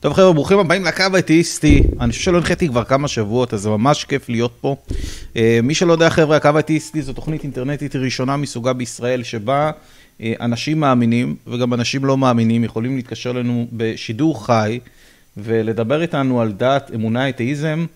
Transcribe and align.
טוב 0.00 0.12
חבר'ה, 0.12 0.32
ברוכים 0.32 0.58
הבאים 0.58 0.84
לקו 0.84 1.04
האתאיסטי. 1.14 1.82
אני 2.00 2.12
חושב 2.12 2.22
שלא 2.22 2.36
הנחיתי 2.36 2.68
כבר 2.68 2.84
כמה 2.84 3.08
שבועות, 3.08 3.54
אז 3.54 3.60
זה 3.60 3.68
ממש 3.68 4.04
כיף 4.04 4.28
להיות 4.28 4.52
פה. 4.60 4.76
אה, 5.36 5.58
מי 5.62 5.74
שלא 5.74 5.92
יודע 5.92 6.10
חבר'ה, 6.10 6.36
הקו 6.36 6.48
האתאיסטי 6.54 7.02
זו 7.02 7.12
תוכנית 7.12 7.42
אינטרנטית 7.42 7.96
ראשונה 7.96 8.36
מסוגה 8.36 8.72
בישראל, 8.72 9.22
שבה 9.22 9.70
אה, 10.20 10.32
אנשים 10.40 10.80
מאמינים 10.80 11.36
וגם 11.46 11.74
אנשים 11.74 12.04
לא 12.04 12.16
מאמינים 12.18 12.64
יכולים 12.64 12.96
להתקשר 12.96 13.30
אלינו 13.30 13.66
בשידור 13.72 14.46
חי 14.46 14.80
ולדבר 15.36 16.02
איתנו 16.02 16.40
על 16.40 16.52
דת, 16.52 16.90
אמונה, 16.94 17.28
אתאיזם. 17.28 17.86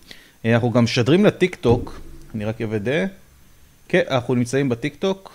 אה, 0.45 0.53
אנחנו 0.53 0.71
גם 0.71 0.83
משדרים 0.83 1.25
לטיק 1.25 1.55
טוק, 1.55 1.99
אני 2.35 2.45
רק 2.45 2.61
אוודא. 2.61 3.05
כן, 3.87 4.01
אנחנו 4.09 4.35
נמצאים 4.35 4.69
בטיק 4.69 4.95
טוק. 4.95 5.31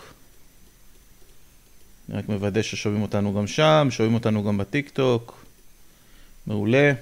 אני 2.08 2.18
רק 2.18 2.28
מוודא 2.28 2.62
ששומעים 2.62 3.02
אותנו 3.02 3.34
גם 3.34 3.46
שם, 3.46 3.88
שומעים 3.90 4.14
אותנו 4.14 4.44
גם 4.44 4.58
בטיק 4.58 4.90
טוק. 4.90 5.40
מעולה. 6.50 6.92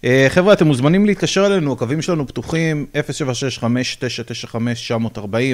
Uh, 0.00 0.04
חבר'ה, 0.28 0.52
אתם 0.52 0.66
מוזמנים 0.66 1.06
להתקשר 1.06 1.46
אלינו, 1.46 1.72
הקווים 1.72 2.02
שלנו 2.02 2.26
פתוחים, 2.26 2.86
076-5995-940, 2.94 2.98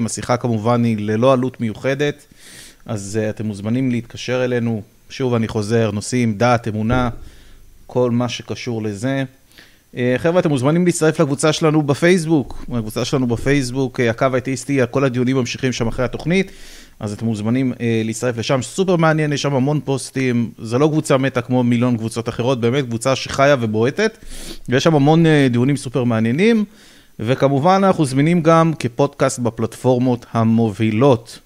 השיחה 0.06 0.36
כמובן 0.36 0.84
היא 0.84 0.96
ללא 1.00 1.32
עלות 1.32 1.60
מיוחדת, 1.60 2.26
אז 2.86 3.18
uh, 3.20 3.30
אתם 3.30 3.46
מוזמנים 3.46 3.90
להתקשר 3.90 4.44
אלינו. 4.44 4.82
שוב, 5.10 5.34
אני 5.34 5.48
חוזר, 5.48 5.90
נושאים, 5.90 6.38
דת, 6.38 6.68
אמונה, 6.68 7.10
כל 7.86 8.10
מה 8.10 8.28
שקשור 8.28 8.82
לזה. 8.82 9.24
Uh, 9.94 9.96
חבר'ה, 10.16 10.40
אתם 10.40 10.48
מוזמנים 10.48 10.86
להצטרף 10.86 11.20
לקבוצה 11.20 11.52
שלנו 11.52 11.82
בפייסבוק, 11.82 12.64
הקבוצה 12.72 13.04
שלנו 13.04 13.26
בפייסבוק, 13.26 14.00
הקו 14.00 14.26
האתאיסטי, 14.34 14.80
כל 14.90 15.04
הדיונים 15.04 15.36
ממשיכים 15.36 15.72
שם 15.72 15.88
אחרי 15.88 16.04
התוכנית. 16.04 16.52
אז 17.00 17.12
אתם 17.12 17.26
מוזמנים 17.26 17.72
אה, 17.80 18.02
להצטרף 18.04 18.38
לשם, 18.38 18.62
סופר 18.62 18.96
מעניין, 18.96 19.32
יש 19.32 19.42
שם 19.42 19.54
המון 19.54 19.80
פוסטים, 19.84 20.50
זה 20.58 20.78
לא 20.78 20.86
קבוצה 20.86 21.18
מתה 21.18 21.42
כמו 21.42 21.62
מיליון 21.62 21.96
קבוצות 21.96 22.28
אחרות, 22.28 22.60
באמת 22.60 22.84
קבוצה 22.84 23.16
שחיה 23.16 23.56
ובועטת, 23.60 24.18
ויש 24.68 24.84
שם 24.84 24.94
המון 24.94 25.26
אה, 25.26 25.48
דיונים 25.50 25.76
סופר 25.76 26.04
מעניינים, 26.04 26.64
וכמובן 27.20 27.80
אנחנו 27.84 28.04
זמינים 28.04 28.42
גם 28.42 28.72
כפודקאסט 28.78 29.38
בפלטפורמות 29.38 30.26
המובילות, 30.32 31.38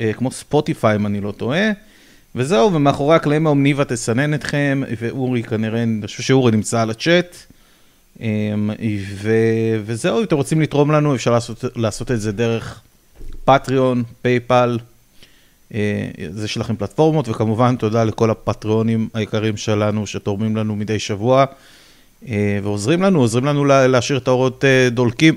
אה, 0.00 0.12
כמו 0.12 0.30
ספוטיפיי 0.30 0.96
אם 0.96 1.06
אני 1.06 1.20
לא 1.20 1.32
טועה. 1.32 1.70
וזהו, 2.34 2.72
ומאחורי 2.72 3.16
הקלעים 3.16 3.46
האומניבה 3.46 3.84
תסנן 3.84 4.34
אתכם, 4.34 4.82
ואורי 5.00 5.42
כנראה, 5.42 5.82
אני 5.82 6.06
חושב 6.06 6.22
שאורי 6.22 6.52
נמצא 6.52 6.82
על 6.82 6.90
הצ'אט. 6.90 7.36
אה, 8.20 8.26
ו... 9.14 9.30
וזהו, 9.84 10.18
אם 10.18 10.24
אתם 10.24 10.36
רוצים 10.36 10.60
לתרום 10.60 10.90
לנו, 10.90 11.14
אפשר 11.14 11.30
לעשות, 11.30 11.64
לעשות 11.76 12.10
את 12.10 12.20
זה 12.20 12.32
דרך 12.32 12.80
פטריון, 13.44 14.02
פייפל, 14.22 14.78
זה 16.30 16.48
שלכם 16.48 16.76
פלטפורמות, 16.76 17.28
וכמובן 17.28 17.76
תודה 17.76 18.04
לכל 18.04 18.30
הפטריונים 18.30 19.08
היקרים 19.14 19.56
שלנו 19.56 20.06
שתורמים 20.06 20.56
לנו 20.56 20.76
מדי 20.76 20.98
שבוע, 20.98 21.44
אה, 22.28 22.58
ועוזרים 22.62 23.02
לנו, 23.02 23.20
עוזרים 23.20 23.44
לנו 23.44 23.64
להשאיר 23.64 24.18
את 24.18 24.28
האורות 24.28 24.64
אה, 24.64 24.88
דולקים. 24.90 25.34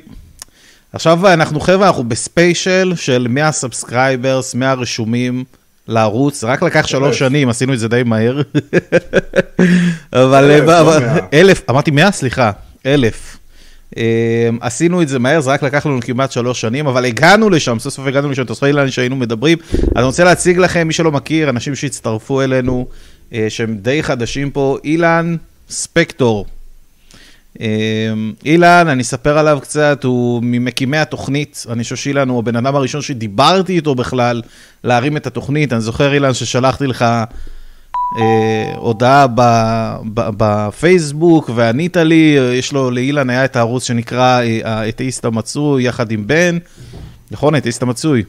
עכשיו 0.93 1.33
אנחנו 1.33 1.59
חבר'ה, 1.59 1.87
אנחנו 1.87 2.03
בספיישל 2.03 2.93
של 2.95 3.27
100 3.29 3.51
subscribers, 3.51 4.55
100 4.55 4.73
רשומים 4.73 5.43
לערוץ, 5.87 6.43
רק 6.43 6.63
לקח 6.63 6.87
שלוש 6.87 7.19
שנים, 7.19 7.49
עשינו 7.49 7.73
את 7.73 7.79
זה 7.79 7.87
די 7.87 8.03
מהר. 8.05 8.41
אבל 10.13 10.51
אלף, 11.33 11.69
אמרתי 11.69 11.91
100, 11.91 12.11
סליחה, 12.11 12.51
אלף. 12.85 13.37
אמ, 13.97 14.03
עשינו 14.61 15.01
את 15.01 15.07
זה 15.07 15.19
מהר, 15.19 15.41
זה 15.41 15.51
רק 15.51 15.63
לקח 15.63 15.85
לנו 15.85 15.99
כמעט 16.01 16.31
שלוש 16.31 16.61
שנים, 16.61 16.87
אבל 16.87 17.05
הגענו 17.05 17.49
לשם, 17.49 17.79
סוף 17.79 17.93
סוף 17.93 18.07
הגענו 18.07 18.29
לשם, 18.29 18.43
תספרי 18.43 18.73
לנו 18.73 18.91
שהיינו 18.91 19.15
מדברים. 19.15 19.57
אני 19.95 20.03
רוצה 20.03 20.23
להציג 20.23 20.57
לכם, 20.57 20.87
מי 20.87 20.93
שלא 20.93 21.11
מכיר, 21.11 21.49
אנשים 21.49 21.75
שהצטרפו 21.75 22.41
אלינו, 22.41 22.87
אה, 23.33 23.45
שהם 23.49 23.77
די 23.77 24.03
חדשים 24.03 24.51
פה, 24.51 24.77
אילן 24.83 25.35
ספקטור. 25.69 26.45
אמ, 27.59 28.33
אילן, 28.45 28.87
אני 28.87 29.01
אספר 29.01 29.37
עליו 29.37 29.59
קצת, 29.61 30.03
הוא 30.03 30.43
ממקימי 30.43 30.97
התוכנית, 30.97 31.65
אני 31.69 31.83
חושב 31.83 31.95
שאילן 31.95 32.29
הוא 32.29 32.39
הבן 32.39 32.55
אדם 32.55 32.75
הראשון 32.75 33.01
שדיברתי 33.01 33.75
איתו 33.75 33.95
בכלל 33.95 34.41
להרים 34.83 35.17
את 35.17 35.27
התוכנית, 35.27 35.73
אני 35.73 35.81
זוכר 35.81 36.13
אילן 36.13 36.33
ששלחתי 36.33 36.87
לך 36.87 37.05
אה, 38.17 38.73
הודעה 38.75 39.25
בפייסבוק 40.13 41.49
וענית 41.55 41.97
לי, 41.97 42.37
יש 42.53 42.73
לו, 42.73 42.91
לאילן 42.91 43.29
היה 43.29 43.45
את 43.45 43.55
הערוץ 43.55 43.83
שנקרא 43.83 44.41
אה, 44.41 44.59
האתאיסט 44.63 45.25
המצוי 45.25 45.83
יחד 45.83 46.11
עם 46.11 46.27
בן, 46.27 46.57
נכון, 47.31 47.55
האתאיסט 47.55 47.83
המצוי. 47.83 48.23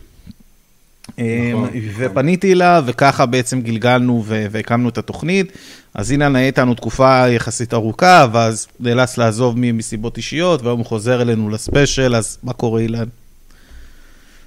אה, 1.18 1.50
נכון, 1.52 1.68
ופניתי 1.96 2.52
אליו, 2.52 2.84
וככה 2.86 3.26
בעצם 3.26 3.60
גלגלנו 3.60 4.24
והקמנו 4.26 4.88
את 4.88 4.98
התוכנית. 4.98 5.52
אז 5.94 6.12
אילן 6.12 6.36
היה 6.36 6.46
איתנו 6.46 6.74
תקופה 6.74 7.28
יחסית 7.28 7.74
ארוכה, 7.74 8.26
ואז 8.32 8.68
נאלץ 8.80 9.18
לעזוב 9.18 9.54
מסיבות 9.58 10.16
אישיות, 10.16 10.62
והיום 10.62 10.78
הוא 10.78 10.86
חוזר 10.86 11.22
אלינו 11.22 11.50
לספיישל, 11.50 12.14
אז 12.16 12.38
מה 12.42 12.52
קורה 12.52 12.80
אילן? 12.80 13.06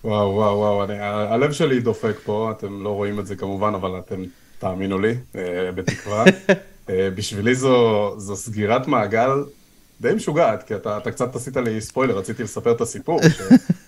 וואו, 0.04 0.34
וואו, 0.34 0.58
וואו, 0.58 0.84
אני, 0.84 0.94
הלב 1.00 1.52
שלי 1.52 1.80
דופק 1.80 2.16
פה, 2.24 2.54
אתם 2.58 2.84
לא 2.84 2.90
רואים 2.90 3.20
את 3.20 3.28
זה 3.28 3.36
כמובן, 3.36 3.74
אבל 3.74 4.00
אתם 4.00 4.24
תאמינו 4.64 5.00
לי, 5.00 5.16
אה, 5.36 5.72
בתקווה. 5.76 6.24
אה, 6.90 7.10
בשבילי 7.16 7.56
זו, 7.56 8.14
זו 8.18 8.36
סגירת 8.36 8.88
מעגל 8.88 9.30
די 10.02 10.14
משוגעת, 10.14 10.64
כי 10.64 10.76
אתה, 10.76 10.98
אתה 10.98 11.12
קצת 11.12 11.36
עשית 11.36 11.58
לי 11.58 11.82
ספוילר, 11.82 12.18
רציתי 12.18 12.44
לספר 12.44 12.72
את 12.72 12.82
הסיפור. 12.82 13.20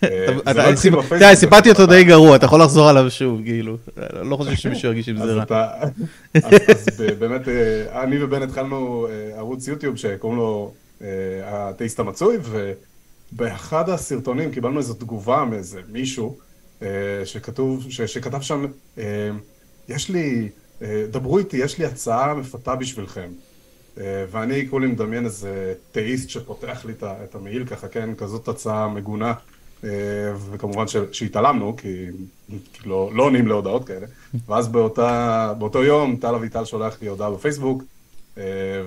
אה, 0.03 0.25
לא 0.91 1.01
תראה, 1.09 1.35
סיפרתי 1.35 1.69
אותו 1.69 1.85
די 1.85 2.03
גרוע, 2.03 2.35
אתה 2.35 2.45
יכול 2.45 2.61
לחזור 2.61 2.89
עליו 2.89 3.11
שוב, 3.11 3.41
כאילו. 3.45 3.77
לא 4.21 4.35
חושב 4.35 4.55
שמישהו 4.55 4.87
ירגיש 4.89 5.09
עם 5.09 5.17
זה 5.17 5.33
רע. 5.33 5.43
אז 6.33 6.87
באמת, 7.19 7.47
אני 7.91 8.23
ובן 8.23 8.41
התחלנו 8.41 9.07
ערוץ 9.35 9.67
יוטיוב 9.67 9.95
שקוראים 9.95 10.39
לו 10.39 10.73
הטייסט 11.43 11.99
המצוי, 11.99 12.37
ובאחד 13.33 13.89
הסרטונים 13.89 14.51
קיבלנו 14.51 14.77
איזו 14.77 14.93
תגובה 14.93 15.45
מאיזה 15.45 15.79
מישהו, 15.91 16.37
שכתוב, 17.25 17.85
שכתב 17.89 18.41
שם, 18.41 18.65
יש 19.89 20.09
לי... 20.09 20.49
אה, 20.81 21.05
דברו 21.11 21.37
איתי, 21.37 21.57
יש 21.57 21.77
לי 21.77 21.85
הצעה 21.85 22.33
מפתה 22.33 22.75
בשבילכם. 22.75 23.29
אה, 23.97 24.25
ואני 24.31 24.67
כולי 24.69 24.87
מדמיין 24.87 25.25
איזה 25.25 25.73
תאיסט 25.91 26.29
שפותח 26.29 26.85
לי 26.85 26.93
את 27.03 27.35
המעיל 27.35 27.65
ככה, 27.65 27.87
כן, 27.87 28.15
כזאת 28.15 28.47
הצעה 28.47 28.87
מגונה. 28.87 29.33
אה, 29.83 29.89
וכמובן 30.51 30.85
שהתעלמנו, 31.11 31.75
כי 31.77 32.05
לא, 32.85 33.11
לא 33.13 33.23
עונים 33.23 33.47
להודעות 33.47 33.87
כאלה. 33.87 34.07
ואז 34.47 34.67
באותה, 34.67 35.53
באותו 35.57 35.83
יום 35.83 36.15
טל 36.15 36.35
אביטל 36.35 36.65
שולח 36.65 36.97
לי 37.01 37.07
הודעה 37.07 37.31
בפייסבוק, 37.31 37.83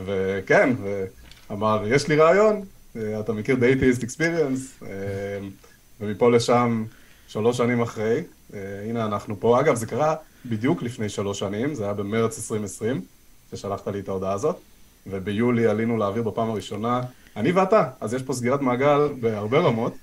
וכן, 0.04 0.70
ואמר, 1.50 1.84
יש 1.86 2.08
לי 2.08 2.16
רעיון, 2.16 2.64
אתה 3.20 3.32
מכיר 3.32 3.56
The 3.56 3.78
Atheist 3.78 4.02
Experience, 4.02 4.84
ומפה 6.00 6.30
לשם, 6.30 6.84
שלוש 7.28 7.56
שנים 7.56 7.80
אחרי, 7.82 8.22
הנה 8.88 9.04
אנחנו 9.04 9.40
פה. 9.40 9.60
אגב, 9.60 9.74
זה 9.74 9.86
קרה 9.86 10.14
בדיוק 10.46 10.82
לפני 10.82 11.08
שלוש 11.08 11.38
שנים, 11.38 11.74
זה 11.74 11.84
היה 11.84 11.94
במרץ 11.94 12.38
2020, 12.38 13.00
ששלחת 13.50 13.88
לי 13.88 14.00
את 14.00 14.08
ההודעה 14.08 14.32
הזאת, 14.32 14.56
וביולי 15.06 15.66
עלינו 15.66 15.96
לאוויר 15.96 16.22
בפעם 16.22 16.50
הראשונה, 16.50 17.00
אני 17.36 17.52
ואתה, 17.52 17.90
אז 18.00 18.14
יש 18.14 18.22
פה 18.22 18.32
סגירת 18.32 18.60
מעגל 18.60 19.08
בהרבה 19.20 19.58
רמות, 19.58 19.94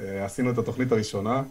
אה, 0.00 0.24
עשינו 0.24 0.50
את 0.50 0.58
התוכנית 0.58 0.92
הראשונה, 0.92 1.42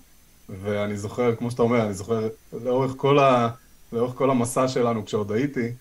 ואני 0.50 0.98
זוכר, 0.98 1.36
כמו 1.36 1.52
שאתה 1.52 1.62
אומר, 1.62 1.86
אני 1.86 1.94
זוכר 1.94 2.28
לאורך 2.64 2.94
כל, 2.98 3.20
ה... 3.20 3.50
לאורך 3.94 4.14
כל 4.16 4.30
המסע 4.30 4.68
שלנו 4.68 5.06
כשעוד 5.06 5.32
הייתי, 5.32 5.72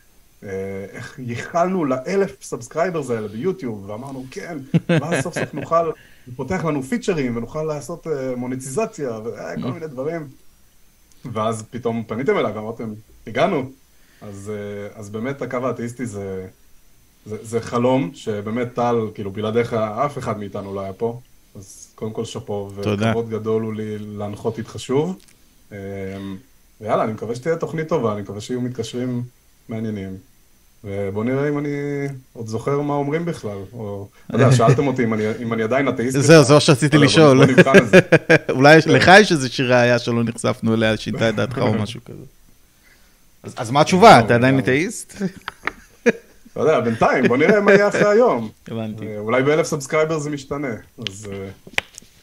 אה, 0.44 0.48
איך 0.90 1.18
ייחלנו 1.18 1.84
לאלף 1.84 2.42
subscribers 2.42 3.10
האלה 3.10 3.28
ביוטיוב, 3.28 3.90
ואמרנו, 3.90 4.24
כן, 4.30 4.58
ואז 4.88 5.22
סוף 5.22 5.34
סוף 5.34 5.54
נוכל, 5.54 5.90
פותח 6.36 6.64
לנו 6.64 6.82
פיצ'רים, 6.82 7.36
ונוכל 7.36 7.62
לעשות 7.62 8.06
אה, 8.06 8.36
מוניטיזציה, 8.36 9.18
וכל 9.24 9.72
מיני 9.72 9.86
דברים. 9.86 10.41
ואז 11.32 11.64
פתאום 11.70 12.04
פניתם 12.06 12.36
אליי 12.36 12.52
ואמרתם, 12.52 12.92
הגענו. 13.26 13.70
אז, 14.22 14.52
אה, 14.54 15.00
אז 15.00 15.10
באמת 15.10 15.42
הקו 15.42 15.56
האתאיסטי 15.56 16.06
זה, 16.06 16.46
זה, 17.26 17.36
זה 17.42 17.60
חלום, 17.60 18.10
שבאמת 18.14 18.74
טל, 18.74 18.96
כאילו 19.14 19.30
בלעדיך 19.30 19.72
אף 19.74 20.18
אחד 20.18 20.38
מאיתנו 20.38 20.74
לא 20.74 20.80
היה 20.80 20.92
פה. 20.92 21.20
אז 21.54 21.92
קודם 21.94 22.12
כל 22.12 22.24
שאפו, 22.24 22.70
וכבוד 22.74 23.28
גדול 23.30 23.62
הוא 23.62 23.74
לי 23.74 23.98
להנחות 23.98 24.58
איתך 24.58 24.74
שוב. 24.78 25.18
אה, 25.72 25.78
ויאללה, 26.80 27.04
אני 27.04 27.12
מקווה 27.12 27.34
שתהיה 27.34 27.56
תוכנית 27.56 27.88
טובה, 27.88 28.12
אני 28.12 28.22
מקווה 28.22 28.40
שיהיו 28.40 28.60
מתקשרים 28.60 29.22
מעניינים. 29.68 30.16
ובוא 30.84 31.24
נראה 31.24 31.48
אם 31.48 31.58
אני 31.58 31.68
עוד 32.32 32.46
זוכר 32.46 32.80
מה 32.80 32.94
אומרים 32.94 33.24
בכלל, 33.24 33.58
או, 33.72 34.08
אתה 34.26 34.36
יודע, 34.36 34.52
שאלתם 34.52 34.86
אותי 34.86 35.04
אם 35.04 35.14
אני, 35.14 35.22
אם 35.42 35.52
אני 35.52 35.62
עדיין 35.62 35.88
אתאיסט. 35.88 36.20
זהו, 36.20 36.44
זה 36.44 36.54
מה 36.54 36.60
שרציתי 36.60 36.98
לשאול. 36.98 37.40
אולי 38.50 38.78
לך 38.86 39.10
יש 39.20 39.32
איזה 39.32 39.48
איזושהי 39.48 39.74
ראייה 39.74 39.98
שלא 39.98 40.24
נחשפנו 40.24 40.74
אליה, 40.74 40.96
שינתה 40.96 41.28
את 41.28 41.34
דעתך 41.34 41.58
או 41.58 41.74
משהו 41.74 42.00
כזה. 42.04 42.24
אז 43.56 43.70
מה 43.70 43.80
התשובה, 43.80 44.20
אתה 44.20 44.34
עדיין 44.34 44.58
אתאיסט? 44.58 45.22
אתה 46.52 46.60
יודע, 46.60 46.80
בינתיים, 46.80 47.28
בוא 47.28 47.36
נראה 47.36 47.60
מה 47.60 47.72
יהיה 47.72 47.88
אחרי 47.88 48.08
היום. 48.08 48.50
הבנתי. 48.68 49.06
אה, 49.06 49.18
אולי 49.18 49.42
באלף 49.42 49.66
subscriber 49.66 50.18
זה 50.18 50.30
משתנה, 50.30 50.74
אז... 51.08 51.28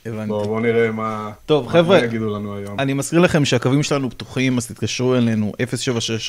אה, 0.05 0.11
הבנתי. 0.11 0.27
בואו 0.27 0.47
בוא 0.47 0.61
נראה 0.61 0.91
מה, 0.91 1.31
טוב, 1.45 1.65
מה 1.65 1.71
חבר'ה, 1.71 1.99
יגידו 1.99 2.35
לנו 2.35 2.55
היום. 2.55 2.79
אני 2.79 2.93
מזכיר 2.93 3.19
לכם 3.19 3.45
שהקווים 3.45 3.83
שלנו 3.83 4.09
פתוחים, 4.09 4.57
אז 4.57 4.67
תתקשרו 4.67 5.15
אלינו 5.15 5.51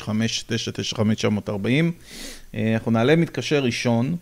076-599-940. 0.07 0.11
אה, 2.55 2.73
אנחנו 2.73 2.91
נעלה 2.91 3.15
מתקשר 3.15 3.63
ראשון. 3.63 4.15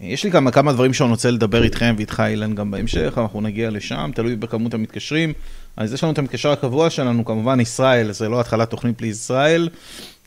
יש 0.00 0.24
לי 0.24 0.30
גם 0.30 0.50
כמה 0.50 0.72
דברים 0.72 0.92
שאני 0.92 1.10
רוצה 1.10 1.30
לדבר 1.30 1.62
איתכם 1.62 1.94
ואיתך, 1.96 2.22
אילן, 2.26 2.54
גם 2.54 2.70
בהמשך, 2.70 3.14
אנחנו 3.16 3.40
נגיע 3.40 3.70
לשם, 3.70 4.10
תלוי 4.14 4.36
בכמות 4.36 4.74
המתקשרים. 4.74 5.32
אז 5.76 5.92
יש 5.92 6.04
לנו 6.04 6.12
את 6.12 6.18
המתקשר 6.18 6.50
הקבוע 6.50 6.90
שלנו, 6.90 7.24
כמובן 7.24 7.60
ישראל, 7.60 8.12
זה 8.12 8.28
לא 8.28 8.40
התחלת 8.40 8.70
תוכנית 8.70 8.98
בלי 8.98 9.08
ישראל. 9.08 9.68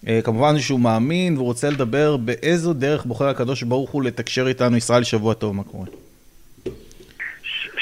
אה, 0.08 0.20
כמובן 0.24 0.60
שהוא 0.60 0.80
מאמין 0.80 1.36
והוא 1.38 1.46
רוצה 1.46 1.70
לדבר 1.70 2.18
באיזו 2.18 2.74
דרך 2.74 3.06
בוחר 3.06 3.28
הקדוש 3.28 3.64
ברוך 3.64 3.90
הוא 3.90 4.04
לתקשר 4.04 4.48
איתנו. 4.48 4.78
ישראל, 4.78 5.04
שבוע 5.04 5.34
טוב, 5.34 5.56
מה 5.56 5.64
קורה? 5.64 5.86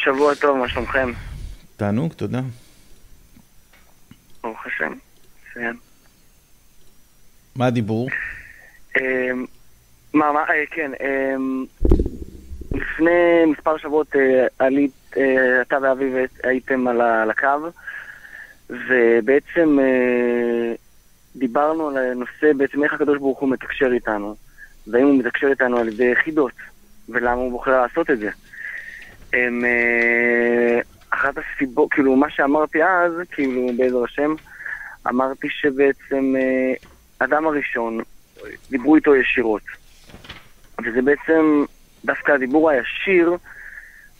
שבוע 0.03 0.35
טוב, 0.35 0.57
מה 0.57 0.69
שלומכם? 0.69 1.11
תענוג, 1.77 2.13
תודה. 2.13 2.41
ברוך 4.43 4.65
השם, 4.65 4.93
מצוין. 5.49 5.75
מה 7.55 7.65
הדיבור? 7.65 8.09
אמ, 8.97 9.45
מה, 10.13 10.31
מה, 10.31 10.39
אה, 10.39 10.63
כן, 10.71 10.91
אמ, 11.03 11.65
לפני 12.71 13.45
מספר 13.47 13.77
שבועות 13.77 14.15
אה, 14.15 14.47
עלית, 14.59 14.91
אה, 15.17 15.61
אתה 15.61 15.77
ואביב 15.81 16.13
הייתם 16.43 16.87
על 16.87 17.31
הקו, 17.31 17.69
ובעצם 18.69 19.77
דיברנו 21.35 21.87
על 21.87 21.97
הנושא, 21.97 22.53
בעצם 22.57 22.83
איך 22.83 22.93
הקדוש 22.93 23.17
ברוך 23.17 23.39
הוא 23.39 23.49
מתקשר 23.49 23.91
איתנו, 23.93 24.35
והאם 24.87 25.05
הוא 25.05 25.19
מתקשר 25.19 25.47
איתנו 25.47 25.77
על 25.77 25.87
ידי 25.87 26.11
יחידות, 26.11 26.53
ולמה 27.09 27.41
הוא 27.41 27.51
בוחר 27.51 27.81
לעשות 27.81 28.09
את 28.09 28.19
זה. 28.19 28.29
אמ, 29.33 29.65
אה, 29.65 30.79
אחת 31.09 31.33
הסיבות, 31.37 31.91
כאילו, 31.93 32.15
מה 32.15 32.29
שאמרתי 32.29 32.83
אז, 32.83 33.11
כאילו, 33.31 33.67
בעזר 33.77 34.03
השם, 34.03 34.35
אמרתי 35.07 35.47
שבעצם 35.49 36.33
אה, 36.37 36.73
אדם 37.19 37.47
הראשון, 37.47 37.99
דיברו 38.69 38.95
איתו 38.95 39.15
ישירות. 39.15 39.61
וזה 40.85 41.01
בעצם, 41.01 41.63
דווקא 42.05 42.31
הדיבור 42.31 42.69
הישיר, 42.69 43.33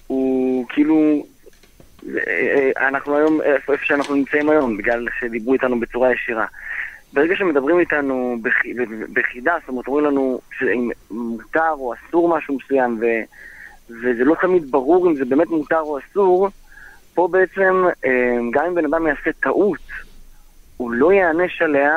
הוא 0.07 0.65
כאילו, 0.69 1.25
אה, 2.27 2.87
אנחנו 2.87 3.17
היום, 3.17 3.41
איפה 3.41 3.73
שאנחנו 3.83 4.15
נמצאים 4.15 4.49
היום, 4.49 4.77
בגלל 4.77 5.07
שדיברו 5.19 5.53
איתנו 5.53 5.79
בצורה 5.79 6.13
ישירה. 6.13 6.45
ברגע 7.13 7.35
שמדברים 7.35 7.79
איתנו 7.79 8.37
בח- 8.41 8.65
בחידה, 9.13 9.53
זאת 9.59 9.69
אומרת, 9.69 9.87
אומרים 9.87 10.05
לנו 10.05 10.41
שאם 10.59 10.89
מותר 11.11 11.69
או 11.71 11.93
אסור 11.93 12.37
משהו 12.37 12.57
מסוים, 12.63 12.97
ו, 13.01 13.05
וזה 13.89 14.23
לא 14.23 14.35
תמיד 14.41 14.71
ברור 14.71 15.07
אם 15.07 15.15
זה 15.15 15.25
באמת 15.25 15.47
מותר 15.47 15.79
או 15.79 15.99
אסור, 15.99 16.49
פה 17.13 17.27
בעצם, 17.31 17.83
אה, 18.05 18.09
גם 18.53 18.65
אם 18.65 18.75
בן 18.75 18.85
אדם 18.85 19.07
יעשה 19.07 19.29
טעות, 19.39 19.79
הוא 20.77 20.91
לא 20.91 21.13
ייענש 21.13 21.61
עליה, 21.61 21.91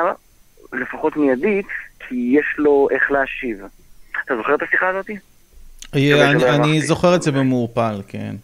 לפחות 0.73 1.17
מיידית, 1.17 1.65
כי 1.99 2.35
יש 2.39 2.45
לו 2.57 2.87
איך 2.91 3.11
להשיב. 3.11 3.57
אתה 4.25 4.35
זוכר 4.37 4.55
את 4.55 4.61
השיחה 4.61 4.89
הזאתי? 4.89 5.17
אה, 5.95 6.31
אני- 6.31 6.49
אני. 6.49 6.81
זוכר 6.81 7.15
את 7.15 7.21
זה 7.21 7.31
במעורפל, 7.31 8.01
כן. 8.07 8.35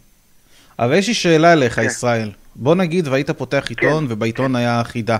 אבל 0.78 0.94
יש 0.94 1.08
לי 1.08 1.14
שאלה 1.14 1.52
אליך, 1.52 1.74
כן. 1.74 1.82
ישראל. 1.82 2.30
בוא 2.56 2.74
נגיד 2.74 3.08
והיית 3.08 3.30
פותח 3.30 3.66
עיתון, 3.68 4.06
ובעיתון 4.08 4.56
היה 4.56 4.84
חידה, 4.84 5.16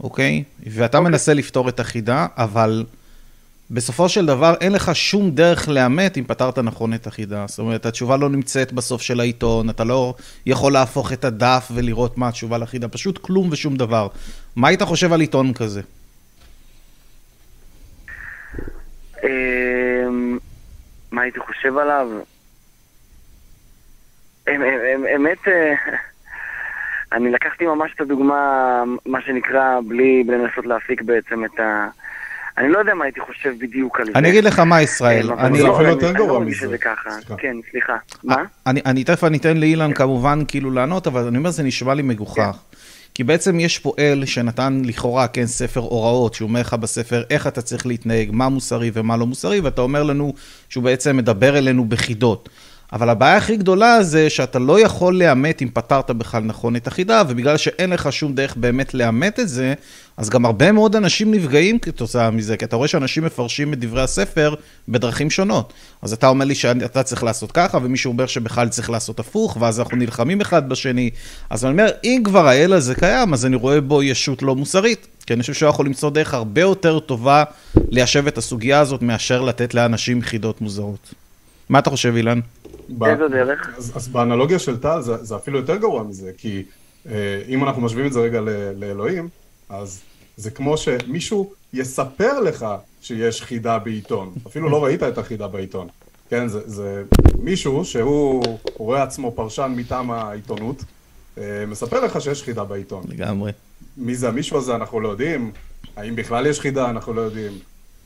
אוקיי? 0.00 0.44
ואתה 0.66 0.98
אוקיי. 0.98 1.10
מנסה 1.10 1.34
לפתור 1.34 1.68
את 1.68 1.80
החידה, 1.80 2.26
אבל 2.36 2.84
בסופו 3.72 4.08
של 4.08 4.26
דבר 4.26 4.54
אין 4.60 4.72
לך 4.72 4.90
שום 4.94 5.30
דרך 5.30 5.68
לאמת 5.68 6.18
אם 6.18 6.24
פתרת 6.24 6.58
נכון 6.58 6.94
את 6.94 7.06
החידה. 7.06 7.44
זאת 7.48 7.58
אומרת, 7.58 7.86
התשובה 7.86 8.16
לא 8.16 8.28
נמצאת 8.28 8.72
בסוף 8.72 9.02
של 9.02 9.20
העיתון, 9.20 9.70
אתה 9.70 9.84
לא 9.84 10.14
יכול 10.46 10.72
להפוך 10.72 11.12
את 11.12 11.24
הדף 11.24 11.68
ולראות 11.74 12.18
מה 12.18 12.28
התשובה 12.28 12.58
לחידה, 12.58 12.88
פשוט 12.88 13.18
כלום 13.18 13.48
ושום 13.52 13.76
דבר. 13.76 14.08
מה 14.56 14.68
היית 14.68 14.82
חושב 14.82 15.12
על 15.12 15.20
עיתון 15.20 15.52
כזה? 15.52 15.80
אמ, 19.24 20.38
מה 21.12 21.22
הייתי 21.22 21.40
חושב 21.40 21.78
עליו? 21.78 22.08
אמ- 24.48 24.54
אמ- 24.54 24.62
אמ- 24.94 25.06
אמת, 25.16 25.48
אה, 25.48 25.74
אני 27.12 27.30
לקחתי 27.30 27.66
ממש 27.66 27.92
את 27.96 28.00
הדוגמה, 28.00 28.82
מה 29.06 29.22
שנקרא, 29.22 29.80
בלי 29.88 30.24
לנסות 30.24 30.66
להפיק 30.66 31.02
בעצם 31.02 31.44
את 31.44 31.60
ה... 31.60 31.88
אני 32.58 32.68
לא 32.68 32.78
יודע 32.78 32.94
מה 32.94 33.04
הייתי 33.04 33.20
חושב 33.20 33.52
בדיוק 33.60 34.00
על 34.00 34.06
זה. 34.06 34.12
אני 34.14 34.28
אגיד 34.30 34.44
לך 34.44 34.58
מה, 34.58 34.82
ישראל. 34.82 35.30
אני- 35.32 35.58
לא, 35.62 35.74
אפילו 35.74 35.78
אני- 35.80 35.88
יותר 35.88 36.08
אני 36.10 36.18
גרוע 36.18 36.32
לא 36.32 36.40
מרגיש 36.40 36.56
מזה. 36.56 36.66
שזה 36.66 36.78
ככה. 36.78 37.10
סליחה. 37.10 37.34
כן, 37.38 37.56
סליחה. 37.70 37.96
מה? 38.24 38.36
אני, 38.66 38.80
אני 38.86 39.04
תכף 39.04 39.24
אני 39.24 39.38
אתן 39.38 39.56
לאילן 39.56 39.92
כמובן 39.92 40.42
כאילו 40.48 40.70
לענות, 40.70 41.06
אבל 41.06 41.26
אני 41.26 41.38
אומר, 41.38 41.50
זה 41.50 41.62
נשמע 41.62 41.94
לי 41.94 42.02
מגוחך. 42.02 42.56
כי 43.14 43.24
בעצם 43.24 43.60
יש 43.60 43.78
פה 43.78 43.92
אל 43.98 44.24
שנתן 44.26 44.82
לכאורה, 44.84 45.28
כן, 45.28 45.46
ספר 45.46 45.80
הוראות, 45.80 46.34
שהוא 46.34 46.48
אומר 46.48 46.60
לך 46.60 46.74
בספר 46.74 47.22
איך 47.30 47.46
אתה 47.46 47.62
צריך 47.62 47.86
להתנהג, 47.86 48.28
מה 48.32 48.48
מוסרי 48.48 48.90
ומה 48.94 49.16
לא 49.16 49.26
מוסרי, 49.26 49.60
ואתה 49.60 49.80
אומר 49.80 50.02
לנו 50.02 50.34
שהוא 50.68 50.84
בעצם 50.84 51.16
מדבר 51.16 51.58
אלינו 51.58 51.84
בחידות. 51.84 52.48
אבל 52.92 53.08
הבעיה 53.08 53.36
הכי 53.36 53.56
גדולה 53.56 54.02
זה 54.02 54.30
שאתה 54.30 54.58
לא 54.58 54.80
יכול 54.80 55.18
לאמת 55.18 55.62
אם 55.62 55.68
פתרת 55.74 56.10
בכלל 56.10 56.42
נכון 56.42 56.76
את 56.76 56.86
החידה, 56.86 57.22
ובגלל 57.28 57.56
שאין 57.56 57.90
לך 57.90 58.12
שום 58.12 58.34
דרך 58.34 58.56
באמת 58.56 58.94
לאמת 58.94 59.40
את 59.40 59.48
זה, 59.48 59.74
אז 60.16 60.30
גם 60.30 60.44
הרבה 60.44 60.72
מאוד 60.72 60.96
אנשים 60.96 61.34
נפגעים 61.34 61.78
כתוצאה 61.78 62.30
מזה, 62.30 62.56
כי 62.56 62.64
אתה 62.64 62.76
רואה 62.76 62.88
שאנשים 62.88 63.24
מפרשים 63.24 63.72
את 63.72 63.78
דברי 63.78 64.02
הספר 64.02 64.54
בדרכים 64.88 65.30
שונות. 65.30 65.72
אז 66.02 66.12
אתה 66.12 66.28
אומר 66.28 66.44
לי 66.44 66.54
שאתה 66.54 67.02
צריך 67.02 67.22
לעשות 67.22 67.52
ככה, 67.52 67.78
ומישהו 67.82 68.12
אומר 68.12 68.26
שבכלל 68.26 68.68
צריך 68.68 68.90
לעשות 68.90 69.20
הפוך, 69.20 69.56
ואז 69.60 69.80
אנחנו 69.80 69.96
נלחמים 69.96 70.40
אחד 70.40 70.68
בשני. 70.68 71.10
אז 71.50 71.64
אני 71.64 71.72
אומר, 71.72 71.90
אם 72.04 72.22
כבר 72.24 72.48
האל 72.48 72.72
הזה 72.72 72.94
קיים, 72.94 73.32
אז 73.32 73.46
אני 73.46 73.56
רואה 73.56 73.80
בו 73.80 74.02
ישות 74.02 74.42
לא 74.42 74.56
מוסרית. 74.56 75.06
כי 75.26 75.34
אני 75.34 75.40
חושב 75.40 75.54
שהוא 75.54 75.68
יכול 75.68 75.86
למצוא 75.86 76.10
דרך 76.10 76.34
הרבה 76.34 76.60
יותר 76.60 76.98
טובה 76.98 77.44
ליישב 77.90 78.26
את 78.26 78.38
הסוגיה 78.38 78.80
הזאת, 78.80 79.02
מאשר 79.02 79.42
לתת 79.42 79.74
לאנשים 79.74 80.22
חידות 80.22 80.60
מוזרות. 80.60 81.14
מה 81.68 81.78
אתה 81.78 81.90
חושב, 81.90 82.16
אילן? 82.16 82.40
ב- 82.98 83.04
איזו 83.04 83.28
דרך? 83.28 83.74
אז, 83.76 83.92
אז 83.94 84.08
באנלוגיה 84.08 84.58
של 84.58 84.80
טל 84.80 85.00
זה, 85.00 85.24
זה 85.24 85.36
אפילו 85.36 85.58
יותר 85.58 85.76
גרוע 85.76 86.02
מזה, 86.02 86.30
כי 86.38 86.62
אה, 87.10 87.42
אם 87.48 87.64
אנחנו 87.64 87.82
משווים 87.82 88.06
את 88.06 88.12
זה 88.12 88.20
רגע 88.20 88.40
ל, 88.40 88.48
לאלוהים, 88.76 89.28
אז 89.68 90.00
זה 90.36 90.50
כמו 90.50 90.76
שמישהו 90.76 91.52
יספר 91.72 92.40
לך 92.40 92.66
שיש 93.00 93.42
חידה 93.42 93.78
בעיתון, 93.78 94.32
אפילו 94.46 94.68
לא 94.68 94.84
ראית 94.84 95.02
את 95.02 95.18
החידה 95.18 95.48
בעיתון, 95.48 95.88
כן, 96.28 96.48
זה, 96.48 96.60
זה 96.66 97.02
מישהו 97.38 97.84
שהוא 97.84 98.58
רואה 98.76 99.02
עצמו 99.02 99.32
פרשן 99.32 99.72
מטעם 99.76 100.10
העיתונות, 100.10 100.84
אה, 101.38 101.64
מספר 101.66 102.04
לך 102.04 102.20
שיש 102.20 102.42
חידה 102.42 102.64
בעיתון. 102.64 103.04
לגמרי. 103.08 103.52
מי 103.96 104.14
זה 104.14 104.28
המישהו 104.28 104.58
הזה 104.58 104.74
אנחנו 104.74 105.00
לא 105.00 105.08
יודעים, 105.08 105.52
האם 105.96 106.16
בכלל 106.16 106.46
יש 106.46 106.60
חידה 106.60 106.90
אנחנו 106.90 107.12
לא 107.12 107.20
יודעים. 107.20 107.52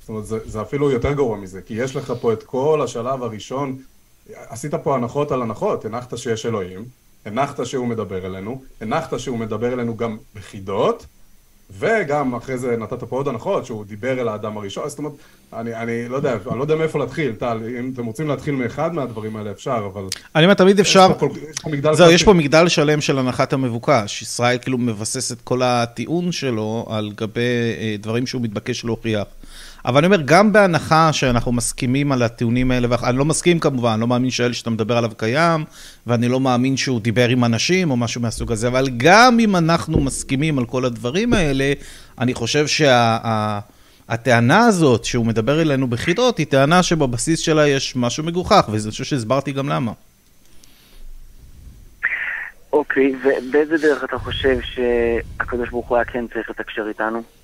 זאת 0.01 0.09
אומרת, 0.09 0.27
זה, 0.27 0.39
זה 0.45 0.63
אפילו 0.63 0.91
יותר 0.91 1.13
גרוע 1.13 1.37
מזה, 1.37 1.63
כי 1.63 1.75
יש 1.75 1.97
לך 1.97 2.13
פה 2.21 2.33
את 2.33 2.43
כל 2.43 2.81
השלב 2.85 3.23
הראשון, 3.23 3.79
עשית 4.35 4.75
פה 4.75 4.95
הנחות 4.95 5.33
על 5.33 5.43
הנחות, 5.43 5.85
הנחת 5.85 6.19
שיש 6.19 6.47
אלוהים, 6.47 6.85
הנחת 7.27 7.67
שהוא 7.67 7.87
מדבר 7.87 8.27
אלינו, 8.27 8.63
הנחת 8.81 9.19
שהוא 9.19 9.39
מדבר 9.39 9.73
אלינו 9.73 9.97
גם 9.97 10.17
בחידות, 10.35 11.07
וגם 11.79 12.35
אחרי 12.35 12.59
זה 12.59 12.77
נתת 12.77 13.05
פה 13.05 13.17
עוד 13.17 13.29
הנחות, 13.29 13.67
שהוא 13.67 13.85
דיבר 13.85 14.21
אל 14.21 14.29
האדם 14.29 14.57
הראשון, 14.57 14.89
זאת 14.89 14.99
אומרת, 14.99 15.13
אני, 15.53 15.75
אני 15.75 16.09
לא 16.09 16.17
יודע, 16.17 16.37
אני 16.51 16.59
לא 16.59 16.63
יודע 16.65 16.77
מאיפה 16.77 16.99
להתחיל, 16.99 17.33
טל, 17.33 17.61
אם 17.79 17.91
אתם 17.95 18.07
רוצים 18.07 18.29
להתחיל 18.29 18.55
מאחד 18.55 18.95
מהדברים 18.95 19.37
האלה 19.37 19.51
אפשר, 19.51 19.89
אבל... 19.93 20.03
אני 20.37 20.45
אומר, 20.45 20.55
תמיד 20.55 20.81
אפשר... 20.81 21.09
יש 21.11 21.19
פה, 21.19 21.29
יש 21.51 21.59
פה 21.63 21.71
מגדל 21.71 21.95
זהו, 21.95 22.11
יש. 22.11 22.25
פה 22.25 22.33
מגדל 22.33 22.69
שלם 22.69 23.01
של 23.01 23.19
הנחת 23.19 23.53
המבוקש. 23.53 24.23
ישראל 24.23 24.59
כאילו 24.59 24.79
מבסס 24.79 25.33
את 25.33 25.41
כל 25.41 25.63
הטיעון 25.63 26.33
שלו 26.33 26.87
על 26.89 27.13
גבי 27.15 27.41
אה, 27.81 27.97
דברים 27.99 28.27
שהוא 28.27 28.43
מתבקש 28.43 28.85
להוכיח. 28.85 29.27
אבל 29.87 29.99
אני 29.99 30.07
אומר, 30.07 30.21
גם 30.25 30.53
בהנחה 30.53 31.13
שאנחנו 31.13 31.53
מסכימים 31.53 32.13
על 32.13 32.23
הטיעונים 32.23 32.71
האלה, 32.71 32.89
ואני 32.91 33.19
לא 33.19 33.25
מסכים 33.25 33.59
כמובן, 33.59 33.91
אני 33.91 34.01
לא 34.01 34.07
מאמין 34.07 34.31
שהאל 34.31 34.53
שאתה 34.53 34.71
מדבר 34.71 34.97
עליו 34.97 35.11
קיים, 35.17 35.65
ואני 36.07 36.29
לא 36.29 36.41
מאמין 36.41 36.77
שהוא 36.77 37.01
דיבר 37.01 37.29
עם 37.29 37.45
אנשים 37.45 37.91
או 37.91 37.97
משהו 37.97 38.21
מהסוג 38.21 38.53
הזה, 38.53 38.69
אבל 38.69 38.89
גם 38.97 39.41
אם 39.41 39.57
אנחנו 39.57 40.01
מסכימים 40.01 40.59
על 40.59 40.65
כל 40.65 40.85
הדברים 40.85 41.33
האלה, 41.33 41.73
אני 42.19 42.35
חושב 42.35 42.67
שהטענה 44.09 44.67
הזאת 44.67 45.05
שהוא 45.05 45.27
מדבר 45.27 45.63
אלינו 45.63 45.87
בחידות, 45.89 46.39
היא 46.39 46.47
טענה 46.47 46.83
שבבסיס 46.83 47.41
שלה 47.41 47.69
יש 47.69 47.97
משהו 47.97 48.25
מגוחך, 48.25 48.69
ואני 48.69 48.91
חושב 48.91 49.05
שהסברתי 49.05 49.53
גם 49.53 49.69
למה. 49.69 49.93
אוקיי, 52.73 53.15
ובאיזה 53.25 53.79
דרך 53.79 54.05
אתה 54.05 54.19
חושב 54.19 54.59
שהקדוש 54.61 55.71
ברוך 55.71 55.89
הוא 55.89 55.97
היה 55.97 56.05
כן 56.05 56.25
צריך 56.35 56.51
לתקשר 56.51 56.89
איתנו? 56.89 57.36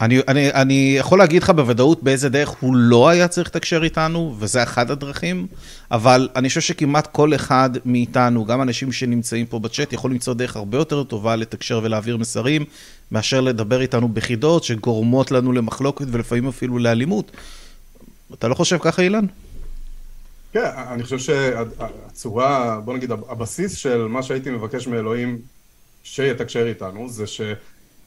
אני, 0.00 0.20
אני, 0.28 0.52
אני 0.52 0.94
יכול 0.98 1.18
להגיד 1.18 1.42
לך 1.42 1.50
בוודאות 1.50 2.02
באיזה 2.02 2.28
דרך 2.28 2.48
הוא 2.48 2.76
לא 2.76 3.08
היה 3.08 3.28
צריך 3.28 3.48
לתקשר 3.48 3.84
איתנו, 3.84 4.36
וזה 4.38 4.62
אחת 4.62 4.90
הדרכים, 4.90 5.46
אבל 5.90 6.28
אני 6.36 6.48
חושב 6.48 6.60
שכמעט 6.60 7.06
כל 7.06 7.34
אחד 7.34 7.70
מאיתנו, 7.84 8.44
גם 8.44 8.62
אנשים 8.62 8.92
שנמצאים 8.92 9.46
פה 9.46 9.58
בצ'אט, 9.58 9.92
יכול 9.92 10.10
למצוא 10.10 10.34
דרך 10.34 10.56
הרבה 10.56 10.78
יותר 10.78 11.02
טובה 11.02 11.36
לתקשר 11.36 11.80
ולהעביר 11.82 12.16
מסרים, 12.16 12.64
מאשר 13.12 13.40
לדבר 13.40 13.80
איתנו 13.80 14.08
בחידות 14.08 14.64
שגורמות 14.64 15.30
לנו 15.30 15.52
למחלוקת 15.52 16.06
ולפעמים 16.10 16.48
אפילו 16.48 16.78
לאלימות. 16.78 17.30
אתה 18.34 18.48
לא 18.48 18.54
חושב 18.54 18.78
ככה, 18.80 19.02
אילן? 19.02 19.24
כן, 20.52 20.70
אני 20.76 21.02
חושב 21.02 21.18
שהצורה, 21.18 22.80
בוא 22.84 22.96
נגיד, 22.96 23.10
הבסיס 23.28 23.76
של 23.76 24.06
מה 24.06 24.22
שהייתי 24.22 24.50
מבקש 24.50 24.86
מאלוהים 24.86 25.38
שיתקשר 26.02 26.66
איתנו, 26.66 27.08
זה 27.08 27.24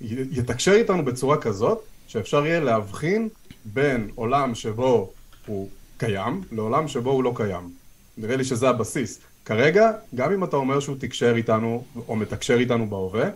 שיתקשר 0.07 0.71
איתנו 0.71 1.05
בצורה 1.05 1.37
כזאת, 1.37 1.83
שאפשר 2.07 2.45
יהיה 2.45 2.59
להבחין 2.59 3.29
בין 3.65 4.09
עולם 4.15 4.55
שבו 4.55 5.11
הוא 5.45 5.69
קיים 5.97 6.41
לעולם 6.51 6.87
שבו 6.87 7.11
הוא 7.11 7.23
לא 7.23 7.33
קיים. 7.35 7.69
נראה 8.17 8.35
לי 8.35 8.43
שזה 8.43 8.69
הבסיס. 8.69 9.19
כרגע, 9.45 9.91
גם 10.15 10.33
אם 10.33 10.43
אתה 10.43 10.55
אומר 10.55 10.79
שהוא 10.79 10.95
תקשר 10.99 11.35
איתנו, 11.35 11.83
או 12.07 12.15
מתקשר 12.15 12.53
איתנו 12.59 12.89
בהווה, 12.89 13.29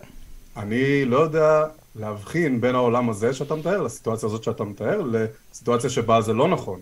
אני 0.56 1.04
לא 1.04 1.18
יודע 1.18 1.64
להבחין 1.96 2.60
בין 2.60 2.74
העולם 2.74 3.10
הזה 3.10 3.34
שאתה 3.34 3.54
מתאר, 3.54 3.82
לסיטואציה 3.82 4.26
הזאת 4.26 4.44
שאתה 4.44 4.64
מתאר, 4.64 5.02
לסיטואציה 5.12 5.90
שבה 5.90 6.20
זה 6.20 6.32
לא 6.32 6.48
נכון. 6.48 6.80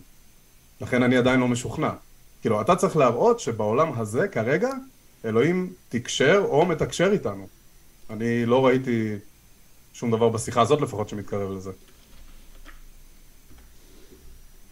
לכן 0.80 1.02
אני 1.02 1.16
עדיין 1.16 1.40
לא 1.40 1.48
משוכנע. 1.48 1.90
כאילו, 2.40 2.60
אתה 2.60 2.76
צריך 2.76 2.96
להראות 2.96 3.40
שבעולם 3.40 3.92
הזה, 3.96 4.28
כרגע, 4.28 4.70
אלוהים 5.24 5.72
תקשר 5.88 6.44
או 6.48 6.66
מתקשר 6.66 7.12
איתנו. 7.12 7.46
אני 8.10 8.46
לא 8.46 8.66
ראיתי 8.66 9.14
שום 9.98 10.10
דבר 10.10 10.28
בשיחה 10.28 10.60
הזאת 10.60 10.80
לפחות 10.80 11.08
שמתקרב 11.08 11.50
לזה. 11.52 11.70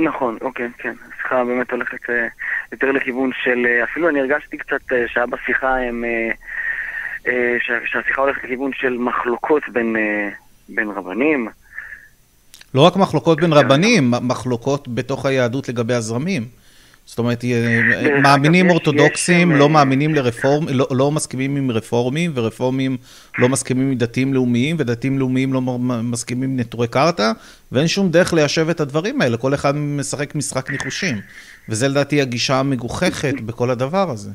נכון, 0.00 0.38
אוקיי, 0.40 0.68
כן. 0.78 0.94
השיחה 1.12 1.44
באמת 1.44 1.70
הולכת 1.70 2.10
אה, 2.10 2.26
יותר 2.72 2.92
לכיוון 2.92 3.30
של... 3.42 3.66
אה, 3.66 3.84
אפילו 3.84 4.08
אני 4.08 4.20
הרגשתי 4.20 4.56
קצת 4.56 4.92
אה, 4.92 5.04
שהיה 5.08 5.26
בשיחה 5.26 5.76
הם... 5.76 6.04
שהשיחה 7.92 8.20
הולכת 8.20 8.44
לכיוון 8.44 8.70
של 8.74 8.98
מחלוקות 8.98 9.62
בין, 9.72 9.96
בין 10.68 10.90
רבנים. 10.90 11.48
לא 12.74 12.80
רק 12.80 12.96
מחלוקות 12.96 13.40
בין 13.40 13.52
רבנים, 13.52 14.10
מחלוקות 14.22 14.88
בתוך 14.88 15.26
היהדות 15.26 15.68
לגבי 15.68 15.94
הזרמים. 15.94 16.42
זאת 17.06 17.18
אומרת, 17.18 17.44
מאמינים 18.22 18.70
אורתודוקסים 18.70 19.52
לא 19.52 19.68
מאמינים 19.68 20.14
לרפורמים, 20.14 20.76
לא, 20.76 20.86
לא 20.90 21.10
מסכימים 21.10 21.56
עם 21.56 21.70
רפורמים, 21.70 22.32
ורפורמים 22.34 22.96
לא 23.38 23.48
מסכימים 23.48 23.90
עם 23.90 23.98
דתיים 23.98 24.34
לאומיים, 24.34 24.76
ודתיים 24.78 25.18
לאומיים 25.18 25.52
לא 25.52 25.60
מסכימים 26.02 26.50
עם 26.50 26.60
נטורי 26.60 26.88
קרתא, 26.88 27.32
ואין 27.72 27.88
שום 27.88 28.10
דרך 28.10 28.32
ליישב 28.32 28.68
את 28.68 28.80
הדברים 28.80 29.20
האלה, 29.20 29.36
כל 29.36 29.54
אחד 29.54 29.76
משחק 29.76 30.34
משחק 30.34 30.70
ניחושים. 30.70 31.16
וזה 31.68 31.88
לדעתי 31.88 32.20
הגישה 32.20 32.54
המגוחכת 32.54 33.40
בכל 33.40 33.70
הדבר 33.70 34.10
הזה. 34.10 34.30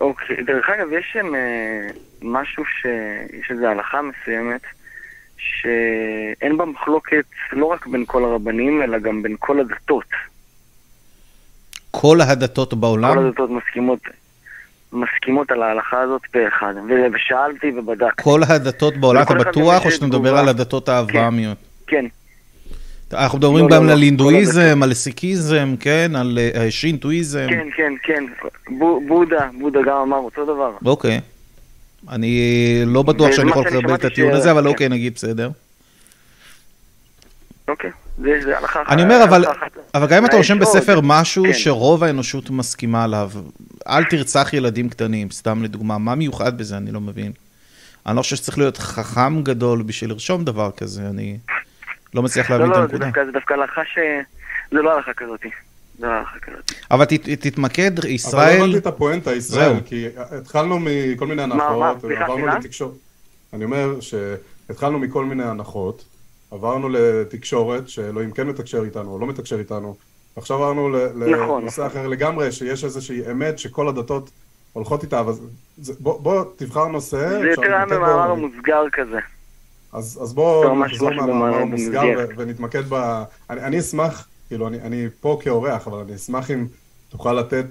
אוקיי, 0.00 0.36
דרך 0.46 0.70
אגב, 0.70 0.92
יש 0.92 1.06
שם 1.12 1.34
אה, 1.34 1.88
משהו 2.22 2.64
ש... 2.64 2.86
יש 3.40 3.50
איזו 3.50 3.66
הלכה 3.66 4.00
מסוימת, 4.02 4.60
שאין 5.36 6.56
בה 6.56 6.64
מחלוקת 6.64 7.24
לא 7.52 7.66
רק 7.66 7.86
בין 7.86 8.04
כל 8.06 8.24
הרבנים, 8.24 8.82
אלא 8.82 8.98
גם 8.98 9.22
בין 9.22 9.36
כל 9.38 9.60
הדתות. 9.60 10.31
כל 11.92 12.20
הדתות 12.20 12.74
בעולם? 12.74 13.14
כל 13.14 13.26
הדתות 13.26 13.50
מסכימות, 13.50 13.98
מסכימות 14.92 15.50
על 15.50 15.62
ההלכה 15.62 16.00
הזאת 16.00 16.22
פה 16.32 16.38
אחד. 16.48 16.74
ושאלתי 17.14 17.72
ובדקתי. 17.76 18.22
כל 18.22 18.40
הדתות 18.48 18.96
בעולם, 18.96 19.22
אתה 19.22 19.34
בטוח, 19.34 19.84
או 19.84 19.90
שאתה 19.90 20.06
מדבר 20.06 20.36
על 20.38 20.48
הדתות 20.48 20.88
האברהמיות? 20.88 21.58
כן. 21.86 22.04
אנחנו 23.12 23.38
מדברים 23.38 23.68
לא, 23.68 23.76
גם 23.76 23.86
לא, 23.86 23.92
על 23.92 23.98
לא, 23.98 24.02
הינדואיזם, 24.02 24.82
על 24.82 24.94
סיקיזם, 24.94 25.74
כן? 25.80 26.12
על 26.16 26.38
אה, 26.38 26.70
שינטואיזם. 26.70 27.46
כן, 27.48 27.68
כן, 27.76 27.92
כן. 28.02 28.24
בודה, 29.08 29.48
בודה 29.60 29.80
גם 29.86 29.96
אמר 29.96 30.16
אותו 30.16 30.44
דבר. 30.44 30.70
אוקיי. 30.84 31.20
אני 32.08 32.82
לא 32.86 33.02
בטוח 33.02 33.32
שאני 33.32 33.50
יכול 33.50 33.66
לקבל 33.66 33.94
את 33.94 34.04
הטיעון 34.04 34.32
הזה, 34.32 34.50
אבל 34.50 34.62
כן. 34.62 34.68
אוקיי, 34.68 34.88
נגיד 34.88 35.14
בסדר. 35.14 35.50
אוקיי. 37.68 37.90
זה 38.42 38.58
הלכה 38.58 38.82
אחת. 38.82 38.92
אני 38.92 39.02
אומר, 39.02 39.24
אבל, 39.24 39.44
אבל 39.94 40.06
גם 40.06 40.16
אם 40.16 40.26
אתה 40.26 40.36
רושם 40.36 40.58
בספר 40.58 41.00
משהו 41.02 41.44
כן. 41.44 41.52
שרוב 41.52 42.04
האנושות 42.04 42.50
מסכימה 42.50 43.04
עליו, 43.04 43.30
אל 43.88 44.04
תרצח 44.04 44.52
ילדים 44.52 44.88
קטנים, 44.88 45.30
סתם 45.30 45.62
לדוגמה, 45.62 45.98
מה 45.98 46.14
מיוחד 46.14 46.58
בזה? 46.58 46.76
אני 46.76 46.92
לא 46.92 47.00
מבין. 47.00 47.32
אני 48.06 48.16
לא 48.16 48.22
חושב 48.22 48.36
שצריך 48.36 48.58
להיות 48.58 48.78
חכם 48.78 49.42
גדול 49.42 49.82
בשביל 49.82 50.10
לרשום 50.10 50.44
דבר 50.44 50.70
כזה, 50.76 51.02
אני 51.10 51.38
לא 52.14 52.22
מצליח 52.22 52.50
להבין 52.50 52.66
לא, 52.66 52.72
את 52.72 52.78
לא, 52.78 52.82
הנקודה. 52.82 53.06
לא, 53.16 53.24
זה 53.24 53.32
דווקא 53.32 53.54
הלכה 53.54 53.82
ש... 53.84 53.98
זה 54.72 54.82
לא 54.82 54.96
הלכה 54.96 55.12
כזאתי. 55.14 55.50
אבל 56.90 57.04
ת, 57.04 57.12
תתמקד, 57.28 58.04
ישראל... 58.04 58.48
אבל 58.48 58.58
לא 58.58 58.64
הבנתי 58.64 58.78
את 58.78 58.86
הפואנטה, 58.86 59.32
ישראל, 59.32 59.80
כי 59.86 60.06
התחלנו 60.16 60.78
מכל 60.80 61.26
מיני 61.26 61.42
הנחות, 61.42 62.04
ועברנו 62.04 62.46
לתקשורת. 62.46 62.94
אני 63.52 63.64
אומר 63.64 64.00
שהתחלנו 64.00 64.98
מכל 64.98 65.24
מיני 65.24 65.44
הנחות, 65.44 66.04
עברנו 66.52 66.88
לתקשורת, 66.88 67.88
שאלוהים 67.88 68.30
כן 68.30 68.46
מתקשר 68.48 68.84
איתנו 68.84 69.12
או 69.12 69.18
לא 69.18 69.26
מתקשר 69.26 69.58
איתנו, 69.58 69.96
ועכשיו 70.36 70.56
עברנו 70.56 70.88
נכון, 70.88 71.62
לנושא 71.62 71.80
נכון. 71.80 71.90
אחר 71.90 72.06
לגמרי, 72.06 72.52
שיש 72.52 72.84
איזושהי 72.84 73.30
אמת 73.30 73.58
שכל 73.58 73.88
הדתות 73.88 74.30
הולכות 74.72 75.02
איתה, 75.02 75.20
אבל 75.20 75.32
זה, 75.78 75.92
בוא, 76.00 76.20
בוא 76.20 76.44
תבחר 76.56 76.88
נושא. 76.88 77.28
זה 77.28 77.48
יותר 77.48 77.74
היה 77.74 77.86
במאמר 77.86 78.34
מוסגר 78.34 78.82
כזה. 78.92 79.18
אז, 79.92 80.18
אז 80.22 80.32
בוא 80.32 80.76
נחזור 80.86 81.10
מהמאמר 81.10 81.54
המוסגר 81.54 82.26
ונתמקד 82.36 82.82
ב... 82.88 83.22
אני, 83.50 83.60
אני 83.60 83.78
אשמח, 83.78 84.28
כאילו, 84.48 84.68
אני, 84.68 84.80
אני 84.80 85.06
פה 85.20 85.38
כאורח, 85.42 85.86
אבל 85.86 85.98
אני 85.98 86.14
אשמח 86.14 86.50
אם 86.50 86.66
תוכל 87.08 87.32
לתת 87.32 87.66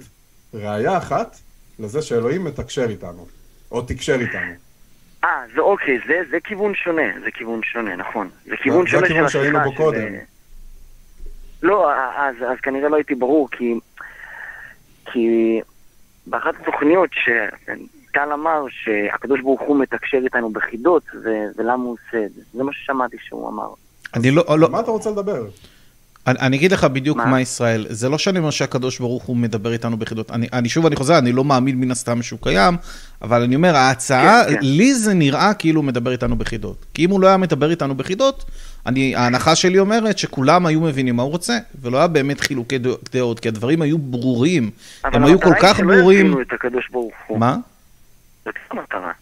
ראייה 0.54 0.98
אחת 0.98 1.36
לזה 1.78 2.02
שאלוהים 2.02 2.44
מתקשר 2.44 2.86
איתנו, 2.90 3.26
או 3.70 3.82
תקשר 3.82 4.20
איתנו. 4.20 4.52
אה, 5.24 5.42
זה 5.54 5.60
אוקיי, 5.60 5.98
זה, 6.06 6.20
זה 6.30 6.40
כיוון 6.44 6.74
שונה, 6.74 7.20
זה 7.24 7.30
כיוון 7.30 7.60
שונה, 7.62 7.96
נכון. 7.96 8.28
זה 8.44 8.56
כיוון 8.56 8.86
שונה 8.86 9.06
של 9.06 9.14
השיחה. 9.14 9.28
זה 9.28 9.38
הכיוון 9.38 9.52
שהיינו 9.52 9.70
בו 9.70 9.76
קודם. 9.76 10.14
לא, 11.62 11.92
אז, 11.94 12.36
אז 12.48 12.58
כנראה 12.62 12.88
לא 12.88 12.96
הייתי 12.96 13.14
ברור, 13.14 13.48
כי, 13.50 13.74
כי 15.04 15.60
באחת 16.26 16.54
התוכניות 16.60 17.10
שטל 17.12 18.32
אמר 18.32 18.64
שהקדוש 18.68 19.40
ברוך 19.40 19.60
הוא 19.60 19.76
מתקשר 19.76 20.18
איתנו 20.24 20.50
בחידות, 20.50 21.02
ו, 21.24 21.28
ולמה 21.56 21.84
הוא 21.84 21.96
עושה 22.08 22.24
את 22.26 22.32
זה. 22.32 22.40
זה 22.52 22.62
מה 22.62 22.72
ששמעתי 22.72 23.16
שהוא 23.20 23.48
אמר. 23.48 23.68
אני 24.14 24.30
לא... 24.30 24.44
לא... 24.58 24.68
מה 24.68 24.80
אתה 24.80 24.90
רוצה 24.90 25.10
לדבר? 25.10 25.46
אני, 26.26 26.38
אני 26.38 26.56
אגיד 26.56 26.72
לך 26.72 26.84
בדיוק 26.84 27.18
מה? 27.18 27.26
מה 27.26 27.40
ישראל, 27.40 27.86
זה 27.88 28.08
לא 28.08 28.18
שאני 28.18 28.38
אומר 28.38 28.50
שהקדוש 28.50 28.98
ברוך 28.98 29.24
הוא 29.24 29.36
מדבר 29.36 29.72
איתנו 29.72 29.96
ביחידות, 29.96 30.30
אני, 30.30 30.46
אני 30.52 30.68
שוב, 30.68 30.86
אני 30.86 30.96
חוזר, 30.96 31.18
אני 31.18 31.32
לא 31.32 31.44
מאמין 31.44 31.80
מן 31.80 31.90
הסתם 31.90 32.22
שהוא 32.22 32.38
קיים, 32.42 32.76
אבל 33.22 33.42
אני 33.42 33.56
אומר, 33.56 33.76
ההצעה, 33.76 34.44
כן, 34.44 34.54
כן. 34.54 34.58
לי 34.62 34.94
זה 34.94 35.14
נראה 35.14 35.54
כאילו 35.54 35.80
הוא 35.80 35.86
מדבר 35.86 36.12
איתנו 36.12 36.36
ביחידות. 36.36 36.84
כי 36.94 37.04
אם 37.04 37.10
הוא 37.10 37.20
לא 37.20 37.26
היה 37.26 37.36
מדבר 37.36 37.70
איתנו 37.70 37.94
ביחידות, 37.94 38.44
אני, 38.86 39.16
ההנחה 39.16 39.54
שלי 39.54 39.78
אומרת 39.78 40.18
שכולם 40.18 40.66
היו 40.66 40.80
מבינים 40.80 41.16
מה 41.16 41.22
הוא 41.22 41.30
רוצה, 41.30 41.58
ולא 41.80 41.98
היה 41.98 42.06
באמת 42.06 42.40
חילוקי 42.40 42.78
דעות, 43.12 43.40
כי 43.40 43.48
הדברים 43.48 43.82
היו 43.82 43.98
ברורים, 43.98 44.70
הם 45.04 45.24
היו 45.24 45.40
כל 45.40 45.54
כך 45.60 45.80
ברורים. 45.80 45.92
אבל 45.92 45.94
המטרה 45.94 45.98
היא 45.98 46.04
שלא 46.04 46.12
יבינו 46.12 46.40
את 46.42 46.52
הקדוש 46.52 46.88
ברוך 46.90 47.14
הוא. 47.26 47.38
מה? 47.38 47.56
זאת 48.44 48.54
המטרה. 48.70 49.12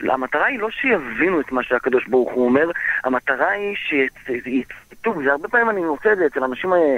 המטרה 0.00 0.46
היא 0.46 0.58
לא 0.58 0.70
שיבינו 0.70 1.40
את 1.40 1.52
מה 1.52 1.62
שהקדוש 1.62 2.06
ברוך 2.06 2.32
הוא 2.32 2.44
אומר, 2.44 2.70
המטרה 3.04 3.48
היא 3.48 3.76
שיצטטו, 3.76 5.22
זה 5.24 5.32
הרבה 5.32 5.48
פעמים 5.48 5.70
אני 5.70 5.80
מוצא 5.80 6.12
את 6.12 6.18
זה 6.18 6.26
אצל 6.26 6.44
אנשים, 6.44 6.72
אה, 6.72 6.96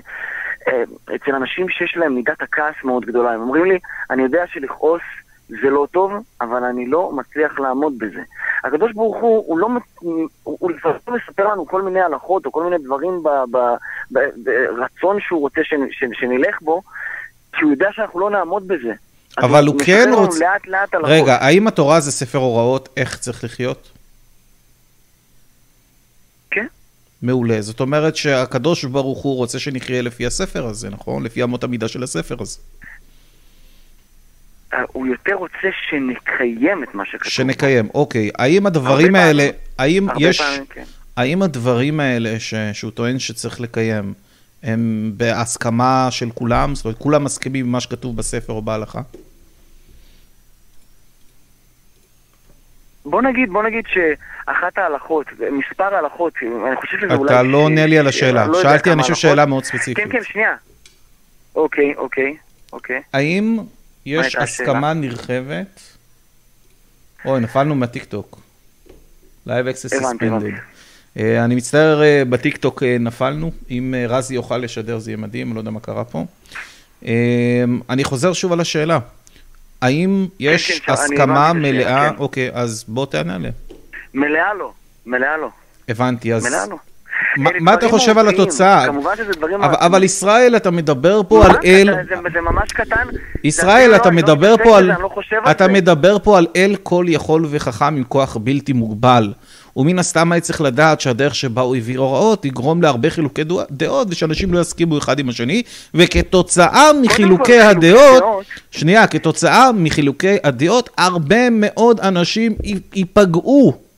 אה, 0.69 0.83
אצל 1.15 1.35
אנשים 1.35 1.69
שיש 1.69 1.97
להם 1.97 2.15
מידת 2.15 2.43
הכעס 2.43 2.75
מאוד 2.85 3.05
גדולה, 3.05 3.33
הם 3.33 3.41
אומרים 3.41 3.65
לי, 3.65 3.79
אני 4.11 4.23
יודע 4.23 4.47
שלכעוס 4.47 5.03
זה 5.63 5.71
לא 5.71 5.87
טוב, 5.91 6.13
אבל 6.41 6.65
אני 6.65 6.87
לא 6.87 7.13
מצליח 7.13 7.61
לעמוד 7.61 7.99
בזה. 7.99 8.23
הקדוש 8.65 8.93
ברוך 8.93 9.17
הוא, 9.17 9.45
הוא 9.47 9.59
לא, 9.59 9.69
הוא 10.43 10.71
לפעמים 10.71 10.99
מספר 11.09 11.49
לנו 11.49 11.67
כל 11.67 11.83
מיני 11.83 12.01
הלכות 12.01 12.47
או 12.47 12.53
כל 12.53 12.65
מיני 12.65 12.79
דברים 12.79 13.23
ברצון 14.11 15.21
שהוא 15.21 15.41
רוצה 15.41 15.61
שנלך 16.13 16.63
בו, 16.63 16.83
כי 17.53 17.65
הוא 17.65 17.73
יודע 17.73 17.89
שאנחנו 17.93 18.21
לא 18.21 18.31
נעמוד 18.31 18.69
בזה. 18.69 18.93
אבל 19.39 19.67
הוא 19.67 19.81
כן 19.87 20.11
רוצה... 20.15 20.39
לאט 20.39 20.67
לאט 20.67 20.95
על 20.95 21.05
רגע, 21.05 21.37
האם 21.41 21.67
התורה 21.67 22.01
זה 22.01 22.13
ספר 22.13 22.39
הוראות 22.39 22.89
איך 22.97 23.19
צריך 23.19 23.45
לחיות? 23.45 23.91
כן. 26.51 26.67
מעולה. 27.23 27.63
זאת 27.63 27.81
אומרת 27.81 28.17
שהקדוש 28.17 28.85
ברוך 28.85 29.23
הוא 29.23 29.37
רוצה 29.37 29.59
שנחיה 29.59 30.03
לפי 30.03 30.27
הספר 30.27 30.67
הזה, 30.67 30.91
נכון? 30.91 31.23
לפי 31.23 31.43
אמות 31.43 31.65
המידה 31.65 31.89
של 31.89 32.03
הספר 32.03 32.37
הזה. 32.41 32.59
אה, 34.75 34.79
הוא 34.93 35.07
יותר 35.07 35.35
רוצה 35.35 35.69
שנקיים 35.89 36.83
את 36.83 36.95
מה 36.95 37.05
שכתוב. 37.07 37.29
שנקיים, 37.29 37.89
אוקיי. 37.95 38.31
האם 38.39 38.67
הדברים 38.67 39.15
האלה, 39.15 39.49
האם 39.79 40.07
יש... 40.19 40.41
כן. 40.71 40.85
האם 41.17 41.43
הדברים 41.43 42.01
האלה 42.01 42.41
ש... 42.41 42.55
שהוא 42.73 42.91
טוען 42.91 43.19
שצריך 43.19 43.61
לקיים, 43.61 44.15
הם 44.63 45.13
בהסכמה 45.17 46.09
של 46.11 46.31
כולם? 46.35 46.75
זאת 46.75 46.85
אומרת, 46.85 46.99
כולם 46.99 47.25
מסכימים 47.25 47.67
עם 47.67 47.73
מה 47.73 47.81
שכתוב 47.81 48.17
בספר 48.17 48.53
או 48.53 48.63
בהלכה? 48.63 49.01
בוא 53.05 53.23
נגיד, 53.23 53.51
בוא 53.51 53.63
נגיד 53.63 53.85
שאחת 53.87 54.79
ההלכות, 54.79 55.27
מספר 55.53 55.95
ההלכות, 55.95 56.33
אני 56.67 56.77
חושב 56.77 56.97
שזה 57.01 57.15
אולי... 57.15 57.33
אתה 57.33 57.43
לא 57.43 57.59
עונה 57.59 57.87
לי 57.87 57.99
על 57.99 58.07
השאלה. 58.07 58.47
לא 58.47 58.63
שאלתי, 58.63 58.93
אני 58.93 59.03
חושב, 59.03 59.15
שאלה 59.15 59.47
מאוד 59.47 59.65
ספציפית. 59.65 59.97
כן, 59.97 60.13
כן, 60.13 60.25
שנייה. 60.25 60.55
אוקיי, 61.55 61.95
אוקיי, 61.97 62.37
אוקיי. 62.73 63.03
האם 63.13 63.59
יש 64.07 64.37
הסכמה 64.37 64.93
נרחבת? 64.95 65.81
אוי, 67.25 67.41
נפלנו 67.41 67.75
מהטיקטוק. 67.75 68.41
Live 69.47 69.51
Access 69.51 70.01
Suspended. 70.01 70.70
אה, 71.19 71.45
אני 71.45 71.55
מצטער, 71.55 72.03
אה, 72.03 72.23
בטיקטוק 72.29 72.83
אה, 72.83 72.97
נפלנו. 73.01 73.51
אם 73.71 73.95
רזי 74.09 74.35
יוכל 74.35 74.59
לשדר 74.59 74.99
זה 74.99 75.11
יהיה 75.11 75.17
מדהים, 75.19 75.55
לא 75.55 75.59
יודע 75.61 75.71
מה 75.71 75.81
קרה 75.81 76.05
פה. 76.05 76.25
אני 77.91 78.05
חוזר 78.05 78.33
שוב 78.33 78.53
על 78.53 78.61
השאלה. 78.61 78.99
האם 79.83 80.27
יש 80.41 80.71
כן, 80.71 80.79
כן, 80.87 80.93
הסכמה 80.93 81.53
מלאה? 81.53 82.11
כן. 82.11 82.17
אוקיי, 82.19 82.51
אז 82.53 82.85
בוא 82.89 83.07
תענה 83.07 83.35
עליה. 83.35 83.51
מלאה 84.15 84.55
לא, 84.59 84.73
מלאה 85.07 85.37
לא. 85.37 85.49
הבנתי, 85.89 86.35
אז... 86.35 86.47
מלאה 86.47 86.67
לא. 86.71 86.77
מה- 87.37 87.51
אלה 87.51 87.59
מה 87.61 87.75
אתה 87.75 87.89
חושב 87.89 88.19
על 88.19 88.25
מהותיים. 88.25 88.43
התוצאה? 88.43 88.87
כמובן 88.87 89.11
שזה 89.17 89.33
דברים 89.33 89.63
אבל. 89.63 89.75
אבל 89.79 90.03
ישראל, 90.05 90.57
אתה 90.57 90.71
מדבר 90.71 91.21
פה 91.29 91.47
על 91.47 91.57
אל... 91.65 91.91
זה, 92.09 92.15
זה 92.33 92.41
ממש 92.41 92.73
קטן. 92.73 93.07
זה 93.13 93.19
ישראל, 93.45 93.97
אתה 93.97 94.11
לא- 94.11 94.17
לא 94.17 94.23
מדבר 94.23 94.53
מתעסק 94.55 94.69
פה 94.69 94.79
על... 94.79 94.93
לא 95.03 95.09
חושב 95.09 95.37
על 95.45 95.51
אתה 95.51 95.65
זה. 95.67 95.73
מדבר 95.73 96.19
פה 96.19 96.39
על 96.39 96.47
אל 96.57 96.77
כל 96.83 97.05
יכול 97.09 97.47
וחכם 97.51 97.85
עם 97.97 98.05
כוח 98.05 98.37
בלתי 98.37 98.73
מוגבל. 98.73 99.33
ומן 99.77 99.99
הסתם 99.99 100.33
היה 100.33 100.41
צריך 100.41 100.61
לדעת 100.61 101.01
שהדרך 101.01 101.35
שבה 101.35 101.63
הוא 101.63 101.77
הביא 101.77 101.99
הוראות 101.99 102.43
תגרום 102.43 102.83
להרבה 102.83 103.11
חילוקי 103.11 103.43
דעות 103.71 104.09
ושאנשים 104.11 104.55
לא 104.55 104.61
יסכימו 104.61 104.99
אחד 104.99 105.19
עם 105.19 105.29
השני, 105.29 105.63
וכתוצאה 105.95 106.93
מחילוקי 107.03 107.15
חילוקי 107.15 107.61
הדעות, 107.61 108.23
דעות. 108.23 108.45
שנייה, 108.71 109.07
כתוצאה 109.07 109.73
מחילוקי 109.73 110.37
הדעות, 110.45 110.91
הרבה 110.99 111.51
מאוד 111.51 112.01
אנשים 112.01 112.55
ייפגעו. 112.95 113.91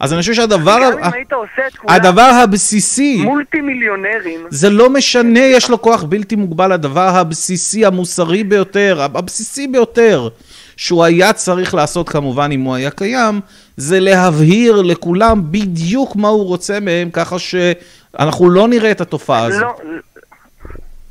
אז 0.00 0.12
אני 0.12 0.20
חושב 0.20 0.34
שהדבר, 0.34 0.78
גם 0.82 0.98
אם 0.98 1.14
היית 1.14 1.32
עושה 1.32 1.66
את 1.66 1.76
כולם 1.76 1.94
הדבר 1.94 2.30
הבסיסי, 2.42 3.22
מולטי 3.22 3.60
מיליונרים, 3.60 4.40
זה 4.50 4.70
לא 4.70 4.90
משנה, 4.90 5.40
יש 5.40 5.70
לו 5.70 5.82
כוח 5.82 6.02
בלתי 6.02 6.36
מוגבל, 6.36 6.72
הדבר 6.72 7.08
הבסיסי, 7.08 7.86
המוסרי 7.86 8.44
ביותר, 8.44 9.02
הבסיסי 9.02 9.66
ביותר, 9.66 10.28
שהוא 10.76 11.04
היה 11.04 11.32
צריך 11.32 11.74
לעשות 11.74 12.08
כמובן 12.08 12.50
אם 12.52 12.60
הוא 12.60 12.74
היה 12.74 12.90
קיים, 12.90 13.40
זה 13.76 14.00
להבהיר 14.00 14.82
לכולם 14.82 15.42
בדיוק 15.50 16.16
מה 16.16 16.28
הוא 16.28 16.46
רוצה 16.46 16.80
מהם, 16.80 17.10
ככה 17.10 17.38
שאנחנו 17.38 18.50
לא 18.50 18.68
נראה 18.68 18.90
את 18.90 19.00
התופעה 19.00 19.44
הזאת. 19.44 19.62
לא... 19.62 19.74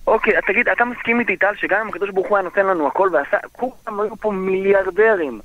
אוקיי, 0.08 0.34
תגיד, 0.48 0.70
אתה 0.70 0.86
מסכים 0.86 1.20
איתי, 1.20 1.38
טל, 1.38 1.54
שגם 1.56 1.82
אם 1.82 1.90
הקדוש 1.90 2.10
ברוך 2.10 2.28
הוא 2.28 2.38
היה 2.38 2.44
נותן 2.44 2.66
לנו 2.66 2.88
הכל 2.88 3.10
ועשה, 3.14 3.38
כולם 3.52 4.00
היו 4.00 4.16
פה 4.16 4.32
מיליארדרים. 4.32 5.40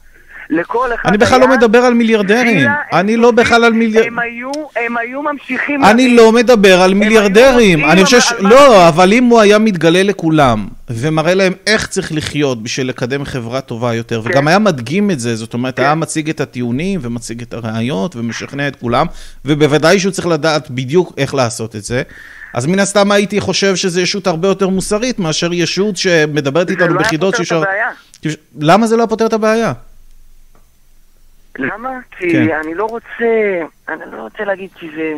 לכל 0.50 0.94
אחד 0.94 1.08
אני 1.08 1.18
בכלל 1.18 1.40
לא 1.40 1.46
היה 1.46 1.56
מדבר 1.56 1.78
על 1.78 1.94
מיליארדרים, 1.94 2.68
אני 2.92 3.16
לא 3.16 3.30
בכלל 3.30 3.64
על 3.64 3.72
מיליארדרים. 3.72 4.18
הם 4.76 4.96
היו, 4.96 5.22
ממשיכים... 5.22 5.84
אני 5.84 6.16
לא 6.16 6.32
מדבר 6.32 6.82
על 6.82 6.94
מיליארדרים, 6.94 7.84
אני 7.84 8.04
חושב 8.04 8.20
ש... 8.20 8.32
לא, 8.38 8.68
זה? 8.70 8.88
אבל 8.88 9.12
אם 9.12 9.24
הוא 9.24 9.40
היה 9.40 9.58
מתגלה 9.58 10.02
לכולם, 10.02 10.68
ומראה 10.90 11.34
להם 11.34 11.52
איך 11.66 11.86
צריך 11.86 12.12
לחיות 12.12 12.62
בשביל 12.62 12.88
לקדם 12.88 13.24
חברה 13.24 13.60
טובה 13.60 13.94
יותר, 13.94 14.22
כן. 14.22 14.30
וגם 14.30 14.48
היה 14.48 14.58
מדגים 14.58 15.10
את 15.10 15.20
זה, 15.20 15.36
זאת 15.36 15.54
אומרת, 15.54 15.76
כן. 15.76 15.82
היה 15.82 15.94
מציג 15.94 16.30
את 16.30 16.40
הטיעונים, 16.40 17.00
ומציג 17.02 17.42
את 17.42 17.54
הראיות, 17.54 18.16
ומשכנע 18.16 18.68
את 18.68 18.76
כולם, 18.76 19.06
ובוודאי 19.44 19.98
שהוא 19.98 20.12
צריך 20.12 20.26
לדעת 20.26 20.70
בדיוק 20.70 21.12
איך 21.16 21.34
לעשות 21.34 21.76
את 21.76 21.84
זה. 21.84 22.02
אז 22.54 22.66
מן 22.66 22.78
הסתם 22.78 23.10
הייתי 23.10 23.40
חושב 23.40 23.76
שזו 23.76 24.00
ישות 24.00 24.26
הרבה 24.26 24.48
יותר 24.48 24.68
מוסרית 24.68 25.18
מאשר 25.18 25.52
ישות 25.52 25.96
שמדברת 25.96 26.68
זה 26.68 26.72
איתנו 26.72 26.88
לא 26.88 26.98
היה 26.98 27.00
בחידות 27.00 27.34
פותר 27.36 27.56
את. 27.56 27.62
הבעיה. 27.62 27.88
למה 28.60 28.86
זה 28.86 28.96
לא 28.96 29.06
פותר 29.06 29.26
את 29.26 29.32
הבעיה? 29.32 29.72
למה? 31.58 31.98
כי 32.10 32.30
כן. 32.30 32.60
אני 32.64 32.74
לא 32.74 32.84
רוצה, 32.84 33.60
אני 33.88 34.12
לא 34.12 34.22
רוצה 34.22 34.44
להגיד 34.44 34.70
כי 34.74 34.90
זה... 34.96 35.14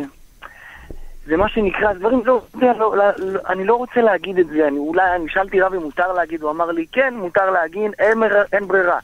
זה 1.25 1.37
מה 1.37 1.49
שנקרא, 1.49 1.93
דברים, 1.93 2.21
לא, 2.25 2.41
לא, 2.55 2.71
לא, 2.79 2.97
לא, 2.97 3.11
לא, 3.17 3.39
אני 3.49 3.65
לא 3.65 3.75
רוצה 3.75 4.01
להגיד 4.01 4.39
את 4.39 4.47
זה, 4.47 4.67
אני 4.67 4.77
אולי, 4.77 5.15
אני 5.15 5.29
שאלתי 5.29 5.61
רב 5.61 5.73
אם 5.73 5.81
מותר 5.81 6.13
להגיד, 6.13 6.41
הוא 6.41 6.51
אמר 6.51 6.71
לי, 6.71 6.85
כן, 6.91 7.13
מותר 7.13 7.51
להגיד, 7.51 7.91
אין, 7.99 8.23
אין 8.53 8.67
ברירה. 8.67 8.99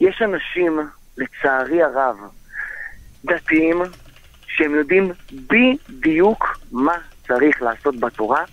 יש 0.00 0.22
אנשים, 0.22 0.80
לצערי 1.18 1.82
הרב, 1.82 2.16
דתיים, 3.24 3.82
שהם 4.46 4.74
יודעים 4.74 5.12
בדיוק 5.32 6.58
מה 6.72 6.94
צריך 7.28 7.62
לעשות 7.62 8.00
בתורה, 8.00 8.44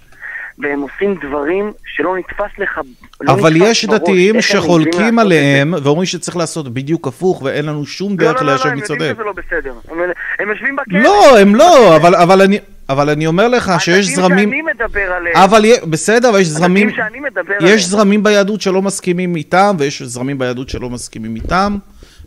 והם 0.60 0.82
עושים 0.82 1.16
דברים 1.28 1.72
שלא 1.86 2.18
נתפס 2.18 2.58
לך, 2.58 2.80
לא 3.22 3.34
אבל 3.34 3.54
נתפס 3.54 3.70
יש 3.70 3.86
בראש, 3.86 4.00
דתיים 4.02 4.36
הם 4.36 4.42
שחולקים 4.42 5.20
עליהם, 5.20 5.74
ואומרים 5.84 6.06
שצריך 6.06 6.38
לעשות 6.38 6.74
בדיוק 6.74 7.08
הפוך, 7.08 7.42
ואין 7.42 7.66
לנו 7.66 7.86
שום 7.86 8.12
זה. 8.12 8.18
דרך 8.18 8.36
לא, 8.36 8.42
לא, 8.42 8.46
לא, 8.46 8.52
ליישב 8.52 8.66
לא, 8.66 8.70
הם 8.70 8.76
מי 8.76 8.82
יודעים 8.82 9.00
צודק. 9.00 9.13
שזה 9.15 9.24
לא 9.24 9.32
בסדר. 9.32 9.74
הם, 9.91 9.98
הם 10.39 10.50
יושבים 10.50 10.76
בכלא. 10.76 11.00
לא, 11.00 11.39
הם 11.39 11.56
לא, 11.56 11.96
אבל, 11.96 12.15
אבל, 12.15 12.41
אני, 12.41 12.60
אבל 12.89 13.10
אני 13.10 13.28
אומר 13.28 13.48
לך 13.48 13.72
שיש 13.80 14.08
הדתיים 14.08 14.15
זרמים... 14.15 14.50
שאני 14.50 14.62
מדבר 14.62 15.12
עליהם, 15.12 15.38
אבל 15.38 15.62
בסדר, 15.89 16.30
אבל 16.30 16.39
יש 16.39 16.48
זרמים... 16.48 16.88
הדתיים 16.88 17.10
שאני 17.10 17.20
מדבר 17.20 17.54
עליהם, 17.60 17.76
יש 17.76 17.86
זרמים 17.86 18.24
ביהדות 18.24 18.62
שלא 18.62 18.82
מסכימים 18.82 19.36
איתם, 19.36 19.76
ויש 19.80 20.02
זרמים 20.02 20.39
ביהדות 20.39 20.70
שלא 20.70 20.89
מסכימים 20.89 21.36
איתם, 21.36 21.78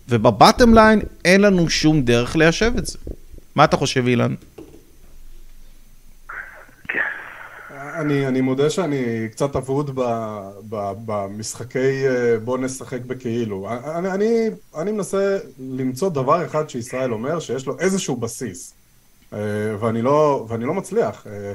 ובבטם 0.08 0.74
ליין 0.74 1.00
אין 1.24 1.40
לנו 1.40 1.70
שום 1.70 2.02
דרך 2.02 2.36
ליישב 2.36 2.72
את 2.78 2.86
זה. 2.86 2.98
מה 3.54 3.64
אתה 3.64 3.76
חושב, 3.76 4.06
אילן? 4.06 4.34
אני, 8.00 8.26
אני 8.26 8.40
מודה 8.40 8.70
שאני 8.70 9.28
קצת 9.32 9.56
אבוד 9.56 9.90
במשחקי 11.06 12.08
אה, 12.08 12.38
בוא 12.38 12.58
נשחק 12.58 13.00
בכאילו. 13.00 13.68
אני, 13.70 14.10
אני, 14.10 14.50
אני 14.76 14.92
מנסה 14.92 15.38
למצוא 15.58 16.08
דבר 16.08 16.46
אחד 16.46 16.70
שישראל 16.70 17.12
אומר 17.12 17.40
שיש 17.40 17.66
לו 17.66 17.78
איזשהו 17.78 18.16
בסיס. 18.16 18.74
אה, 19.32 19.38
ואני 19.80 20.02
לא, 20.02 20.46
ואני 20.48 20.64
לא 20.64 20.74
מצליח. 20.74 21.26
אה, 21.26 21.52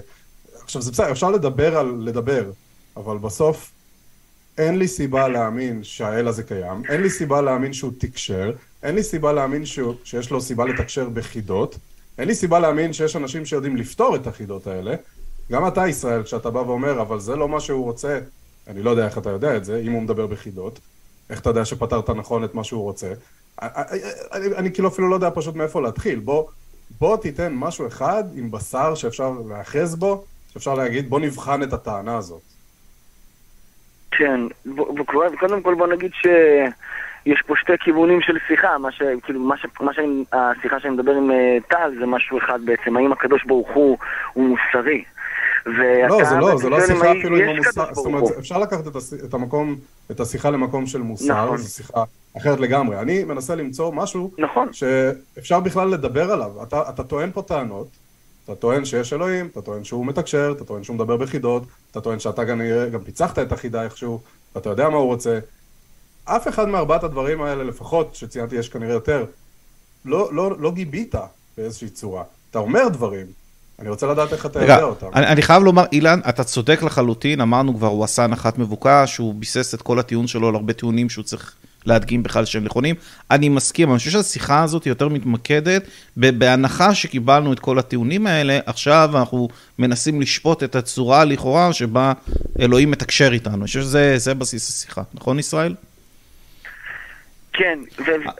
עכשיו 0.64 0.82
זה 0.82 0.92
בסדר, 0.92 1.12
אפשר 1.12 1.32
לדבר 1.32 1.78
על 1.78 1.96
לדבר, 2.00 2.52
אבל 2.98 3.18
בסוף 3.18 3.72
אין 4.58 4.80
לי 4.80 4.88
סיבה 4.88 5.28
להאמין 5.28 5.84
שהאל 5.84 6.28
הזה 6.28 6.44
קיים, 6.44 6.84
אין 6.90 7.02
לי 7.02 7.10
סיבה 7.10 7.42
להאמין 7.42 7.74
שהוא 7.74 7.92
תקשר, 7.98 8.52
אין 8.84 8.96
לי 8.96 9.04
סיבה 9.04 9.34
להאמין 9.34 9.66
שהוא, 9.66 9.94
שיש 10.04 10.32
לו 10.32 10.42
סיבה 10.42 10.66
לתקשר 10.66 11.10
בחידות, 11.10 11.78
אין 12.18 12.28
לי 12.28 12.36
סיבה 12.36 12.60
להאמין 12.60 12.94
שיש 12.94 13.16
אנשים 13.16 13.46
שיודעים 13.46 13.78
לפתור 13.78 14.16
את 14.16 14.28
החידות 14.28 14.68
האלה. 14.68 14.96
גם 15.52 15.68
אתה, 15.68 15.88
ישראל, 15.88 16.24
כשאתה 16.24 16.50
בא 16.50 16.60
ואומר, 16.60 17.02
אבל 17.02 17.20
זה 17.20 17.36
לא 17.36 17.50
מה 17.50 17.60
שהוא 17.60 17.84
רוצה, 17.84 18.20
אני 18.68 18.84
לא 18.84 18.90
יודע 18.90 19.06
איך 19.06 19.18
אתה 19.18 19.30
יודע 19.30 19.58
את 19.58 19.66
זה, 19.66 19.80
אם 19.80 19.92
הוא 19.92 20.02
מדבר 20.02 20.28
בחידות, 20.28 20.80
איך 21.30 21.42
אתה 21.42 21.50
יודע 21.50 21.66
שפתרת 21.66 22.10
נכון 22.10 22.44
את 22.44 22.56
מה 22.56 22.64
שהוא 22.64 22.84
רוצה. 22.84 23.14
אני, 23.62 24.02
אני, 24.34 24.56
אני 24.56 24.74
כאילו 24.74 24.88
אפילו 24.88 25.10
לא 25.10 25.16
יודע 25.16 25.30
פשוט 25.34 25.56
מאיפה 25.56 25.82
להתחיל. 25.82 26.20
בוא, 26.20 26.48
בוא 27.00 27.18
תיתן 27.18 27.54
משהו 27.54 27.88
אחד 27.88 28.24
עם 28.36 28.52
בשר 28.52 28.96
שאפשר 28.96 29.32
להאחז 29.50 29.96
בו, 29.96 30.24
שאפשר 30.54 30.74
להגיד, 30.74 31.10
בוא 31.10 31.20
נבחן 31.20 31.64
את 31.64 31.74
הטענה 31.74 32.18
הזאת. 32.18 32.42
כן, 34.12 34.40
קודם 35.40 35.62
כל 35.62 35.76
בוא 35.76 35.88
נגיד 35.88 36.12
שיש 36.14 37.42
פה 37.48 37.54
שתי 37.58 37.74
כיוונים 37.80 38.22
של 38.22 38.38
שיחה, 38.48 38.78
מה 38.78 38.92
ש... 38.92 39.02
כאילו, 39.24 39.40
מה 39.40 39.58
ש... 39.58 39.66
מה 39.80 39.94
שאני... 39.94 40.24
השיחה 40.34 40.80
שאני 40.80 40.94
מדבר 40.94 41.12
עם 41.12 41.32
אה, 41.32 41.58
טל 41.68 41.92
זה 42.00 42.06
משהו 42.06 42.38
אחד 42.38 42.60
בעצם, 42.66 42.98
האם 42.98 43.12
הקדוש 43.12 43.44
ברוך 43.46 43.70
הוא 43.74 43.98
הוא 44.34 44.50
מוסרי. 44.50 45.04
לא, 45.66 46.24
זה 46.24 46.36
לא, 46.36 46.58
זה 46.58 46.70
לא 46.70 46.86
שיחה 46.88 47.12
אפילו 47.12 47.38
עם 47.38 47.50
המוסר, 47.50 47.94
זאת 47.94 48.06
אומרת. 48.06 48.24
אפשר 48.40 48.60
לקחת 48.60 48.88
את, 48.88 48.96
הש... 48.96 49.14
את 49.14 49.34
המקום, 49.34 49.76
את 50.12 50.20
השיחה 50.20 50.50
למקום 50.50 50.86
של 50.88 51.02
מוסר, 51.02 51.46
נכון. 51.46 51.58
זו 51.58 51.74
שיחה 51.74 52.04
אחרת 52.38 52.60
לגמרי. 52.60 53.00
אני 53.00 53.24
מנסה 53.24 53.56
למצוא 53.56 53.92
משהו 53.94 54.32
נכון. 54.38 54.74
שאפשר 54.74 55.60
בכלל 55.60 55.88
לדבר 55.88 56.32
עליו. 56.32 56.64
אתה, 56.64 56.90
אתה 56.90 57.04
טוען 57.04 57.32
פה 57.34 57.42
טענות, 57.42 57.88
אתה 58.46 58.56
טוען 58.56 58.86
שיש 58.86 59.14
אלוהים, 59.14 59.48
אתה 59.52 59.62
טוען 59.62 59.84
שהוא 59.84 60.06
מתקשר, 60.06 60.54
אתה 60.56 60.66
טוען 60.66 60.84
שהוא 60.84 60.96
מדבר 60.96 61.18
בחידות, 61.18 61.64
אתה 61.92 62.02
טוען 62.02 62.20
שאתה 62.20 62.44
גם, 62.44 62.62
גם 62.92 63.04
פיצחת 63.04 63.40
את 63.40 63.52
החידה 63.52 63.84
איכשהו, 63.84 64.20
ואתה 64.56 64.70
יודע 64.70 64.90
מה 64.90 64.98
הוא 64.98 65.06
רוצה. 65.06 65.40
אף 66.26 66.48
אחד 66.48 66.68
מארבעת 66.68 67.04
הדברים 67.04 67.42
האלה, 67.42 67.64
לפחות, 67.64 68.16
שציינתי, 68.16 68.56
יש 68.56 68.70
כנראה 68.70 68.94
יותר, 68.94 69.26
לא, 70.06 70.30
לא, 70.34 70.60
לא 70.60 70.72
גיבית 70.72 71.16
באיזושהי 71.58 71.90
צורה. 71.90 72.24
אתה 72.52 72.60
אומר 72.60 72.88
דברים, 72.88 73.26
אני 73.80 73.90
רוצה 73.90 74.08
לדעת 74.08 74.34
איך 74.34 74.46
אתה 74.46 74.62
יודע 74.62 74.84
אותם. 74.84 75.08
אני, 75.16 75.28
אני 75.28 75.42
חייב 75.42 75.64
לומר, 75.64 75.86
אילן, 75.92 76.20
אתה 76.30 76.44
צודק 76.44 76.84
לחלוטין, 76.84 77.42
אמרנו 77.42 77.76
כבר, 77.76 77.88
הוא 77.88 78.04
עשה 78.04 78.24
הנחת 78.24 78.58
מבוקש, 78.58 79.18
הוא 79.18 79.34
ביסס 79.34 79.74
את 79.74 79.82
כל 79.82 80.00
הטיעון 80.00 80.28
שלו 80.28 80.48
על 80.48 80.56
הרבה 80.56 80.74
טיעונים 80.74 81.10
שהוא 81.10 81.24
צריך 81.24 81.54
להדגים 81.86 82.24
בכלל 82.24 82.46
שהם 82.46 82.64
נכונים. 82.64 82.96
אני 83.32 83.50
מסכים, 83.50 83.90
אני 83.90 83.98
חושב 83.98 84.12
שהשיחה 84.12 84.64
הזאת 84.64 84.86
יותר 84.86 85.08
מתמקדת 85.08 85.84
בהנחה 86.18 86.96
שקיבלנו 86.96 87.54
את 87.54 87.60
כל 87.60 87.80
הטיעונים 87.80 88.28
האלה, 88.28 88.60
עכשיו 88.66 89.10
אנחנו 89.14 89.48
מנסים 89.80 90.22
לשפוט 90.22 90.64
את 90.64 90.76
הצורה 90.76 91.26
לכאורה 91.26 91.74
שבה 91.74 92.14
אלוהים 92.60 92.92
מתקשר 92.92 93.34
איתנו. 93.34 93.56
אני 93.56 93.66
חושב 93.66 93.82
שזה 93.82 94.14
זה 94.18 94.34
בסיס 94.34 94.70
השיחה, 94.70 95.02
נכון 95.14 95.40
ישראל? 95.40 95.76
כן. 97.58 97.80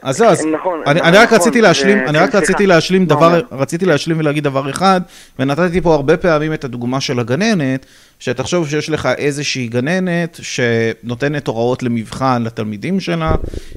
אז 0.02 0.16
זהו, 0.16 0.30
נכון, 0.32 0.82
אני, 0.86 0.94
נכון, 1.00 1.08
אני 1.08 1.16
רק 1.18 1.24
נכון, 1.26 1.38
רציתי 1.38 1.58
זה- 1.60 1.62
להשלים, 1.66 1.98
אני 1.98 2.06
כן, 2.06 2.16
רק 2.24 2.30
סליחה. 2.30 2.38
רציתי 2.38 2.66
להשלים 2.66 3.06
דבר? 3.06 3.40
רציתי 3.52 3.84
להשלים 3.86 4.18
ולהגיד 4.18 4.44
דבר 4.44 4.70
אחד, 4.70 5.00
ונתתי 5.38 5.80
פה 5.80 5.94
הרבה 5.94 6.16
פעמים 6.16 6.52
את 6.52 6.64
הדוגמה 6.64 7.00
של 7.00 7.20
הגננת, 7.20 7.86
שתחשוב 8.18 8.68
שיש 8.68 8.90
לך 8.90 9.08
איזושהי 9.18 9.68
גננת 9.68 10.38
שנותנת 10.42 11.46
הוראות 11.46 11.82
למבחן 11.82 12.42
לתלמידים 12.42 13.00
שלה, 13.00 13.34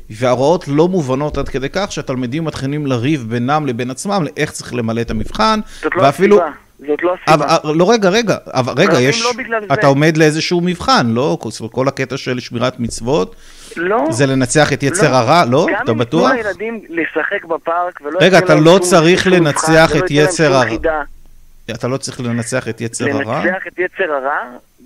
וההוראות 0.10 0.68
לא 0.68 0.88
מובנות 0.88 1.38
עד 1.38 1.50
כדי 1.50 1.68
כך 1.74 1.92
שהתלמידים 1.92 2.44
מתחילים 2.46 2.86
לריב 2.88 3.26
בינם 3.30 3.66
לבין 3.68 3.90
עצמם 3.92 4.24
לאיך 4.24 4.52
צריך 4.52 4.74
למלא 4.74 5.02
את 5.02 5.12
המבחן, 5.12 5.60
זאת 5.84 5.96
לא 5.96 6.02
ואפילו... 6.02 6.36
הסיבה, 6.36 6.52
זאת 6.88 7.04
לא 7.04 7.16
הסיבה. 7.24 7.46
אבל, 7.64 7.76
לא, 7.76 7.92
רגע, 7.92 8.10
רגע, 8.10 8.36
אבל 8.48 8.74
רגע, 8.78 9.00
יש... 9.00 9.22
לא 9.24 9.32
בגלל 9.38 9.60
זה. 9.68 9.74
אתה 9.74 9.88
עומד 9.88 10.18
לאיזשהו 10.18 10.62
מבחן, 10.62 11.08
לא? 11.10 11.38
כל- 11.72 11.88
הקטע 11.88 12.18
של 12.18 12.40
שמירת 12.40 12.80
מצוות, 12.80 13.36
לא. 13.78 13.98
זה 14.10 14.26
לנצח 14.26 14.74
את 14.74 14.84
יצר 14.84 15.16
הרע, 15.16 15.46
לא? 15.46 15.68
אתה 15.84 15.94
בטוח? 15.94 16.32
גם 16.32 16.38
אם 16.38 16.44
לילדים 16.44 16.82
לשחק 16.90 17.46
בפארק 17.46 18.02
ולא 18.02 18.20
רגע, 18.22 18.38
אתה 18.38 18.56
לא 18.56 18.80
צריך 18.82 19.28
לנצח 19.28 19.92
את 19.98 20.04
יצר 20.10 20.54
הרע. 20.54 20.66
אתה 21.72 21.88
לא 21.88 21.98
צריך 21.98 22.20
לנצח 22.22 22.68
את 22.68 22.82
יצר 22.82 23.06
הרע? 23.10 23.46
לנצח 23.46 23.68
את 23.68 23.80
יצר 23.80 24.12
הרע, 24.14 24.38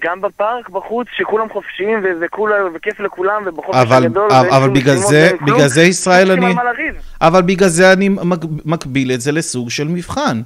גם 0.04 0.22
בפארק 0.22 0.70
בחוץ, 0.70 1.08
שכולם 1.18 1.50
חופשיים 1.50 2.00
וכיף 2.76 3.00
לכולם, 3.00 3.44
ובחופש 3.46 3.76
אבל, 3.76 4.04
הגדול, 4.06 4.32
אבל, 4.32 4.50
אבל 4.50 4.70
בגלל 4.70 4.96
זה, 4.96 5.32
בגלל 5.42 5.68
זה 5.68 5.84
ישראל 5.84 6.28
לא 6.28 6.34
אני. 6.34 6.54
אבל 7.22 7.42
בגלל 7.42 7.70
זה 7.70 7.94
אני 7.94 8.10
מק- 8.10 8.46
מקביל 8.66 9.12
את 9.12 9.22
זה 9.22 9.32
לסוג 9.32 9.70
של 9.70 9.88
מבחן. 9.88 10.42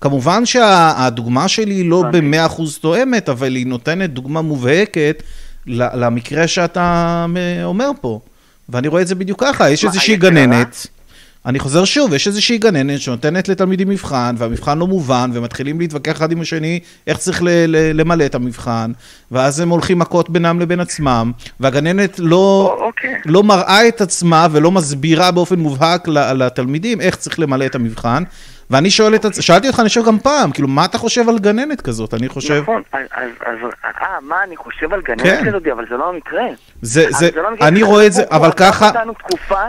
כמובן 0.00 0.46
שהדוגמה 0.46 1.48
שלי 1.48 1.84
לא. 1.84 2.04
במאה 2.12 2.46
אחוז 2.46 2.78
תואמת, 2.78 3.28
אבל 3.28 3.54
היא 3.54 3.66
נותנת 3.66 4.10
דוגמה 4.10 4.42
מובהקת 4.42 5.22
למקרה 5.66 6.48
שאתה 6.48 7.26
אה, 7.36 7.64
אומר 7.64 7.90
פה. 8.00 8.20
ואני 8.68 8.88
רואה 8.88 9.02
את 9.02 9.06
זה 9.06 9.14
בדיוק 9.14 9.40
ככה, 9.44 9.70
יש 9.70 9.84
איזושהי? 9.84 10.16
גננת, 10.16 10.86
אני 11.46 11.58
חוזר 11.58 11.84
שוב, 11.84 12.14
יש 12.14 12.26
איזושהי 12.26 12.58
גננת 12.58 13.00
שנותנת 13.00 13.48
לתלמידים 13.48 13.88
מבחן, 13.88 14.34
והמבחן 14.38 14.78
לא 14.78 14.86
מובן, 14.86 15.30
ומתחילים 15.34 15.80
להתווכח 15.80 16.12
אחד 16.16 16.32
עם 16.32 16.40
השני 16.40 16.80
איך 17.06 17.18
צריך 17.18 17.42
ל- 17.42 17.48
ל- 17.48 18.00
למלא 18.00 18.26
את 18.26 18.34
המבחן, 18.34 18.92
ואז 19.30 19.60
הם 19.60 19.68
הולכים 19.68 19.98
מכות 19.98 20.30
בינם 20.30 20.60
לבין 20.60 20.80
עצמם, 20.80 21.32
והגננת 21.60 22.18
לא... 22.18 22.36
או- 22.78 22.84
אוקיי. 22.86 23.14
לא 23.26 23.42
מראה 23.42 23.88
את 23.88 24.00
עצמה 24.00 24.46
ולא 24.52 24.70
מסבירה 24.70 25.30
באופן 25.30 25.58
מובהק 25.58 26.08
לתלמידים 26.08 27.00
איך 27.00 27.16
צריך 27.16 27.40
למלא 27.40 27.66
את 27.66 27.74
המבחן. 27.74 28.22
ואני 28.70 28.90
שואל 28.90 29.14
את 29.14 29.24
עצמי, 29.24 29.42
שאלתי 29.42 29.66
אותך, 29.66 29.80
אני 29.80 29.88
חושב 29.88 30.04
גם 30.06 30.18
פעם, 30.18 30.52
כאילו, 30.52 30.68
מה 30.68 30.84
אתה 30.84 30.98
חושב 30.98 31.28
על 31.28 31.38
גננת 31.38 31.80
כזאת? 31.80 32.14
אני 32.14 32.28
חושב, 32.28 32.62
נכון, 32.62 32.82
אז, 32.92 33.30
אז, 33.46 33.56
אה, 33.84 34.20
מה 34.22 34.42
אני 34.44 34.56
חושב 34.56 34.92
על 34.92 35.02
גננת 35.02 35.20
כן. 35.22 35.48
כזאת, 35.48 35.66
אבל 35.66 35.86
זה 35.90 35.96
לא 35.96 36.08
המקרה. 36.08 36.46
זה, 36.82 37.08
אז 37.08 37.14
זה, 37.14 37.30
לא 37.34 37.48
המקרה, 37.48 37.68
אני 37.68 37.82
רואה 37.82 38.06
את 38.06 38.12
זה, 38.12 38.22
אבל 38.30 38.52
ככה, 38.52 38.90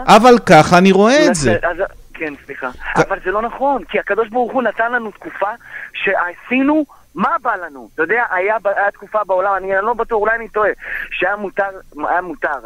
אבל 0.06 0.38
ככה 0.46 0.78
אני 0.78 0.92
רואה 0.92 1.26
את 1.26 1.34
זה. 1.34 1.56
אז, 1.62 1.76
כן, 2.14 2.34
סליחה. 2.46 2.70
אבל 2.96 3.18
זה 3.24 3.30
לא 3.30 3.42
נכון, 3.42 3.84
כי 3.84 3.98
הקדוש 3.98 4.28
ברוך 4.28 4.52
הוא 4.52 4.62
נתן 4.62 4.92
לנו 4.92 5.10
תקופה 5.10 5.50
שעשינו 5.92 6.84
מה 7.14 7.36
בא 7.42 7.56
לנו. 7.56 7.88
אתה 7.94 8.02
יודע, 8.02 8.24
היה, 8.30 8.56
היה 8.64 8.90
תקופה 8.90 9.18
בעולם, 9.26 9.54
אני 9.56 9.72
לא 9.82 9.94
בטוח, 9.94 10.20
אולי 10.20 10.36
אני 10.36 10.48
טועה, 10.48 10.70
שהיה 11.10 11.36
מותר, 11.36 11.62
היה 12.08 12.20
מותר 12.20 12.58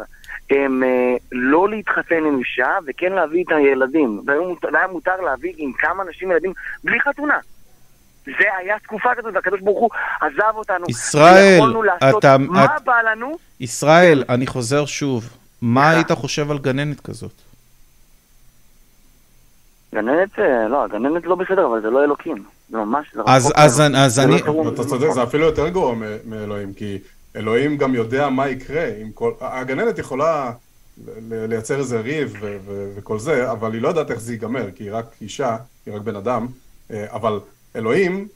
הם, 0.49 0.83
אה, 0.83 0.89
לא 1.31 1.69
להתחתן 1.69 2.15
עם 2.27 2.39
אישה 2.39 2.69
וכן 2.87 3.11
להביא 3.13 3.43
את 3.43 3.51
הילדים. 3.51 4.21
והיה 4.27 4.41
מותר, 4.41 4.67
והיה 4.73 4.87
מותר 4.87 5.21
להביא 5.25 5.53
עם 5.57 5.71
כמה 5.73 6.03
נשים 6.09 6.31
ילדים 6.31 6.53
בלי 6.83 6.99
חתונה. 6.99 7.37
זה 8.25 8.45
היה 8.57 8.79
תקופה 8.79 9.15
כזאת, 9.15 9.33
והקדוש 9.35 9.61
ברוך 9.61 9.79
הוא 9.79 9.89
עזב 10.21 10.55
אותנו. 10.55 10.85
ישראל, 10.89 11.59
אתה- 12.09 12.37
מה 12.39 12.65
את- 12.65 12.83
בא 12.85 13.01
לנו. 13.01 13.37
ישראל, 13.59 14.23
אני 14.29 14.47
חוזר 14.47 14.85
שוב, 14.85 15.29
מה. 15.61 15.89
היית 15.89 16.11
חושב 16.11 16.51
על 16.51 16.57
גננת 16.57 17.01
כזאת? 17.01 17.31
גננת, 19.95 20.39
אה, 20.39 20.67
לא, 20.67 20.83
הגננת 20.83 21.25
לא 21.25 21.35
בסדר, 21.35 21.65
אבל 21.65 21.81
זה 21.81 21.89
לא 21.89 22.03
אלוקים. 22.03 22.43
זה 22.69 22.77
ממש, 22.77 23.07
זה 23.13 23.21
אז- 23.27 23.45
רחוק 23.45 23.57
אז. 23.59 23.81
אני- 23.81 24.05
אז 24.05 24.19
אני- 24.19 24.31
לא 24.31 24.37
תיאור- 24.37 24.69
אתה 24.73 24.83
צודק, 24.83 25.09
זה 25.09 25.23
אפילו 25.23 25.45
יותר 25.45 25.67
גרוע 25.67 25.95
מאלוהים, 26.25 26.73
כי 26.73 26.97
אלוהים 27.37 27.77
גם 27.77 27.95
יודע 27.95 28.29
מה 28.29 28.49
יקרה 28.49 28.89
כל... 29.13 29.31
הגננת 29.41 29.99
יכולה 29.99 30.51
לייצר 31.31 31.79
איזה 31.79 31.99
ריב 31.99 32.37
ו- 32.41 32.57
ו- 32.65 32.91
וכל 32.95 33.19
זה, 33.19 33.51
אבל 33.51 33.73
היא 33.73 33.81
לא 33.81 33.87
יודעת 33.87 34.11
איך 34.11 34.19
זה 34.19 34.33
ייגמר, 34.33 34.71
כי 34.75 34.83
היא 34.83 34.93
רק 34.93 35.05
אישה, 35.21 35.57
היא 35.85 35.95
רק 35.95 36.01
בן 36.01 36.15
אדם, 36.15 36.47
אה, 36.91 37.05
אבל 37.11 37.39
אלוהים, 37.75 38.27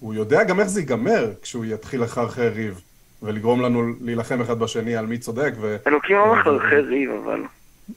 הוא 0.00 0.14
יודע 0.14 0.44
גם 0.44 0.60
איך 0.60 0.68
זה 0.68 0.80
ייגמר 0.80 1.30
כשהוא 1.42 1.64
יתחיל 1.64 2.02
לחרחר 2.02 2.48
ריב, 2.48 2.80
ולגרום 3.22 3.60
לנו 3.60 3.92
להילחם 4.00 4.40
אחד 4.40 4.58
בשני 4.58 4.96
על 4.96 5.06
מי 5.06 5.18
צודק, 5.18 5.52
ו... 5.60 5.76
אלוקים 5.86 6.16
לא 6.16 6.34
מחרחר 6.34 6.80
ריב, 6.80 7.10
אבל... 7.24 7.42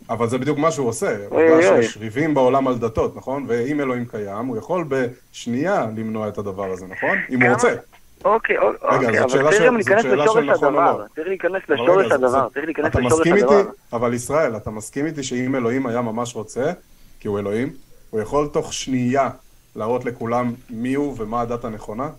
אבל 0.09 0.27
זה 0.27 0.37
בדיוק 0.37 0.57
מה 0.57 0.71
שהוא 0.71 0.87
עושה. 0.87 1.17
אוי. 1.31 1.63
שיש 1.63 1.97
ריבים 1.97 2.33
בעולם 2.33 2.67
על 2.67 2.77
דתות, 2.77 3.15
נכון? 3.15 3.45
ואם 3.47 3.79
אלוהים 3.79 4.05
קיים, 4.05 4.45
הוא 4.45 4.57
יכול 4.57 4.85
בשנייה 4.87 5.85
למנוע 5.97 6.27
את 6.27 6.37
הדבר 6.37 6.71
הזה, 6.71 6.85
נכון? 6.87 7.17
אם 7.29 7.41
הוא 7.41 7.51
רוצה. 7.51 7.75
אוקיי, 8.25 8.57
אוקיי, 8.57 9.27
זאת 9.27 9.39
אבל 9.41 9.49
צריך 9.51 9.63
גם 9.65 9.75
להיכנס 9.75 10.05
לשורש 10.05 10.45
נכון 10.45 10.67
הדבר. 10.67 10.97
לא. 10.97 11.03
צריך 11.15 11.27
להיכנס 11.27 11.61
אבל 11.69 11.75
לשורש 11.75 12.11
הדבר. 12.11 12.47
צריך 12.53 12.65
להיכנס 12.65 12.85
אתה 12.91 12.99
לשורש 12.99 13.13
מסכים 13.19 13.35
איתי? 13.35 13.45
הדבר. 13.45 13.69
אבל 13.93 14.13
ישראל, 14.13 14.57
אתה 14.57 14.69
מסכים 14.71 15.05
איתי 15.05 15.23
שאם 15.23 15.55
אלוהים 15.55 15.85
היה 15.87 16.01
ממש 16.01 16.35
רוצה, 16.35 16.71
כי 17.19 17.27
הוא 17.27 17.39
אלוהים, 17.39 17.73
הוא 18.09 18.21
יכול 18.21 18.47
תוך 18.47 18.73
שנייה 18.73 19.29
להראות 19.75 20.05
לכולם 20.05 20.53
מי 20.69 20.93
הוא 20.93 21.15
ומה 21.17 21.41
הדת 21.41 21.65
הנכונה? 21.65 22.09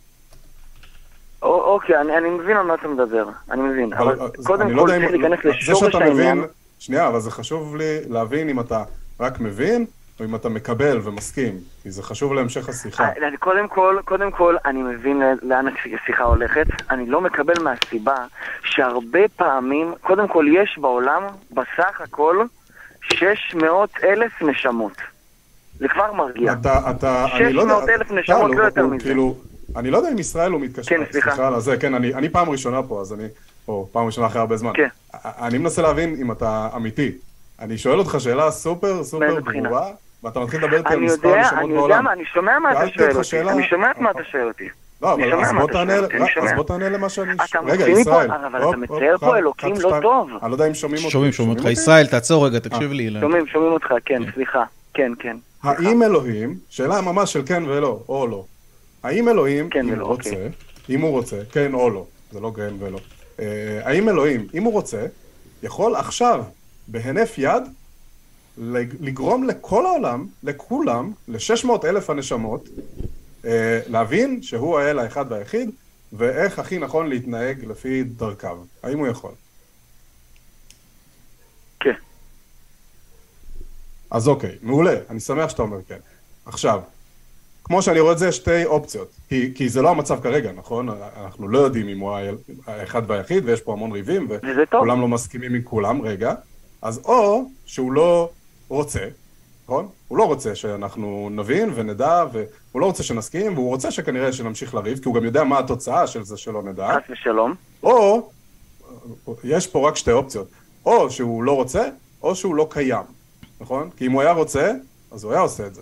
או- 1.42 1.60
אוקיי, 1.74 2.00
אני 2.00 2.16
אני 2.16 2.30
מבין 2.30 2.56
על 2.56 2.66
מה 2.66 2.74
אתה 2.74 2.88
מדבר. 2.88 3.24
אני 3.50 3.62
מבין. 3.62 3.92
אבל 3.92 4.20
אז 4.38 4.46
קודם 4.46 4.70
לא 4.70 4.82
כל 4.82 4.88
צריך 4.88 5.10
להיכנס 5.10 5.38
זה 5.42 5.72
לשורש 5.72 5.94
העניין. 5.94 6.44
שנייה, 6.78 7.08
אבל 7.08 7.20
זה 7.20 7.30
חשוב 7.30 7.76
לי 7.76 7.98
להבין 8.08 8.48
אם 8.48 8.60
אתה 8.60 8.84
רק 9.20 9.40
מבין, 9.40 9.86
או 10.20 10.24
אם 10.24 10.35
אתה 10.35 10.48
מקבל 10.48 11.00
ומסכים, 11.03 11.53
כי 11.83 11.90
זה 11.90 12.03
חשוב 12.03 12.33
להמשך 12.33 12.68
השיחה. 12.68 13.05
אה, 13.09 13.37
קודם 13.38 13.68
כל, 13.68 13.98
קודם 14.05 14.31
כל, 14.31 14.57
אני 14.64 14.83
מבין 14.83 15.22
לאן 15.42 15.66
השיחה 16.03 16.24
הולכת. 16.24 16.66
אני 16.90 17.07
לא 17.07 17.20
מקבל 17.20 17.62
מהסיבה 17.62 18.16
שהרבה 18.64 19.29
פעמים, 19.37 19.94
קודם 20.00 20.29
כל, 20.29 20.46
יש 20.55 20.79
בעולם, 20.81 21.22
בסך 21.50 22.00
הכל, 22.00 22.44
600 23.03 23.90
אלף 24.05 24.42
נשמות. 24.42 24.92
זה 25.79 25.88
כבר 25.88 26.12
מרגיע. 26.12 26.53
אתה, 26.53 26.90
אתה, 26.90 27.27
אני 27.37 27.53
לא 27.53 27.62
יודע, 27.62 27.74
600,000 27.74 28.07
אתה- 28.07 28.14
נשמות, 28.14 28.40
הוא- 28.40 28.55
לא 28.55 28.64
יותר 28.64 28.87
מזה. 28.87 29.05
כאילו, 29.05 29.37
אני 29.77 29.90
לא 29.90 29.96
יודע 29.96 30.11
אם 30.12 30.18
ישראל 30.18 30.53
הוא 30.53 30.61
מתקשר, 30.61 30.88
כן, 30.96 31.03
סליחה. 31.12 31.31
סליחה 31.31 31.46
על 31.48 31.61
זה, 31.61 31.77
כן, 31.77 31.94
אני, 31.94 32.14
אני 32.14 32.29
פעם 32.29 32.50
ראשונה 32.50 32.83
פה, 32.83 33.00
אז 33.00 33.12
אני, 33.12 33.24
או 33.68 33.88
פעם 33.92 34.07
ראשונה 34.07 34.27
אחרי 34.27 34.40
הרבה 34.40 34.57
זמן. 34.57 34.72
כן. 34.74 34.88
אני 35.24 35.59
מנסה 35.59 35.83
להבין 35.83 36.16
אם 36.20 36.33
אתה 36.33 36.68
אמיתי. 36.77 37.12
אני 37.61 37.79
שואל 37.79 37.98
אותך 37.98 38.16
שאלה 38.18 38.50
סופר 38.50 39.05
סופר? 39.05 39.40
ברורה, 39.40 39.90
ואתה 40.24 40.40
מתחיל 40.40 40.64
לדבר 40.64 40.76
איתי 40.76 40.88
על 40.88 40.96
אני 40.98 41.06
מספר 41.06 41.28
יודע, 41.28 41.40
נשמות 41.40 41.58
אני 41.58 41.68
יודע 41.68 41.80
בעולם. 41.80 42.04
מה, 42.04 42.12
אני 42.12 42.24
שומע 42.24 42.58
מה 42.58 42.72
אתה 42.72 42.88
שואל 42.88 43.16
אותי. 43.16 43.40
אני 43.40 43.62
שומע 43.68 43.88
מה 43.98 44.10
אתה 44.10 44.24
שואל 44.24 44.48
אותי. 44.48 44.68
לא, 45.02 45.14
אני 45.14 45.22
אבל 45.22 45.30
שומע 45.30 45.46
אז 45.46 45.52
מה 45.52 45.60
בוא 45.60 45.66
אתה 45.66 45.72
תענה, 45.72 45.92
שואל 45.92 46.04
אותי, 46.04 46.16
אני 46.16 46.24
אז 46.24 46.30
שומע. 46.34 46.54
בוא 46.56 46.64
תענה 46.64 46.88
למה 46.88 47.08
שאני... 47.08 47.32
רגע, 47.66 47.88
ישראל. 47.88 48.30
אבל 48.30 48.68
אתה 48.68 48.76
מצייר 48.76 49.18
פה 49.18 49.37
אלוקים 49.37 49.74
לא. 49.80 50.00
טוב. 50.02 50.30
אני 50.42 50.50
לא 50.50 50.54
יודע 50.54 50.66
אם 50.66 50.74
שומעים 50.74 51.02
אותי. 51.02 51.12
שומעים, 51.12 51.32
שומעים 51.32 51.58
אותך. 51.58 51.70
ישראל, 51.70 52.06
תעצור 52.06 52.46
רגע, 52.46 52.58
תקשיב 52.58 52.92
לי. 52.92 53.10
שומעים, 53.20 53.46
שומעים 53.46 53.72
אותך, 53.72 53.94
כן, 54.04 54.22
סליחה. 54.34 54.64
כן, 54.94 55.12
כן. 55.18 55.37
האם 55.62 56.02
אלוהים, 56.02 56.54
שאלה 56.70 57.00
ממש 57.00 57.32
של 57.32 57.42
כן 57.46 57.62
ולא, 57.66 58.00
או 58.08 58.26
לא. 58.26 58.44
האם 59.02 59.28
אלוהים, 59.28 59.68
כן 59.70 59.88
אם 59.88 60.00
הוא 60.00 60.08
רוצה, 60.08 60.30
אוקיי. 60.30 60.50
אם 60.90 61.00
הוא 61.00 61.10
רוצה, 61.10 61.37
כן 61.52 61.74
או 61.74 61.90
לא, 61.90 62.04
זה 62.32 62.40
לא 62.40 62.52
כן 62.56 62.74
ולא. 62.78 62.98
אה, 63.40 63.80
האם 63.84 64.08
אלוהים, 64.08 64.46
אם 64.54 64.62
הוא 64.62 64.72
רוצה, 64.72 65.06
יכול 65.62 65.96
עכשיו, 65.96 66.44
בהינף 66.88 67.38
יד, 67.38 67.62
לגרום 69.00 69.44
לכל 69.44 69.86
העולם, 69.86 70.26
לכולם, 70.42 71.12
ל-600 71.28 71.68
אלף 71.84 72.10
הנשמות, 72.10 72.68
אה, 73.44 73.80
להבין 73.86 74.42
שהוא 74.42 74.78
האל 74.78 74.98
האחד 74.98 75.24
והיחיד, 75.28 75.70
ואיך 76.12 76.58
הכי 76.58 76.78
נכון 76.78 77.08
להתנהג 77.08 77.64
לפי 77.64 78.04
דרכיו. 78.04 78.58
האם 78.82 78.98
הוא 78.98 79.06
יכול? 79.06 79.30
כן. 81.80 81.94
אז 84.10 84.28
אוקיי, 84.28 84.56
מעולה, 84.62 84.94
אני 85.10 85.20
שמח 85.20 85.50
שאתה 85.50 85.62
אומר 85.62 85.78
כן. 85.88 85.98
עכשיו, 86.46 86.80
כמו 87.64 87.82
שאני 87.82 88.00
רואה 88.00 88.12
את 88.12 88.18
זה, 88.18 88.32
שתי 88.32 88.64
אופציות. 88.64 89.10
כי, 89.28 89.52
כי 89.54 89.68
זה 89.68 89.82
לא 89.82 89.90
המצב 89.90 90.20
כרגע, 90.22 90.52
נכון? 90.52 90.88
אנחנו 91.24 91.48
לא 91.48 91.58
יודעים 91.58 91.88
אם 91.88 91.98
הוא 91.98 92.16
האחד 92.66 93.02
והיחיד, 93.10 93.44
ויש 93.44 93.60
פה 93.60 93.72
המון 93.72 93.92
ריבים. 93.92 94.28
וכולם 94.62 95.00
לא 95.00 95.08
מסכימים 95.08 95.54
עם 95.54 95.62
כולם, 95.62 96.02
רגע. 96.02 96.34
אז 96.82 97.00
או 97.04 97.44
שהוא 97.66 97.92
לא 97.92 98.30
רוצה, 98.68 99.00
נכון? 99.64 99.88
הוא 100.09 100.18
לא 100.18 100.24
רוצה 100.24 100.55
שאנחנו 100.55 101.29
נבין 101.33 101.70
ונדע, 101.74 102.24
והוא 102.33 102.81
לא 102.81 102.87
רוצה 102.87 103.03
שנסכים, 103.03 103.55
והוא 103.55 103.68
רוצה 103.68 103.90
שכנראה 103.90 104.33
שנמשיך 104.33 104.74
לריב, 104.74 104.98
כי 104.98 105.09
הוא 105.09 105.14
גם 105.14 105.24
יודע 105.24 105.44
מה 105.44 105.59
התוצאה 105.59 106.07
של 106.07 106.24
זה 106.24 106.37
שלא 106.37 106.62
נדע. 106.62 106.88
חס 106.96 107.11
ושלום. 107.11 107.55
או, 107.83 108.29
יש 109.44 109.66
פה 109.66 109.88
רק 109.88 109.96
שתי 109.96 110.12
אופציות, 110.12 110.48
או 110.87 111.11
שהוא 111.11 111.42
לא 111.42 111.53
רוצה, 111.53 111.88
או 112.22 112.37
שהוא 112.37 112.55
לא 112.55 112.66
קיים, 112.70 113.03
נכון? 113.61 113.90
כי 113.96 114.07
אם 114.07 114.12
הוא 114.12 114.22
היה 114.22 114.33
רוצה, 114.33 114.72
אז 115.12 115.24
הוא 115.24 115.33
היה 115.33 115.40
עושה 115.40 115.66
את 115.66 115.74
זה. 115.74 115.81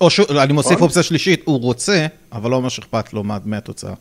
או 0.00 0.10
שאני 0.10 0.52
מוסיף 0.52 0.72
נכון. 0.72 0.82
אופציה 0.84 1.02
שלישית, 1.02 1.42
הוא 1.44 1.60
רוצה, 1.60 2.06
אבל 2.32 2.50
לא 2.50 2.60
ממש 2.62 2.78
אכפת 2.78 3.12
לו 3.12 3.24
מה- 3.24 3.38
מהתוצאה. 3.44 3.94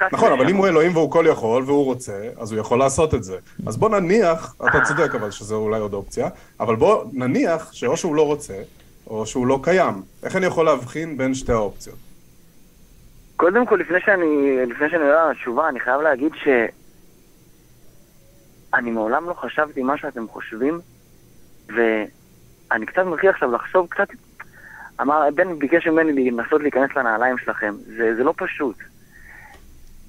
חס 0.00 0.12
נכון, 0.12 0.32
אבל. 0.32 0.48
אם 0.48 0.56
הוא 0.56 0.66
אלוהים 0.66 0.96
והוא 0.96 1.10
כל 1.10 1.24
יכול 1.28 1.62
והוא 1.62 1.84
רוצה, 1.84 2.28
אז 2.40 2.52
הוא 2.52 2.60
יכול 2.60 2.78
לעשות 2.78 3.14
את 3.14 3.24
זה. 3.24 3.38
אז 3.66 3.76
בוא 3.76 3.88
נניח, 3.88 4.54
אתה 4.68 4.80
צודק 4.84 5.14
אבל 5.14 5.30
שזו 5.30 5.56
אולי 5.56 5.80
עוד 5.80 5.94
אופציה, 5.94 6.28
אבל 6.60 6.76
בוא 6.76 7.04
נניח 7.12 7.72
שאו 7.72 7.96
שהוא 7.96 8.14
לא 8.14 8.26
רוצה, 8.26 8.54
או 9.06 9.26
שהוא 9.26 9.46
לא 9.46 9.60
קיים. 9.62 10.02
איך 10.22 10.36
אני 10.36 10.46
יכול 10.46 10.66
להבחין 10.66 11.16
בין 11.16 11.34
שתי 11.34 11.52
האופציות? 11.52 11.96
קודם 13.36 13.66
כל, 13.66 13.76
לפני 13.76 14.00
שאני, 14.00 14.56
לפני 14.66 14.90
שאני 14.90 15.02
עולה 15.02 15.24
על 15.24 15.30
התשובה, 15.30 15.68
אני 15.68 15.80
חייב 15.80 16.00
להגיד 16.00 16.32
ש... 16.34 16.48
אני 18.74 18.90
מעולם 18.90 19.28
לא 19.28 19.34
חשבתי 19.34 19.82
מה 19.82 19.98
שאתם 19.98 20.28
חושבים, 20.28 20.80
ואני 21.68 22.86
קצת 22.86 23.02
מתחיל 23.02 23.30
עכשיו 23.30 23.52
לחשוב 23.52 23.86
קצת... 23.90 24.08
אמר, 25.00 25.28
בן 25.34 25.58
ביקש 25.58 25.86
ממני 25.86 26.30
לנסות 26.30 26.62
להיכנס 26.62 26.90
לנעליים 26.96 27.38
שלכם. 27.38 27.74
זה, 27.96 28.14
זה 28.16 28.24
לא 28.24 28.34
פשוט. 28.36 28.76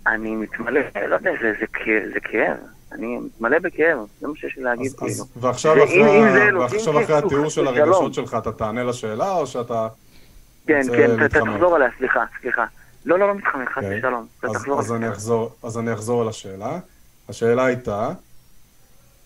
אני 0.08 0.36
מתמלא, 0.36 0.82
לא 1.08 1.16
יודע, 1.16 1.32
זה, 1.42 1.54
זה, 1.60 1.66
זה 2.14 2.20
כאב. 2.20 2.58
אני 2.92 3.18
מתמלא 3.18 3.60
בכאב, 3.60 3.98
זה 4.22 4.28
מה 4.28 4.34
שיש 4.36 4.58
לי 4.58 4.64
להגיד, 4.64 4.86
אז, 4.86 4.96
כאילו. 4.96 5.12
אז, 5.12 5.26
ועכשיו 5.36 5.72
ואם- 5.76 5.84
אחרי, 5.84 6.54
ועכשיו 6.60 6.94
כן, 6.94 7.00
אחרי 7.04 7.06
כאילו, 7.06 7.28
התיאור 7.28 7.50
של. 7.50 7.68
הרגשות 7.68 8.14
שלך, 8.14 8.36
אתה 8.40 8.52
תענה 8.52 8.84
לשאלה, 8.84 9.32
או 9.32 9.48
שאתה... 9.48 9.88
כן, 10.68 10.82
כן, 10.92 11.12
להתחמק? 11.20 11.54
תחזור 11.54 11.76
עליה, 11.76 11.90
סליחה, 11.98 12.24
סליחה. 12.42 12.66
לא, 13.06 13.20
לא, 13.20 13.28
לא 13.28 13.36
מתחמק, 13.36 13.70
חס 13.70 13.84
אוקיי. 13.84 13.98
ושלום. 14.00 14.28
אני 14.96 15.10
אחזור, 15.10 15.52
אז 15.64 15.78
אני 15.78 15.94
אחזור 15.94 16.22
על 16.22 16.28
השאלה. 16.28 16.80
השאלה 17.30 17.66
הייתה, 17.66 18.10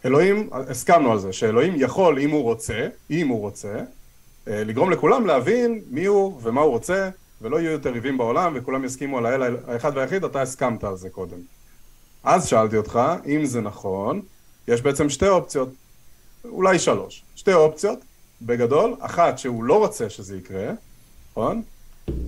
אלוהים, 0.05 0.49
הסכמנו 0.51 1.11
על 1.11 1.19
זה, 1.19 1.33
שאלוהים 1.33 1.73
יכול, 1.77 2.19
אם 2.19 2.29
הוא 2.29 2.43
רוצה, 2.43 2.88
אם 3.11 3.27
הוא 3.27 3.39
רוצה, 3.39 3.75
אה, 4.47 4.63
לגרום 4.65 4.91
לכולם 4.91 5.25
להבין 5.25 5.81
מי 5.91 6.05
הוא 6.05 6.39
ומה 6.43 6.61
הוא 6.61 6.71
רוצה, 6.71 7.09
ולא 7.45 7.60
יהיו 7.60 7.71
יותר 7.71 7.89
ריבים 7.89 8.17
בעולם, 8.17 8.53
וכולם 8.55 8.86
יסכימו 8.86 9.17
על 9.17 9.25
האל 9.25 9.58
האחד 9.67 9.91
והיחיד, 9.95 10.23
אתה 10.23 10.41
הסכמת 10.41 10.84
על 10.84 10.97
זה 10.97 11.10
קודם. 11.10 11.38
אז 12.23 12.47
שאלתי 12.47 12.77
אותך, 12.77 12.99
אם 13.25 13.45
זה 13.45 13.62
נכון, 13.62 14.21
יש 14.67 14.81
בעצם 14.81 15.10
שתי 15.10 15.27
אופציות, 15.27 15.69
אולי 16.45 16.79
שלוש. 16.79 17.23
שתי 17.36 17.53
אופציות, 17.53 17.99
בגדול, 18.41 18.95
אחת 18.99 19.38
שהוא 19.38 19.63
לא 19.63 19.79
רוצה 19.79 20.10
שזה 20.10 20.38
יקרה, 20.38 20.71
נכון? 21.31 21.62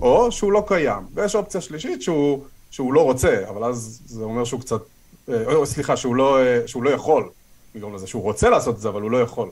או 0.00 0.32
שהוא 0.32 0.52
לא 0.52 0.64
קיים. 0.66 1.02
ויש 1.14 1.34
אופציה 1.34 1.60
שלישית 1.60 2.02
שהוא, 2.02 2.44
שהוא 2.70 2.92
לא 2.92 3.04
רוצה, 3.04 3.48
אבל 3.48 3.64
אז 3.64 4.02
זה 4.06 4.24
אומר 4.24 4.44
שהוא 4.44 4.60
קצת... 4.60 4.80
אה, 5.28 5.54
או 5.54 5.66
סליחה, 5.66 5.96
שהוא 5.96 6.16
לא, 6.16 6.38
אה, 6.38 6.68
שהוא 6.68 6.82
לא 6.82 6.90
יכול 6.90 7.28
לגרום 7.74 7.94
לזה, 7.94 8.06
שהוא 8.06 8.22
רוצה 8.22 8.50
לעשות 8.50 8.76
את 8.76 8.80
זה, 8.80 8.88
אבל 8.88 9.02
הוא 9.02 9.10
לא 9.10 9.22
יכול. 9.22 9.48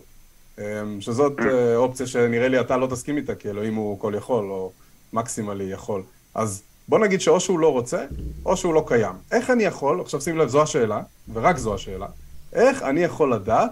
אמ, 0.59 0.65
שזאת 1.01 1.41
אה, 1.41 1.77
אופציה 1.77 2.07
שנראה 2.07 2.49
לי 2.49 2.61
אתה 2.61 2.77
לא 2.77 2.87
תסכים 2.87 3.17
איתה, 3.17 3.35
כי 3.35 3.51
אלוהים 3.51 3.75
הוא 3.75 4.01
כל 4.01 4.13
יכול, 4.17 4.45
או 4.51 4.73
מקסימלי 5.17 5.65
יכול. 5.65 6.03
אז 6.35 6.63
בוא 6.89 6.99
נגיד 6.99 7.21
שאו 7.21 7.41
שהוא 7.41 7.59
לא 7.59 7.73
רוצה, 7.73 8.05
או 8.47 8.57
שהוא 8.57 8.75
לא 8.75 8.85
קיים. 8.87 9.15
איך 9.33 9.51
אני 9.51 9.65
יכול, 9.65 10.01
עכשיו 10.01 10.21
שים 10.21 10.39
לב, 10.39 10.49
זו 10.49 10.63
השאלה, 10.63 11.01
ורק 11.33 11.57
זו 11.57 11.75
השאלה, 11.75 12.07
איך 12.53 12.83
אני 12.83 13.01
יכול 13.01 13.33
לדעת 13.33 13.71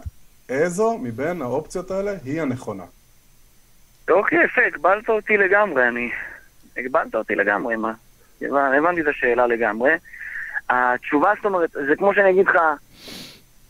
איזו 0.48 0.98
מבין 0.98 1.42
האופציות 1.42 1.90
האלה 1.90 2.12
היא 2.24 2.42
הנכונה? 2.42 2.84
אוקיי, 4.10 4.38
יפה, 4.44 4.60
הגבלת 4.66 5.08
אותי 5.08 5.36
לגמרי, 5.36 5.88
אני... 5.88 6.10
הגבלת 6.76 7.14
אותי 7.14 7.34
לגמרי, 7.34 7.76
מה? 7.76 7.92
הבנתי 8.78 9.00
את 9.00 9.06
השאלה 9.06 9.46
לגמרי. 9.46 9.90
התשובה, 10.70 11.32
זאת 11.36 11.44
אומרת, 11.44 11.70
זה 11.70 11.96
כמו 11.98 12.14
שאני 12.14 12.30
אגיד 12.30 12.46
לך, 12.46 12.56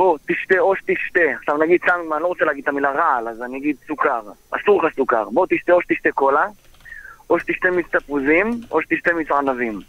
או 0.01 0.17
תשתה 0.19 0.59
או 0.59 0.77
שתשתה. 0.77 1.21
עכשיו 1.39 1.57
נגיד 1.57 1.81
סתם, 1.83 2.13
אני 2.15 2.23
לא 2.23 2.27
רוצה 2.27 2.45
להגיד 2.45 2.63
את 2.63 2.69
המילה 2.69 2.91
רעל, 2.91 3.29
אז 3.29 3.43
אני 3.43 3.59
אגיד 3.59 3.77
סוכר. 3.87 4.21
אסור 4.51 4.85
לך 4.85 4.95
סוכר. 4.95 5.29
בוא 5.31 5.47
תשתה 5.51 5.73
או 5.73 5.83
שתשתה 5.83 6.13
קולה, 6.13 6.47
או 7.31 7.39
שתשתה 7.39 7.71
מיץ 7.71 7.87
תפוזים, 7.87 8.61
או 8.71 8.83
שתשתה 8.83 9.13
מיץ 9.13 9.31
ענבים. 9.31 9.81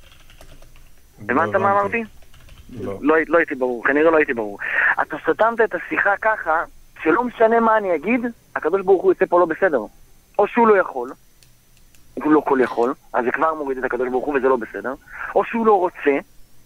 הבנת 1.24 1.56
מה 1.56 1.71
אמרתי? 1.71 2.04
לא. 2.80 2.98
לא, 3.02 3.15
לא 3.28 3.38
הייתי 3.38 3.56
ברור, 3.56 3.84
כנראה 3.88 4.12
לא 4.12 4.17
הייתי 4.17 4.34
ברור. 4.34 4.60
אתה 5.02 5.17
סתמת 5.24 5.62
את 5.62 5.76
השיחה 5.76 6.17
ככה, 6.21 6.63
שלא 7.04 7.24
משנה 7.24 7.60
מה 7.60 7.78
אני 7.78 7.95
אגיד, 7.95 8.26
הקדוש 8.56 8.82
ברוך 8.82 9.04
הוא 9.04 9.12
יוצא 9.12 9.26
פה 9.26 9.39
לא 9.39 9.45
בסדר. 9.45 9.80
או 10.39 10.48
שהוא 10.48 10.67
לא 10.67 10.78
יכול, 10.78 11.12
הוא 12.13 12.34
לא 12.34 12.41
כל 12.45 12.60
יכול, 12.62 12.93
אז 13.13 13.26
זה 13.26 13.32
כבר 13.32 13.54
מוריד 13.54 13.78
את 13.78 13.84
הקדוש 13.84 14.10
ברוך 14.10 14.26
הוא 14.26 14.36
וזה 14.38 14.48
לא 14.48 14.56
בסדר, 14.56 14.93
או 15.36 15.45
שהוא 15.45 15.65
לא 15.65 15.80
רוצה, 15.80 16.17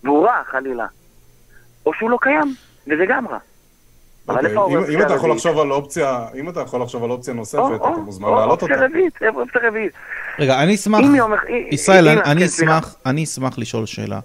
והוא 0.03 0.25
רע 0.25 0.43
חלילה, 0.43 0.87
או 1.85 1.93
שהוא 1.93 2.09
לא 2.09 2.17
קיים, 2.21 2.53
וזה 2.87 3.05
גם 3.07 3.27
רע. 3.27 3.37
אבל 4.29 4.37
אוקיי, 4.37 4.49
איפה 4.49 4.67
אם- 4.69 4.75
האופציה 4.75 4.95
אם 4.95 5.01
אתה 5.01 5.13
יכול 5.13 5.29
הרביעית? 5.29 5.35
לחשוב 5.45 5.59
על 5.59 5.71
אופציה, 5.71 6.25
אם 6.39 6.49
אתה 6.49 6.61
יכול 6.61 6.81
לחשוב 6.81 7.03
על 7.03 7.11
אופציה 7.11 7.33
נוספת, 7.33 7.61
אתה 7.75 7.87
מוזמן 7.89 8.29
להעלות 8.29 8.61
אותה. 8.61 8.73
אופציה 8.73 8.87
רביעית, 8.89 9.13
איפה 9.21 9.41
אופציה 9.41 9.61
רביעית? 9.67 9.91
רגע, 10.39 10.63
אני 10.63 10.75
אשמח. 10.75 10.99
ישראל, 11.71 12.07
אני- 12.07 12.47
סליחה. 12.47 12.77
אשמח, 12.79 12.95
אני 13.05 13.23
אשמח 13.23 13.57
לשאול 13.57 13.85
שאלה. 13.85 14.19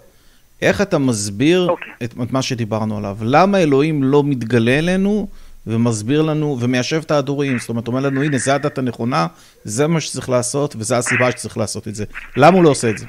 איך 0.63 0.81
אתה 0.81 0.99
מסביר 0.99 1.67
אוקיי. 1.71 1.93
את 2.23 2.33
מה 2.33 2.43
שדיברנו 2.43 2.99
עליו? 2.99 3.17
למה 3.21 3.59
אלוהים 3.59 4.03
לא 4.03 4.23
מתגלה 4.25 4.79
אלינו 4.79 5.29
ומסביר 5.67 6.23
לנו 6.23 6.59
ומיישב 6.61 7.01
את 7.07 7.11
ההדורים? 7.11 7.59
זאת 7.59 7.69
אומרת, 7.69 7.89
אומר 7.89 8.01
לנו, 8.01 8.23
הנה, 8.23 8.39
זו 8.39 8.53
הדת 8.53 8.79
הנכונה, 8.79 9.27
זה 9.65 9.87
מה 9.87 10.01
שצריך 10.01 10.29
לעשות, 10.31 10.77
וזו 10.79 10.95
הסיבה 10.95 11.31
שצריך 11.31 11.59
לעשות 11.59 11.89
את 11.89 11.95
זה. 11.95 12.05
למה 12.37 12.57
הוא 12.57 12.65
לא 12.65 12.69
עושה 12.69 12.91
את 12.91 12.99
זה? 12.99 13.07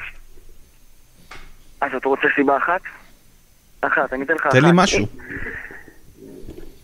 אז 1.82 1.90
אתה 1.98 2.10
רוצה 2.10 2.28
סיבה 2.36 2.58
אחת? 2.58 2.82
אחת, 3.82 4.14
אני 4.14 4.24
אתן 4.24 4.34
לך 4.34 4.42
אחת. 4.46 4.52
תן 4.52 4.62
לי 4.66 4.70
משהו. 4.74 5.06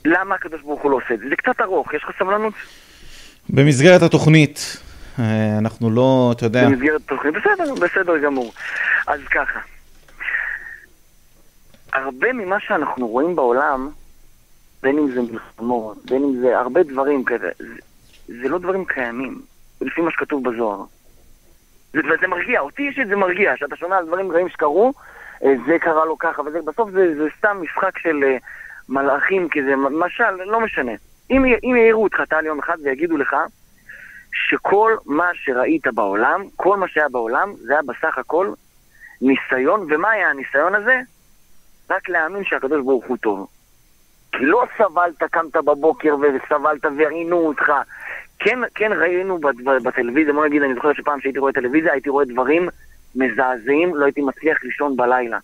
למה 0.06 0.36
הקדוש 0.36 0.62
ברוך 0.62 0.82
הוא 0.82 0.92
לא 0.92 0.96
עושה 0.98 1.14
את 1.14 1.20
זה? 1.20 1.30
זה 1.30 1.36
קצת 1.36 1.62
ארוך, 1.62 1.94
יש 1.94 2.04
לך 2.04 2.10
סבלנות? 2.20 2.54
במסגרת 3.50 4.02
התוכנית, 4.02 4.78
אה, 5.20 5.58
אנחנו 5.58 5.90
לא, 5.90 6.34
אתה 6.38 6.46
יודע, 6.46 6.70
במסגרת 6.70 7.02
תוכנית, 7.02 7.34
בסדר, 7.34 7.76
בסדר 7.76 8.18
גמור. 8.18 8.54
אז 9.08 9.20
ככה, 9.32 9.60
הרבה 11.94 12.34
ממה 12.34 12.60
שאנחנו 12.60 13.08
רואים 13.08 13.36
בעולם, 13.36 13.90
בין 14.84 14.98
אם 14.98 15.12
זה 15.12 15.22
מלחמות, 15.22 16.06
בין 16.06 16.24
אם 16.24 16.42
זה 16.42 16.60
הרבה 16.60 16.84
דברים 16.84 17.24
כזה, 17.26 17.50
זה, 17.60 17.66
זה 18.28 18.50
לא 18.50 18.60
דברים 18.60 18.86
קיימים, 18.86 19.42
לפי 19.82 20.02
מה 20.02 20.12
שכתוב 20.12 20.50
בזוהר. 20.50 20.84
זה, 21.94 22.00
וזה 22.00 22.28
מרגיע, 22.28 22.60
אותי 22.60 22.88
אישית 22.88 23.08
זה 23.08 23.16
מרגיע, 23.16 23.54
שאתה 23.58 23.76
שומע 23.76 23.98
על 23.98 24.06
דברים 24.06 24.32
רעים 24.32 24.50
שקרו, 24.50 24.94
אה, 25.44 25.54
זה 25.68 25.80
קרה 25.80 26.06
לו 26.06 26.18
ככה, 26.18 26.42
וזה, 26.42 26.60
בסוף 26.66 26.92
זה, 26.92 27.16
זה 27.18 27.28
סתם 27.38 27.58
משחק 27.62 27.98
של 27.98 28.24
אה, 28.24 28.38
מלאכים, 28.92 29.50
כי 29.50 29.64
זה 29.64 29.76
משל, 29.76 30.44
לא 30.46 30.60
משנה. 30.60 30.92
אם, 31.32 31.46
אם 31.46 31.76
יעירו 31.76 32.04
אותך 32.04 32.22
טל 32.30 32.46
יום 32.46 32.60
אחד 32.60 32.78
ויגידו 32.84 33.18
לך 33.18 33.36
שכל 34.34 34.96
מה 35.06 35.30
שראית 35.34 35.88
בעולם, 35.88 36.42
כל 36.56 36.78
מה 36.78 36.88
שהיה 36.88 37.10
בעולם, 37.10 37.54
זה 37.56 37.74
היה 37.74 37.82
בסך 37.82 38.18
הכל 38.18 38.54
ניסיון, 39.22 39.88
ומה 39.90 40.10
היה 40.10 40.30
הניסיון 40.30 40.76
הזה? 40.76 41.00
רק 41.90 42.10
להאמין 42.10 42.44
שהקדוש 42.44 42.82
ברוך 42.86 43.06
הוא 43.06 43.18
טוב. 43.18 43.48
כי 44.32 44.46
לא 44.46 44.64
סבלת, 44.78 45.24
קמת 45.32 45.56
בבוקר 45.56 46.16
וסבלת 46.16 46.86
וראינו 46.98 47.38
אותך. 47.38 47.72
כן, 48.40 48.60
כן 48.76 48.92
ראינו 48.94 49.40
בטלוויזיה, 49.84 50.34
בוא 50.34 50.46
נגיד, 50.46 50.62
אני 50.62 50.74
זוכר 50.74 50.94
שפעם 50.94 51.22
שהייתי 51.22 51.40
רואה 51.40 51.54
טלוויזיה, 51.54 51.92
הייתי 51.92 52.10
רואה 52.10 52.26
דברים 52.26 52.70
מזעזעים, 53.16 53.96
לא 53.96 54.06
הייתי 54.06 54.22
מצליח 54.22 54.64
לישון 54.64 54.98
בלילה. 54.98 55.38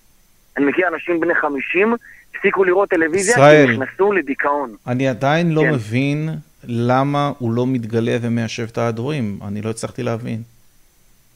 אני 0.58 0.66
מכיר 0.66 0.88
אנשים 0.88 1.20
בני 1.20 1.36
50, 1.36 1.96
הפסיקו 2.38 2.64
לראות 2.64 2.90
טלוויזיה, 2.90 3.34
ישראל. 3.34 3.68
כי 3.68 3.78
נכנסו 3.78 4.12
לדיכאון. 4.12 4.76
אני 4.88 5.08
עדיין 5.08 5.52
לא 5.52 5.62
כן. 5.62 5.74
מבין 5.74 6.30
למה 6.64 7.32
הוא 7.40 7.54
לא 7.54 7.68
מתגלה 7.68 8.18
ומיישב 8.22 8.68
את 8.72 8.78
ההדורים. 8.78 9.40
אני 9.48 9.62
לא 9.62 9.70
הצלחתי 9.70 10.04
להבין. 10.04 10.42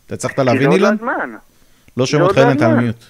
אתה 0.06 0.16
הצלחת 0.16 0.36
כי 0.36 0.42
זה 0.42 0.44
להבין, 0.44 0.68
עוד 0.68 0.80
לא 0.80 0.88
אילן? 0.88 0.96
הזמן. 0.96 1.36
לא 1.98 2.06
שומע 2.06 2.24
עוד 2.24 2.30
אותך, 2.30 2.42
לא 2.42 2.50
אין 2.50 2.58
אתה 2.58 2.66
על 2.66 2.72
הזמן. 2.72 2.84
מיוט. 2.84 3.06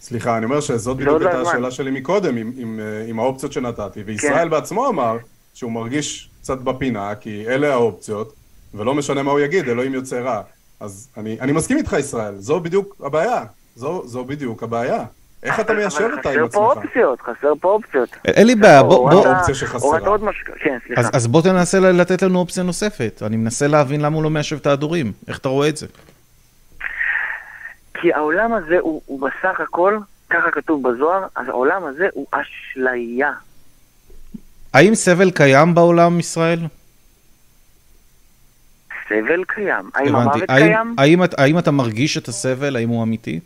סליחה, 0.00 0.36
אני 0.36 0.44
אומר 0.44 0.60
שזאת 0.60 0.96
זה 0.96 1.04
בדיוק 1.04 1.22
לא 1.22 1.28
הייתה. 1.28 1.50
השאלה 1.50 1.70
שלי 1.70 1.90
מקודם, 1.90 2.36
עם, 2.36 2.52
עם, 2.56 2.80
אה, 2.80 3.04
עם 3.08 3.18
האופציות 3.18 3.52
שנתתי, 3.52 4.02
וישראל 4.02 4.48
בעצמו 4.48 4.88
אמר 4.88 5.16
שהוא 5.54 5.72
מרגיש 5.72 6.30
קצת 6.40 6.58
בפינה, 6.58 7.14
כי 7.14 7.44
אלה 7.48 7.72
האופציות, 7.72 8.32
ולא 8.74 8.94
משנה 8.94 9.22
מה 9.22 9.30
הוא 9.30 9.40
יגיד, 9.40 9.68
אלוהים 9.68 9.94
יוצא 9.94 10.20
רע. 10.20 10.42
אז 10.80 11.08
אני, 11.16 11.40
אני 11.40 11.52
מסכים 11.52 11.76
איתך, 11.76 11.96
ישראל, 11.98 12.34
זו 12.38 12.60
בדיוק 12.60 12.96
הבעיה. 13.04 13.44
זו, 13.76 14.02
זו 14.06 14.24
בדיוק 14.24 14.62
הבעיה. 14.62 15.04
איך 15.46 15.60
אתה 15.60 15.72
אבל 15.72 15.82
אותה 16.12 16.30
עם 16.30 16.34
חסר 16.34 16.58
פה 16.58 16.72
עצמך? 16.72 16.84
אופציות, 16.84 17.20
חסר 17.20 17.52
פה 17.60 17.68
אופציות. 17.68 18.16
אין 18.24 18.46
לי 18.46 18.54
בעיה, 18.54 18.82
בוא, 18.82 18.96
או 18.96 19.08
בוא, 19.10 19.20
אתה- 19.20 19.30
האופציה 19.30 19.54
שחסרה. 19.54 19.98
כן, 20.60 20.78
סליחה. 20.86 21.02
אז, 21.12 21.26
בוא 21.26 21.42
תנסה 21.42 21.80
לתת 21.80 22.22
לנו 22.22 22.38
אופציה 22.38 22.62
נוספת. 22.62 23.22
אני 23.26 23.36
מנסה 23.36 23.66
להבין 23.66 24.00
למה 24.00 24.16
הוא 24.16 24.24
לא 24.24 24.30
מיישב 24.30 24.56
את 24.56 24.66
ההדורים. 24.66 25.12
איך 25.28 25.38
אתה 25.38 25.48
רואה 25.48 25.68
את 25.68 25.76
זה? 25.76 25.86
כי 28.00 28.12
העולם 28.12 28.52
הזה 28.52 28.76
הוא, 28.80 29.20
בסך 29.20 29.60
הכל, 29.60 29.98
ככה 30.30 30.50
כתוב 30.52 30.88
בזוהר, 30.90 31.24
אז 31.36 31.48
העולם 31.48 31.84
הזה 31.84 32.08
הוא 32.12 32.26
אשליה. 32.30 33.32
האם 34.74 34.94
סבל 34.94 35.30
קיים 35.30 35.74
בעולם, 35.74 36.20
ישראל? 36.20 36.58
סבל 39.08 39.44
קיים. 39.44 39.90
האם. 39.94 40.16
המוות 40.16 40.42
קיים? 40.46 40.96
האם 41.38 41.58
אתה 41.58 41.70
מרגיש 41.70 42.18
את 42.18 42.28
הסבל? 42.28 42.76
האם 42.76 42.88
הוא 42.88 43.02
אמיתי? 43.02 43.40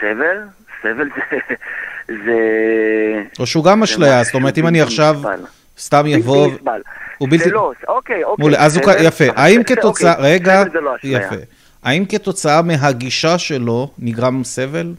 סבל? 0.00 0.38
סבל 0.82 1.08
זה... 1.16 1.38
זה... 2.24 2.38
או 3.38 3.46
שהוא 3.46 3.64
גם 3.64 3.82
אשליה? 3.82 4.24
זאת 4.24 4.34
אומרת, 4.34 4.58
אם 4.58 4.66
אני 4.66 4.80
עכשיו. 4.80 5.22
סתם 5.78 6.06
יבוא... 6.06 6.46
בלתי 6.46 6.56
נסבל. 6.56 6.82
הוא 7.18 7.28
בלתי... 7.30 7.44
זה 7.44 7.50
לא, 7.50 7.72
אוקיי, 7.88 8.24
אוקיי. 8.24 8.58
אז 8.58 8.76
הוא... 8.76 8.84
יפה. 9.00 9.24
האם 9.36 9.62
כתוצאה... 9.64 10.12
אוקיי, 10.12 10.32
רגע, 10.32 10.64
לא. 10.74 10.94
יפה. 11.02 11.36
האם 11.82 12.04
כתוצאה 12.04 12.62
מהגישה 12.62 13.38
שלו 13.38 13.90
נגרם 13.98 14.44
סבל? 14.44 14.94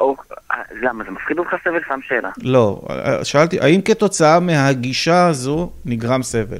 או- 0.00 0.16
אה, 0.50 0.56
למה, 0.82 1.04
זה 1.04 1.10
מפחיד 1.10 1.38
אותך 1.38 1.50
סבל? 1.64 1.80
שם 1.88 2.00
שאלה. 2.08 2.30
לא. 2.42 2.82
שאלתי, 3.22 3.60
האם 3.60 3.80
כתוצאה 3.82 4.40
מהגישה 4.40 5.26
הזו 5.26 5.70
נגרם 5.84 6.22
סבל? 6.22 6.58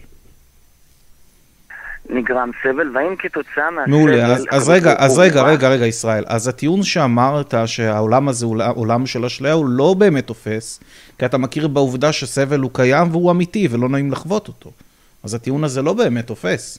נגרם 2.10 2.50
סבל, 2.62 2.96
והאם 2.96 3.16
כתוצאה 3.16 3.70
מהסבל... 3.70 3.90
מעולה, 3.90 4.26
אז, 4.26 4.46
אז 4.50 4.68
רגע, 4.68 4.94
אז 4.98 5.18
רגע, 5.18 5.42
רגע, 5.42 5.68
רגע, 5.68 5.86
ישראל. 5.86 6.24
אז 6.26 6.48
הטיעון 6.48 6.82
שאמרת 6.82 7.54
שהעולם 7.66 8.28
הזה 8.28 8.46
הוא 8.46 8.62
עולם 8.74 9.06
של 9.06 9.24
אשליה, 9.24 9.52
הוא 9.52 9.66
לא 9.68 9.94
באמת 9.98 10.26
תופס, 10.26 10.80
כי 11.18 11.26
אתה 11.26 11.38
מכיר 11.38 11.68
בעובדה 11.68 12.12
שסבל 12.12 12.60
הוא 12.60 12.70
קיים 12.74 13.10
והוא 13.10 13.30
אמיתי 13.30 13.68
ולא 13.70 13.88
נעים 13.88 14.12
לחוות 14.12 14.48
אותו. 14.48 14.70
אז 15.24 15.34
הטיעון 15.34 15.64
הזה 15.64 15.82
לא 15.82 15.92
באמת 15.92 16.26
תופס. 16.26 16.78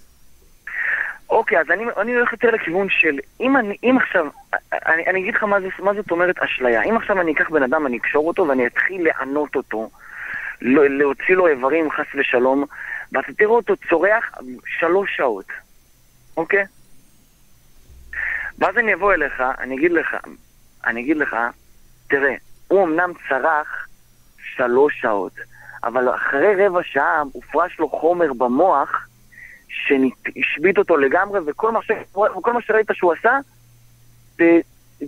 אוקיי, 1.30 1.60
אז 1.60 1.66
אני, 1.72 1.84
אני 1.98 2.16
הולך 2.16 2.32
יותר 2.32 2.52
לכיוון 2.52 2.88
של, 2.90 3.20
אם, 3.42 3.58
אני, 3.58 3.78
אם 3.84 3.98
עכשיו, 3.98 4.26
אני, 4.74 5.06
אני 5.08 5.20
אגיד 5.20 5.36
לך 5.36 5.44
מה, 5.44 5.62
זה, 5.62 5.68
מה 5.80 5.94
זאת 5.94 6.12
אומרת 6.12 6.40
אשליה. 6.40 6.84
אם 6.84 6.98
עכשיו 6.98 7.22
אני 7.22 7.32
אקח 7.34 7.50
בן 7.50 7.64
אדם, 7.64 7.88
אני 7.88 7.98
אקשור 7.98 8.28
אותו 8.28 8.48
ואני 8.48 8.68
אתחיל 8.68 9.08
לענות 9.08 9.56
אותו, 9.56 9.90
לא, 10.62 10.90
להוציא 10.90 11.36
לו 11.36 11.48
איברים 11.48 11.92
חס 11.92 12.06
ושלום, 12.16 12.66
ואתה 13.14 13.34
תראה 13.34 13.50
אותו 13.50 13.74
צורח 13.90 14.32
שלוש 14.66 15.18
שעות, 15.18 15.46
אוקיי? 16.38 16.66
ואז 18.58 18.78
אני 18.78 18.94
אבוא 18.94 19.14
אליך, 19.14 19.44
אני 19.60 19.76
אגיד 19.76 19.92
לך, 19.92 20.16
אני 20.86 21.02
אגיד 21.02 21.18
לך, 21.18 21.36
תראה, 22.08 22.36
הוא 22.68 22.84
אמנם 22.84 23.12
צרח 23.30 23.88
שלוש 24.56 25.02
שעות, 25.02 25.34
אבל 25.84 26.16
אחרי 26.16 26.66
רבע 26.66 26.84
שעה 26.84 27.24
הופרש 27.34 27.80
לו 27.80 27.90
חומר 27.90 28.34
במוח 28.34 29.08
שהשבית 29.68 30.78
אותו 30.78 30.98
לגמרי, 30.98 31.40
וכל 31.46 31.72
מה, 31.72 31.80
ש... 31.84 31.92
וכל 32.38 32.54
מה 32.54 32.62
שראית 32.62 32.88
שהוא 32.94 33.14
עשה, 33.14 33.40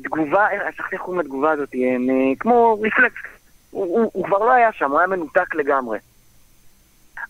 תגובה, 0.03 0.47
שכחתי 0.71 0.95
איך 0.95 1.01
קוראים 1.01 1.21
לתגובה 1.21 1.51
הזאת, 1.51 1.69
אה, 1.75 2.35
כמו 2.39 2.81
רפלקס. 2.81 3.21
הוא, 3.71 3.85
הוא, 3.85 4.11
הוא 4.13 4.25
כבר 4.25 4.39
לא 4.39 4.51
היה 4.51 4.71
שם, 4.73 4.91
הוא 4.91 4.99
היה 4.99 5.07
מנותק 5.07 5.55
לגמרי. 5.55 5.97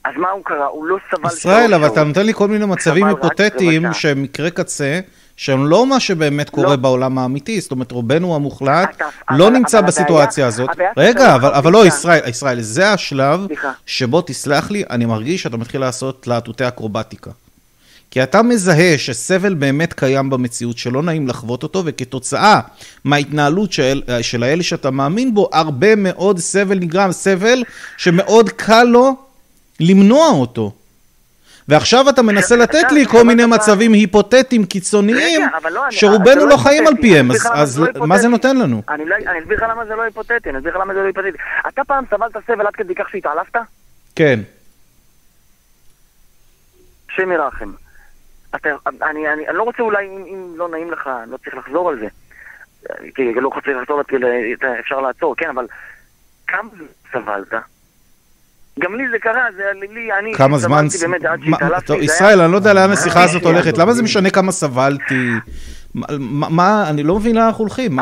אז 0.06 0.14
מה 0.18 0.30
הוא 0.30 0.42
קרא? 0.46 0.66
הוא 0.66 0.86
לא 0.86 0.98
סבל... 1.12 1.30
ישראל, 1.30 1.74
אבל 1.74 1.88
אתה 1.88 2.04
נותן 2.04 2.26
לי 2.26 2.34
כל 2.34 2.48
מיני 2.48 2.66
מצבים 2.66 3.06
היפותטיים 3.06 3.94
שהם 3.94 4.24
מקרה 4.24 4.50
קצה, 4.50 5.00
שהם 5.38 5.68
לא 5.68 5.86
מה 5.86 6.00
שבאמת 6.00 6.50
קורה 6.50 6.70
לא. 6.70 6.76
בעולם 6.76 7.18
האמיתי, 7.18 7.62
זאת 7.62 7.72
אומרת, 7.72 7.92
רובנו 7.92 8.36
המוחלט 8.36 9.02
לא 9.32 9.52
נמצא 9.52 9.82
בסיטואציה 9.82 10.48
הזאת. 10.48 10.70
רגע, 10.98 11.36
אבל, 11.36 11.72
לא, 11.72 11.86
ישראל, 11.86 12.20
ישראל, 12.28 12.62
זה 12.62 12.92
השלב. 12.92 13.48
שבו, 13.86 14.22
תסלח 14.22 14.72
לי, 14.72 14.84
אני 14.90 15.06
מרגיש 15.06 15.44
שאתה 15.44 15.58
מתחיל 15.58 15.82
לעשות 15.82 16.28
להטוטי 16.28 16.68
אקרובטיקה. 16.68 17.32
כי 18.12 18.24
אתה 18.24 18.42
מזהה 18.42 18.98
שסבל 18.98 19.54
באמת 19.54 19.94
קיים 19.94 20.30
במציאות, 20.30 20.78
שלא 20.78 21.04
נעים 21.04 21.28
לחוות 21.28 21.64
אותו, 21.64 21.84
וכתוצאה 21.86 22.60
מההתנהלות 23.04 23.72
של, 23.72 24.02
של 24.22 24.44
האלה 24.44 24.64
שאתה 24.64 24.92
מאמין 24.92 25.34
בו, 25.34 25.50
הרבה 25.54 25.96
מאוד 25.96 26.40
סבל 26.40 26.80
נגרם, 26.80 27.12
סבל 27.12 27.64
שמאוד 27.98 28.50
קל 28.50 28.84
לו 28.84 29.25
למנוע 29.80 30.28
אותו. 30.30 30.72
ועכשיו 31.68 32.10
אתה 32.10 32.22
מנסה 32.22 32.56
לתת 32.56 32.92
לי 32.92 33.06
כל 33.06 33.24
מיני 33.24 33.46
מצבים 33.46 33.94
היפותטיים 33.94 34.66
קיצוניים, 34.66 35.42
לא, 35.72 35.82
שרובנו 35.90 36.46
לא, 36.46 36.50
לא 36.50 36.58
חיים 36.58 36.88
על 36.88 36.94
פיהם, 37.02 37.32
אז 37.54 37.80
לא 37.80 38.08
מה 38.08 38.18
זה 38.18 38.28
נותן 38.28 38.58
לנו? 38.58 38.82
אני 38.90 39.04
אסביר 39.42 39.58
לך 39.58 39.64
למה 39.70 39.86
זה 39.86 39.96
לא 39.96 40.02
היפותטי, 40.02 40.50
אני 40.50 40.58
אסביר 40.58 40.74
לך 40.74 40.82
למה 40.82 40.94
זה 40.94 41.00
לא 41.00 41.06
היפותטי. 41.06 41.38
אתה 41.68 41.84
פעם 41.84 42.04
סבלת 42.10 42.38
סבל 42.48 42.68
עד 42.68 42.76
כדי 42.76 42.96
כך 42.96 43.10
שהתעלפת? 43.10 43.60
כן. 44.16 44.40
השם 47.12 47.32
ירחם. 47.32 47.72
אתה, 48.56 48.70
אני, 49.02 49.34
אני, 49.34 49.48
אני 49.48 49.58
לא 49.58 49.64
רוצה 49.64 49.84
אולי, 49.84 50.06
אם, 50.06 50.24
אם 50.28 50.54
לא 50.58 50.70
נעים 50.70 50.92
לך, 50.92 51.10
לא 51.28 51.38
צריך 51.38 51.56
לחזור 51.56 51.90
על 51.90 52.00
זה. 52.00 52.08
כי 53.16 53.34
לא 53.34 53.48
רוצה 53.56 53.72
לחזור, 53.72 54.02
אפשר 54.80 55.02
לעצור, 55.02 55.36
כן, 55.36 55.50
אבל 55.50 55.68
כמה 56.48 56.70
סבלת? 57.12 57.54
גם 58.80 58.96
לי 58.96 59.04
זה 59.12 59.18
קרה, 59.20 59.44
זה 59.58 59.64
לי, 59.94 60.10
אני... 60.20 60.34
כמה 60.34 60.58
זמן... 60.58 60.88
באמת, 61.02 61.26
עד 61.26 61.40
שהתעלפתי, 61.46 61.86
טוב, 61.86 62.02
ישראל, 62.02 62.42
אני 62.42 62.52
לא 62.52 62.58
יודע 62.58 62.74
לאן 62.74 62.92
השיחה 62.92 63.24
הזאת 63.24 63.44
הולכת. 63.44 63.78
למה 63.78 63.94
זה 63.94 64.04
משנה 64.04 64.30
כמה 64.30 64.52
סבלתי? 64.52 65.30
מה, 66.30 66.90
אני 66.90 67.04
לא 67.04 67.16
מבין 67.16 67.36
לאן 67.36 67.46
אנחנו 67.46 67.64
הולכים, 67.64 67.96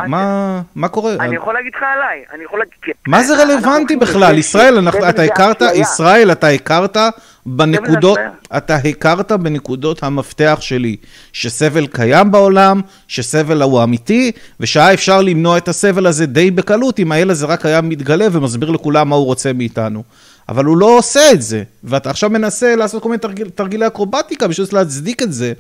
מה 0.76 0.88
קורה? 0.92 1.14
אני 1.20 1.36
יכול 1.36 1.54
להגיד 1.54 1.72
לך 1.76 1.84
עליי, 1.96 2.24
אני 2.34 2.44
יכול 2.44 2.60
להגיד... 2.60 2.74
מה 3.08 3.24
זה 3.24 3.44
רלוונטי 3.44 3.96
בכלל? 3.96 4.38
ישראל, 4.38 4.88
אתה 5.10 5.22
הכרת, 5.22 5.62
ישראל, 5.76 6.32
אתה 6.32 6.48
הכרת 6.48 6.98
בנקודות, 7.46 8.20
אתה 8.58 8.76
הכרת 8.76 9.32
בנקודות 9.32 10.04
המפתח 10.04 10.58
שלי, 10.62 10.96
שסבל 11.34 11.88
קיים 11.88 12.32
בעולם, 12.32 12.82
שסבל 13.08 13.62
הוא 13.62 13.84
אמיתי, 13.84 14.32
ושהיה 14.60 14.94
אפשר 14.94 15.22
למנוע 15.22 15.58
את 15.58 15.68
הסבל 15.68 16.08
הזה 16.08 16.26
די 16.26 16.52
בקלות, 16.52 17.00
אם 17.00 17.12
הילד 17.12 17.32
הזה 17.32 17.46
רק 17.46 17.66
היה 17.66 17.82
מתגלה 17.82 18.26
ומסביר 18.32 18.70
לכולם 18.70 19.10
מה 19.10 19.16
הוא 19.16 19.26
רוצה 19.26 19.54
מאיתנו. 19.54 20.04
אבל 20.50 20.66
הוא 20.66 20.78
לא 20.78 20.98
עושה 20.98 21.32
את 21.32 21.42
זה, 21.42 21.64
ואתה 21.84 22.10
עכשיו 22.10 22.30
מנסה 22.30 22.76
לעשות 22.76 23.04
כל 23.04 23.10
מיני 23.10 23.20
תרגיל, 23.20 23.50
תרגילי 23.50 23.88
אקרובטיקה 23.88 24.48
בשביל 24.48 24.68
להצדיק 24.72 25.22
את 25.22 25.34
זה. 25.34 25.54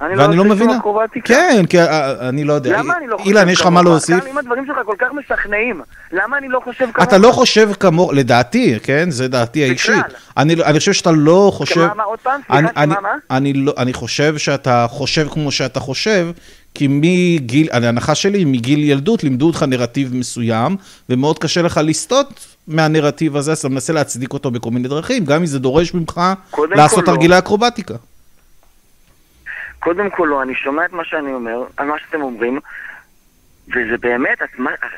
אני 0.00 0.16
לא 0.16 0.24
עושה 0.24 0.58
שום 0.58 0.70
אקרובטיקה. 0.70 1.34
כן, 1.34 1.66
כי 1.66 1.80
אה, 1.80 2.28
אני 2.28 2.44
לא 2.44 2.52
יודע. 2.52 2.78
למה 2.78 2.96
אני 2.96 3.06
לא 3.06 3.16
חושב 3.16 3.28
אילן, 3.28 3.48
יש 3.48 3.60
לך 3.60 3.66
מה 3.66 3.82
להוסיף? 3.82 4.26
אם 4.30 4.38
הדברים 4.38 4.66
שלך 4.66 4.76
כל 4.86 4.94
כך 4.98 5.06
משכנעים, 5.12 5.82
למה 6.12 6.38
אני 6.38 6.48
לא 6.48 6.60
חושב 6.64 6.86
כמוך? 6.92 7.08
אתה 7.08 7.18
לא 7.18 7.32
חושב 7.32 7.70
כמוך, 7.80 8.12
לדעתי, 8.12 8.78
כן? 8.82 9.10
זה 9.10 9.28
דעתי 9.28 9.62
האישית. 9.62 10.04
אני, 10.36 10.54
אני 10.54 10.78
חושב 10.78 10.92
שאתה 10.92 11.10
לא 11.10 11.52
חושב... 11.54 11.86
מה, 11.86 11.94
מה, 11.94 12.02
עוד 12.02 12.18
פעם? 12.18 12.40
סליחה, 12.46 12.86
מה, 12.86 13.00
מה? 13.00 13.08
אני, 13.30 13.52
לא, 13.52 13.72
אני 13.78 13.92
חושב 13.92 14.38
שאתה 14.38 14.86
חושב 14.88 15.28
כמו 15.30 15.52
שאתה 15.52 15.80
חושב, 15.80 16.28
כי 16.74 16.86
מגיל, 16.90 17.68
ההנחה 17.72 18.14
שלי, 18.14 18.44
מגיל 18.44 18.84
ילדות 18.84 19.24
לימדו 19.24 19.46
אותך 19.46 19.62
נרטיב 19.62 20.14
מסוים, 20.14 20.76
ומאוד 21.08 21.38
קשה 21.38 21.62
לך 21.62 21.80
לסטות 21.84 22.49
מהנרטיב 22.70 23.36
הזה, 23.36 23.52
אז 23.52 23.58
אתה 23.58 23.68
מנסה 23.68 23.92
להצדיק 23.92 24.32
אותו 24.32 24.50
בכל 24.50 24.70
מיני 24.70 24.88
דרכים, 24.88 25.24
גם 25.24 25.40
אם 25.40 25.46
זה 25.46 25.58
דורש 25.58 25.94
ממך 25.94 26.20
לעשות 26.70 26.98
לא. 26.98 27.06
תרגילי 27.06 27.38
אקרובטיקה. 27.38 27.94
קודם 29.78 30.10
כל 30.10 30.26
לא, 30.30 30.42
אני 30.42 30.54
שומע 30.54 30.84
את 30.84 30.92
מה 30.92 31.04
שאני 31.04 31.32
אומר, 31.32 31.64
על 31.76 31.86
מה 31.86 31.94
שאתם 31.98 32.22
אומרים, 32.22 32.60
וזה 33.68 33.98
באמת, 34.00 34.38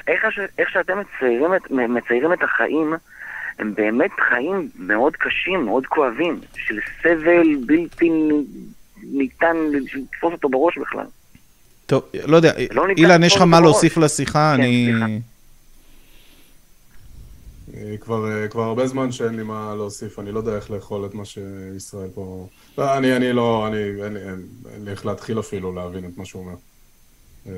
איך, 0.09 0.25
איך 0.59 0.71
שאתם 0.71 0.99
מציירים 0.99 1.55
את, 1.55 1.71
מציירים 1.71 2.33
את 2.33 2.43
החיים, 2.43 2.95
הם 3.59 3.75
באמת 3.75 4.11
חיים 4.29 4.69
מאוד 4.79 5.17
קשים, 5.17 5.65
מאוד 5.65 5.87
כואבים, 5.87 6.41
של 6.57 6.79
סבל 7.03 7.55
בלתי 7.67 8.11
ניתן 9.03 9.57
לתפוס 9.73 10.33
אותו 10.33 10.49
בראש 10.49 10.79
בכלל. 10.79 11.07
טוב, 11.87 12.03
לא 12.27 12.37
יודע, 12.37 12.53
לא 12.71 12.87
אילן, 12.97 13.23
יש 13.23 13.37
לך 13.37 13.43
מה 13.43 13.61
להוסיף 13.61 13.97
לשיחה? 13.97 14.55
כן, 14.57 14.63
אני... 14.63 14.89
סליחה. 14.91 15.32
אה, 17.77 17.97
כבר, 18.01 18.31
אה, 18.31 18.49
כבר 18.49 18.63
הרבה 18.63 18.87
זמן 18.87 19.13
שאין 19.13 19.37
לי 19.37 19.43
מה 19.43 19.75
להוסיף, 19.77 20.19
אני 20.19 20.33
לא 20.33 20.39
יודע 20.39 20.57
איך 20.57 20.71
לאכול 20.71 21.07
את 21.07 21.15
מה 21.15 21.25
שישראל 21.25 22.09
פה... 22.15 22.47
לא, 22.79 22.97
אני, 22.97 23.17
אני 23.17 23.33
לא, 23.33 23.67
אני, 23.67 23.77
אין, 23.77 24.17
אין, 24.17 24.47
אין 24.75 24.85
לי 24.85 24.91
איך 24.91 25.07
להתחיל 25.07 25.41
אפילו 25.41 25.73
להבין 25.73 26.05
את 26.05 26.19
מה 26.19 26.25
שהוא 26.25 26.43
אומר. 26.43 26.55
אה, 27.47 27.53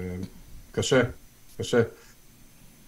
קשה, 0.72 1.03
קשה. 1.59 1.83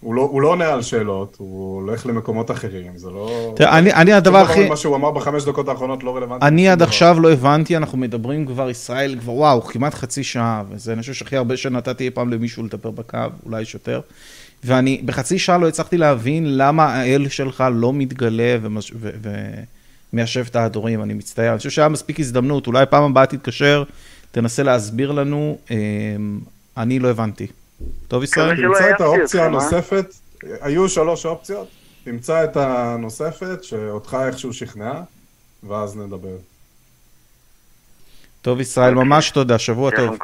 הוא 0.01 0.15
לא, 0.15 0.21
הוא 0.21 0.41
לא 0.41 0.47
עונה 0.47 0.73
על 0.73 0.81
שאלות, 0.81 1.35
הוא 1.37 1.81
הולך 1.81 2.05
למקומות 2.05 2.51
אחרים, 2.51 2.97
זה 2.97 3.09
לא... 3.09 3.53
תראה, 3.55 3.77
אני, 3.77 3.93
אני 3.93 4.13
הדבר 4.13 4.37
הכי... 4.37 4.69
מה 4.69 4.77
שהוא 4.77 4.95
אמר 4.95 5.11
בחמש 5.11 5.43
דקות 5.43 5.67
האחרונות 5.67 6.03
לא 6.03 6.15
רלוונטי. 6.15 6.45
אני 6.45 6.69
עד 6.69 6.81
עכשיו 6.81 7.19
לא 7.19 7.31
הבנתי, 7.31 7.77
אנחנו 7.77 7.97
מדברים 7.97 8.45
כבר 8.45 8.69
ישראל, 8.69 9.15
כבר 9.19 9.31
וואו, 9.33 9.61
כמעט 9.61 9.93
חצי 9.93 10.23
שעה, 10.23 10.63
וזה 10.69 10.93
אני 10.93 11.01
חושב 11.01 11.13
שהכי 11.13 11.37
הרבה 11.37 11.57
שנתתי 11.57 12.03
אי 12.03 12.09
פעם 12.09 12.33
למישהו 12.33 12.63
לדבר 12.63 12.91
בקו, 12.91 13.17
אולי 13.45 13.61
יש 13.61 13.73
יותר. 13.73 14.01
ואני 14.63 15.01
בחצי 15.05 15.39
שעה 15.39 15.57
לא 15.57 15.67
הצלחתי 15.67 15.97
להבין 15.97 16.57
למה 16.57 16.85
האל 16.85 17.27
שלך 17.29 17.63
לא 17.73 17.93
מתגלה 17.93 18.57
ומש... 18.61 18.91
ו... 18.95 19.09
ומיישב 20.13 20.45
את 20.49 20.55
ההדורים, 20.55 21.03
אני 21.03 21.13
מצטער. 21.13 21.49
אני 21.49 21.57
חושב 21.57 21.69
שהיה 21.69 21.89
מספיק 21.89 22.19
הזדמנות, 22.19 22.67
אולי 22.67 22.85
פעם 22.89 23.03
הבאה 23.03 23.25
תתקשר, 23.25 23.83
תנסה 24.31 24.63
להסביר 24.63 25.11
לנו, 25.11 25.57
אמ, 25.71 26.39
אני 26.77 26.99
לא 26.99 27.07
הבנתי. 27.07 27.47
טוב, 28.07 28.23
ישראל? 28.23 28.55
תמצא 28.55 28.91
את 28.95 29.01
האופציה 29.01 29.45
הנוספת, 29.45 30.13
היו 30.61 30.89
שלוש 30.89 31.25
אופציות, 31.25 31.67
תמצא 32.03 32.43
את 32.43 32.57
הנוספת, 32.57 33.63
שאותך 33.63 34.17
איכשהו 34.27 34.53
שכנעה, 34.53 35.01
ואז 35.63 35.97
נדבר. 35.97 36.37
טוב, 38.41 38.59
ישראל, 38.59 38.93
ממש 38.93 39.31
תודה, 39.31 39.59
שבוע 39.59 39.91
טוב. 39.91 40.17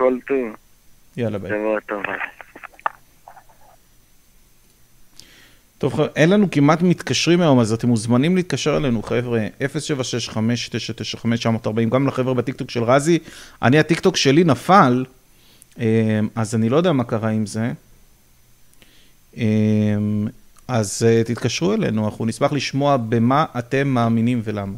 יאללה, 1.17 1.37
ביי. 1.37 1.51
שבוע 1.51 1.79
טוב. 1.79 2.03
טוב, 5.83 5.99
אין 6.15 6.29
לנו 6.29 6.51
כמעט 6.51 6.81
מתקשרים 6.81 7.41
היום, 7.41 7.59
אז 7.59 7.73
אתם 7.73 7.87
מוזמנים 7.87 8.35
להתקשר 8.35 8.77
אלינו, 8.77 9.03
חבר'ה, 9.03 9.47
076-5995-940, 11.65 11.89
גם 11.89 12.07
לחבר'ה 12.07 12.33
בטיקטוק 12.33 12.71
של 12.71 12.83
רזי. 12.83 13.19
אני, 13.61 13.79
הטיקטוק 13.79 14.17
שלי 14.17 14.43
נפל, 14.43 15.05
אה, 15.79 16.19
אז 16.35 16.55
אני 16.55 16.69
לא 16.69 16.77
יודע 16.77 16.91
מה 16.91 17.03
קרה 17.03 17.29
עם 17.29 17.45
זה. 17.45 17.71
אה, 19.37 19.43
אז 20.67 21.05
אה, 21.07 21.23
תתקשרו 21.23 21.73
אלינו, 21.73 22.05
אנחנו 22.05 22.25
נשמח 22.25 22.53
לשמוע 22.53 22.97
במה 22.97 23.45
אתם 23.59 23.87
מאמינים 23.87 24.41
ולמה. 24.43 24.75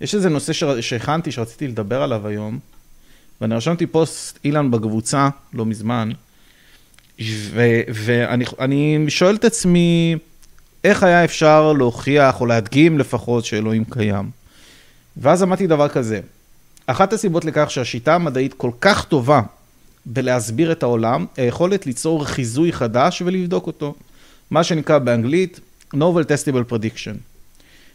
יש 0.00 0.14
איזה 0.14 0.28
נושא 0.28 0.52
שהכנתי, 0.80 1.32
שרציתי 1.32 1.68
לדבר 1.68 2.02
עליו 2.02 2.26
היום, 2.26 2.58
ואני 3.40 3.54
רשמתי 3.54 3.86
פוסט, 3.86 4.38
אילן, 4.44 4.70
בקבוצה, 4.70 5.28
לא 5.52 5.66
מזמן, 5.66 6.10
ואני 7.88 9.04
שואל 9.08 9.34
את 9.34 9.44
עצמי, 9.44 10.16
איך 10.84 11.02
היה 11.02 11.24
אפשר 11.24 11.72
להוכיח 11.72 12.40
או 12.40 12.46
להדגים 12.46 12.98
לפחות 12.98 13.44
שאלוהים 13.44 13.84
קיים? 13.84 14.30
ואז 15.16 15.42
אמרתי 15.42 15.66
דבר 15.66 15.88
כזה, 15.88 16.20
אחת 16.86 17.12
הסיבות 17.12 17.44
לכך 17.44 17.70
שהשיטה 17.70 18.14
המדעית 18.14 18.54
כל 18.54 18.70
כך 18.80 19.04
טובה 19.04 19.40
בלהסביר 20.06 20.72
את 20.72 20.82
העולם, 20.82 21.26
היכולת 21.36 21.86
ליצור 21.86 22.24
חיזוי 22.24 22.72
חדש 22.72 23.22
ולבדוק 23.26 23.66
אותו. 23.66 23.94
מה 24.50 24.64
שנקרא 24.64 24.98
באנגלית 24.98 25.60
Novel 25.94 26.24
Testable 26.26 26.72
Prediction. 26.72 27.33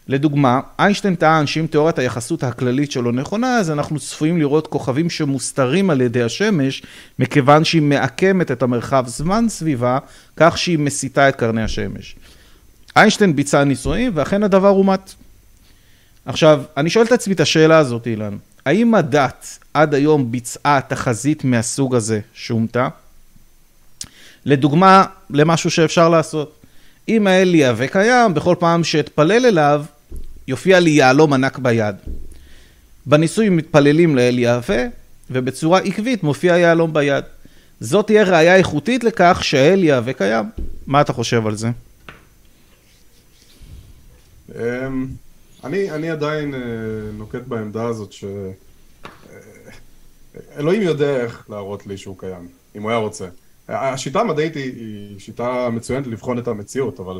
לדוגמה, 0.10 0.60
איינשטיין 0.80 1.16
טען 1.16 1.48
שאם 1.48 1.68
תיאוריית 1.68 2.00
היחסות 2.00 2.44
הכללית 2.44 2.92
שלו 2.92 3.12
נכונה, 3.12 3.58
אז 3.58 3.72
אנחנו 3.72 4.00
צפויים 4.00 4.38
לראות 4.38 4.68
כוכבים 4.68 5.10
שמוסתרים 5.10 5.90
על 5.90 6.02
ידי 6.02 6.24
השמש, 6.24 6.84
מכיוון 7.20 7.64
שהיא 7.64 7.82
מעקמת 7.82 8.52
את 8.52 8.64
המרחב 8.64 9.04
זמן 9.08 9.46
סביבה, 9.50 10.00
כך 10.36 10.58
שהיא 10.58 10.80
מסיטה 10.80 11.30
את 11.30 11.36
קרני 11.36 11.64
השמש. 11.64 12.16
איינשטיין 12.96 13.36
ביצע 13.36 13.64
ניסויים, 13.64 14.12
ואכן 14.16 14.44
הדבר 14.44 14.70
אומת. 14.70 15.14
עכשיו, 16.26 16.64
אני 16.78 16.90
שואל 16.90 17.06
את 17.06 17.12
עצמי 17.12 17.34
את 17.34 17.40
השאלה 17.40 17.78
הזאת, 17.78 18.08
אילן. 18.08 18.38
האם 18.66 18.96
הדת 18.96 19.60
עד 19.74 19.94
היום 19.94 20.32
ביצעה 20.32 20.80
תחזית 20.88 21.44
מהסוג 21.44 21.96
הזה 21.96 22.20
שאומתה? 22.34 22.88
לדוגמה, 24.46 25.06
למשהו 25.30 25.72
שאפשר 25.72 26.10
לעשות. 26.10 26.56
אם 27.10 27.28
האל 27.28 27.56
יהווה 27.56 27.88
קיים, 27.88 28.34
בכל 28.34 28.56
פעם 28.60 28.84
שאתפלל 28.84 29.46
אליו, 29.46 29.84
יופיע 30.50 30.80
לי 30.80 30.90
יהלום 30.90 31.34
ענק 31.34 31.58
ביד. 31.58 31.96
בניסוי 33.06 33.50
מתפללים 33.50 34.16
לאל 34.16 34.40
יהווה, 34.40 34.86
ובצורה 35.32 35.80
עקבית 35.80 36.24
מופיע 36.24 36.58
יהלום 36.58 36.94
ביד. 36.94 37.24
זאת 37.80 38.06
תהיה 38.06 38.24
ראייה 38.24 38.56
איכותית 38.56 39.04
לכך 39.04 39.40
שהאל 39.42 39.84
יהווה 39.84 40.14
קיים. 40.14 40.46
מה 40.88 41.02
אתה 41.02 41.14
חושב 41.14 41.48
על 41.48 41.56
זה? 41.56 41.68
אמ, 44.56 45.08
אני, 45.64 45.92
אני 45.92 46.10
עדיין 46.10 46.54
אה, 46.54 46.60
נוקט 47.18 47.48
בעמדה 47.48 47.86
הזאת 47.86 48.12
ש... 48.12 48.26
אלוהים 50.58 50.82
יודע 50.82 51.22
איך 51.22 51.46
להראות 51.50 51.88
לי 51.88 51.98
שהוא 51.98 52.18
קיים, 52.20 52.48
אם 52.76 52.82
הוא 52.82 52.90
היה 52.90 53.00
רוצה. 53.00 53.28
השיטה 53.68 54.20
המדעית 54.20 54.56
היא, 54.56 54.74
היא 54.76 55.20
שיטה 55.20 55.70
מצוינת 55.70 56.08
לבחון 56.08 56.40
את 56.40 56.48
המציאות, 56.48 57.00
אבל 57.00 57.20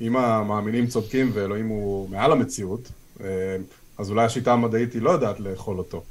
אם 0.00 0.16
המאמינים 0.16 0.86
צודקים 0.86 1.30
ואלוהים 1.34 1.68
הוא 1.68 2.08
מעל 2.10 2.32
המציאות, 2.32 2.80
אה, 3.20 3.56
אז 3.98 4.10
אולי 4.10 4.24
השיטה 4.24 4.52
המדעית 4.52 4.92
היא 4.92 5.02
לא 5.02 5.10
יודעת 5.10 5.40
לאכול 5.40 5.78
אותו. 5.78 6.02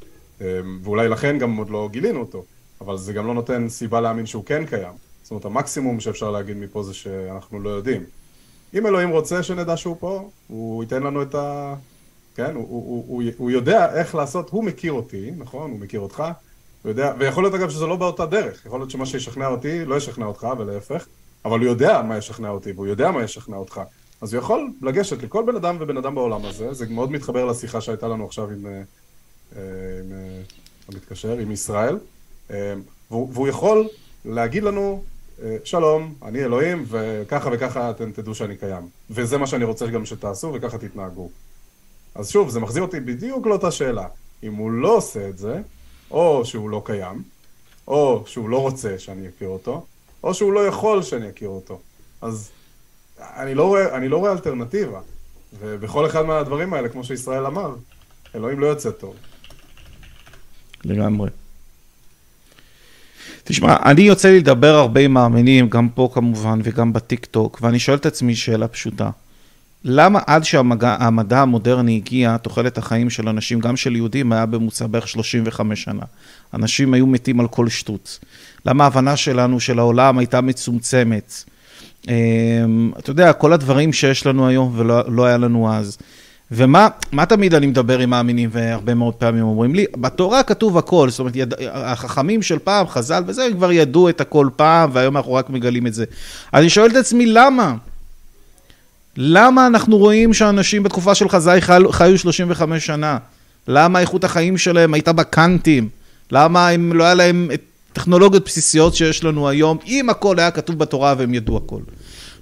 אה, 0.42 0.60
ואולי 0.84 1.10
לכן 1.10 1.38
גם 1.38 1.58
עוד 1.58 1.70
לא 1.70 1.90
גילינו 1.92 2.20
אותו, 2.20 2.44
אבל 2.82 2.98
זה 2.98 3.14
גם 3.14 3.28
לא 3.28 3.34
נותן 3.34 3.70
סיבה 3.70 4.02
להאמין 4.02 4.26
שהוא 4.26 4.46
כן 4.46 4.66
קיים. 4.66 4.94
זאת 5.24 5.32
אומרת, 5.32 5.46
המקסימום 5.46 6.00
שאפשר 6.00 6.32
להגיד 6.32 6.58
מפה 6.58 6.84
זה 6.84 6.94
שאנחנו 6.94 7.60
לא 7.60 7.70
יודעים. 7.70 8.04
אם 8.74 8.88
אלוהים 8.88 9.10
רוצה 9.10 9.44
שנדע 9.44 9.78
שהוא 9.78 9.96
פה, 10.00 10.30
הוא 10.48 10.84
ייתן 10.84 11.04
לנו 11.04 11.22
את 11.22 11.36
ה... 11.36 11.76
כן, 12.36 12.56
הוא, 12.56 12.68
הוא, 12.70 13.06
הוא, 13.08 13.24
הוא 13.38 13.52
יודע 13.52 13.94
איך 13.94 14.16
לעשות, 14.16 14.50
הוא 14.50 14.64
מכיר 14.64 14.94
אותי, 14.94 15.32
נכון? 15.38 15.72
הוא 15.72 15.80
מכיר 15.80 16.00
אותך, 16.00 16.24
הוא 16.84 16.90
יודע, 16.90 17.14
ויכול 17.20 17.44
להיות 17.44 17.56
אגב 17.56 17.70
שזה 17.70 17.86
לא 17.86 17.96
באותה 17.96 18.26
דרך, 18.26 18.66
יכול 18.66 18.80
להיות 18.80 18.92
שמה 18.92 19.06
שישכנע 19.06 19.48
אותי 19.48 19.86
לא 19.86 19.96
ישכנע 19.96 20.26
אותך, 20.26 20.48
ולהפך, 20.58 21.08
אבל 21.46 21.60
הוא 21.60 21.68
יודע 21.68 22.02
מה 22.02 22.18
ישכנע 22.18 22.50
אותי, 22.50 22.72
והוא 22.72 22.88
יודע 22.88 23.12
מה 23.12 23.24
ישכנע 23.24 23.58
אותך. 23.58 23.82
אז 24.22 24.34
הוא 24.34 24.40
יכול 24.40 24.72
לגשת 24.82 25.24
לכל 25.24 25.44
בן 25.46 25.56
אדם 25.56 25.78
ובן 25.80 25.98
אדם 25.98 26.16
בעולם 26.16 26.46
הזה, 26.46 26.74
זה 26.74 26.86
מאוד 26.90 27.12
מתחבר 27.12 27.46
לשיחה 27.46 27.82
שהייתה 27.82 28.08
לנו 28.08 28.26
עכשיו 28.26 28.50
עם, 28.50 28.66
אה, 28.66 28.72
אה, 28.72 28.78
עם, 28.78 28.86
עם 30.06 30.12
אה, 30.12 30.42
המתקשר, 30.88 31.38
עם 31.38 31.52
ישראל, 31.52 31.98
והוא, 32.50 33.30
והוא 33.34 33.48
יכול 33.48 33.88
להגיד 34.26 34.64
לנו, 34.64 35.04
שלום, 35.64 36.14
אני 36.24 36.44
אלוהים, 36.44 36.86
וככה 36.88 37.50
וככה 37.54 37.90
אתם 37.90 38.12
תדעו 38.12 38.36
שאני 38.36 38.58
קיים. 38.58 38.88
וזה 39.10 39.38
מה 39.38 39.48
שאני 39.48 39.64
רוצה 39.64 39.88
גם 39.88 40.06
שתעשו, 40.06 40.52
וככה 40.54 40.78
תתנהגו. 40.78 41.30
אז 42.16 42.30
שוב, 42.30 42.50
זה 42.50 42.60
מחזיר 42.60 42.84
אותי 42.84 43.00
בדיוק 43.00 43.48
לאותה 43.48 43.72
שאלה. 43.72 44.08
אם 44.44 44.56
הוא 44.56 44.72
לא 44.72 44.98
עושה 44.98 45.30
את 45.30 45.38
זה, 45.38 45.62
או 46.12 46.46
שהוא 46.46 46.70
לא 46.70 46.82
קיים, 46.86 47.24
או 47.88 48.24
שהוא 48.26 48.50
לא 48.50 48.62
רוצה 48.62 49.00
שאני 49.00 49.28
אכיר 49.28 49.48
אותו, 49.48 49.86
או 50.26 50.34
שהוא 50.34 50.54
לא 50.54 50.68
יכול 50.68 51.04
שאני 51.04 51.30
אכיר 51.30 51.50
אותו. 51.50 51.80
אז 52.22 52.52
אני 53.20 53.56
לא 53.56 53.64
רואה, 53.64 53.96
אני 53.96 54.10
לא 54.10 54.18
רואה 54.18 54.32
אלטרנטיבה. 54.32 55.00
ובכל 55.60 56.06
אחד 56.06 56.22
מהדברים 56.22 56.74
האלה, 56.74 56.90
כמו 56.90 57.04
שישראל 57.04 57.46
אמר, 57.46 57.76
אלוהים 58.36 58.60
לא 58.60 58.66
יוצא 58.66 58.92
טוב. 58.92 59.16
לגמרי. 60.86 61.30
תשמע, 63.44 63.76
אני 63.86 64.02
יוצא 64.02 64.30
לי 64.30 64.40
לדבר 64.40 64.76
הרבה 64.76 65.02
עם 65.02 65.14
מאמינים, 65.14 65.70
גם 65.70 65.90
פה 65.90 66.10
כמובן 66.14 66.60
וגם 66.64 66.94
בטיק 66.94 67.26
טוק, 67.26 67.60
ואני 67.62 67.80
שואל 67.80 67.98
את 67.98 68.06
עצמי 68.06 68.36
שאלה 68.36 68.68
פשוטה. 68.68 69.10
למה 69.88 70.20
עד 70.28 70.44
שהמדע 70.44 71.42
המודרני 71.42 71.96
הגיע, 71.96 72.38
תוחלת 72.38 72.78
החיים 72.78 73.10
של 73.10 73.30
אנשים, 73.30 73.60
גם 73.60 73.76
של 73.76 73.96
יהודים, 73.96 74.32
היה 74.32 74.46
בממוצע 74.46 74.88
בערך 74.88 75.08
35 75.08 75.84
שנה. 75.84 76.04
אנשים 76.54 76.94
היו 76.94 77.08
מתים 77.08 77.40
על 77.40 77.48
כל 77.48 77.70
שטות. 77.70 78.20
למה 78.66 78.84
ההבנה 78.84 79.16
שלנו 79.16 79.60
של 79.60 79.80
העולם 79.80 80.18
הייתה 80.18 80.42
מצומצמת? 80.42 81.44
אמ, 82.08 82.92
אתה 83.00 83.10
יודע, 83.10 83.34
כל 83.34 83.54
הדברים 83.54 83.94
שיש 83.94 84.26
לנו 84.26 84.48
היום 84.48 84.74
ולא 84.76 85.02
לא 85.08 85.26
היה 85.26 85.38
לנו 85.38 85.74
אז. 85.74 85.98
ומה 86.52 87.26
תמיד 87.30 87.54
אני 87.54 87.68
מדבר 87.68 88.00
עם 88.00 88.10
מאמינים, 88.10 88.50
והרבה 88.52 88.94
מאוד 88.94 89.14
פעמים 89.14 89.44
אומרים 89.44 89.76
לי, 89.76 89.86
בתורה 89.98 90.44
כתוב 90.44 90.78
הכל, 90.78 91.10
זאת 91.10 91.20
אומרת, 91.20 91.36
יד, 91.36 91.54
החכמים 91.72 92.42
של 92.42 92.60
פעם, 92.60 92.88
חז"ל 92.88 93.24
וזה, 93.28 93.44
הם 93.44 93.54
כבר 93.54 93.72
ידעו 93.72 94.10
את 94.10 94.22
הכל 94.22 94.50
פעם, 94.56 94.90
והיום 94.94 95.18
אנחנו 95.18 95.34
רק 95.34 95.50
מגלים 95.50 95.88
את 95.88 95.94
זה. 95.94 96.06
אני 96.54 96.70
שואל 96.70 96.92
את 96.92 96.96
עצמי, 96.96 97.26
למה? 97.26 97.76
למה 99.18 99.68
אנחנו 99.68 99.98
רואים 99.98 100.34
שאנשים 100.34 100.84
בתקופה 100.84 101.16
של 101.16 101.30
חזאי 101.30 101.62
חיו 101.92 102.18
35 102.18 102.86
שנה? 102.86 103.18
למה 103.68 104.00
איכות 104.00 104.24
החיים 104.24 104.58
שלהם 104.58 104.94
הייתה 104.94 105.14
בקאנטים? 105.14 105.90
למה 106.32 106.70
הם 106.70 106.94
לא 106.94 107.04
היה 107.04 107.14
להם 107.14 107.50
טכנולוגיות 107.94 108.46
בסיסיות 108.46 108.96
שיש 108.96 109.24
לנו 109.24 109.50
היום, 109.50 109.78
אם 109.88 110.10
הכל 110.10 110.40
היה 110.40 110.52
כתוב 110.52 110.80
בתורה 110.80 111.16
והם 111.18 111.34
ידעו 111.34 111.58
הכל? 111.58 111.82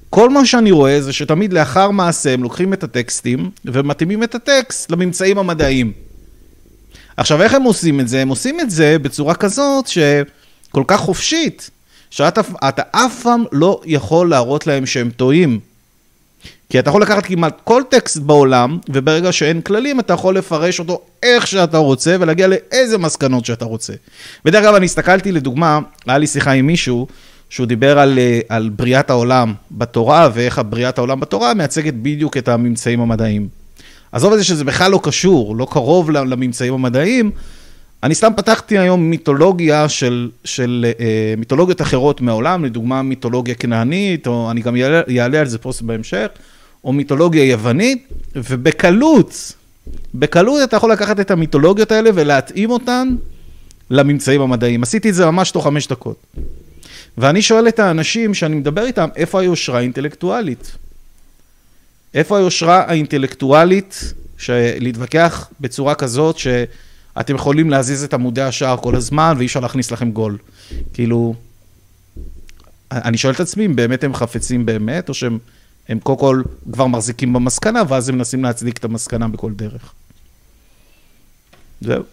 כל 0.10 0.30
מה 0.30 0.46
שאני 0.46 0.72
רואה 0.72 1.02
זה 1.02 1.14
שתמיד 1.14 1.54
לאחר 1.54 1.92
מעשה 1.92 2.34
הם 2.34 2.44
לוקחים 2.44 2.74
את 2.74 2.84
הטקסטים 2.84 3.50
ומתאימים 3.66 4.24
את 4.24 4.36
הטקסט 4.36 4.92
לממצאים 4.92 5.38
המדעיים. 5.38 5.92
עכשיו, 7.18 7.42
איך 7.42 7.54
הם 7.54 7.64
עושים 7.64 8.00
את 8.00 8.08
זה? 8.08 8.22
הם 8.22 8.30
עושים 8.30 8.60
את 8.60 8.70
זה 8.70 8.98
בצורה 9.02 9.36
כזאת 9.36 9.88
שכל 9.88 10.84
כך 10.88 11.00
חופשית, 11.00 11.70
שאתה 12.10 12.42
אף 12.92 13.24
פעם 13.24 13.44
לא 13.52 13.82
יכול 13.86 14.30
להראות 14.30 14.68
להם 14.68 14.86
שהם 14.86 15.10
טועים. 15.10 15.60
כי 16.74 16.80
אתה 16.80 16.90
יכול 16.90 17.02
לקחת 17.02 17.26
כמעט 17.26 17.62
כל 17.64 17.82
טקסט 17.90 18.18
בעולם, 18.18 18.78
וברגע 18.90 19.32
שאין 19.32 19.62
כללים, 19.62 20.00
אתה 20.00 20.14
יכול 20.14 20.38
לפרש 20.38 20.80
אותו 20.80 21.02
איך 21.24 21.48
שאתה 21.48 21.78
רוצה, 21.78 22.16
ולהגיע 22.20 22.48
לאיזה 22.48 22.98
מסקנות 22.98 23.46
שאתה 23.46 23.66
רוצה. 23.66 23.94
ודרך 24.46 24.64
אגב, 24.64 24.76
אני 24.76 24.86
הסתכלתי 24.86 25.32
לדוגמה, 25.32 25.80
היה 26.08 26.18
לי 26.18 26.28
שיחה 26.28 26.52
עם 26.52 26.68
מישהו, 26.68 27.08
שהוא 27.50 27.68
דיבר 27.68 28.00
על, 28.00 28.20
אה, 28.20 28.40
על 28.50 28.70
בריאת 28.70 29.10
העולם 29.10 29.54
בתורה, 29.72 30.30
ואיך 30.34 30.62
בריאת 30.70 30.98
העולם 30.98 31.20
בתורה 31.20 31.54
מייצגת 31.54 31.94
בדיוק 31.94 32.38
את 32.38 32.48
הממצאים 32.48 33.02
המדעיים. 33.02 33.48
עזוב 34.12 34.34
את 34.34 34.40
זה 34.40 34.44
שזה 34.44 34.64
בכלל 34.64 34.92
לא 34.92 35.00
קשור, 35.04 35.56
לא 35.56 35.68
קרוב 35.72 36.12
לממצאים 36.12 36.74
המדעיים, 36.74 37.32
אני 38.04 38.16
סתם 38.16 38.32
פתחתי 38.36 38.78
היום 38.78 39.10
מיתולוגיה 39.10 39.90
של, 39.90 40.30
של 40.44 40.86
אה, 41.00 41.34
מיתולוגיות 41.38 41.82
אחרות 41.82 42.22
מהעולם, 42.22 42.66
לדוגמה 42.66 43.02
מיתולוגיה 43.02 43.56
כנענית, 43.56 44.28
או 44.28 44.52
אני 44.52 44.62
גם 44.62 44.76
אעלה 45.20 45.40
על 45.40 45.48
זה 45.48 45.58
פוסט 45.58 45.82
בהמשך, 45.82 46.28
או 46.84 46.94
מיתולוגיה 46.94 47.44
יוונית, 47.44 48.08
ובקלות, 48.36 49.54
בקלות 50.16 50.64
אתה 50.64 50.78
יכול 50.78 50.92
לקחת 50.92 51.20
את 51.20 51.32
המיתולוגיות 51.32 51.92
האלה 51.92 52.10
ולהתאים 52.14 52.70
אותן 52.70 53.16
לממצאים 53.90 54.42
המדעיים. 54.42 54.84
עשיתי 54.84 55.10
את 55.10 55.16
זה 55.16 55.26
ממש 55.26 55.52
תוך 55.52 55.64
חמש 55.64 55.88
דקות. 55.88 56.24
ואני 57.18 57.42
שואל 57.42 57.68
את 57.68 57.80
האנשים 57.80 58.34
שאני 58.34 58.56
מדבר 58.56 58.86
איתם, 58.86 59.10
איפה 59.16 59.40
היושרה 59.42 59.78
האינטלקטואלית? 59.78 60.72
איפה 62.14 62.38
היושרה 62.38 62.84
האינטלקטואלית 62.88 64.14
להתווכח 64.80 65.50
בצורה 65.60 65.96
כזאת 65.96 66.38
שאתם 66.38 67.36
יכולים 67.36 67.70
להזיז 67.70 68.04
את 68.04 68.14
עמודי 68.14 68.42
השער 68.42 68.78
כל 68.78 68.96
הזמן 68.96 69.36
ואי 69.38 69.46
אפשר 69.46 69.60
להכניס 69.60 69.92
לכם 69.92 70.12
גול? 70.12 70.38
כאילו, 70.94 71.36
אני 72.92 73.18
שואל 73.18 73.34
את 73.34 73.40
עצמי 73.40 73.66
אם 73.66 73.76
באמת 73.76 74.04
הם 74.04 74.14
חפצים 74.14 74.66
באמת, 74.66 75.10
או 75.10 75.14
שהם 75.14 75.38
הם 75.90 76.00
קודם 76.00 76.20
כל 76.20 76.42
כבר 76.74 76.88
מחזיקים 76.88 77.34
במסקנה, 77.34 77.82
ואז 77.88 78.10
הם 78.10 78.16
מנסים 78.16 78.44
להצדיק 78.44 78.78
את 78.78 78.84
המסקנה 78.84 79.28
בכל 79.28 79.54
דרך. 79.54 79.94
זהו. 81.82 82.04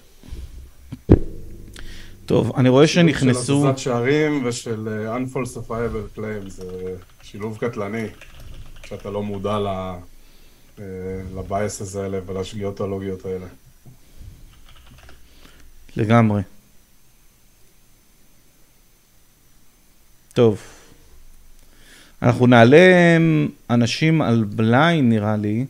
טוב, 2.27 2.53
אני 2.57 2.68
רואה 2.68 2.87
שנכנסו... 2.87 3.61
של 3.62 3.68
הזזת 3.68 3.79
שערים 3.79 4.45
ושל 4.45 4.89
uh, 4.89 5.18
unfalsifiable 5.18 6.18
claim, 6.18 6.49
זה 6.49 6.95
שילוב 7.23 7.59
קטלני, 7.59 8.07
שאתה 8.87 9.11
לא 9.11 9.23
מודע 9.23 9.59
ל... 9.59 9.66
uh, 10.77 10.81
לבייסס 11.37 11.97
האלה 11.97 12.18
ולשגיאות 12.27 12.81
הלוגיות 12.81 13.25
האלה. 13.25 13.47
לגמרי. 15.97 16.43
טוב. 20.33 20.80
אנחנו 22.23 22.47
נעלה 22.47 23.16
אנשים 23.71 24.23
על 24.23 24.45
בליין 24.45 25.09
נראה 25.09 25.37
לי. 25.37 25.64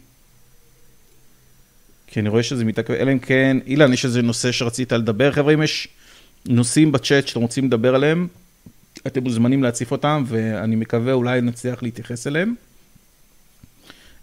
כי 2.07 2.21
אני 2.21 2.29
רואה 2.29 2.43
שזה 2.43 2.65
מתעכב, 2.65 2.93
אלא 2.93 3.13
אם 3.13 3.19
כן, 3.19 3.57
אילן, 3.67 3.93
יש 3.93 4.05
איזה 4.05 4.23
נושא 4.23 4.53
שרצית 4.53 4.93
לדבר? 4.93 5.33
חבר'ה, 5.33 5.55
אם 5.55 5.63
יש 5.63 5.89
נושאים 6.47 6.93
בצ'אט 6.93 7.27
שאתם 7.27 7.41
רוצים 7.41 7.65
לדבר 7.65 7.95
עליהם, 7.95 8.27
אתם 9.07 9.23
מוזמנים 9.23 9.63
להציף 9.63 9.93
אותם, 9.93 10.25
ואני 10.27 10.77
מקווה 10.77 11.13
אולי 11.13 11.41
נצליח 11.41 11.83
להתייחס 11.83 12.27
אליהם. 12.27 12.55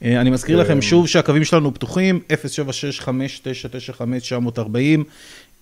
אה, 0.04 0.22
אני 0.22 0.30
מזכיר 0.30 0.58
לכם 0.58 0.82
שוב 0.82 1.08
שהקווים 1.08 1.44
שלנו 1.44 1.74
פתוחים, 1.74 2.20
076-5995-940. 3.06 5.04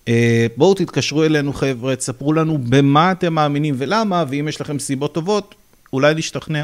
אה, 0.08 0.46
בואו 0.56 0.74
תתקשרו 0.74 1.24
אלינו 1.24 1.52
חבר'ה, 1.52 1.96
תספרו 1.96 2.32
לנו 2.32 2.58
במה 2.58 3.12
אתם 3.12 3.34
מאמינים 3.34 3.74
ולמה, 3.78 4.24
ואם 4.28 4.48
יש 4.48 4.60
לכם 4.60 4.78
סיבות 4.78 5.14
טובות, 5.14 5.54
אולי 5.92 6.14
נשתכנע. 6.14 6.62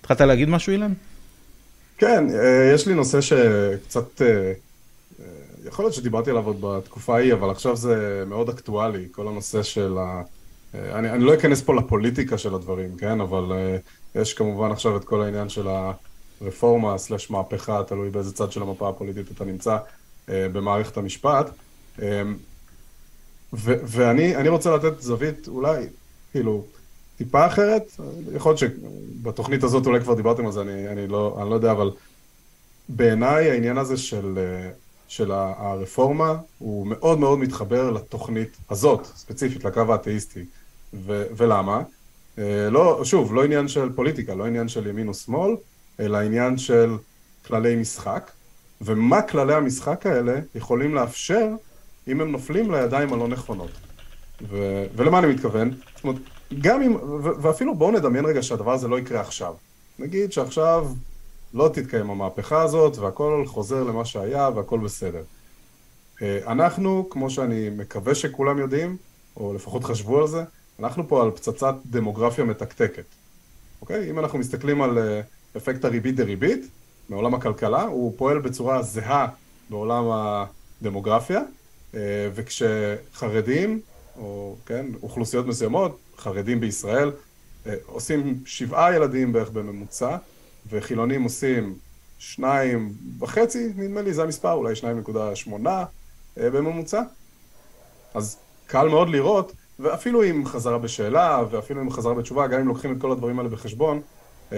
התחלת 0.00 0.20
להגיד 0.20 0.48
משהו, 0.48 0.72
אילן? 0.72 0.92
כן, 2.02 2.24
אה, 2.34 2.72
יש 2.74 2.86
לי 2.86 2.94
נושא 2.94 3.20
שקצת, 3.20 4.22
אה, 4.22 4.26
אה, 4.26 4.52
יכול 5.66 5.84
להיות 5.84 5.94
שדיברתי 5.94 6.30
עליו 6.30 6.46
עוד 6.46 6.60
בתקופה 6.60 7.16
ההיא, 7.16 7.32
אבל 7.32 7.50
עכשיו 7.50 7.76
זה 7.76 8.24
מאוד 8.26 8.48
אקטואלי, 8.48 9.06
כל 9.12 9.28
הנושא 9.28 9.62
של 9.62 9.96
ה... 9.98 10.22
אני, 10.74 11.10
אני 11.10 11.24
לא 11.24 11.34
אכנס 11.34 11.62
פה 11.62 11.74
לפוליטיקה 11.74 12.38
של 12.38 12.54
הדברים, 12.54 12.96
כן? 12.96 13.20
אבל 13.20 13.52
יש 14.14 14.34
כמובן 14.34 14.70
עכשיו 14.70 14.96
את 14.96 15.04
כל 15.04 15.22
העניין 15.22 15.48
של 15.48 15.66
רפורמה 16.42 16.98
סלש 16.98 17.30
מהפכה, 17.30 17.82
תלוי 17.88 18.10
באיזה 18.10 18.32
צד 18.32 18.52
של 18.52 18.62
המפה 18.62 18.88
הפוליטית 18.88 19.26
אתה 19.30 19.44
נמצא 19.44 19.76
במערכת 20.28 20.96
המשפט. 20.96 21.50
ו- 23.52 23.80
ואני 23.84 24.48
רוצה 24.48 24.76
לתת 24.76 25.00
זווית 25.00 25.48
אולי, 25.48 25.86
כאילו, 26.32 26.64
טיפה 27.16 27.46
אחרת, 27.46 27.82
יכול 28.34 28.50
להיות 28.50 28.58
שבתוכנית 28.58 29.64
הזאת 29.64 29.86
אולי 29.86 30.00
כבר 30.00 30.14
דיברתם 30.14 30.46
על 30.46 30.52
זה, 30.52 30.60
אני, 30.60 30.88
אני, 30.88 31.06
לא, 31.06 31.38
אני 31.42 31.50
לא 31.50 31.54
יודע, 31.54 31.72
אבל 31.72 31.90
בעיניי 32.88 33.50
העניין 33.50 33.78
הזה 33.78 33.96
של, 33.96 34.38
של 35.08 35.30
הרפורמה 35.32 36.36
הוא 36.58 36.86
מאוד 36.86 37.18
מאוד 37.18 37.38
מתחבר 37.38 37.90
לתוכנית 37.90 38.56
הזאת, 38.70 39.04
ספציפית, 39.04 39.64
לקו 39.64 39.80
האתאיסטי. 39.88 40.44
ו- 40.94 41.26
ולמה? 41.36 41.82
אה, 42.38 42.70
לא, 42.70 43.04
שוב, 43.04 43.34
לא 43.34 43.44
עניין 43.44 43.68
של 43.68 43.92
פוליטיקה, 43.94 44.34
לא 44.34 44.46
עניין 44.46 44.68
של 44.68 44.86
ימין 44.86 45.08
או 45.08 45.14
שמאל, 45.14 45.56
אלא 46.00 46.18
עניין 46.18 46.58
של 46.58 46.96
כללי 47.46 47.76
משחק, 47.76 48.30
ומה 48.80 49.22
כללי 49.22 49.54
המשחק 49.54 50.06
האלה 50.06 50.40
יכולים 50.54 50.94
לאפשר 50.94 51.48
אם 52.08 52.20
הם 52.20 52.32
נופלים 52.32 52.70
לידיים 52.70 53.12
הלא 53.12 53.28
נכונות. 53.28 53.70
ו- 54.50 54.84
ולמה 54.96 55.18
אני 55.18 55.26
מתכוון? 55.26 55.70
זאת 55.94 56.04
אומרת, 56.04 56.20
גם 56.60 56.82
אם, 56.82 56.96
ואפילו 57.22 57.74
בואו 57.74 57.90
נדמיין 57.90 58.24
רגע 58.24 58.42
שהדבר 58.42 58.72
הזה 58.72 58.88
לא 58.88 58.98
יקרה 58.98 59.20
עכשיו. 59.20 59.54
נגיד 59.98 60.32
שעכשיו 60.32 60.86
לא 61.54 61.70
תתקיים 61.74 62.10
המהפכה 62.10 62.62
הזאת, 62.62 62.98
והכל 62.98 63.44
חוזר 63.46 63.82
למה 63.82 64.04
שהיה, 64.04 64.50
והכל 64.54 64.78
בסדר. 64.78 65.22
אה, 66.22 66.38
אנחנו, 66.46 67.06
כמו 67.10 67.30
שאני 67.30 67.70
מקווה 67.70 68.14
שכולם 68.14 68.58
יודעים, 68.58 68.96
או 69.36 69.54
לפחות 69.54 69.84
חשבו 69.84 70.20
על 70.20 70.26
זה, 70.26 70.44
אנחנו 70.78 71.08
פה 71.08 71.22
על 71.22 71.30
פצצת 71.30 71.74
דמוגרפיה 71.90 72.44
מתקתקת, 72.44 73.04
אוקיי? 73.80 74.10
אם 74.10 74.18
אנחנו 74.18 74.38
מסתכלים 74.38 74.82
על 74.82 74.98
אה, 74.98 75.20
אפקט 75.56 75.84
הריבית 75.84 76.16
דריבית, 76.16 76.66
מעולם 77.08 77.34
הכלכלה, 77.34 77.82
הוא 77.82 78.12
פועל 78.16 78.38
בצורה 78.38 78.82
זהה 78.82 79.28
בעולם 79.70 80.04
הדמוגרפיה, 80.80 81.40
אה, 81.94 82.00
וכשחרדים, 82.34 83.80
או 84.18 84.56
כן, 84.66 84.86
אוכלוסיות 85.02 85.46
מסוימות, 85.46 85.98
חרדים 86.22 86.60
בישראל, 86.60 87.10
אה, 87.66 87.74
עושים 87.86 88.38
שבעה 88.46 88.94
ילדים 88.94 89.32
בערך 89.32 89.50
בממוצע, 89.50 90.16
וחילונים 90.70 91.22
עושים 91.22 91.74
שניים 92.18 92.92
וחצי, 93.18 93.72
נדמה 93.76 94.02
לי, 94.02 94.14
זה 94.14 94.22
המספר, 94.22 94.52
אולי 94.52 94.76
שניים 94.76 94.98
נקודה 94.98 95.36
שמונה 95.36 95.84
בממוצע. 96.36 97.02
אז 98.14 98.36
קל 98.66 98.88
מאוד 98.88 99.08
לראות 99.08 99.52
ואפילו 99.78 100.22
עם 100.22 100.46
חזרה 100.46 100.78
בשאלה, 100.78 101.44
ואפילו 101.50 101.80
עם 101.80 101.90
חזרה 101.90 102.14
בתשובה, 102.14 102.46
גם 102.46 102.60
אם 102.60 102.68
לוקחים 102.68 102.92
את 102.92 103.00
כל 103.00 103.12
הדברים 103.12 103.38
האלה 103.38 103.48
בחשבון, 103.48 104.00
אמ, 104.52 104.56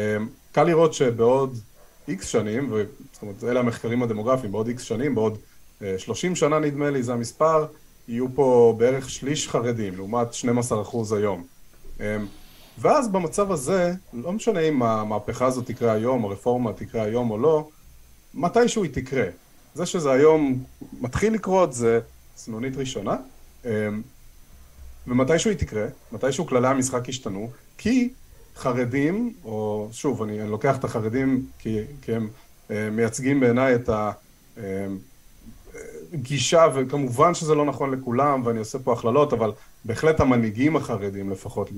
קל 0.53 0.65
לראות 0.65 0.95
שבעוד 0.95 1.59
איקס 2.09 2.27
שנים, 2.27 2.73
זאת 3.13 3.23
אומרת, 3.23 3.45
אלה 3.45 3.61
המחקרים 3.61 4.03
הדמוגרפיים, 4.03 4.53
בעוד 4.53 4.69
איקס 4.69 4.83
שנים, 4.83 5.15
בעוד 5.15 5.39
30 5.99 6.31
אה, 6.31 6.37
שנה 6.37 6.59
נדמה 6.59 6.91
לי, 6.91 7.03
זה 7.03 7.13
המספר, 7.13 7.67
יהיו 8.09 8.27
פה 8.35 8.75
בערך 8.79 9.11
שליש 9.11 9.49
חרדים, 9.49 9.97
לעומת 9.97 10.29
12% 10.33 11.15
היום. 11.17 11.54
אמ, 12.01 12.27
ואז 12.79 13.09
במצב 13.09 13.53
הזה, 13.53 13.93
לא 14.13 14.33
משנה 14.33 14.61
אם 14.61 14.83
המהפכה 14.83 15.47
הזאת 15.47 15.67
תקרה 15.67 15.93
היום, 15.93 16.25
הרפורמה 16.25 16.73
תקרה 16.73 17.03
היום 17.03 17.31
או 17.31 17.39
לא, 17.39 17.69
מתישהו 18.35 18.83
היא 18.83 18.93
תקרה. 18.93 19.25
זה 19.75 19.87
שזה 19.87 20.13
היום 20.13 20.65
מתחיל 21.01 21.35
לקרות 21.35 21.73
זה 21.73 22.01
סנונית 22.37 22.77
ראשונה, 22.77 23.17
אמ, 23.65 23.71
ומתישהו 25.07 25.51
היא 25.51 25.59
תקרה, 25.59 25.87
מתישהו 26.13 26.47
כללי 26.47 26.69
המשחק 26.69 27.09
ישתנו, 27.09 27.51
כי 27.79 28.09
חרדים, 28.57 29.35
או 29.45 29.89
שוב, 29.93 30.23
אני, 30.23 30.41
אני 30.41 30.51
לוקח 30.51 30.77
את 30.77 30.85
החרדים 30.85 31.47
כי, 31.59 31.79
כי 32.03 32.15
הם 32.15 32.29
אה, 32.71 32.91
מייצגים 32.91 33.41
בעיניי 33.41 33.75
את 33.75 33.91
הגישה, 36.13 36.63
אה, 36.63 36.69
וכמובן 36.75 37.35
שזה 37.35 37.55
לא 37.55 37.65
נכון 37.65 37.91
לכולם, 37.91 38.43
ואני 38.47 38.59
עושה 38.59 38.79
פה 38.79 38.93
הכללות, 38.93 39.33
אבל 39.33 39.53
בהחלט 39.85 40.21
המנהיגים 40.21 40.77
החרדים, 40.77 41.31
לפחות 41.31 41.71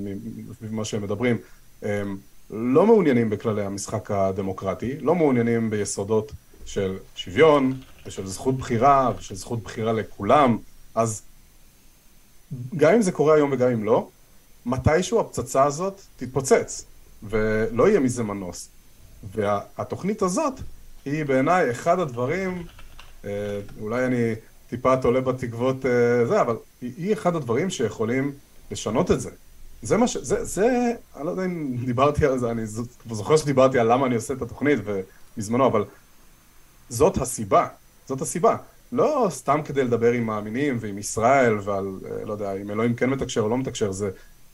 ממה 0.61 0.85
שהם 0.85 1.03
מדברים, 1.03 1.37
הם 1.83 2.19
לא 2.51 2.87
מעוניינים 2.87 3.31
בכללי 3.31 3.65
המשחק 3.65 4.11
הדמוקרטי, 4.11 4.99
לא 5.01 5.15
מעוניינים 5.15 5.71
ביסודות 5.71 6.33
של 6.65 6.97
שוויון, 7.17 7.81
ושל 8.07 8.27
זכות 8.27 8.57
בחירה, 8.57 9.13
ושל 9.19 9.35
זכות 9.35 9.63
בחירה 9.63 9.93
לכולם, 9.93 10.59
אז 10.95 11.23
גם 12.77 12.95
אם 12.95 13.03
זה 13.03 13.13
קורה 13.13 13.35
היום 13.35 13.53
וגם 13.53 13.71
אם 13.71 13.85
לא, 13.85 14.09
מתישהו 14.67 15.21
הפצצה 15.21 15.65
הזאת 15.65 16.01
תתפוצץ, 16.17 16.85
ולא 17.23 17.89
יהיה 17.89 18.01
מזה 18.01 18.23
מנוס. 18.23 18.69
והתוכנית 19.35 20.23
הזאת 20.23 20.61
היא 21.05 21.25
בעיניי 21.25 21.71
אחד 21.71 21.99
הדברים, 21.99 22.67
אה, 23.25 23.61
אולי 23.81 24.07
אני 24.07 24.35
טיפה 24.69 24.97
תולה 24.97 25.21
בתקוות 25.21 25.87
אה, 25.87 26.27
זה, 26.27 26.41
אבל 26.41 26.57
היא 26.81 27.13
אחד 27.13 27.37
הדברים 27.37 27.71
שיכולים 27.71 28.33
לשנות 28.71 29.11
את 29.11 29.21
זה. 29.21 29.31
זה 29.83 29.97
מה 29.97 30.09
ש... 30.09 30.17
זה, 30.17 30.45
זה, 30.45 30.93
אני 31.17 31.27
לא 31.27 31.31
יודע 31.31 31.45
אם 31.45 31.77
דיברתי 31.85 32.27
על 32.27 32.39
זה, 32.39 32.51
אני 32.51 32.63
זוכר 33.11 33.37
שדיברתי 33.37 33.79
על 33.79 33.93
למה 33.93 34.07
אני 34.07 34.15
עושה 34.15 34.35
את 34.35 34.43
התוכנית 34.43 34.79
בזמנו, 35.37 35.67
אבל 35.67 35.85
זאת 36.89 37.17
הסיבה, 37.17 37.69
זאת 38.07 38.21
הסיבה. 38.21 38.57
לא 38.93 39.27
סתם 39.31 39.61
כדי 39.65 39.85
לדבר 39.85 40.13
עם 40.13 40.27
מאמינים 40.27 40.77
ועם 40.81 40.99
ישראל 40.99 41.59
ועל, 41.65 41.89
אה, 42.11 42.25
לא 42.25 42.33
יודע, 42.33 42.53
אם 42.53 42.71
אלוהים 42.71 42.95
כן 42.95 43.11
מתקשר 43.11 43.41
או 43.41 43.49
לא 43.49 43.59
מתקשר, 43.59 43.93
זה... 43.93 44.11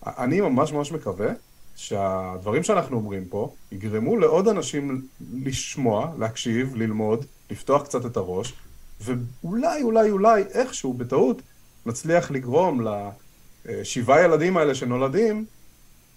אני 0.07 0.41
ממש 0.41 0.73
ממש 0.73 0.93
מקווה 0.93 1.29
שהדברים 1.77 2.63
שאנחנו 2.63 2.97
אומרים 2.97 3.25
פה 3.25 3.55
יגרמו 3.73 4.17
לעוד 4.17 4.49
אנשים 4.49 5.07
לשמוע, 5.35 6.13
להקשיב, 6.19 6.77
ללמוד, 6.77 7.25
לפתוח 7.51 7.83
קצת 7.83 8.07
את 8.07 8.17
הראש, 8.17 8.55
ואולי, 9.03 9.83
אולי, 9.83 10.11
אולי, 10.11 10.43
איכשהו, 10.43 10.95
בטעות, 10.95 11.43
נצליח 11.87 12.31
לגרום 12.31 12.87
לשבעה 13.65 14.23
ילדים 14.25 14.57
האלה 14.57 14.75
שנולדים, 14.75 15.45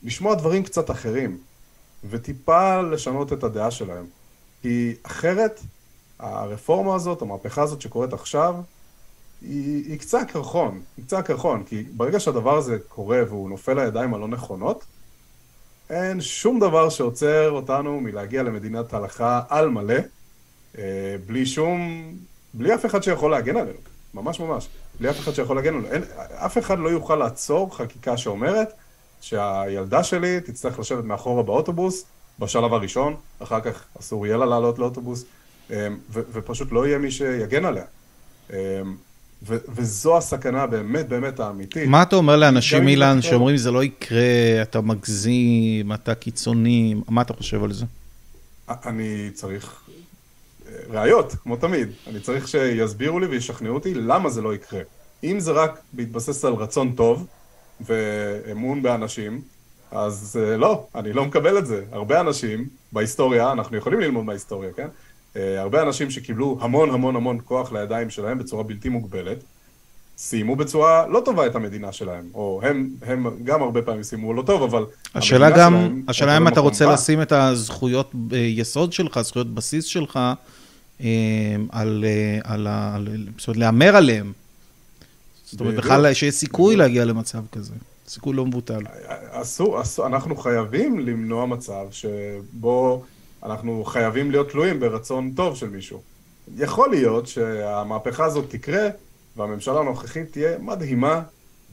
לשמוע 0.03 0.35
דברים 0.35 0.63
קצת 0.63 0.91
אחרים, 0.91 1.37
וטיפה 2.09 2.81
לשנות 2.81 3.33
את 3.33 3.43
הדעה 3.43 3.71
שלהם. 3.71 4.05
כי 4.61 4.95
אחרת, 5.03 5.59
הרפורמה 6.19 6.95
הזאת, 6.95 7.21
המהפכה 7.21 7.63
הזאת 7.63 7.81
שקורית 7.81 8.13
עכשיו, 8.13 8.55
היא, 9.41 9.85
היא 9.91 9.99
קצה 9.99 10.19
הקרחון, 10.19 10.81
היא 10.97 11.05
קצה 11.05 11.17
הקרחון, 11.17 11.63
כי 11.63 11.83
ברגע 11.83 12.19
שהדבר 12.19 12.57
הזה 12.57 12.77
קורה 12.87 13.21
והוא 13.27 13.49
נופל 13.49 13.73
לידיים 13.73 14.13
הלא 14.13 14.27
נכונות, 14.27 14.85
אין 15.89 16.21
שום 16.21 16.59
דבר 16.59 16.89
שעוצר 16.89 17.51
אותנו 17.51 17.99
מלהגיע 17.99 18.43
למדינת 18.43 18.93
הלכה 18.93 19.41
על 19.49 19.69
מלא, 19.69 19.95
אה, 20.77 21.15
בלי 21.25 21.45
שום, 21.45 22.09
בלי 22.57 22.75
אף 22.75 22.85
אחד 22.85 23.03
שיכול 23.03 23.31
להגן 23.31 23.57
עלינו, 23.57 23.77
ממש 24.13 24.39
ממש, 24.39 24.67
בלי 24.99 25.09
אף 25.09 25.19
אחד 25.19 25.33
שיכול 25.33 25.55
להגן 25.55 25.73
עלינו. 25.73 25.87
אין, 25.91 26.03
אף 26.45 26.57
אחד 26.57 26.79
לא 26.79 26.89
יוכל 26.89 27.15
לעצור 27.15 27.77
חקיקה 27.77 28.17
שאומרת 28.17 28.73
שהילדה 29.21 30.03
שלי 30.03 30.41
תצטרך 30.41 30.79
לשבת 30.79 31.03
מאחורה 31.03 31.43
באוטובוס 31.43 32.05
בשלב 32.39 32.73
הראשון, 32.73 33.15
אחר 33.39 33.61
כך 33.61 33.83
אסור 33.99 34.25
יהיה 34.25 34.37
לה 34.37 34.45
לעלות 34.45 34.79
לאוטובוס, 34.79 35.25
אמ, 35.69 35.75
ופשוט 36.11 36.71
לא 36.71 36.87
יהיה 36.87 36.97
מי 36.97 37.11
שיגן 37.11 37.65
עליה. 37.65 37.85
אמ, 38.53 38.57
וזו 39.43 40.17
הסכנה 40.17 40.67
באמת 40.67 41.07
באמת 41.07 41.39
האמיתית. 41.39 41.87
מה 41.87 42.01
אתה 42.01 42.15
אומר 42.15 42.35
לאנשים, 42.35 42.87
אילן, 42.87 43.21
שאומרים 43.21 43.57
זה 43.57 43.71
לא 43.71 43.83
יקרה, 43.83 44.61
אתה 44.61 44.81
מגזים, 44.81 45.93
אתה 45.93 46.15
קיצוני, 46.15 46.95
מה 47.09 47.21
אתה 47.21 47.33
חושב 47.33 47.63
על 47.63 47.73
זה? 47.73 47.85
אני 48.69 49.29
צריך 49.33 49.81
ראיות, 50.89 51.35
כמו 51.43 51.55
תמיד. 51.55 51.89
אני 52.07 52.19
צריך 52.19 52.47
שיסבירו 52.47 53.19
לי 53.19 53.25
וישכנעו 53.25 53.75
אותי 53.75 53.93
למה 53.93 54.29
זה 54.29 54.41
לא 54.41 54.55
יקרה. 54.55 54.81
אם 55.23 55.39
זה 55.39 55.51
רק 55.51 55.79
בהתבסס 55.93 56.45
על 56.45 56.53
רצון 56.53 56.91
טוב 56.95 57.27
ואמון 57.81 58.81
באנשים, 58.81 59.41
אז 59.91 60.39
אה, 60.41 60.57
לא, 60.57 60.87
אני 60.95 61.13
לא 61.13 61.25
מקבל 61.25 61.57
את 61.57 61.65
זה. 61.65 61.83
הרבה 61.91 62.19
אנשים 62.19 62.67
בהיסטוריה, 62.91 63.51
אנחנו 63.51 63.77
יכולים 63.77 63.99
ללמוד 63.99 64.25
מההיסטוריה, 64.25 64.69
כן? 64.75 64.87
אה, 65.35 65.61
הרבה 65.61 65.81
אנשים 65.81 66.11
שקיבלו 66.11 66.57
המון 66.61 66.89
המון 66.89 67.15
המון 67.15 67.39
כוח 67.45 67.71
לידיים 67.73 68.09
שלהם 68.09 68.37
בצורה 68.37 68.63
בלתי 68.63 68.89
מוגבלת, 68.89 69.37
סיימו 70.17 70.55
בצורה 70.55 71.07
לא 71.07 71.21
טובה 71.25 71.45
את 71.45 71.55
המדינה 71.55 71.91
שלהם, 71.91 72.25
או 72.33 72.61
הם, 72.63 72.89
הם 73.01 73.25
גם 73.43 73.61
הרבה 73.61 73.81
פעמים 73.81 74.03
סיימו 74.03 74.33
לא 74.33 74.41
טוב, 74.41 74.63
אבל 74.63 74.85
השאלה 75.15 75.49
גם, 75.49 75.73
שלהם, 75.73 76.03
השאלה 76.07 76.37
אם 76.37 76.47
אתה 76.47 76.59
רוצה 76.59 76.85
בה. 76.85 76.93
לשים 76.93 77.21
את 77.21 77.31
הזכויות 77.31 78.11
אה, 78.33 78.37
יסוד 78.37 78.93
שלך, 78.93 79.21
זכויות 79.21 79.53
בסיס 79.53 79.85
שלך, 79.85 80.19
על, 80.99 82.05
על, 82.43 82.67
על, 82.67 83.07
זאת 83.37 83.47
אומרת, 83.47 83.57
להמר 83.59 83.95
עליהם. 83.95 84.33
זאת 85.45 85.59
אומרת, 85.59 85.75
בכלל 85.75 86.13
שיש 86.13 86.35
סיכוי 86.35 86.75
להגיע 86.75 87.05
למצב 87.05 87.39
כזה. 87.51 87.73
סיכוי 88.07 88.35
לא 88.35 88.45
מבוטל. 88.45 88.81
אסור, 89.31 89.81
אסור, 89.81 90.07
אנחנו 90.07 90.35
חייבים 90.35 90.99
למנוע 90.99 91.45
מצב 91.45 91.85
שבו 91.91 93.03
אנחנו 93.43 93.83
חייבים 93.85 94.31
להיות 94.31 94.49
תלויים 94.49 94.79
ברצון 94.79 95.31
טוב 95.35 95.55
של 95.55 95.69
מישהו. 95.69 96.01
יכול 96.57 96.89
להיות 96.89 97.27
שהמהפכה 97.27 98.25
הזאת 98.25 98.45
תקרה, 98.49 98.87
והממשלה 99.37 99.79
הנוכחית 99.79 100.31
תהיה 100.31 100.57
מדהימה, 100.59 101.21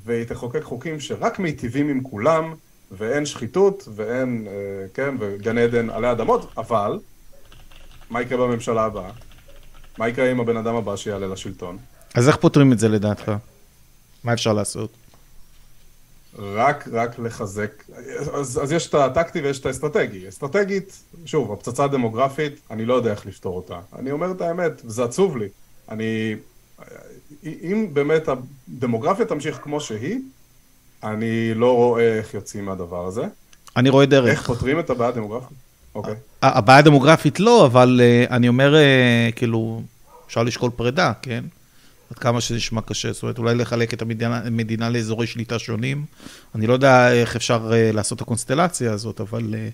והיא 0.05 0.25
תחוקק 0.25 0.63
חוקים 0.63 1.01
שרק 1.01 1.39
מיטיבים 1.39 1.89
עם 1.89 2.03
כולם, 2.03 2.55
ואין 2.91 3.27
שחיתות, 3.27 3.89
ואין, 3.95 4.47
אה, 4.49 4.87
כן, 4.95 5.15
וגן 5.19 5.59
עדן 5.59 5.91
עלי 5.91 6.11
אדמות, 6.11 6.53
אבל 6.57 6.99
מה 8.13 8.23
יקרה 8.23 8.47
בממשלה 8.47 8.85
הבאה? 8.85 9.11
מה 9.99 10.09
יקרה 10.09 10.31
עם 10.31 10.41
הבן 10.41 10.57
אדם 10.57 10.75
הבא 10.75 10.97
שיעלה 10.97 11.27
לשלטון? 11.27 11.79
אז 12.15 12.29
איך 12.29 12.37
פותרים 12.37 12.73
את 12.73 12.79
זה 12.79 12.89
לדעתך? 12.89 13.33
מה 14.25 14.33
אפשר 14.33 14.53
לעשות? 14.53 14.91
רק, 16.39 16.89
רק 16.93 17.19
לחזק, 17.19 17.85
אז, 18.35 18.61
אז 18.63 18.73
יש 18.73 18.87
את 18.87 18.95
הטקטי 18.95 19.41
ויש 19.41 19.59
את 19.61 19.67
האסטרטגי. 19.67 20.29
אסטרטגית, 20.29 21.03
שוב, 21.25 21.53
הפצצה 21.53 21.85
הדמוגרפית, 21.85 22.61
אני 22.71 22.85
לא 22.85 22.95
יודע 22.95 23.11
איך 23.11 23.27
לפתור 23.27 23.57
אותה. 23.57 23.81
אני 23.99 24.11
אומר 24.11 24.31
את 24.31 24.41
האמת, 24.41 24.73
וזה 24.85 25.05
עצוב 25.05 25.37
לי. 25.37 25.49
אני, 25.89 26.37
אם 27.45 27.89
באמת 27.93 28.23
הדמוגרפיה 28.29 29.27
תמשיך 29.27 29.61
כמו 29.63 29.81
שהיא, 29.81 30.19
אני 31.03 31.55
לא 31.55 31.77
רואה 31.77 32.19
איך 32.19 32.35
יוצאים 32.35 32.65
מהדבר 32.65 33.07
הזה. 33.07 33.25
אני 33.77 33.89
רואה 33.89 34.07
דרך. 34.07 34.31
איך 34.31 34.47
פותרים 34.47 34.79
את 34.81 34.91
הבעיה 34.91 35.11
הדמוגרפית? 35.11 35.72
אוקיי. 35.95 36.15
הבעיה 36.43 36.79
הדמוגרפית 36.79 37.41
לא, 37.41 37.67
אבל 37.67 38.01
uh, 38.01 38.31
אני 38.31 38.49
אומר, 38.49 38.75
uh, 38.75 39.33
כאילו, 39.37 39.83
אפשר 40.27 40.43
לשקול 40.43 40.71
פרידה, 40.77 41.13
כן? 41.23 41.45
עד 42.11 42.19
כמה 42.19 42.41
שזה 42.41 42.57
נשמע 42.57 42.81
קשה, 42.81 43.13
זאת 43.13 43.23
אומרת, 43.23 43.39
אולי 43.39 43.55
לחלק 43.55 43.95
את 43.95 44.03
המדינה, 44.03 44.41
המדינה 44.45 44.91
לאזורי 44.91 45.27
שליטה 45.27 45.59
שונים. 45.59 46.05
אני 46.55 46.67
לא 46.67 46.73
יודע 46.73 47.13
איך 47.13 47.37
אפשר 47.37 47.71
uh, 47.71 47.95
לעשות 47.95 48.17
את 48.17 48.23
הקונסטלציה 48.23 48.93
הזאת, 48.93 49.21
אבל 49.21 49.41
אני 49.41 49.71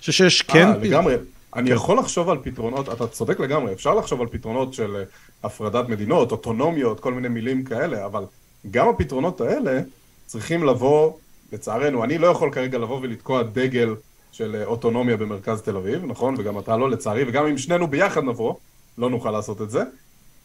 חושב 0.00 0.12
שיש 0.12 0.42
כן... 0.42 0.68
אה, 0.68 0.76
לגמרי. 0.76 1.14
אני 1.56 1.70
יכול 1.70 1.98
לחשוב 1.98 2.30
על 2.30 2.38
פתרונות, 2.42 2.88
אתה 2.88 3.06
צודק 3.06 3.40
לגמרי, 3.40 3.72
אפשר 3.72 3.94
לחשוב 3.94 4.20
על 4.20 4.26
פתרונות 4.26 4.74
של 4.74 5.02
הפרדת 5.42 5.88
מדינות, 5.88 6.32
אוטונומיות, 6.32 7.00
כל 7.00 7.14
מיני 7.14 7.28
מילים 7.28 7.64
כאלה, 7.64 8.06
אבל 8.06 8.24
גם 8.70 8.88
הפתרונות 8.88 9.40
האלה 9.40 9.80
צריכים 10.26 10.64
לבוא, 10.64 11.12
לצערנו, 11.52 12.04
אני 12.04 12.18
לא 12.18 12.26
יכול 12.26 12.52
כרגע 12.52 12.78
לבוא 12.78 13.00
ולתקוע 13.02 13.42
דגל 13.42 13.94
של 14.32 14.62
אוטונומיה 14.64 15.16
במרכז 15.16 15.62
תל 15.62 15.76
אביב, 15.76 16.04
נכון? 16.04 16.34
וגם 16.38 16.58
אתה 16.58 16.76
לא, 16.76 16.90
לצערי, 16.90 17.24
וגם 17.28 17.46
אם 17.46 17.58
שנינו 17.58 17.86
ביחד 17.86 18.24
נבוא, 18.24 18.54
לא 18.98 19.10
נוכל 19.10 19.30
לעשות 19.30 19.62
את 19.62 19.70
זה. 19.70 19.82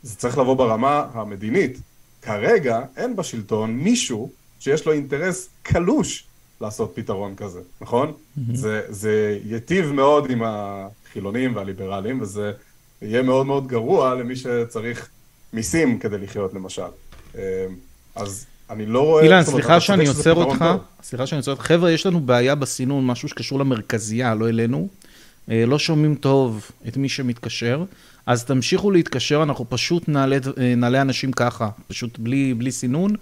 זה 0.04 0.16
צריך 0.16 0.38
לבוא 0.38 0.54
ברמה 0.54 1.08
המדינית. 1.14 1.78
כרגע 2.22 2.82
אין 2.98 3.16
בשלטון 3.16 3.72
מישהו 3.72 4.32
שיש 4.60 4.86
לו 4.86 4.92
אינטרס 4.94 5.50
קלוש 5.64 6.28
לעשות 6.62 6.92
פתרון 6.96 7.36
כזה, 7.36 7.60
נכון? 7.82 8.12
Mm-hmm. 8.12 8.42
זה, 8.54 8.82
זה 8.90 9.40
ייטיב 9.46 9.92
מאוד 9.92 10.30
עם 10.32 10.42
החילונים 10.46 11.56
והליברלים, 11.56 12.22
וזה 12.22 12.52
יהיה 13.02 13.22
מאוד 13.22 13.46
מאוד 13.46 13.68
גרוע 13.68 14.16
למי 14.16 14.36
שצריך 14.36 15.10
מיסים 15.54 16.00
כדי 16.00 16.18
לחיות, 16.18 16.54
למשל. 16.54 16.82
אמ, 17.36 17.40
אז 18.16 18.46
אני 18.70 18.86
לא 18.86 19.02
רואה... 19.02 19.24
אילן, 19.24 19.44
סליחה 19.44 19.80
שאני 19.80 20.08
עוצר 20.08 20.34
אותך, 20.34 20.66
סליחה 21.04 21.28
שאני 21.28 21.38
עוצר 21.38 21.52
אותך. 21.52 21.64
חבר'ה, 21.64 21.92
יש 21.92 22.06
לנו 22.06 22.20
בעיה 22.20 22.56
בסינון, 22.56 23.06
משהו 23.06 23.30
שקשור 23.30 23.60
למרכזייה, 23.60 24.36
לא 24.36 24.50
אלינו. 24.50 24.88
אה, 25.52 25.66
לא 25.66 25.80
שומעים 25.80 26.16
טוב 26.16 26.72
את 26.88 26.98
מי 26.98 27.10
שמתקשר, 27.10 27.84
אז 28.26 28.46
תמשיכו 28.46 28.92
להתקשר, 28.92 29.44
אנחנו 29.44 29.66
פשוט 29.70 30.10
נעלה, 30.10 30.38
אה, 30.58 30.76
נעלה 30.76 31.02
אנשים 31.02 31.32
ככה, 31.32 31.70
פשוט 31.88 32.20
בלי, 32.20 32.54
בלי 32.54 32.72
סינון, 32.72 33.16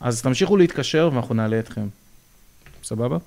אז 0.00 0.22
תמשיכו 0.22 0.56
להתקשר 0.56 1.10
ואנחנו 1.12 1.34
נעלה 1.34 1.58
אתכם. 1.58 1.88
סבבה? 2.84 3.18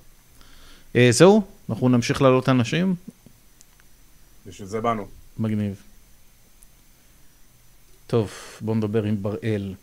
אה, 0.96 1.10
זהו, 1.12 1.42
אנחנו 1.70 1.90
נמשיך 1.90 2.22
לעלות 2.22 2.50
אנשים. 2.50 2.96
בשביל 4.48 4.68
זה 4.68 4.82
באנו. 4.82 5.08
מגניב. 5.40 5.76
טוב, 8.08 8.32
בואו 8.62 8.76
נדבר 8.76 9.04
עם 9.04 9.24
בראל. 9.24 9.74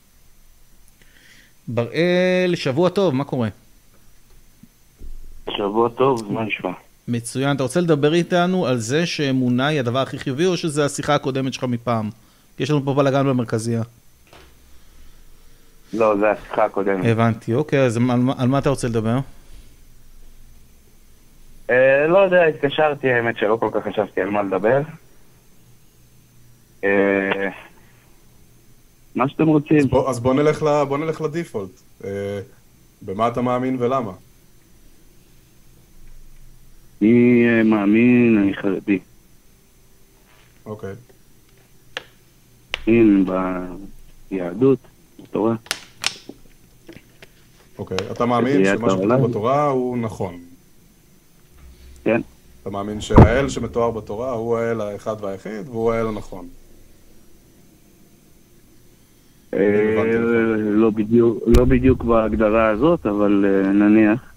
בראל, 1.68 2.52
שבוע 2.54 2.88
טוב, 2.88 3.14
מה 3.14 3.24
קורה? 3.24 3.48
שבוע 5.50 5.88
טוב, 5.88 6.32
מה 6.32 6.44
נשמע? 6.44 6.70
מצוין. 7.08 7.56
אתה 7.56 7.62
רוצה 7.62 7.80
לדבר 7.80 8.14
איתנו 8.14 8.66
על 8.66 8.78
זה 8.78 9.06
שאמונה 9.06 9.66
היא 9.66 9.80
הדבר 9.80 9.98
הכי 9.98 10.18
חיובי, 10.18 10.46
או 10.46 10.56
שזה 10.56 10.84
השיחה 10.84 11.14
הקודמת 11.14 11.52
שלך 11.52 11.64
מפעם? 11.64 12.10
כי 12.56 12.62
יש 12.62 12.70
לנו 12.70 12.84
פה 12.84 12.94
בלאגן 12.94 13.26
במרכזייה. 13.26 13.82
לא, 15.92 16.16
זה 16.16 16.30
השיחה 16.30 16.64
הקודמת. 16.64 17.04
הבנתי, 17.04 17.54
אוקיי, 17.54 17.80
אז 17.80 17.96
על, 17.96 18.02
על 18.38 18.48
מה 18.48 18.58
אתה 18.58 18.70
רוצה 18.70 18.88
לדבר? 18.88 19.18
אה, 21.70 22.06
לא 22.06 22.18
יודע, 22.18 22.44
התקשרתי, 22.44 23.12
האמת 23.12 23.36
שלא 23.36 23.56
כל 23.60 23.68
כך 23.72 23.88
חשבתי 23.88 24.20
על 24.20 24.30
מה 24.30 24.42
לדבר. 24.42 24.80
אה, 26.84 27.48
מה 29.14 29.28
שאתם 29.28 29.46
רוצים. 29.46 29.78
אז 29.78 29.86
בוא, 29.86 30.10
אז 30.10 30.20
בוא, 30.20 30.34
נלך, 30.34 30.62
ל, 30.62 30.84
בוא 30.84 30.98
נלך 30.98 31.20
לדיפולט. 31.20 31.70
אה, 32.04 32.40
במה 33.02 33.28
אתה 33.28 33.40
מאמין 33.40 33.76
ולמה? 33.78 34.12
אני 37.02 37.44
אה, 37.48 37.62
מאמין, 37.62 38.38
אני 38.42 38.54
חרדי. 38.54 38.98
אוקיי. 40.66 40.94
מאמין 42.86 43.26
ביהדות, 44.30 44.78
בתורה. 45.22 45.54
אוקיי, 47.78 47.96
אתה 48.10 48.26
מאמין 48.26 48.64
שמה 48.64 48.90
שכתוב 48.90 49.28
בתורה 49.28 49.66
הוא 49.68 49.98
נכון. 49.98 50.40
כן. 52.04 52.20
אתה 52.62 52.70
מאמין 52.70 53.00
שהאל 53.00 53.48
שמתואר 53.48 53.90
בתורה 53.90 54.32
הוא 54.32 54.56
האל 54.56 54.80
האחד 54.80 55.16
והיחיד 55.20 55.68
והוא 55.68 55.92
האל 55.92 56.06
הנכון. 56.06 56.48
אה, 59.54 59.58
לא, 60.74 60.90
לא 61.46 61.64
בדיוק 61.64 62.04
בהגדרה 62.04 62.68
הזאת, 62.68 63.06
אבל 63.06 63.44
אה, 63.48 63.72
נניח. 63.72 64.32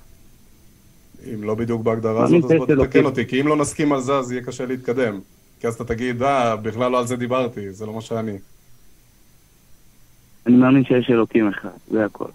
אם 1.34 1.44
לא 1.44 1.56
בדיוק 1.56 1.82
בהגדרה 1.82 2.24
הזאת, 2.24 2.44
אז 2.44 2.52
בוא 2.58 2.86
תתקן 2.86 3.06
אותי, 3.06 3.26
כי 3.26 3.42
אם 3.42 3.48
לא 3.48 3.56
נסכים 3.56 3.94
על 3.94 4.02
זה, 4.02 4.14
אז 4.14 4.32
יהיה 4.32 4.44
קשה 4.44 4.66
להתקדם. 4.66 5.20
כי 5.60 5.68
אז 5.68 5.76
אתה 5.76 5.84
תגיד, 5.84 6.24
אה, 6.24 6.56
בכלל 6.56 6.92
לא 6.92 7.00
על 7.00 7.08
זה 7.08 7.16
דיברתי, 7.16 7.72
זה 7.72 7.86
לא 7.86 7.94
מה 7.94 8.02
שאני. 8.02 8.38
אני 10.46 10.56
מאמין 10.56 10.84
שיש 10.86 11.10
אלוקים 11.10 11.50
אחד, 11.50 11.70
זה 11.92 12.06
הכל. 12.06 12.30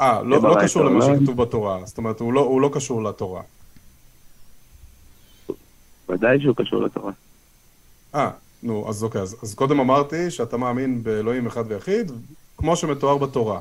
אה, 0.00 0.22
לא, 0.22 0.42
לא 0.42 0.56
קשור 0.62 0.84
למה 0.84 1.04
שכתוב 1.04 1.42
בתורה, 1.42 1.78
זאת 1.84 1.98
אומרת, 1.98 2.20
הוא 2.20 2.32
לא, 2.32 2.40
הוא 2.40 2.60
לא 2.60 2.70
קשור 2.74 3.02
לתורה. 3.02 3.42
ודאי 6.08 6.40
שהוא 6.40 6.56
קשור 6.56 6.82
לתורה. 6.82 7.12
אה, 8.14 8.30
נו, 8.62 8.88
אז 8.88 9.04
אוקיי, 9.04 9.20
אז, 9.20 9.36
אז 9.42 9.54
קודם 9.54 9.80
אמרתי 9.80 10.30
שאתה 10.30 10.56
מאמין 10.56 11.02
באלוהים 11.02 11.46
אחד 11.46 11.64
ויחיד, 11.68 12.12
כמו 12.56 12.76
שמתואר 12.76 13.18
בתורה. 13.18 13.60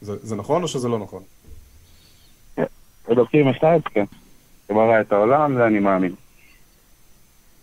זה, 0.00 0.16
זה 0.22 0.36
נכון 0.36 0.62
או 0.62 0.68
שזה 0.68 0.88
לא 0.88 0.98
נכון? 0.98 1.22
אלוקים 3.10 3.48
אחד, 3.48 3.78
כן. 3.84 4.04
שברא 4.68 5.00
את 5.00 5.12
העולם, 5.12 5.54
זה 5.54 5.66
אני 5.66 5.78
מאמין. 5.78 6.14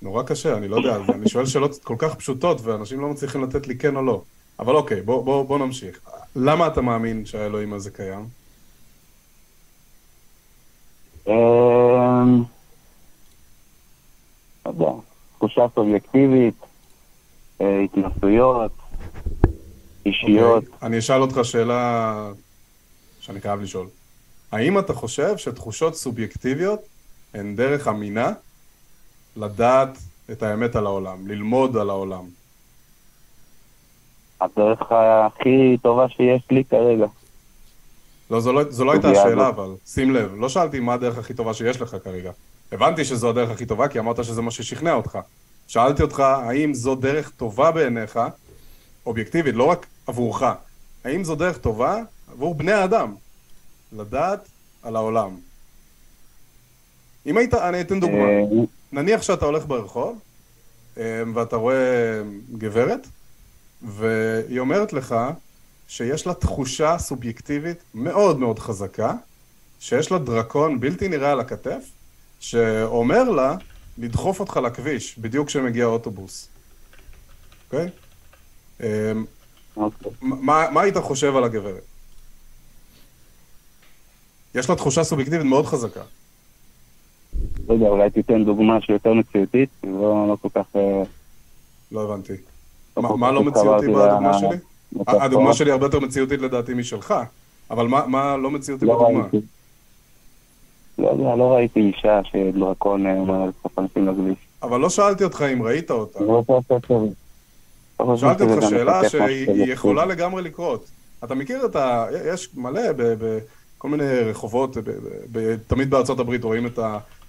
נורא 0.01 0.23
קשה, 0.23 0.57
אני 0.57 0.67
לא 0.67 0.75
יודע, 0.75 1.13
אני 1.13 1.29
שואל 1.29 1.45
שאלות 1.45 1.83
כל 1.83 1.95
כך 1.97 2.15
פשוטות, 2.15 2.61
ואנשים 2.61 3.01
לא 3.01 3.09
מצליחים 3.09 3.43
לתת 3.43 3.67
לי 3.67 3.77
כן 3.77 3.95
או 3.95 4.01
לא. 4.01 4.21
אבל 4.59 4.75
אוקיי, 4.75 5.01
בוא, 5.01 5.23
בוא, 5.23 5.45
בוא 5.45 5.59
נמשיך. 5.59 5.99
למה 6.35 6.67
אתה 6.67 6.81
מאמין 6.81 7.25
שהאלוהים 7.25 7.73
הזה 7.73 7.91
קיים? 7.91 8.25
אמ, 11.27 12.43
לא 14.65 14.71
יודע, 14.71 14.91
תחושה 15.43 15.65
סובייקטיבית, 15.75 16.53
אה, 17.61 17.79
התנסויות, 17.79 18.71
אישיות. 20.05 20.63
אוקיי, 20.63 20.87
אני 20.87 20.99
אשאל 20.99 21.21
אותך 21.21 21.39
שאלה 21.43 22.31
שאני 23.19 23.41
חייב 23.41 23.61
לשאול. 23.61 23.87
האם 24.51 24.79
אתה 24.79 24.93
חושב 24.93 25.37
שתחושות 25.37 25.95
סובייקטיביות 25.95 26.79
הן 27.33 27.55
דרך 27.55 27.87
אמינה 27.87 28.31
לדעת 29.37 29.97
את 30.31 30.43
האמת 30.43 30.75
על 30.75 30.85
העולם, 30.85 31.27
ללמוד 31.27 31.77
על 31.77 31.89
העולם? 31.89 32.23
הדרך 34.41 34.81
הכי 34.91 35.77
טובה 35.81 36.09
שיש 36.09 36.43
לי 36.51 36.63
כרגע. 36.63 37.05
לא, 38.31 38.39
זו 38.39 38.53
לא, 38.53 38.63
זו 38.69 38.85
לא 38.85 38.91
הייתה 38.91 39.09
השאלה, 39.09 39.49
אבל 39.49 39.69
שים 39.85 40.11
לב, 40.11 40.35
לא 40.35 40.49
שאלתי 40.49 40.79
מה 40.79 40.93
הדרך 40.93 41.17
הכי 41.17 41.33
טובה 41.33 41.53
שיש 41.53 41.81
לך 41.81 41.95
כרגע. 42.03 42.31
הבנתי 42.73 43.05
שזו 43.05 43.29
הדרך 43.29 43.49
הכי 43.49 43.65
טובה, 43.65 43.87
כי 43.87 43.99
אמרת 43.99 44.23
שזה 44.25 44.41
מה 44.41 44.51
ששכנע 44.51 44.93
אותך. 44.93 45.19
שאלתי 45.67 46.01
אותך, 46.01 46.19
האם 46.19 46.73
זו 46.73 46.95
דרך 46.95 47.29
טובה 47.29 47.71
בעיניך, 47.71 48.19
אובייקטיבית, 49.05 49.55
לא 49.55 49.63
רק 49.63 49.85
עבורך, 50.07 50.43
האם 51.03 51.23
זו 51.23 51.35
דרך 51.35 51.57
טובה 51.57 51.97
עבור 52.31 52.55
בני 52.55 52.71
האדם, 52.71 53.15
לדעת 53.91 54.47
על 54.83 54.95
העולם. 54.95 55.37
אם 57.25 57.37
היית, 57.37 57.53
אני 57.53 57.81
אתן 57.81 57.99
דוגמה. 57.99 58.23
אה, 58.23 58.41
נניח 58.91 59.21
שאתה 59.21 59.45
הולך 59.45 59.65
ברחוב, 59.65 60.19
אה, 60.97 61.23
ואתה 61.33 61.55
רואה 61.55 62.21
גברת, 62.57 63.07
והיא 63.81 64.59
אומרת 64.59 64.93
לך 64.93 65.15
שיש 65.87 66.27
לה 66.27 66.33
תחושה 66.33 66.97
סובייקטיבית 66.97 67.77
מאוד 67.93 68.39
מאוד 68.39 68.59
חזקה, 68.59 69.13
שיש 69.79 70.11
לה 70.11 70.17
דרקון 70.17 70.79
בלתי 70.79 71.07
נראה 71.07 71.31
על 71.31 71.39
הכתף, 71.39 71.83
שאומר 72.43 73.23
לה 73.29 73.55
לדחוף 73.97 74.39
אותך 74.39 74.57
לכביש, 74.57 75.19
בדיוק 75.19 75.47
כשמגיע 75.47 75.83
האוטובוס. 75.85 76.47
אוקיי? 77.65 77.89
אה, 78.83 79.11
אוקיי. 79.77 80.11
מה, 80.21 80.65
מה 80.71 80.81
היית 80.81 80.97
חושב 80.97 81.35
על 81.35 81.43
הגברת? 81.43 81.83
יש 84.55 84.69
לה 84.69 84.75
תחושה 84.75 85.03
סובייקטיבית 85.03 85.45
מאוד 85.45 85.65
חזקה. 85.65 86.01
לא 87.67 87.73
יודע, 87.73 87.87
אולי 87.87 88.09
תיתן 88.09 88.45
דוגמה 88.45 88.81
שהיא 88.81 88.95
יותר 88.95 89.13
מציאותית, 89.13 89.69
לא, 89.83 90.25
לא 90.29 90.37
כל 90.41 90.49
כך... 90.55 90.65
אה, 90.75 91.03
לא 91.91 92.03
הבנתי. 92.03 92.33
לא 92.97 93.17
מה- 93.17 93.31
לא 93.31 93.43
מציאותי 93.43 93.87
בדוגמה 93.87 94.39
שלי? 94.39 94.57
הדוגמה 95.07 95.53
שלי 95.53 95.71
הרבה 95.71 95.85
יותר 95.85 95.99
מציאותית 95.99 96.41
לדעתי 96.41 96.73
משלך, 96.73 97.13
אבל 97.69 97.87
מה- 97.87 98.07
מה 98.07 98.37
לא 98.37 98.51
מציאותי 98.51 98.85
לא 98.85 98.95
בדוגמה? 98.95 99.21
ראיתי. 99.23 99.37
לא 100.97 101.07
יודע, 101.09 101.35
לא 101.35 101.53
ראיתי 101.53 101.79
אישה 101.79 102.19
שדרקון 102.23 103.05
אה, 103.05 103.13
אומר 103.13 103.45
לדחוף 103.45 103.79
אנשים 103.79 104.07
לכביש. 104.07 104.37
אבל 104.63 104.79
לא 104.79 104.89
שאלתי 104.89 105.23
אותך 105.23 105.45
אם 105.53 105.63
ראית 105.63 105.91
אותה. 105.91 106.19
טוב. 106.87 107.13
לא 107.99 108.05
חושב 108.05 108.27
שאלתי 108.27 108.43
אותך 108.43 108.69
שאלה 108.69 109.09
שהיא 109.09 109.73
יכולה 109.73 110.05
לגמרי 110.05 110.41
לקרות. 110.41 110.85
אתה 111.23 111.35
מכיר 111.35 111.65
את 111.65 111.75
ה... 111.75 112.05
יש 112.25 112.49
מלא 112.55 112.81
בכל 112.97 113.89
מיני 113.89 114.03
רחובות, 114.03 114.77
תמיד 115.67 115.89
בארצות 115.89 116.19
הברית 116.19 116.43
רואים 116.43 116.65
את 116.65 116.79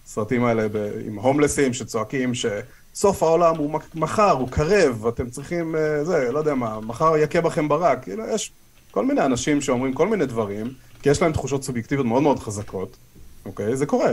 הסרטים 0.06 0.44
האלה 0.44 0.66
עם 1.06 1.18
הומלסים 1.18 1.72
שצועקים 1.72 2.32
שסוף 2.34 3.22
העולם 3.22 3.56
הוא 3.56 3.80
מחר, 3.94 4.30
הוא 4.30 4.48
קרב, 4.48 5.06
אתם 5.06 5.30
צריכים, 5.30 5.76
אה, 5.76 6.04
זה, 6.04 6.32
לא 6.32 6.38
יודע 6.38 6.54
מה, 6.54 6.80
מחר 6.80 7.16
יכה 7.16 7.40
בכם 7.40 7.68
ברק. 7.68 8.02
כאילו, 8.02 8.24
יש 8.34 8.52
כל 8.90 9.04
מיני 9.04 9.24
אנשים 9.24 9.60
שאומרים 9.60 9.92
כל 9.92 10.08
מיני 10.08 10.26
דברים, 10.26 10.66
כי 11.02 11.10
יש 11.10 11.22
להם 11.22 11.32
תחושות 11.32 11.64
סובייקטיביות 11.64 12.06
מאוד 12.06 12.22
מאוד 12.22 12.38
חזקות, 12.38 12.96
אוקיי? 13.46 13.76
זה 13.76 13.86
קורה. 13.86 14.12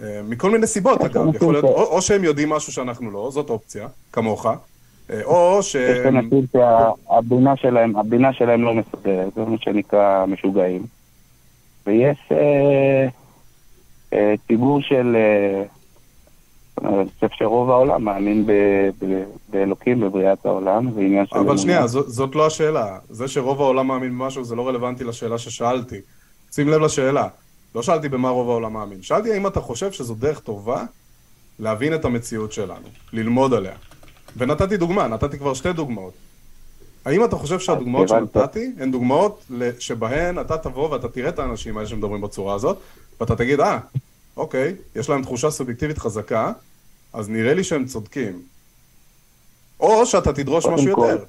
אה, 0.00 0.20
מכל 0.28 0.50
מיני 0.50 0.66
סיבות, 0.66 1.00
אגב. 1.00 1.34
יכול 1.34 1.54
להיות, 1.54 1.64
או, 1.64 1.82
או 1.82 2.02
שהם 2.02 2.24
יודעים 2.24 2.48
משהו 2.48 2.72
שאנחנו 2.72 3.10
לא, 3.10 3.30
זאת 3.32 3.50
אופציה, 3.50 3.88
כמוך, 4.12 4.46
אה, 5.10 5.24
או 5.24 5.56
יש 5.60 5.72
שהם... 5.72 6.16
אנשים 6.16 6.46
שהבינה 6.52 7.56
שלהם, 7.56 7.96
הבינה 7.96 8.32
שלהם 8.32 8.62
לא 8.62 8.74
מסודרת, 8.74 9.34
זה 9.34 9.44
מה 9.44 9.56
שנקרא 9.58 10.26
משוגעים. 10.26 10.86
ויש 11.86 12.18
אה, 12.32 13.08
אה, 14.12 14.34
ציבור 14.46 14.80
של... 14.82 15.16
אה, 15.16 15.62
אני 16.84 17.08
חושב 17.14 17.26
שרוב 17.32 17.70
העולם 17.70 18.04
מאמין 18.04 18.46
ב- 18.46 18.90
ב- 19.04 19.24
באלוקים, 19.48 20.00
בבריאת 20.00 20.46
העולם, 20.46 20.92
זה 20.92 21.00
עניין 21.00 21.26
של... 21.26 21.36
אבל. 21.36 21.56
שנייה, 21.56 21.86
זאת, 21.86 22.08
זאת 22.08 22.34
לא 22.34 22.46
השאלה. 22.46 22.98
זה 23.10 23.28
שרוב 23.28 23.60
העולם 23.60 23.86
מאמין 23.86 24.10
במשהו 24.10 24.44
זה 24.44 24.54
לא 24.54 24.68
רלוונטי 24.68 25.04
לשאלה 25.04 25.38
ששאלתי. 25.38 25.96
שים 26.52 26.68
לב 26.68 26.80
לשאלה. 26.80 27.28
לא 27.74 27.82
שאלתי 27.82 28.08
במה 28.08 28.28
רוב 28.28 28.50
העולם 28.50 28.72
מאמין. 28.72 29.02
שאלתי 29.02 29.32
האם 29.32 29.46
אתה 29.46 29.60
חושב 29.60 29.92
שזו 29.92 30.14
דרך 30.14 30.40
טובה 30.40 30.84
להבין 31.58 31.94
את 31.94 32.04
המציאות 32.04 32.52
שלנו, 32.52 32.88
ללמוד 33.12 33.54
עליה. 33.54 33.74
ונתתי 34.36 34.76
דוגמה, 34.76 35.08
נתתי 35.08 35.38
כבר 35.38 35.54
שתי 35.54 35.72
דוגמאות. 35.72 36.12
האם 37.04 37.24
אתה 37.24 37.36
חושב 37.36 37.58
שהדוגמאות. 37.58 38.08
שנתתי 38.08 38.72
הן 38.78 38.90
דוגמאות 38.90 39.44
שבהן 39.78 40.38
אתה 40.38 40.58
תבוא 40.58 40.90
ואתה 40.90 41.08
תראה 41.08 41.28
את 41.28 41.38
האנשים 41.38 41.76
האלה 41.76 41.88
שמדברים 41.88 42.20
בצורה 42.20 42.54
הזאת, 42.54 42.78
ואתה 43.20 43.36
תגיד, 43.36 43.60
אה, 43.60 43.78
אוקיי, 44.36 44.74
יש 44.96 45.08
להם 45.08 45.22
תחושה 45.22 45.50
סובייקטיבית 45.50 45.98
חזקה, 45.98 46.52
אז 47.12 47.28
נראה 47.28 47.54
לי 47.54 47.64
שהם 47.64 47.84
צודקים. 47.84 48.42
או 49.80 50.06
שאתה 50.06 50.32
תדרוש 50.32 50.66
משהו 50.66 50.96
כל, 50.96 51.08
יותר. 51.10 51.24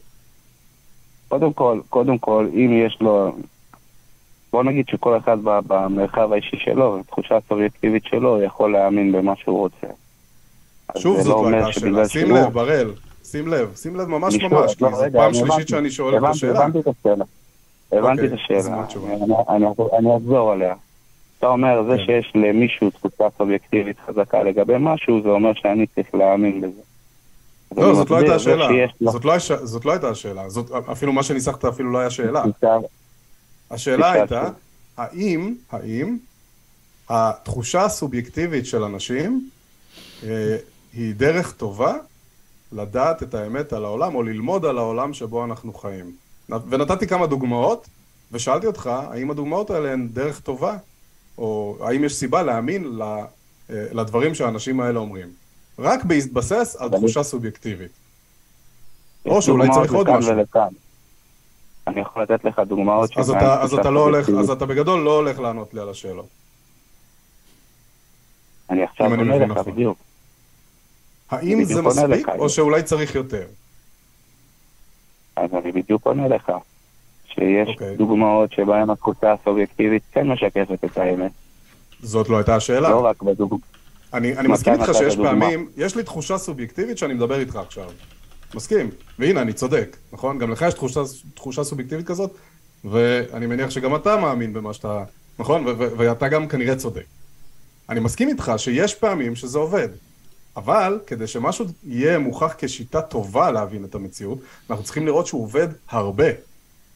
קודם 1.28 1.54
כל, 1.54 1.80
קודם 1.90 2.18
כל, 2.18 2.48
אם 2.54 2.86
יש 2.86 2.98
לו... 3.02 3.36
בוא 4.54 4.64
נגיד 4.64 4.86
שכל 4.89 5.18
אחד 5.18 5.38
במרחב 5.43 6.34
האישי 6.34 6.58
שלו, 6.60 7.00
בתחושה 7.00 7.38
הסובייקטיבית 7.45 8.04
שלו, 8.06 8.41
יכול 8.41 8.72
להאמין 8.72 9.12
במה 9.12 9.34
שהוא 9.36 9.58
רוצה. 9.60 9.88
שוב, 10.97 11.22
זאת 11.22 11.28
לא 11.43 11.47
הייתה 11.50 11.68
השאלה. 11.68 12.08
שים 12.08 12.28
שהוא- 12.28 12.38
לב, 12.38 12.54
בראל, 12.54 12.91
שים 13.24 13.47
לב, 13.47 13.72
שים 13.76 13.95
לב 13.95 14.08
ממש 14.08 14.36
ממש, 14.43 14.76
כי 14.76 14.84
לא, 14.84 14.91
זו 14.91 15.02
רגע, 15.02 15.20
פעם 15.20 15.34
שלישית 15.34 15.68
שאני 15.68 15.91
שואל 15.91 16.18
את 16.18 16.24
השאלה. 16.30 16.60
הבנתי 16.60 16.80
את 16.80 16.88
השאלה. 16.88 17.26
הבנתי 17.91 18.26
את 18.26 18.32
אוקיי, 18.32 18.58
אז 18.58 18.66
השאלה. 18.66 18.86
אני- 19.50 19.66
אחזור 20.18 20.52
עליה. 20.52 20.74
אתה 21.39 21.47
אומר, 21.47 21.84
זה 21.84 21.97
כן. 21.97 22.04
שיש 22.06 22.32
למישהו 22.36 22.89
תחושה 22.89 23.24
סובייקטיבית 23.38 23.97
חזקה 24.08 24.43
לגבי 24.43 24.74
משהו, 24.80 25.22
זה 25.24 25.30
אומר 25.30 25.54
שאני 25.54 25.88
צריך 25.88 26.16
להאמין 26.16 26.62
בזה. 26.62 26.82
אז 27.72 27.78
לא, 27.78 27.86
אני 27.88 27.95
זאת 27.95 28.10
לא 28.10 28.18
הייתה 28.18 28.36
השאלה. 28.36 28.68
זאת 29.02 29.26
לא 29.26 29.34
לא 29.86 29.91
הייתה 29.91 30.10
השאלה. 30.10 30.43
אפילו 30.91 31.14
מה 31.14 31.24
שניסחת 31.24 31.66
אפילו 31.66 31.91
לא 31.91 31.97
היה 32.00 32.10
שאלה. 32.10 32.43
השאלה 33.72 34.11
הייתה, 34.11 34.49
האם, 34.97 35.55
האם 35.72 36.17
התחושה 37.09 37.86
הסובייקטיבית 37.86 38.65
של 38.65 38.84
אנשים 38.84 39.49
אה, 40.24 40.57
היא 40.93 41.15
דרך 41.15 41.51
טובה 41.51 41.93
לדעת 42.72 43.24
את 43.24 43.34
האמת 43.34 43.74
על 43.74 43.86
העולם, 43.86 44.15
או 44.15 44.24
ללמוד 44.24 44.65
על 44.65 44.78
העולם 44.78 45.13
שבו 45.13 45.45
אנחנו 45.45 45.74
חיים. 45.74 46.11
ונתתי 46.70 47.07
כמה 47.07 47.28
דוגמאות, 47.28 47.88
ושאלתי 48.32 48.67
אותך, 48.67 48.88
האם 48.88 49.32
הדוגמאות 49.32 49.70
האלה 49.70 49.91
הן 49.93 50.07
דרך 50.13 50.39
טובה, 50.39 50.78
או 51.38 51.78
האם 51.82 52.03
יש 52.03 52.15
סיבה 52.15 52.43
להאמין 52.43 52.84
ל- 52.97 53.01
אה, 53.01 53.26
לדברים 53.91 54.36
שהאנשים 54.36 54.80
האלה 54.80 54.99
אומרים. 54.99 55.28
רק 55.80 56.03
בהתבסס 56.03 56.76
על 56.80 56.89
תחושה 56.89 57.24
סובייקטיבית. 57.24 57.91
או 59.26 59.41
שאולי 59.41 59.67
צריך 59.74 59.93
עוד 59.93 60.09
משהו. 60.09 60.32
ולכאן. 60.32 60.67
אני 61.90 62.02
יכול 62.02 62.24
לתת 62.24 62.46
לך 62.46 62.60
דוגמאות 62.60 63.18
אז 63.18 63.30
אתה, 63.30 63.62
אז 63.62 63.74
אתה 63.74 63.90
לא 63.90 64.04
הולך, 64.04 64.30
אז 64.30 64.50
אתה 64.50 64.66
בגדול 64.66 65.00
לא 65.00 65.16
הולך 65.16 65.40
לענות 65.40 65.74
לי 65.74 65.80
על 65.80 65.90
השאלות. 65.90 66.28
אני 68.70 68.84
עכשיו 68.84 69.14
אני 69.14 69.18
עונה 69.18 69.46
לך 69.46 69.58
נכון. 69.58 69.74
בדיוק. 69.74 69.98
האם 71.30 71.64
זה 71.64 71.82
מספיק, 71.82 72.28
לך. 72.28 72.36
או 72.40 72.50
שאולי 72.50 72.84
צריך 72.84 73.16
יותר? 73.16 73.46
אז 75.36 75.50
אני 75.54 75.72
בדיוק 75.72 76.06
עונה 76.06 76.28
לך. 76.28 76.52
שיש 77.26 77.70
אוקיי. 77.70 77.96
דוגמאות 77.96 78.52
שבהן 78.52 78.90
התחושה 78.90 79.34
הסובייקטיבית 79.34 80.04
כן 80.12 80.28
משקפת 80.28 80.84
את 80.86 80.98
האמת. 80.98 81.32
זאת 82.00 82.30
לא 82.30 82.38
הייתה 82.38 82.56
השאלה. 82.56 82.90
לא 82.90 83.06
רק 83.06 83.24
בדוגמאות. 83.24 83.62
אני, 84.14 84.38
אני 84.38 84.48
מסכים 84.48 84.74
איתך 84.74 84.94
שיש? 84.94 85.16
פעמים, 85.16 85.70
יש 85.78 85.96
לי 85.96 86.04
תחושה 86.04 86.38
סובייקטיבית 86.38 86.98
שאני 86.98 87.14
מדבר 87.14 87.40
איתך 87.40 87.56
עכשיו. 87.56 87.92
מסכים. 88.56 88.89
והנה, 89.20 89.41
אני 89.41 89.54
צודק, 89.54 89.97
נכון? 90.14 90.39
גם 90.39 90.52
לך 90.52 90.66
יש 90.68 90.74
תחושה, 90.74 91.02
תחושה 91.34 91.64
סובייקטיבית 91.64 92.08
כזאת, 92.08 92.32
ואני 92.86 93.45
מניח 93.45 93.70
שגם 93.70 93.95
אתה 93.95 94.18
מאמין 94.18 94.54
במה 94.54 94.74
שאתה... 94.74 95.04
נכון? 95.39 95.68
ו- 95.68 95.78
ו- 95.78 95.89
ואתה 95.97 96.28
גם 96.28 96.47
כנראה 96.47 96.76
צודק. 96.76 97.06
אני 97.89 98.00
מסכים 98.00 98.30
איתך 98.30 98.52
שיש 98.58 98.95
פעמים 98.95 99.36
שזה 99.36 99.58
עובד. 99.58 99.89
אבל 100.58 101.00
כדי 101.08 101.28
שמשהו 101.28 101.66
יהיה 101.84 102.20
מוכח 102.20 102.54
כשיטה 102.58 103.02
טובה 103.02 103.52
להבין 103.52 103.86
את 103.86 103.95
המציאות, 103.95 104.39
אנחנו 104.70 104.84
צריכים 104.84 105.06
לראות 105.06 105.28
שהוא 105.28 105.43
עובד 105.43 105.68
הרבה, 105.89 106.28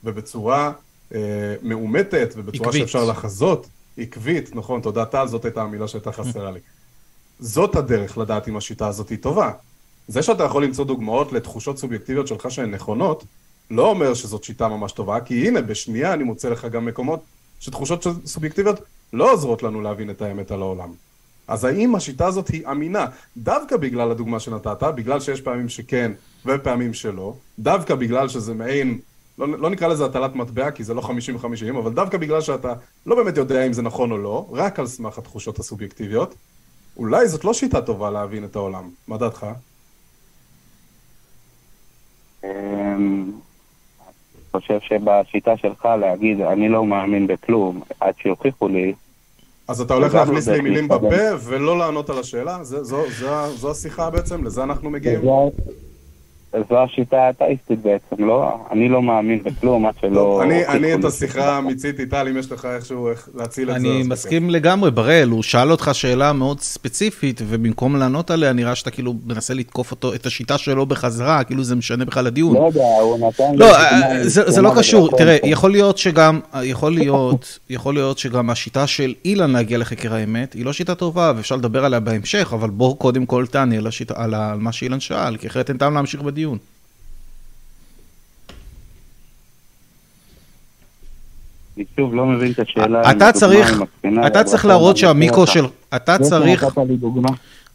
ובצורה 0.03 0.71
אה, 1.13 1.19
מאומתת, 1.61 2.33
ובצורה 2.37 2.69
עקבית. 2.69 2.81
שאפשר 2.81 3.05
לחזות, 3.05 3.67
עקבית, 3.97 4.55
נכון, 4.55 4.81
תודה 4.81 5.05
טל, 5.05 5.27
זאת 5.27 5.45
הייתה 5.45 5.61
המילה 5.61 5.87
שהייתה 5.87 6.11
חסרה 6.11 6.51
לי. 6.51 6.59
זאת 7.39 7.75
הדרך 7.75 8.17
לדעת 8.17 8.47
אם 8.47 8.57
השיטה 8.57 8.87
הזאת 8.87 9.09
היא 9.09 9.17
טובה. 9.17 9.51
זה 10.07 10.21
שאתה 10.21 10.43
יכול 10.43 10.63
למצוא 10.63 10.85
דוגמאות 10.85 11.31
לתחושות 11.31 11.77
סובייקטיביות 11.77 12.27
שלך 12.27 12.51
שהן 12.51 12.71
נכונות, 12.71 13.23
לא 13.71 13.89
אומר 13.89 14.13
שזאת 14.13 14.43
שיטה 14.43 14.67
ממש 14.67 14.91
טובה, 14.91 15.19
כי 15.19 15.47
הנה, 15.47 15.61
בשנייה 15.61 16.13
אני 16.13 16.23
מוצא 16.23 16.49
לך 16.49 16.65
גם 16.65 16.85
מקומות 16.85 17.19
שתחושות 17.59 18.07
סובייקטיביות 18.25 18.79
לא 19.13 19.33
עוזרות 19.33 19.63
לנו 19.63 19.81
להבין 19.81 20.09
את 20.09 20.21
האמת 20.21 20.51
על 20.51 20.61
העולם. 20.61 20.89
אז 21.47 21.63
האם 21.63 21.95
השיטה 21.95 22.25
הזאת 22.25 22.47
היא 22.47 22.67
אמינה? 22.67 23.05
דווקא 23.37 23.77
בגלל 23.77 24.11
הדוגמה 24.11 24.39
שנתת, 24.39 24.83
בגלל 24.95 25.19
שיש 25.19 25.41
פעמים 25.41 25.69
שכן 25.69 26.11
ופעמים 26.45 26.93
שלא, 26.93 27.35
דווקא 27.59 27.95
בגלל 27.95 28.27
שזה 28.27 28.53
מעין, 28.53 28.99
לא, 29.37 29.47
לא 29.47 29.69
נקרא 29.69 29.87
לזה 29.87 30.05
הטלת 30.05 30.35
מטבע, 30.35 30.71
כי 30.71 30.83
זה 30.83 30.93
לא 30.93 31.01
50-50, 31.01 31.77
אבל 31.77 31.93
דווקא 31.93 32.17
בגלל 32.17 32.41
שאתה 32.41 32.73
לא 33.05 33.15
באמת 33.15 33.37
יודע 33.37 33.67
אם 33.67 33.73
זה 33.73 33.81
נכון 33.81 34.11
או 34.11 34.17
לא, 34.17 34.47
רק 34.51 34.79
על 34.79 34.87
סמך 34.87 35.17
התחושות 35.17 35.59
הסובייקטיביות, 35.59 36.35
אולי 36.97 37.27
זאת 37.27 37.45
לא 37.45 37.53
שיטה 37.53 37.81
טובה 37.81 38.11
להבין 38.11 38.45
את 38.45 38.55
העולם. 38.55 38.89
מה 39.07 39.17
דעתך? 39.17 39.45
אמ, 42.43 42.49
אני 42.49 43.31
חושב 44.61 44.77
שבשיטה 44.81 45.57
שלך 45.57 45.85
להגיד 45.99 46.41
אני 46.41 46.69
לא 46.69 46.85
מאמין 46.85 47.27
בכלום 47.27 47.81
עד 47.99 48.13
שיוכיחו 48.21 48.67
לי, 48.67 48.93
אז 49.67 49.81
אתה 49.81 49.93
הולך 49.93 50.13
להכניס 50.13 50.47
לא 50.47 50.53
לי 50.53 50.59
דרך 50.59 50.69
מילים. 50.69 50.87
בפה 50.87 51.05
ולא 51.43 51.77
לענות 51.77 52.09
על 52.09 52.19
השאלה? 52.19 52.63
זה, 52.63 52.83
זו, 52.83 53.01
זו, 53.19 53.27
זו 53.55 53.71
השיחה 53.71 54.09
בעצם? 54.09 54.43
לזה 54.43 54.63
אנחנו 54.63 54.89
מגיעים? 54.89 55.21
זו- 56.69 56.77
השיטה 56.83 57.17
האתאיסטית 57.17 57.79
בעצם, 57.81 58.25
לא? 58.25 58.57
אני 58.71 58.89
לא 58.89 59.01
מאמין 59.01 59.43
בכלום 59.43 59.85
עד 59.85 59.93
שלא... 60.01 60.43
אני, 60.69 60.93
את 60.93 61.05
השיחה 61.05 61.61
מיציתי, 61.61 62.05
טל, 62.05 62.27
אם 62.27 62.37
יש 62.37 62.51
לך 62.51 62.65
איכשהו 62.65 63.09
איך 63.09 63.29
להציל 63.35 63.71
את 63.71 63.81
זה. 63.81 63.87
אני 63.87 64.03
מסכים 64.03 64.49
לגמרי, 64.49 64.91
בראל, 64.91 65.29
הוא 65.29 65.43
שאל 65.43 65.71
אותך 65.71 65.89
שאלה 65.93 66.33
מאוד 66.33 66.59
ספציפית, 66.59 67.41
ובמקום 67.47 67.95
לענות 67.95 68.31
עליה, 68.31 68.53
נראה 68.53 68.75
שאתה 68.75 68.91
כאילו 68.91 69.13
מנסה 69.25 69.53
לתקוף 69.53 69.91
אותו, 69.91 70.13
את 70.13 70.25
השיטה 70.25 70.57
שלו 70.57 70.85
בחזרה, 70.85 71.43
כאילו 71.43 71.63
זה 71.63 71.75
משנה 71.75 72.05
בכלל 72.05 72.25
לדיון. 72.25 72.55
לא 72.55 72.65
יודע, 72.65 72.85
הוא 73.01 73.27
נתן. 73.27 73.55
לא, 73.55 73.75
אה, 73.75 74.27
זה, 74.27 74.61
לא 74.61 74.71
קשור. 74.77 75.17
תראה, 75.17 75.37
יכול 75.43 75.71
להיות 75.71 75.97
שגם, 75.97 76.39
יכול 76.63 76.93
להיות, 76.93 77.59
יכול 77.69 77.93
להיות 77.93 78.17
שגם 78.17 78.49
השיטה 78.49 78.87
של 78.87 79.13
אילן 79.25 79.51
להגיע 79.51 79.77
לחקר 79.77 80.13
האמת, 80.13 80.53
היא 80.53 80.65
לא 80.65 80.73
שיטה 80.73 80.95
טובה, 80.95 81.33
ואפשר 81.35 81.55
לדבר 81.55 81.85
עליה 81.85 81.99
בהמשך, 81.99 82.53
אבל 82.53 82.69
בוא 82.69 82.95
קודם 82.97 83.25
כל 83.25 83.45
תענה 83.45 83.75
על 84.15 84.33
מה 84.59 84.71
שאילן 84.71 84.99
שאל, 84.99 85.37
כי 85.37 85.47
אחרת 85.47 85.69
אין 85.69 85.77
טעם 85.77 85.93
להמשיך 85.93 86.21
בדיון. 86.21 86.42
אני 91.77 91.85
שוב 91.95 92.13
לא 92.13 92.25
מבין 92.25 92.51
את 92.51 92.59
השאלה. 92.59 93.11
אם 93.11 93.17
אתה 93.17 93.31
צריך, 93.31 93.81
אתה 94.27 94.43
צריך 94.43 94.65
להראות 94.65 94.97
שהמיקרו. 94.97 95.47
של, 95.47 95.65
אתה 95.95 96.17
צריך. 96.19 96.65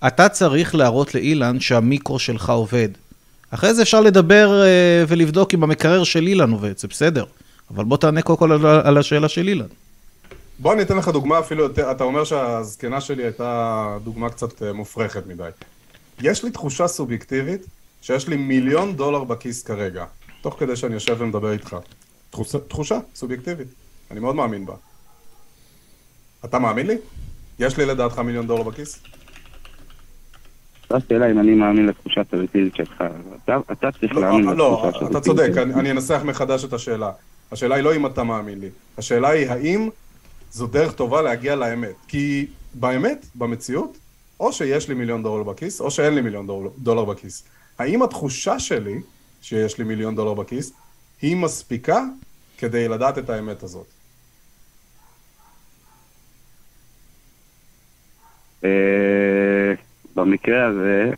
אתה 0.07 0.29
צריך 0.29 0.75
להראות 0.75 1.15
לאילן 1.15 1.61
שהמיקרו 1.61 2.19
שלך 2.19 2.51
עובד. 2.51 2.89
אחרי 3.51 3.75
זה 3.75 3.83
אפשר 3.83 4.01
לדבר 4.01 4.63
אה, 4.63 5.05
ולבדוק 5.09 5.55
אם 5.55 5.63
המקרר 5.63 6.05
של 6.05 6.27
אילן 6.27 6.51
עובד, 6.51 6.79
זה 6.79 6.89
בסדר. 6.89 7.25
אבל 7.75 7.85
בוא 7.85 7.97
תענה 7.97 8.23
קודם 8.23 8.39
כל 8.39 8.53
על, 8.53 8.67
על 8.67 8.99
השאלה 8.99 9.29
של 9.29 9.49
אילן. 9.49 9.67
בוא 10.59 10.73
אני 10.73 10.83
אתן 10.83 10.97
לך 10.97 11.09
דוגמה 11.09 11.39
אפילו 11.39 11.63
יותר, 11.63 11.91
אתה 11.91 12.05
אומר 12.05 12.25
שהזקנה 12.25 13.01
שלי 13.01 13.23
הייתה 13.23 13.97
דוגמה 14.05 14.31
קצת 14.31 14.63
אה, 14.63 14.73
מופרכת 14.73 15.27
מדי. 15.27 15.49
יש 16.21 16.45
לי 16.45 16.51
תחושה 16.51 16.89
סובייקטיבית 16.89 17.67
שיש 18.03 18.29
לי 18.29 18.37
מיליון 18.37 18.97
דולר 18.97 19.25
בכיס 19.25 19.63
כרגע, 19.63 20.05
תוך 20.43 20.57
כדי 20.59 20.77
שאני 20.77 20.95
יושב 20.95 21.17
ומדבר 21.19 21.53
איתך. 21.53 21.77
תחושה, 22.31 22.59
תחושה 22.59 22.99
סובייקטיבית, 23.15 23.69
אני 24.11 24.21
מאוד 24.21 24.35
מאמין 24.35 24.67
בה. 24.67 24.75
אתה 26.45 26.59
מאמין 26.59 26.87
לי? 26.87 26.97
יש 27.59 27.77
לי 27.77 27.87
לדעתך 27.87 28.19
מיליון 28.19 28.47
דולר 28.47 28.63
בכיס? 28.63 28.99
זו 30.91 30.97
השאלה 30.97 31.31
אם 31.31 31.39
אני 31.39 31.55
מאמין 31.55 31.87
לתחושה 31.87 32.21
הסובייקטיבית 32.21 32.77
שלך. 32.77 33.05
אתה- 33.45 33.57
אתה 33.73 33.89
צריך 34.01 34.13
להאמין 34.17 34.45
לא, 34.45 34.73
לתחושה 34.73 35.05
לא, 35.05 35.09
אתה 35.11 35.19
הסובייקטיבית 35.19 35.23
צודק. 35.53 35.63
אני 35.63 35.75
אני 35.75 35.91
אנסח 35.91 36.21
מחדש 36.25 36.65
את 36.65 36.73
השאלה. 36.73 37.13
השאלה 37.53 37.75
היא 37.75 37.85
לא 37.85 37.97
אם 37.97 38.07
אתה 38.07 38.25
מאמין 38.25 38.61
לי, 38.61 38.69
השאלה 38.99 39.29
היא 39.29 39.51
האם 39.51 39.89
זו 40.51 40.67
דרך 40.67 40.93
טובה 40.93 41.23
להגיע 41.23 41.57
לאמת. 41.57 41.95
כי 42.09 42.47
באמת, 42.75 43.27
במציאות, 43.35 43.97
או 44.41 44.53
שיש 44.53 44.89
לי 44.89 44.95
מיליון 44.95 45.23
דולר 45.23 45.43
בכיס, 45.43 45.81
או 45.81 45.91
שאין 45.91 46.15
לי 46.15 46.21
מיליון 46.21 46.47
דולר, 46.47 46.71
דולר 46.79 47.05
בכיס. 47.05 47.45
האם 47.79 48.03
התחושה 48.03 48.59
שלי 48.59 49.01
שיש 49.43 49.79
לי 49.79 49.85
מיליון 49.85 50.17
דולר 50.17 50.35
בכיס, 50.35 50.73
היא 51.23 51.37
מספיקה 51.37 52.05
כדי 52.59 52.89
לדעת 52.89 53.19
את 53.19 53.31
האמת 53.31 53.63
הזאת? 53.63 53.87
אה, 58.65 59.73
במקרה 60.15 60.67
הזה, 60.67 61.11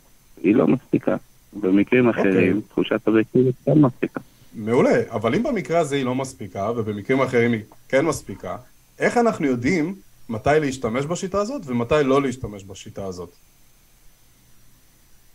היא 0.43 0.55
לא 0.55 0.67
מספיקה. 0.67 1.15
במקרים 1.53 2.09
אחרים, 2.09 2.61
תחושה 2.69 2.95
סובייקטיבית 3.05 3.55
כן 3.65 3.79
מספיקה. 3.81 4.19
מעולה, 4.53 5.01
אבל 5.09 5.35
אם 5.35 5.43
במקרה 5.43 5.79
הזה 5.79 5.95
היא 5.95 6.05
לא 6.05 6.15
מספיקה, 6.15 6.71
ובמקרים 6.71 7.21
אחרים 7.21 7.51
היא 7.51 7.61
כן 7.89 8.05
מספיקה, 8.05 8.57
איך 8.99 9.17
אנחנו 9.17 9.45
יודעים 9.45 9.95
מתי 10.29 10.49
להשתמש 10.61 11.05
בשיטה 11.05 11.41
הזאת 11.41 11.61
ומתי 11.65 11.95
לא 12.03 12.21
להשתמש 12.21 12.63
בשיטה 12.63 13.05
הזאת? 13.05 13.29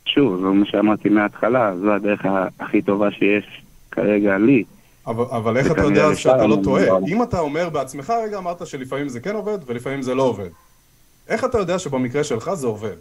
שוב, 0.07 0.41
זה 0.41 0.47
מה 0.47 0.67
שאמרתי 0.67 1.09
מההתחלה, 1.09 1.73
זו 1.81 1.93
הדרך 1.93 2.21
הכי 2.61 2.83
טובה 2.83 3.11
שיש 3.11 3.63
כרגע 3.91 4.39
לי. 4.39 4.65
אבל, 5.07 5.25
אבל 5.25 5.57
איך 5.57 5.71
אתה 5.71 5.81
יודע 5.83 6.15
שאתה 6.15 6.47
לא 6.47 6.59
טועה? 6.65 6.87
לא. 6.87 7.01
אם 7.09 7.23
אתה 7.23 7.41
אומר 7.41 7.69
בעצמך, 7.69 8.13
רגע 8.25 8.39
אמרת 8.39 8.67
שלפעמים 8.67 9.09
זה 9.09 9.21
כן 9.21 9.35
עובד 9.35 9.59
ולפעמים 9.67 10.03
זה 10.03 10.15
לא 10.15 10.23
עובד. 10.23 10.49
איך 11.29 11.45
אתה 11.45 11.59
יודע 11.59 11.79
שבמקרה 11.79 12.25
שלך 12.25 12.55
זה 12.55 12.67
עובד? 12.67 12.97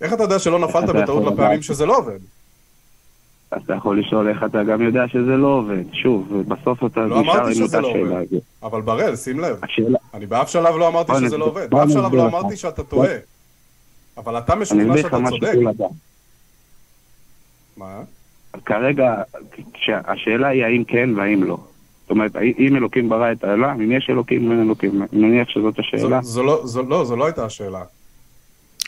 איך 0.00 0.12
אתה 0.12 0.22
יודע 0.22 0.38
שלא 0.38 0.58
נפלת 0.58 0.88
בטעות 0.88 1.32
לפעמים? 1.32 1.62
שזה 1.62 1.86
לא 1.86 1.96
עובד? 1.98 2.18
אז 3.54 3.62
אתה 3.64 3.74
יכול 3.74 4.00
לשאול 4.00 4.28
איך 4.28 4.44
אתה 4.44 4.62
גם 4.64 4.82
יודע 4.82 5.08
שזה 5.08 5.36
לא 5.36 5.46
עובד. 5.46 5.82
שוב, 5.92 6.42
בסוף 6.48 6.84
אתה 6.84 7.00
לא 7.00 7.20
נשאר 7.20 7.32
אמרתי 7.32 7.46
עם 7.48 7.54
שזה 7.54 7.64
אותה 7.64 7.80
לא 7.80 7.92
שאלה. 7.92 8.02
עובד. 8.10 8.26
הזאת. 8.32 8.42
אבל 8.62 8.80
בראל, 8.80 9.16
שים 9.16 9.40
לב, 9.40 9.56
השאלה, 9.62 9.98
אני 10.14 10.26
באף 10.26 10.48
שלב 10.48 10.76
לא 10.76 10.88
אמרתי 10.88 11.12
שזה 11.26 11.38
לא 11.38 11.44
עובד, 11.44 11.70
באף 11.70 11.88
שלב 11.90 12.14
לא. 12.14 12.26
אמרתי 12.26 12.56
שאתה 12.56 12.82
טועה. 12.82 13.10
אבל 14.16 14.38
אתה 14.38 14.54
משוכנע 14.54 14.96
שאתה 14.98 15.16
צודק. 15.28 15.52
מה? 17.76 18.00
כרגע, 18.66 19.14
כשהשאלה 19.72 20.48
היא 20.48 20.64
האם 20.64 20.84
כן 20.84 21.10
והאם 21.16 21.44
לא. 21.44 21.58
זאת 22.02 22.10
אומרת, 22.10 22.36
אם 22.58 22.76
אלוקים 22.76 23.08
ברא 23.08 23.32
את 23.32 23.44
העולם, 23.44 23.80
אם 23.80 23.92
יש 23.92 24.06
אלוקים, 24.10 24.50
אין 24.52 24.62
אלוקים. 24.62 25.02
אני 25.02 25.26
מניח 25.26 25.48
שזאת 25.48 25.74
זו- 25.74 25.80
השאלה. 25.82 26.22
זו 26.22 26.42
לא- 26.42 26.60
זו 26.66 26.82
לא, 26.82 27.04
זו 27.04 27.16
לא 27.16 27.24
הייתה 27.24 27.44
השאלה. 27.44 27.82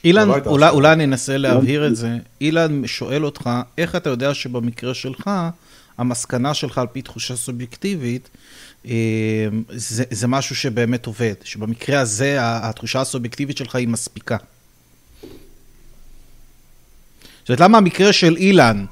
אילן, 0.06 0.28
לא 0.28 0.36
אולי. 0.46 0.68
אולי 0.68 0.92
אני 0.92 1.04
אנסה 1.04 1.36
להבהיר 1.36 1.86
את 1.86 1.96
זה. 1.96 2.16
אילן 2.40 2.86
שואל 2.86 3.24
אותך, 3.24 3.50
איך 3.78 3.96
אתה 3.96 4.10
יודע 4.10 4.34
שבמקרה 4.34 4.94
שלך, 4.94 5.30
המסקנה 5.98 6.54
שלך 6.54 6.78
על 6.78 6.86
פי 6.86 7.02
תחושה 7.02 7.36
סובייקטיבית, 7.36 8.28
אה, 8.86 8.92
זה, 9.70 10.04
זה 10.10 10.26
משהו 10.26 10.56
שבאמת 10.56 11.06
עובד, 11.06 11.34
שבמקרה 11.44 12.00
הזה 12.00 12.36
התחושה 12.40 13.00
הסובייקטיבית 13.00 13.56
שלך 13.56 13.74
היא 13.74 13.88
מספיקה. 13.88 14.36
זאת 17.40 17.48
אומרת, 17.48 17.60
למה 17.60 17.78
המקרה 17.78 18.12
של 18.12 18.36
אילן 18.36 18.84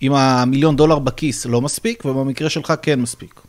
עם 0.00 0.12
המיליון 0.12 0.76
דולר 0.76 0.98
בכיס 0.98 1.46
לא 1.46 1.60
מספיק, 1.60 2.04
ובמקרה 2.04 2.50
שלך 2.50 2.72
כן 2.82 3.00
מספיק? 3.00 3.40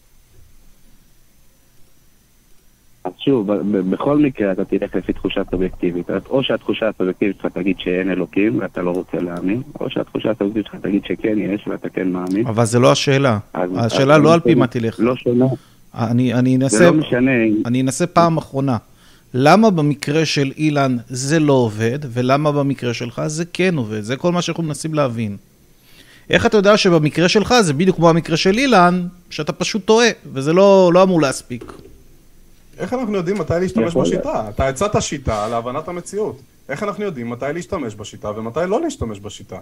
אז 3.03 3.11
שוב, 3.19 3.51
בכל 3.89 4.17
מקרה 4.17 4.51
אתה 4.51 4.65
תלך 4.65 4.95
לפי 4.95 5.13
תחושה 5.13 5.41
סובייקטיבית. 5.51 6.09
או 6.29 6.43
שהתחושה 6.43 6.89
הסובייקטיבית 6.89 7.37
שלך 7.41 7.51
תגיד 7.53 7.75
שאין 7.79 8.11
אלוקים 8.11 8.59
ואתה 8.59 8.81
לא 8.81 8.91
רוצה 8.91 9.17
להאמין, 9.17 9.61
או 9.79 9.89
שהתחושה 9.89 10.31
הסובייקטיבית 10.31 10.65
שלך 10.65 10.75
תגיד 10.81 11.01
שכן 11.05 11.39
יש 11.39 11.67
ואתה 11.67 11.89
כן 11.89 12.09
מאמין. 12.11 12.47
אבל 12.47 12.65
זה 12.65 12.79
לא 12.79 12.91
השאלה. 12.91 13.37
השאלה 13.75 14.17
לא 14.17 14.33
על 14.33 14.39
פי 14.39 14.55
מה 14.55 14.67
תלך. 14.67 14.95
לא 14.99 15.15
שונה. 15.15 15.45
אני, 15.93 16.33
אני 16.33 16.57
זה 16.57 16.63
אנסה... 16.63 16.85
לא 16.85 16.93
משנה. 16.93 17.31
אני 17.65 17.81
אנסה 17.81 18.07
פעם 18.07 18.37
אחרונה. 18.37 18.77
למה 19.33 19.69
במקרה 19.69 20.25
של 20.25 20.51
אילן 20.57 20.97
זה 21.07 21.39
לא 21.39 21.53
עובד, 21.53 21.99
ולמה 22.09 22.51
במקרה 22.51 22.93
שלך 22.93 23.21
זה 23.27 23.45
כן 23.53 23.75
עובד? 23.75 24.01
זה 24.01 24.15
כל 24.15 24.31
מה 24.31 24.41
שאנחנו 24.41 24.63
מנסים 24.63 24.93
להבין. 24.93 25.37
איך 26.29 26.45
אתה 26.45 26.57
יודע 26.57 26.77
שבמקרה 26.77 27.29
שלך 27.29 27.53
זה 27.61 27.73
בדיוק 27.73 27.95
כמו 27.95 28.09
המקרה 28.09 28.37
של 28.37 28.57
אילן, 28.57 29.07
שאתה 29.29 29.51
פשוט 29.51 29.85
טועה, 29.85 30.07
וזה 30.33 30.53
לא, 30.53 30.91
לא 30.93 31.03
אמור 31.03 31.21
להספיק. 31.21 31.73
איך 32.77 32.93
אנחנו 32.93 33.15
יודעים 33.15 33.37
מתי 33.37 33.53
להשתמש. 33.59 33.95
בשיטה? 33.95 34.49
אתה 34.49 34.67
הצעת 34.67 35.01
שיטה 35.01 35.47
להבנת 35.47 35.87
המציאות. 35.87 36.41
איך 36.69 36.83
אנחנו 36.83 37.03
יודעים 37.03 37.29
מתי 37.29 37.45
להשתמש 37.53 37.95
בשיטה 37.95 38.31
ומתי 38.35 38.59
לא 38.67 38.81
להשתמש 38.81 39.19
בשיטה? 39.19 39.59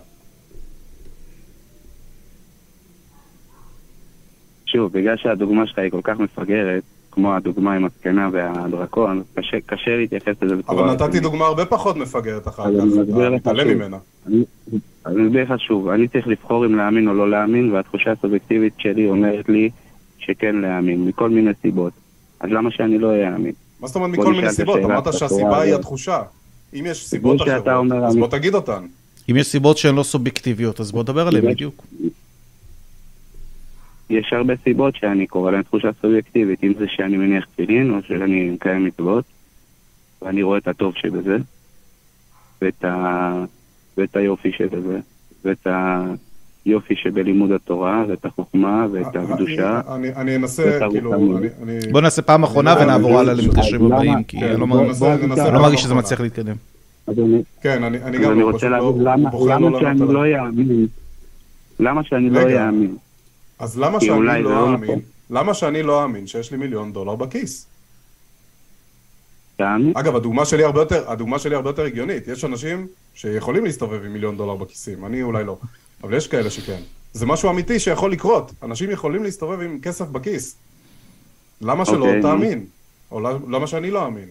שוב, 4.65 4.93
בגלל 4.93 5.17
שהדוגמה 5.17 5.67
שלך 5.67 5.79
היא 5.79 5.91
כל 5.91 6.01
כך 6.03 6.19
מפגרת, 6.19 6.83
כמו 7.11 7.35
הדוגמה 7.35 7.75
עם 7.75 7.85
הזקנה 7.85 8.29
והדרקון, 8.31 9.23
קשה, 9.33 9.57
קשה 9.65 9.97
להתייחס 9.97 10.35
לזה 10.41 10.55
בצורה... 10.55 10.83
אבל 10.83 10.93
נתתי. 10.93 11.19
דוגמה 11.19 11.45
הרבה 11.45 11.65
פחות 11.65 11.97
מפגרת 11.97 12.47
אחר 12.47 12.63
כך, 12.63 12.83
אתה 13.09 13.29
מתעלם. 13.29 13.67
ממנה. 13.67 13.97
אני 14.27 14.43
אני 15.05 15.27
אסביר 15.27 15.43
לך 15.43 15.59
שוב, 15.59 15.87
אני 15.87 16.07
צריך 16.07 16.27
לבחור 16.27 16.65
אם 16.65 16.75
להאמין 16.75 17.07
או 17.07 17.13
לא 17.13 17.29
להאמין, 17.29 17.71
והתחושה 17.71 18.11
הסובייקטיבית 18.11 18.73
שלי 18.77 19.09
אומרת 19.09 19.49
לי 19.49 19.69
שכן 20.17 20.55
להאמין, 20.55 21.05
מכל 21.07 21.29
מיני 21.29 21.51
סיבות. 21.61 21.93
אז 22.41 22.49
למה 22.51 22.71
שאני 22.71 22.97
לא 22.97 23.11
אאמין? 23.27 23.51
מה 23.79 23.87
זאת 23.87 23.95
אומרת 23.95 24.09
מכל 24.09 24.33
מיני 24.33 24.51
סיבות? 24.51 24.79
אמרת 24.83 25.13
שהסיבה 25.13 25.61
היא. 25.61 25.75
התחושה. 25.75 26.21
אם 26.73 26.85
יש 26.87 27.07
סיבות 27.07 27.41
אחרות, 27.41 27.67
אז 28.07 28.15
בוא 28.15 28.27
תגיד 28.27 28.55
אותן. 28.55 28.85
אם 29.31 29.37
יש 29.37 29.47
סיבות 29.47 29.77
שהן 29.77 29.95
לא 29.95 30.03
סובייקטיביות, 30.03 30.79
אז 30.79 30.91
בוא 30.91 31.03
נדבר 31.03 31.27
עליהן 31.27 31.45
יש- 31.45 31.53
בדיוק. 31.53 31.83
יש 34.09 34.33
הרבה 34.33 34.53
סיבות 34.63 34.95
שאני 34.95 35.27
קורא 35.27 35.51
להן 35.51 35.61
תחושה 35.63 35.89
סובייקטיבית, 36.01 36.63
אם 36.63 36.73
זה 36.79 36.85
שאני 36.87 37.17
מניח 37.17 37.45
תפילין, 37.45 37.91
או 37.93 38.03
שאני 38.03 38.49
מקיים 38.49 38.85
מצוות, 38.85 39.25
ואני 40.21 40.43
רואה 40.43 40.57
את 40.57 40.67
הטוב 40.67 40.93
שבזה, 40.95 41.37
ואת, 42.61 42.85
ה... 42.85 43.43
ואת 43.97 44.15
היופי 44.15 44.51
שבזה, 44.51 44.99
ואת 45.45 45.67
היופי 46.65 46.95
שבלימוד 46.95 47.51
התורה, 47.51 48.05
ואת 48.07 48.25
החוכמה, 48.25 48.87
ואת 48.91 49.15
הקדושה. 49.15 49.81
אני- 49.87 50.07
אני- 50.09 50.15
אני 50.15 50.35
אנסה, 50.35 50.79
כאילו. 50.91 51.13
אני- 51.13 51.47
אני... 51.63 51.91
בוא 51.91 52.01
נעשה 52.01 52.21
פעם 52.21 52.43
אחרונה 52.43 52.75
ונעבור 52.81 53.19
הלאה 53.19 53.33
למקשרים 53.33 53.85
למה- 53.85 53.95
הבאים, 53.95 54.23
כי 54.23 54.39
כן, 54.39 54.45
אני 54.49 54.59
לא 54.59 54.67
מרגיש- 54.67 55.01
אני 55.01 55.53
לא 55.53 55.61
מרגיש 55.61 55.81
שזה. 55.83 55.93
מצליח 55.93 56.21
להתקדם. 56.21 56.55
אדוני, 57.09 57.41
כן, 57.61 57.83
אני 57.83 57.97
גם 58.17 58.31
אני 58.31 58.39
לא, 58.39 58.45
רוצה 58.51 58.69
לא, 58.69 58.77
הוא 58.77 59.01
למה, 59.03 59.29
לא 59.69 59.79
שאני 59.79 59.99
לא. 59.99 60.23
אאמין? 60.45 60.87
למה 61.79 62.03
שאני 62.03 62.29
לא. 62.29 62.39
אאמין? 62.67 62.95
אז 63.59 63.79
למה 63.79 64.01
שאני 64.01 64.19
לא 64.25 64.43
לא 64.43 64.65
אאמין? 64.73 64.83
נכון. 64.83 64.99
למה 65.29 65.53
שאני 65.53 65.83
לא 65.83 66.03
אאמין 66.03 66.27
שיש 66.27 66.51
לי 66.51 66.57
מיליון 66.57 66.93
דולר 66.93 67.15
בכיס? 67.15 67.67
אגב, 69.93 70.15
הדוגמה 70.15 70.45
שלי 70.45 70.63
הרבה 70.63 70.79
יותר, 70.81 71.11
הדוגמה 71.11 71.39
שלי 71.39 71.55
הרבה 71.55 71.69
יותר 71.69 71.83
הגיונית. 71.83 72.27
יש 72.27 72.45
אנשים 72.45 72.87
שיכולים 73.15 73.65
להסתובב 73.65 74.05
עם 74.05 74.13
מיליון 74.13 74.37
דולר 74.37 74.55
בכיסים, 74.55 75.05
אני 75.05 75.23
אולי 75.23 75.43
לא, 75.43 75.57
אבל 76.03 76.13
יש 76.13 76.27
כאלה 76.27 76.49
שכן. 76.49 76.79
זה 77.13 77.25
משהו 77.25 77.49
אמיתי 77.49 77.79
שיכול 77.79 78.11
לקרות. 78.11 78.51
אנשים 78.63 78.91
יכולים 78.91 79.23
להסתובב 79.23 79.61
עם 79.61 79.79
כסף 79.81 80.07
בכיס. 80.09 80.55
למה 81.61 81.85
שלא 81.85 82.05
אוקיי. 82.05 82.21
תאמין? 82.21 82.65
או 83.11 83.19
למה 83.49 83.67
שאני 83.67 83.91
לא 83.91 84.05
אאמין? 84.05 84.27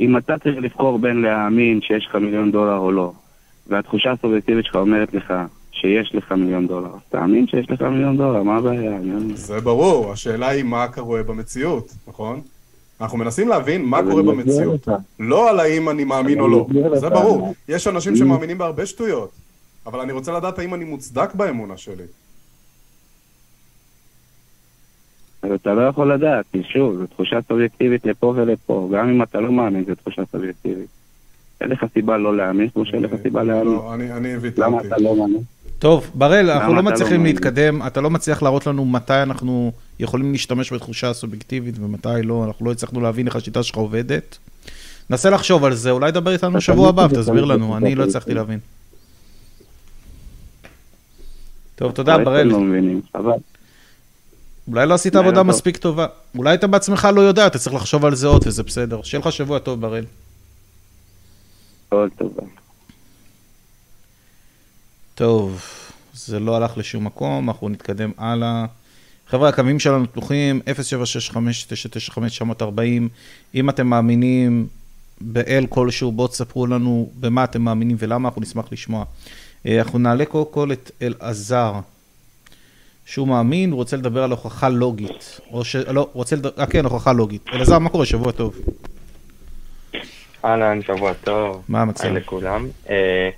אם 0.00 0.16
אתה 0.16 0.34
צריך 0.38 0.56
לבחור 0.58 0.98
בין 0.98 1.22
להאמין 1.22 1.80
שיש 1.82 2.06
לך 2.06 2.14
מיליון 2.14 2.52
דולר 2.52 2.76
או 2.76 2.92
לא, 2.92 3.12
והתחושה 3.66 4.12
הסובייקטיבית 4.12 4.64
שלך 4.64 4.76
אומרת 4.76 5.14
לך 5.14 5.32
שיש 5.72 6.14
לך 6.14 6.32
מיליון 6.32 6.66
דולר, 6.66 6.94
אז 6.94 7.00
תאמין 7.08 7.46
שיש 7.46 7.70
לך 7.70 7.82
מיליון 7.82 8.16
דולר, 8.16 8.42
מה 8.42 8.56
הבעיה? 8.56 8.96
אני- 8.96 9.36
זה 9.36 9.60
ברור, 9.60 10.12
השאלה 10.12 10.48
היא 10.48 10.62
מה 10.64 10.88
קורה 10.88 11.22
במציאות, 11.22 11.92
נכון? 12.08 12.40
אנחנו 13.02 13.18
מנסים 13.18 13.48
להבין 13.48 13.84
מה 13.84 14.02
קורה 14.02 14.22
במציאות. 14.22 14.88
לא 15.20 15.50
על 15.50 15.60
האם 15.60 15.88
אני 15.88 16.04
מאמין 16.04 16.40
או 16.40 16.48
לא. 16.48 16.66
זה. 16.94 17.08
ברור. 17.08 17.54
יש 17.68 17.86
אנשים 17.86 18.16
שמאמינים 18.16 18.58
בהרבה 18.58 18.86
שטויות, 18.86 19.30
אבל 19.86 20.00
אני 20.00 20.12
רוצה 20.12 20.32
לדעת 20.32 20.58
האם 20.58 20.74
אני 20.74 20.84
מוצדק 20.84 21.34
באמונה 21.34 21.76
שלי. 21.76 22.04
אז 25.42 25.50
אתה 25.50 25.74
לא 25.74 25.82
יכול 25.88 26.14
לדעת, 26.14 26.44
כי 26.52 26.62
שוב, 26.62 26.94
זו 26.94 27.06
תחושה 27.06 27.38
סובייקטיבית 27.48 28.06
לפה 28.06 28.32
ולפה, 28.36 28.88
גם 28.92 29.08
אם 29.08 29.22
אתה 29.22 29.40
לא 29.40 29.52
מאמין, 29.52 29.84
זו 29.84 29.94
תחושה 29.94 30.22
סובייקטיבית. 30.32 30.88
אין 31.60 31.70
לך 31.70 31.84
סיבה 31.94 32.18
לא 32.18 32.36
להאמין, 32.36 32.68
כמו 32.68 32.86
שאין 32.86 33.02
לך 33.02 33.10
סיבה 33.22 33.42
להאמין. 33.42 33.72
לא, 33.72 33.94
אני 33.94 34.36
ויתרתי. 34.36 34.60
למה 34.60 34.80
אתה 34.80 34.96
לא 34.98 35.16
מאמין? 35.16 35.42
טוב, 35.82 36.10
בראל, 36.14 36.50
אנחנו 36.50 36.74
לא 36.74 36.76
לא 36.76 36.82
מצליחים 36.82 37.16
מאמין? 37.16 37.34
להתקדם, 37.34 37.86
אתה 37.86 38.00
לא 38.00 38.10
מצליח 38.10 38.42
להראות 38.42 38.66
לנו 38.66 38.84
מתי 38.84 39.22
אנחנו 39.22 39.72
יכולים 40.00 40.32
להשתמש 40.32 40.72
בתחושה 40.72 41.10
הסובייקטיבית 41.10 41.74
ומתי 41.78 42.08
לא, 42.22 42.44
אנחנו 42.44 42.66
לא 42.66 42.72
הצלחנו 42.72 43.00
להבין 43.00 43.26
איך 43.26 43.36
השיטה 43.36 43.62
שלך 43.62 43.76
עובדת. 43.76 44.38
נסה 45.10 45.30
לחשוב 45.30 45.64
על 45.64 45.74
זה, 45.74 45.90
אולי 45.90 46.10
דבר 46.10 46.32
איתנו 46.32 46.60
שבוע 46.60 46.88
הבא 46.88 47.06
ותסביר 47.10 47.44
לנו, 47.44 47.76
אני 47.76 47.94
לא 47.94 48.04
הצלחתי. 48.04 48.34
להבין. 48.34 48.58
טוב, 51.76 51.92
תודה, 51.92 52.18
בראל. 52.18 52.46
לא 52.46 52.58
אולי 54.68 54.86
לא 54.86 54.94
עשית 54.94 55.16
עבודה. 55.16 55.42
מספיק 55.42 55.76
טובה. 55.76 56.06
אולי 56.38 56.54
אתה 56.54 56.66
בעצמך 56.66 57.08
לא 57.14 57.20
יודע, 57.20 57.46
אתה 57.46 57.58
צריך 57.58 57.74
לחשוב 57.74 58.04
על 58.04 58.14
זה 58.14 58.26
עוד, 58.26 58.42
וזה 58.46 58.62
בסדר. 58.62 59.02
שיהיה 59.02 59.20
לך 59.20 59.32
שבוע 59.32 59.58
טוב, 59.58 59.80
בראל. 59.80 60.04
כל 61.88 62.08
טוב. 62.18 62.61
טוב, 65.22 65.64
זה 66.12 66.40
לא 66.40 66.56
הלך 66.56 66.78
לשום 66.78 67.04
מקום, 67.04 67.48
אנחנו 67.48 67.68
נתקדם 67.68 68.10
הלאה. 68.18 68.64
חבר'ה, 69.26 69.48
הקווים 69.48 69.78
שלנו 69.78 70.12
פתוחים, 70.12 70.60
0765-995-940. 72.58 72.62
אם 73.54 73.70
אתם 73.70 73.86
מאמינים 73.86 74.66
באל 75.20 75.66
כלשהו, 75.68 76.12
בואו 76.12 76.28
תספרו 76.28 76.66
לנו 76.66 77.10
במה 77.20 77.44
אתם 77.44 77.62
מאמינים 77.62 77.96
ולמה, 78.00 78.28
אנחנו 78.28 78.42
נשמח 78.42 78.72
לשמוע. 78.72 79.04
אה, 79.66 79.78
אנחנו 79.78 79.98
נעלה 79.98 80.24
קודם 80.24 80.52
כל 80.52 80.72
את 80.72 80.90
אלעזר, 81.02 81.72
שהוא 83.06 83.28
מאמין, 83.28 83.70
הוא 83.70 83.76
רוצה 83.76 83.96
לדבר 83.96 84.22
על 84.22 84.30
הוכחה 84.30 84.68
לוגית. 84.68 85.40
או 85.50 85.64
ש... 85.64 85.76
לא, 85.76 86.00
הוא 86.00 86.08
רוצה 86.14 86.36
לדבר... 86.36 86.50
אה, 86.58 86.66
כן, 86.66 86.84
הוכחה 86.84 87.12
לוגית. 87.12 87.42
אלעזר, 87.52 87.78
מה 87.78 87.90
קורה? 87.90 88.06
שבוע 88.06 88.32
טוב. 88.32 88.56
אהלן, 90.44 90.82
שבוע 90.82 91.12
טוב. 91.14 91.62
מה 91.68 91.82
המצב? 91.82 92.04
היי 92.04 92.12
לכולם. 92.14 92.68
אה, 92.90 93.30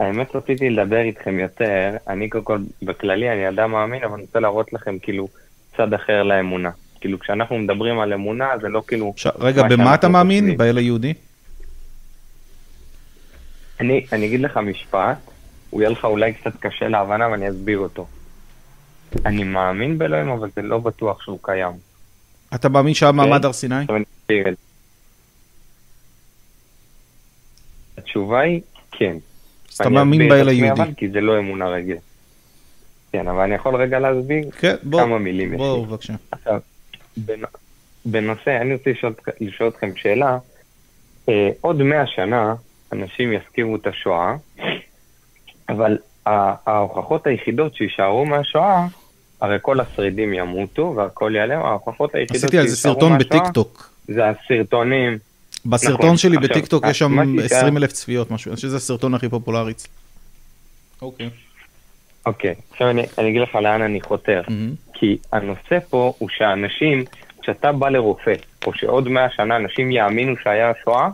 האמת 0.00 0.36
רציתי 0.36 0.70
לדבר 0.70 1.00
איתכם 1.00 1.38
יותר, 1.38 1.96
אני 2.08 2.28
קודם 2.28 2.44
כל, 2.44 2.58
בכללי 2.82 3.32
אני 3.32 3.48
אדם 3.48 3.70
מאמין, 3.70 4.04
אבל 4.04 4.14
אני 4.14 4.22
רוצה 4.22 4.40
להראות 4.40 4.72
לכם 4.72 4.98
כאילו 4.98 5.28
צד 5.76 5.94
אחר 5.94 6.22
לאמונה. 6.22 6.70
כאילו 7.00 7.18
כשאנחנו 7.18 7.58
מדברים 7.58 7.98
על 7.98 8.12
אמונה 8.12 8.48
זה 8.60 8.68
לא 8.68 8.82
כאילו... 8.86 9.12
ש... 9.16 9.26
רגע, 9.38 9.62
מה 9.62 9.68
במה 9.68 9.94
אתה 9.94 10.08
מאמין? 10.08 10.56
באל 10.56 10.78
היהודי? 10.78 11.14
אני, 13.80 14.06
אני 14.12 14.26
אגיד 14.26 14.40
לך 14.40 14.56
משפט, 14.56 15.18
הוא 15.70 15.80
יהיה 15.80 15.90
לך 15.90 16.04
אולי 16.04 16.32
קצת 16.32 16.52
קשה 16.60 16.88
להבנה 16.88 17.28
ואני 17.28 17.50
אסביר 17.50 17.78
אותו. 17.78 18.06
אני 19.26 19.44
מאמין 19.44 19.98
באלוהים, 19.98 20.28
אבל 20.28 20.48
זה 20.56 20.62
לא 20.62 20.78
בטוח 20.78 21.22
שהוא 21.22 21.38
קיים. 21.42 21.72
אתה 22.54 22.68
מאמין 22.68 22.94
שהיה 22.94 23.12
מעמד 23.12 23.44
אוקיי. 23.44 23.46
הר 23.46 23.52
סיני? 23.52 23.84
התשובה 27.98 28.40
היא 28.40 28.60
כן. 28.92 29.16
אז 29.76 29.80
אתה 29.80 29.88
מאמין 29.88 30.28
באל 30.28 30.48
היהודי. 30.48 30.82
אבל 30.82 30.92
כי 30.96 31.08
זה 31.08 31.20
לא 31.20 31.38
אמונה 31.38 31.68
רגיל. 31.68 31.96
כן, 33.12 33.28
אבל 33.28 33.40
אני 33.40 33.54
יכול 33.54 33.74
רגע 33.76 33.98
להסביר 33.98 34.50
כן, 34.50 34.74
בוא, 34.82 35.00
כמה 35.00 35.18
מילים 35.18 35.52
יש 35.54 35.58
בוא, 35.58 35.76
לי. 35.78 35.84
בבקשה. 35.86 36.12
עכשיו, 36.32 36.60
בנ- 37.18 37.56
בנושא, 38.04 38.60
אני 38.60 38.72
רוצה 38.72 38.90
לשאול, 38.90 39.12
לשאול 39.40 39.68
אתכם 39.68 39.90
שאלה. 39.96 40.38
אה, 41.28 41.50
עוד 41.60 41.82
מאה 41.82 42.06
שנה 42.06 42.54
אנשים 42.92 43.32
יזכירו 43.32 43.76
את 43.76 43.86
השואה, 43.86 44.36
אבל 45.68 45.98
ההוכחות 46.26 47.26
היחידות 47.26 47.74
שיישארו 47.74 48.26
מהשואה, 48.26 48.86
הרי 49.40 49.56
כל 49.62 49.80
השרידים 49.80 50.34
ימותו 50.34 50.92
והכל 50.96 51.32
ייעלם, 51.34 51.60
ההוכחות 51.60 52.14
היחידות 52.14 52.36
עשיתי 52.44 52.58
על 52.58 52.66
זה 52.66 52.76
שיישארו 52.76 52.94
סרטון 52.94 53.12
מהשואה 53.12 53.40
בטיקטוק. 53.40 53.90
זה 54.08 54.22
הסרטונים. 54.28 55.18
בסרטון 55.70 56.04
נכון. 56.06 56.16
שלי 56.16 56.36
עכשיו, 56.36 56.50
בטיקטוק 56.50 56.84
יש 56.90 56.98
שם 56.98 57.12
מה 57.12 57.24
שנקרא- 57.24 57.44
20 57.44 57.76
אלף 57.76 57.92
צפיות, 57.92 58.30
משהו, 58.30 58.48
אני 58.48 58.56
חושב 58.56 58.68
שזה 58.68 58.76
הסרטון 58.76 59.14
הכי 59.14 59.28
פופולרי. 59.28 59.72
אוקיי. 61.02 61.30
אוקיי, 62.26 62.54
עכשיו 62.70 62.90
אני, 62.90 63.02
אני 63.18 63.28
אגיד 63.28 63.42
לך 63.42 63.54
לאן 63.54 63.82
אני 63.82 64.00
חותר. 64.00 64.42
מהמם. 64.48 64.70
כי 64.94 65.16
הנושא 65.32 65.78
פה 65.90 66.12
הוא 66.18 66.28
שאנשים, 66.28 67.04
כשאתה 67.42 67.72
בא 67.72 67.88
לרופא, 67.88 68.32
או 68.66 68.74
שעוד 68.74 69.08
מאה 69.08 69.30
שנה 69.30 69.56
אנשים 69.56 69.90
יאמינו 69.92 70.36
שהיה 70.42 70.72
שואה, 70.84 71.08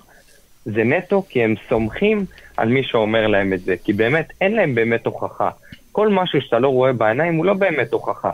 זה 0.65 0.85
נטו 0.85 1.25
כי 1.29 1.43
הם 1.45 1.55
סומכים 1.69 2.25
על 2.57 2.69
מי 2.69 2.85
שאומר 2.85 3.27
להם 3.27 3.53
את 3.53 3.61
זה. 3.61 3.75
כי 3.85 3.93
באמת, 3.93 4.33
אין 4.41 4.55
להם 4.55 4.75
באמת 4.75 5.07
הוכחה. 5.07 5.51
כל 5.93 6.09
משהו 6.09 6.41
שאתה 6.41 6.59
לא 6.59 6.69
רואה 6.69 6.93
בעיניים 6.93 7.35
הוא 7.35 7.45
לא 7.47 7.55
באמת 7.55 7.93
הוכחה. 7.93 8.31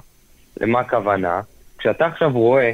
למה 0.60 0.80
הכוונה? 0.80 1.40
כשאתה 1.78 2.06
עכשיו 2.06 2.30
רואה, 2.32 2.72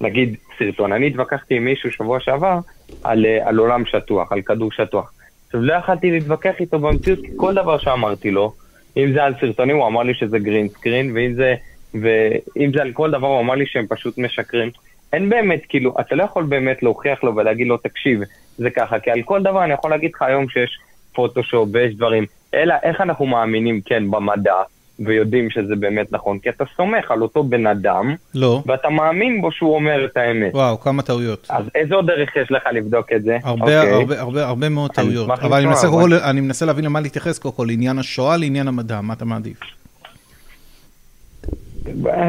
נגיד, 0.00 0.36
סרטון, 0.58 0.92
אני 0.92 1.06
התווכחתי 1.06 1.54
עם 1.54 1.64
מישהו 1.64 1.92
שבוע 1.92 2.20
שעבר 2.20 2.58
על, 3.02 3.26
אה, 3.26 3.48
על 3.48 3.58
עולם 3.58 3.86
שטוח, 3.86 4.32
על 4.32 4.42
כדור 4.42 4.72
שטוח. 4.72 5.12
עכשיו, 5.46 5.60
לא 5.62 5.74
יכלתי 5.74 6.10
להתווכח 6.10 6.54
איתו 6.60 6.78
במציאות, 6.78 7.18
כי 7.20 7.28
כל 7.36 7.54
דבר 7.54 7.78
שאמרתי 7.78 8.30
לו, 8.30 8.52
אם 8.96 9.12
זה 9.12 9.24
על 9.24 9.34
סרטונים, 9.40 9.76
הוא 9.76 9.86
אמר 9.86 10.02
לי 10.02 10.14
שזה 10.14 10.38
גרין 10.38 10.68
סקרין, 10.68 11.16
ואם 11.16 11.34
זה, 11.34 11.54
ואם 11.94 12.70
זה 12.74 12.82
על 12.82 12.92
כל 12.92 13.10
דבר, 13.10 13.26
הוא 13.26 13.40
אמר 13.40 13.54
לי 13.54 13.66
שהם 13.66 13.86
פשוט 13.88 14.18
משקרים. 14.18 14.70
אין 15.12 15.28
באמת, 15.28 15.62
כאילו, 15.68 15.94
אתה 16.00 16.14
לא 16.14 16.22
יכול 16.22 16.44
באמת 16.44 16.82
להוכיח 16.82 17.24
לו 17.24 17.36
ולהגיד 17.36 17.66
לו, 17.66 17.76
תקשיב, 17.76 18.20
זה 18.58 18.70
ככה, 18.70 18.98
כי 18.98 19.10
על 19.10 19.22
כל 19.22 19.42
דבר 19.42 19.64
אני 19.64 19.72
יכול 19.72 19.90
להגיד 19.90 20.10
לך 20.14 20.22
היום 20.22 20.48
שיש 20.48 20.78
פוטושופ 21.12 21.68
ויש 21.72 21.94
דברים, 21.94 22.26
אלא 22.54 22.74
איך 22.82 23.00
אנחנו 23.00 23.26
מאמינים, 23.26 23.80
כן, 23.84 24.10
במדע, 24.10 24.54
ויודעים 25.00 25.50
שזה 25.50 25.76
באמת 25.76 26.12
נכון, 26.12 26.38
כי 26.38 26.48
אתה 26.48 26.64
סומך 26.76 27.10
על 27.10 27.22
אותו 27.22 27.44
בן 27.44 27.66
אדם, 27.66 28.14
לא. 28.34 28.62
ואתה 28.66 28.88
מאמין 28.88 29.40
בו 29.40 29.52
שהוא 29.52 29.74
אומר 29.74 30.04
את 30.04 30.16
האמת. 30.16 30.54
וואו, 30.54 30.80
כמה 30.80 31.02
טעויות. 31.02 31.46
אז 31.50 31.64
איזו 31.74 31.94
עוד 31.94 32.06
דרך 32.06 32.36
יש 32.36 32.50
לך 32.50 32.62
לבדוק 32.72 33.06
את 33.16 33.22
זה? 33.22 33.38
הרבה, 33.42 33.62
אוקיי. 33.80 33.92
הרבה, 33.92 34.20
הרבה, 34.20 34.46
הרבה 34.46 34.68
מאוד 34.68 34.90
טעויות. 34.90 35.30
אבל 35.30 35.56
אני 35.56 35.66
מנסה, 35.66 35.88
אבל- 35.88 36.02
כל- 36.02 36.12
אני 36.14 36.40
מנסה 36.40 36.66
להבין 36.66 36.84
למה 36.84 37.00
להתייחס, 37.00 37.38
קודם 37.38 37.54
כל, 37.54 37.64
לעניין 37.68 37.98
השואה, 37.98 38.36
לעניין 38.36 38.68
המדע, 38.68 39.00
מה 39.00 39.12
אתה 39.14 39.24
מעדיף? 39.24 39.56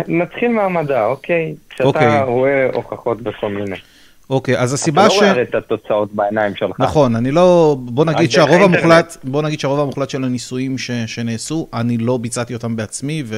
נתחיל 0.07 0.51
מהמדע, 0.51 1.05
אוקיי? 1.05 1.55
כשאתה 1.69 1.83
אוקיי. 1.83 2.21
רואה 2.23 2.69
הוכחות 2.73 3.21
בכל 3.21 3.49
מיני. 3.49 3.75
אוקיי, 4.29 4.59
אז 4.59 4.73
אתה 4.73 4.81
הסיבה 4.81 5.03
לא 5.03 5.09
ש... 5.09 5.17
רואה 5.17 5.29
הרי 5.29 5.41
את 5.41 5.55
התוצאות 5.55 6.13
בעיניים 6.13 6.55
שלך. 6.55 6.79
נכון, 6.79 7.15
אני 7.15 7.31
לא, 7.31 7.77
בוא 7.79 8.05
נגיד 8.05 8.31
שהרוב. 8.31 8.61
המוחלט, 8.61 9.17
בוא 9.23 9.41
נגיד 9.41 9.59
שהרוב 9.59 9.79
המוחלט 9.79 10.09
של 10.09 10.23
הניסויים 10.23 10.77
ש, 10.77 10.91
שנעשו, 10.91 11.67
אני 11.73 11.97
לא 11.97 12.17
ביצעתי 12.17 12.53
אותם 12.53 12.75
בעצמי 12.75 13.23
ו, 13.25 13.35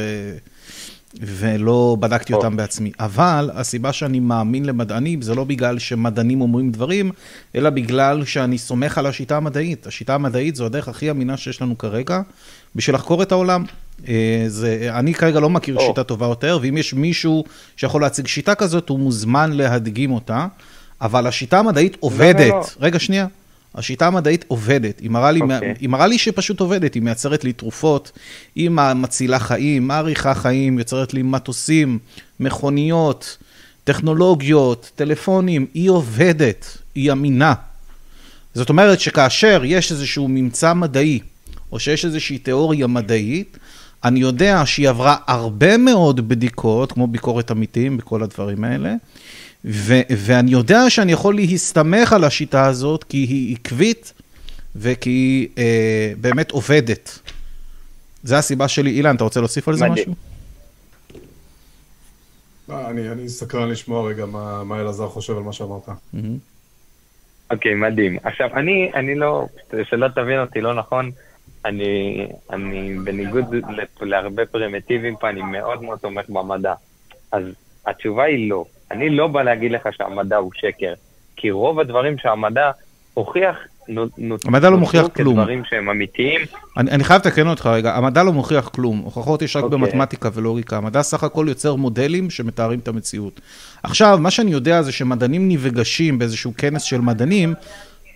ולא 1.21 1.97
בדקתי 1.99 2.33
או. 2.33 2.37
אותם 2.37 2.57
בעצמי. 2.57 2.91
אבל 2.99 3.49
הסיבה 3.53 3.93
שאני 3.93 4.19
מאמין 4.19 4.65
למדענים 4.65 5.21
זה 5.21 5.35
לא 5.35 5.43
בגלל 5.43 5.79
שמדענים 5.79 6.41
אומרים 6.41 6.71
דברים, 6.71 7.11
אלא 7.55 7.69
בגלל 7.69 8.25
שאני 8.25 8.57
סומך 8.57 8.97
על 8.97 9.05
השיטה 9.05 9.37
המדעית. 9.37 9.87
השיטה 9.87 10.15
המדעית 10.15 10.55
זו 10.55 10.65
הדרך 10.65 10.87
הכי 10.87 11.11
אמינה 11.11 11.37
שיש 11.37 11.61
לנו 11.61 11.77
כרגע 11.77 12.21
בשביל 12.75 12.95
לחקור 12.95 13.23
את 13.23 13.31
העולם. 13.31 13.63
אה, 14.07 14.43
זה, 14.47 14.89
אני 14.93 15.13
כרגע 15.13 15.39
לא 15.39 15.49
מכיר. 15.49 15.79
שיטה 15.79 16.03
טובה 16.03 16.25
יותר, 16.25 16.59
ואם 16.61 16.77
יש 16.77 16.93
מישהו 16.93 17.43
שיכול 17.77 18.01
להציג 18.01 18.27
שיטה 18.27 18.55
כזאת, 18.55 18.89
הוא 18.89 18.99
מוזמן 18.99 19.51
להדגים 19.53 20.11
אותה. 20.11 20.47
אבל 21.01 21.27
השיטה 21.27 21.59
המדעית 21.59 21.97
עובדת. 21.99 22.49
לא. 22.49 22.65
רגע, 22.79 22.99
שנייה. 22.99 23.27
השיטה 23.75 24.07
המדעית 24.07 24.45
עובדת, 24.47 24.99
היא 24.99 25.09
מראה, 25.09 25.31
לי, 25.31 25.41
אוקיי. 25.41 25.73
היא 25.79 25.89
מראה 25.89 26.07
לי 26.07 26.17
שפשוט 26.17 26.59
עובדת, 26.59 26.93
היא 26.93 27.03
מייצרת 27.03 27.43
לי 27.43 27.53
תרופות, 27.53 28.11
היא 28.55 28.69
מצילה 28.95 29.39
חיים, 29.39 29.87
מאריכה 29.87 30.33
חיים, 30.33 30.79
יוצרת 30.79 31.13
לי 31.13 31.21
מטוסים, 31.21 31.99
מכוניות, 32.39 33.37
טכנולוגיות, 33.83 34.91
טלפונים, 34.95 35.65
היא 35.73 35.89
עובדת, 35.89 36.77
היא 36.95 37.11
אמינה. 37.11 37.53
זאת 38.53 38.69
אומרת 38.69 38.99
שכאשר 38.99 39.61
יש 39.65 39.91
איזשהו 39.91 40.27
ממצא 40.27 40.73
מדעי, 40.73 41.19
או 41.71 41.79
שיש 41.79 42.05
איזושהי 42.05 42.37
תיאוריה 42.37 42.87
מדעית, 42.87 43.57
אני 44.03 44.19
יודע 44.19 44.61
שהיא 44.65 44.89
עברה 44.89 45.15
הרבה 45.27 45.77
מאוד 45.77 46.29
בדיקות, 46.29 46.91
כמו 46.91 47.07
ביקורת 47.07 47.51
עמיתים, 47.51 47.97
בכל 47.97 48.23
הדברים 48.23 48.63
האלה, 48.63 48.93
ו- 49.69 50.07
ואני 50.17 50.51
יודע 50.51 50.89
שאני 50.89 51.11
יכול 51.11 51.35
להסתמך 51.35 52.13
על 52.13 52.23
השיטה 52.23 52.65
הזאת, 52.65 53.03
כי 53.03 53.17
היא 53.17 53.55
עקבית 53.55 54.13
וכי 54.75 55.09
היא 55.09 55.47
אה, 55.57 56.13
באמת 56.21 56.51
עובדת. 56.51 57.19
זה 58.23 58.37
הסיבה 58.37 58.67
שלי. 58.67 58.89
אילן, 58.89 59.15
אתה 59.15 59.23
רוצה 59.23 59.39
להוסיף 59.39 59.67
על 59.67 59.75
זה 59.75 59.85
מדהים. 59.89 60.11
משהו? 60.11 60.15
אה, 62.69 62.89
אני, 62.89 63.09
אני 63.09 63.29
סקרן 63.29 63.69
לשמוע 63.69 64.09
רגע 64.09 64.25
מה, 64.25 64.63
מה 64.63 64.81
אלעזר 64.81 65.07
חושב 65.07 65.37
על 65.37 65.43
מה 65.43 65.53
שאמרת. 65.53 65.89
מהמם. 66.13 66.37
אוקיי, 67.51 67.73
מדהים. 67.73 68.17
עכשיו, 68.23 68.49
אני, 68.53 68.91
אני 68.95 69.15
לא, 69.15 69.47
שלא 69.89 70.07
תבין 70.07 70.39
אותי 70.39 70.61
לא 70.61 70.73
נכון, 70.73 71.11
אני, 71.65 72.25
אני 72.49 72.97
בניגוד 73.03 73.45
להרבה 74.01 74.45
פרימיטיבים 74.45 75.15
פה, 75.15 75.29
אני 75.29 75.41
מאוד 75.41 75.83
מאוד 75.83 75.99
תומך 75.99 76.29
במדע. 76.29 76.73
אז 77.31 77.43
התשובה 77.85 78.23
היא 78.23 78.49
לא. 78.49 78.65
אני 78.91 79.09
לא 79.09 79.27
בא 79.27 79.43
להגיד 79.43 79.71
לך 79.71 79.89
שהמדע 79.97 80.37
הוא 80.37 80.51
שקר, 80.55 80.93
כי 81.35 81.51
רוב 81.51 81.79
הדברים 81.79 82.17
שהמדע 82.17 82.71
הוכיח 83.13 83.57
המדע 84.45 84.69
לא 84.69 84.77
מוכיח 84.77 85.07
כלום. 85.07 85.35
כדברים 85.35 85.63
שהם 85.69 85.89
אמיתיים. 85.89 86.41
אני, 86.77 86.91
אני 86.91 87.03
חייב 87.03 87.21
לתקן 87.21 87.47
אותך 87.47 87.65
רגע, 87.65 87.95
המדע 87.95 88.23
לא 88.23 88.33
מוכיח 88.33 88.67
כלום, 88.67 88.97
הוכחות 88.97 89.41
יש 89.41 89.55
רק 89.55 89.63
אוקיי. 89.63 89.77
במתמטיקה 89.77 90.29
ולוגיקה, 90.33 90.77
המדע 90.77 91.01
סך 91.01 91.23
הכל 91.23 91.45
יוצר 91.49 91.75
מודלים 91.75 92.29
שמתארים 92.29 92.79
את 92.79 92.87
המציאות. 92.87 93.41
עכשיו, 93.83 94.17
מה 94.21 94.31
שאני 94.31 94.51
יודע 94.51 94.81
זה 94.81 94.91
שמדענים 94.91 95.49
נפגשים 95.49 96.19
באיזשהו 96.19 96.53
כנס 96.57 96.81
של 96.81 97.01
מדענים, 97.01 97.53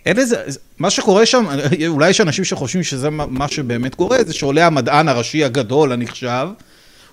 אין 0.06 0.18
איזה, 0.18 0.36
מה 0.78 0.90
שקורה 0.90 1.26
שם, 1.26 1.44
אולי 1.88 2.10
יש 2.10 2.20
אנשים 2.20 2.44
שחושבים 2.44 2.82
שזה 2.82 3.10
מה 3.10 3.48
שבאמת 3.48 3.94
קורה, 3.94 4.24
זה 4.24 4.34
שעולה 4.34 4.66
המדען 4.66 5.08
הראשי 5.08 5.44
הגדול 5.44 5.92
הנחשב, 5.92 6.48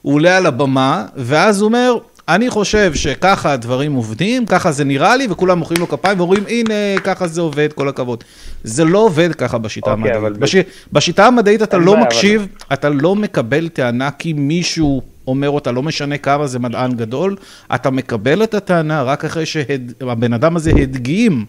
הוא 0.02 0.14
עולה 0.14 0.38
על 0.38 0.46
הבמה, 0.46 1.06
ואז 1.16 1.62
הוא 1.62 1.68
אומר, 1.68 1.98
אני 2.30 2.50
חושב 2.50 2.94
שככה 2.96 3.54
הדברים 3.54 3.94
עובדים, 3.94 4.46
ככה 4.46 4.72
זה 4.72 4.84
נראה 4.84 5.18
לי, 5.18 5.28
וכולם 5.30 5.60
מוחאים 5.60 5.80
לו 5.80 5.88
כפיים 5.88 6.20
ואומרים, 6.20 6.44
הנה, 6.48 7.00
ככה 7.04 7.28
זה 7.28 7.42
עובד, 7.42 7.74
כל 7.74 7.90
הכבוד. 7.90 8.24
זה 8.64 8.86
לא 8.86 9.00
עובד 9.00 9.36
ככה 9.36 9.58
בשיטה 9.58 9.92
אוקיי, 9.92 10.04
המדעית. 10.04 10.18
אבל 10.18 10.34
בש... 10.34 10.56
בשיטה 10.94 11.28
המדעית 11.28 11.62
אתה 11.62 11.78
לא 11.78 11.98
מקשיב, 11.98 12.48
אתה 12.74 12.90
לא 12.90 13.16
מקבל 13.16 13.70
טענה 13.70 14.12
כי 14.12 14.34
מישהו 14.34 15.02
אומר 15.28 15.50
אותה, 15.50 15.72
לא 15.72 15.84
משנה 15.84 16.18
כמה 16.18 16.48
זה 16.48 16.60
מדען 16.60 16.92
גדול, 16.92 17.36
אתה 17.76 17.90
מקבל 17.90 18.44
את 18.44 18.54
הטענה 18.54 19.04
רק 19.04 19.26
אחרי 19.26 19.46
שהבן 19.46 20.34
אדם 20.34 20.56
הזה 20.56 20.72
הדגים, 20.82 21.46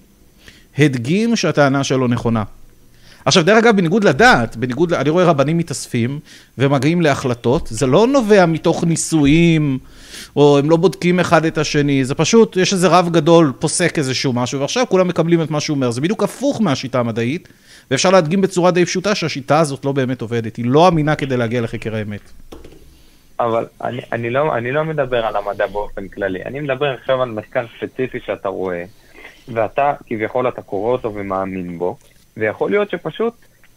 הדגים 0.78 1.36
שהטענה 1.36 1.84
שלו 1.84 2.08
נכונה. 2.08 2.42
עכשיו, 3.24 3.44
דרך 3.44 3.58
אגב, 3.58 3.76
בניגוד 3.76 4.04
לדעת, 4.04 4.56
בניגוד, 4.56 4.92
אני 4.92 5.10
רואה 5.10 5.24
רבנים 5.24 5.58
מתאספים 5.58 6.18
ומגיעים 6.58 7.00
להחלטות, 7.00 7.68
זה 7.70 7.86
לא 7.86 8.06
נובע 8.06 8.46
מתוך 8.46 8.84
ניסויים, 8.84 9.78
או 10.36 10.58
הם 10.58 10.70
לא 10.70 10.76
בודקים 10.76 11.20
אחד 11.20 11.44
את 11.44 11.58
השני, 11.58 12.04
זה 12.04 12.14
פשוט, 12.14 12.56
יש 12.56 12.72
איזה 12.72 12.88
רב 12.88 13.08
גדול, 13.12 13.52
פוסק 13.58 13.98
איזשהו 13.98 14.32
משהו, 14.32 14.60
ועכשיו 14.60 14.84
כולם 14.88 15.08
מקבלים 15.08 15.42
את 15.42 15.50
מה 15.50 15.60
שהוא 15.60 15.74
אומר. 15.74 15.90
זה 15.90 16.00
בדיוק 16.00 16.22
הפוך 16.22 16.60
מהשיטה 16.60 17.00
המדעית, 17.00 17.48
ואפשר 17.90 18.10
להדגים 18.10 18.40
בצורה 18.40 18.70
די 18.70 18.86
פשוטה 18.86 19.14
שהשיטה 19.14 19.58
הזאת 19.60 19.84
לא 19.84 19.92
באמת 19.92 20.20
עובדת, 20.20 20.56
היא 20.56 20.64
לא 20.68 20.88
אמינה 20.88 21.14
כדי 21.14 21.36
להגיע 21.36 21.60
לחקר 21.60 21.94
האמת. 21.94 22.32
אבל 23.40 23.66
אני, 23.84 24.00
אני, 24.12 24.30
לא, 24.30 24.56
אני 24.56 24.72
לא 24.72 24.84
מדבר 24.84 25.26
על 25.26 25.36
המדע 25.36 25.66
באופן 25.66 26.08
כללי, 26.08 26.42
אני 26.44 26.60
מדבר 26.60 26.94
עכשיו 27.00 27.22
על 27.22 27.30
מחקר 27.30 27.64
ספציפי 27.78 28.18
שאתה 28.26 28.48
רואה, 28.48 28.84
ואתה 29.48 29.94
כביכול 30.06 30.48
אתה 30.48 30.62
קורא 30.62 30.92
אותו 30.92 31.14
ומאמין 31.14 31.78
בו, 31.78 31.96
ויכול 32.36 32.70
להיות 32.70 32.90
שפשוט 32.90 33.34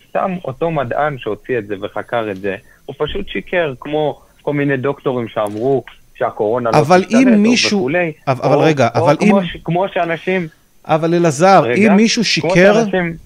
סתם 0.09 0.35
אותו 0.45 0.71
מדען 0.71 1.17
שהוציא 1.17 1.57
את 1.57 1.67
זה 1.67 1.75
וחקר 1.81 2.31
את 2.31 2.37
זה, 2.37 2.55
הוא 2.85 2.95
פשוט 2.97 3.29
שיקר, 3.29 3.73
כמו 3.79 4.21
כל 4.41 4.53
מיני 4.53 4.77
דוקטורים 4.77 5.27
שאמרו 5.27 5.83
שהקורונה 6.15 6.69
לא 6.71 6.77
אבל 6.79 7.03
תשתלט 7.03 7.21
אם 7.21 7.33
או 7.33 7.37
מישהו- 7.39 7.79
וכולי, 7.79 8.11
אבל- 8.27 8.43
אבל 8.45 8.55
או, 8.55 8.59
רגע, 8.61 8.89
או 8.95 9.05
אבל 9.05 9.17
כמו, 9.19 9.39
אם- 9.39 9.45
ש, 9.45 9.57
כמו 9.63 9.85
שאנשים... 9.93 10.47
אבל 10.85 11.13
אלעזר, 11.13 11.63
אם 11.75 11.95
מישהו 11.95 12.23
שיקר, 12.23 12.73
שאנשים. 12.91 13.17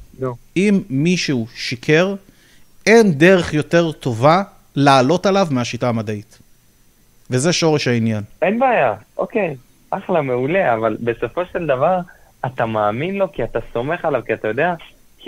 אם 0.57 0.81
מישהו 0.89 1.47
שיקר, 1.55 2.15
אין 2.85 3.11
דרך 3.13 3.53
יותר 3.53 3.91
טובה 3.91 4.43
לעלות 4.75 5.25
עליו 5.25 5.47
מהשיטה 5.51 5.89
המדעית. 5.89 6.39
וזה 7.29 7.53
שורש 7.53 7.87
העניין. 7.87 8.23
אין 8.41 8.59
בעיה, 8.59 8.93
אוקיי, 9.17 9.55
אחלה, 9.89 10.21
מעולה, 10.21 10.73
אבל 10.73 10.97
בסופו 10.99 11.41
של 11.53 11.65
דבר 11.65 11.99
אתה 12.45 12.65
מאמין 12.65 13.15
לו 13.15 13.31
כי 13.31 13.43
אתה 13.43 13.59
סומך 13.73 14.05
עליו, 14.05 14.21
כי 14.25 14.33
אתה 14.33 14.47
יודע, 14.47 14.73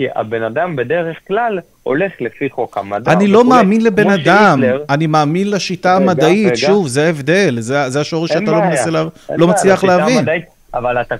כי 0.00 0.06
הבן 0.14 0.42
אדם 0.42 0.76
בדרך 0.76 1.16
כלל 1.28 1.58
הולך 1.82 2.12
לפי 2.20 2.50
חוק 2.50 2.78
המדע. 2.78 3.12
אני 3.12 3.26
לא. 3.26 3.44
מאמין 3.44 3.84
לבן 3.84 4.10
אדם, 4.10 4.58
שהיטלר- 4.62 4.84
אני 4.90 5.06
מאמין 5.06 5.50
לשיטה 5.50 5.96
רגע, 5.96 6.04
המדעית, 6.04 6.46
רגע. 6.46 6.56
שוב, 6.56 6.88
זה 6.88 7.06
ההבדל, 7.06 7.56
זה 7.60 7.90
זה 7.90 8.00
השורש 8.00 8.32
שאתה 8.32 8.50
לא 8.50 8.60
מנסה, 8.60 8.90
לה- 8.90 9.04
לא 9.36 9.48
מצליח 9.48 9.84
להבין. 9.84 10.18
המדעית, 10.18 10.44
אבל 10.74 11.00
אתה... 11.00 11.14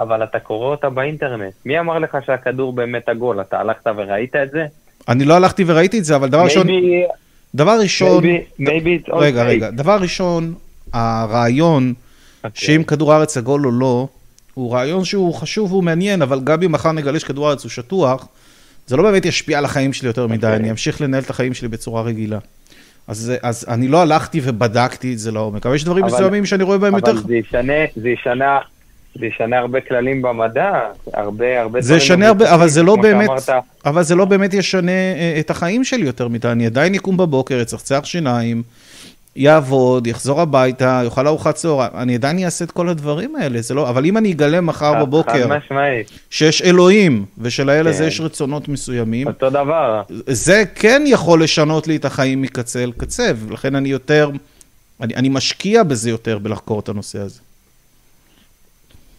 אבל 0.00 0.22
אתה 0.22 0.38
קורא 0.38 0.66
אותה 0.66 0.90
באינטרנט. 0.90 1.52
מי 1.64 1.78
אמר 1.80 1.98
לך 1.98 2.16
שהכדור 2.26 2.72
באמת 2.72 3.08
עגול? 3.08 3.40
אתה 3.40 3.60
הלכת 3.60 3.86
וראית 3.96 4.36
את 4.36 4.50
זה? 4.50 4.64
אני 5.08 5.24
לא 5.24 5.34
הלכתי 5.34 5.64
וראיתי 5.66 5.98
את 5.98 6.04
זה, 6.04 6.16
אבל 6.16 6.28
דבר 6.28 6.44
ראשון, 6.44 6.66
Maybe- 6.68 7.12
דבר 7.54 7.76
ראשון, 7.80 8.24
maybe- 8.24 8.60
maybe 8.62 9.12
רגע. 9.14 9.42
רגע, 9.44 9.70
דבר 9.70 9.96
ראשון, 10.00 10.54
הרעיון 10.92 11.94
אוקיי. 12.44 12.50
שאם 12.54 12.82
כדור 12.82 13.12
הארץ 13.12 13.36
עגול 13.36 13.66
או 13.66 13.70
לא, 13.72 14.08
הוא 14.54 14.72
רעיון 14.72 15.04
שהוא 15.04 15.34
חשוב 15.34 15.72
והוא 15.72 15.84
מעניין, 15.84 16.22
אבל 16.22 16.40
גם 16.44 16.62
אם 16.62 16.72
מחר 16.72 16.92
נגלה 16.92 17.20
שכדור 17.20 17.48
הארץ 17.48 17.64
הוא 17.64 17.70
שטוח, 17.70 18.26
זה 18.86 18.96
לא 18.96 19.02
באמת 19.02 19.24
ישפיע 19.24 19.58
על 19.58 19.64
החיים 19.64 19.92
שלי 19.92 20.08
יותר 20.08 20.26
מדי, 20.26 20.46
אוקיי. 20.46 20.56
אני 20.56 20.70
אמשיך 20.70 21.00
לנהל 21.00 21.22
את 21.22 21.30
החיים 21.30 21.54
שלי 21.54 21.68
בצורה 21.68 22.02
רגילה. 22.02 22.38
אז, 23.08 23.32
אז 23.42 23.66
אני 23.68 23.88
לא 23.88 24.02
הלכתי 24.02 24.40
ובדקתי 24.44 25.12
את 25.12 25.18
זה 25.18 25.32
לעומק, 25.32 25.66
אבל 25.66 25.74
יש 25.74 25.84
דברים 25.84 26.04
אבל- 26.04 26.14
מסוימים 26.14 26.46
שאני 26.46 26.62
רואה 26.64 26.78
בהם 26.78 26.94
יותר... 26.94 27.10
אבל 27.10 27.20
זה 27.20 27.34
ישנה, 27.36 27.72
זה 27.96 28.08
ישנה, 28.08 28.58
זה 29.20 29.26
ישנה 29.26 29.58
הרבה 29.58 29.80
כללים 29.80 30.22
במדע, 30.22 30.70
הרבה, 31.12 31.60
הרבה 31.60 31.80
זה 31.80 31.96
ישנה 31.96 32.28
הרבה, 32.28 32.54
אבל 32.54 32.68
זה 32.68 32.82
לא 32.82 32.96
באמת, 32.96 33.30
שאמרת, 33.46 33.64
אבל 33.86 34.02
זה 34.02 34.14
לא 34.14 34.24
באמת 34.24 34.54
ישנה 34.54 34.92
אה, 34.92 35.36
את 35.40 35.50
החיים 35.50 35.84
שלי 35.84 36.06
יותר 36.06 36.28
מדי. 36.28 36.48
אני 36.48 36.66
עדיין 36.66 36.94
יקום 36.94 37.16
בבוקר, 37.16 37.62
אצחצח 37.62 38.00
שיניים, 38.04 38.62
יעבוד, 39.36 40.06
יחזור 40.06 40.40
הביתה, 40.40 41.00
יאכל 41.04 41.26
ארוחת 41.26 41.54
צהריים, 41.54 41.90
אני 41.94 42.14
עדיין 42.14 42.44
אעשה 42.44 42.64
את 42.64 42.70
כל 42.70 42.88
הדברים 42.88 43.36
האלה, 43.36 43.60
זה 43.60 43.74
לא, 43.74 43.88
אבל 43.88 44.06
אם 44.06 44.16
אני 44.16 44.32
אגלה 44.32 44.60
מחר 44.60 45.04
בבוקר 45.04 45.48
חד 45.48 45.56
משמעית, 45.56 46.10
שיש 46.30 46.62
אלוהים, 46.62 47.24
ושלאל 47.38 47.88
הזה 47.88 48.02
כן. 48.02 48.08
יש 48.08 48.20
רצונות 48.20 48.68
מסוימים, 48.68 49.26
אותו 49.26 49.50
דבר. 49.50 50.02
זה 50.26 50.62
כן 50.74 51.02
יכול 51.06 51.42
לשנות 51.42 51.86
לי 51.86 51.96
את 51.96 52.04
החיים 52.04 52.42
מקצה 52.42 52.82
אל 52.82 52.92
קצה, 52.96 53.32
ולכן 53.36 53.74
אני 53.74 53.88
יותר, 53.88 54.30
אני, 55.00 55.14
אני 55.14 55.28
משקיע 55.28 55.82
בזה 55.82 56.10
יותר 56.10 56.38
בלחקור 56.38 56.80
את 56.80 56.88
הנושא 56.88 57.18
הזה. 57.18 57.40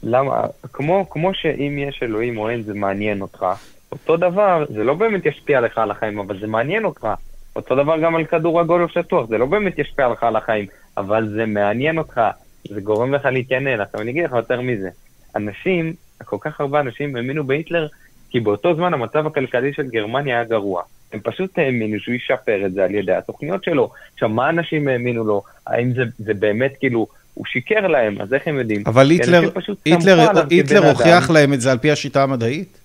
למה, 0.04 0.42
כמו, 0.74 1.10
כמו 1.10 1.34
שאם 1.34 1.78
יש 1.90 2.00
אלוהים 2.04 2.38
או 2.38 2.50
אין, 2.50 2.64
זה 2.64 2.74
מעניין 2.74 3.22
אותך, 3.22 3.46
אותו 3.92 4.18
דבר, 4.18 4.66
זה 4.70 4.84
לא 4.84 4.94
באמת 4.94 5.26
ישפיע 5.26 5.62
לך 5.62 5.78
על 5.78 5.92
החיים, 5.92 6.20
אבל 6.20 6.40
זה 6.40 6.48
מעניין 6.48 6.86
אותך. 6.86 7.08
אותו 7.56 7.76
דבר 7.76 8.00
גם 8.00 8.16
על 8.16 8.26
כדור 8.26 8.60
עגול 8.60 8.88
שטוח, 8.90 9.30
זה 9.30 9.38
לא 9.38 9.46
באמת 9.46 9.80
ישפיע 9.80 10.10
לך 10.10 10.24
על 10.24 10.36
החיים, 10.36 10.66
אבל 10.98 11.30
זה 11.36 11.46
מעניין 11.46 11.98
אותך, 11.98 12.22
זה 12.70 12.82
גורם 12.82 13.14
לך 13.14 13.26
להתעניין. 13.26 13.82
עכשיו 13.82 14.02
אני 14.02 14.12
אגיד 14.12 14.24
לך 14.24 14.32
יותר 14.32 14.62
מזה, 14.62 14.90
אנשים, 15.36 15.94
כל 16.26 16.38
כך 16.40 16.62
הרבה 16.62 16.80
אנשים 16.80 17.16
האמינו 17.16 17.44
בהיטלר, 17.44 17.88
כי 18.30 18.40
באותו 18.40 18.76
זמן 18.76 18.94
המצב 18.94 19.28
הכלכלי 19.28 19.74
של 19.74 19.88
גרמניה 19.88 20.36
היה 20.36 20.44
גרוע. 20.44 20.82
הם 21.14 21.20
פשוט 21.24 21.60
האמינו 21.60 22.00
שהוא 22.00 22.16
ישפר 22.16 22.66
את 22.66 22.74
זה 22.74 22.84
על 22.84 22.96
ידי 22.96 23.14
התוכניות 23.14 23.64
שלו. 23.64 23.92
עכשיו, 24.14 24.30
מה 24.30 24.50
אנשים 24.50 24.88
האמינו 24.88 25.24
לו? 25.24 25.44
האם 25.68 25.94
זה, 25.94 26.04
זה 26.18 26.34
באמת 26.34 26.74
כאילו, 26.80 27.08
הוא 27.34 27.46
שיקר 27.46 27.88
להם, 27.88 28.22
אז 28.22 28.34
איך 28.34 28.48
הם 28.48 28.58
יודעים? 28.60 28.84
אבל 28.86 29.10
היטלר, 29.10 29.50
היטלר, 29.86 30.30
היטלר. 30.50 30.90
הוכיח 30.90 31.30
להם 31.30 31.54
את 31.54 31.62
זה 31.62 31.72
על 31.72 31.78
פי 31.78 31.92
השיטה 31.92 32.24
המדעית? 32.24 32.80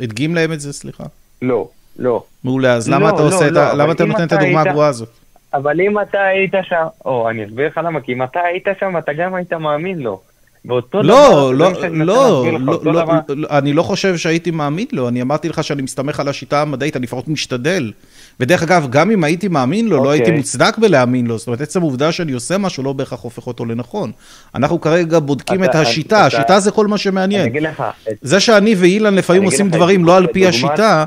הדגים 0.00 0.34
להם 0.34 0.52
את 0.52 0.60
זה, 0.60 0.72
סליחה. 0.72 1.04
לא, 1.42 1.68
לא. 1.98 2.22
מעולה, 2.44 2.72
אז 2.74 2.88
לא, 2.90 2.96
למה 2.96 3.08
אתה 3.10 3.18
לא, 3.22 3.26
עושה 3.26 3.46
את 3.46 3.52
לא, 3.52 3.60
ה... 3.60 3.70
אבל 3.72 3.82
למה 3.82 3.92
אתה 3.92 4.04
נותן 4.04 4.22
את 4.24 4.32
אתה 4.32 4.40
הדוגמה 4.40 4.60
הגרועה 4.60 4.88
הזאת? 4.88 5.08
אבל 5.54 5.80
אם 5.80 6.00
אתה 6.00 6.18
היית 6.22 6.54
שם, 6.68 6.84
או, 7.04 7.30
אני 7.30 7.44
אסביר 7.44 7.66
לך 7.66 7.80
למה, 7.84 8.00
כי 8.00 8.12
אם 8.12 8.22
אתה 8.22 8.40
היית 8.40 8.66
שם, 8.80 8.98
אתה 8.98 9.12
גם 9.12 9.34
היית 9.34 9.52
מאמין 9.52 9.98
לו. 9.98 10.20
ואותו 10.68 11.02
דבר, 11.02 11.50
לא, 11.50 11.70
אתה 11.70 11.88
לא, 11.88 12.04
לא, 12.04 12.46
לא, 12.60 12.78
לא, 12.84 13.02
דבר- 13.02 13.18
לא, 13.28 13.48
אני 13.50 13.72
לא 13.72 13.82
חושב 13.82 14.16
שהייתי 14.16 14.50
מאמין 14.50 14.86
לו, 14.92 15.08
אני 15.08 15.22
אמרתי 15.22 15.48
לך 15.48 15.64
שאני 15.64 15.82
מסתמך 15.82 16.20
על 16.20 16.28
השיטה 16.28 16.62
המדעית, 16.62 16.96
אני 16.96 17.04
לפחות 17.06 17.28
משתדל. 17.28 17.92
ודרך 18.40 18.62
אגב, 18.62 18.86
גם 18.90 19.10
אם 19.10 19.24
הייתי 19.24 19.48
מאמין 19.48 19.88
לו, 19.88 19.96
לא 19.96 20.00
אוקיי. 20.02 20.12
הייתי 20.12 20.30
מוצדק 20.30 20.78
בלהאמין 20.78 21.26
לו, 21.26 21.38
זאת 21.38 21.46
אומרת, 21.46 21.60
עצם 21.60 21.80
העובדה 21.80 22.12
שאני 22.12 22.32
עושה 22.32 22.58
משהו 22.58 22.82
לא 22.82 22.92
בהכרח 22.92 23.20
הופך 23.20 23.46
אותו 23.46 23.64
לנכון. 23.64 24.12
אנחנו 24.54 24.80
כרגע 24.80 25.18
בודקים 25.18 25.64
אתה- 25.64 25.70
את 25.70 25.86
השיטה, 25.86 26.16
אתה- 26.16 26.26
השיטה 26.26 26.60
זה 26.60 26.70
כל 26.70 26.86
מה 26.86 26.94
אני 26.94 26.98
שמעניין. 26.98 27.46
אגיד 27.46 27.62
לך, 27.62 27.82
את- 28.08 28.14
זה 28.22 28.40
שאני 28.40 28.74
ואילן 28.78 29.14
לפעמים 29.14 29.42
אני 29.42 29.46
עושים 29.50 29.70
דברים 29.70 30.04
לא 30.04 30.16
על 30.16 30.26
פי 30.26 30.46
השיטה, 30.46 31.04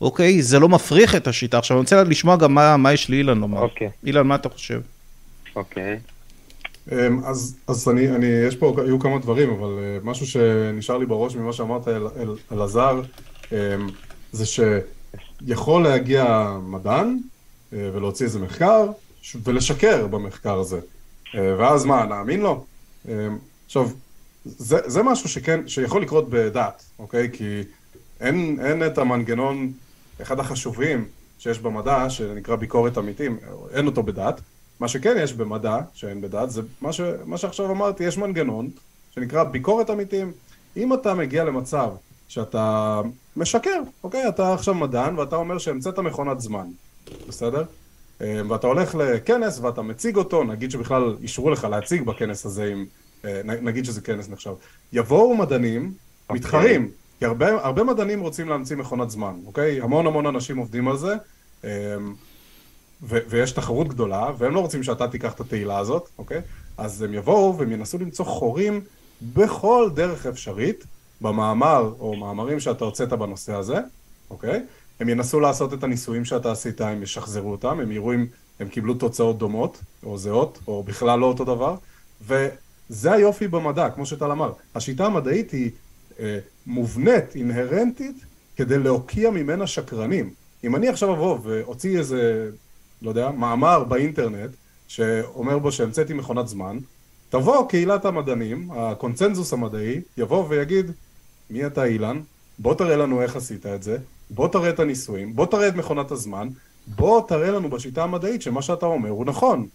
אוקיי, 0.00 0.42
זה 0.42 0.58
לא 0.58 0.68
מפריך 0.68 1.14
את 1.14 1.26
השיטה. 1.26 1.58
עכשיו, 1.58 1.76
אני 1.76 1.80
רוצה 1.80 2.04
לשמוע 2.04 2.36
גם 2.36 2.54
מה 2.54 2.76
מה 2.76 2.92
יש 2.92 3.10
לאילן 3.10 3.38
לומר. 3.38 3.60
אוקיי. 3.62 3.90
אילן, 4.06 4.26
מה 4.26 4.34
אתה 4.34 4.48
חושב? 4.48 4.80
אוקיי. 5.56 5.98
אמ, 6.92 7.24
אז, 7.24 7.56
אז 7.66 7.88
אני, 7.88 8.08
אני, 8.08 8.26
יש 8.26 8.56
פה, 8.56 8.76
היו 8.86 8.98
כמה 8.98 9.18
דברים, 9.18 9.50
אבל 9.50 9.68
אה, 9.78 9.98
משהו 10.04 10.26
שנשאר 10.26 10.98
לי 10.98 11.06
בראש 11.06 11.36
ממה 11.36 11.52
שאמרת, 11.52 11.88
אל- 11.88 12.06
אל- 12.16 12.36
אלעזר, 12.52 13.00
אמ, 13.52 13.56
זה 14.32 14.44
שיכול 14.46 15.82
להגיע 15.82 16.52
מדען 16.62 17.18
אה, 17.72 17.90
ולהוציא 17.94 18.26
איזה 18.26 18.38
מחקר 18.38 18.86
ש- 19.22 19.36
ולשקר 19.44 20.06
במחקר 20.06 20.54
הזה. 20.58 20.78
אה, 21.34 21.54
ואז 21.58 21.84
מה, 21.84 22.04
נאמין 22.04 22.40
לו? 22.40 22.64
אמ, 23.08 23.12
עכשיו, 23.66 23.88
זה, 24.44 24.78
זה 24.86 25.02
משהו 25.02 25.28
שכן, 25.28 25.60
שיכול 25.68 26.02
לקרות 26.02 26.30
בדת, 26.30 26.82
אוקיי? 26.98 27.28
כי 27.32 27.60
אין, 28.20 28.58
אין 28.64 28.86
את 28.86 28.98
המנגנון, 28.98 29.72
אחד 30.22 30.40
החשובים 30.40 31.04
שיש 31.38 31.58
במדע, 31.58 32.10
שנקרא 32.10 32.56
ביקורת 32.56 32.98
עמיתים, 32.98 33.38
אין 33.72 33.86
אותו 33.86 34.02
בדת. 34.02 34.40
מה 34.80 34.88
שכן 34.88 35.16
יש 35.22 35.32
במדע, 35.32 35.78
שאין 35.94 36.20
בדת, 36.20 36.50
זה 36.50 36.62
מה, 36.80 36.92
ש, 36.92 37.00
מה 37.24 37.38
שעכשיו 37.38 37.70
אמרתי, 37.70 38.04
יש 38.04 38.18
מנגנון 38.18 38.70
שנקרא 39.14 39.44
ביקורת 39.44 39.90
עמיתים. 39.90 40.32
אם 40.76 40.94
אתה 40.94 41.14
מגיע 41.14 41.44
למצב 41.44 41.90
שאתה 42.28 43.00
משקר, 43.36 43.80
אוקיי? 44.04 44.28
אתה 44.28 44.54
עכשיו 44.54 44.74
מדען 44.74 45.18
ואתה 45.18 45.36
אומר 45.36 45.58
שהמצאת 45.58 45.98
מכונת 45.98 46.40
זמן, 46.40 46.66
בסדר? 47.28 47.62
אה, 48.20 48.40
ואתה 48.48 48.66
הולך 48.66 48.94
לכנס 48.94 49.60
ואתה 49.60 49.82
מציג 49.82 50.16
אותו, 50.16 50.44
נגיד 50.44 50.70
שבכלל 50.70 51.16
אישרו 51.22 51.50
לך 51.50 51.64
להציג 51.64 52.02
בכנס 52.02 52.46
הזה, 52.46 52.72
אם, 52.72 52.84
אה, 53.24 53.40
נגיד 53.44 53.84
שזה 53.84 54.00
כנס 54.00 54.28
נחשב. 54.28 54.52
יבואו 54.92 55.36
מדענים. 55.36 55.92
מתחרים, 56.32 56.90
כי 57.18 57.24
הרבה, 57.24 57.64
הרבה 57.64 57.84
מדענים 57.84 58.20
רוצים 58.20 58.48
להמציא 58.48 58.76
מכונת 58.76 59.10
זמן, 59.10 59.34
אוקיי? 59.46 59.80
המון 59.80 60.06
המון 60.06 60.26
אנשים 60.26 60.56
עובדים 60.56 60.88
על 60.88 60.96
זה, 60.96 61.14
אמ, 61.64 61.68
ו- 63.02 63.18
ויש 63.28 63.52
תחרות 63.52 63.88
גדולה, 63.88 64.30
והם 64.38 64.54
לא 64.54 64.60
רוצים 64.60 64.82
שאתה 64.82 65.08
תיקח 65.08 65.32
את 65.32 65.40
התהילה 65.40 65.78
הזאת, 65.78 66.08
אוקיי? 66.18 66.40
אז 66.78 67.02
הם 67.02 67.14
יבואו 67.14 67.58
והם 67.58 67.72
ינסו 67.72 67.98
למצוא 67.98 68.24
חורים 68.24 68.80
בכל 69.22 69.90
דרך 69.94 70.26
אפשרית, 70.26 70.84
במאמר 71.20 71.92
או 72.00 72.16
מאמרים 72.16 72.60
שאתה 72.60 72.84
הוצאת 72.84 73.12
בנושא 73.12 73.54
הזה, 73.54 73.78
אוקיי? 74.30 74.62
הם 75.00 75.08
ינסו 75.08 75.40
לעשות 75.40 75.74
את 75.74 75.84
הניסויים 75.84 76.24
שאתה 76.24 76.52
עשית, 76.52 76.80
הם 76.80 77.02
ישחזרו 77.02 77.50
אותם, 77.50 77.80
הם 77.80 77.92
יראו 77.92 78.14
אם 78.14 78.26
הם 78.60 78.68
קיבלו 78.68 78.94
תוצאות 78.94 79.38
דומות, 79.38 79.82
או 80.02 80.18
זהות, 80.18 80.58
או 80.68 80.82
בכלל 80.82 81.18
לא 81.18 81.26
אותו 81.26 81.44
דבר, 81.44 81.74
וזה 82.20 83.12
היופי 83.12 83.48
במדע, 83.48 83.90
כמו 83.90 84.06
שטל 84.06 84.30
אמר. 84.30 84.52
השיטה 84.74 85.06
המדעית 85.06 85.50
היא 85.50 85.70
אה, 86.20 86.38
מובנית, 86.68 87.34
אינהרנטית, 87.34 88.16
כדי 88.56 88.78
להוקיע 88.78 89.30
ממנה 89.30 89.66
שקרנים. 89.66 90.30
אם 90.64 90.76
אני 90.76 90.88
עכשיו 90.88 91.12
אבוא 91.12 91.38
ואוציא 91.42 91.98
איזה, 91.98 92.50
לא 93.02 93.08
יודע, 93.08 93.30
מאמר 93.30 93.84
באינטרנט, 93.84 94.50
שאומר 94.88 95.58
בו 95.58 95.72
שהמצאתי 95.72 96.12
מכונת 96.12 96.48
זמן, 96.48 96.78
תבוא 97.30 97.68
קהילת 97.68 98.04
המדענים, 98.04 98.68
הקונצנזוס 98.70 99.52
המדעי, 99.52 100.00
יבוא 100.16 100.46
ויגיד, 100.48 100.90
מי 101.50 101.66
אתה 101.66 101.84
אילן? 101.84 102.20
בוא 102.58 102.74
תראה 102.74 102.96
לנו 102.96 103.22
איך 103.22 103.36
עשית 103.36 103.66
את 103.66 103.82
זה, 103.82 103.98
בוא 104.30 104.48
תראה 104.48 104.70
את 104.70 104.80
הניסויים, 104.80 105.36
בוא 105.36 105.46
תראה 105.46 105.68
את 105.68 105.74
מכונת 105.74 106.10
הזמן, 106.10 106.48
בוא 106.86 107.28
תראה 107.28 107.50
לנו 107.50 107.70
בשיטה 107.70 108.04
המדעית 108.04 108.42
שמה 108.42 108.62
שאתה 108.62 108.86
אומר 108.86 109.10
הוא 109.10 109.24
נכון, 109.24 109.66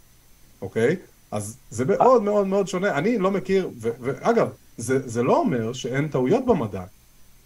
אוקיי? 0.61 0.95
אז 1.31 1.57
זה 1.69 1.85
מאוד 1.85 2.23
מאוד 2.23 2.47
מאוד 2.47 2.67
שונה. 2.67 2.97
אני 2.97 3.17
לא 3.17 3.31
מכיר, 3.31 3.69
ואגב, 3.79 4.47
זה, 4.77 5.07
זה 5.07 5.23
לא 5.23 5.37
אומר 5.37 5.73
שאין 5.73 6.07
טעויות 6.07 6.45
במדע. 6.45 6.81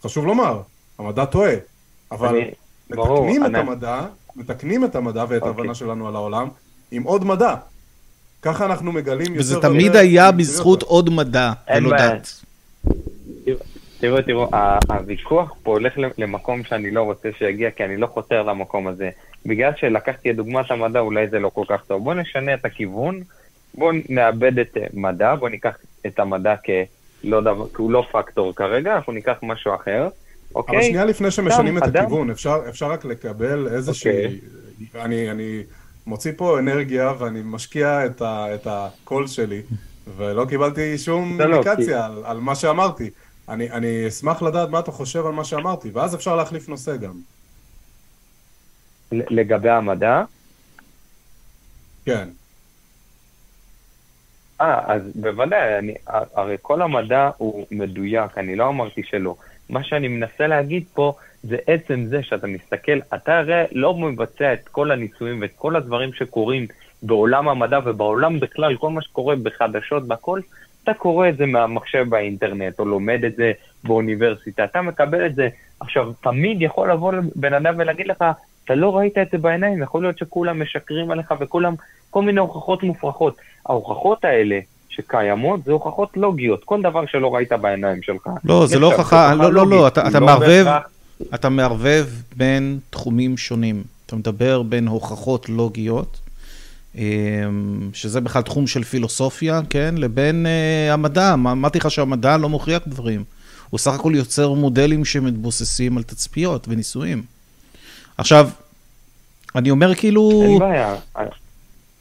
חשוב 0.03 0.25
לומר, 0.25 0.61
המדע 0.99 1.25
טועה, 1.25 1.53
אבל 2.11 2.27
אני- 2.27 2.51
ברור, 2.89 3.25
מתקנים 3.25 3.45
את 3.45 3.49
אני- 3.49 3.57
המדע, 3.59 4.01
מתקנים 4.35 4.85
את 4.85 4.95
המדע 4.95 5.25
ואת 5.29 5.41
אוקיי. 5.41 5.47
ההבנה 5.47 5.75
שלנו 5.75 6.07
על 6.07 6.15
העולם 6.15 6.47
עם 6.91 7.03
עוד 7.03 7.23
מדע. 7.23 7.55
ככה 8.41 8.65
אנחנו 8.65 8.91
מגלים 8.91 9.25
יותר... 9.27 9.39
וזה 9.39 9.61
תמיד 9.61 9.81
ויותר 9.85 9.97
היה. 9.99 10.31
בזכות 10.31 10.83
עוד 10.83 11.09
מדע, 11.09 11.51
אין 11.67 11.85
ולא 11.85 11.97
בעיה. 11.97 12.15
דת. 12.15 12.27
תראו, 13.99 14.21
תראו, 14.21 14.49
הוויכוח 14.89 15.53
פה 15.63 15.71
הולך 15.71 15.93
למקום 16.17 16.63
שאני 16.63 16.91
לא 16.91 17.01
רוצה 17.01 17.29
שיגיע, 17.37 17.71
כי 17.71 17.85
אני 17.85 17.97
לא 17.97 18.07
חותר 18.07 18.43
למקום 18.43 18.87
הזה. 18.87 19.09
בגלל 19.45 19.71
שלקחתי 19.77 20.31
את 20.31 20.35
דוגמת 20.35 20.71
המדע, 20.71 20.99
אולי 20.99 21.27
זה 21.29 21.39
לא 21.39 21.49
כל 21.53 21.63
כך 21.67 21.83
טוב. 21.87 22.03
בואו 22.03 22.15
נשנה 22.15 22.53
את 22.53 22.65
הכיוון, 22.65 23.21
בואו 23.75 23.91
נאבד 24.09 24.59
את 24.59 24.77
אה, 24.77 24.87
מדע, 24.93 25.35
בואו 25.35 25.49
ניקח 25.51 25.77
את 26.07 26.19
המדע 26.19 26.55
כלא 27.21 27.41
דבר, 27.41 27.67
כי 27.67 27.75
הוא 27.77 27.91
לא 27.91 28.05
פקטור 28.11 28.55
כרגע, 28.55 28.95
אנחנו 28.95 29.13
ניקח 29.13 29.35
משהו 29.43 29.75
אחר, 29.75 30.09
אוקיי? 30.55 30.75
אבל 30.77 30.83
שנייה 30.85 31.05
לפני 31.05 31.31
שמשנים 31.31 31.77
את 31.77 31.83
אדם- 31.83 32.03
הכיוון, 32.05 32.29
אפשר, 32.29 32.59
אפשר 32.69 32.91
רק 32.91 33.05
לקבל 33.05 33.67
איזושהי... 33.67 34.11
אוקיי. 34.25 34.39
אני, 35.03 35.31
אני 35.31 35.63
מוציא 36.07 36.31
פה 36.37 36.59
אנרגיה 36.59 37.13
ואני 37.19 37.41
משקיע 37.43 38.05
את, 38.05 38.21
ה, 38.21 38.55
את 38.55 38.67
הקול 38.69 39.27
שלי, 39.27 39.61
ולא 40.17 40.45
קיבלתי 40.45 40.97
שום 40.97 41.39
לא, 41.39 41.45
לא, 41.45 41.55
אינדיקציה 41.55 42.05
על, 42.05 42.21
על 42.25 42.39
מה 42.39 42.55
שאמרתי. 42.55 43.09
אני, 43.49 43.71
אני 43.71 44.07
אשמח 44.07 44.41
לדעת 44.41 44.69
מה 44.69 44.79
אתה 44.79 44.91
חושב 44.91 45.25
על 45.25 45.31
מה 45.33 45.43
שאמרתי, 45.43 45.89
ואז 45.93 46.15
אפשר 46.15 46.35
להחליף 46.35 46.69
נושא 46.69 46.97
גם. 46.97 47.13
לגבי 49.11 49.69
המדע, 49.69 50.23
כן. 52.05 52.29
אה, 54.61 54.93
אז 54.93 55.01
בוודאי, 55.15 55.77
אני, 55.77 55.93
הרי 56.07 56.55
כל 56.61 56.81
המדע 56.81 57.29
הוא 57.37 57.65
מדויק, 57.71 58.37
אני 58.37 58.55
לא 58.55 58.67
אמרתי 58.67 59.03
שלא. 59.03 59.35
מה 59.69 59.83
שאני 59.83 60.07
מנסה 60.07 60.47
להגיד 60.47 60.83
פה 60.93 61.13
זה 61.43 61.57
עצם 61.67 62.05
זה 62.05 62.23
שאתה 62.23 62.47
מסתכל, 62.47 62.99
אתה 63.15 63.37
הרי 63.37 63.63
לא 63.71 63.93
מבצע 63.93 64.53
את 64.53 64.67
כל 64.67 64.91
הניסויים 64.91 65.41
ואת 65.41 65.51
כל 65.55 65.75
הדברים 65.75 66.13
שקורים 66.13 66.67
בעולם 67.03 67.49
המדע 67.49 67.79
ובעולם 67.85 68.39
בכלל, 68.39 68.75
כל 68.75 68.89
מה 68.89 69.01
שקורה 69.01 69.35
בחדשות, 69.35 70.07
בכל, 70.07 70.39
אתה 70.83 70.93
קורא 70.93 71.29
את 71.29 71.37
זה 71.37 71.45
מהמחשב 71.45 72.05
באינטרנט, 72.09 72.79
או 72.79 72.85
לומד 72.85 73.23
את 73.25 73.35
זה 73.35 73.51
באוניברסיטה, 73.83 74.63
אתה 74.63 74.81
מקבל 74.81 75.25
את 75.25 75.35
זה. 75.35 75.49
עכשיו, 75.79 76.13
תמיד 76.23 76.61
יכול 76.61 76.91
לבוא 76.91 77.13
בן 77.35 77.53
אדם 77.53 77.73
ולהגיד 77.77 78.07
לך, 78.07 78.25
אתה 78.67 78.75
לא 78.75 78.97
ראית 78.97 79.17
את 79.17 79.27
זה 79.31 79.37
בעיניים, 79.37 79.81
יכול 79.83 80.01
להיות 80.03 80.17
שכולם 80.17 80.61
משקרים 80.61 81.11
עליך 81.11 81.33
וכולם, 81.39 81.75
כל 82.09 82.21
מיני 82.21 82.39
הוכחות 82.39 82.83
מופרכות. 82.83 83.35
ההוכחות 83.65 84.25
האלה 84.25 84.59
שקיימות 84.89 85.59
זה 85.65 85.71
הוכחות 85.71 86.17
לוגיות, 86.17 86.63
כל 86.63 86.81
דבר 86.81 87.05
שלא 87.05 87.35
ראית 87.35 87.51
בעיניים 87.51 88.01
שלך. 88.03 88.27
לא, 88.43 88.67
זה 88.67 88.79
לא 88.79 88.93
הוכחה, 88.93 89.33
לא, 89.35 89.53
לא, 89.53 89.67
לא, 89.67 89.87
אתה 89.87 90.07
אתה 90.07 90.19
לא 90.19 90.25
מערבב, 90.25 90.63
בהכרח- 90.65 90.89
אתה 91.35 91.49
מערבב 91.49 92.05
בין 92.35 92.79
תחומים 92.89 93.37
שונים. 93.37 93.83
אתה 94.05 94.15
מדבר 94.15 94.61
בין 94.61 94.87
הוכחות 94.87 95.49
לוגיות, 95.49 96.19
אמ, 96.95 97.01
שזה 97.93 98.21
בכלל 98.21 98.41
תחום 98.41 98.67
של 98.67 98.83
פילוסופיה, 98.83 99.61
כן, 99.69 99.95
לבין 99.97 100.45
אה, 100.45 100.93
המדע. 100.93 101.33
אמרתי 101.33 101.79
לך 101.79 101.91
שהמדע 101.91 102.37
לא 102.37 102.49
מוכיח 102.49 102.81
דברים. 102.87 103.23
הוא 103.69 103.77
סך 103.79 103.93
הכל 103.93 104.11
יוצר 104.15 104.53
מודלים 104.53 105.05
שמתבוססים 105.05 105.97
על 105.97 106.03
תצפיות 106.03 106.67
וניסויים. 106.69 107.23
עכשיו, 108.17 108.49
אני 109.55 109.69
אומר 109.71 109.95
כאילו... 109.95 110.41
אין 110.43 110.59
בעיה. 110.59 110.95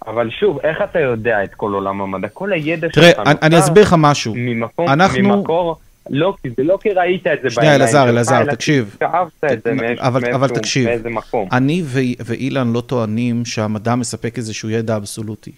אבל 0.07 0.31
שוב, 0.41 0.59
איך 0.65 0.79
אתה 0.91 1.01
יודע 1.01 1.45
את 1.45 1.55
כל 1.55 1.73
עולם 1.73 2.01
המדע? 2.01 2.29
כל 2.29 2.53
הידע 2.53 2.89
תראה, 2.93 3.11
שלך 3.11 3.19
אני- 3.27 3.35
אני 3.43 3.55
נוצר 3.57 3.65
אסביר 3.67 3.83
לך 3.83 3.95
משהו. 3.99 4.35
ממקום, 4.37 4.89
אנחנו- 4.89 5.19
ממקור, 5.23 5.77
לא, 6.11 6.35
כי 6.43 6.49
זה 6.57 6.63
לא 6.63 6.79
כי 6.83 6.91
ראית 6.93 7.27
את 7.27 7.39
זה 7.43 7.51
שנייה, 7.51 7.71
בעיניים 7.71 7.81
אלעזר, 7.83 8.01
שלך, 8.03 8.09
אלעזר, 8.09 8.41
אלא 8.43 8.53
תקשיב. 8.53 8.97
שאהבת 9.01 9.45
את 9.53 9.63
זה 9.63 9.73
מאיזה 10.85 11.09
מקום. 11.11 11.49
אני 11.53 11.83
ואילן 12.25 12.73
לא 12.73 12.81
טוענים 12.81 13.45
שהמדע 13.45 13.95
מספק 13.95 14.39
איזשהו 14.39 14.71
ידע 14.71 14.97
אבסולוטי. 14.97 15.53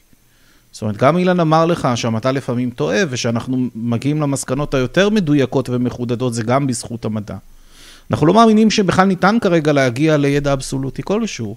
זאת 0.72 0.82
אומרת, 0.82 0.96
גם 0.96 1.16
אילן 1.18 1.40
אמר 1.40 1.66
לך 1.66 1.88
שהמדע 1.94 2.32
לפעמים 2.32 2.70
טועה, 2.70 2.98
ושאנחנו 3.10 3.56
מגיעים 3.74 4.22
למסקנות 4.22 4.74
היותר 4.74 5.10
מדויקות 5.10 5.68
ומחודדות, 5.70 6.34
זה 6.34 6.42
גם 6.42 6.66
בזכות 6.66 7.04
המדע. 7.04 7.36
אנחנו 8.10 8.26
לא 8.26 8.34
מאמינים 8.34 8.70
שבכלל 8.70 9.04
ניתן 9.04 9.36
כרגע 9.40 9.72
להגיע 9.72 10.16
לידע 10.16 10.52
אבסולוטי 10.52 11.02
כלשהו. 11.04 11.56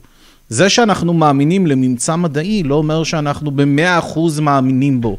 זה 0.49 0.69
שאנחנו 0.69 1.14
מאמינים 1.14 1.68
לממצא 1.68 2.15
מדעי, 2.15 2.64
לא 2.64 2.76
אומר 2.76 3.03
שאנחנו 3.03 3.52
במאה 3.52 3.99
אחוז 3.99 4.40
מאמינים 4.40 5.02
בו. 5.02 5.18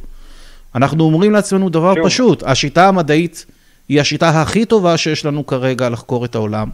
אנחנו 0.75 1.05
אומרים 1.05 1.33
לעצמנו 1.33 1.69
דבר 1.69 1.95
שוב. 1.95 2.07
פשוט, 2.07 2.43
השיטה 2.43 2.89
המדעית 2.89 3.47
היא 3.89 4.01
השיטה 4.01 4.43
הכי 4.43 4.65
טובה 4.65 4.97
שיש 4.97 5.27
לנו 5.27 5.47
כרגע 5.47 5.89
לחקור 5.89 6.25
את 6.25 6.35
העולם. 6.35 6.69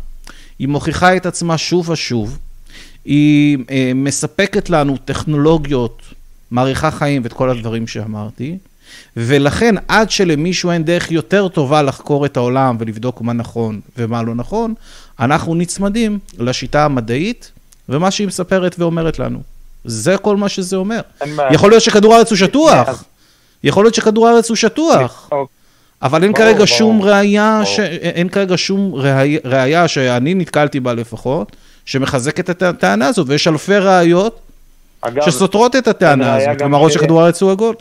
היא 0.59 0.69
מוכיחה 0.69 1.17
את 1.17 1.27
עצמה 1.27 1.59
שוב 1.59 1.89
ושוב. 1.91 2.39
היא 3.05 3.59
אה, 3.71 3.93
מספקת 3.95 4.71
לנו 4.71 4.97
טכנולוגיות, 5.05 6.03
מאריכה 6.51 6.91
חיים 6.91 7.23
ואת 7.25 7.33
כל 7.33 7.51
הדברים 7.51 7.87
שאמרתי, 7.87 8.59
ולכן 9.17 9.75
עד 9.89 10.11
שלמישהו 10.11 10.71
אין 10.71 10.85
דרך 10.85 11.11
יותר 11.11 11.49
טובה 11.49 11.83
לחקור 11.83 12.27
את 12.27 12.37
העולם 12.37 12.77
ולבדוק 12.81 13.21
מה 13.21 13.33
נכון 13.33 13.81
ומה 13.99 14.23
לא 14.23 14.35
נכון, 14.35 14.75
אנחנו 15.21 15.55
נצמדים 15.55 16.19
לשיטה 16.39 16.85
המדעית 16.85 17.51
ומה 17.89 18.11
שהיא 18.11 18.27
מספרת 18.27 18.77
ואומרת 18.79 19.19
לנו. 19.19 19.39
זה 19.85 20.17
כל 20.17 20.37
מה 20.37 20.49
שזה 20.49 20.77
אומר. 20.77 21.01
בעיה. 21.37 21.53
יכול 21.53 21.71
להיות 21.71 21.83
שכדור 21.83 22.15
הארץ 22.15 22.31
הוא 22.31 22.37
שטוח, 22.39 23.05
יכול 23.65 23.85
להיות 23.85 23.95
שכדור 23.95 24.29
הארץ 24.29 24.49
הוא 24.49 24.57
שטוח. 24.57 25.31
אבל 26.03 26.23
אין 26.23 26.33
כרגע. 26.33 26.67
שום 26.67 27.03
ראייה. 27.03 27.63
אין 28.03 28.29
כרגע 28.29 28.55
שום 28.57 28.95
ראי- 28.95 29.39
ראייה 29.45 29.89
שאני 29.89 30.35
נתקלתי 30.35 30.81
בה 30.81 30.95
לפחות, 30.95 31.57
שמחזקת 31.85 32.51
את 32.51 32.63
הטענה 32.63 33.07
הזאת, 33.07 33.27
ויש 33.29 33.49
אלפי 33.49 33.77
ראיות 33.79 34.39
שסותרות 35.25 35.77
את 35.77 35.89
הטענה 35.89 36.37
הזאת, 36.37 36.59
כלומר 36.59 36.79
או 36.79 36.91
ש- 36.91 36.95
שכדור 36.95 37.23
הארץ 37.23 37.43
הוא 37.43 37.51
עגול. 37.51 37.75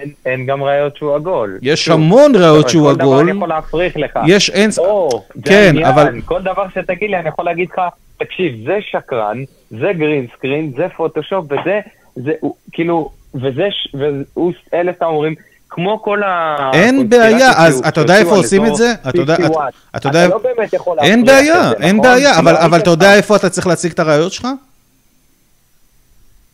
אין- 0.00 0.12
אין- 0.26 0.40
אין 0.40 0.46
גם 0.46 0.62
ראיות 0.62 0.96
שהוא 0.96 1.14
עגול. 1.14 1.58
יש 1.62 1.84
שוב, 1.84 1.94
המון 1.94 2.32
ראיות 2.34 2.68
שהוא 2.68 2.88
כל 2.90 2.94
דבר 2.94 3.04
עגול, 3.04 3.18
אני 3.28 3.36
יכול 3.36 3.48
להפריך 3.48 3.96
לך. 3.96 4.18
יש 4.26 4.50
אין... 4.50 4.70
או, 4.78 5.24
כן, 5.44 5.54
העניין, 5.66 5.84
אבל- 5.86 6.20
כל 6.24 6.42
דבר 6.42 6.66
שתגיד 6.74 7.10
לי, 7.10 7.16
אני 7.18 7.28
יכול 7.28 7.44
להגיד 7.44 7.68
לך, 7.72 7.80
תקשיב, 8.18 8.52
זה 8.66 8.78
שקרן, 8.90 9.38
זה 9.70 9.86
גרין 9.98 10.26
סקרין, 10.36 10.72
זה 10.76 10.86
פוטושופ, 10.96 11.44
וזה, 11.44 11.80
זה, 12.16 12.32
הוא- 12.40 12.54
כאילו, 12.72 13.10
וזה, 13.34 13.68
והוא, 13.94 14.52
אלה 14.74 14.92
סתם 14.96 15.06
אומרים, 15.06 15.34
כמו 15.70 16.02
כל 16.02 16.22
ה... 16.22 16.56
אין 16.74 17.08
בעיה, 17.08 17.50
אז 17.56 17.82
אתה 17.88 18.00
יודע 18.00 18.18
איפה 18.18 18.36
עושים 18.36 18.66
את 18.66 18.74
זה? 18.74 18.92
אתה 19.08 19.20
יודע- 19.20 19.36
50 19.36 19.52
אתה- 19.96 20.28
לא 20.28 20.38
באמת 20.38 20.72
יכול 20.72 20.98
אין 21.00 21.18
להפריך 21.20 21.36
בעיה, 21.38 21.70
את 21.72 21.78
זה, 21.78 21.84
אין 21.84 21.96
נכון? 21.96 22.10
בעיה, 22.10 22.38
אבל 22.38 22.52
לא 22.52 22.58
אבל 22.64 22.78
אתה 22.78 22.90
יודע. 22.90 23.14
איפה 23.14 23.36
אתה 23.36 23.50
צריך 23.50 23.66
להציג 23.66 23.92
את 23.92 23.98
הראיות 23.98 24.32
שלך? 24.32 24.46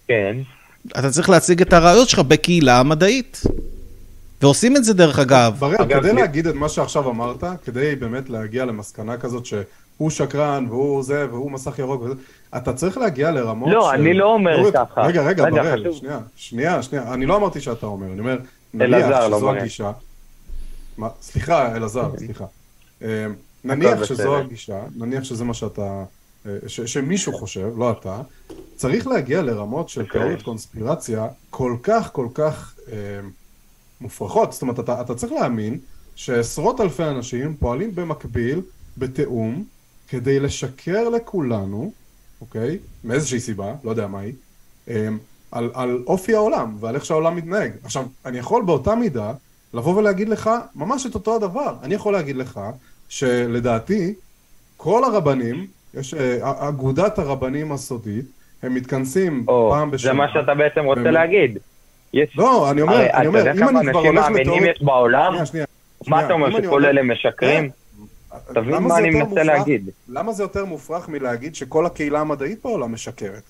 כן. 0.09 0.37
אתה 0.99 1.11
צריך 1.11 1.29
להציג 1.31 1.61
את 1.63 1.73
הראיות 1.73 2.09
שלך 2.09 2.19
בקהילה 2.19 2.81
המדעית. 2.81 3.43
ועושים 4.43 4.77
את 4.77 4.85
זה 4.85 4.95
דרך 4.95 5.19
אגב. 5.19 5.57
בראל, 5.59 5.77
כדי 5.89 6.01
לי- 6.13 6.21
להגיד 6.21 6.47
את 6.47 6.55
מה 6.55 6.69
שעכשיו 6.69 7.11
אמרת, 7.11 7.45
כדי 7.65 7.97
באמת 7.97 8.31
להגיע 8.31 8.65
למסקנה 8.65 9.17
כזאת 9.17 9.47
שהוא 9.47 10.11
שקרן 10.11 10.67
והוא 10.69 11.03
זה 11.03 11.27
והוא 11.31 11.51
מסך 11.51 11.79
ירוק 11.79 12.03
וזה, 12.03 12.15
אתה 12.57 12.73
צריך 12.73 12.99
להגיע 12.99 13.31
לרמות 13.31 13.69
לא, 13.73 13.93
אני 13.95 14.15
לא 14.15 14.25
אומר 14.35 14.61
לא, 14.63 14.71
ככה. 14.75 15.03
רגע, 15.03 15.23
רגע, 15.23 15.45
רגע, 15.45 15.63
בראל, 15.63 15.81
חשוב. 15.81 15.97
שנייה, 15.99 16.19
שנייה, 16.37 16.83
שנייה, 16.83 17.15
אני 17.15 17.27
לא 17.27 17.37
אמרתי 17.37 17.61
שאתה 17.61 17.87
אומר, 17.87 18.07
אני 18.13 18.21
אומר, 18.21 18.37
אלעזר 18.81 19.07
נניח 19.07 19.21
לא 19.31 19.37
שזו 19.39 19.49
אומר. 19.49 19.61
הגישה. 19.61 19.93
מה, 20.99 21.09
סליחה, 21.23 21.77
אלעזר, 21.77 22.11
סליחה. 22.19 22.45
אה, 23.03 23.27
נניח 23.65 24.05
שזו. 24.05 24.37
הגישה, 24.37 24.79
נניח 24.97 25.25
שזה 25.25 25.45
מה 25.45 25.55
שאתה, 25.55 26.05
ש, 26.67 26.81
שמישהו 26.81 27.33
חושב, 27.33 27.71
לא 27.77 27.91
אתה, 27.91 28.23
צריך 28.77 29.07
להגיע 29.07 29.43
לרמות 29.43 29.89
של 29.89 30.01
אוקיי. 30.01 30.21
תיאוריות 30.21 30.43
קונספירציה 30.43 31.27
כל 31.51 31.77
כך 31.83 32.11
כל 32.13 32.29
כך 32.35 32.75
אה, 32.93 32.97
מופרכות. 34.01 34.53
זאת 34.53 34.63
אומרת, 34.63 34.81
אתה, 34.81 35.01
אתה 35.01 35.15
צריך 35.15 35.33
להאמין 35.33 35.79
שעשרות 36.15 36.81
אלפי 36.81 37.05
אנשים 37.05 37.57
פועלים 37.57 37.95
במקביל, 37.95 38.61
בתיאום, 38.99 39.65
כדי 40.09 40.41
לשקר 40.41 41.09
לכולנו, 41.09 41.93
אוקיי? 42.41 42.79
מאיזושהי 43.05 43.41
סיבה, 43.41 43.75
לא 43.85 43.91
יודע 43.91 44.07
מהי, 44.07 44.33
אה, 44.89 45.09
על, 45.51 45.71
על 45.75 46.03
אופי 46.07 46.35
העולם 46.35 46.77
ועל 46.81 46.95
איך 46.95 47.05
שהעולם 47.05 47.37
מתנהג. 47.37 47.73
עכשיו, 47.85 48.07
אני 48.25 48.39
יכול 48.39 48.65
באותה 48.65 48.95
מידה 48.95 49.33
לבוא 49.75 49.97
ולהגיד 49.97 50.29
לך 50.29 50.51
ממש 50.75 51.07
את 51.07 51.15
אותו 51.15 51.37
הדבר. 51.37 51.77
אני 51.83 51.95
יכול 51.95 52.13
להגיד 52.13 52.37
לך 52.37 52.61
שלדעתי, 53.09 54.15
כל 54.77 55.05
הרבנים, 55.05 55.67
יש 55.97 56.15
אה, 56.15 56.39
אגודת 56.69 57.19
הרבנים 57.19 57.73
הסודית, 57.73 58.25
הם 58.63 58.75
מתכנסים 58.75 59.45
או, 59.49 59.71
פעם 59.73 59.91
בשנה. 59.91 60.11
זה 60.13 60.19
מה 60.19 60.29
שאתה 60.33 60.55
בעצם 60.55 60.85
רוצה 60.85 61.01
באמת. 61.01 61.15
להגיד. 61.15 61.59
יש... 62.15 62.37
לא, 62.37 62.71
אני 62.71 62.83
אומר, 62.83 62.95
הרי 62.95 63.13
אני 63.13 63.27
אומר, 63.27 63.41
אתה 63.41 63.49
יודע 63.51 63.65
אם 63.65 63.69
כמה 63.71 63.81
אני 63.81 63.91
כבר 63.91 63.99
אנשים 64.01 64.11
הולך 64.17 64.25
מאמינים 64.25 64.41
לתיאוריות... 64.49 64.77
יש 64.77 64.83
בעולם? 64.83 65.31
שנייה, 65.33 65.47
שנייה. 65.47 65.67
מה 66.07 66.25
אתה 66.25 66.33
אומר, 66.33 66.63
שכל 66.63 66.85
אלה 66.85 67.03
משקרים? 67.03 67.71
תבין 68.55 68.65
למה 68.75 68.89
מה 68.89 68.99
אני 68.99 69.11
מנסה 69.11 69.25
מופרך- 69.25 69.47
להגיד. 69.47 69.91
למה 70.09 70.33
זה 70.33 70.43
יותר 70.43 70.65
מופרך 70.65 71.09
מלהגיד 71.09 71.55
שכל 71.55 71.87
הקהילה 71.87 72.21
המדעית 72.21 72.59
בעולם 72.65 72.93
משקרת? 72.93 73.43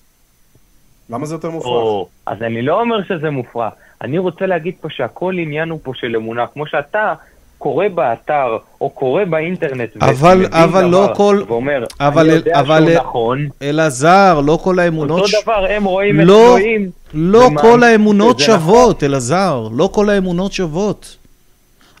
למה 1.09 1.25
זה 1.25 1.35
יותר 1.35 1.49
מופרך? 1.49 1.67
או, 1.71 2.07
אז 2.25 2.41
אני 2.41 2.61
לא 2.61 2.81
אומר 2.81 3.03
שזה 3.03 3.29
מופרע. 3.29 3.69
אני 4.01 4.17
רוצה 4.17 4.45
להגיד 4.45 4.73
פה 4.81 4.87
שהכל 4.89 5.33
עניין 5.39 5.69
הוא 5.69 5.79
פה 5.83 5.91
של 5.95 6.15
אמונה. 6.15 6.47
כמו 6.47 6.67
שאתה 6.67 7.13
קורא 7.57 7.87
באתר, 7.87 8.47
או 8.81 8.89
קורא 8.89 9.23
באינטרנט, 9.25 9.89
אבל- 10.01 10.45
אבל 10.51 10.85
לא 10.85 11.09
כל- 11.15 11.43
ואומר, 11.47 11.83
אבל- 11.99 12.25
אני 12.25 12.33
יודע 12.35 12.59
אבל- 12.59 12.85
שהוא 12.87 12.97
נכון, 12.99 13.47
אלעזר, 13.61 14.39
לא 14.45 14.59
כל 14.63 14.79
האמונות... 14.79 15.19
אותו 15.19 15.27
ש- 15.27 15.43
דבר, 15.43 15.65
הם 15.69 15.83
רואים 15.83 16.21
את 16.21 16.25
לא, 16.25 16.57
אלוהים. 16.57 16.89
לא 17.13 17.37
ומה- 17.39 17.61
כל 17.61 17.83
האמונות 17.83 18.35
וזה 18.41 18.53
נכון. 18.57 18.59
שוות, 18.71 19.03
אלעזר. 19.03 19.67
לא 19.71 19.89
כל 19.93 20.09
האמונות 20.09 20.53
שוות. 20.53 21.15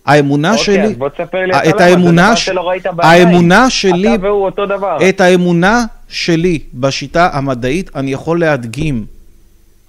האמונה 0.05 0.51
אוקיי, 0.51 0.63
שלי... 0.65 0.83
אז 0.83 0.93
בוא 0.97 1.09
תספר 1.09 1.45
לי 1.45 1.69
את 1.69 1.81
האמונה 1.81 2.35
ש- 2.35 2.45
שלא 2.45 2.69
ראית 2.69 2.85
בעיניים. 2.95 3.27
האמונה 3.27 3.69
שלי... 3.69 4.15
אתה 4.15 4.25
והוא 4.25 4.45
אותו 4.45 4.65
דבר. 4.65 4.97
את 5.09 5.21
האמונה 5.21 5.85
שלי 6.09 6.59
בשיטה 6.73 7.29
המדעית 7.33 7.95
אני 7.95 8.11
יכול 8.13 8.39
להדגים. 8.39 9.05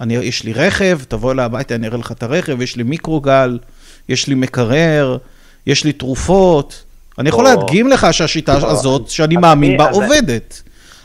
אני, 0.00 0.14
יש 0.16 0.44
לי 0.44 0.52
רכב, 0.52 0.98
תבוא 1.08 1.32
אליי 1.32 1.44
הביתה, 1.44 1.74
אני 1.74 1.86
אראה 1.86 1.98
לך 1.98 2.12
את 2.12 2.22
הרכב, 2.22 2.62
יש 2.62 2.76
לי 2.76 2.82
מיקרוגל, 2.82 3.58
יש 4.08 4.26
לי 4.28 4.34
מקרר, 4.34 5.16
יש 5.66 5.84
לי 5.84 5.92
תרופות. 5.92 6.84
אני 7.18 7.28
יכול 7.28 7.46
או. 7.46 7.50
להדגים 7.50 7.88
לך 7.88 8.06
שהשיטה 8.10 8.58
או, 8.62 8.70
הזאת, 8.70 9.08
שאני 9.08 9.36
מאמין 9.36 9.76
בה, 9.76 9.90
עובדת. 9.90 10.62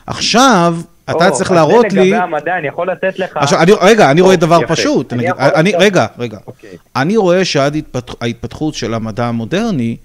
עכשיו, 0.07 0.77
אתה 1.05 1.27
או, 1.27 1.33
צריך 1.33 1.51
להראות 1.51 1.93
לי... 1.93 1.99
לגבי 1.99 2.15
המדע, 2.15 2.57
אני 2.57 2.67
יכול 2.67 2.91
לתת 2.91 3.19
לך... 3.19 3.37
עכשיו, 3.37 3.61
אני, 3.61 3.71
רגע, 3.81 4.11
אני 4.11 4.21
רואה 4.21 4.35
או, 4.35 4.39
דבר. 4.39 4.59
פשוט. 4.67 5.13
אני 5.39 5.73
רגע, 5.77 6.05
רגע. 6.17 6.37
אוקיי. 6.47 6.69
אני 6.95 7.17
רואה 7.17 7.45
שעד 7.45 7.75
התפתח, 7.75 8.13
ההתפתחות 8.21 8.75
של 8.75 8.93
המדע 8.93 9.25
המודרני, 9.25 9.97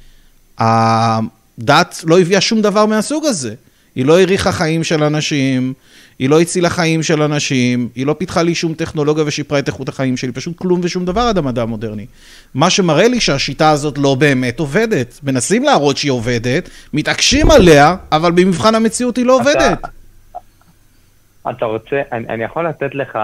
הדת 0.58 2.04
לא 2.04 2.20
הביאה 2.20 2.40
שום 2.40 2.62
דבר 2.62 2.86
מהסוג 2.86 3.24
הזה. 3.26 3.54
היא 3.94 4.06
לא 4.06 4.18
האריכה 4.18 4.52
חיים 4.52 4.84
של 4.84 5.04
אנשים, 5.04 5.72
היא 6.18 6.30
לא 6.30 6.40
הצילה 6.40 6.70
חיים 6.70 7.02
של 7.02 7.22
אנשים, 7.22 7.88
היא 7.94 8.06
לא 8.06 8.12
פיתחה 8.18 8.42
לי 8.42 8.54
שום 8.54 8.74
טכנולוגיה 8.74 9.24
ושיפרה 9.26 9.58
את 9.58 9.68
איכות 9.68 9.88
החיים 9.88 10.16
שלי, 10.16 10.32
פשוט 10.32 10.56
כלום 10.56 10.80
ושום 10.82 11.04
דבר 11.04 11.20
עד 11.20 11.38
המדע 11.38 11.62
המודרני. 11.62 12.06
מה 12.54 12.70
שמראה 12.70 13.08
לי 13.08 13.20
שהשיטה 13.20 13.70
הזאת 13.70 13.98
לא 13.98 14.14
באמת 14.14 14.60
עובדת. 14.60 15.20
מנסים 15.22 15.62
להראות 15.62 15.96
שהיא 15.96 16.10
עובדת, 16.10 16.70
מתעקשים 16.92 17.50
עליה, 17.50 17.96
אבל 18.12 18.32
במבחן 18.32 18.74
המציאות 18.74 19.16
היא 19.16 19.26
לא 19.26 19.36
עובדת. 19.36 19.78
אתה 21.50 21.64
רוצה, 21.64 22.02
אני, 22.12 22.28
אני 22.28 22.44
יכול 22.44 22.68
לתת 22.68 22.94
לך... 22.94 23.18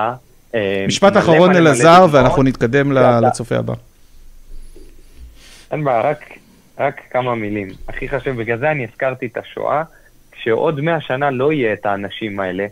אה, 0.54 0.84
משפט 0.88 1.16
אחרון, 1.16 1.56
אלעזר. 1.56 2.06
ואנחנו 2.10 2.42
נתקדם. 2.42 2.92
לצופה 2.92 3.56
הבא. 3.56 3.74
אין 5.72 5.84
בעיה, 5.84 6.00
רק, 6.00 6.24
רק 6.78 7.00
כמה 7.10 7.34
מילים. 7.34 7.68
הכי 7.88 8.08
חשוב, 8.08 8.36
בגלל 8.36 8.58
זה 8.58 8.70
אני 8.70 8.86
הזכרתי 8.90 9.26
את 9.26 9.36
השואה, 9.36 9.82
כשעוד 10.32 10.80
מאה 10.80 11.00
שנה 11.00 11.30
לא 11.30 11.52
יהיה 11.52 11.72
את 11.72 11.86
האנשים 11.86 12.40
האלה, 12.40 12.66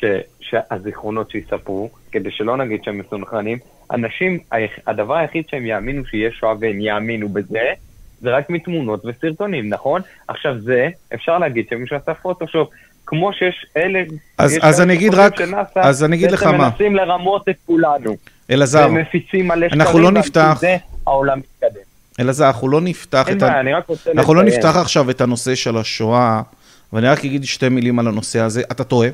ש, 0.00 0.04
שהזיכרונות 0.40 1.30
שיספרו, 1.30 1.90
כדי 2.12 2.30
שלא 2.30 2.56
נגיד 2.56 2.84
שהם 2.84 2.98
מסונכרנים, 2.98 3.58
אנשים, 3.92 4.38
הדבר 4.86 5.14
היחיד 5.16 5.44
שהם 5.50 5.66
יאמינו 5.66 6.06
שיהיה 6.06 6.30
שואה 6.32 6.52
והם 6.60 6.80
יאמינו 6.80 7.28
בזה, 7.28 7.58
זה 8.20 8.30
רק 8.30 8.50
מתמונות 8.50 9.02
וסרטונים, 9.04 9.68
נכון? 9.68 10.00
עכשיו 10.28 10.60
זה, 10.60 10.88
אפשר 11.14 11.38
להגיד 11.38 11.64
שמישהו 11.70 11.96
עשה 11.96 12.14
פוטושופ, 12.14 12.68
כמו 13.06 13.32
שיש 13.32 13.66
אלה... 13.76 14.02
אז- 14.38 14.52
יש 14.52 14.58
אז 14.62 14.80
אני 14.80 14.94
אגיד 14.94 15.14
רק- 15.14 15.38
שנאס"א 15.38 15.80
אז 15.80 16.04
אני 16.04 16.16
אגיד 16.16 16.30
לך 16.30 16.42
בעצם 16.42 16.56
מה. 16.58 16.68
מנסים 16.70 16.96
לרמות 16.96 17.48
את 17.48 17.56
כולנו. 17.66 18.16
אלעזר, 18.50 18.88
אנחנו 19.72 19.98
לא 19.98 20.10
נפתח- 20.12 20.56
זה 20.60 20.76
העולם 21.06 21.38
מתקדם. 21.38 21.80
אלעזר, 22.20 22.46
אנחנו 22.46 22.68
לא 22.68 22.80
נפתח 22.80 23.26
את 23.32 23.42
ה... 23.42 23.60
אני 23.60 23.72
רק 23.72 23.86
רוצה 23.88 24.10
אנחנו 24.10 24.34
לא 24.34 24.44
לציין. 24.44 24.58
נפתח 24.58 24.76
עכשיו 24.76 25.10
את 25.10 25.20
הנושא 25.20 25.54
של 25.54 25.76
השואה, 25.76 26.42
ואני 26.92 27.08
רק 27.08 27.24
אגיד 27.24 27.44
שתי 27.44 27.68
מילים 27.68 27.98
על 27.98 28.08
הנושא 28.08 28.40
הזה. 28.40 28.62
אתה 28.72 28.84
טועה, 28.84 29.08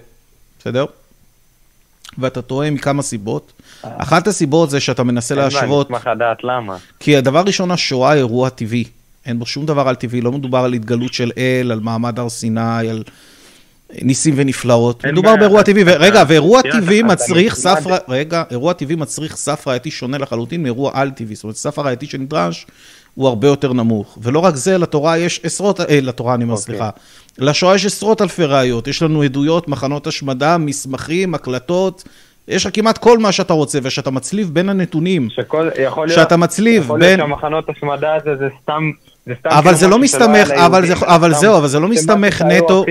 בסדר? 0.67 0.85
ואתה 2.19 2.43
טועה 2.43 2.71
מכמה 2.71 3.03
סיבות. 3.03 3.53
אחת 3.83 4.27
הסיבות 4.27 4.71
זה 4.71 4.81
שאתה 4.81 5.03
מנסה 5.03 5.35
להשוות, 5.35 5.91
נשמח 5.91 6.07
לדעת 6.07 6.45
למה. 6.45 6.77
כי 7.01 7.17
הדבר 7.17 7.43
ראשון, 7.47 7.71
השואה 7.71 8.11
היא 8.11 8.19
אירוע 8.19 8.49
טבעי. 8.49 8.85
אין 9.27 9.39
בו 9.39 9.47
שום 9.47 9.67
דבר 9.67 9.89
על 9.89 9.95
טבעי, 9.95 10.21
לא 10.21 10.33
מדובר 10.33 10.59
על 10.59 10.73
התגלות 10.73 11.15
של 11.15 11.31
אל, 11.39 11.73
על 11.73 11.81
מעמד 11.81 12.19
הר 12.19 12.29
סיני, 12.29 12.61
על 12.91 13.03
ניסים 14.03 14.35
ונפלאות. 14.37 15.05
מדובר 15.07 15.37
באירוע 15.37 15.63
טבעי, 15.63 15.83
ורגע, 15.87 16.23
אתה- 16.23 16.31
ואירוע 16.31 16.61
טבעי 16.63 17.03
מצריך 17.03 17.55
סף, 17.55 17.85
רגע, 18.09 18.43
אירוע 18.51 18.73
טבעי 18.73 18.97
מצריך 18.97 19.37
סף 19.37 19.69
ראייתי 19.69 19.91
שונה 19.91 20.19
לחלוטין 20.19 20.63
מאירוע 20.63 20.91
על-טבעי. 20.95 21.35
זאת 21.35 21.45
אומרת, 21.45 21.57
סף 21.57 21.79
הראייתי 21.79 22.07
שנדרש 22.07 22.67
הוא 23.15 23.29
הרבה 23.29 23.49
יותר 23.49 23.73
נמוך. 23.73 24.19
ולא 24.23 24.39
רק 24.39 24.57
זה, 24.57 24.79
לתורה 24.79 25.19
יש 25.19 25.41
עשרות, 25.43 25.81
אה, 25.81 26.01
לתורה 26.03 26.35
אני 26.35 26.45
אומר, 26.45 26.55
אוקיי. 26.55 26.65
סליחה. 26.65 26.91
לשואה 27.39 27.75
יש 27.75 27.87
עשרות 27.87 28.23
אלפי 28.23 28.45
ראיות. 28.45 28.89
יש 28.89 29.03
לנו 29.03 29.23
עדויות, 29.23 29.69
מחנות 29.69 30.07
השמדה, 30.07 30.59
מסמכים, 30.59 31.35
הקלטות. 31.35 32.05
יש 32.49 32.67
לך 32.67 32.75
כמעט 32.75 32.99
כל 32.99 33.19
מה 33.19 33.33
שאתה 33.33 33.53
רוצה, 33.53 33.79
וכשאתה 33.83 34.11
מצליב 34.11 34.51
בין 34.53 34.69
הנתונים, 34.69 35.31
שכל, 35.31 35.69
יכול 35.83 36.07
להיות, 36.07 36.21
שאתה 36.21 36.37
מצליב 36.37 36.83
יכול 36.83 37.01
בין... 37.01 37.19
להיות 37.19 37.31
שהמחנות 37.31 37.69
השמדה 37.69 38.15
הזה 38.15 38.37
זה 38.37 38.49
סתם 38.63 38.91
אבל 39.45 39.63
כאילו 39.63 39.77
זה 39.77 39.89
לא 39.89 39.99
משהו 39.99 40.19
שלא 40.19 40.29
מסתמך, 40.29 40.51
היה 40.51 40.67
אבל 40.67 40.87
זה, 40.87 40.95
אבל 40.95 41.35
זהו, 41.35 41.57
אבל 41.57 41.69
זה 41.69 41.81
לא 41.81 41.87
זה 41.89 41.93
מסתמך 41.95 42.43
נטו. 42.43 42.85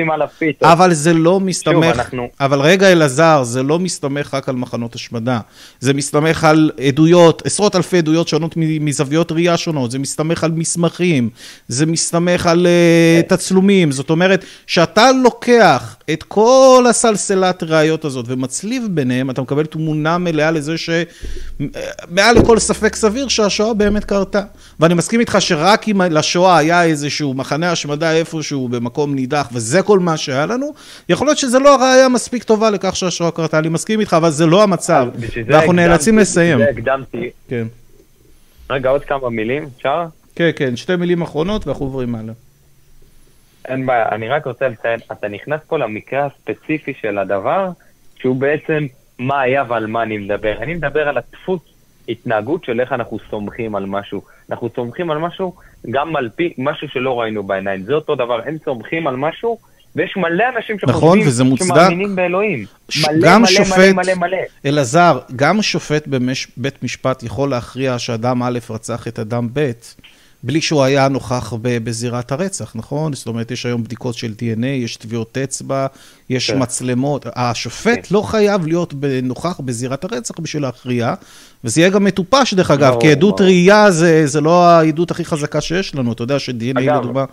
אבל 0.64 0.94
זה 0.94 1.14
לא 1.14 1.40
מסתמך, 1.40 1.95
אנחנו- 1.95 2.28
אבל 2.40 2.60
רגע 2.60 2.91
אלעזר, 2.91 3.44
זה 3.44 3.64
לא 3.64 3.80
מסתמך 3.80 4.34
רק 4.34 4.49
על 4.49 4.56
מחנות 4.56 4.95
השמדה, 4.95 5.40
זה 5.80 5.94
מסתמך 5.94 6.44
על 6.44 6.72
עדויות, 6.88 7.41
עשרות 7.45 7.76
אלפי 7.76 7.98
עדויות 7.98 8.28
שונות 8.28 8.53
מזוויות 8.57 9.32
ראייה 9.32 9.57
שונות, 9.57 9.91
זה 9.91 9.99
מסתמך 9.99 10.44
על 10.44 10.52
מסמכים, 10.52 11.30
זה 11.68 11.86
מסתמך 11.86 12.45
על 12.48 12.68
uh, 12.68 13.30
תצלומים, 13.30 13.91
זאת 13.91 14.10
אומרת, 14.10 14.45
שאתה 14.68 15.12
לוקח 15.12 15.95
את 16.14 16.24
כל 16.24 16.86
הסלסלת 16.90 17.64
ראיות 17.64 18.06
הזאת 18.06 18.26
ומצליב 18.28 18.88
ביניהם, 18.90 19.30
אתה 19.30 19.41
מקבל 19.41 19.66
תמונה 19.66 20.18
מלאה 20.18 20.52
לזה 20.52 20.76
שמעל 20.78 22.36
לכל 22.36 22.60
ספק 22.60 22.95
סביר 22.95 23.28
שהשואה 23.28 23.74
באמת 23.74 24.06
קרתה. 24.06 24.41
ואני 24.80 24.94
מסכים 24.94 25.20
איתך 25.20 25.38
שרק 25.40 25.88
אם 25.88 26.02
לשואה 26.26 26.57
היה 26.57 26.84
איזשהו 26.84 27.34
מחנה 27.34 27.72
השמדה 27.72 28.11
איפשהו 28.11 28.68
במקום 28.69 29.15
נידח, 29.15 29.49
וזה 29.53 29.81
כל 29.81 29.99
מה 29.99 30.18
שהיה 30.18 30.45
לנו, 30.45 30.73
יכול 31.10 31.27
להיות 31.27 31.38
שזה 31.38 31.60
לא 31.60 31.76
ראיה 31.81 32.10
מספיק 32.10 32.43
טובה 32.43 32.69
לכך 32.69 32.95
שהשואה 32.95 33.31
קרתה. 33.31 33.60
אני 33.60 33.69
מסכים 33.69 33.99
איתך, 33.99 34.14
אבל 34.14 34.30
זה 34.30 34.45
לא 34.45 34.64
המצב. 34.64 35.07
ואנחנו 35.14 35.39
הקדמתי- 35.57 35.73
נאלצים 35.73 36.18
לסיים. 36.18 36.57
בשביל 36.57 36.73
זה 36.73 36.80
הקדמתי. 36.81 37.30
כן. 37.47 37.68
רגע, 38.69 38.89
עוד 38.89 39.06
כמה 39.06 39.30
מילים, 39.30 39.69
אפשר? 39.77 40.06
כן, 40.35 40.49
כן, 40.56 40.76
שתי 40.76 40.95
מילים 40.95 41.22
אחרונות 41.22 41.68
ואנחנו 41.68 41.85
עוברים 41.85 42.15
הלאה. 42.15 42.34
אין 43.68 43.85
בעיה, 43.85 44.10
אני 44.11 44.30
רק 44.30 44.45
רוצה 44.47 44.68
לציין, 44.68 44.99
אתה 45.11 45.27
נכנס 45.27 45.61
פה 45.68 45.77
למקרה 45.77 46.26
הספציפי 46.26 46.93
של 47.02 47.18
הדבר, 47.18 47.69
שהוא 48.19 48.35
בעצם 48.35 48.85
מה 49.19 49.41
היה 49.41 49.64
ועל 49.68 49.88
מה 49.88 50.03
אני 50.03 50.18
מדבר. 50.18 50.57
אני 50.61 50.73
מדבר 50.73 51.07
על 51.07 51.18
הדפוס 51.18 51.61
התנהגות 52.10 52.64
של 52.65 52.80
איך 52.81 52.91
אנחנו 52.93 53.18
סומכים 53.30 53.76
על 53.76 53.85
משהו. 53.85 54.22
אנחנו 54.52 54.69
סומכים 54.76 55.11
על 55.11 55.18
משהו 55.18 55.53
גם 55.91 56.16
על 56.16 56.30
פי 56.36 56.53
משהו 56.57 56.88
שלא 56.90 57.22
ראינו 57.22 57.44
בעיניים. 57.44 57.84
זה 57.84 57.94
אותו 57.94 58.16
דבר, 58.16 58.40
הם 58.45 58.57
סומכים 58.66 59.07
על 59.07 59.16
משהו, 59.16 59.57
ויש 59.95 60.14
מלא 60.18 60.44
אנשים 60.57 60.78
נכון, 60.84 60.94
שחושבים 60.99 61.28
וזה 61.28 61.44
מוצדק. 61.44 61.68
שמאמינים 61.68 62.16
באלוהים. 62.16 62.66
ש- 62.90 63.06
מלא 63.07 63.18
גם 63.22 63.41
מלא 63.41 63.49
שופט- 63.52 63.78
מלא 63.78 63.91
מלא 63.94 64.14
מלא. 64.16 64.38
אלעזר, 64.66 65.20
גם 65.36 65.62
שופט 65.62 66.07
בבית 66.07 66.84
משפט 66.84 67.24
יכול 67.24 67.49
להכריע 67.49 67.99
שאדם 67.99 68.44
א' 68.44 68.60
רצח 68.70 69.07
את 69.07 69.20
אדם 69.20 69.48
ב', 69.53 69.72
בלי 70.45 70.61
שהוא 70.61 70.84
היה 70.84 71.07
נוכח 71.07 71.53
בזירת 71.61 72.31
הרצח, 72.31 72.72
נכון? 72.76 73.13
זאת 73.13 73.27
אומרת, 73.27 73.51
יש 73.51 73.65
היום 73.65 73.84
בדיקות 73.84 74.15
של 74.15 74.34
DNA, 74.39 74.65
יש 74.65 74.95
טביעות 74.95 75.38
אצבע, 75.38 75.88
יש 76.30 76.51
כן. 76.51 76.61
מצלמות. 76.61 77.26
השופט 77.35 77.93
כן. 77.93 78.15
לא 78.15 78.22
חייב 78.22 78.67
להיות 78.67 78.93
נוכח 79.23 79.59
בזירת 79.59 80.03
הרצח 80.03 80.39
בשביל 80.39 80.63
להכריע, 80.63 81.13
וזה 81.63 81.81
יהיה 81.81 81.89
גם 81.89 82.03
מטופש, 82.03 82.53
דרך 82.53 82.72
אגב, 82.72 82.93
לא, 82.93 82.99
כי 83.01 83.11
עדות 83.11 83.39
לא. 83.39 83.45
ראייה 83.45 83.91
זה, 83.91 84.27
זה 84.27 84.41
לא 84.41 84.67
העדות 84.67 85.11
הכי 85.11 85.26
חזקה 85.26 85.61
שיש 85.61 85.95
לנו. 85.95 86.11
אתה 86.11 86.23
יודע 86.23 86.39
ש-DNA, 86.39 86.80
לדוגמה, 86.80 87.26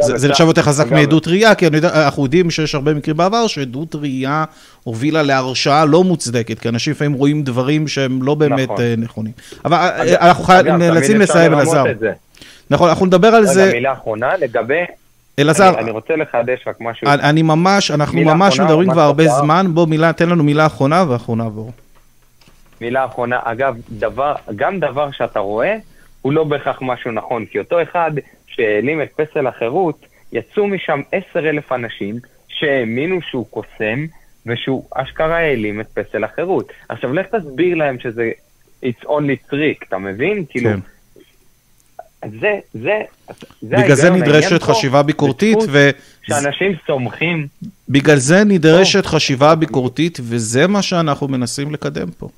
זה, 0.00 0.18
זה 0.18 0.28
נחשב 0.28 0.46
יותר 0.46 0.62
חזק 0.62 0.90
מעדות 0.90 1.28
ראייה, 1.28 1.54
כי 1.54 1.64
יודע, 1.64 2.04
אנחנו 2.04 2.22
יודעים 2.22 2.50
שיש 2.50 2.74
הרבה 2.74 2.94
מקרים 2.94 3.16
בעבר 3.16 3.46
שעדות 3.46 3.94
ראייה 3.94 4.44
הובילה 4.84 5.22
להרשעה 5.22 5.84
לא 5.84 6.04
מוצדקת, 6.04 6.58
כי 6.58 6.68
אנשים 6.68 6.92
לפעמים 6.92 7.12
רואים 7.12 7.42
דברים 7.42 7.88
שהם 7.88 8.22
לא 8.22 8.34
באמת 8.34 8.70
נכון. 8.70 8.80
אה, 8.80 8.94
נכונים. 8.98 9.32
אבל 9.64 9.76
אה, 9.76 10.02
אגב, 10.02 10.22
אנחנו 10.22 10.76
נאלצים 10.78 11.20
לסיים, 11.20 11.54
אלעזר. 11.54 11.84
נכון, 12.70 12.88
אנחנו 12.88 13.06
נדבר 13.06 13.28
על 13.28 13.44
זה... 13.44 13.64
רגע, 13.64 13.72
מילה 13.72 13.92
אחרונה 13.92 14.36
לגבי... 14.36 14.84
אלעזר, 15.38 15.68
אני, 15.68 15.78
אני 15.78 15.90
רוצה 15.90 16.16
לחדש 16.16 16.64
רק 16.66 16.76
משהו. 16.80 17.08
אני, 17.08 17.22
אני 17.22 17.42
ממש, 17.42 17.90
אנחנו 17.90 18.20
ממש 18.20 18.60
מדברים 18.60 18.90
כבר 18.90 19.00
הרבה 19.00 19.28
זמן, 19.28 19.66
בוא 19.74 19.86
מילה, 19.86 20.12
תן 20.12 20.28
לנו 20.28 20.44
מילה 20.44 20.66
אחרונה 20.66 21.04
ואנחנו 21.08 21.36
נעבור. 21.36 21.72
מילה 22.80 23.04
אחרונה, 23.04 23.40
אגב, 23.44 23.76
דבר, 23.90 24.34
גם 24.56 24.80
דבר 24.80 25.10
שאתה 25.10 25.38
רואה, 25.40 25.76
הוא 26.22 26.32
לא 26.32 26.44
בהכרח 26.44 26.78
משהו 26.82 27.10
נכון, 27.10 27.46
כי 27.46 27.58
אותו 27.58 27.82
אחד 27.82 28.10
שהעלים 28.46 29.02
את 29.02 29.08
פסל 29.16 29.46
החירות, 29.46 30.06
יצאו 30.32 30.66
משם 30.66 31.00
עשר 31.12 31.48
אלף 31.48 31.72
אנשים 31.72 32.16
שהאמינו 32.48 33.22
שהוא 33.22 33.46
קוסם, 33.50 34.06
ושהוא 34.46 34.84
אשכרה 34.94 35.36
העלים 35.36 35.80
את 35.80 35.86
פסל 35.94 36.24
החירות. 36.24 36.72
עכשיו, 36.88 37.14
לך 37.14 37.26
תסביר 37.26 37.76
להם 37.76 37.98
שזה 37.98 38.30
it's 38.84 39.04
only 39.04 39.52
trick, 39.52 39.86
אתה 39.88 39.98
מבין? 39.98 40.44
כאילו, 40.48 40.70
כן. 42.22 42.28
זה, 42.40 42.58
זה, 42.74 42.98
זה 43.62 43.76
בגלל 43.76 43.96
זה 43.96 44.10
נדרשת 44.10 44.62
חשיבה 44.62 45.02
ביקורתית, 45.02 45.58
ו... 45.68 45.90
שאנשים 46.22 46.72
סומכים. 46.86 47.46
בגלל 47.88 48.16
זה 48.16 48.44
נדרשת 48.44 49.06
חשיבה 49.06 49.54
ביקורתית, 49.54 50.18
וזה 50.22 50.66
מה 50.66 50.82
שאנחנו 50.82 51.28
מנסים 51.28 51.72
לקדם 51.72 52.10
פה. 52.18 52.28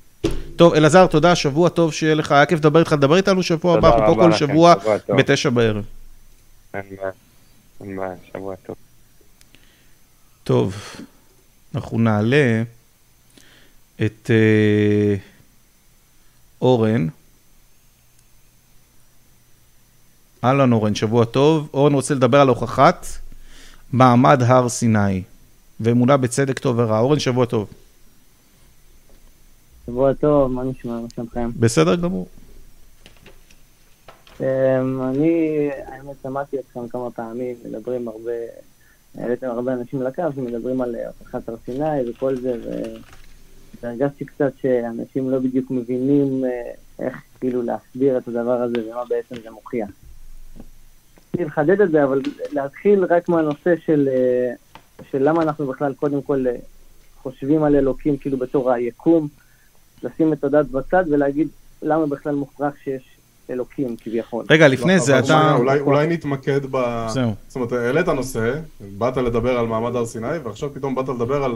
טוב, 0.55 0.73
אלעזר, 0.73 1.07
תודה, 1.07 1.35
שבוע 1.35 1.69
טוב 1.69 1.93
שיהיה 1.93 2.15
לך, 2.15 2.31
היה 2.31 2.45
כיף 2.45 2.59
לדבר 2.59 2.79
איתך, 2.79 2.93
דבר 2.93 3.17
איתנו 3.17 3.43
שבוע 3.43 3.77
הבא, 3.77 3.95
אנחנו 3.95 4.15
פה 4.15 4.21
כל 4.21 4.31
שבוע 4.33 4.75
בתשע 5.17 5.49
בערב. 5.49 5.85
טוב, 10.43 10.75
אנחנו 11.75 11.99
נעלה 11.99 12.63
את 14.05 14.31
אה, 14.33 15.15
אורן. 16.61 17.07
אהלן 20.43 20.73
אורן, 20.73 20.95
שבוע 20.95 21.25
טוב. 21.25 21.69
אורן 21.73 21.93
רוצה 21.93 22.13
לדבר 22.13 22.41
על 22.41 22.47
הוכחת 22.47 23.05
מעמד 23.93 24.41
הר 24.41 24.69
סיני 24.69 25.23
ואמונה 25.79 26.17
בצדק 26.17 26.59
טוב 26.59 26.79
ורע. 26.79 26.99
אורן, 26.99 27.19
שבוע 27.19 27.45
טוב. 27.45 27.67
שבוע 29.85 30.13
טוב, 30.13 30.51
מה 30.51 30.63
נשמע, 30.63 30.99
מה 30.99 31.07
שלומכם? 31.15 31.49
בסדר 31.59 31.95
גמור. 31.95 32.27
אמ, 34.39 34.45
אני, 35.01 35.69
האמת, 35.85 36.15
שמעתי 36.23 36.59
אתכם 36.59 36.87
כמה 36.87 37.11
פעמים, 37.11 37.55
מדברים 37.65 38.07
הרבה, 38.07 38.31
העליתם 39.17 39.47
הרבה 39.47 39.73
אנשים 39.73 40.01
לקו 40.01 40.23
שמדברים 40.35 40.81
על 40.81 40.95
הוכחת 41.19 41.49
הר 41.49 41.55
סיני 41.65 42.09
וכל 42.09 42.35
זה, 42.35 42.55
והרגשתי 43.83 44.25
קצת 44.25 44.51
שאנשים 44.61 45.29
לא 45.29 45.39
בדיוק 45.39 45.71
מבינים 45.71 46.45
אה, 46.45 46.71
איך 46.99 47.21
כאילו 47.39 47.61
להסביר 47.61 48.17
את 48.17 48.27
הדבר 48.27 48.61
הזה 48.61 48.89
ומה 48.89 49.05
בעצם 49.05 49.35
זה 49.43 49.51
מוכיח. 49.51 49.89
רציתי 51.35 51.45
לחדד 51.45 51.81
את 51.81 51.91
זה, 51.91 52.03
אבל 52.03 52.21
להתחיל 52.51 53.05
רק 53.09 53.29
מהנושא 53.29 53.73
של, 53.85 54.09
אה, 54.11 54.53
של 55.11 55.29
למה 55.29 55.43
אנחנו 55.43 55.67
בכלל 55.67 55.93
קודם 55.93 56.21
כל 56.21 56.47
אה, 56.47 56.55
חושבים 57.21 57.63
על 57.63 57.75
אלוקים 57.75 58.17
כאילו 58.17 58.37
בתור 58.37 58.71
היקום, 58.71 59.27
לשים 60.03 60.33
את 60.33 60.43
הדת 60.43 60.65
בצד 60.65 61.03
ולהגיד 61.11 61.47
למה 61.81 62.05
בכלל 62.05 62.35
מוכרח 62.35 62.73
שיש 62.83 63.17
אלוקים 63.49 63.95
כביכול. 64.03 64.45
רגע, 64.49 64.67
לפני 64.67 64.99
זה 64.99 65.19
אתה... 65.19 65.55
אולי, 65.57 65.79
אולי 65.79 66.07
נתמקד 66.07 66.61
ב... 66.71 67.05
זהו. 67.09 67.33
זאת 67.47 67.55
אומרת, 67.55 67.71
העלית 67.71 68.07
נושא, 68.07 68.53
באת 68.97 69.17
לדבר 69.17 69.57
על 69.57 69.65
מעמד 69.65 69.95
הר 69.95 70.05
סיני, 70.05 70.37
ועכשיו 70.43 70.73
פתאום 70.73 70.95
באת 70.95 71.09
לדבר 71.09 71.43
על 71.43 71.51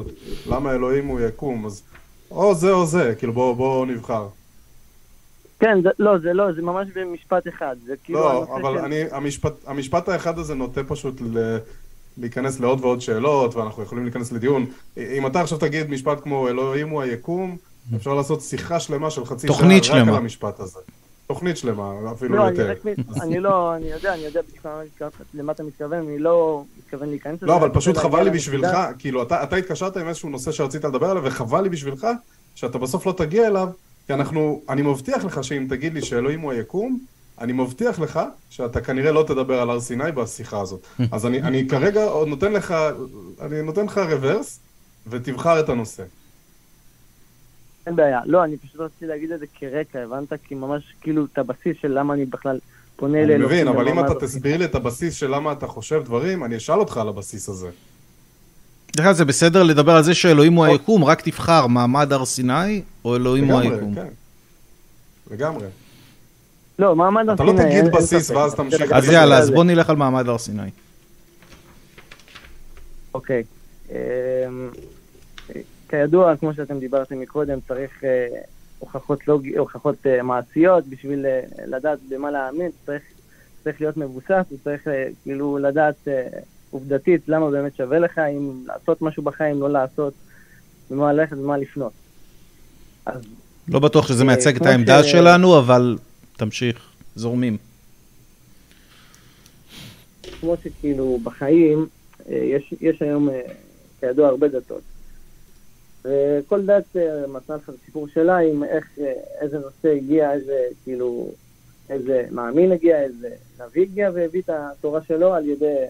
למה 0.49 0.73
אלוהים 0.73 1.07
הוא 1.07 1.19
יקום, 1.19 1.65
אז 1.65 1.83
או 2.31 2.55
זה 2.55 2.71
או 2.71 2.85
זה, 2.85 3.13
כאילו 3.17 3.33
בוא, 3.33 3.55
בוא 3.55 3.85
נבחר. 3.85 4.27
כן, 5.59 5.81
זה, 5.83 5.89
לא, 5.99 6.17
זה 6.17 6.33
לא, 6.33 6.51
זה 6.51 6.61
ממש 6.61 6.87
במשפט 6.95 7.47
אחד. 7.47 7.75
זה 7.85 7.95
כאילו 8.03 8.19
לא, 8.19 8.43
אבל 8.43 8.73
של... 8.77 8.85
אני, 8.85 9.03
המשפט, 9.11 9.53
המשפט 9.65 10.09
האחד 10.09 10.39
הזה 10.39 10.55
נוטה 10.55 10.83
פשוט 10.83 11.21
ל... 11.21 11.57
להיכנס 12.17 12.59
לעוד 12.59 12.79
ועוד 12.81 13.01
שאלות, 13.01 13.55
ואנחנו 13.55 13.83
יכולים 13.83 14.03
להיכנס 14.03 14.31
לדיון. 14.31 14.65
אם 14.97 15.27
אתה 15.27 15.41
עכשיו 15.41 15.57
תגיד 15.57 15.89
משפט 15.89 16.23
כמו 16.23 16.47
אלוהים 16.47 16.89
הוא 16.89 17.01
היקום, 17.01 17.57
אפשר 17.95 18.13
לעשות 18.13 18.41
שיחה 18.41 18.79
שלמה 18.79 19.09
של 19.09 19.25
חצי 19.25 19.47
שעה 19.47 19.83
שלמה. 19.83 20.01
רק 20.01 20.07
על 20.07 20.15
המשפט 20.15 20.59
הזה. 20.59 20.79
תוכנית 21.27 21.57
שלמה, 21.57 21.93
אפילו 22.11 22.35
לא, 22.35 22.43
יותר. 22.43 22.71
אני, 22.85 22.93
אז... 23.09 23.21
אני 23.21 23.39
לא, 23.39 23.75
אני 23.75 23.85
יודע, 23.85 24.13
אני 24.13 24.21
יודע 24.21 24.41
בדיוק 24.41 24.65
למה 25.33 25.51
אתה 25.51 25.63
מתכוון, 25.63 25.99
אני 26.07 26.19
לא 26.19 26.63
מתכוון 26.77 27.09
להיכנס 27.09 27.35
לזה. 27.35 27.45
לא, 27.45 27.55
אבל 27.55 27.69
פשוט 27.69 27.97
חבל 27.97 28.23
לי 28.23 28.29
בשבילך, 28.29 28.77
כאילו, 28.99 29.23
אתה, 29.23 29.43
אתה 29.43 29.55
התקשרת 29.55 29.97
עם 29.97 30.07
איזשהו 30.07 30.29
נושא 30.29 30.51
שרצית 30.51 30.83
לדבר 30.83 31.09
עליו, 31.09 31.23
וחבל 31.25 31.61
לי 31.61 31.69
בשבילך 31.69 32.07
שאתה 32.55 32.77
בסוף 32.77 33.05
לא 33.05 33.11
תגיע 33.11 33.47
אליו, 33.47 33.69
כי 34.07 34.13
אנחנו, 34.13 34.61
אני 34.69 34.81
מבטיח 34.81 35.25
לך 35.25 35.43
שאם 35.43 35.65
תגיד 35.69 35.93
לי 35.93 36.01
שאלוהים 36.01 36.41
הוא 36.41 36.51
היקום, 36.51 36.99
אני 37.41 37.53
מבטיח 37.53 37.99
לך 37.99 38.19
שאתה 38.49 38.81
כנראה 38.81 39.11
לא 39.11 39.23
תדבר 39.27 39.61
על 39.61 39.69
הר 39.69 39.79
סיני 39.79 40.11
בשיחה 40.11 40.61
הזאת. 40.61 40.87
אז 41.11 41.25
אני, 41.25 41.41
אני 41.41 41.67
כרגע 41.67 42.03
עוד 42.03 42.27
נותן 42.27 42.53
לך, 42.53 42.75
אני 43.41 43.61
נותן 43.61 43.85
לך 43.85 43.97
רוורס, 43.97 44.59
ותבחר 45.07 45.59
את 45.59 45.69
הנושא. 45.69 46.03
אין 47.87 47.95
בעיה. 47.95 48.21
לא, 48.25 48.43
אני 48.43 48.57
פשוט 48.57 48.79
רציתי 48.81 49.05
להגיד 49.05 49.31
את 49.31 49.39
זה 49.39 49.45
כרקע, 49.59 49.99
הבנת? 49.99 50.33
כי 50.43 50.55
ממש 50.55 50.95
כאילו 51.01 51.25
את 51.25 51.37
הבסיס 51.37 51.77
של 51.81 51.99
למה 51.99 52.13
אני 52.13 52.25
בכלל 52.25 52.59
פונה 52.95 53.25
לאלוהים. 53.25 53.41
אני 53.41 53.45
מבין, 53.45 53.67
אבל 53.67 53.87
אם 53.87 53.99
אתה 53.99 54.13
תסביר 54.19 54.57
לי 54.57 54.65
את 54.65 54.75
הבסיס 54.75 55.15
של 55.15 55.35
למה 55.35 55.51
אתה 55.51 55.67
חושב 55.67 56.01
דברים, 56.05 56.43
אני 56.43 56.57
אשאל 56.57 56.79
אותך 56.79 56.97
על 56.97 57.07
הבסיס 57.07 57.49
הזה. 57.49 57.69
דרך 58.97 59.05
אגב, 59.05 59.15
זה 59.15 59.25
בסדר 59.25 59.63
לדבר 59.63 59.91
על 59.91 60.03
זה 60.03 60.15
שאלוהים 60.15 60.53
הוא 60.53 60.65
היקום, 60.65 61.03
רק 61.03 61.21
תבחר 61.21 61.67
מעמד 61.67 62.13
הר 62.13 62.25
סיני 62.25 62.81
או 63.05 63.15
אלוהים 63.15 63.51
הוא 63.51 63.59
היקום. 63.59 63.95
כן. 63.95 64.07
לגמרי. 65.31 65.67
לא, 66.79 66.95
מעמד 66.95 67.29
הר 67.29 67.37
סיני... 67.37 67.51
אתה 67.51 67.63
לא 67.63 67.69
תגיד 67.69 67.91
בסיס 67.91 68.31
ואז 68.31 68.55
תמשיך. 68.55 68.91
אז 68.91 69.09
יאללה, 69.09 69.37
אז 69.37 69.49
בוא 69.49 69.63
נלך 69.63 69.89
על 69.89 69.95
מעמד 69.95 70.29
הר 70.29 70.37
סיני. 70.37 70.69
אוקיי. 73.13 73.43
אמ, 73.89 73.95
כידוע, 75.89 76.35
כמו 76.37 76.53
שאתם 76.53 76.79
דיברתם 76.79 77.19
מקודם, 77.19 77.59
צריך 77.67 78.03
אה, 78.03 78.27
הוכחות, 78.79 79.27
לוג... 79.27 79.47
הוכחות 79.57 79.95
אה, 80.05 80.23
מעשיות 80.23 80.87
בשביל 80.87 81.25
אה, 81.25 81.41
לדעת 81.65 81.99
במה 82.09 82.31
להאמין, 82.31 82.71
צריך, 82.85 83.03
צריך 83.63 83.81
להיות 83.81 83.97
מבוסס, 83.97 84.45
וצריך 84.51 84.87
כאילו 85.23 85.57
לדעת 85.57 86.07
עובדתית 86.71 87.21
למה 87.27 87.51
באמת 87.51 87.75
שווה 87.75 87.99
לך, 87.99 88.19
אם 88.19 88.63
לעשות 88.65 89.01
משהו 89.01 89.23
בחיים, 89.23 89.61
לא 89.61 89.69
לעשות, 89.69 90.13
ומה 90.91 91.13
ללכת 91.13 91.37
ומה 91.37 91.57
לפנות. 91.57 91.91
אז, 93.05 93.21
לא 93.67 93.79
בטוח 93.79 94.07
שזה 94.07 94.23
מייצג 94.23 94.55
את 94.55 94.65
העמדה 94.65 95.03
ש... 95.03 95.11
שלנו, 95.11 95.59
אבל 95.59 95.97
תמשיך, 96.37 96.91
זורמים. 97.15 97.57
כמו 100.39 100.55
שכאילו 100.63 101.19
בחיים, 101.23 101.87
יש, 102.29 102.73
יש 102.81 103.01
היום, 103.01 103.29
כידוע, 103.99 104.27
הרבה 104.27 104.47
דתות. 104.47 104.81
וכל 106.05 106.65
דת 106.65 106.95
מצאה 107.27 107.55
לך 107.55 107.69
את 107.69 107.75
הסיפור 107.83 108.07
שלה 108.07 108.37
עם 108.37 108.63
איך, 108.63 108.87
איזה 109.41 109.59
נושא 109.59 109.89
הגיע, 109.95 110.33
איזה 110.33 110.67
כאילו, 110.83 111.31
איזה 111.89 112.25
מאמין 112.31 112.71
הגיע, 112.71 113.01
איזה 113.01 113.29
נביא 113.59 113.81
הגיע 113.81 114.09
והביא 114.13 114.41
את 114.41 114.49
התורה 114.49 114.99
שלו 115.07 115.33
על 115.33 115.45
ידי 115.45 115.85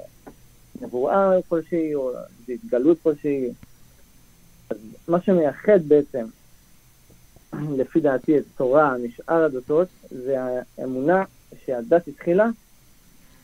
נבואה 0.81 1.31
כלשהי 1.49 1.95
או 1.95 2.11
התגלות 2.49 2.97
כלשהי. 3.03 3.49
אז 4.69 4.77
מה 5.07 5.21
שמייחד 5.21 5.79
בעצם, 5.87 6.25
לפי 7.79 7.99
דעתי, 7.99 8.37
את 8.37 8.43
תורה 8.57 8.95
משאר 8.97 9.43
הדתות, 9.43 9.87
זה 10.09 10.35
האמונה 10.77 11.23
שהדת 11.65 12.07
התחילה 12.07 12.45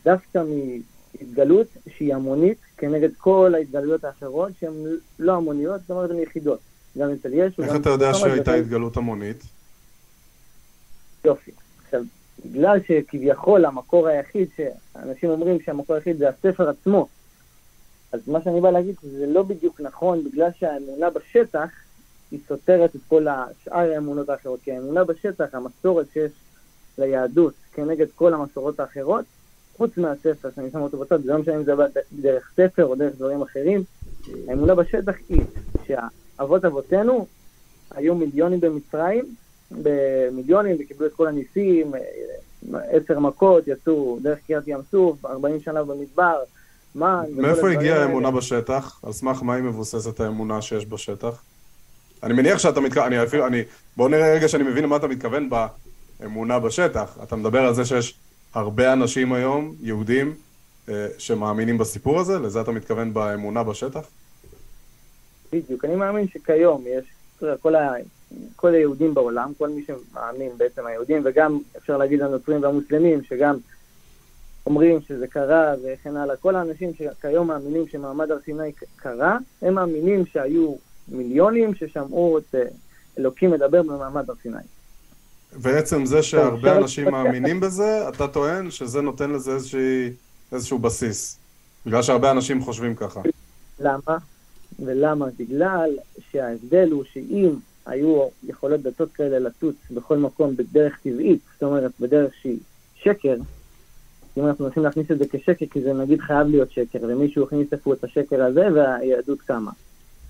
דווקא 0.06 0.44
מהתגלות 0.44 1.68
שהיא 1.98 2.16
המונית 2.16 2.58
כנגד 2.78 3.10
כל 3.18 3.54
ההתגלויות 3.56 4.04
האחרות 4.04 4.52
שהן 4.60 4.74
לא 5.20 5.36
המוניות, 5.36 5.82
זאת 5.82 5.92
אומרת 5.92 6.12
הן 6.12 6.20
יחידות. 6.20 6.60
גם 6.98 7.10
אצל 7.12 7.34
ישו. 7.34 7.64
איך 7.64 7.76
אתה 7.76 7.90
יודע 7.90 8.14
שהייתה 8.14 8.54
התגלות 8.54 8.98
המונית? 8.98 9.44
יופי. 11.26 11.52
עכשיו, 11.86 12.02
בגלל 12.46 12.80
שכביכול 12.88 13.66
המקור 13.66 14.08
היחיד, 14.08 14.48
שאנשים 14.56 15.30
אומרים 15.30 15.62
שהמקור 15.62 15.96
היחיד 15.96 16.18
זה 16.18 16.30
הספר 16.30 16.70
עצמו, 16.70 17.08
אז 18.14 18.20
מה 18.28 18.42
שאני 18.42 18.62
בא 18.62 18.72
להגיד 18.72 18.96
זה 19.02 19.26
לא 19.28 19.44
בדיוק 19.44 19.82
נכון, 19.82 20.24
בגלל 20.24 20.50
שהאמונה 20.60 21.10
בשטח 21.10 21.70
היא 22.32 22.40
סותרת 22.48 22.96
את 22.96 23.02
כל 23.08 23.26
שאר 23.64 23.92
האמונות 23.94 24.30
האחרות, 24.30 24.60
כי 24.64 24.72
האמונה 24.72 25.04
בשטח, 25.04 25.46
המסורת 25.54 26.06
שיש 26.14 26.32
ליהדות 26.98 27.54
כנגד 27.74 28.06
כל 28.16 28.34
המסורות 28.34 28.80
האחרות, 28.80 29.26
חוץ 29.78 29.98
מהספר 29.98 30.50
שאני 30.56 30.72
שם 30.72 30.82
אותו 30.82 30.98
בצד, 30.98 31.22
זה 31.24 31.32
לא 31.32 31.40
משנה 31.40 31.56
אם 31.56 31.64
זה 31.64 31.74
דרך 32.14 32.52
ספר 32.56 32.86
או 32.86 32.96
דרך 32.96 33.16
דברים 33.16 33.42
אחרים, 33.42 33.84
האמונה 34.48 34.76
בשטח 34.76 35.16
היא 35.30 35.42
שהאבות 35.88 36.66
אבותינו 36.66 37.28
היו 37.92 38.16
מיליונים 38.16 38.60
במצרים, 38.60 39.36
במיליונים, 39.72 40.78
וקיבלו 40.80 41.08
את 41.08 41.14
כל 41.14 41.28
הניסים, 41.28 41.92
עשר 42.74 43.20
מכות, 43.20 43.68
יצאו 43.68 44.20
דרך 44.22 44.40
קריית 44.48 44.68
ים 44.68 44.80
סוף, 44.92 45.26
40 45.26 45.60
שנה 45.60 45.84
במדבר, 45.84 46.44
מה... 46.96 47.22
מאיפה 47.36 47.72
הגיעה 47.72 48.02
האמונה 48.02 48.32
בשטח? 48.32 49.00
על 49.04 49.14
סמך 49.14 49.44
מה 49.44 49.56
היא 49.56 49.64
מבוססת 49.64 50.20
האמונה 50.20 50.62
שיש 50.62 50.86
בשטח? 50.86 51.44
אני 52.24 52.34
מניח 52.34 52.60
שאתה 52.60 52.82
מתכוון, 52.82 53.06
אני 53.06 53.24
אפילו, 53.24 53.48
אני, 53.48 53.62
בוא 53.98 54.10
נראה 54.10 54.34
רגע 54.34 54.48
שאני 54.48 54.64
מבין 54.64 54.84
למה 54.84 54.96
אתה 54.96 55.08
מתכוון 55.08 55.50
באמונה 56.20 56.60
בשטח. 56.60 57.18
אתה 57.24 57.36
מדבר 57.36 57.60
על 57.60 57.74
זה 57.74 57.86
שיש 57.86 58.16
הרבה 58.54 58.94
אנשים 58.94 59.34
היום, 59.34 59.76
יהודים, 59.82 60.34
אה, 60.90 61.08
שמאמינים 61.18 61.78
בסיפור 61.78 62.20
הזה? 62.20 62.40
לזה 62.40 62.62
אתה 62.62 62.72
מתכוון 62.72 63.14
באמונה 63.14 63.64
בשטח? 63.64 64.02
בדיוק, 65.54 65.86
אני 65.86 65.96
מאמין 65.96 66.28
שכיום 66.28 66.84
יש, 66.88 67.06
כל, 67.62 67.76
ה, 67.76 67.94
כל 68.56 68.74
היהודים 68.74 69.14
בעולם, 69.14 69.52
כל 69.58 69.70
מי 69.70 69.84
שמאמין 69.86 70.50
בעצם 70.58 70.86
היהודים, 70.86 71.22
וגם 71.26 71.60
אפשר 71.78 71.98
להגיד 71.98 72.22
הנוצרים 72.22 72.64
והמוסלמים, 72.64 73.24
שגם 73.24 73.58
אומרים 74.66 75.02
שזה 75.08 75.28
קרה 75.28 75.74
וכן 75.84 76.18
הלאה, 76.18 76.36
כל 76.36 76.56
האנשים 76.56 76.92
שכיום 76.94 77.48
מאמינים 77.48 77.88
שמעמד 77.88 78.32
הר 78.32 78.38
סיני 78.46 78.72
קרה, 78.96 79.38
הם 79.62 79.74
מאמינים 79.74 80.26
שהיו 80.26 80.76
מיליונים 81.08 81.76
ששמעו 81.76 82.38
את 82.38 82.56
אה, 82.56 82.64
אלוקים 83.18 83.52
מדבר 83.52 83.82
במעמד 83.82 84.30
הר 84.30 84.36
סיני. 84.42 84.58
ועצם 85.54 86.06
זה 86.06 86.24
שהרבה 86.24 86.78
אנשים 86.78 87.12
מאמינים 87.12 87.60
בזה, 87.60 88.10
אתה 88.10 88.28
טוען 88.28 88.72
שזה 88.72 89.02
נותן 89.02 89.32
לזה 89.32 89.52
איזושהי, 89.52 90.10
איזשהו 90.52 90.80
בסיס. 90.80 91.40
בגלל 91.86 92.02
שהרבה 92.02 92.32
אנשים 92.32 92.64
חושבים 92.64 92.96
ככה. 92.96 93.22
למה? 93.80 94.18
ולמה? 94.80 95.26
בגלל 95.40 95.90
שההבדל 96.32 96.92
הוא 96.92 97.04
שאם 97.04 97.50
היו 97.86 98.28
יכולות 98.44 98.82
דתות 98.82 99.12
כאלה 99.12 99.40
לטוץ 99.40 99.76
בכל 99.92 100.18
מקום 100.18 100.56
בדרך 100.56 101.00
טבעית, 101.04 101.40
זאת 101.54 101.64
אומרת 101.64 101.92
בדרך 102.00 102.34
שהיא 102.42 102.60
שקר, 102.96 103.36
אם 104.38 104.46
אנחנו 104.48 104.66
מנסים 104.66 104.84
להכניס 104.84 105.12
את 105.12 105.20
זה 105.20 105.26
כשקר, 105.32 105.66
כי 105.72 105.82
זה 105.82 105.94
נגיד 105.94 106.22
חייב 106.22 106.48
להיות 106.48 106.72
שקר, 106.72 107.00
ומישהו 107.02 107.44
הכניס 107.44 107.68
איפה 107.74 107.94
את 107.94 108.04
השקר 108.04 108.44
הזה 108.44 108.68
והיהדות 108.74 109.42
קמה. 109.42 109.72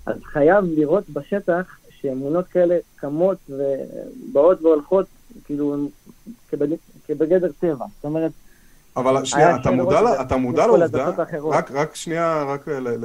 אז 0.06 0.16
חייב 0.24 0.64
לראות 0.64 1.10
בשטח 1.10 1.78
שאמונות 1.90 2.46
כאלה 2.46 2.78
קמות 2.96 3.38
ובאות 3.48 4.62
והולכות, 4.62 5.06
כאילו, 5.44 5.88
כבגדר 7.08 7.48
טבע. 7.60 7.84
זאת 7.96 8.04
אומרת... 8.04 8.32
אבל 8.96 9.24
שנייה, 9.24 9.56
אתה 9.56 9.70
מודע, 9.70 10.22
אתה 10.22 10.36
מודע 10.36 10.66
לעובדה, 10.66 11.10
רק, 11.50 11.70
רק 11.70 11.94
שנייה, 11.94 12.42
רק 12.42 12.68
ל... 12.68 13.04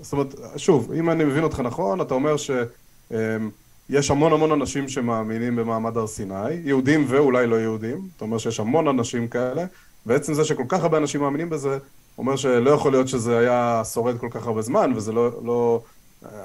זאת 0.00 0.12
אומרת, 0.12 0.34
שוב, 0.56 0.92
אם 0.92 1.10
אני 1.10 1.24
מבין 1.24 1.44
אותך 1.44 1.60
נכון, 1.60 2.00
אתה 2.00 2.14
אומר 2.14 2.34
שיש 2.36 4.10
המון 4.10 4.32
המון 4.32 4.52
אנשים 4.52 4.88
שמאמינים 4.88 5.56
במעמד 5.56 5.96
הר 5.96 6.06
סיני, 6.06 6.52
יהודים 6.64 7.04
ואולי 7.08 7.46
לא 7.46 7.56
יהודים, 7.56 8.08
אתה 8.16 8.24
אומר 8.24 8.38
שיש 8.38 8.60
המון 8.60 8.88
אנשים 8.88 9.28
כאלה, 9.28 9.64
ועצם 10.06 10.34
זה 10.34 10.44
שכל 10.44 10.64
כך 10.68 10.82
הרבה 10.82 10.98
אנשים 10.98 11.20
מאמינים 11.20 11.50
בזה, 11.50 11.78
אומר 12.18 12.36
שלא 12.36 12.70
יכול 12.70 12.92
להיות 12.92 13.08
שזה 13.08 13.38
היה 13.38 13.82
שורד 13.92 14.18
כל 14.18 14.28
כך 14.30 14.46
הרבה 14.46 14.62
זמן, 14.62 14.92
וזה 14.96 15.12
לא, 15.12 15.30
לא, 15.44 15.82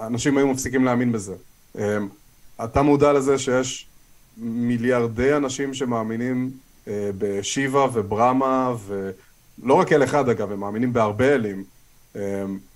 אנשים 0.01 0.37
היו 0.37 0.47
מפסיקים 0.47 0.85
להאמין 0.85 1.11
בזה. 1.11 1.35
אמ, 1.77 2.07
אתה 2.63 2.81
מודע 2.81 3.13
לזה 3.13 3.37
שיש 3.37 3.87
מיליארדי 4.37 5.35
אנשים 5.35 5.73
שמאמינים 5.73 6.51
אה, 6.87 7.09
בשיבה 7.17 7.87
וברמה, 7.93 8.73
ולא 8.87 9.73
רק 9.73 9.91
אל 9.91 10.03
אחד 10.03 10.29
אגב, 10.29 10.51
הם 10.51 10.59
מאמינים 10.59 10.93
בהרבה 10.93 11.33
אלים, 11.33 11.63
אמ, 12.15 12.21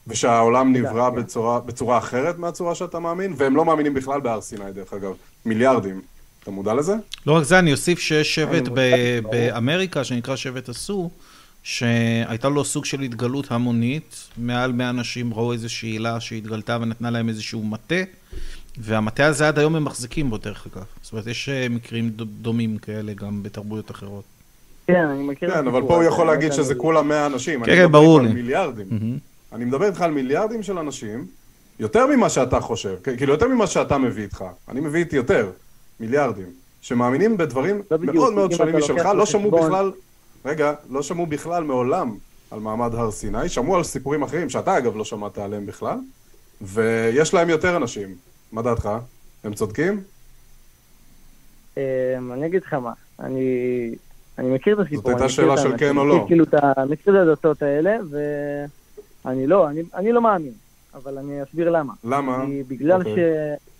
ושהעולם 0.07 0.73
נברא 0.73 1.09
כן. 1.09 1.15
בצורה, 1.15 1.59
בצורה 1.59 1.97
אחרת 1.97 2.37
מהצורה 2.37 2.75
שאתה 2.75 2.99
מאמין, 2.99 3.33
והם 3.37 3.55
לא 3.55 3.65
מאמינים 3.65 3.93
בכלל 3.93 4.19
בהר 4.19 4.41
סיני 4.41 4.71
דרך 4.71 4.93
אגב, 4.93 5.13
מיליארדים. 5.45 6.01
אתה 6.45 6.53
מודע 6.53 6.73
לזה? 6.73 6.95
לא 7.27 7.33
רק 7.33 7.43
זה, 7.43 7.59
אני 7.59 7.71
אוסיף 7.71 7.99
שיש 7.99 8.35
שבט 8.35 8.67
באמריקה 9.31 10.03
שנקרא 10.03 10.35
שבט 10.35 10.69
הסור, 10.69 11.11
שהייתה 11.63 12.49
לו 12.49 12.65
סוג 12.65 12.85
של 12.85 13.01
התגלות 13.01 13.51
המונית, 13.51 14.27
מעל 14.37 14.71
100 14.71 14.89
אנשים 14.89 15.33
ראו 15.33 15.53
איזושהי 15.53 15.89
עילה 15.89 16.19
שהתגלתה 16.19 16.77
ונתנה 16.81 17.09
להם 17.09 17.29
איזשהו 17.29 17.63
מטה, 17.63 17.95
והמטה 18.77 19.25
הזה 19.25 19.47
עד 19.47 19.59
היום 19.59 19.75
הם 19.75 19.83
מחזיקים 19.83 20.29
בו 20.29 20.37
דרך 20.37 20.67
אגב. 20.73 20.83
זאת 21.01 21.11
אומרת, 21.11 21.27
יש 21.27 21.49
אה, 21.49 21.67
מקרים 21.69 22.09
דומים 22.41 22.77
כאלה 22.77 23.13
גם 23.13 23.43
בתרבויות 23.43 23.91
אחרות. 23.91 24.23
כן, 24.87 25.05
אני 25.05 25.23
מכיר 25.23 25.53
כן, 25.53 25.67
אבל 25.67 25.81
פה 25.81 25.95
הוא 25.95 26.03
יכול 26.03 26.27
להגיד 26.27 26.53
שזה 26.53 26.75
כולה 26.75 27.01
100 27.01 27.25
אנשים. 27.25 27.65
כן, 27.65 27.75
כן, 27.75 27.91
ברור 27.91 28.21
לי. 28.21 28.33
מיליארדים. 28.33 29.19
אני 29.53 29.65
מדבר 29.65 29.85
איתך 29.85 30.01
על 30.01 30.11
מיליארדים 30.11 30.63
של 30.63 30.77
אנשים, 30.77 31.25
יותר 31.79 32.07
ממה 32.07 32.29
שאתה 32.29 32.59
חושב, 32.59 32.95
כאילו 33.17 33.33
יותר 33.33 33.47
ממה 33.47 33.67
שאתה 33.67 33.97
מביא 33.97 34.23
איתך. 34.23 34.43
אני 34.69 34.79
מביא 34.79 34.99
איתי 34.99 35.15
יותר, 35.15 35.49
מיליארדים, 35.99 36.47
שמאמינים 36.81 37.37
בדברים 37.37 37.81
לא 37.91 38.13
מאוד 38.13 38.33
מאוד 38.33 38.51
שונים 38.51 38.77
משלך, 38.77 39.05
לא 39.05 39.25
שמעו 39.25 39.51
בכלל 39.51 39.91
רגע, 40.45 40.73
לא 40.89 41.01
שמעו 41.01 41.25
בכלל 41.25 41.63
מעולם 41.63 42.15
על 42.51 42.59
מעמד 42.59 42.95
הר 42.95 43.11
סיני, 43.11 43.49
שמעו 43.49 43.75
על 43.75 43.83
סיפורים 43.83 44.23
אחרים, 44.23 44.49
שאתה 44.49 44.77
אגב 44.77 44.97
לא 44.97 45.03
שמעת 45.05 45.37
עליהם 45.37 45.65
בכלל, 45.65 45.97
ויש 46.61 47.33
להם 47.33 47.49
יותר 47.49 47.77
אנשים. 47.77 48.15
מה 48.51 48.61
דעתך? 48.61 48.89
הם 49.43 49.53
צודקים? 49.53 50.03
אמ, 51.77 51.81
אני 52.31 52.45
אגיד 52.45 52.63
לך 52.63 52.73
מה, 52.73 52.93
אני, 53.19 53.45
אני 54.37 54.55
מכיר 54.55 54.81
את 54.81 54.85
הסיפור. 54.85 55.01
זאת 55.01 55.21
הייתה 55.21 55.29
שאלה 55.29 55.57
של 55.57 55.77
כן 55.77 55.97
או 55.97 56.05
לא. 56.05 56.23
כאילו, 56.27 56.43
אתה 56.43 56.73
מכיר 56.89 57.23
את 57.23 57.27
הדתות 57.27 57.61
האלה, 57.61 57.97
ואני 59.25 59.47
לא, 59.47 59.69
אני, 59.69 59.81
אני 59.93 60.11
לא 60.11 60.21
מאמין, 60.21 60.53
אבל 60.93 61.17
אני 61.17 61.43
אסביר 61.43 61.69
למה. 61.69 61.93
למה? 62.03 62.45
כי 62.45 62.63
בגלל 62.67 63.01
okay. 63.01 63.07
אוקיי. 63.07 63.15
ש... 63.15 63.74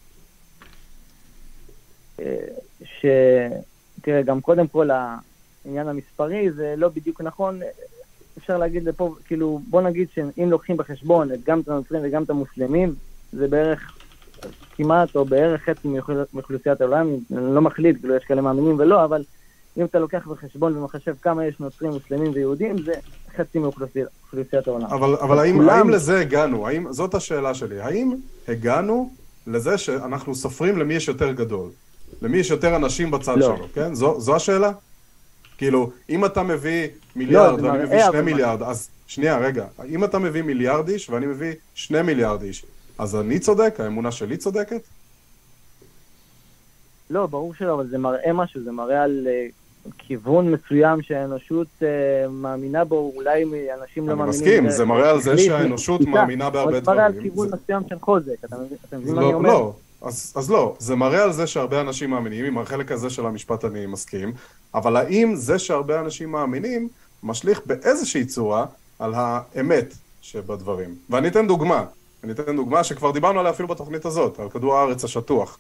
ש... 2.84 3.06
תראה, 4.02 4.22
גם 4.22 4.42
קודם 4.42 4.68
כל, 4.68 4.90
העניין 4.92 5.88
המספרי 5.88 6.52
זה 6.52 6.74
לא 6.78 6.90
בדיוק 6.90 7.22
נכון. 7.22 7.60
אפשר 8.38 8.58
להגיד 8.58 8.84
לפה, 8.84 9.16
כאילו, 9.26 9.62
בוא 9.70 9.82
נגיד 9.82 10.08
שאם 10.14 10.50
לוקחים 10.50 10.78
בחשבון 10.78 11.32
את 11.32 11.44
גם 11.44 11.60
את 11.60 11.70
הנוצרים 11.70 12.02
וגם 12.06 12.24
את 12.24 12.30
המוסלמים, 12.30 12.96
זה 13.32 13.48
בערך 13.48 13.98
כמעט 14.76 15.16
או 15.16 15.26
בערך 15.26 15.62
חצי 15.62 15.88
מאוכלוסיית 16.34 16.82
העולם, 16.82 17.08
אני 17.32 17.56
לא 17.56 17.62
מחליט, 17.62 18.00
כאילו 18.00 18.16
יש 18.16 18.24
כאלה 18.24 18.42
מאמינים 18.42 18.76
ולא, 18.80 19.04
אבל 19.06 19.24
אם 19.78 19.86
אתה 19.86 20.00
לוקח 20.00 20.28
בחשבון 20.28 20.78
ומחשב 20.78 21.16
כמה 21.22 21.46
יש 21.46 21.60
נוצרים, 21.60 21.92
מוסלמים 21.92 22.32
ויהודים, 22.34 22.82
זה 22.82 22.94
חצי 23.38 23.60
מאוכלוסיית 23.60 24.68
העולם. 24.68 24.86
אבל, 24.86 25.16
אבל 25.16 25.40
האם, 25.40 25.56
כולם... 25.56 25.70
האם 25.70 25.90
לזה 25.90 26.20
הגענו? 26.20 26.68
האם, 26.68 26.94
זאת 26.94 27.14
השאלה 27.14 27.54
שלי. 27.54 27.80
האם 27.80 28.16
הגענו 28.48 29.10
לזה 29.48 29.78
שאנחנו 29.78 30.36
סופרים 30.36 30.78
למי 30.78 30.94
יש 30.94 31.08
יותר 31.08 31.32
גדול? 31.32 31.70
למי 32.22 32.38
יש 32.38 32.50
יותר 32.50 32.76
אנשים 32.76 33.12
בצד 33.12 33.38
לא. 33.38 33.56
שלו, 33.56 33.68
כן? 33.74 33.94
זו, 33.94 34.20
זו 34.20 34.36
השאלה? 34.36 34.72
כאילו, 35.58 35.92
אם 36.10 36.26
אתה 36.26 36.44
מביא 36.44 36.88
מיליארד 37.16 37.62
לא, 37.62 37.68
ואני 37.68 37.84
מביא 37.84 38.00
שני 38.12 38.22
מיליארד, 38.22 38.64
אז 38.64 38.90
שנייה, 39.08 39.38
רגע. 39.38 39.66
אם 39.86 40.04
אתה 40.04 40.20
מביא 40.20 40.42
מיליארד 40.42 40.90
איש 40.90 41.10
ואני 41.10 41.26
מביא 41.26 41.54
שני 41.74 42.02
מיליארד 42.02 42.42
איש, 42.42 42.66
אז 42.98 43.16
אני 43.16 43.40
צודק? 43.40 43.76
האמונה 43.80 44.12
שלי 44.12 44.38
צודקת? 44.38 44.82
לא, 47.10 47.26
ברור 47.26 47.54
שלא, 47.54 47.74
אבל 47.74 47.88
זה 47.88 47.98
מראה 47.98 48.34
משהו, 48.34 48.64
זה 48.64 48.72
מראה 48.72 49.04
על 49.04 49.28
uh, 49.28 49.92
כיוון 49.98 50.52
מסוים 50.52 51.02
שהאנושות 51.02 51.68
uh, 51.80 51.86
מאמינה 52.30 52.84
בו, 52.84 53.12
אולי 53.16 53.44
אנשים 53.82 54.10
לא 54.10 54.16
מאמינים. 54.16 54.24
אני 54.24 54.30
מסכים, 54.30 54.70
זה 54.70 54.86
מראה 54.86 55.10
על 55.10 55.22
זה 55.22 55.38
שהאנושות 55.38 56.02
מאמינה 56.02 56.50
בהרבה 56.50 56.80
דברים. 56.80 56.84
זה 56.84 56.92
מראה 56.92 57.06
על 57.06 57.22
כיוון 57.22 57.48
מסוים 57.48 57.84
של 57.90 58.00
חוזק, 58.00 58.46
אתה 58.46 58.56
מבין 58.58 59.16
מה 59.16 59.22
אני 59.22 59.32
לא, 59.32 59.34
אומר? 59.34 59.50
לא, 59.50 59.74
אז, 60.06 60.34
אז 60.36 60.52
לא, 60.52 60.76
זה 60.80 60.96
מראה 60.96 61.24
על 61.24 61.32
זה 61.32 61.48
שהרבה 61.48 61.82
אנשים 61.82 62.10
מאמינים, 62.10 62.46
עם 62.46 62.58
החלק 62.58 62.92
הזה 62.92 63.10
של 63.10 63.26
המשפט 63.26 63.66
אני 63.66 63.86
מסכים, 63.86 64.34
אבל 64.74 64.98
האם 64.98 65.36
זה 65.36 65.60
שהרבה 65.60 66.00
אנשים 66.00 66.32
מאמינים, 66.32 66.88
משליך 67.24 67.62
באיזושהי 67.66 68.26
צורה 68.26 68.66
על 69.00 69.14
האמת 69.16 69.94
שבדברים? 70.22 70.96
ואני 71.10 71.28
אתן 71.28 71.48
דוגמה, 71.48 71.86
אני 72.24 72.32
אתן 72.32 72.56
דוגמה 72.56 72.84
שכבר 72.84 73.12
דיברנו 73.12 73.40
עליה 73.40 73.52
אפילו 73.52 73.68
בתוכנית 73.68 74.06
הזאת, 74.06 74.40
על 74.40 74.50
כדור 74.50 74.76
הארץ 74.76 75.04
השטוח. 75.04 75.58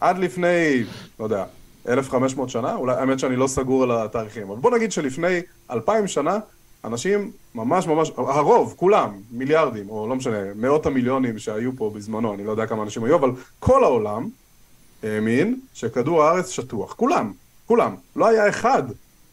עד 0.00 0.18
לפני, 0.18 0.84
לא 1.20 1.24
יודע, 1.24 1.44
1,500 1.88 2.48
שנה, 2.50 2.74
אולי, 2.74 2.96
האמת 2.96 3.18
שאני 3.18 3.36
לא 3.36 3.46
סגור 3.46 3.82
על 3.82 3.90
התאריכים, 3.90 4.50
אבל 4.50 4.60
בוא 4.60 4.70
נגיד 4.70 4.92
שלפני 4.92 5.40
2,000 5.70 6.06
שנה, 6.06 6.38
אנשים 6.84 7.30
ממש 7.54 7.86
ממש, 7.86 8.10
הרוב, 8.16 8.74
כולם, 8.76 9.20
מיליארדים, 9.30 9.90
או 9.90 10.08
לא 10.08 10.16
משנה, 10.16 10.54
מאות 10.54 10.86
המיליונים 10.86 11.38
שהיו 11.38 11.76
פה 11.76 11.90
בזמנו, 11.94 12.34
אני 12.34 12.44
לא 12.44 12.50
יודע 12.50 12.66
כמה 12.66 12.82
אנשים 12.82 13.04
היו, 13.04 13.16
אבל 13.16 13.30
כל 13.58 13.84
העולם 13.84 14.28
האמין 15.02 15.60
שכדור 15.74 16.22
הארץ 16.22 16.50
שטוח. 16.50 16.94
כולם, 16.94 17.32
כולם. 17.66 17.94
לא 18.16 18.28
היה 18.28 18.48
אחד 18.48 18.82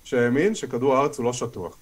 שהאמין 0.03 0.55
שכדור 0.55 0.95
הארץ 0.95 1.17
הוא 1.17 1.25
לא 1.25 1.33
שטוח. 1.33 1.77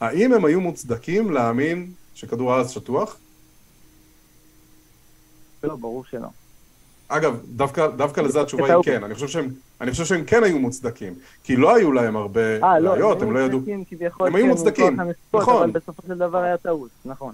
האם 0.00 0.32
הם 0.32 0.44
היו 0.44 0.60
מוצדקים 0.60 1.30
להאמין 1.30 1.92
שכדור 2.14 2.52
הארץ 2.52 2.70
שטוח? 2.70 3.16
לא, 5.62 5.76
ברור 5.76 6.04
שלא. 6.04 6.28
אגב, 7.16 7.38
דווקא, 7.44 7.86
דווקא 7.86 8.20
לזה 8.20 8.40
התשובה 8.40 8.74
היא. 8.74 8.82
כן. 8.82 9.04
אני 9.04 9.14
חושב, 9.14 9.28
שהם, 9.28 9.48
אני 9.80 9.90
חושב 9.90 10.04
שהם 10.04 10.24
כן 10.24 10.44
היו 10.44 10.58
מוצדקים. 10.58 11.14
כי 11.44 11.56
לא 11.56 11.74
היו 11.74 11.92
להם 11.92 12.16
הרבה 12.16 12.62
אה, 12.62 12.80
לא, 12.80 13.12
הם 13.20 13.32
לא 13.32 13.40
ידעו... 13.40 13.60
הם 14.20 14.34
היו 14.34 14.46
מוצדקים, 14.46 14.96
נכון. 15.34 15.62
אבל 15.62 15.70
בסופו 15.70 16.02
של 16.06 16.18
דבר 16.18 16.38
היה 16.38 16.56
טעות, 16.56 16.90
נכון. 17.04 17.32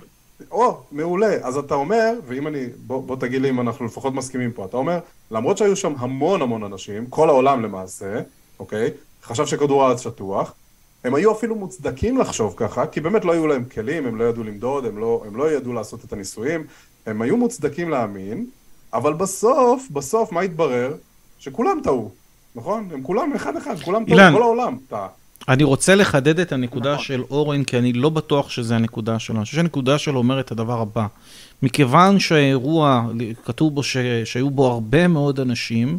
או, 0.51 0.81
מעולה. 0.93 1.37
אז 1.43 1.57
אתה 1.57 1.75
אומר, 1.75 2.13
ואם 2.27 2.47
אני... 2.47 2.67
בוא, 2.87 3.03
בוא 3.03 3.17
תגיד 3.17 3.43
לי 3.43 3.51
אם 3.51 3.61
אנחנו 3.61 3.87
לפחות 3.87 4.15
מסכימים 4.15 4.53
פה. 4.53 4.65
אתה 4.65 4.77
אומר, 4.77 4.99
למרות 5.31 5.59
שהיו 5.59 5.77
שם 5.77 5.93
המון 5.99 6.43
המון 6.43 6.65
אנשים, 6.65 7.07
כל 7.07 7.29
העולם 7.29 7.63
למעשה, 7.63 8.21
אוקיי? 8.59 8.91
חשב 9.23 9.47
שכדור 9.47 9.85
הארץ 9.85 10.01
שטוח, 10.01 10.55
הם 11.05 11.15
היו 11.15 11.33
אפילו 11.33 11.55
מוצדקים 11.55 12.19
לחשוב 12.19 12.55
ככה, 12.57 12.87
כי 12.87 13.01
באמת 13.01 13.25
לא 13.25 13.33
היו 13.33 13.47
להם 13.47 13.65
כלים, 13.65 14.07
הם 14.07 14.17
לא 14.17 14.25
ידעו 14.25 14.45
למדוד, 14.45 14.85
הם 14.85 14.99
לא, 14.99 15.23
הם 15.27 15.37
לא 15.37 15.53
ידעו 15.53 15.73
לעשות 15.73 16.05
את 16.05 16.13
הניסויים, 16.13 16.67
הם 17.07 17.23
היו 17.23 17.37
מוצדקים 17.37 17.91
להאמין, 17.91 18.47
אבל 18.95 19.13
בסוף, 19.13 19.89
בסוף, 19.91 20.33
מה 20.33 20.41
התברר? 20.41 20.95
שכולם 21.39 21.81
טעו, 21.83 22.11
נכון? 22.55 22.89
הם 22.93 23.03
כולם 23.03 23.33
אחד-אחד, 23.37 23.81
כולם 23.81 24.05
טעו, 24.05 24.15
אילן. 24.19 24.33
כל 24.33 24.43
העולם 24.43 24.77
טעה. 24.89 25.07
אני 25.49 25.65
רוצה 25.65 25.95
לחדד 25.95 26.41
את 26.41 26.53
הנקודה 26.53 26.93
נכון. 26.93 27.05
של 27.05 27.23
אורן, 27.31 27.65
כי 27.65 27.79
אני 27.79 27.93
לא 27.93 28.09
בטוח 28.09 28.51
שזה 28.51 28.77
הנקודה 28.77 29.19
שלו. 29.19 29.37
אני 29.37 29.45
חושב 29.45 29.57
שהנקודה 29.57 29.99
שלו 29.99 30.19
אומרת 30.19 30.45
את 30.45 30.53
הדבר 30.53 30.81
הבא. 30.81 31.07
מכיוון 31.63 32.19
שהאירוע, 32.19 33.07
כתוב 33.45 33.75
בו 33.75 33.83
ש... 33.83 33.97
שהיו 34.25 34.51
בו 34.51 34.67
הרבה 34.67 35.09
מאוד 35.09 35.41
אנשים, 35.41 35.99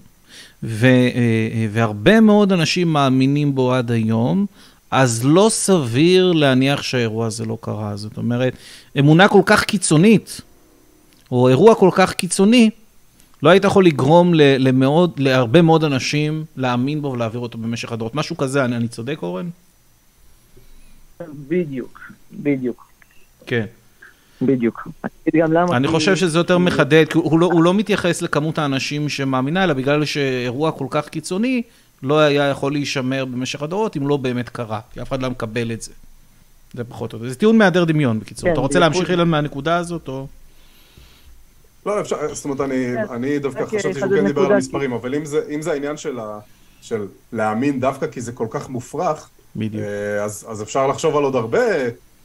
ו... 0.63 0.85
אה, 0.87 1.67
והרבה 1.71 2.19
מאוד 2.19 2.51
אנשים 2.51 2.93
מאמינים 2.93 3.55
בו 3.55 3.73
עד 3.73 3.91
היום, 3.91 4.45
אז 4.91 5.25
לא 5.25 5.47
סביר 5.51 6.31
להניח 6.31 6.81
שהאירוע 6.81 7.27
הזה 7.27 7.45
לא 7.45 7.57
קרה. 7.61 7.95
זאת 7.95 8.17
אומרת, 8.17 8.53
אמונה 8.99 9.27
כל 9.27 9.41
כך 9.45 9.63
קיצונית, 9.63 10.41
או 11.31 11.49
אירוע 11.49 11.75
כל 11.75 11.89
כך 11.93 12.13
קיצוני, 12.13 12.69
לא 13.43 13.49
היית 13.49 13.63
יכול 13.63 13.85
לגרום 13.85 14.33
ל- 14.33 14.67
למאוד, 14.67 15.19
להרבה 15.19 15.61
מאוד 15.61 15.83
אנשים 15.83 16.45
להאמין 16.57 17.01
בו 17.01 17.07
ולהעביר 17.07 17.39
אותו 17.39 17.57
במשך 17.57 17.91
הדורות. 17.91 18.15
משהו 18.15 18.37
כזה, 18.37 18.65
אני, 18.65 18.75
אני 18.75 18.87
צודק, 18.87 19.17
אורן? 19.21 19.49
בדיוק, 21.47 22.11
בדיוק, 22.33 22.91
כן. 23.45 23.65
בדיוק. 24.41 24.87
גם 25.35 25.53
למה... 25.53 25.77
אני 25.77 25.87
חושב 25.87 26.15
שזה 26.15 26.39
יותר 26.39 26.57
מחדד, 26.57 27.05
כי 27.09 27.17
הוא 27.17 27.39
לא, 27.39 27.45
הוא 27.45 27.63
לא 27.63 27.73
מתייחס 27.73 28.21
לכמות 28.21 28.57
האנשים 28.57 29.09
שמאמינה, 29.09 29.63
אלא 29.63 29.73
בגלל 29.73 30.05
שאירוע 30.05 30.71
כל 30.71 30.87
כך 30.89 31.09
קיצוני, 31.09 31.61
לא 32.03 32.19
היה 32.19 32.47
יכול 32.47 32.71
להישמר 32.71 33.25
במשך 33.25 33.61
הדורות 33.61 33.97
אם 33.97 34.07
לא 34.07 34.17
באמת 34.17 34.49
קרה, 34.49 34.79
כי 34.93 35.01
אף 35.01 35.07
אחד 35.07 35.21
לא 35.21 35.29
מקבל 35.29 35.71
את 35.71 35.81
זה. 35.81 35.91
זה 36.73 36.83
פחות 36.83 37.13
או 37.13 37.17
יותר. 37.17 37.29
זה 37.29 37.35
טיעון 37.35 37.57
מהיעדר 37.57 37.83
דמיון, 37.83 38.19
בקיצור. 38.19 38.49
כן, 38.49 38.53
אתה 38.53 38.61
רוצה 38.61 38.79
להמשיך 38.79 39.11
אילן 39.11 39.27
מהנקודה 39.27 39.77
הזאת, 39.77 40.07
או... 40.07 40.27
לא, 41.85 42.01
אפשר, 42.01 42.33
זאת 42.33 42.45
אומרת, 42.45 42.61
אני, 42.61 42.85
כן, 42.95 43.13
אני 43.13 43.39
דווקא 43.39 43.59
רק 43.59 43.67
חשבתי 43.67 43.81
שהוא 43.81 43.91
לחדד 43.91 44.19
כן 44.19 44.27
דיבר 44.27 44.41
על 44.41 44.45
נקודה, 44.45 44.57
מספרים, 44.57 44.93
אבל 44.93 45.15
אם 45.15 45.25
זה, 45.25 45.41
אם 45.49 45.61
זה 45.61 45.71
העניין 45.71 45.97
של, 45.97 46.19
ה, 46.19 46.39
של 46.81 47.07
להאמין 47.33 47.79
דווקא 47.79 48.07
כי 48.07 48.21
זה 48.21 48.31
כל 48.31 48.47
כך 48.49 48.69
מופרך, 48.69 49.29
בדיוק. 49.55 49.83
אה, 49.83 50.23
אז, 50.23 50.45
אז 50.49 50.61
אפשר 50.61 50.87
לחשוב 50.87 51.17
על 51.17 51.23
עוד 51.23 51.35
הרבה, 51.35 51.67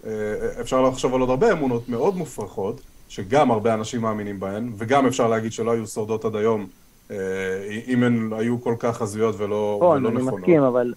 אה, 0.07 0.11
אפשר 0.61 0.83
לחשוב 0.83 1.15
על 1.15 1.21
עוד 1.21 1.31
הרבה 1.31 1.53
אמונות 1.53 1.89
מאוד 1.89 2.17
מופרכות, 2.17 2.81
שגם 3.09 3.51
הרבה 3.51 3.75
אנשים 3.75 4.01
מאמינים 4.01 4.41
בהן, 4.41 4.73
וגם 4.79 5.07
אפשר 5.07 5.29
להגיד 5.29 5.53
שלא 5.53 5.71
היו 5.71 5.87
שורדות 5.87 6.25
עד 6.25 6.37
היום, 6.37 6.67
אה, 7.11 7.17
אם 7.87 8.03
הן 8.03 8.31
היו 8.33 8.63
כל 8.63 8.75
כך 8.79 9.03
הזויות 9.03 9.35
ולא, 9.39 9.79
נכון, 9.81 9.99
ולא 9.99 10.09
אני 10.09 10.19
נכונות. 10.19 10.41
מסכים, 10.41 10.63
אבל... 10.63 10.95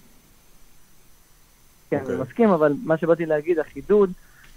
כן, 1.90 2.00
אוקיי. 2.00 2.14
אני 2.14 2.22
מסכים, 2.22 2.48
אבל 2.48 2.72
מה 2.84 2.96
שבאתי 2.96 3.26
להגיד, 3.26 3.58
החידוד, 3.58 4.12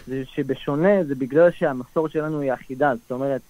זה 0.07 0.23
שבשונה, 0.25 1.03
זה 1.03 1.15
בגלל 1.15 1.51
שהמסורת 1.51 2.11
שלנו 2.11 2.39
היא 2.39 2.53
אחידה, 2.53 2.93
זאת 3.01 3.11
אומרת, 3.11 3.41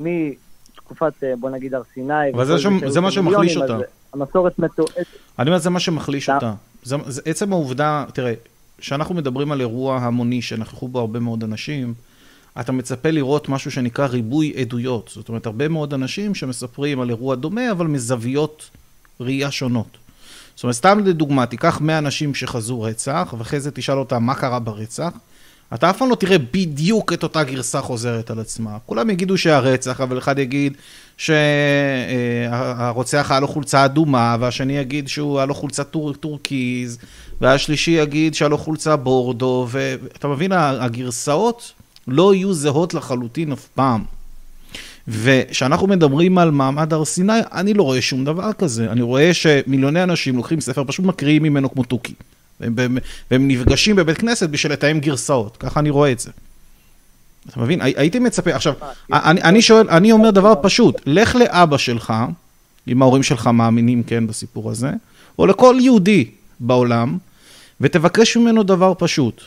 מתקופת, 0.00 1.12
אה, 1.24 1.32
בוא 1.40 1.50
נגיד, 1.50 1.74
הר 1.74 1.82
סיני... 1.94 2.32
אבל 2.34 2.44
זה 2.46 2.58
שם- 2.58 2.88
זה 2.88 3.00
מה 3.00 3.10
שמחליש 3.10 3.56
אותה. 3.56 3.78
המסורת 4.12 4.58
מתועדת, 4.58 5.06
אני 5.38 5.48
אומר, 5.50 5.58
זה 5.58 5.70
מה 5.70 5.80
שמחליש 5.80 6.30
אותה. 6.30 6.52
זה, 6.82 6.96
זה 7.06 7.20
עצם 7.24 7.52
העובדה, 7.52 8.04
תראה, 8.14 8.32
כשאנחנו 8.78 9.14
מדברים 9.14 9.52
על 9.52 9.60
אירוע 9.60 9.98
המוני 9.98 10.42
שנכחו 10.42 10.88
בו 10.88 10.98
הרבה 11.00 11.20
מאוד 11.20 11.44
אנשים, 11.44 11.94
אתה 12.60 12.72
מצפה 12.72 13.10
לראות 13.10 13.48
משהו 13.48 13.70
שנקרא 13.70 14.06
ריבוי 14.06 14.52
עדויות. 14.60 15.10
זאת 15.14 15.28
אומרת, 15.28 15.46
הרבה 15.46 15.68
מאוד 15.68 15.94
אנשים 15.94 16.34
שמספרים 16.34 17.00
על 17.00 17.08
אירוע 17.08 17.34
דומה, 17.34 17.70
אבל 17.70 17.86
מזוויות 17.86 18.70
ראייה 19.20 19.50
שונות. 19.50 19.96
זאת 20.54 20.62
אומרת, 20.62 20.74
סתם 20.76 20.98
לדוגמה, 21.04 21.46
תיקח 21.46 21.80
100 21.80 21.98
אנשים 21.98 22.34
שחזו 22.34 22.82
רצח, 22.82 23.34
ואחרי 23.38 23.60
זה 23.60 23.70
תשאל 23.70 23.98
אותם 23.98 24.22
מה 24.24 24.34
קרה 24.34 24.58
ברצח, 24.58 25.12
אתה 25.74 25.90
אף 25.90 25.98
פעם 25.98 26.10
לא 26.10 26.14
תראה 26.14 26.38
בדיוק 26.38 27.12
את 27.12 27.22
אותה 27.22 27.44
גרסה 27.44 27.80
חוזרת 27.80 28.30
על 28.30 28.40
עצמה. 28.40 28.70
כולם 28.86 29.10
יגידו 29.10 29.38
שהיה 29.38 29.58
רצח, 29.58 30.00
אבל 30.00 30.18
אחד 30.18 30.38
יגיד 30.38 30.76
שהרוצח 31.16 32.46
היה 33.30 33.40
לו 33.40 33.48
חולצה 33.48 33.84
אדומה, 33.84 34.36
והשני 34.40 34.78
יגיד 34.78 35.08
שהוא 35.08 35.38
היה 35.38 35.46
לו 35.46 35.54
חולצה 35.54 35.84
טור, 35.84 36.12
טורקיז, 36.12 36.98
והשלישי 37.40 37.90
יגיד 37.90 38.34
שהיה 38.34 38.48
לו 38.48 38.58
חולצה 38.58 38.96
בורדו, 38.96 39.66
ואתה 39.70 40.28
מבין, 40.28 40.52
הגרסאות 40.52 41.72
לא 42.08 42.34
יהיו 42.34 42.54
זהות 42.54 42.94
לחלוטין 42.94 43.52
אף 43.52 43.66
פעם. 43.74 44.04
וכשאנחנו 45.08 45.86
מדברים 45.86 46.38
על 46.38 46.50
מעמד 46.50 46.92
הר 46.92 47.04
סיני, 47.04 47.32
אני 47.52 47.74
לא 47.74 47.82
רואה 47.82 48.02
שום 48.02 48.24
דבר 48.24 48.52
כזה. 48.52 48.90
אני 48.90 49.02
רואה 49.02 49.34
שמיליוני 49.34 50.02
אנשים 50.02 50.36
לוקחים 50.36 50.60
ספר, 50.60 50.84
פשוט 50.86 51.06
מקריאים 51.06 51.42
ממנו 51.42 51.72
כמו 51.72 51.84
תוכי. 51.84 52.14
והם, 52.60 52.74
והם, 52.76 52.98
והם 53.30 53.48
נפגשים 53.48 53.96
בבית 53.96 54.18
כנסת 54.18 54.48
בשביל 54.48 54.72
לתאם 54.72 55.00
גרסאות, 55.00 55.56
ככה 55.56 55.80
אני 55.80 55.90
רואה 55.90 56.12
את 56.12 56.20
זה. 56.20 56.30
אתה 57.48 57.60
מבין? 57.60 57.80
הי- 57.80 57.94
הייתי 57.96 58.18
מצפה, 58.18 58.54
עכשיו, 58.54 58.74
אני, 59.12 59.42
אני 59.42 59.62
שואל, 59.62 59.90
אני 59.90 60.12
אומר 60.12 60.30
דבר 60.30 60.54
פשוט, 60.62 61.00
לך 61.06 61.34
לאבא 61.34 61.78
שלך, 61.78 62.14
אם 62.88 63.02
ההורים 63.02 63.22
שלך 63.22 63.46
מאמינים 63.46 64.02
כן 64.02 64.26
בסיפור 64.26 64.70
הזה, 64.70 64.90
או 65.38 65.46
לכל 65.46 65.76
יהודי 65.80 66.30
בעולם, 66.60 67.18
ותבקש 67.80 68.36
ממנו 68.36 68.62
דבר 68.62 68.92
פשוט. 68.98 69.42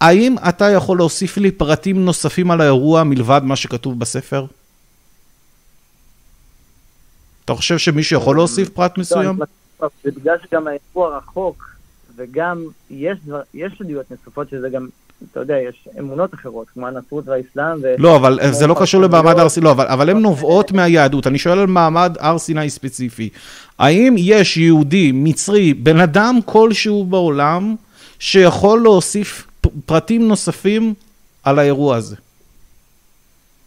האם 0.00 0.36
אתה 0.48 0.70
יכול 0.70 0.98
להוסיף 0.98 1.36
לי 1.36 1.50
פרטים 1.50 2.04
נוספים 2.04 2.50
על 2.50 2.60
האירוע 2.60 3.04
מלבד 3.04 3.40
מה 3.44 3.56
שכתוב 3.56 3.98
בספר? 3.98 4.46
אתה 7.44 7.54
חושב 7.54 7.78
שמישהו 7.78 8.20
יכול 8.20 8.36
להוסיף 8.36 8.68
פרט 8.68 8.98
מסוים? 8.98 9.38
לא, 9.80 9.88
בגלל 10.04 10.36
שגם 10.48 10.66
האירוע 10.66 11.18
רחוק, 11.18 11.73
וגם 12.16 12.64
יש 12.90 13.18
דבר- 13.26 13.40
יש 13.54 13.72
עדויות 13.80 14.10
נוספות 14.10 14.48
שזה 14.50 14.68
גם, 14.68 14.88
אתה 15.32 15.40
יודע, 15.40 15.54
יש 15.68 15.88
אמונות 15.98 16.34
אחרות, 16.34 16.66
כמו 16.74 16.86
הנצרות 16.86 17.28
והאסלאם, 17.28 17.78
ו... 17.82 17.94
לא, 17.98 18.16
אבל 18.16 18.38
זה 18.50 18.66
לא 18.66 18.76
קשור 18.80 19.02
למעמד 19.02 19.38
הר 19.38 19.48
סיני, 19.48 19.64
לא, 19.64 19.70
אבל, 19.70 19.86
אבל 19.86 20.10
הן 20.10 20.18
נובעות 20.18 20.72
מהיהדות. 20.72 21.26
אני 21.26 21.38
שואל 21.38 21.58
על 21.58 21.66
מעמד 21.66 22.16
הר 22.20 22.38
סיני 22.38 22.70
ספציפי. 22.70 23.28
האם 23.78 24.14
יש 24.18 24.56
יהודי, 24.56 25.12
מצרי, 25.14 25.74
בן 25.74 26.00
אדם 26.00 26.38
כלשהו 26.44 27.04
בעולם, 27.04 27.74
שיכול 28.18 28.82
להוסיף 28.82 29.46
פרטים 29.86 30.28
נוספים 30.28 30.94
על 31.42 31.58
האירוע 31.58 31.96
הזה? 31.96 32.16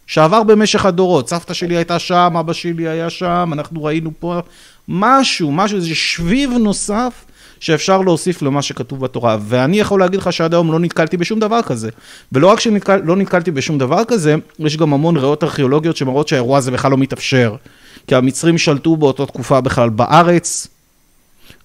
שעבר 0.06 0.42
במשך 0.42 0.86
הדורות, 0.86 1.28
סבתא 1.28 1.54
שלי 1.54 1.76
הייתה 1.76 1.98
שם, 1.98 2.34
אבא 2.40 2.52
שלי 2.52 2.88
היה 2.88 3.10
שם, 3.10 3.50
אנחנו 3.52 3.84
ראינו 3.84 4.10
פה 4.18 4.40
משהו, 4.88 5.52
משהו, 5.52 5.76
איזה 5.76 5.94
שביב 5.94 6.50
נוסף 6.50 7.24
שאפשר 7.60 8.02
להוסיף 8.02 8.42
למה 8.42 8.62
שכתוב 8.62 9.00
בתורה. 9.00 9.36
ואני 9.40 9.80
יכול 9.80 10.00
להגיד 10.00 10.20
לך 10.20 10.32
שעד 10.32 10.54
היום 10.54 10.72
לא 10.72 10.80
נתקלתי 10.80 11.16
בשום 11.16 11.40
דבר 11.40 11.62
כזה. 11.62 11.88
ולא 12.32 12.46
רק 12.46 12.60
שלא 12.60 12.74
נתקל, 12.74 13.00
לא 13.04 13.16
נתקלתי 13.16 13.50
בשום 13.50 13.78
דבר 13.78 14.04
כזה, 14.04 14.34
יש 14.58 14.76
גם 14.76 14.94
המון 14.94 15.16
ראיות 15.16 15.44
ארכיאולוגיות 15.44 15.96
שמראות 15.96 16.28
שהאירוע 16.28 16.58
הזה 16.58 16.70
בכלל 16.70 16.90
לא 16.90 16.96
מתאפשר. 16.96 17.56
כי 18.06 18.14
המצרים 18.14 18.58
שלטו 18.58 18.96
באותה 18.96 19.26
תקופה 19.26 19.60
בכלל 19.60 19.88
בארץ. 19.88 20.68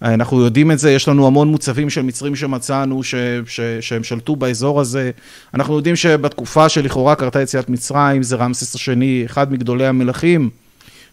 אנחנו 0.01 0.41
יודעים 0.41 0.71
את 0.71 0.79
זה, 0.79 0.91
יש 0.91 1.07
לנו 1.07 1.27
המון 1.27 1.47
מוצבים 1.47 1.89
של 1.89 2.01
מצרים 2.01 2.35
שמצאנו 2.35 3.03
ש, 3.03 3.15
ש, 3.47 3.59
שהם 3.81 4.03
שלטו 4.03 4.35
באזור 4.35 4.81
הזה. 4.81 5.11
אנחנו 5.53 5.75
יודעים 5.75 5.95
שבתקופה 5.95 6.69
שלכאורה 6.69 7.15
קרתה 7.15 7.41
יציאת 7.41 7.69
מצרים, 7.69 8.23
זה 8.23 8.35
רמסס 8.35 8.75
השני, 8.75 9.23
אחד 9.25 9.51
מגדולי 9.53 9.87
המלכים. 9.87 10.49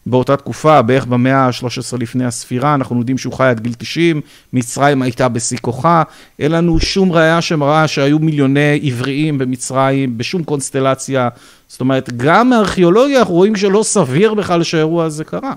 באותה 0.06 0.36
תקופה, 0.36 0.82
בערך 0.82 1.06
במאה 1.06 1.47
ה-13 1.47 1.97
לפני 1.98 2.24
הספירה, 2.24 2.74
אנחנו 2.74 2.98
יודעים 2.98 3.18
שהוא 3.18 3.32
חי 3.32 3.44
עד 3.44 3.60
גיל 3.60 3.72
90, 3.78 4.20
מצרים 4.52 5.02
הייתה 5.02 5.28
בשיא 5.28 5.59
כוחה, 5.60 6.02
אין 6.39 6.52
לנו 6.52 6.81
שום 6.81 7.12
ראייה 7.12 7.40
שמראה 7.40 7.89
שהיו 7.89 8.18
מיליוני 8.18 8.81
עבריים 8.82 9.39
במצרים, 9.39 10.18
בשום 10.18 10.44
קונסטלציה. 10.44 11.28
זאת 11.68 11.81
אומרת, 11.81 12.10
גם 12.16 12.51
מארכיאולוגיה 12.51 13.18
אנחנו 13.18 13.35
רואים 13.35 13.56
שלא 13.56 13.82
סביר 13.82 14.35
בכלל 14.35 14.62
שהאירוע 14.62 15.05
הזה 15.05 15.24
קרה. 15.24 15.52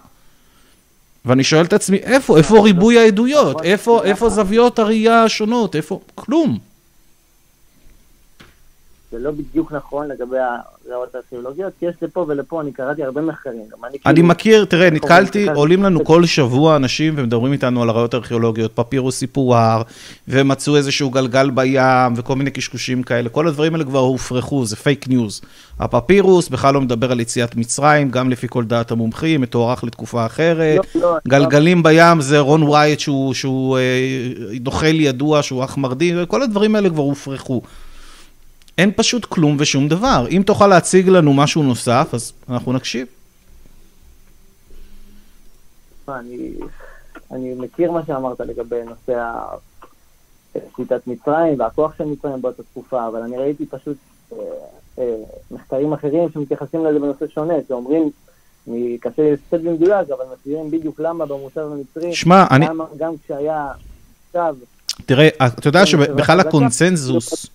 ואני 1.25 1.43
שואל 1.43 1.65
את 1.65 1.73
עצמי, 1.73 1.97
איפה? 1.97 2.37
איפה 2.37 2.59
ריבוי 2.59 2.99
העדויות? 2.99 3.61
איפה, 3.61 4.03
איפה 4.03 4.29
זוויות 4.29 4.79
הראייה 4.79 5.23
השונות? 5.23 5.75
איפה? 5.75 5.99
כלום. 6.15 6.72
זה 9.13 9.19
לא 9.19 9.31
בדיוק 9.31 9.71
נכון 9.71 10.07
לגבי 10.07 10.37
הראיות 10.37 11.15
הארכיאולוגיות, 11.15 11.73
כי 11.79 11.85
יש 11.85 11.95
לפה 12.01 12.25
ולפה, 12.29 12.61
אני 12.61 12.71
קראתי 12.71 13.03
הרבה 13.03 13.21
מחקרים. 13.21 13.55
אני 13.55 13.97
אני 14.05 14.15
כאילו- 14.15 14.27
מכיר, 14.27 14.65
תראה, 14.65 14.89
נתקלתי, 14.89 15.49
עולים 15.49 15.83
לנו 15.83 16.03
כל 16.03 16.25
שבוע 16.25 16.75
אנשים 16.75 17.13
ומדברים 17.17 17.53
איתנו 17.53 17.81
על 17.81 17.89
הראיות 17.89 18.13
הארכיאולוגיות, 18.13 18.71
פפירוס 18.75 19.17
איפוור, 19.17 19.81
ומצאו 20.27 20.75
איזשהו 20.75 21.09
גלגל 21.09 21.49
בים, 21.49 22.13
וכל 22.15 22.35
מיני 22.35 22.51
קשקושים 22.51 23.03
כאלה. 23.03 23.29
כל 23.29 23.47
הדברים 23.47 23.73
האלה 23.73 23.85
כבר 23.85 23.99
הופרכו, 23.99 24.65
זה 24.65 24.75
פייק 24.75 25.07
ניוז. 25.07 25.41
הפפירוס 25.79 26.49
בכלל 26.49 26.73
לא 26.73 26.81
מדבר 26.81 27.11
על 27.11 27.19
יציאת 27.19 27.55
מצרים, 27.55 28.09
גם 28.09 28.29
לפי 28.29 28.47
כל 28.49 28.63
דעת 28.63 28.91
המומחים, 28.91 29.41
מתוארך 29.41 29.83
לתקופה 29.83 30.25
אחרת. 30.25 30.79
לא, 30.95 31.01
לא, 31.01 31.17
גלגלים 31.27 31.83
בים 31.83 32.21
זה 32.21 32.39
רון 32.39 32.63
ווייט 32.63 32.99
שהוא, 32.99 33.33
שהוא 33.33 33.77
אה, 33.77 33.83
נוכל 34.63 34.95
ידוע, 34.99 35.43
שהוא 35.43 35.63
אח 35.63 35.77
מרדי, 35.77 36.13
כל 36.27 36.41
הדברים 36.43 36.75
האלה 36.75 36.89
כבר 36.89 37.03
הופרכו. 37.03 37.61
אין 38.77 38.91
פשוט 38.95 39.25
כלום 39.25 39.57
ושום 39.59 39.87
דבר. 39.87 40.25
אם 40.31 40.43
תוכל 40.45 40.67
להציג 40.67 41.09
לנו 41.09 41.33
משהו 41.33 41.63
נוסף, 41.63 42.09
אז 42.13 42.33
אנחנו 42.49 42.73
נקשיב. 42.73 43.07
אני, 46.09 46.51
אני 47.31 47.53
מכיר 47.53 47.91
מה 47.91 48.05
שאמרת 48.07 48.39
לגבי 48.39 48.83
נושא 48.85 49.31
שליטת 50.75 51.07
מצרים 51.07 51.59
והכוח 51.59 51.97
של 51.97 52.03
מצרים 52.03 52.41
באותה 52.41 52.63
תקופה, 52.63 53.07
אבל 53.07 53.21
אני 53.21 53.37
ראיתי 53.37 53.65
פשוט 53.65 53.97
אה, 54.33 54.37
אה, 54.99 55.15
מחקרים 55.51 55.93
אחרים 55.93 56.29
שמתייחסים 56.33 56.85
לזה 56.85 56.99
בנושא 56.99 57.25
שונה, 57.27 57.53
שאומרים, 57.67 58.09
קשה 58.99 59.21
לי 59.21 59.31
לצטט 59.31 59.53
במדויק, 59.53 60.09
אבל 60.09 60.25
מסבירים 60.33 60.71
בדיוק 60.71 60.99
למה 60.99 61.25
במוצב 61.25 61.61
המצרי, 61.61 62.15
שמע, 62.15 62.45
אני, 62.51 62.65
גם, 62.97 63.13
כשהיה 63.23 63.71
עכשיו, 64.27 64.55
תראה, 65.05 65.27
אתה 65.27 65.67
יודע 65.67 65.79
כן, 65.79 65.85
שבכלל 65.85 66.37
חזקה. 66.37 66.49
הקונצנזוס, 66.49 67.47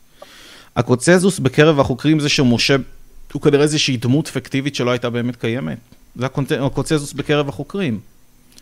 הקונצנזוס 0.78 1.38
בקרב 1.38 1.80
החוקרים 1.80 2.20
זה 2.20 2.28
שמשה 2.28 2.76
הוא 3.32 3.42
כנראה 3.42 3.62
איזושהי 3.62 3.96
דמות 3.96 4.28
פיקטיבית 4.28 4.74
שלא 4.74 4.90
הייתה 4.90 5.10
באמת 5.10 5.36
קיימת. 5.36 5.78
זה 6.16 6.26
הקונצ- 6.26 6.62
הקונצנזוס 6.66 7.12
בקרב 7.12 7.48
החוקרים. 7.48 8.00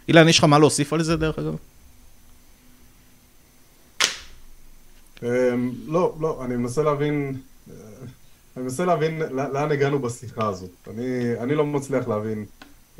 אילן, 0.08 0.28
יש 0.28 0.38
לך 0.38 0.44
מה 0.44 0.58
להוסיף 0.58 0.92
על 0.92 1.02
זה 1.02 1.16
דרך 1.16 1.38
אגב? 1.38 1.54
אמ, 5.22 5.72
לא, 5.86 6.14
לא, 6.20 6.44
אני 6.44 6.56
מנסה 6.56 6.82
להבין, 6.82 7.36
אני 8.56 8.64
מנסה 8.64 8.84
להבין 8.84 9.22
לאן 9.32 9.72
הגענו 9.72 9.98
בשיחה 9.98 10.48
הזאת. 10.48 10.88
אני, 11.40 11.54
לא 11.54 11.66
מצליח 11.66 12.08
להבין. 12.08 12.44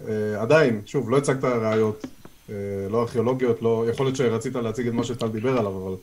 אה, 0.09 0.43
עדיין, 0.43 0.81
שוב, 0.87 1.11
לא 1.11 1.19
הצגת 1.19 1.45
ראיות, 1.45 2.07
אה, 2.51 2.55
לא 2.91 3.03
ארכיאולוגיות, 3.03 3.63
לא, 3.63 3.85
יכול 3.91 4.07
להיות 4.07 4.17
שרצית 4.17 4.55
להציג 4.55 4.87
את 4.87 4.93
מה 4.93 5.05
שטל 5.05 5.29
דיבר 5.29 5.59
עליו, 5.59 5.87
אבל 5.87 5.95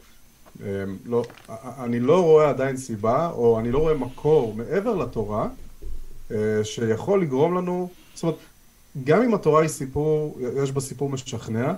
לא, 1.06 1.24
א- 1.48 1.84
אני 1.84 2.00
לא 2.00 2.24
רואה 2.24 2.50
עדיין 2.50 2.78
סיבה, 2.78 3.30
או 3.30 3.60
אני 3.60 3.72
לא 3.72 3.78
רואה 3.80 3.94
מקור 3.94 4.54
מעבר 4.56 4.96
לתורה, 4.96 5.48
אה, 6.32 6.38
שיכול 6.64 7.22
לגרום 7.22 7.58
לנו, 7.58 7.90
זאת 8.14 8.24
אומרת, 8.24 8.38
גם 9.04 9.22
אם 9.22 9.34
התורה 9.34 9.62
היא 9.62 9.70
סיפור, 9.70 10.38
יש 10.64 10.72
בה 10.72 10.82
סיפור 10.82 11.10
משכנע, 11.10 11.74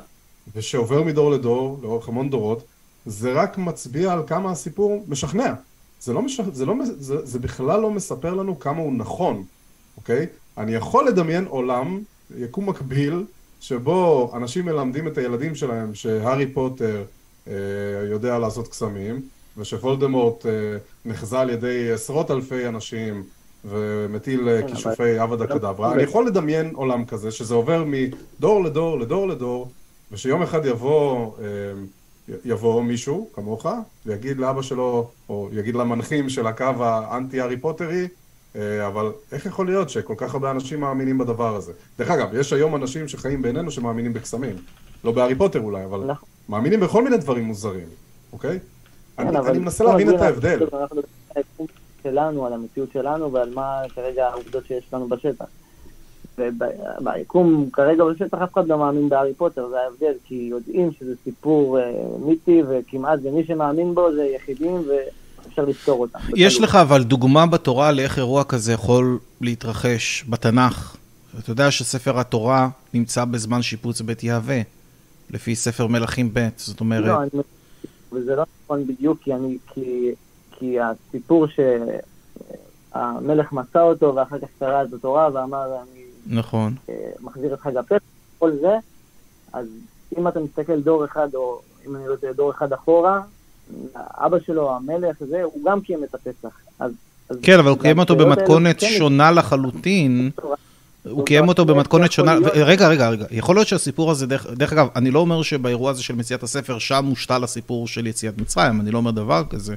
ושעובר 0.56 1.04
מדור 1.04 1.32
לדור, 1.32 1.80
לאורך 1.82 2.08
המון 2.08 2.30
דורות, 2.30 2.64
זה 3.06 3.34
רק 3.34 3.58
מצביע 3.58 4.14
על 4.14 4.24
כמה 4.28 4.52
הסיפור 4.52 5.06
משכנע. 5.08 5.54
זה, 6.02 6.14
לא 6.14 6.22
משכ... 6.22 6.44
זה, 6.54 6.66
לא... 6.66 6.74
זה, 6.86 7.26
זה 7.26 7.40
בכלל 7.40 7.82
לא 7.82 7.92
מספר 7.92 8.34
לנו 8.34 8.60
כמה 8.60 8.80
הוא 8.80 8.94
נכון, 8.94 9.44
אוקיי? 9.98 10.26
אני 10.58 10.76
יכול 10.76 11.08
לדמיין 11.08 11.46
עולם, 11.46 12.02
יקום 12.38 12.70
מקביל, 12.70 13.26
שבו 13.60 14.32
אנשים 14.36 14.66
מלמדים 14.66 15.08
את 15.08 15.18
הילדים 15.18 15.56
שלהם 15.56 15.96
שהארי 15.96 16.54
פוטר 16.54 17.04
יודע 18.10 18.40
לעשות 18.40 18.68
קסמים, 18.68 19.22
ושוולדמורט 19.58 20.46
אה, 20.46 20.52
נחזה 21.06 21.40
על 21.40 21.50
ידי 21.50 21.92
עשרות 21.92 22.32
אלפי 22.32 22.68
אנשים 22.68 23.24
ומטיל 23.66 24.50
אה, 24.50 24.62
כן, 24.62 24.68
כישופי 24.68 25.18
עבדה 25.20 25.44
אבל- 25.46 25.54
קדברה. 25.54 25.94
אני 25.94 26.04
יכול 26.04 26.28
לדמיין 26.28 26.72
עולם 26.76 27.06
כזה, 27.06 27.32
שזה 27.32 27.54
עובר 27.56 27.84
מדור 27.88 28.64
לדור 28.64 29.00
לדור 29.00 29.28
לדור, 29.28 29.72
ושיום 30.12 30.42
אחד 30.42 30.66
יבוא, 30.66 31.32
אה, 31.40 31.44
יבוא 32.46 32.84
מישהו 32.84 33.30
כמוך, 33.34 33.66
ויגיד 34.06 34.38
לאבא 34.38 34.62
שלו, 34.62 35.10
או 35.30 35.50
יגיד 35.52 35.76
למנחים 35.76 36.30
של 36.30 36.48
הקו 36.48 36.64
האנטי 36.80 37.42
הארי 37.42 37.58
פוטרי, 37.58 38.08
אה, 38.56 38.88
אבל 38.88 39.12
איך 39.32 39.46
יכול 39.46 39.66
להיות 39.66 39.90
שכל 39.90 40.14
כך 40.18 40.34
הרבה 40.34 40.52
אנשים 40.52 40.80
מאמינים 40.80 41.18
בדבר 41.18 41.56
הזה? 41.56 41.72
דרך 42.00 42.12
אגב, 42.12 42.30
יש 42.34 42.54
היום 42.54 42.76
אנשים 42.76 43.08
שחיים 43.08 43.42
בינינו 43.42 43.72
שמאמינים 43.72 44.14
בקסמים. 44.14 44.56
לא 45.04 45.12
בהארי 45.12 45.36
פוטר 45.36 45.60
אולי, 45.60 45.86
אבל 45.86 46.00
נכון. 46.00 46.30
מאמינים 46.50 46.80
בכל 46.80 47.04
מיני 47.04 47.18
דברים 47.18 47.46
מוזרים, 47.46 47.88
אוקיי? 48.34 48.60
כן, 49.18 49.28
אני, 49.28 49.38
אבל 49.38 49.50
אני 49.50 49.60
מנסה 49.60 49.84
בוא 49.84 49.92
להבין 49.92 50.16
את 50.16 50.22
ההבדל. 50.22 50.60
אנחנו 50.74 51.02
שלנו, 52.04 52.46
על 52.46 52.54
המציאות 52.54 52.90
שלנו 52.94 53.34
ועל 53.34 53.54
מה 53.54 53.82
כרגע 53.96 54.28
העובדות 54.28 54.66
שיש 54.68 54.84
לנו 54.94 55.08
בשטח. 55.08 55.46
וביקום 56.38 57.70
כרגע 57.74 58.04
בשטח 58.04 58.38
אף 58.44 58.54
אחד 58.54 58.68
לא 58.68 58.78
מאמין 58.78 59.10
בהארי 59.10 59.34
פוטר, 59.34 59.70
זה 59.70 59.76
ההבדל, 59.80 60.14
כי 60.26 60.48
יודעים 60.52 60.92
שזה 61.00 61.14
סיפור 61.24 61.80
אה, 61.80 61.92
מיתי 62.26 62.62
וכמעט 62.70 63.20
ומי 63.24 63.46
שמאמין 63.46 63.96
בו 63.96 64.14
זה 64.16 64.26
יחידים 64.36 64.84
ואפשר 64.88 65.66
לפתור 65.66 66.02
אותם. 66.02 66.20
יש. 66.36 66.62
לך 66.62 66.76
אבל 66.76 67.04
דוגמה 67.04 67.46
בתורה 67.46 67.92
לאיך 67.92 68.18
אירוע 68.18 68.44
כזה 68.44 68.74
יכול 68.74 69.20
להתרחש 69.42 70.26
בתנ"ך. 70.30 70.96
אתה 71.40 71.52
יודע 71.52 71.72
שספר 71.72 72.20
התורה 72.20 72.70
נמצא 72.94 73.26
בזמן 73.26 73.62
שיפוץ 73.62 74.02
בית 74.02 74.24
יהווה, 74.24 74.62
לפי 75.30 75.56
ספר 75.56 75.88
מלכים 75.88 76.30
ב', 76.34 76.50
זאת 76.58 76.80
אומרת... 76.80 77.06
לא, 77.06 77.22
אני... 77.22 77.30
וזה 78.12 78.36
לא 78.36 78.44
נכון 78.64 78.88
בדיוק, 78.88 79.20
כי, 79.22 79.34
אני, 79.34 79.58
כי, 79.74 80.12
כי 80.52 80.78
הסיפור 80.80 81.48
שהמלך 82.94 83.52
מצא 83.52 83.82
אותו 83.82 84.16
ואחר 84.16 84.40
כך 84.40 84.48
קרא 84.60 84.84
את 84.84 84.94
התורה 84.94 85.30
ואמר, 85.34 85.78
אני 85.82 86.04
נכון. 86.28 86.76
אה, 86.90 87.10
מחזיר 87.22 87.54
את 87.54 87.60
חג 87.60 87.78
הפסח, 87.78 88.04
כל 88.40 88.52
זה, 88.62 88.78
אז 89.54 89.68
אם 90.18 90.28
אתה 90.28 90.40
מסתכל 90.40 90.82
דור 90.82 91.06
אחד, 91.06 91.36
או 91.36 91.62
אם 91.88 91.96
אני 91.96 92.08
לא 92.08 92.16
טועה, 92.16 92.34
דור 92.34 92.52
אחד 92.52 92.74
אחורה, 92.74 93.22
אבא 93.96 94.38
שלו, 94.40 94.76
המלך, 94.76 95.18
זה, 95.20 95.44
הוא 95.44 95.66
גם 95.66 95.82
קיים 95.82 96.04
את 96.04 96.16
הפסח. 96.16 96.58
אז, 96.80 96.92
אז 97.30 97.38
כן, 97.42 97.60
אבל 97.60 97.70
הוא 97.70 97.80
קיים 97.80 98.00
אותו 98.00 98.16
במתכונת 98.16 98.80
כן 98.80 98.88
שונה 98.98 99.32
לחלוטין. 99.32 100.30
הוא 101.10 101.26
קיים 101.26 101.48
אותו 101.48 101.66
במתכונת 101.66 102.12
שונה, 102.12 102.36
רגע, 102.54 102.88
רגע, 102.88 103.10
רגע, 103.10 103.26
יכול 103.32 103.56
להיות 103.56 103.68
שהסיפור 103.68 104.12
הזה, 104.12 104.28
דרך, 104.28 104.48
דרך 104.54 104.74
אגב, 104.74 104.88
אני 104.96 105.12
לא 105.12 105.20
אומר 105.20 105.42
שבאירוע 105.42 105.92
הזה 105.92 106.04
של 106.04 106.16
מציאת 106.16 106.44
הספר, 106.44 106.80
שם 106.80 107.06
מושתל 107.06 107.44
הסיפור 107.44 107.88
של 107.88 108.08
יציאת 108.08 108.38
מצרים, 108.42 108.82
אני 108.82 108.92
לא 108.92 108.98
אומר 108.98 109.12
דבר 109.12 109.44
כזה. 109.50 109.76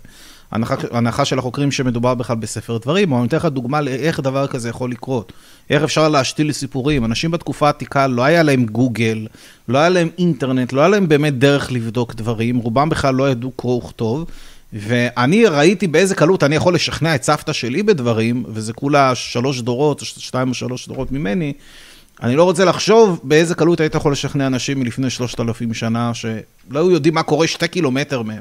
הנחה, 0.50 0.74
הנחה 0.90 1.24
של 1.24 1.38
החוקרים 1.38 1.72
שמדובר 1.72 2.14
בכלל 2.14 2.36
בספר 2.36 2.78
דברים, 2.78 3.12
אבל 3.12 3.20
אני 3.20 3.28
אתן 3.28 3.36
לך 3.36 3.44
דוגמה 3.44 3.80
לאיך 3.80 4.20
דבר 4.20 4.46
כזה 4.46 4.68
יכול 4.68 4.90
לקרות. 4.90 5.32
איך 5.70 5.82
אפשר 5.82 6.08
להשתיל 6.08 6.52
סיפורים. 6.52 7.04
אנשים 7.04 7.30
בתקופה 7.30 7.66
העתיקה, 7.66 8.06
לא 8.06 8.22
היה 8.22 8.42
להם 8.42 8.66
גוגל, 8.66 9.26
לא 9.68 9.78
היה 9.78 9.88
להם 9.88 10.08
אינטרנט, 10.18 10.72
לא 10.72 10.80
היה 10.80 10.88
להם 10.88 11.08
באמת 11.08 11.38
דרך 11.38 11.72
לבדוק 11.72 12.14
דברים, 12.14 12.56
רובם 12.56 12.88
בכלל 12.88 13.14
לא 13.14 13.30
ידעו 13.30 13.50
קרוא 13.50 13.76
וכתוב. 13.84 14.26
ואני 14.72 15.46
ראיתי 15.46 15.86
באיזה 15.86 16.14
קלות 16.14 16.42
אני 16.44 16.56
יכול 16.56 16.74
לשכנע 16.74 17.14
את 17.14 17.22
סבתא 17.22 17.52
שלי 17.52 17.82
בדברים, 17.82 18.44
וזה 18.48 18.72
כולה 18.72 19.14
שלוש 19.14 19.60
דורות, 19.60 20.00
שתיים 20.00 20.48
או 20.48 20.54
שלוש 20.54 20.88
דורות 20.88 21.12
ממני, 21.12 21.52
אני 22.22 22.36
לא 22.36 22.44
רוצה 22.44 22.64
לחשוב 22.64 23.20
באיזה 23.22 23.54
קלות 23.54 23.80
היית 23.80 23.94
יכול 23.94 24.12
לשכנע 24.12 24.46
אנשים 24.46 24.80
מלפני 24.80 25.10
שלושת 25.10 25.40
אלפים 25.40 25.74
שנה, 25.74 26.14
שלא 26.14 26.78
היו 26.78 26.90
יודעים 26.90 27.14
מה 27.14 27.22
קורה 27.22 27.46
שתי 27.46 27.68
קילומטר 27.68 28.22
מהם. 28.22 28.40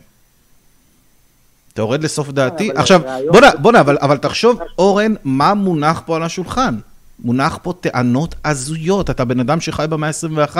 אתה 1.74 1.82
יורד 1.82 2.04
לסוף 2.04 2.32
דעתי? 2.32 2.70
עכשיו, 2.76 3.02
בוא'נה, 3.32 3.52
בוא'נה, 3.62 3.80
אבל, 3.80 3.98
אבל 4.02 4.18
תחשוב, 4.18 4.60
אורן, 4.78 5.14
מה 5.24 5.54
מונח 5.54 6.02
פה 6.06 6.16
על 6.16 6.24
השולחן? 6.24 6.76
מונח 7.20 7.60
פה 7.64 7.74
טענות 7.82 8.36
הזויות, 8.46 9.10
אתה 9.10 9.26
בן 9.26 9.40
אדם 9.40 9.62
שחי 9.62 9.86
במאה 9.90 10.10
ה-21, 10.10 10.58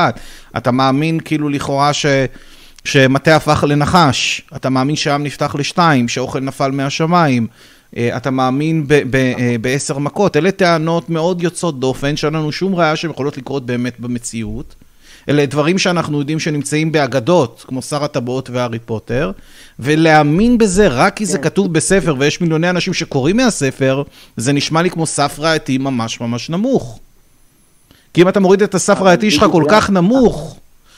אתה 0.58 0.72
מאמין 0.72 1.20
כאילו 1.20 1.50
לכאורה 1.50 1.94
ש... 1.94 2.06
שמטה 2.88 3.36
הפך 3.36 3.64
לנחש, 3.68 4.42
אתה 4.56 4.70
מאמין 4.70 4.96
שהעם 4.96 5.24
נפתח 5.24 5.56
לשתיים, 5.56 6.08
שאוכל 6.08 6.40
נפל 6.40 6.72
מהשמיים, 6.72 7.48
אה, 7.98 8.18
אתה 8.18 8.32
מאמין 8.32 8.88
ב- 8.88 9.02
ב- 9.10 9.16
אה, 9.16 9.56
בעשר 9.62 9.98
מכות, 9.98 10.38
אלה 10.38 10.52
טענות 10.52 11.10
מאוד 11.10 11.44
יוצאות 11.44 11.80
דופן, 11.80 12.16
שאין 12.16 12.34
לנו 12.34 12.52
שום 12.52 12.76
ראיה 12.76 12.96
שהן 12.96 13.12
יכולות 13.12 13.38
לקרות 13.38 13.66
באמת 13.66 14.00
במציאות. 14.00 14.76
אלה 15.30 15.46
דברים 15.46 15.78
שאנחנו 15.78 16.20
יודעים 16.20 16.40
שנמצאים 16.40 16.92
באגדות, 16.92 17.66
כמו 17.68 17.82
שר 17.82 18.04
הטבעות 18.04 18.50
והארי 18.50 18.80
פוטר, 18.80 19.32
ולהאמין 19.80 20.58
בזה 20.58 20.88
רק 20.88 21.16
כי 21.16 21.26
זה 21.26 21.38
כתוב 21.38 21.74
בספר 21.74 22.16
ויש 22.20 22.42
מיליוני 22.42 22.70
אנשים 22.70 22.94
שקוראים 22.94 23.38
מהספר, 23.38 24.04
זה 24.38 24.54
נשמע 24.54 24.82
לי 24.82 24.90
כמו 24.90 25.06
סף 25.06 25.36
ראייתי 25.40 25.78
ממש 25.78 26.22
ממש 26.22 26.50
נמוך. 26.50 27.00
כי 28.14 28.22
אם 28.22 28.30
אתה 28.30 28.40
מוריד 28.40 28.62
את 28.62 28.76
הסף 28.76 29.02
ראייתי 29.02 29.32
שלך 29.32 29.46
כל 29.52 29.64
כך 29.70 29.90
נמוך, 29.90 30.58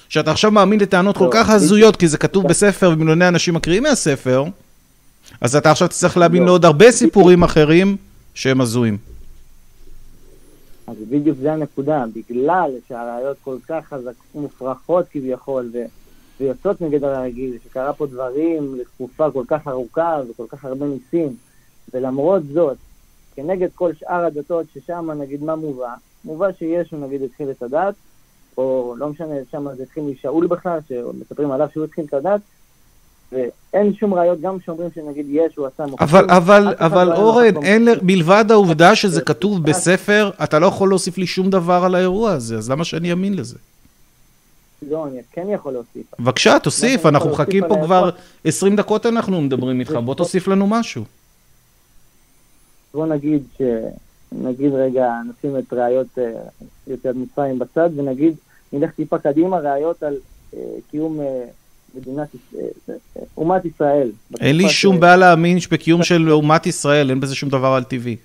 שאתה 0.10 0.32
עכשיו 0.32 0.52
מאמין 0.52 0.80
לטענות 0.80 1.18
כל 1.18 1.26
לא, 1.26 1.30
כך. 1.34 1.50
הזויות, 1.50 1.96
כי 1.96 2.08
זה 2.08 2.18
כתוב 2.18 2.48
בספר 2.48 2.92
ומיליוני 2.94 3.28
אנשים 3.28 3.54
מקריאים 3.54 3.84
מהספר, 3.84 4.44
אז 5.42 5.56
אתה 5.56 5.72
עכשיו 5.72 5.88
תצטרך 5.88 6.18
להאמין 6.18 6.42
לא. 6.42 6.48
לעוד 6.48 6.66
הרבה 6.66 6.92
סיפורים 6.92 7.44
אחרים 7.44 7.98
שהם 8.34 8.62
הזויים. 8.62 8.98
אז 10.88 10.96
בדיוק 11.10 11.38
זה 11.42 11.54
הנקודה, 11.54 12.06
בגלל 12.16 12.72
שהראיות 12.88 13.38
כל 13.44 13.56
כך 13.68 13.86
חזק, 13.90 14.12
מופרכות 14.36 15.06
כביכול. 15.12 15.72
ויוצאות 16.40 16.82
נגד 16.82 17.04
הרגיל, 17.04 17.58
שקרה 17.66 17.94
פה 17.94 18.08
דברים 18.08 18.76
לתקופה 18.76 19.32
כל 19.32 19.44
כך 19.48 19.68
ארוכה 19.68 20.18
וכל 20.30 20.46
כך 20.50 20.66
הרבה 20.66 20.86
ניסים, 20.86 21.36
ולמרות 21.94 22.42
זאת, 22.54 22.78
כנגד 23.36 23.68
כל 23.76 23.94
שאר 23.94 24.26
הדתות 24.26 24.66
ששם 24.74 25.12
נגיד 25.12 25.44
מה 25.44 25.56
מובא, 25.56 25.94
מובא 26.26 26.48
שישו 26.60 26.98
נגיד 26.98 27.22
התחיל 27.22 27.52
את 27.52 27.64
הדת, 27.64 27.94
או 28.60 28.96
לא 28.98 29.10
משנה, 29.10 29.36
שם 29.52 29.68
זה 29.78 29.84
התחיל 29.84 30.04
משאול 30.04 30.48
בכלל, 30.48 30.80
שמספרים 30.90 31.52
עליו 31.52 31.68
שהוא 31.74 31.84
התחיל 31.84 32.06
את 32.06 32.14
הדת, 32.14 32.42
ואין 33.32 33.94
שום 33.94 34.14
ראיות, 34.14 34.42
גם 34.42 34.58
שאומרים 34.66 34.90
שנגיד 34.96 35.26
ישו 35.30 35.66
עשה 35.66 35.86
מוקשים. 35.86 36.08
אבל, 36.08 36.30
אבל, 36.30 36.74
אבל 36.78 37.08
לא 37.08 37.16
אורן. 37.18 37.64
אין, 37.64 37.88
מלבד 38.02 38.46
העובדה 38.50 38.96
שזה 38.96 39.14
זה- 39.16 39.22
כתוב 39.22 39.64
בספר, 39.64 40.32
אתה 40.44 40.60
לא 40.60 40.68
יכול 40.68 40.90
להוסיף 40.90 41.18
לי 41.18 41.28
שום 41.28 41.50
דבר 41.50 41.82
על 41.86 41.96
האירוע 41.96 42.32
הזה, 42.32 42.58
אז 42.58 42.72
למה 42.72 42.84
שאני 42.86 43.12
אאמין 43.12 43.34
לזה? 43.34 43.58
לא, 44.90 45.08
אני 45.08 45.20
כן 45.32 45.48
יכול 45.50 45.74
להוסיף. 45.74 46.06
בבקשה, 46.20 46.60
תוסיף, 46.60 47.06
אנחנו 47.06 47.30
מחכים 47.30 47.64
פה 47.68 47.76
כבר 47.84 47.96
האירוע? 47.96 48.12
20 48.46 48.76
דקות 48.76 49.06
אנחנו 49.06 49.42
מדברים 49.42 49.80
איתך, 49.80 49.92
בוא 49.92 50.16
תוסיף 50.16 50.48
לנו 50.48 50.68
משהו. 50.68 51.04
בוא 52.94 53.06
נגיד 53.08 53.44
ש... 53.58 53.62
נגיד 54.32 54.74
רגע, 54.74 55.14
נשים 55.30 55.58
את 55.58 55.74
ראיות 55.74 56.08
אה, 56.18 56.32
יציאת 56.88 57.16
מצרים 57.16 57.60
בצד, 57.60 57.90
ונגיד, 57.96 58.36
נלך 58.74 58.92
טיפה 58.92 59.20
קדימה, 59.20 59.58
ראיות 59.60 60.04
על 60.04 60.16
אה, 60.54 60.60
קיום 60.92 61.22
אה, 61.22 61.44
מדינת, 61.96 62.28
יש- 62.36 62.60
אה, 62.90 62.94
אומת 63.38 63.66
ישראל. 63.66 64.12
אין 64.40 64.58
לי 64.58 64.70
שום 64.70 64.96
ש- 64.96 65.00
בעיה 65.00 65.16
להאמין 65.16 65.58
בקיום 65.72 66.04
של 66.04 66.32
אומת 66.32 66.68
ישראל, 66.68 67.10
אין 67.10 67.20
בזה 67.20 67.36
שום 67.36 67.50
דבר 67.50 67.68
על 67.68 67.84
טבעי. 67.84 68.16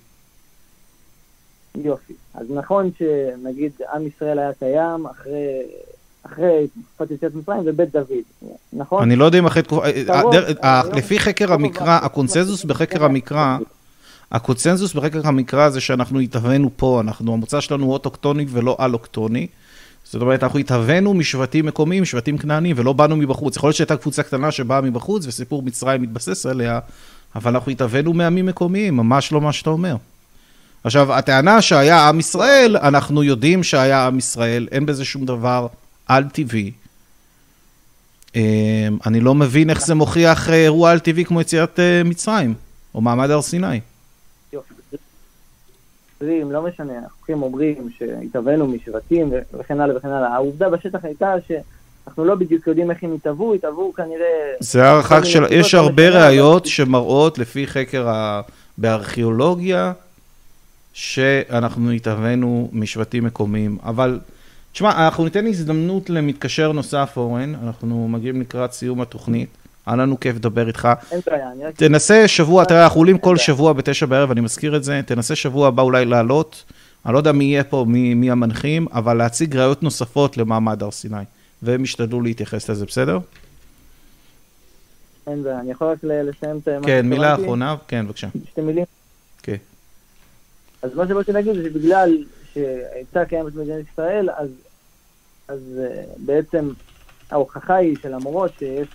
יופי. 1.84 2.12
אז 2.34 2.46
נכון 2.50 2.90
שנגיד 2.98 3.72
עם 3.94 4.06
ישראל 4.06 4.38
היה 4.38 4.52
קיים 4.52 5.06
אחרי, 5.06 5.62
אחרי 6.22 6.66
תקופת 6.94 7.10
יציאת 7.10 7.34
מצרים 7.34 7.60
ובית 7.66 7.92
דוד, 7.92 8.50
נכון? 8.72 9.02
אני 9.02 9.16
לא 9.16 9.24
יודע 9.24 9.38
אם 9.38 9.46
אחרי 9.46 9.62
תקופה... 9.62 9.82
לפי 10.94 11.18
חקר 11.18 11.52
המקרא, 11.52 11.98
הקונצנזוס 12.02 12.64
בחקר 12.64 13.04
המקרא, 13.04 13.58
הקונצנזוס 14.32 14.94
בחקר 14.94 15.20
המקרא 15.24 15.68
זה 15.70 15.80
שאנחנו 15.80 16.20
התהווינו 16.20 16.70
פה, 16.76 17.00
אנחנו, 17.00 17.32
המוצא 17.32 17.60
שלנו 17.60 17.84
הוא 17.84 17.92
אוטוקטוני 17.92 18.46
ולא 18.48 18.76
אלוקטוני. 18.80 19.46
זאת 20.04 20.22
אומרת, 20.22 20.42
אנחנו 20.42 20.58
התהווינו 20.58 21.14
משבטים 21.14 21.66
מקומיים, 21.66 22.04
שבטים 22.04 22.38
כנעניים, 22.38 22.76
ולא 22.78 22.92
באנו 22.92 23.16
מבחוץ. 23.16 23.56
יכול 23.56 23.68
להיות 23.68 23.76
שהייתה 23.76 23.96
קבוצה 23.96 24.22
קטנה 24.22 24.50
שבאה 24.50 24.80
מבחוץ, 24.80 25.26
וסיפור 25.26 25.62
מצרים 25.62 26.02
מתבסס 26.02 26.46
עליה, 26.46 26.78
אבל 27.34 27.50
אנחנו 27.54 27.72
התהווינו 27.72 28.12
מעמים 28.12 28.46
מקומיים, 28.46 28.96
ממש 28.96 29.32
לא 29.32 29.40
מה 29.40 29.52
שאתה 29.52 29.70
אומר. 29.70 29.96
עכשיו, 30.84 31.12
הטענה 31.14 31.62
שהיה 31.62 32.08
עם 32.08 32.20
ישראל, 32.20 32.76
אנחנו 32.76 33.22
יודעים 33.22 33.62
שהיה 33.62 34.06
עם 34.06 34.18
ישראל, 34.18 34.68
אין 34.72 34.86
בזה 34.86 35.04
שום 35.04 35.26
דבר 35.26 35.66
על-טבעי. 36.06 36.72
אמ, 38.34 38.40
אני 39.06 39.20
לא 39.20 39.34
מבין 39.34 39.70
איך 39.70 39.86
זה 39.86 39.94
מוכיח 39.94 40.50
אה, 40.50 40.54
אירוע 40.54 40.90
על-טבעי 40.90 41.24
כמו 41.24 41.40
יציאת 41.40 41.80
אה, 41.80 42.02
מצרים, 42.04 42.54
או 42.94 43.00
מעמד 43.00 43.30
הר 43.30 43.42
סיני. 43.42 43.80
אומרים, 46.24 46.52
לא 46.52 46.62
משנה, 46.62 46.92
החוקים 47.06 47.42
אומרים 47.42 47.88
שהתהווינו 47.98 48.66
משבטים 48.66 49.32
וכן 49.58 49.80
הלאה 49.80 49.96
וכן 49.96 50.08
הלאה. 50.08 50.34
העובדה 50.34 50.70
בשטח 50.70 51.04
הייתה 51.04 51.34
שאנחנו 51.48 52.24
לא 52.24 52.34
בדיוק 52.34 52.66
יודעים 52.66 52.90
איך 52.90 53.02
הם 53.02 53.14
התהוו, 53.14 53.54
התהוו 53.54 53.92
כנראה... 53.92 54.54
זה 54.60 54.84
הערכה 54.84 55.24
של... 55.24 55.44
יש 55.50 55.74
הרבה 55.74 56.10
לא 56.10 56.14
ראיות 56.14 56.66
שמראות, 56.66 57.38
לפי 57.38 57.66
חקר 57.66 58.08
ה... 58.08 58.40
בארכיאולוגיה, 58.78 59.92
שאנחנו 60.92 61.90
התהווינו 61.90 62.68
משבטים 62.72 63.24
מקומיים. 63.24 63.78
אבל, 63.82 64.20
תשמע, 64.72 65.06
אנחנו 65.06 65.24
ניתן 65.24 65.46
הזדמנות 65.46 66.10
למתקשר 66.10 66.72
נוסף, 66.72 67.12
אורן. 67.16 67.54
אנחנו 67.62 68.08
מגיעים 68.08 68.40
לקראת 68.40 68.72
סיום 68.72 69.00
התוכנית. 69.00 69.48
היה 69.86 69.96
לנו 69.96 70.20
כיף 70.20 70.36
לדבר 70.36 70.68
איתך. 70.68 70.88
אין 71.12 71.20
בעיה, 71.26 71.52
אני 71.52 71.64
רק... 71.64 71.74
תנסה 71.76 72.28
שבוע, 72.28 72.64
תראה, 72.64 72.84
אנחנו 72.84 73.00
עולים 73.00 73.18
כל. 73.18 73.36
שבוע 73.36 73.72
בתשע 73.72 74.06
בערב, 74.06 74.30
אני 74.30 74.40
מזכיר 74.40 74.76
את 74.76 74.84
זה, 74.84 75.00
תנסה 75.06 75.36
שבוע 75.36 75.68
הבא 75.68 75.82
אולי 75.82 76.04
לעלות, 76.04 76.64
אני 77.06 77.12
לא 77.12 77.18
יודע 77.18 77.32
מי 77.32 77.44
יהיה 77.44 77.64
פה, 77.64 77.84
מי, 77.88 78.14
מי 78.14 78.30
המנחים, 78.30 78.86
אבל 78.92 79.16
להציג 79.16 79.56
ראיות 79.56 79.82
נוספות 79.82 80.36
למעמד 80.36 80.82
הר 80.82 80.90
סיני, 80.90 81.16
והם 81.62 81.84
ישתדלו 81.84 82.20
להתייחס 82.20 82.70
לזה, 82.70 82.86
בסדר? 82.86 83.18
אין 85.26 85.42
בעיה, 85.42 85.60
אני 85.60 85.70
יכול 85.70 85.86
רק 85.86 85.98
לסיים 86.02 86.58
את 86.58 86.68
מה 86.68 86.86
כן, 86.86 87.06
מילה? 87.06 87.34
אחרונה, 87.34 87.76
כן, 87.88 88.06
בבקשה. 88.06 88.28
שתי 88.50 88.60
מילים. 88.60 88.84
כן. 89.42 89.56
אז 90.82 90.94
מה 90.94 91.08
שבאתי 91.08 91.32
להגיד 91.32 91.54
זה 91.54 91.64
שבגלל 91.64 92.24
שהייתה 92.52 93.24
קיימת 93.24 93.54
מדינת 93.54 93.84
ישראל, 93.92 94.28
אז, 94.36 94.48
אז 95.48 95.60
uh, 95.76 96.18
בעצם 96.18 96.70
ההוכחה 97.30 97.74
היא 97.74 97.96
שלמרות 98.02 98.50
שיש 98.58 98.88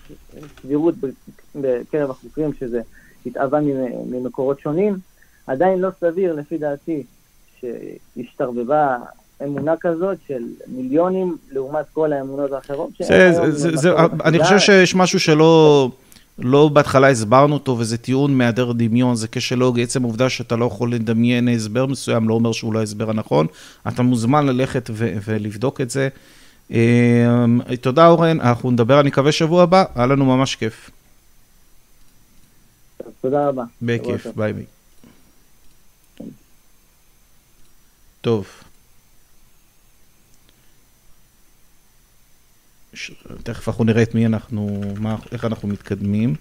סבירות 0.61 0.95
בקרב 1.55 2.09
החוקרים 2.11 2.51
שזה 2.59 2.81
התאווה 3.25 3.59
ממ- 3.61 3.75
ממקורות 4.11 4.59
שונים, 4.59 4.97
עדיין 5.47 5.79
לא 5.79 5.89
סביר 5.99 6.33
לפי 6.33 6.57
דעתי 6.57 7.03
שהשתרבבה 7.59 8.97
אמונה 9.43 9.73
כזאת 9.79 10.17
של 10.27 10.43
מיליונים 10.67 11.37
לעומת 11.51 11.85
כל 11.93 12.13
האמונות 12.13 12.51
האחרות. 12.51 12.89
זה, 12.99 13.31
זה, 13.33 13.51
זה, 13.51 13.75
זה, 13.77 13.89
אני. 14.25 14.43
חושב 14.43 14.59
שיש 14.59 14.95
משהו 14.95 15.19
שלא 15.19 15.89
לא 16.39 16.67
בהתחלה 16.67 17.09
הסברנו 17.09 17.53
אותו, 17.53 17.75
וזה 17.79 17.97
טיעון 17.97 18.33
מהיעדר 18.37 18.71
דמיון, 18.71 19.15
זה 19.15 19.27
כשל 19.31 19.55
לוגי, 19.55 19.83
עצם 19.83 20.03
העובדה 20.03 20.29
שאתה 20.29 20.55
לא 20.55 20.65
יכול 20.65 20.93
לדמיין 20.93 21.47
הסבר 21.47 21.85
מסוים, 21.85 22.29
לא 22.29 22.33
אומר 22.33 22.51
שהוא 22.51 22.73
לא 22.73 22.79
ההסבר 22.79 23.09
הנכון. 23.09 23.47
אתה 23.87 24.01
מוזמן 24.01 24.45
ללכת 24.45 24.89
ו- 24.93 25.13
ולבדוק 25.25 25.81
את 25.81 25.89
זה. 25.89 26.09
אה, 26.71 27.45
תודה 27.81 28.07
אורן, 28.07 28.41
אנחנו 28.41 28.71
נדבר, 28.71 28.99
אני 28.99 29.09
מקווה 29.09 29.31
שבוע 29.31 29.63
הבא, 29.63 29.83
היה 29.95 30.05
לנו 30.05 30.25
ממש 30.25 30.55
כיף. 30.55 30.89
תודה 33.21 33.47
רבה. 33.47 33.63
בכיף. 33.81 34.27
ביי 34.35 34.53
ביי. 34.53 34.65
טוב. 38.21 38.47
ש... 42.93 43.11
תכף 43.43 43.67
אנחנו 43.67 43.83
נראה 43.83 44.03
את 44.03 44.15
מי 44.15 44.25
אנחנו, 44.25 44.81
מה, 44.99 45.15
איך 45.31 45.45
אנחנו 45.45 45.67
מתקדמים. 45.67 46.35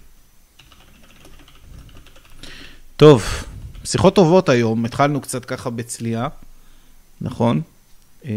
טוב, 2.97 3.23
שיחות 3.85 4.15
טובות 4.15 4.49
היום, 4.49 4.85
התחלנו 4.85 5.21
קצת 5.21 5.45
ככה 5.45 5.69
בצליעה, 5.69 6.27
נכון? 7.21 7.61
אה, 8.25 8.31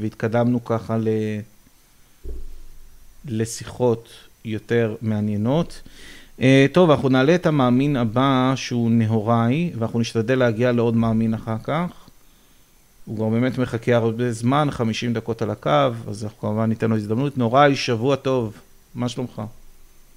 והתקדמנו 0.00 0.64
ככה 0.64 0.98
ל... 0.98 1.08
לשיחות 3.28 4.08
יותר 4.44 4.94
מעניינות. 5.02 5.82
Uh, 6.38 6.42
טוב, 6.72 6.90
אנחנו 6.90 7.08
נעלה 7.08 7.34
את 7.34 7.46
המאמין 7.46 7.96
הבא 7.96 8.52
שהוא 8.56 8.90
נהוראי, 8.90 9.72
ואנחנו 9.78 10.00
נשתדל 10.00 10.38
להגיע 10.38 10.72
לעוד 10.72 10.96
מאמין 10.96 11.34
אחר 11.34 11.56
כך. 11.62 11.90
הוא 13.04 13.16
כבר 13.16 13.28
באמת 13.28 13.58
מחכה 13.58 13.94
הרבה 13.94 14.32
זמן, 14.32 14.68
50 14.70 15.12
דקות 15.12 15.42
על 15.42 15.50
הקו, 15.50 15.70
אז 16.08 16.24
אנחנו 16.24 16.38
כמובן 16.40 16.68
ניתן 16.68 16.90
לו 16.90 16.96
הזדמנות. 16.96 17.38
נהוראי, 17.38 17.76
שבוע 17.76 18.16
טוב, 18.16 18.60
מה 18.94 19.08
שלומך? 19.08 19.42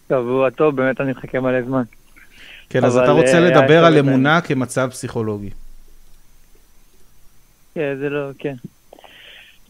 שבוע 0.10 0.50
טוב, 0.50 0.76
באמת 0.76 1.02
אני 1.02 1.12
מחכה 1.12 1.40
מלא 1.40 1.62
זמן. 1.62 1.84
כן, 2.70 2.86
אז 2.86 2.98
אתה 2.98 3.12
רוצה 3.12 3.34
אה, 3.34 3.40
לדבר 3.40 3.86
על 3.86 3.98
אמונה 3.98 4.42
כמצב 4.42 4.90
פסיכולוגי. 4.92 5.50
כן, 7.80 7.98
זה 8.00 8.10
לא, 8.10 8.30
כן. 8.40 8.56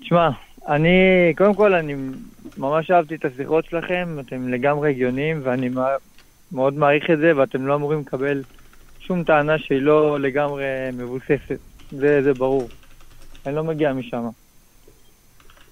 תשמע, 0.01 0.29
אני, 0.67 0.89
קודם 1.37 1.55
כל, 1.55 1.73
אני 1.73 1.93
ממש 2.57 2.91
אהבתי 2.91 3.15
את 3.15 3.25
השיחות 3.25 3.65
שלכם, 3.65 4.17
אתם 4.19 4.47
לגמרי 4.47 4.89
הגיוניים, 4.89 5.41
ואני 5.43 5.69
מא- 5.69 5.97
מאוד 6.51 6.73
מעריך 6.73 7.03
את 7.13 7.17
זה, 7.19 7.37
ואתם 7.37 7.67
לא 7.67 7.75
אמורים 7.75 7.99
לקבל 7.99 8.43
שום 8.99 9.23
טענה 9.23 9.59
שהיא 9.59 9.81
לא 9.81 10.19
לגמרי 10.19 10.63
מבוססת. 10.93 11.59
זה, 11.91 12.21
זה 12.23 12.33
ברור. 12.33 12.71
אני 13.45 13.55
לא 13.55 13.63
מגיע 13.63 13.93
משם. 13.93 14.25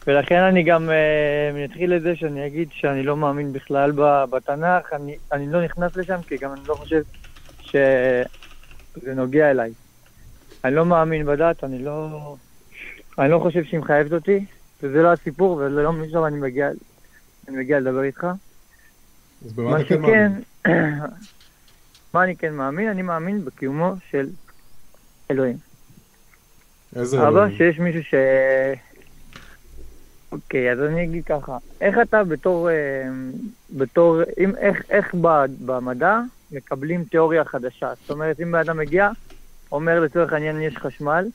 ולכן 0.08 0.42
אני 0.52 0.64
גם 0.64 0.90
אה, 0.90 1.66
אתחיל 1.66 1.94
את 1.94 2.02
זה 2.02 2.16
שאני 2.16 2.48
אגיד 2.48 2.70
שאני 2.72 3.04
לא 3.04 3.18
מאמין 3.18 3.54
בכלל 3.54 3.92
בתנ"ך, 4.30 4.94
אני, 4.94 5.18
אני 5.32 5.52
לא 5.52 5.64
נכנס 5.66 5.92
לשם 5.96 6.22
כי 6.28 6.38
גם 6.38 6.54
אני 6.54 6.62
לא 6.68 6.76
חושב 6.76 7.02
שזה 7.62 9.14
נוגע 9.16 9.52
אליי. 9.52 9.87
אני 10.64 10.76
לא 10.76 10.86
מאמין 10.86 11.26
בדת, 11.26 11.64
אני 11.64 11.84
לא, 11.84 12.36
אני 13.20 13.32
לא 13.32 13.40
חושב 13.40 13.64
שהיא 13.64 13.80
מחייבת 13.80 14.12
אותי, 14.12 14.46
וזה 14.84 15.02
לא 15.02 15.14
הסיפור, 15.14 15.52
וזה 15.52 15.84
לא 15.84 15.94
משם 15.94 16.26
אני 16.26 16.38
מגיע, 16.40 16.70
אני 17.48 17.58
מגיע 17.58 17.80
לדבר 17.80 18.04
איתך. 18.04 18.28
אז 19.46 19.54
במה 19.54 19.70
מה 19.70 19.82
אתה 19.82 19.88
כן 19.88 20.02
מאמין? 20.02 20.44
מה 22.14 22.24
אני 22.24 22.36
כן 22.36 22.54
מאמין? 22.54 22.90
אני 22.90 23.02
מאמין 23.02 23.46
בקיומו 23.46 23.94
של 24.10 24.28
אלוהים. 25.32 25.58
איזה 26.96 27.18
אבל 27.18 27.28
אלוהים? 27.28 27.58
שיש 27.58 27.80
מישהו 27.80 28.04
ש... 28.04 28.14
אוקיי, 30.32 30.72
אז 30.72 30.80
אני 30.80 31.04
אגיד 31.04 31.26
ככה, 31.26 31.58
איך 31.82 31.96
אתה 32.02 32.24
בתור, 32.24 32.70
אה, 32.70 33.04
בתור, 33.70 34.22
אם, 34.38 34.56
איך, 34.56 34.82
איך 34.90 35.16
במדע 35.66 36.20
מקבלים 36.52 37.04
תיאוריה 37.04 37.46
חדשה? 37.46 37.94
זאת 38.02 38.10
אומרת, 38.10 38.40
אם 38.40 38.52
בן 38.52 38.60
אדם 38.60 38.78
מגיע, 38.78 39.10
אומר 39.72 40.00
לצורך 40.00 40.34
העניין 40.34 40.62
יש 40.62 40.78
חשמל, 40.78 41.26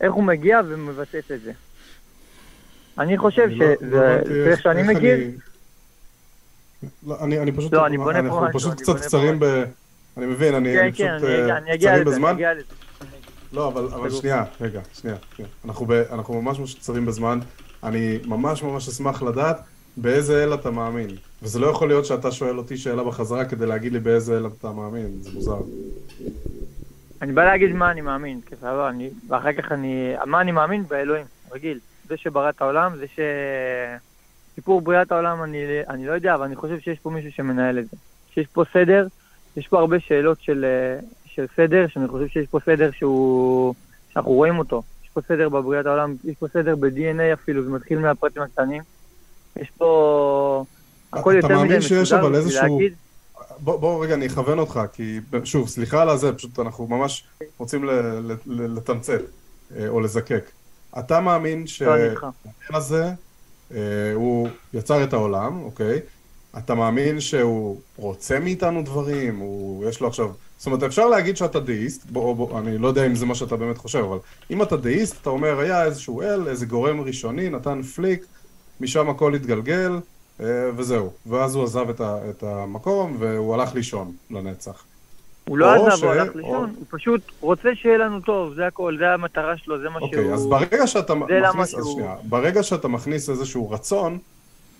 איך 0.00 0.12
הוא 0.12 0.24
מגיע 0.24 0.60
ומבסס 0.68 1.30
את 1.34 1.40
זה? 1.44 1.52
אני 2.98 3.18
חושב 3.18 3.42
אני 3.42 3.58
לא- 3.58 3.66
לא 3.66 4.24
שזה, 4.24 4.50
איך 4.50 4.60
שאני 4.62 4.82
אני- 4.82 5.30
לא, 7.06 7.16
אני, 7.20 7.52
פשוט, 7.52 7.74
אנחנו 7.74 8.46
פשוט 8.52 8.80
קצת 8.80 8.96
קצרים 8.96 9.38
ב... 9.40 9.64
אני 10.16 10.26
מבין, 10.26 10.54
אני 10.54 10.74
כן, 10.74 10.90
כן, 10.94 11.16
פשוט 11.18 11.28
אה, 11.28 11.76
קצרים 11.78 12.04
בזמן. 12.04 12.36
לא, 13.52 13.68
אבל. 13.68 14.10
שנייה, 14.10 14.44
רגע, 14.60 14.80
שנייה. 14.92 15.16
אנחנו, 15.64 15.86
ב, 15.86 15.92
אנחנו 15.92 16.42
ממש 16.42 16.58
ממש 16.58 16.74
קצרים 16.74 17.06
בזמן. 17.06 17.38
אני 17.84 18.18
ממש 18.26 18.62
ממש 18.62 18.88
אשמח 18.88 19.22
לדעת 19.22 19.60
באיזה 19.96 20.44
אל 20.44 20.54
אתה 20.54 20.70
מאמין. 20.70 21.10
וזה 21.42 21.58
לא 21.58 21.66
יכול 21.66 21.88
להיות 21.88 22.04
שאתה 22.06 22.32
שואל 22.32 22.58
אותי 22.58 22.76
שאלה 22.76 23.04
בחזרה 23.04 23.44
כדי 23.44 23.66
להגיד 23.66 23.92
לי 23.92 23.98
באיזה 24.00 24.36
אל 24.36 24.46
אתה 24.46 24.70
מאמין, 24.72 25.18
זה 25.20 25.30
מוזר. 25.34 25.60
אני 27.24 27.32
בא 27.32 27.44
להגיד 27.44 27.72
מה 27.72 27.90
אני 27.90 28.00
מאמין, 28.00 28.40
כי 28.46 28.56
סבבה, 28.56 28.88
אני- 28.88 29.10
ואחר 29.28 29.52
כך 29.52 29.72
אני... 29.72 30.14
מה 30.26 30.40
אני 30.40 30.52
מאמין? 30.52 30.84
באלוהים, 30.88 31.24
רגיל. 31.52 31.78
זה 32.08 32.16
שברא 32.16 32.48
את 32.48 32.60
העולם, 32.62 32.96
זה 32.96 33.06
ש... 33.06 33.18
סיפור 34.54 34.80
בריאת 34.80 35.12
העולם 35.12 35.42
אני, 35.42 35.58
אני 35.88 36.06
לא 36.06 36.12
יודע, 36.12 36.34
אבל 36.34 36.44
אני 36.44 36.56
חושב 36.56 36.78
שיש 36.80 36.98
פה 36.98 37.10
מישהו 37.10 37.32
שמנהל 37.32 37.78
את 37.78 37.88
זה. 37.90 37.96
שיש 38.34 38.46
פה 38.52 38.62
סדר, 38.72 39.06
יש 39.56 39.68
פה 39.68 39.78
הרבה 39.78 40.00
שאלות 40.00 40.40
של, 40.40 40.64
אה, 40.64 41.00
של 41.26 41.46
סדר, 41.56 41.86
שאני 41.88 42.08
חושב 42.08 42.26
שיש 42.28 42.46
פה 42.46 42.58
סדר 42.66 42.90
שהוא... 42.90 43.74
שאנחנו 44.12 44.30
רואים 44.32 44.58
אותו. 44.58 44.82
יש 45.04 45.08
פה 45.14 45.20
סדר 45.28 45.48
בבריאת 45.48 45.86
העולם, 45.86 46.14
יש 46.24 46.36
פה 46.38 46.48
סדר 46.48 46.76
ב-DNA 46.76 47.32
אפילו, 47.34 47.62
זה 47.64 47.70
מתחיל 47.70 47.98
מהפרטים 47.98 48.42
הקטנים. 48.42 48.82
יש 49.56 49.70
פה... 49.70 50.64
הכל 51.12 51.30
אתה 51.30 51.38
יותר 51.38 51.48
מאמין 51.56 51.72
מדי 51.72 51.82
שיש 51.82 51.92
מסודר 51.92 52.20
אבל 52.20 52.28
בשביל 52.28 52.42
איזשהו- 52.44 52.62
להגיד, 52.80 52.94
בוא, 53.58 53.76
בוא 53.76 54.04
רגע, 54.04 54.14
אני 54.14 54.26
אכוון 54.26 54.58
אותך, 54.58 54.80
כי 54.92 55.20
שוב, 55.44 55.68
סליחה 55.68 56.02
על 56.02 56.08
הזה, 56.08 56.32
פשוט 56.32 56.58
אנחנו 56.58 56.86
ממש 56.86 57.24
רוצים 57.58 57.84
ל, 57.84 57.90
ל, 57.90 58.32
ל, 58.46 58.76
לתמצת 58.76 59.20
אה, 59.76 59.88
או 59.88 60.00
לזקק. 60.00 60.50
אתה 60.98 61.20
מאמין 61.20 61.64
לא, 61.80 61.96
איתך. 61.96 62.26
הזה, 62.70 63.10
אה, 63.74 63.78
הוא 64.14 64.48
יצר 64.74 65.04
את 65.04 65.12
העולם, 65.12 65.62
אוקיי? 65.62 66.00
אתה 66.58 66.74
מאמין 66.74 67.20
שהוא 67.20 67.80
רוצה 67.96 68.40
מאיתנו 68.40 68.82
דברים, 68.82 69.38
הוא, 69.38 69.88
יש 69.88 70.00
לו 70.00 70.08
עכשיו... 70.08 70.30
זאת 70.56 70.66
אומרת, 70.66 70.82
אפשר 70.82 71.08
להגיד 71.08 71.36
שאתה 71.36 71.60
דאיסט, 71.60 72.10
בוא, 72.10 72.36
בוא, 72.36 72.58
אני 72.58 72.78
לא 72.78 72.88
יודע 72.88 73.06
אם 73.06 73.14
זה 73.14 73.26
מה 73.26 73.34
שאתה 73.34 73.56
באמת 73.56 73.78
חושב, 73.78 73.98
אבל 73.98 74.18
אם 74.50 74.62
אתה 74.62 74.76
דאיסט, 74.76 75.16
אתה 75.22 75.30
אומר, 75.30 75.58
היה 75.58 75.84
איזשהו 75.84 76.22
אל, 76.22 76.48
איזה 76.48 76.66
גורם 76.66 77.00
ראשוני, 77.00 77.50
נתן 77.50 77.82
פליק, 77.82 78.26
משם 78.80 79.10
הכל 79.10 79.34
התגלגל, 79.34 79.98
וזהו. 80.76 81.12
ואז 81.26 81.54
הוא 81.54 81.64
עזב 81.64 81.88
את, 81.90 82.00
ה, 82.00 82.18
את 82.30 82.42
המקום, 82.42 83.16
והוא 83.18 83.54
הלך 83.54 83.74
לישון 83.74 84.12
לנצח. 84.30 84.84
הוא 85.48 85.58
לא 85.58 85.76
או 85.76 85.86
עזב, 85.86 85.96
ש- 85.96 86.02
הוא 86.02 86.10
הלך 86.10 86.28
או- 86.34 86.38
לישון, 86.38 86.74
הוא 86.78 86.86
פשוט 86.90 87.20
רוצה 87.40 87.68
שיהיה 87.74 87.98
לנו 87.98 88.20
טוב, 88.20 88.54
זה 88.54 88.66
הכל, 88.66 88.96
זה 88.98 89.10
המטרה 89.10 89.56
שלו, 89.56 89.78
זה 89.78 89.88
מה 89.88 89.98
שהוא... 89.98 90.08
אוקיי, 90.08 90.32
אז 90.32 90.46
ברגע 90.46 90.86
שאתה 90.86 91.14
מכניס, 91.14 91.44
אז 91.60 91.68
שהוא- 91.68 91.92
שנייה, 91.92 92.16
ברגע 92.24 92.62
שאתה 92.62 92.88
מכניס 92.88 93.30
איזשהו 93.30 93.70
רצון, 93.70 94.18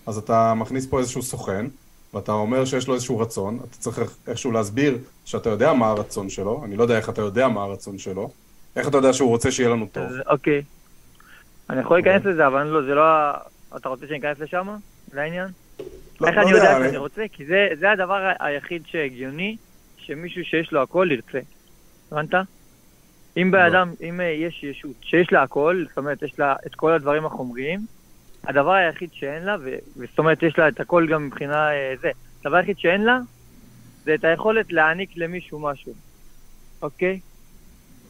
אז 0.05 0.17
אתה 0.17 0.53
מכניס 0.53 0.85
פה 0.87 0.99
איזשהו 0.99 1.21
סוכן, 1.21 1.65
ואתה 2.13 2.31
אומר 2.31 2.65
שיש 2.65 2.87
לו 2.87 2.93
איזשהו 2.93 3.19
רצון, 3.19 3.59
אתה 3.69 3.77
צריך 3.77 3.99
איכשהו 4.27 4.51
להסביר 4.51 4.97
שאתה 5.25 5.49
יודע 5.49 5.73
מה 5.73 5.87
הרצון 5.87 6.29
שלו, 6.29 6.61
אני 6.65 6.75
לא 6.75 6.83
יודע 6.83 6.97
איך 6.97 7.09
אתה 7.09 7.21
יודע 7.21 7.47
מה 7.47 7.63
הרצון 7.63 7.97
שלו, 7.97 8.29
איך 8.75 8.87
אתה 8.87 8.97
יודע 8.97 9.13
שהוא 9.13 9.29
רוצה 9.29 9.51
שיהיה 9.51 9.69
לנו 9.69 9.87
טוב. 9.91 10.03
אז, 10.03 10.15
אוקיי. 10.27 10.61
אני 11.69 11.81
יכול 11.81 11.97
אוקיי. 11.99 12.13
להיכנס 12.13 12.33
לזה, 12.33 12.47
אבל 12.47 12.63
לא, 12.63 12.81
זה 12.81 12.95
לא... 12.95 13.01
ה- 13.01 13.37
אתה 13.77 13.89
רוצה 13.89 14.05
שאני 14.07 14.19
אכנס 14.19 14.39
לשם? 14.39 14.67
זה 15.07 15.21
העניין? 15.21 15.47
לא- 16.21 16.27
איך 16.27 16.37
לא 16.37 16.41
אני 16.41 16.51
יודע, 16.51 16.63
יודע 16.63 16.77
אני- 16.77 16.85
שאני 16.85 16.97
רוצה? 16.97 17.21
כי 17.31 17.45
זה 17.45 17.67
זה 17.79 17.91
הדבר 17.91 18.31
היחיד 18.39 18.83
שהגיוני, 18.87 19.57
שמישהו 19.97 20.43
שיש 20.43 20.71
לו 20.71 20.81
הכל 20.81 21.07
ירצה. 21.11 21.39
הבנת? 22.11 22.33
אם 23.37 23.51
בן 23.51 23.59
לא. 23.59 23.67
אדם, 23.67 23.93
אם 24.01 24.21
אה, 24.21 24.25
יש 24.25 24.63
ישות 24.63 24.91
שיש 25.01 25.31
לה 25.31 25.43
הכל, 25.43 25.83
זאת 25.89 25.97
אומרת, 25.97 26.23
יש 26.23 26.39
לה 26.39 26.55
את 26.67 26.75
כל 26.75 26.91
הדברים 26.93 27.25
החומריים, 27.25 27.85
הדבר 28.43 28.71
היחיד 28.71 29.09
שאין 29.13 29.43
לה, 29.43 29.55
וזאת 29.95 30.19
אומרת, 30.19 30.43
יש 30.43 30.57
לה 30.57 30.67
את 30.67 30.79
הכל 30.79 31.07
גם 31.11 31.25
מבחינה 31.27 31.71
אה, 31.71 31.93
זה, 32.01 32.11
הדבר 32.41 32.55
היחיד 32.57 32.77
שאין 32.79 33.03
לה, 33.03 33.19
זה 34.03 34.13
את 34.15 34.23
היכולת 34.23 34.71
להעניק 34.71 35.09
למישהו 35.15 35.59
משהו, 35.59 35.93
אוקיי? 36.81 37.19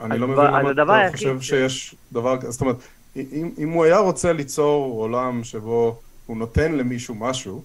אני 0.02 0.18
לא 0.18 0.28
מבין 0.28 0.46
למה 0.76 1.08
אתה 1.08 1.18
חושב 1.18 1.42
שיש 1.42 1.96
דבר 2.14 2.38
כזה, 2.38 2.52
זאת 2.52 2.62
אומרת, 2.62 2.76
אם 3.58 3.70
הוא 3.74 3.86
היה 3.86 3.98
רוצה 3.98 4.34
ליצור 4.34 5.02
עולם 5.02 5.44
שבו 5.44 6.00
הוא 6.26 6.38
נותן 6.38 6.72
למישהו 6.72 7.16
משהו, 7.16 7.64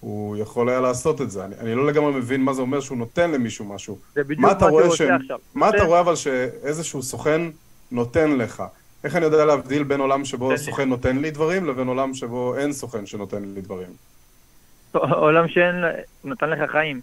הוא 0.00 0.36
יכול 0.36 0.68
היה 0.68 0.80
לעשות 0.80 1.20
את 1.20 1.30
זה. 1.30 1.44
אני, 1.44 1.54
אני 1.60 1.74
לא 1.74 1.86
לגמרי 1.86 2.12
מבין 2.12 2.40
מה 2.40 2.52
זה 2.54 2.62
אומר 2.62 2.80
שהוא 2.80 2.98
נותן 2.98 3.30
למישהו 3.30 3.64
משהו. 3.64 3.98
זה 4.14 4.24
בדיוק 4.24 4.40
מה 4.40 4.46
מה 4.48 4.52
אתה 4.52 4.66
רואה 4.66 4.96
ש... 4.96 5.00
עכשיו. 5.00 5.38
מה 5.54 5.68
אתה 5.68 5.76
נותן- 5.76 5.88
רואה 5.88 6.00
אבל 6.00 6.16
שאיזשהו 6.16 7.02
סוכן 7.02 7.40
נותן 7.90 8.30
לך? 8.38 8.62
איך 9.04 9.16
אני 9.16 9.24
יודע 9.24 9.44
להבדיל 9.44 9.82
בין 9.82 10.00
עולם 10.00 10.24
שבו. 10.24 10.58
סוכן 10.58 10.88
נותן 10.88 11.18
לי 11.18 11.30
דברים 11.30 11.66
לבין 11.66 11.88
עולם 11.88 12.14
שבו 12.14 12.56
אין 12.56 12.72
סוכן 12.72 13.06
שנותן 13.06 13.42
לי 13.54 13.60
דברים? 13.60 13.88
עולם 14.92 15.48
שאין, 15.48 15.74
נתן 16.24 16.50
לך 16.50 16.70
חיים. 16.70 17.00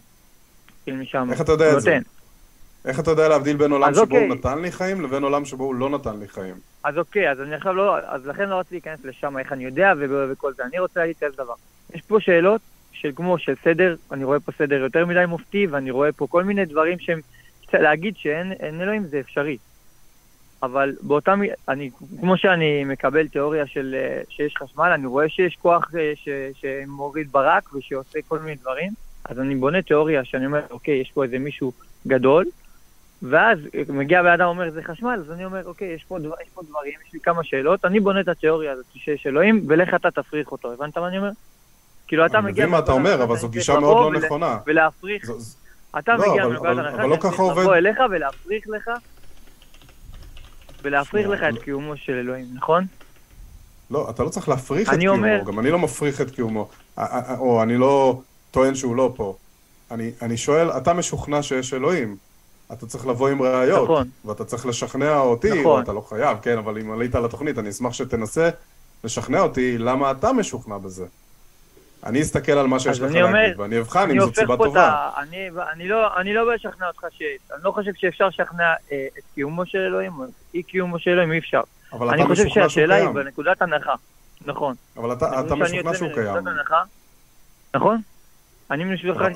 כאילו. 0.86 1.02
איך 1.32 1.41
אתה 1.41 1.52
יודע 1.52 1.73
את 1.77 1.82
זה? 1.82 1.90
נותן. 1.95 2.02
איך 2.86 2.99
אתה 2.99 3.12
יודע 3.12 3.28
להבדיל 3.30 3.57
בין 3.57 3.72
עולם 3.72 3.94
שבו 3.94 4.02
הוא 4.02 4.03
אוקיי. 4.03 4.28
נתן 4.28 4.60
לי 4.60 4.72
חיים 4.72 5.02
לבין 5.02 5.24
עולם 5.24 5.45
שבו 5.45 5.64
הוא 5.64 5.76
לא 5.76 5.90
נתן 5.90 6.20
לי 6.20 6.28
חיים? 6.28 6.56
אז 6.84 6.98
אוקיי, 6.98 7.32
אז 7.32 7.41
אני 7.41 7.56
עכשיו 7.56 7.74
לא, 7.74 7.98
אז 7.98 8.26
לכן 8.26 8.49
לא 8.49 8.56
רציתי 8.56 8.76
להיכנס 8.76 9.06
לשם, 9.06 9.38
איך 9.38 9.53
אני 9.53 9.66
יודע 9.66 9.94
ו- 9.99 10.26
וכל 10.32 10.53
זה. 10.53 10.64
אני 10.64 10.80
רוצה 10.80 10.99
להגיד 10.99 11.16
כזה 11.18 11.36
דבר. 11.38 11.53
יש 11.94 12.02
פה 12.02 12.20
שאלות 12.20 12.62
של 12.91 13.12
כמו 13.16 13.38
של 13.38 13.53
סדר, 13.64 13.95
אני 14.12 14.24
רואה 14.24 14.40
פה 14.40 14.52
סדר 14.52 14.76
יותר 14.76 15.06
מדי 15.06 15.26
מופתי, 15.28 15.68
ואני 15.68 15.91
רואה 15.91 16.12
פה 16.12 16.28
כל 16.28 16.44
מיני 16.44 16.66
דברים 16.66 16.99
שהם, 16.99 17.20
להגיד 17.74 18.14
שאין 18.18 18.52
אין 18.52 18.82
אלוהים 18.82 19.03
זה 19.03 19.20
אפשרי. 19.20 19.57
אבל 20.64 20.95
באותם, 21.02 21.40
אני, 21.70 21.90
כמו 22.20 22.38
שאני 22.38 22.84
מקבל 22.84 23.28
תיאוריה 23.28 23.68
של 23.68 23.95
אה, 23.98 24.22
שיש 24.30 24.53
חשמל, 24.57 24.91
אני 24.95 25.06
רואה 25.06 25.30
שיש 25.30 25.56
כוח 25.56 25.91
אה, 25.98 26.14
ש, 26.16 26.30
שמוריד 26.53 27.32
ברק 27.32 27.74
ושעושה 27.74 28.20
כל 28.28 28.40
מיני 28.40 28.56
דברים, 28.56 28.91
אז 29.26 29.40
אני 29.40 29.56
בונה 29.56 29.82
תיאוריה 29.82 30.26
שאני 30.26 30.45
אומר, 30.45 30.62
אוקיי, 30.72 30.95
יש 30.95 31.12
פה 31.12 31.24
איזה 31.24 31.40
מישהו 31.40 31.72
גדול, 32.07 32.45
ואז 33.30 33.58
מגיע 33.90 34.24
בן 34.24 34.30
אדם 34.32 34.48
אומר 34.48 34.72
זה 34.72 34.84
חשמל, 34.84 35.20
אז 35.26 35.32
אני 35.32 35.46
אומר, 35.46 35.66
אוקיי, 35.66 35.88
יש 35.88 36.04
פה, 36.04 36.20
דבר, 36.20 36.34
יש 36.44 36.50
פה 36.54 36.62
דברים, 36.70 36.94
יש 37.08 37.14
לי 37.14 37.20
כמה 37.20 37.44
שאלות, 37.44 37.86
אני 37.86 38.00
בונה 38.00 38.20
את 38.20 38.28
התיאוריה 38.28 38.72
הזאת 38.72 38.86
שיש 38.94 39.28
אלוהים, 39.28 39.66
ולך 39.68 39.94
אתה 39.96 40.12
תפריך 40.12 40.52
אותו, 40.52 40.74
הבנת 40.74 40.98
מה 40.98 41.08
אני 41.08 41.18
אומר? 41.18 41.30
כאילו 42.08 42.26
אתה 42.26 42.38
אני 42.40 42.46
מגיע... 42.46 42.64
מבין 42.66 42.72
מה 42.72 42.80
אתה 42.80 42.92
אומר, 42.92 43.24
אבל 43.24 43.38
זו 43.38 43.50
גישה 43.50 43.80
מאוד 43.80 44.14
לא 44.14 44.20
נכונה. 44.20 44.58
ולהפריך, 44.68 45.26
זו- 45.26 45.56
אתה 46.00 46.16
לא, 46.16 46.30
מגיע 46.32 46.48
מנקודת 46.48 46.78
הנחה 46.78 46.90
אבל 47.02 47.10
לא 47.10 47.16
ככה 47.16 47.30
צריך. 47.38 47.58
לבוא 47.58 47.76
אליך 47.76 47.98
ולהפריך 48.12 48.64
לך, 48.68 48.90
ולהפריך 50.84 51.28
לך 51.28 51.40
את 51.50 51.64
קיומו 51.64 51.98
של 51.98 52.14
אלוהים, 52.14 52.46
נכון? 52.56 52.86
לא, 53.92 54.10
אתה 54.10 54.24
לא 54.24 54.30
צריך 54.30 54.50
להפריך 54.50 54.90
את 54.90 54.94
אני 54.94 55.04
קיומו, 55.04 55.18
אומר- 55.26 55.42
גם 55.48 55.60
אני 55.60 55.72
לא 55.72 55.80
מפריך 55.80 56.22
את 56.22 56.32
קיומו. 56.32 56.70
או 57.38 57.64
אני 57.64 57.78
לא 57.78 58.22
טוען 58.52 58.76
שהוא 58.76 58.96
לא 58.96 59.14
פה. 59.16 59.36
אני, 59.92 60.12
אני 60.22 60.38
שואל, 60.38 60.70
אתה 60.72 60.94
משוכנע 60.94 61.42
שיש 61.44 61.74
אלוהים. 61.74 62.16
אתה 62.74 62.86
צריך 62.86 63.08
לבוא 63.08 63.30
עם 63.30 63.42
ראיות. 63.42 63.84
נכון. 63.84 64.08
ואתה 64.26 64.46
צריך 64.46 64.66
לשכנע 64.66 65.18
אותי, 65.18 65.50
נכון. 65.60 65.66
או 65.66 65.80
אתה 65.80 65.94
לא 65.94 66.02
חייב, 66.10 66.38
כן, 66.42 66.58
אבל 66.58 66.78
אם 66.80 66.92
עלית 66.92 67.16
על 67.16 67.26
התוכנית, 67.26 67.58
אני 67.60 67.70
אשמח 67.70 67.94
שתנסה 67.94 68.50
לשכנע 69.04 69.40
אותי 69.40 69.78
למה 69.78 70.12
אתה 70.12 70.34
משוכנע 70.34 70.78
בזה. 70.78 71.06
אני 72.04 72.22
אסתכל 72.22 72.52
על 72.52 72.68
מה 72.68 72.80
שיש 72.80 73.00
לך 73.00 73.12
אני 73.12 73.24
אומר- 73.24 73.34
להגיד, 73.42 73.60
ואני 73.60 73.80
אבחן 73.80 74.00
אם 74.04 74.10
אני 74.12 74.20
זו 74.20 74.32
סיבה 74.36 74.58
טובה. 74.58 75.10
אני, 75.18 75.50
אני, 75.74 75.88
לא, 75.88 76.18
אני 76.18 76.34
לא 76.34 76.46
בא 76.46 76.54
לשכנע 76.54 76.88
אותך 76.88 77.06
ש... 77.12 77.22
אני 77.56 77.64
לא 77.64 77.72
חושב 77.72 77.92
שאפשר 77.96 78.28
לשכנע 78.28 78.74
אה, 78.92 79.08
את 79.18 79.24
קיומו 79.36 79.66
של 79.66 79.78
אלוהים, 79.78 80.20
או 80.20 80.24
אי 80.54 80.64
קיומו 80.64 81.00
של 81.00 81.10
אלוהים, 81.12 81.32
אי 81.32 81.38
אפשר. 81.40 81.62
אבל 81.94 82.10
אני 82.10 82.22
אתה 82.22 82.30
חושב 82.30 82.44
משוכנע 82.44 82.62
שהוא 82.64 82.70
שהשאלה 82.70 82.96
היא 82.96 83.04
קיים. 83.04 83.14
בנקודת 83.16 83.62
הנחה. 83.62 83.94
נכון. 84.46 84.76
אבל 84.98 85.14
אתה 85.14 85.40
אני 85.40 85.48
אתה 85.48 85.56
חושב 85.56 85.64
משוכנע 85.76 85.94
שהוא 85.98 86.10
קיים. 86.14 86.48
הנחה. 86.48 86.82
נכון? 87.76 88.02
אני 88.72 88.84
משוכנע 88.84 89.30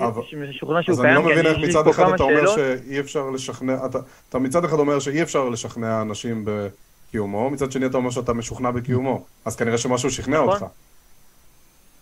שהוא 0.83 0.93
אז 0.93 0.99
אני 0.99 1.07
קיים, 1.09 1.15
לא 1.15 1.27
כי 1.27 1.33
מבין 1.33 1.45
איך 1.45 1.57
יש 1.57 1.63
לי 1.63 1.69
מצד 1.69 1.87
אחד 1.87 2.13
אתה 2.13 2.23
אומר. 2.23 2.47
שאי 2.55 2.99
אפשר 2.99 3.29
לשכנע, 3.29 3.85
אתה, 3.85 3.99
אתה 4.29 4.39
מצד 4.39 4.65
אחד 4.65 4.79
אומר 4.79 4.99
שאי 4.99 5.21
אפשר 5.23 5.49
לשכנע 5.49 6.01
אנשים 6.01 6.45
בקיומו, 6.45 7.49
מצד 7.49 7.71
שני 7.71 7.85
אתה 7.85 7.97
אומר 7.97 8.09
שאתה 8.09 8.33
משוכנע 8.33 8.71
בקיומו, 8.71 9.25
אז 9.45 9.55
כנראה 9.55 9.77
שמשהו 9.77 10.11
שכנע 10.11 10.37
נכון. 10.37 10.49
אותך. 10.49 10.65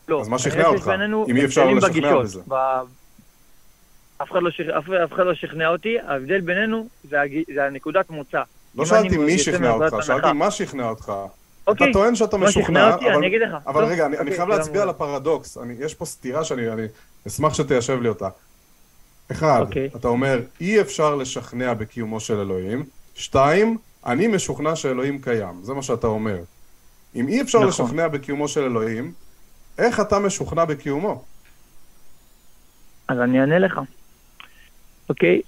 לא, 0.07 0.21
אז 0.21 0.27
מה 0.27 0.39
שכנע 0.39 0.67
אותך? 0.67 0.91
אם 1.29 1.35
אי 1.37 1.45
אפשר 1.45 1.65
לשכנע. 1.69 2.17
בזה. 2.21 2.41
אף 4.21 4.31
אחד 4.31 4.39
לא 4.43 4.49
שכ- 4.51 4.69
אף- 4.77 4.89
אף 4.89 5.13
אחד 5.13 5.25
לא 5.25 5.33
שכנע 5.33 5.67
אותי, 5.67 5.99
ההבדל 5.99 6.41
בינינו 6.41 6.87
זה 7.09 7.21
הג- 7.21 7.53
זה 7.55 7.65
הנקודת 7.65 8.09
מוצא. 8.09 8.41
לא 8.75 8.85
שאלתי 8.85 9.07
אני 9.07 9.17
מי 9.17 9.37
שכנע 9.37 9.71
אותך. 9.71 9.95
שאלתי 10.01 10.31
מה 10.33 10.51
שכנע 10.51 10.89
אותך. 10.89 11.03
אתה 11.03 11.71
אוקיי, 11.71 11.93
טוען 11.93 12.15
שאתה 12.15 12.31
שכנע 12.37 12.47
משוכנע, 12.47 12.93
אותי, 12.93 13.05
אבל- 13.05 13.15
אני 13.15 13.27
אגיד 13.27 13.41
לך. 13.41 13.57
אבל 13.67 13.81
טוב, 13.81 13.91
רגע, 13.91 14.05
אני 14.05 14.17
אני 14.17 14.21
אוקיי, 14.21 14.35
חייב 14.35 14.47
תודה 14.49 14.57
להצביע 14.57 14.81
על. 14.81 14.89
הפרדוקס. 14.89 15.57
אני- 15.57 15.75
יש 15.79 15.93
פה 15.95 16.05
סתירה 16.05 16.43
שאני 16.43 16.71
אני 16.71 16.81
אשמח 17.27 17.53
שתיישב 17.53 18.01
לי 18.01 18.09
אותה. 18.09 18.29
אחד, 19.31 19.61
אוקיי. 19.61 19.89
אתה 19.95 20.07
אומר, 20.07 20.39
אי 20.61 20.81
אפשר 20.81 21.15
לשכנע 21.15 21.73
בקיומו 21.73 22.19
של 22.19 22.39
אלוהים. 22.39 22.85
שתיים, 23.15 23.77
אני 24.05 24.27
משוכנע 24.27 24.75
שאלוהים 24.75 25.21
קיים. 25.21 25.63
זה 25.63 25.73
מה 25.73 25.83
שאתה 25.83 26.07
אומר. 26.07 26.37
אם 27.15 27.27
אי 27.27 27.41
אפשר 27.41 27.57
נכון. 27.57 27.85
לשכנע 27.85 28.07
בקיומו 28.07 28.47
של 28.47 28.63
אלוהים, 28.63 29.13
איך 29.77 29.99
אתה 29.99 30.19
משוכנע 30.19 30.65
בקיומו? 30.65 31.23
אז 33.07 33.19
אני 33.19 33.39
אענה 33.41 33.59
לך. 33.59 33.79
אוקיי, 35.09 35.41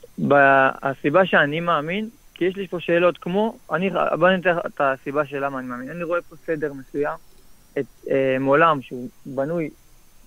הסיבה 0.81 1.25
שאני 1.25 1.59
מאמין, 1.59 2.09
כי 2.33 2.45
יש 2.45 2.55
לי 2.55 2.67
פה 2.67 2.79
שאלות 2.79 3.17
כמו, 3.17 3.57
אני, 3.73 3.89
בוא 4.19 4.29
ניתן 4.29 4.49
לך 4.49 4.65
את 4.65 4.81
הסיבה 4.81 5.25
של 5.25 5.45
למה 5.45 5.59
אני 5.59 5.67
מאמין. 5.67 5.89
אני 5.89 6.03
רואה 6.03 6.21
פה 6.21 6.35
סדר 6.45 6.73
מסוים, 6.73 7.17
את 7.79 7.85
אה, 8.09 8.37
מעולם 8.39 8.81
שהוא 8.81 9.09
בנוי 9.25 9.69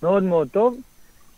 מאוד 0.03 0.23
מאוד 0.23 0.47
טוב, 0.47 0.77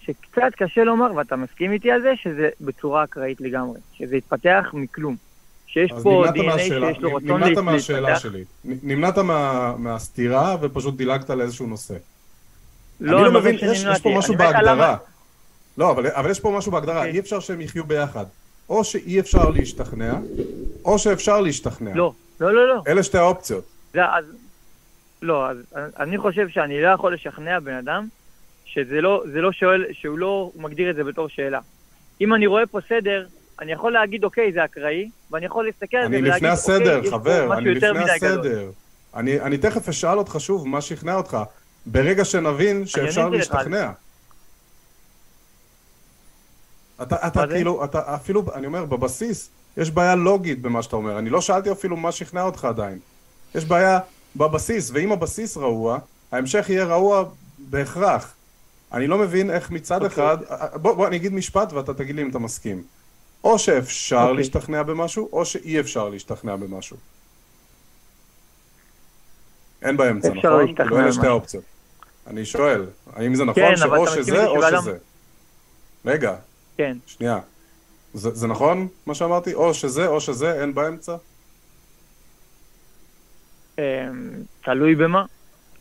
שקצת 0.06 0.52
קשה 0.58 0.84
לומר, 0.84 1.12
ואתה 1.16 1.36
מסכים 1.36 1.72
איתי 1.72 1.92
על 1.92 2.02
זה, 2.02 2.14
שזה 2.16 2.50
בצורה 2.62 3.04
אקראית 3.04 3.42
לגמרי. 3.42 3.80
שזה 3.94 4.16
התפתח 4.16 4.70
מכלום. 4.74 5.16
שיש 5.68 5.92
פה 6.04 6.24
נמנעת 6.26 6.36
DNA 6.36 6.46
מהשאלה- 6.46 6.94
שיש 6.94 7.04
לו 7.04 7.16
רצון 7.16 7.28
נמנעת 7.32 7.50
להת- 7.50 7.58
מהשאלה 7.64 8.00
להתפתח. 8.00 8.20
שלי. 8.24 8.44
נמנעת 8.66 9.18
מה- 9.18 9.76
מהסתירה 9.78 10.56
ופשוט 10.62 10.96
דילגת 10.96 11.30
לאיזשהו 11.30 11.68
נושא. 11.68 11.94
לא, 13.02 13.18
אני 13.18 13.24
לא 13.26 13.34
לא 13.34 13.40
מבין, 13.40 13.56
יש, 13.56 13.84
יש 13.94 14.02
פה. 14.02 14.10
משהו 14.18 14.36
בהגדרה. 14.38 14.98
לא, 15.78 15.92
אבל, 15.92 16.08
אבל 16.08 16.30
יש 16.32 16.40
פה 16.40 16.56
משהו 16.58 16.72
בהגדרה, 16.72 16.98
אוקיי. 16.98 17.12
אי 17.14 17.20
אפשר 17.20 17.40
שהם 17.40 17.62
יחיו 17.62 17.84
ביחד. 17.84 18.26
או 18.70 18.84
שאי 18.84 19.20
אפשר 19.20 19.50
להשתכנע, 19.50 20.14
או 20.86 21.00
שאפשר 21.00 21.42
להשתכנע. 21.42 21.92
לא, 21.96 22.14
לא, 22.40 22.54
לא, 22.56 22.68
לא. 22.68 22.82
אלה 22.88 23.04
שתי 23.04 23.18
האופציות. 23.18 23.64
זה, 23.94 24.06
אז, 24.06 24.26
לא, 25.22 25.50
אז 25.50 25.58
אני 26.00 26.18
חושב 26.18 26.50
שאני 26.50 26.82
לא 26.82 26.88
יכול 26.88 27.14
לשכנע 27.14 27.60
בן 27.60 27.74
אדם 27.74 28.08
שזה 28.76 29.02
לא, 29.02 29.24
זה 29.34 29.42
לא 29.42 29.52
שואל, 29.52 29.86
שהוא 29.92 30.18
לא 30.18 30.52
מגדיר 30.56 30.90
את 30.90 30.96
זה 30.96 31.04
בתור 31.04 31.30
שאלה. 31.30 31.60
אם 32.22 32.34
אני 32.34 32.48
רואה 32.48 32.66
פה 32.66 32.80
סדר, 32.90 33.26
אני 33.60 33.72
יכול 33.72 33.92
להגיד, 33.94 34.24
אוקיי, 34.24 34.52
זה 34.54 34.66
אקראי, 34.66 35.10
ואני 35.32 35.46
יכול 35.46 35.66
להסתכל 35.66 35.98
על 35.98 36.10
זה 36.12 36.18
ולהגיד, 36.18 36.34
לפני 36.34 36.50
הסדר, 36.50 36.98
אוקיי, 36.98 37.12
חבר, 37.12 37.32
יש 37.32 37.40
פה 37.40 37.46
משהו 37.46 37.60
אני 37.60 37.70
יותר 37.70 37.94
מדי 37.94 38.04
גדול. 38.18 38.30
הסדר. 38.30 38.72
אני, 39.16 39.42
אני 39.42 39.58
תכף 39.58 39.90
אשאל 39.90 40.18
אותך 40.18 40.36
שוב 40.40 40.68
מה 40.68 40.82
שכנע 40.82 41.16
אותך, 41.16 41.38
ברגע 41.86 42.26
שנבין 42.26 42.86
שאפשר 42.86 43.30
להשתכנע. 43.30 43.92
אתה, 47.02 47.28
אתה? 47.28 47.48
כאילו, 47.48 47.84
אתה 47.84 48.16
אפילו, 48.16 48.44
אני 48.54 48.68
אומר, 48.68 48.86
בבסיס, 48.86 49.50
יש 49.78 49.92
בעיה 49.92 50.16
לוגית 50.16 50.62
במה 50.62 50.84
שאתה 50.84 50.96
אומר. 50.96 51.20
אני 51.20 51.30
לא 51.30 51.42
שאלתי 51.42 51.72
אפילו 51.72 51.98
מה 51.98 52.12
שכנע 52.12 52.44
אותך 52.44 52.66
עדיין. 52.66 53.00
יש 53.56 53.66
בעיה 53.66 54.00
בבסיס, 54.36 54.92
ואם 54.94 55.12
הבסיס 55.12 55.58
רעוע, 55.58 56.00
ההמשך 56.32 56.66
יהיה 56.70 56.86
רעוע 56.86 57.24
בהכרח. 57.58 58.34
אני 58.96 59.08
לא 59.08 59.18
מבין 59.18 59.52
איך 59.52 59.72
מצד 59.72 60.04
אוקיי. 60.04 60.08
אחד, 60.08 60.38
בוא, 60.74 60.94
בוא 60.94 61.08
אני 61.08 61.16
אגיד 61.16 61.34
משפט 61.34 61.74
ואתה 61.74 61.94
תגיד 61.94 62.16
לי 62.16 62.22
אם 62.22 62.30
אתה 62.30 62.40
מסכים. 62.40 62.84
או 63.44 63.60
שאפשר 63.60 64.22
אוקיי. 64.22 64.36
להשתכנע 64.36 64.84
במשהו, 64.84 65.30
או 65.34 65.46
שאי 65.46 65.80
אפשר 65.80 66.10
להשתכנע 66.10 66.56
במשהו. 66.56 66.98
אין 69.82 69.98
באמצע, 69.98 70.28
אפשר 70.28 70.40
נכון? 70.40 70.62
להשתכנע 70.66 70.86
כאילו 70.86 71.00
אלה 71.00 71.12
שתי 71.12 71.20
במשהו. 71.20 71.32
האופציות. 71.32 71.64
אני 72.28 72.46
שואל, 72.46 72.86
האם 73.14 73.36
זה 73.36 73.46
נכון 73.46 73.64
כן, 73.64 73.78
שאו 73.78 74.08
שזה 74.08 74.46
או 74.46 74.62
שזה? 74.62 74.98
רגע, 76.06 76.36
כן. 76.78 76.98
שנייה. 77.06 77.40
זה, 78.14 78.30
זה 78.30 78.48
נכון 78.48 78.88
מה 79.06 79.16
שאמרתי? 79.16 79.54
או 79.54 79.74
שזה 79.74 80.08
או 80.08 80.22
שזה, 80.22 80.62
אין 80.62 80.74
באמצע? 80.74 81.16
אמ, 83.80 83.84
תלוי 84.64 84.96
במה. 84.96 85.26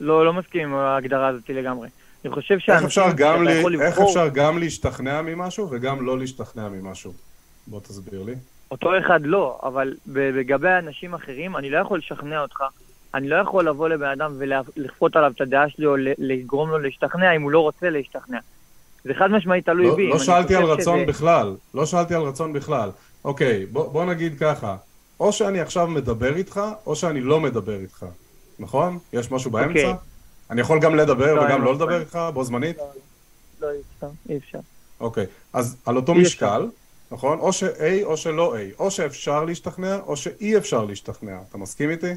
לא, 0.00 0.24
לא 0.24 0.32
מסכים 0.32 0.68
עם 0.68 0.74
ההגדרה 0.74 1.28
הזאת 1.28 1.48
לגמרי. 1.48 1.88
אני 2.24 2.32
חושב 2.32 2.54
איך 2.54 2.62
שאנשים, 2.62 2.86
אפשר, 2.86 3.06
גם 3.16 3.38
שאתה 3.38 3.50
לי, 3.52 3.58
יכול 3.58 3.74
איך 3.82 3.82
לבחור, 3.92 4.08
אפשר 4.08 4.28
גם 4.28 4.58
להשתכנע 4.58 5.22
ממשהו 5.22 5.68
וגם 5.70 6.06
לא 6.06 6.18
להשתכנע 6.18 6.68
ממשהו? 6.68 7.12
בוא 7.66 7.80
תסביר 7.80 8.22
לי. 8.22 8.34
אותו 8.70 8.98
אחד 8.98 9.20
לא, 9.24 9.58
אבל 9.62 9.94
לגבי 10.06 10.68
אנשים 10.78 11.14
אחרים, 11.14 11.56
אני 11.56 11.70
לא 11.70 11.78
יכול 11.78 11.98
לשכנע 11.98 12.40
אותך. 12.42 12.62
אני 13.14 13.28
לא 13.28 13.36
יכול 13.36 13.68
לבוא 13.68 13.88
לבן 13.88 14.06
אדם 14.10 14.34
ולכפות 14.38 15.16
עליו 15.16 15.32
את 15.36 15.40
הדעה 15.40 15.68
שלי 15.68 15.86
או 15.86 15.96
ל- 15.96 16.08
לגרום 16.18 16.70
לו 16.70 16.78
להשתכנע 16.78 17.36
אם 17.36 17.42
הוא 17.42 17.50
לא 17.50 17.60
רוצה 17.60 17.90
להשתכנע. 17.90 18.38
זה 19.04 19.14
חד 19.14 19.30
משמעית 19.30 19.64
תלוי 19.66 19.86
לא, 19.86 19.94
בי. 19.96 20.08
לא 20.08 20.18
שאלתי 20.18 20.54
על 20.56 20.64
רצון 20.64 20.98
שזה- 20.98 21.06
בכלל, 21.06 21.54
לא 21.74 21.86
שאלתי 21.86 22.14
על 22.14 22.22
רצון 22.22 22.52
בכלל. 22.52 22.90
אוקיי, 23.24 23.66
בוא, 23.66 23.92
בוא 23.92 24.04
נגיד 24.04 24.38
ככה, 24.40 24.76
או 25.20 25.32
שאני 25.32 25.60
עכשיו 25.60 25.86
מדבר 25.86 26.36
איתך, 26.36 26.60
או 26.86 26.96
שאני 26.96 27.20
לא 27.20 27.40
מדבר 27.40 27.80
איתך, 27.80 28.06
נכון? 28.58 28.98
יש 29.12 29.30
משהו 29.30 29.50
באמצע? 29.50 29.68
אוקיי. 29.68 29.92
אני 30.50 30.60
יכול 30.60 30.78
גם 30.80 30.94
לדבר 30.94 31.34
לא, 31.34 31.40
וגם 31.40 31.64
לא 31.64 31.74
לדבר. 31.74 32.00
איתך 32.00 32.18
בו 32.34 32.44
זמנית? 32.44 32.76
לא, 33.60 33.70
אי 33.70 33.76
אפשר, 33.96 34.06
אי 34.28 34.36
אפשר. 34.36 34.58
אוקיי, 35.00 35.26
אז 35.52 35.76
על 35.86 35.96
אותו 35.96 36.14
משקל, 36.14 36.68
נכון? 37.10 37.38
או 37.38 37.52
ש-A 37.52 38.04
או 38.04 38.16
שלא 38.16 38.56
A, 38.56 38.78
או 38.78 38.90
שאפשר 38.90 39.44
להשתכנע, 39.44 39.98
או 40.06 40.16
שאי 40.16 40.56
אפשר 40.56 40.84
להשתכנע. 40.84 41.38
אתה 41.48 41.58
מסכים 41.58 41.90
איתי? 41.90 42.12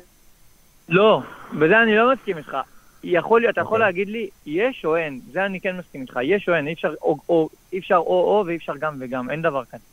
לא, 0.90 1.22
בזה 1.54 1.82
אני 1.84 1.96
לא 1.96 2.14
מסכים 2.14 2.38
איתך. 2.38 2.58
יכול 3.04 3.42
להיות, 3.42 3.54
אתה 3.54 3.62
יכול 3.62 3.74
אוקיי. 3.74 3.86
להגיד 3.86 4.08
לי, 4.08 4.30
יש 4.46 4.86
או 4.86 4.96
אין, 4.96 5.22
זה 5.32 5.46
אני 5.46 5.62
כן 5.62 5.78
מסכים 5.78 6.02
איתך, 6.02 6.20
יש 6.24 6.50
או 6.50 6.54
אין, 6.56 6.68
אי 6.68 6.74
אפשר 6.74 6.94
או, 7.02 7.18
או, 7.30 7.50
אי 7.74 7.80
אפשר 7.80 7.96
או-או 7.96 8.44
ואי 8.48 8.56
אפשר 8.56 8.74
גם 8.80 8.98
וגם, 9.00 9.30
אין 9.30 9.42
דבר 9.42 9.66
כזה. 9.66 9.84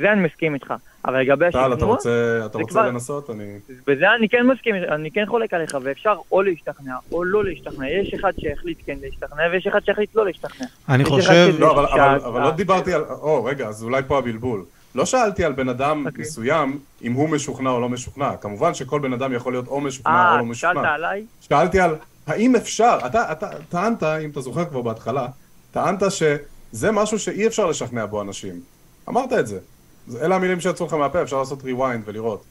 זה 0.00 0.12
אני 0.12 0.20
מסכים 0.20 0.54
איתך. 0.54 0.74
אבל 1.04 1.20
לגבי 1.20 1.44
טל, 1.52 1.58
אתה 1.58 1.66
השכנוע, 1.74 1.90
רוצה, 1.94 2.40
אתה 2.46 2.58
רוצה 2.58 2.70
כבר- 2.70 2.86
לנסות? 2.88 3.30
אני... 3.30 3.58
בזה 3.86 4.04
אני 4.18 4.28
כן 4.28 4.46
מסכים, 4.46 4.74
אני 4.88 5.10
כן 5.10 5.24
חולק 5.26 5.54
עליך, 5.54 5.76
ואפשר 5.82 6.14
או 6.32 6.42
להשתכנע 6.42 6.94
או 7.12 7.24
לא 7.24 7.44
להשתכנע. 7.44 7.90
יש 7.90 8.14
אחד 8.14 8.32
שהחליט 8.38 8.78
כן 8.86 8.96
להשתכנע, 9.02 9.42
ויש 9.52 9.66
אחד 9.66 9.80
שהחליט 9.84 10.14
לא 10.14 10.26
להשתכנע. 10.26 10.66
אני 10.88 11.04
חושב, 11.04 11.54
לא, 11.58 11.72
אבל, 11.72 11.86
אבל, 11.86 12.18
אבל 12.24 12.42
לא 12.42 12.50
דיברתי 12.50 12.92
על... 12.94 13.02
או, 13.02 13.44
רגע, 13.44 13.68
אז 13.68 13.82
אולי 13.82 14.02
פה 14.06 14.18
הבלבול. 14.18 14.64
לא 14.94 15.04
שאלתי 15.04 15.44
על 15.44 15.52
בן 15.52 15.68
אדם 15.68 16.06
אוקיי. 16.06 16.20
מסוים, 16.22 16.78
אם 17.02 17.12
הוא 17.12 17.28
משוכנע 17.28 17.70
או 17.70 17.80
לא 17.80 17.88
משוכנע. 17.88 18.36
כמובן 18.36 18.74
שכל 18.74 19.00
בן 19.00 19.12
אדם 19.12 19.32
יכול 19.32 19.52
להיות 19.52 19.66
או 19.66 19.80
משוכנע 19.80 20.12
או 20.12 20.36
אה, 20.36 20.42
לא 20.48 20.54
שאלת 20.54 20.72
משוכנע. 20.76 20.94
עליי? 20.94 21.24
שאלתי 21.40 21.80
על 21.80 21.94
האם 22.26 22.56
אפשר, 22.56 22.98
אתה, 23.06 23.32
אתה 23.32 23.48
טענת, 23.68 24.02
אם 24.02 24.30
אתה 24.30 24.40
זוכר 24.40 24.64
כבר 24.64 24.82
בהתחלה, 24.82 25.26
טענת 25.70 26.02
שזה 26.10 26.92
משהו 26.92 27.18
שאי 27.18 27.46
אפשר 27.46 27.66
לשכנע 27.66 28.06
בו 28.06 28.22
אנשים. 28.22 28.60
אמרת 29.08 29.32
את 29.32 29.46
זה. 29.46 29.58
אלה 30.20 30.34
המילים 30.34 30.60
שיצאו 30.60 30.86
לך 30.86 30.92
מהפה, 30.92 31.22
אפשר 31.22 31.38
לעשות 31.38 31.62
rewind 31.62 32.02
ולראות. 32.04 32.44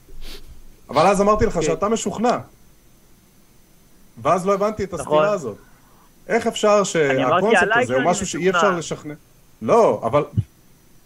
אבל 0.89 1.07
אז 1.07 1.21
אמרתי 1.21 1.45
לך 1.45 1.53
כן. 1.53 1.61
שאתה 1.61 1.89
משוכנע. 1.89 2.37
ואז 4.21 4.45
לא 4.45 4.53
הבנתי 4.53 4.83
את 4.83 4.93
הסתירה 4.93 5.21
נכון. 5.21 5.33
הזאת. 5.33 5.57
איך 6.27 6.47
אפשר 6.47 6.83
שהקונספט 6.83 7.67
הזה 7.81 7.95
הוא 7.95 8.03
משהו 8.03 8.27
שאי 8.27 8.49
אפשר. 8.49 8.71
לשכנע... 8.71 9.13
לא, 9.61 10.01
אבל 10.03 10.25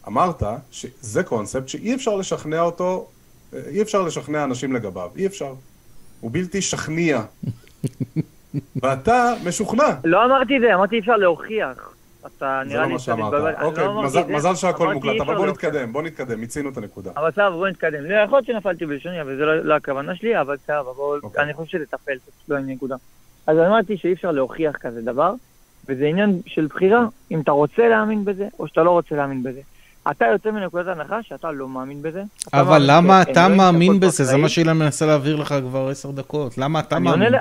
אמרת 0.08 0.44
שזה 0.72 1.24
קונספט 1.24 1.68
שאי 1.68 1.96
אפשר 1.96 2.16
לשכנע 2.16 2.62
אותו, 2.62 3.08
אי 3.54 3.82
אפשר 3.82 4.02
לשכנע 4.02 4.44
אנשים 4.44 4.74
לגביו, 4.74 5.10
אי 5.16 5.26
אפשר. 5.26 5.54
הוא 6.20 6.32
בלתי 6.34 6.62
שכניע. 6.62 7.22
ואתה 8.82 9.34
משוכנע. 9.44 9.90
לא 10.04 10.26
אמרתי 10.26 10.58
את 10.58 10.62
זה, 10.62 10.76
אמרתי 10.76 10.96
אי 10.96 11.00
אפשר 11.00 11.16
להוכיח. 11.16 11.94
אתה 12.26 12.62
זה 12.64 12.70
נראה 12.70 12.82
לא 12.82 12.88
לי 12.88 12.94
מה 12.94 13.00
קצת 13.00 13.10
מתבלבל. 13.12 13.52
שאמרת. 13.54 13.64
אוקיי, 13.64 13.86
לא 13.86 14.04
מזל- 14.04 14.40
זה. 14.54 14.56
שהכל 14.56 14.94
מוקלט, 14.94 15.22
אבל 15.22 15.36
בוא. 15.36 15.48
נתקדם, 15.48 15.94
בוא 15.94 16.02
נתקדם, 16.02 16.40
מיצינו 16.40 16.70
את 16.70 16.78
הנקודה. 16.78 17.12
אבל 17.18 17.32
סבבה, 17.32 17.50
בוא 17.50 17.68
נתקדם. 17.68 18.04
לא, 18.04 18.16
יכול 18.16 18.38
להיות 18.38 18.46
שנפלתי 18.46 18.86
בלשוני, 18.86 19.22
אבל 19.22 19.36
זה 19.38 19.46
לא 19.46 19.56
לא 19.56 19.74
הכוונה 19.76 20.16
שלי, 20.16 20.42
אבל 20.42 20.58
סבבה, 20.68 20.84
בואו, 20.94 21.16
אוקיי. 21.24 21.44
אני 21.44 21.54
חושב 21.54 21.72
שזה 21.78 21.86
טפל, 21.86 22.14
זה 22.26 22.32
פשוט 22.32 22.50
לא 22.50 22.56
עם 22.58 22.70
נקודה. 22.70 22.96
אז 23.48 23.58
אמרתי 23.58 23.98
שאי 23.98 24.14
אפשר 24.14 24.32
להוכיח 24.32 24.76
כזה 24.78 25.02
דבר, 25.02 25.34
וזה 25.90 26.06
עניין 26.06 26.42
של 26.48 26.66
בחירה, 26.66 27.06
אם 27.32 27.42
אתה 27.42 27.52
רוצה 27.52 27.88
להאמין 27.88 28.26
בזה, 28.26 28.48
או 28.60 28.68
שאתה 28.68 28.84
לא 28.84 28.92
רוצה 28.92 29.16
להאמין 29.16 29.44
בזה. 29.44 29.62
אתה 30.12 30.26
יוצא 30.26 30.52
מנקודת 30.52 30.88
הנחה 30.88 31.24
שאתה 31.24 31.52
לא 31.52 31.68
מאמין 31.68 32.02
בזה. 32.02 32.24
אבל 32.54 32.82
למה 32.86 33.22
אתה 33.22 33.32
אלוהים, 33.46 33.58
מאמין 33.58 34.00
בזה? 34.00 34.24
זה. 34.24 34.38
מה 34.38 34.50
שאילן 34.50 34.78
מנסה 34.78 35.06
להעביר 35.06 35.36
לך 35.36 35.56
כבר 35.70 35.88
עשר 35.88 36.12
דקות. 36.12 36.58
למה 36.58 36.80
אתה 36.80 36.98
אני 36.98 37.10
עונה 37.10 37.30
מאמין? 37.30 37.40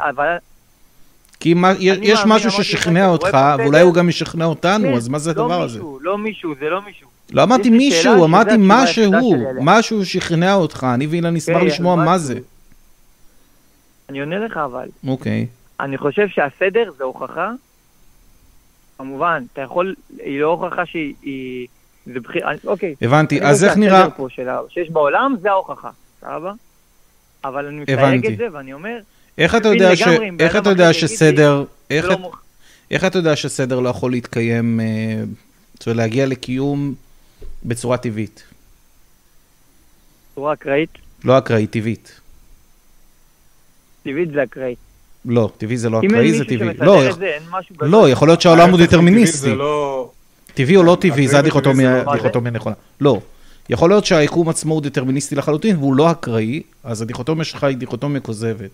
כי 1.41 1.55
מה- 1.55 1.73
יש 1.81 2.19
מאמין, 2.19 2.35
משהו 2.37 2.51
ששכנע 2.51 3.07
אותך, 3.09 3.39
ואולי? 3.59 3.81
הוא 3.81 3.95
גם 3.95 4.09
ישכנע 4.09 4.45
אותנו, 4.45 4.89
כן, 4.89 4.95
אז 4.95 5.09
מה 5.09 5.19
זה 5.19 5.35
לא 5.35 5.43
הדבר 5.43 5.63
הזה? 5.63 5.79
מישהו, 5.79 5.99
לא 6.03 6.19
מישהו, 6.19 6.55
זה 6.61 6.69
לא 6.69 6.83
מישהו. 6.83 7.09
לא 7.33 7.43
אמרתי 7.43 7.71
מישהו, 7.71 8.25
אמרתי 8.25 8.55
משהו. 8.59 9.11
משהו 9.63 10.07
שכנע 10.07 10.55
אותך, 10.55 10.87
אני 10.95 11.07
ואילן 11.07 11.35
נשמח 11.35 11.57
כן, 11.61 11.67
לשמוע. 11.67 11.97
מה 11.97 12.19
זה. 12.19 12.39
אני 14.09 14.21
עונה 14.21 14.39
לך 14.39 14.57
אבל. 14.57 14.89
אוקיי. 15.09 15.47
אני 15.81 15.99
חושב 15.99 16.29
שהסדר 16.29 16.91
זה 16.99 17.05
הוכחה. 17.05 17.51
כמובן, 18.99 19.43
אתה 19.53 19.61
יכול, 19.63 19.95
היא 20.19 20.41
לא 20.41 20.47
הוכחה 20.47 20.87
שהיא... 20.87 21.15
היא- 21.23 21.67
זה 22.07 22.21
בחיר... 22.21 22.43
אוקיי. 22.67 22.95
הבנתי, 23.03 23.41
אז 23.43 23.65
איך 23.65 23.77
נראה... 23.77 24.07
שיש 24.69 24.91
בעולם, 24.91 25.35
זה 25.41 25.51
ההוכחה, 25.51 25.91
סבבה? 26.21 26.53
אבל 27.45 27.67
אני 27.67 27.81
מסייג. 27.81 28.27
את 28.27 28.37
זה 28.39 28.47
ואני 28.53 28.73
אומר, 28.73 28.99
איך 29.39 29.55
אתה 29.55 29.69
יודע 29.69 29.97
ש- 29.97 30.03
איך 30.41 30.57
אתה 30.57 30.71
יודע 30.71 30.93
שסדר... 30.93 31.65
איך 31.91 32.03
זה 32.05 32.09
לא 32.09 32.15
את- 32.15 32.21
מוכ- 32.21 32.37
איך 32.91 33.05
אתה 33.05 33.19
יודע 33.19 33.37
שסדר 33.37 33.81
לא 33.81 33.89
יכול 33.89 34.11
להתקיים, 34.11 34.81
אה, 34.81 34.87
זאת 35.75 35.87
אומרת, 35.87 35.97
להגיע 35.97 36.27
לקיום 36.27 36.95
בצורה 37.65 37.97
טבעית? 37.97 38.43
בצורה 40.33 40.53
אקראית, 40.53 40.91
לא 41.25 41.39
אקראית, 41.39 41.71
טבעית. 41.71 42.21
טבעית 44.05 44.29
זה 44.33 44.43
אקראית. 44.43 44.79
לא, 45.25 45.51
טבעי 45.59 45.77
זה 45.77 45.91
לא 45.91 46.01
אקראי, 46.07 46.39
זה 46.39 46.45
טבעי. 46.45 46.69
לא, 46.79 47.13
זה. 47.13 47.37
לא, 47.81 48.09
יכול 48.11 48.29
להיות 48.29 48.41
שהעולם 48.41 48.61
הוא 48.61 48.69
ההפך 48.69 48.75
מטבעי 48.83 48.87
דטרמיניסטי. 48.87 49.39
זה 49.39 49.55
לא... 49.55 50.11
טבעי 50.55 50.77
או 50.77 50.83
לא 50.83 50.97
טבעי, 51.01 51.11
אקראי 51.11 51.29
זה 51.29 51.39
הדיכוטומיה 51.39 51.89
וטבעי 51.89 52.01
זה 52.01 52.07
לא- 52.07 52.13
הדיכוטומיה 52.13 52.53
נכונה. 52.53 52.75
לא. 53.01 53.21
יכול 53.71 53.91
להיות 53.91 54.05
שהיקום 54.05 54.49
עצמו 54.49 54.75
הוא 54.75 54.83
דטרמיניסטי 54.83 55.35
לחלוטין 55.35 55.77
והוא 55.77 55.95
לא 55.97 56.11
אקראי, 56.11 56.63
אז 56.85 57.03
הדיכוטומיה 57.03 57.45
שלך 57.45 57.65
היא 57.65 57.77
דיכוטומיה 57.77 58.21
כוזבת. 58.21 58.71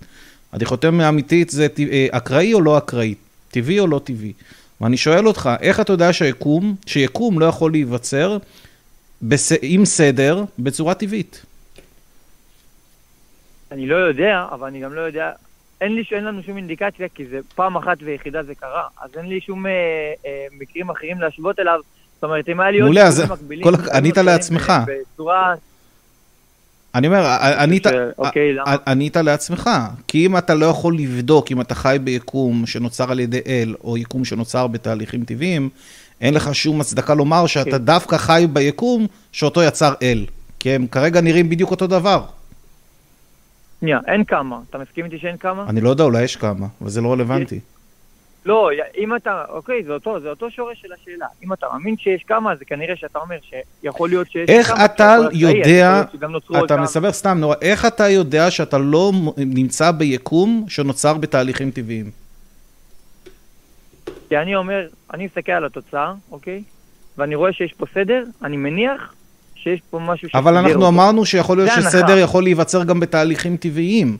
הדיכוטומיה 0.52 1.06
האמיתית 1.06 1.50
זה 1.50 1.66
אה, 1.92 2.06
אקראי 2.10 2.54
או 2.54 2.60
לא 2.60 2.78
אקראי, 2.78 3.14
טבעי 3.50 3.80
או 3.80 3.86
לא 3.86 4.00
טבעי. 4.04 4.32
ואני 4.80 4.96
שואל 4.96 5.26
אותך, 5.26 5.50
איך 5.60 5.80
אתה 5.80 5.92
יודע 5.92 6.12
שהיקום, 6.12 6.74
שיקום 6.86 7.40
לא 7.40 7.46
יכול 7.46 7.72
להיווצר 7.72 8.38
בס... 9.22 9.52
עם 9.62 9.84
סדר 9.84 10.44
בצורה 10.58 10.94
טבעית? 10.94 11.42
אני 13.72 13.86
לא 13.86 13.96
יודע, 13.96 14.46
אבל 14.52 14.66
אני 14.66 14.80
גם 14.80 14.94
לא 14.94 15.00
יודע 15.00 15.32
אין, 15.80 15.94
לי, 15.94 16.02
אין 16.12 16.24
לנו 16.24 16.42
שום 16.42 16.56
אינדיקציה, 16.56 17.08
כי 17.14 17.26
זה 17.26 17.40
פעם 17.54 17.76
אחת 17.76 17.96
ויחידה 18.00 18.42
זה 18.42 18.54
קרה, 18.54 18.82
אז 19.02 19.10
אין 19.16 19.26
לי 19.26 19.40
שום 19.40 19.66
אה, 19.66 19.72
אה, 20.26 20.46
מקרים 20.58 20.90
אחרים 20.90 21.20
להשוות 21.20 21.58
אליו. 21.60 21.80
זאת 22.14 22.24
אומרת, 22.24 22.48
אם 22.48 22.60
היה 22.60 22.70
לי 22.70 22.78
עוד 22.80 22.84
מעולה, 22.84 23.06
אז 23.06 23.30
מקבילים, 23.30 23.64
כל- 23.64 23.76
דברים 23.76 23.94
ענית 23.94 24.16
לעצמך. 24.16 24.72
בצורה... 24.86 25.54
אני 26.94 27.06
אומר, 27.06 27.26
ענית, 27.58 27.86
אוקיי? 28.18 28.56
ענית 28.86 29.16
לעצמך, 29.16 29.70
כי 30.08 30.26
אם 30.26 30.36
אתה 30.36 30.54
לא 30.54 30.66
יכול 30.66 30.98
לבדוק 30.98 31.52
אם 31.52 31.60
אתה 31.60 31.74
חי 31.74 31.96
ביקום 32.04 32.66
שנוצר 32.66 33.10
על 33.10 33.20
ידי 33.20 33.40
אל, 33.46 33.74
או 33.84 33.96
יקום 33.96 34.24
שנוצר 34.24 34.66
בתהליכים 34.66 35.24
טבעיים, 35.24 35.68
אין 36.20 36.34
לך 36.34 36.54
שום 36.54 36.80
הצדקה 36.80 37.14
לומר 37.14 37.46
שאתה 37.46 37.70
כן. 37.70 37.84
דווקא 37.84 38.16
חי 38.16 38.46
ביקום 38.52 39.06
שאותו 39.32 39.62
יצר 39.62 39.94
אל. 40.02 40.26
כי 40.58 40.70
הם 40.70 40.86
כרגע 40.86 41.20
נראים 41.20 41.48
בדיוק 41.48 41.70
אותו 41.70 41.86
דבר. 41.86 42.24
שנייה, 43.80 43.98
אין 44.06 44.24
כמה. 44.24 44.58
אתה 44.70 44.78
מסכים 44.78 45.04
איתי 45.04 45.18
שאין 45.18 45.36
כמה? 45.36 45.64
אני 45.68 45.80
לא 45.80 45.90
יודע, 45.90 46.04
אולי 46.04 46.22
יש 46.22 46.36
כמה, 46.36 46.66
אבל 46.80 46.90
זה 46.90 47.00
לא 47.00 47.12
רלוונטי. 47.12 47.60
לא, 48.46 48.70
אם 48.98 49.16
אתה, 49.16 49.44
אוקיי, 49.48 49.82
זה 49.84 49.92
אותו, 49.92 50.20
זה 50.20 50.30
אותו 50.30 50.50
שורש 50.50 50.82
של 50.82 50.88
השאלה. 50.92 51.26
אם 51.44 51.52
אתה 51.52 51.66
מאמין 51.72 51.96
שיש 51.98 52.22
כמה, 52.22 52.56
זה 52.56 52.64
כנראה 52.64 52.96
שאתה 52.96 53.18
אומר 53.18 53.36
שיכול 53.82 54.08
להיות 54.08 54.30
שיש 54.30 54.48
איך 54.50 54.66
כמה, 54.66 54.84
אתה 54.84 55.16
שיכול 55.22 55.32
להיות 55.32 55.66
יודע, 55.66 56.02
אתה 56.64 56.74
כמה. 56.74 56.82
מסבר 56.82 57.12
סתם 57.12 57.38
נורא, 57.40 57.54
איך 57.62 57.86
אתה 57.86 58.08
יודע 58.08 58.50
שאתה 58.50 58.78
לא 58.78 59.12
נמצא 59.36 59.90
ביקום 59.90 60.64
שנוצר 60.68 61.14
בתהליכים 61.14 61.70
טבעיים? 61.70 62.10
כי 64.28 64.38
אני 64.38 64.56
אומר, 64.56 64.86
אני 65.14 65.24
מסתכל 65.24 65.52
על 65.52 65.64
התוצאה, 65.64 66.12
אוקיי? 66.30 66.62
ואני 67.18 67.34
רואה 67.34 67.52
שיש 67.52 67.72
פה 67.72 67.86
סדר, 67.94 68.24
אני 68.42 68.56
מניח 68.56 69.14
שיש 69.54 69.80
פה 69.90 69.98
משהו 69.98 70.28
אבל 70.34 70.42
שסידר 70.42 70.58
אנחנו 70.58 70.74
אותו. 70.74 70.88
אמרנו 70.88 71.26
שיכול 71.26 71.56
להיות. 71.56 71.70
שסדר 71.76 72.18
יכול 72.18 72.42
להיווצר 72.42 72.84
גם 72.84 73.00
בתהליכים 73.00 73.56
טבעיים. 73.56 74.16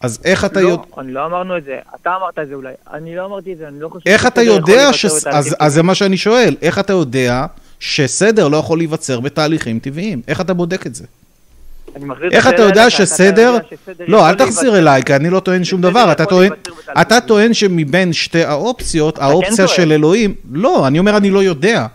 אז 0.00 0.18
איך 0.24 0.44
אתה 0.44 0.60
לא, 0.60 0.68
יודע... 0.68 0.82
אני 0.98 1.12
לא 1.12 1.26
אמרנו 1.26 1.56
את 1.56 1.64
זה. 1.64 1.78
אתה 2.02 2.10
אמרת 2.16 2.38
את 2.38 2.48
זה 2.48 2.54
אולי. 2.54 2.72
אני 2.92 3.16
לא 3.16 3.24
אמרתי 3.24 3.52
את 3.52 3.58
זה, 3.58 3.68
אני 3.68 3.80
לא 3.80 3.88
חושב 3.88 4.08
איך 4.08 4.26
אתה 4.26 4.42
יודע 4.42 4.92
ש... 4.92 5.06
אז, 5.26 5.56
אז 5.58 5.74
זה 5.74 5.82
מה 5.82 5.94
שאני 5.94 6.16
שואל, 6.16 6.56
איך 6.62 6.78
אתה 6.78 6.92
יודע 6.92 7.46
שסדר 7.80 8.48
לא 8.48 8.56
יכול 8.56 8.78
להיווצר 8.78 9.20
בתהליכים 9.20 9.78
טבעיים? 9.78 10.22
איך 10.28 10.40
אתה 10.40 10.54
בודק 10.54 10.86
את 10.86 10.94
זה? 10.94 11.04
איך 12.32 12.48
אתה 12.48 12.62
יודע 12.62 12.90
שסדר... 12.90 13.58
לא, 14.08 14.28
אל 14.28 14.34
תחזיר 14.34 14.78
אליי, 14.78 15.02
כי 15.02 15.16
אני 15.16 15.30
לא 15.30 15.40
טוען 15.40 15.64
שום 15.64 15.80
דבר. 15.80 16.12
אתה 17.00 17.20
טוען, 17.20 17.54
שמבין 17.54 18.12
שתי 18.12 18.44
האופציות, 18.44 19.18
האופציה 19.18 19.66
טוען. 19.66 19.68
של 19.68 19.92
אלוהים... 19.92 20.34
לא, 20.52 20.86
אני 20.86 20.98
אומר 20.98 21.16
אני 21.16 21.30
לא 21.30 21.42
יודע. 21.42 21.86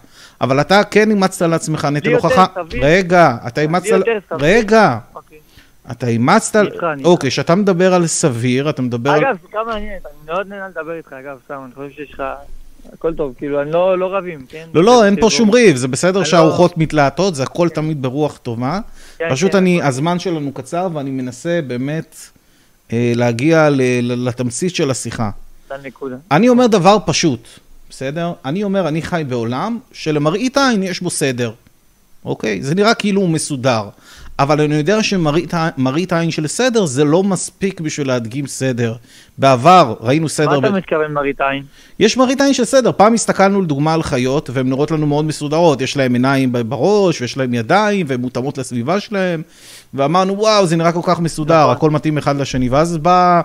אבל 0.41 0.61
אתה 0.61 0.83
כן 0.83 1.09
אימצת 1.09 1.41
על 1.41 1.53
עצמך 1.53 1.87
נטל 1.91 2.13
הוכחה. 2.13 2.45
רגע, 2.81 3.37
אתה 3.47 3.61
אימצת... 3.61 3.99
רגע, 4.31 4.97
אוקיי. 5.15 5.37
אתה 5.91 6.07
אימצת... 6.07 6.59
אוקיי, 7.03 7.29
כשאתה 7.29 7.55
מדבר 7.55 7.93
על 7.93 8.07
סביר, 8.07 8.69
אתה 8.69 8.81
מדבר. 8.81 9.17
אגב, 9.17 9.37
שיחה 9.45 9.63
מעניינת, 9.67 10.05
אני 10.05 10.33
מאוד 10.33 10.47
נהנה 10.47 10.67
לדבר 10.67 10.93
איתך, 10.97 11.13
אגב, 11.13 11.37
סתם, 11.45 11.61
אני 11.65 11.73
חושב 11.75 11.95
שיש 11.95 12.13
לך... 12.13 12.23
הכל 12.93 13.13
טוב, 13.13 13.33
כאילו, 13.37 13.61
אני 13.61 13.71
לא 13.71 13.97
לא 13.97 14.15
רבים, 14.15 14.45
כן? 14.49 14.67
לא, 14.73 14.83
לא, 14.83 15.05
אין 15.05 15.15
זה 15.15 15.21
פה. 15.21 15.29
שום 15.29 15.49
ריב, 15.49 15.75
זה 15.75 15.87
בסדר 15.87 16.19
אני 16.19 16.25
שהרוחות 16.25 16.77
מתלהטות, 16.77 17.35
זה 17.35 17.43
הכל 17.43 17.69
תמיד 17.69 18.01
ברוח 18.01 18.37
טובה. 18.37 18.79
כן, 19.17 19.29
פשוט 19.31 19.51
כן, 19.51 19.57
אני. 19.57 19.81
הזמן 19.83 20.19
שלנו 20.19 20.51
קצר 20.51 20.87
ואני 20.93 21.09
מנסה 21.09 21.59
באמת 21.67 22.15
אה, 22.93 23.13
להגיע 23.15 23.69
לתמצית 24.01 24.75
של 24.75 24.91
השיחה. 24.91 25.29
זה. 26.01 26.15
אני 26.31 26.49
אומר 26.49 26.67
דבר 26.67 26.97
פשוט, 27.05 27.47
בסדר? 27.89 28.33
אני 28.45 28.63
אומר, 28.63 28.87
אני 28.87 29.01
חי 29.01 29.23
בעולם 29.27 29.79
שלמראית 29.91 30.57
עין 30.57 30.83
יש 30.83 31.01
בו 31.01 31.09
סדר, 31.09 31.51
אוקיי? 32.25 32.63
זה 32.63 32.75
נראה 32.75 32.93
כאילו 32.93 33.21
הוא 33.21 33.29
מסודר. 33.29 33.89
אבל 34.41 34.61
אני 34.61 34.75
יודע 34.75 35.03
שמראית 35.03 36.13
עין 36.13 36.31
של 36.31 36.47
סדר 36.47 36.85
זה 36.85 37.03
לא 37.03 37.23
מספיק 37.23 37.81
בשביל 37.81 38.07
להדגים 38.07 38.47
סדר. 38.47 38.95
בעבר 39.37 39.95
ראינו 40.01 40.23
מה 40.23 40.29
סדר... 40.29 40.59
אתה 40.59 40.69
ב- 40.69 40.75
מתכוון 40.75 41.13
מראית 41.13 41.41
עין? 41.41 41.63
יש 41.99 42.17
מראית 42.17 42.41
עין 42.41 42.53
של 42.53 42.65
סדר. 42.65 42.91
פעם 42.97 43.13
הסתכלנו 43.13 43.61
לדוגמה 43.61 43.93
על 43.93 44.03
חיות, 44.03 44.49
והן 44.49 44.69
נראות 44.69 44.91
לנו 44.91 45.07
מאוד 45.07 45.25
מסודרות. 45.25 45.81
יש 45.81 45.97
להן 45.97 46.13
עיניים 46.13 46.51
בראש, 46.51 47.21
ויש 47.21 47.37
להן 47.37 47.53
ידיים, 47.53 48.05
והן 48.09 48.21
מותאמות 48.21 48.57
לסביבה 48.57 48.99
שלהן. 48.99 49.41
ואמרנו, 49.93 50.37
וואו, 50.37 50.65
זה 50.65 50.75
נראה 50.75 50.91
כל 50.91 51.01
כך 51.03 51.19
מסודר, 51.19 51.61
נכון. 51.61 51.75
הכל 51.75 51.89
מתאים 51.89 52.17
אחד 52.17 52.35
לשני. 52.37 52.69
ואז 52.69 52.97
בא 52.97 53.41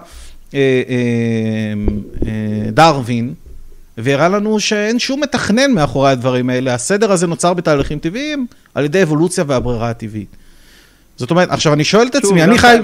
אה, 0.54 0.58
אה, 0.58 0.94
אה, 2.26 2.70
דרווין, 2.70 3.34
והראה 3.98 4.28
לנו 4.28 4.60
שאין 4.60 4.98
שום 4.98 5.20
מתכנן 5.20 5.72
מאחורי 5.72 6.10
הדברים 6.10 6.50
האלה. 6.50 6.74
הסדר 6.74 7.12
הזה 7.12 7.26
נוצר 7.26 7.54
בתהליכים 7.54 7.98
טבעיים 7.98 8.46
על 8.74 8.84
ידי 8.84 9.02
אבולוציה 9.02 9.44
והברירה 9.46 9.90
הטבעית. 9.90 10.36
זאת 11.16 11.30
אומרת, 11.30 11.50
עכשיו 11.50 11.72
אני 11.72 11.84
שואל 11.84 12.06
את 12.06 12.14
עצמי, 12.14 12.40
גם 12.40 12.50
אני 12.50 12.58
חי... 12.58 12.76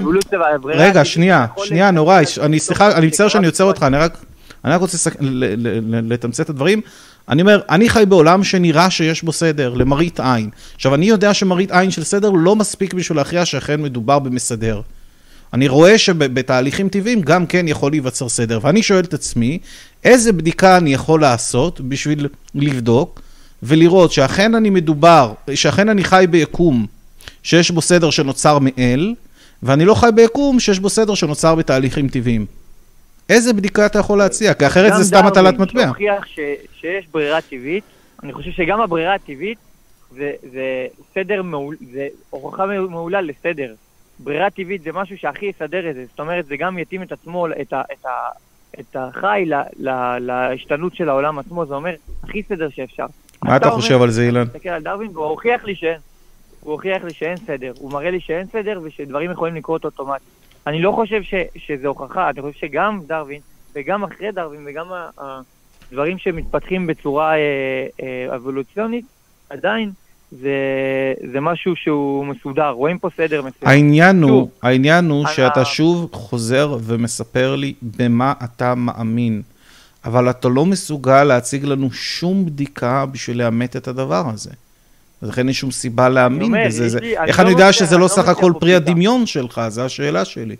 רגע, 0.65 1.05
שנייה, 1.05 1.45
שנייה, 1.57 1.91
שזה 2.25 2.45
אני 2.45 2.59
סליחה, 2.59 2.97
אני 2.97 3.07
מצטער 3.07 3.27
שאני 3.27 3.47
עוצר 3.47 3.63
אותך, 3.63 3.83
אני 3.83 3.97
רק, 3.97 4.17
אני 4.65 4.73
רק 4.73 4.81
רוצה 4.81 5.09
לתמצת 6.03 6.45
את 6.45 6.49
הדברים. 6.49 6.81
אני 7.29 7.41
אומר, 7.41 7.61
אני 7.69 7.89
חי 7.89 8.03
בעולם 8.07 8.43
שנראה 8.43 8.89
שיש 8.89 9.23
בו 9.23 9.31
סדר, 9.31 9.73
למראית 9.73 10.19
עין. 10.19 10.49
עכשיו, 10.75 10.95
אני 10.95 11.05
יודע 11.05 11.33
שמראית 11.33 11.71
עין 11.71 11.91
של 11.91 12.03
סדר 12.03 12.31
לא 12.31 12.55
מספיק 12.55 12.93
בשביל 12.93 13.17
להכריע 13.17 13.45
שאכן 13.45 13.81
מדובר 13.81 14.19
במסדר. 14.19 14.81
אני 15.53 15.67
רואה 15.67 15.97
שבתהליכים 15.97 16.89
טבעיים 16.89 17.21
גם 17.21 17.45
כן 17.45 17.67
יכול 17.67 17.91
להיווצר 17.91 18.29
סדר, 18.29 18.59
ואני 18.61 18.83
שואל 18.83 19.03
את 19.03 19.13
עצמי, 19.13 19.59
איזה 20.03 20.33
בדיקה 20.33 20.77
אני 20.77 20.93
יכול 20.93 21.21
לעשות 21.21 21.81
בשביל 21.81 22.27
לבדוק 22.55 23.21
ולראות 23.63 24.11
שאכן 24.11 24.55
אני 24.55 24.69
מדובר, 24.69 25.33
שאכן 25.55 25.89
אני 25.89 26.03
חי 26.03 26.25
ביקום 26.29 26.85
שיש 27.43 27.71
בו 27.71 27.81
סדר 27.81 28.09
שנוצר 28.09 28.57
מאל, 28.61 29.13
ואני 29.63 29.85
לא 29.85 29.93
חי 29.93 30.07
ביקום 30.15 30.59
שיש 30.59 30.79
בו 30.79 30.89
סדר 30.89 31.15
שנוצר 31.15 31.55
בתהליכים 31.55 32.07
טבעיים. 32.07 32.45
איזה 33.29 33.53
בדיקה 33.53 33.85
אתה 33.85 33.99
יכול 33.99 34.17
להציע? 34.17 34.53
כי 34.53 34.67
אחרת 34.67 34.91
גם 34.91 34.97
זה 34.97 35.03
סתם 35.03 35.25
הטלת 35.25 35.35
דרווין 35.53 35.61
מטבע. 35.61 35.83
שהוכיח 35.83 36.25
ש- 36.25 36.39
שיש 36.81 37.05
ברירה 37.11 37.41
טבעית, 37.41 37.83
אני 38.23 38.33
חושב 38.33 38.51
שגם 38.51 38.81
הברירה 38.81 39.13
הטבעית 39.13 39.57
זה, 40.11 40.31
זה 40.53 40.85
סדר 41.13 41.41
מעול, 41.41 41.75
זה 41.93 42.07
הוכחה 42.29 42.65
מעולה 42.89 43.21
לסדר. 43.21 43.73
ברירה 44.19 44.49
טבעית 44.49 44.83
זה 44.83 44.89
משהו 44.93 45.17
שהכי 45.17 45.45
יסדר 45.45 45.89
את 45.89 45.95
זה, 45.95 46.05
זאת 46.09 46.19
אומרת 46.19 46.45
זה 46.45 46.55
גם 46.57 46.79
יתאים 46.79 47.03
את 47.03 47.11
עצמו, 47.11 47.47
את, 47.61 47.73
ה, 47.73 47.81
את, 47.81 48.05
ה, 48.05 48.09
את 48.79 48.95
החי 48.95 49.43
ל, 49.47 49.53
ל, 49.89 50.17
להשתנות 50.19 50.95
של 50.95 51.09
העולם 51.09 51.39
עצמו, 51.39 51.65
זה 51.65 51.73
אומר 51.73 51.93
הכי 52.23 52.43
סדר 52.49 52.69
שאפשר. 52.69 53.05
מה 53.43 53.55
אתה 53.55 53.65
אומר- 53.67 53.75
חושב 53.81 54.01
על 54.01 54.11
זה, 54.11 54.23
אילן? 54.23 54.41
מסתכל 54.55 54.69
על 54.69 54.83
דרווין 54.83 55.09
והוא 55.13 55.25
הוכיח 55.25 55.63
לי 55.63 55.75
שאין. 55.75 55.97
הוא 56.63 56.71
הוכיח 56.73 57.03
לי 57.03 57.13
שאין 57.13 57.37
סדר, 57.37 57.71
הוא 57.79 57.91
מראה 57.91 58.11
לי 58.11 58.19
שאין 58.19 58.47
סדר 58.51 58.79
ושדברים 58.83 59.31
יכולים 59.31 59.55
לקרות 59.55 59.85
אוטומטית. 59.85 60.27
אני 60.67 60.81
לא 60.81 60.91
חושב 60.91 61.23
ש, 61.23 61.33
שזה 61.55 61.87
הוכחה, 61.87 62.29
אני 62.29 62.41
חושב 62.41 62.59
שגם 62.59 62.99
דרווין 63.07 63.39
וגם 63.75 64.03
אחרי 64.03 64.31
דרווין 64.31 64.61
וגם 64.65 64.85
הדברים 65.17 66.17
שמתפתחים 66.17 66.87
בצורה 66.87 67.33
אה, 67.33 67.39
אה, 68.03 68.35
אבולוציונית, 68.35 69.05
עדיין 69.49 69.91
זה, 70.31 70.49
זה 71.31 71.39
משהו 71.39 71.75
שהוא 71.75 72.25
מסודר, 72.25 72.69
רואים 72.69 72.99
פה 72.99 73.09
סדר 73.17 73.41
מסוים. 73.41 73.71
העניין 73.71 74.23
הוא, 74.23 74.29
שוב, 74.29 74.49
העניין 74.61 75.09
הוא 75.09 75.27
שאתה 75.27 75.61
ה- 75.61 75.65
שוב 75.65 76.09
חוזר 76.13 76.77
ומספר 76.83 77.55
לי 77.55 77.73
במה 77.81 78.33
אתה 78.43 78.75
מאמין, 78.75 79.41
אבל 80.05 80.29
אתה 80.29 80.47
לא 80.49 80.65
מסוגל 80.65 81.23
להציג 81.23 81.65
לנו 81.65 81.91
שום 81.91 82.45
בדיקה 82.45 83.05
בשביל 83.05 83.37
לאמת 83.37 83.75
את 83.75 83.87
הדבר 83.87 84.23
הזה. 84.33 84.51
לכן 85.23 85.45
אין 85.45 85.53
שום 85.53 85.71
סיבה 85.71 86.09
להאמין 86.09 86.41
אומר, 86.41 86.63
בזה. 86.67 86.89
זה- 86.89 86.99
לי- 86.99 87.17
אני 87.17 87.27
איך 87.27 87.39
לא 87.39 87.43
אני 87.43 87.51
יודע 87.51 87.63
מציע- 87.63 87.73
שזה 87.73 87.95
אני 87.95 87.99
לא 88.01 88.03
לא 88.03 88.07
סך 88.07 88.27
הכל 88.27 88.53
פרי. 88.59 88.75
הדמיון 88.75 89.25
שלך? 89.25 89.61
זו 89.67 89.81
השאלה 89.85 90.25
שלי. 90.25 90.55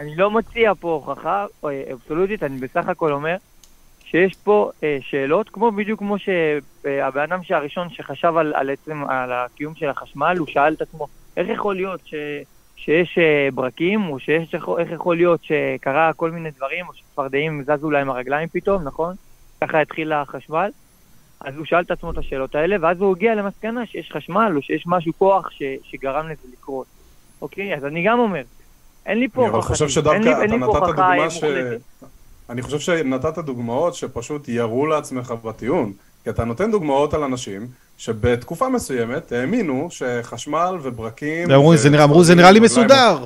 אני 0.00 0.16
לא 0.16 0.30
מציע 0.30 0.72
פה 0.80 0.88
הוכחה 0.92 1.46
אה, 1.64 1.82
אבסולוטית, 1.92 2.42
אני 2.42 2.58
בסך 2.58 2.88
הכל 2.88 3.12
אומר 3.12 3.36
שיש 4.04 4.34
פה 4.44 4.70
אה, 4.82 4.98
שאלות, 5.10 5.48
כמו 5.48 5.72
בדיוק 5.72 5.98
כמו 5.98 6.16
שהבן 6.18 7.20
אדם 7.22 7.42
שהראשון 7.42 7.88
שחשב 7.90 8.36
על, 8.36 8.52
על 8.56 8.70
עצם, 8.70 9.04
על 9.08 9.32
הקיום 9.32 9.74
של 9.74 9.88
החשמל, 9.88 10.36
הוא 10.38 10.46
שאל 10.46 10.72
את 10.74 10.82
עצמו, 10.82 11.06
איך 11.36 11.48
יכול 11.48 11.76
להיות 11.76 12.00
ש, 12.04 12.14
שיש 12.76 13.18
אה, 13.18 13.48
ברקים, 13.54 14.08
או 14.10 14.18
שיש, 14.18 14.54
איך 14.78 14.90
יכול 14.92 15.16
להיות 15.16 15.40
שקרה 15.44 16.12
כל 16.16 16.30
מיני 16.30 16.50
דברים, 16.56 16.84
או 16.88 16.94
שצפרדעים 16.94 17.64
זזו 17.66 17.90
להם 17.90 18.10
הרגליים 18.10 18.48
פתאום, 18.52 18.82
נכון? 18.82 19.14
ככה 19.60 19.80
התחיל 19.80 20.12
החשמל. 20.12 20.70
אז 21.40 21.54
הוא 21.56 21.64
שאל 21.64 21.80
את 21.80 21.90
עצמו 21.90 22.10
את 22.10 22.18
השאלות 22.18 22.54
האלה, 22.54 22.76
ואז 22.80 23.00
הוא 23.00 23.12
הגיע 23.16 23.34
למסקנה 23.34 23.86
שיש 23.86 24.10
חשמל, 24.16 24.52
או 24.56 24.62
שיש 24.62 24.84
משהו, 24.86 25.12
כוח, 25.18 25.50
ש, 25.50 25.62
שגרם 25.82 26.26
לזה 26.26 26.48
לקרות. 26.52 26.86
אוקיי? 27.42 27.74
אז 27.76 27.84
אני 27.84 28.04
גם 28.06 28.18
אומר, 28.18 28.42
אין 29.06 29.18
לי 29.18 29.28
פה 29.28 29.40
אני 29.40 29.48
אבל 29.50 29.56
הוכחה. 29.56 29.74
חושב 29.74 29.84
אין 29.84 29.88
לי- 29.88 29.94
שדווקא 29.94 30.18
אין 30.18 30.32
אתה 30.32 30.42
לי 30.42 30.48
פה 30.50 30.56
נתת 30.56 30.88
הוכחה, 30.88 30.90
דוגמה 30.92 31.30
ש... 31.30 31.34
מוחלטת. 31.44 31.80
אני 32.50 32.62
חושב 32.62 32.78
שנתת 32.78 33.38
דוגמאות 33.38 33.94
שפשוט 33.94 34.48
ירו 34.48 34.86
לעצמך 34.86 35.34
בטיעון. 35.44 35.92
כי 36.24 36.30
אתה 36.30 36.44
נותן 36.44 36.70
דוגמאות 36.70 37.14
על 37.14 37.22
אנשים 37.22 37.66
שבתקופה 37.98 38.68
מסוימת 38.68 39.32
האמינו 39.32 39.88
שחשמל 39.90 40.78
וברקים... 40.82 41.50
אמרו, 41.50 41.76
זה 41.76 41.90
נראה- 41.90 42.04
אמרו, 42.04 42.24
זה 42.24 42.34
נראה 42.34 42.50
לי 42.50 42.60
מסודר. 42.60 43.24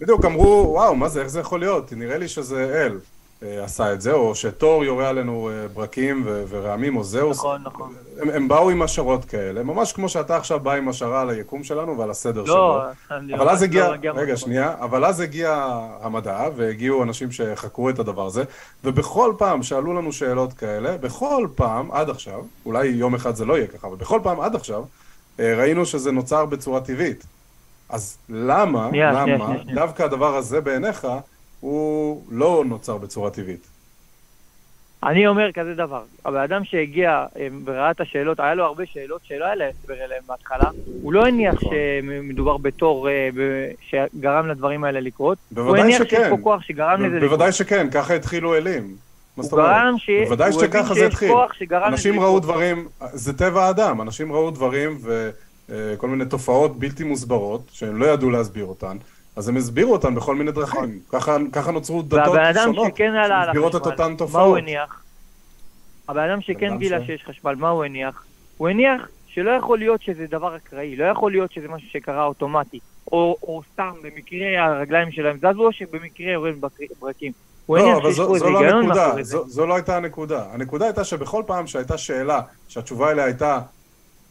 בדיוק, 0.00 0.24
אמרו, 0.24 0.66
וואו, 0.72 0.94
מה 0.96 1.08
זה, 1.08 1.20
איך 1.20 1.28
זה 1.28 1.40
יכול 1.40 1.60
להיות? 1.60 1.92
נראה 1.92 2.18
לי 2.18 2.28
שזה 2.28 2.86
אל. 2.86 2.98
אה, 3.42 3.64
עשה 3.64 3.92
את 3.92 4.00
זה, 4.00 4.12
או 4.12 4.34
שתור 4.34 4.84
יורה 4.84 5.08
עלינו 5.08 5.50
אה, 5.52 5.68
ברקים 5.68 6.22
ו- 6.26 6.44
ורעמים, 6.48 6.96
או 6.96 7.04
זהוס. 7.04 7.36
נכון, 7.36 7.62
נכון. 7.64 7.92
הם, 8.20 8.30
הם 8.30 8.48
באו 8.48 8.70
עם 8.70 8.82
השערות 8.82 9.24
כאלה, 9.24 9.62
ממש 9.62 9.92
כמו 9.92 10.08
שאתה 10.08 10.36
עכשיו 10.36 10.60
בא 10.60 10.72
עם 10.72 10.88
השערה 10.88 11.20
על 11.20 11.30
היקום 11.30 11.64
שלנו 11.64 11.98
ועל 11.98 12.10
הסדר 12.10 12.44
שלו. 12.44 12.54
לא, 12.54 12.82
אני 13.10 13.34
אבל 13.34 13.48
אז 13.48 13.60
לא 13.60 13.64
הגיע, 13.64 13.90
מגיע 13.92 14.12
רגע. 14.12 14.36
שנייה, 14.36 14.74
אבל 14.80 15.04
אז 15.04 15.20
הגיע 15.20 15.78
המדע, 16.02 16.48
והגיעו 16.56 17.02
אנשים 17.02 17.32
שחקרו 17.32 17.90
את 17.90 17.98
הדבר 17.98 18.26
הזה, 18.26 18.44
ובכל 18.84 19.34
פעם 19.38 19.62
שעלו 19.62 19.94
לנו 19.94 20.12
שאלות 20.12 20.52
כאלה, 20.52 20.96
בכל 20.96 21.46
פעם, 21.54 21.92
עד 21.92 22.10
עכשיו, 22.10 22.40
אולי 22.66 22.86
יום 22.86 23.14
אחד 23.14 23.34
זה 23.34 23.44
לא 23.44 23.58
יהיה 23.58 23.66
ככה, 23.66 23.86
אבל 23.86 23.96
בכל 23.96 24.20
פעם 24.22 24.40
עד 24.40 24.54
עכשיו, 24.54 24.82
אה, 25.40 25.54
ראינו 25.56 25.86
שזה 25.86 26.12
נוצר 26.12 26.44
בצורה 26.46 26.80
טבעית. 26.80 27.24
אז 27.88 28.16
למה, 28.28 28.88
שנייה, 28.88 29.12
למה, 29.12 29.22
שנייה, 29.22 29.38
שנייה, 29.38 29.62
שנייה. 29.62 29.76
דווקא 29.76 30.02
הדבר 30.02 30.36
הזה 30.36 30.60
בעיניך, 30.60 31.06
הוא 31.60 32.22
לא 32.30 32.64
נוצר 32.66 32.98
בצורה 32.98 33.30
טבעית? 33.30 33.66
אני 35.02 35.26
אומר 35.26 35.52
כזה 35.52 35.74
דבר, 35.74 36.02
הבן 36.24 36.40
אדם 36.40 36.64
שהגיע 36.64 37.26
אה, 37.36 37.48
וראה 37.64 37.90
את 37.90 38.00
השאלות, 38.00 38.40
היה 38.40 38.54
לו 38.54 38.64
הרבה 38.64 38.86
שאלות 38.86 39.20
שלא 39.24 39.44
היה 39.44 39.54
לה 39.54 39.64
הסבר 39.68 39.94
אליהן 39.94 40.22
בהתחלה, 40.26 40.70
הוא 41.02 41.12
לא 41.12 41.26
הניח 41.26 41.54
נכון. 41.54 41.72
שמדובר 41.72 42.56
בתור 42.56 43.08
אה, 43.08 43.28
שגרם 43.80 44.46
לדברים 44.48 44.84
האלה 44.84 45.00
לקרות, 45.00 45.38
הוא 45.56 45.76
הניח 45.76 45.98
שכן. 45.98 46.08
שיש 46.08 46.28
פה 46.30 46.36
כוח 46.42 46.62
שגרם 46.62 47.02
לזה 47.02 47.16
לקרות. 47.16 47.30
בוודאי 47.30 47.52
שכל, 47.52 47.90
ככה 47.92 48.14
התחילו 48.14 48.56
אלים. 48.56 48.96
מה 49.36 49.42
זאת 49.42 49.52
אומרת? 49.52 49.94
ש... 49.98 50.10
בוודאי 50.24 50.52
שככה 50.52 50.94
זה 50.94 51.06
התחיל. 51.06 51.32
אנשים. 51.72 52.20
ראו 52.20 52.40
דברים, 52.40 52.88
זה 53.12 53.38
טבע 53.38 53.64
האדם, 53.64 54.00
אנשים 54.00 54.32
ראו 54.32 54.50
דברים 54.50 54.98
וכל 55.68 56.08
מיני 56.08 56.24
תופעות 56.24 56.78
בלתי 56.78 57.04
מוסברות, 57.04 57.70
שהם 57.72 57.96
לא 57.96 58.06
ידעו 58.06 58.30
להסביר 58.30 58.64
אותן, 58.64 58.96
אז 59.36 59.48
הם 59.48 59.56
הסבירו 59.56 59.92
אותן 59.92 60.14
בכל 60.14 60.34
מיני 60.34 60.52
דרכים. 60.52 60.98
ככה, 61.12 61.36
ככה 61.52 61.70
נוצרו 61.70 62.02
דתות 62.02 62.18
והבן 62.18 62.44
אדם 62.44 62.64
שונות, 62.74 62.94
שכן 62.94 63.14
עלה 63.14 63.40
על 63.40 63.46
שמסבירות 63.46 63.76
את 63.76 63.80
החשמל, 63.80 63.92
אותן 63.92 64.10
מה 64.12 64.18
תופעות. 64.18 64.46
הוא 64.48 64.56
הניח? 64.58 65.02
הבן 66.08 66.30
אדם 66.30 66.40
שכן 66.40 66.78
גילה 66.78 67.02
ש- 67.02 67.06
שיש 67.06 67.24
חשמל, 67.28 67.54
מה 67.54 67.68
הוא 67.68 67.84
הניח? 67.84 68.24
הוא 68.56 68.68
הניח 68.68 69.08
שלא 69.26 69.50
יכול 69.50 69.78
להיות 69.78 70.02
שזה 70.02 70.26
דבר 70.30 70.56
אקראי, 70.56 70.96
לא 70.96 71.04
יכול 71.04 71.30
להיות 71.32 71.52
שזה 71.52 71.68
משהו 71.68 71.88
שקרה 71.90 72.24
אוטומטי, 72.24 72.78
או, 73.12 73.36
או 73.42 73.62
סתם 73.72 73.90
במקרה 74.02 74.64
הרגליים 74.66 75.12
שלהם 75.12 75.36
זזו, 75.38 75.66
או 75.66 75.72
שבמקרה 75.72 76.32
יורד 76.32 76.60
בק- 76.60 76.70
ברקים. 77.00 77.32
לא, 77.68 77.96
אבל 77.96 78.12
זו, 78.12 78.26
פה 78.26 78.34
איזה 78.34 78.44
זו 78.46 78.50
לא 78.50 78.58
הנקודה. 78.68 79.22
זו, 79.22 79.48
זו 79.48 79.66
לא 79.66 79.74
הייתה 79.74 79.96
הנקודה. 79.96 80.44
הנקודה 80.52 80.84
הייתה 80.84 81.04
שבכל 81.04 81.42
פעם 81.46 81.66
שהייתה 81.66 81.98
שאלה, 81.98 82.40
שהתשובה 82.68 83.10
אליה 83.10 83.24
הייתה 83.24 83.60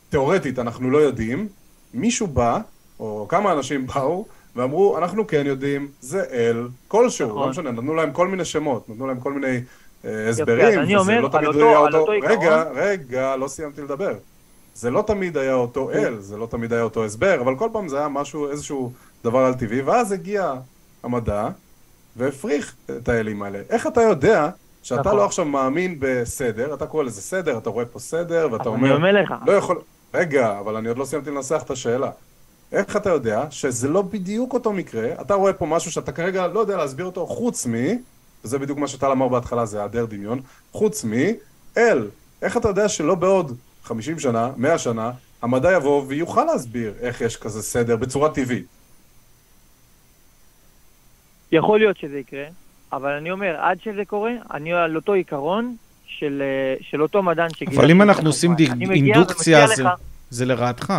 תיאורטית, 0.10 0.60
אנחנו 0.60 0.90
לא 0.92 0.98
יודעים, 0.98 1.48
מישהו 1.94 2.28
בא, 2.28 2.60
או 3.00 3.26
כמה 3.30 3.52
אנשים 3.52 3.88
באו, 3.88 4.26
ואמרו, 4.60 4.98
אנחנו 4.98 5.28
כן 5.28 5.44
יודעים, 5.46 5.88
זה 6.02 6.24
אל, 6.32 6.68
כלשהו, 6.88 7.30
נכון. 7.30 7.42
לא 7.42 7.50
משנה, 7.50 7.72
נתנו 7.72 7.96
להם 7.96 8.12
כל 8.12 8.28
מיני 8.28 8.46
שמות, 8.46 8.90
נתנו 8.90 9.08
להם 9.08 9.20
כל 9.20 9.34
מיני 9.34 9.60
אה, 10.06 10.30
הסברים, 10.30 10.80
אני 10.80 10.98
וזה 10.98 10.98
אומר, 10.98 11.22
לא 11.22 11.30
תמיד 11.30 11.48
אותו- 11.48 11.60
היה 11.70 11.78
אותו... 11.78 11.98
אותו 11.98 12.12
רגע, 12.22 12.64
רגע, 12.76 13.36
לא 13.36 13.48
סיימתי 13.48 13.82
לדבר. 13.82 14.14
זה 14.76 14.90
לא 14.90 15.04
תמיד 15.08 15.38
היה 15.38 15.54
אותו 15.54 15.92
אל, 15.92 16.16
זה 16.20 16.38
לא 16.38 16.46
תמיד 16.46 16.74
היה 16.74 16.82
אותו 16.84 17.06
הסבר, 17.06 17.42
אבל 17.42 17.56
כל 17.56 17.70
פעם 17.74 17.88
זה 17.88 17.98
היה 18.00 18.08
משהו, 18.08 18.50
איזשהו 18.50 18.92
דבר 19.24 19.40
על 19.40 19.54
טבעי, 19.54 19.82
ואז 19.82 20.12
הגיע 20.12 20.54
המדע, 21.04 21.48
והפריך 22.16 22.76
את 22.98 23.10
האלים 23.10 23.42
האלה. 23.42 23.60
איך 23.70 23.88
אתה 23.88 24.02
יודע 24.02 24.50
שאתה 24.84 25.02
נכון. 25.02 25.16
לא 25.18 25.26
עכשיו 25.26 25.46
מאמין 25.46 25.96
בסדר, 26.00 26.74
אתה 26.74 26.86
קורא 26.86 27.04
לזה 27.04 27.22
סדר, 27.22 27.58
אתה 27.58 27.70
רואה 27.70 27.86
פה 27.86 28.00
סדר, 28.00 28.48
ואתה 28.52 28.70
אומר... 28.70 28.88
אני 28.88 28.96
אומר 28.96 29.12
לך, 29.12 29.34
לא 29.46 29.52
יכול... 29.52 29.78
רגע, 30.14 30.60
אבל 30.60 30.76
אני 30.76 30.88
עוד 30.90 30.98
לא 30.98 31.06
סיימתי 31.06 31.32
לנסח 31.32 31.62
את 31.66 31.72
השאלה. 31.72 32.10
איך 32.72 32.98
אתה 32.98 33.10
יודע 33.10 33.46
שזה 33.52 33.88
לא 33.88 34.02
בדיוק 34.02 34.54
אותו 34.54 34.74
מקרה, 34.74 35.10
אתה 35.22 35.34
רואה 35.34 35.54
פה 35.54 35.66
משהו 35.66 35.92
שאתה 35.92 36.12
כרגע 36.12 36.48
לא 36.48 36.60
יודע 36.60 36.78
להסביר 36.78 37.06
אותו, 37.06 37.28
חוץ 37.28 37.68
מ... 37.68 37.74
וזה 38.44 38.60
בדיוק 38.60 38.78
מה 38.80 38.88
שטל 38.88 39.12
אמר 39.12 39.28
בהתחלה, 39.28 39.66
זה 39.66 39.78
היעדר 39.80 40.06
דמיון, 40.06 40.40
חוץ 40.72 41.06
מ... 41.06 41.14
אל. 41.78 42.08
איך 42.42 42.58
אתה 42.58 42.68
יודע 42.68 42.90
שלא 42.90 43.16
בעוד 43.16 43.56
50 43.84 44.20
שנה, 44.20 44.50
100 44.58 44.78
שנה, 44.78 45.12
המדע 45.42 45.72
יבוא 45.74 46.04
ויוכל 46.08 46.44
להסביר 46.46 46.94
איך 47.00 47.22
יש 47.22 47.38
כזה 47.38 47.62
סדר 47.64 47.96
בצורה 47.96 48.30
טבעית. 48.30 48.66
יכול 51.52 51.80
להיות 51.80 51.98
שזה 51.98 52.18
יקרה, 52.20 52.44
אבל 52.94 53.10
אני 53.12 53.32
אומר, 53.32 53.56
עד 53.60 53.78
שזה 53.84 54.06
קורה, 54.08 54.32
אני 54.54 54.74
על 54.74 54.96
אותו 54.96 55.14
עיקרון 55.14 55.76
של, 56.06 56.42
אה, 56.46 56.76
של 56.82 57.02
אותו 57.02 57.24
מדען 57.24 57.50
שגילה... 57.56 57.82
אבל 57.82 57.92
אם 57.92 58.02
אנחנו 58.02 58.30
עושים 58.30 58.52
מגיע 58.52 58.94
אינדוקציה, 58.94 59.68
זה- 59.68 59.84
לך- 59.84 59.90
זה 60.30 60.46
לרעתך. 60.46 60.94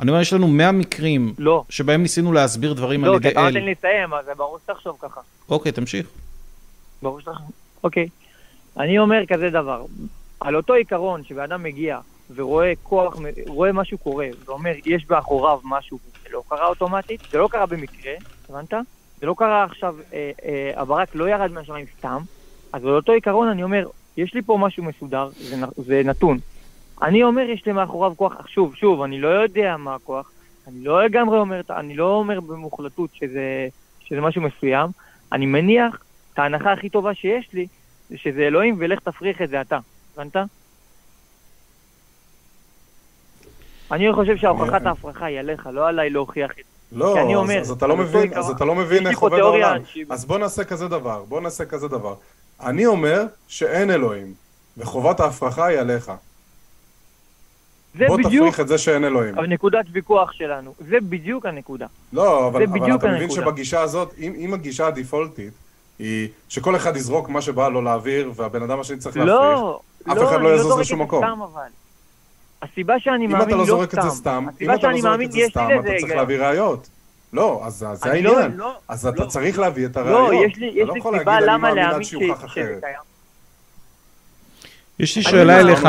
אני 0.00 0.10
אומר, 0.10 0.20
יש 0.20 0.32
לנו 0.32 0.48
100 0.48 0.72
מקרים 0.72 1.34
לא, 1.38 1.64
שבהם 1.68 2.02
ניסינו 2.02 2.32
להסביר 2.32 2.72
דברים 2.72 3.04
על 3.04 3.10
לא, 3.10 3.18
כי 3.18 3.28
ידי 3.28 3.32
אתה 3.32 3.40
נותן 3.40 3.56
אל. 3.56 3.62
לי 3.64 3.70
לסיים, 3.72 4.14
אז 4.14 4.24
ברור 4.36 4.58
שתחשוב 4.64 4.98
ככה. 5.00 5.20
אוקיי, 5.48 5.72
תמשיך. 5.72 6.06
ברור 7.02 7.20
שאתה... 7.20 7.30
אוקיי. 7.84 8.08
אני 8.76 8.98
אומר 8.98 9.26
כזה 9.28 9.50
דבר, 9.50 9.84
על 10.40 10.56
אותו 10.56 10.74
עיקרון 10.74 11.24
שבן 11.24 11.62
מגיע 11.62 11.98
ורואה 12.34 12.72
כוח, 12.82 13.16
רואה 13.46 13.72
משהו 13.72 13.98
קורה, 13.98 14.26
ואומר, 14.44 14.72
יש 14.86 15.10
מאחוריו 15.10 15.60
משהו, 15.64 15.98
זה 16.22 16.28
לא 16.32 16.42
קרה 16.48 16.66
אוטומטית, 16.66 17.20
זה 17.30 17.38
לא 17.38 17.48
קרה 17.48 17.66
במקרה, 17.66 18.12
הבנת? 18.48 18.74
זה 19.20 19.26
לא 19.26 19.34
קרה 19.38 19.64
עכשיו, 19.64 19.96
אה, 20.12 20.30
אה, 20.44 20.72
הברק 20.76 21.14
לא 21.14 21.28
ירד 21.28 21.50
מהשמיים 21.52 21.86
סתם, 21.98 22.22
אז 22.72 22.84
על 22.84 22.96
אותו 22.96 23.12
עיקרון 23.12 23.48
אני 23.48 23.62
אומר, 23.62 23.88
יש 24.16 24.34
לי 24.34 24.42
פה 24.42 24.58
משהו 24.60 24.84
מסודר, 24.84 25.28
זה, 25.38 25.56
זה 25.76 26.02
נתון. 26.04 26.38
אני 27.02 27.22
אומר, 27.22 27.42
יש 27.42 27.66
לי 27.66 27.72
מאחוריו 27.72 28.12
כוח, 28.16 28.46
שוב, 28.46 28.74
שוב, 28.74 29.02
אני 29.02 29.20
לא 29.20 29.28
יודע 29.28 29.76
מה 29.76 29.94
הכוח, 29.94 30.30
אני 30.68 30.84
לא 30.84 31.04
לגמרי 31.04 31.38
אומר, 31.38 31.60
אני 31.70 31.96
לא 31.96 32.14
אומר 32.14 32.40
במוחלטות 32.40 33.10
שזה, 33.14 33.68
שזה 34.00 34.20
משהו 34.20 34.42
מסוים, 34.42 34.90
אני 35.32 35.46
מניח 35.46 35.98
את 36.34 36.38
ההנחה 36.38 36.72
הכי 36.72 36.88
טובה 36.90 37.14
שיש 37.14 37.48
לי, 37.52 37.66
זה 38.10 38.16
שזה 38.18 38.40
אלוהים, 38.40 38.76
ולך 38.78 39.00
תפריך 39.00 39.42
את 39.42 39.48
זה 39.50 39.60
אתה. 39.60 39.78
הבנת? 40.16 40.36
אני 43.92 44.12
חושב 44.12 44.36
שהוכחת 44.36 44.86
ההפרחה 44.86 45.24
היא 45.24 45.38
עליך, 45.38 45.68
לא 45.72 45.88
עליי 45.88 46.10
להוכיח 46.10 46.50
את 46.50 46.56
זה. 46.56 46.98
לא, 46.98 47.20
אני 47.22 47.32
אז, 47.34 47.38
אומר, 47.40 47.60
אז 47.60 47.70
אתה 47.70 47.86
לא 47.86 47.96
מבין, 47.96 48.34
אז 48.34 48.50
אתה 48.50 48.64
לא 48.64 48.74
מבין 48.74 49.06
איך 49.06 49.18
עובד 49.18 49.38
העולם. 49.38 49.84
שהיא- 49.84 50.04
אז 50.10 50.24
בוא 50.24 50.38
נעשה 50.38 50.64
כזה 50.64 50.88
דבר, 50.88 51.24
בוא 51.28 51.40
נעשה 51.40 51.64
כזה 51.64 51.88
דבר. 51.88 52.14
אני 52.60 52.86
אומר 52.86 53.24
שאין 53.48 53.90
אלוהים, 53.90 54.34
וחובת 54.76 55.20
ההפרחה 55.20 55.66
היא 55.66 55.78
עליך. 55.78 56.12
זה 57.98 58.06
בוא 58.06 58.16
בדיוק 58.16 58.44
תפריך 58.46 58.60
את 58.60 58.68
זה 58.68 58.78
שאין 58.78 59.04
אלוהים. 59.04 59.38
הנקודת 59.38 59.84
ויכוח 59.92 60.32
שלנו. 60.32 60.74
זה 60.88 60.96
בדיוק 61.02 61.46
הנקודה. 61.46 61.86
לא, 62.12 62.46
אבל, 62.46 62.62
אבל 62.62 62.84
אתה 62.94 63.06
מבין 63.06 63.20
הנקודה. 63.22 63.30
שבגישה 63.42 63.80
הזאת, 63.80 64.14
אם, 64.18 64.32
אם 64.36 64.54
הגישה 64.54 64.86
הדיפולטית 64.86 65.52
היא 65.98 66.28
שכל 66.48 66.76
אחד 66.76 66.96
יזרוק 66.96 67.28
מה 67.28 67.40
שבא 67.40 67.68
לו 67.68 67.82
לאוויר, 67.82 68.32
והבן 68.36 68.62
אדם 68.62 68.80
השני 68.80 68.98
צריך 68.98 69.16
להפריך, 69.16 69.36
לא, 69.36 69.80
אף 70.12 70.16
לא, 70.16 70.24
אחד 70.28 70.34
אני 70.34 70.44
לא 70.44 70.54
יזוז 70.54 70.66
זורק 70.68 70.80
לשום 70.80 71.02
מקום. 71.02 71.24
סתם 71.24 71.42
אבל. 71.42 71.68
הסיבה 72.62 72.94
שאני 72.98 73.26
אם 73.26 73.30
מאמין 73.30 73.46
אתה 73.46 73.54
לא 73.56 73.58
לא 73.58 73.66
זורק 73.66 73.94
את 73.94 74.02
זה 74.02 74.10
סתם. 74.10 74.16
סתם, 74.16 74.46
אם 74.60 74.74
אתה 74.74 74.90
לא 74.90 75.00
זורק 75.00 75.20
את 75.22 75.32
זה 75.32 75.40
סתם, 75.50 75.68
אתה 75.80 75.88
צריך. 76.00 76.12
להביא 76.14 76.38
ראיות. 76.38 76.88
לא, 77.32 77.60
אז 77.64 77.74
זה 77.74 77.86
לא- 78.08 78.12
העניין. 78.12 78.52
לא, 78.56 78.72
אז 78.88 79.06
אתה 79.06 79.22
לא. 79.22 79.28
צריך 79.28 79.58
להביא 79.58 79.86
את 79.86 79.96
לא, 79.96 80.00
הראיות. 80.00 80.52
אתה 80.52 80.64
יש 80.64 80.88
לא 80.88 80.94
לי 80.94 81.00
סיבה 81.18 81.40
למה 81.40 81.74
להאמין 81.74 82.04
שזה. 82.04 82.18
קיים. 82.54 83.09
יש 85.00 85.16
לי 85.16 85.22
שאלה 85.22 85.62
לא 85.62 85.68
אליך, 85.68 85.88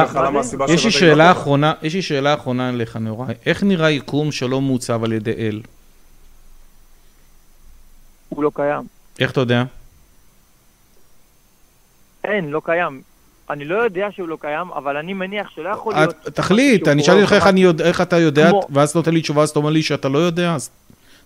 יש 0.69 0.85
לי 0.85 0.91
שאלה. 0.91 1.31
אחרונה, 1.31 1.73
יש 1.81 1.95
לי 1.95 2.01
שאלה 2.01 2.33
אחרונה 2.33 2.69
אליך, 2.69 2.95
נאורי. 2.95 3.33
איך 3.45 3.63
נראה 3.63 3.91
יקום 3.91 4.31
שלא 4.31 4.61
מעוצב 4.61 5.03
על 5.03 5.13
ידי 5.13 5.33
אל? 5.37 5.61
הוא 8.29 8.43
לא 8.43 8.51
קיים. 8.53 8.83
איך 9.19 9.31
אתה 9.31 9.39
יודע? 9.39 9.63
אין, 12.23 12.49
לא 12.49 12.61
קיים. 12.65 13.01
אני 13.49 13.65
לא 13.65 13.75
יודע 13.75 14.07
שהוא 14.11 14.27
לא 14.27 14.37
קיים, 14.41 14.71
אבל 14.75 14.97
אני 14.97 15.13
מניח 15.13 15.49
שלא 15.49 15.69
יכול 15.69 15.93
להיות... 15.93 16.15
תחליט, 16.33 16.87
אני 16.87 17.03
שאלתי 17.03 17.21
אותך 17.21 17.81
איך 17.81 18.01
אתה 18.01 18.17
יודע, 18.17 18.51
ואז 18.69 18.95
נותן 18.95 19.13
לי 19.13 19.21
תשובה, 19.21 19.41
אז 19.41 19.49
אתה 19.49 19.59
אומר 19.59 19.69
לי 19.69 19.83
שאתה 19.83 20.09
לא 20.09 20.17
יודע, 20.17 20.55
אז 20.55 20.69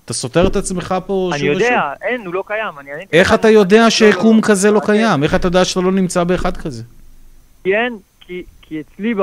אתה 0.05 0.13
סותר 0.13 0.47
את 0.47 0.55
עצמך 0.55 0.95
פה 1.05 1.31
אני. 1.33 1.43
יודע, 1.43 1.93
אין, 2.01 2.25
הוא 2.25 2.33
לא 2.33 2.43
קיים. 2.47 2.73
איך 3.13 3.33
אתה 3.33 3.49
יודע 3.49 3.83
לא, 3.83 3.89
שיקום 3.89 4.37
לא, 4.37 4.41
כזה 4.41 4.71
לא 4.71 4.75
לא, 4.75 4.85
קיים? 4.85 5.23
איך 5.23 5.35
אתה 5.35 5.47
יודע 5.47 5.65
שאתה 5.65 5.81
לא 5.81 5.91
נמצא 5.91 6.23
באחד 6.23 6.57
כזה? 6.57 6.83
אין, 7.73 7.97
כי, 8.19 8.43
כי 8.61 8.81
אצלי, 8.81 9.13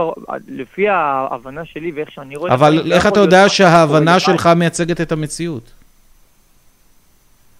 לפי 0.48 0.88
ההבנה 0.88 1.64
שלי 1.64 1.92
ואיך 1.94 2.10
שאני 2.10 2.36
רואה... 2.36 2.50
את 2.50 2.58
אבל 2.58 2.68
הדברים, 2.68 2.90
לא 2.90 2.94
איך 2.94 3.06
אתה 3.06 3.20
יודע 3.20 3.48
שההבנה. 3.48 4.20
שלך 4.20 4.48
מייצגת 4.56 5.00
את 5.00 5.12
המציאות? 5.12 5.70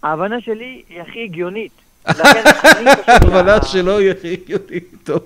ההבנה 0.03 0.41
שלי 0.41 0.83
היא 0.89 1.01
הכי 1.01 1.25
הגיונית. 1.25 1.73
ההבנה 3.07 3.63
שלו 3.63 3.99
היא 3.99 4.11
הכי 4.11 4.33
הגיונית, 4.33 4.85
טוב. 5.05 5.23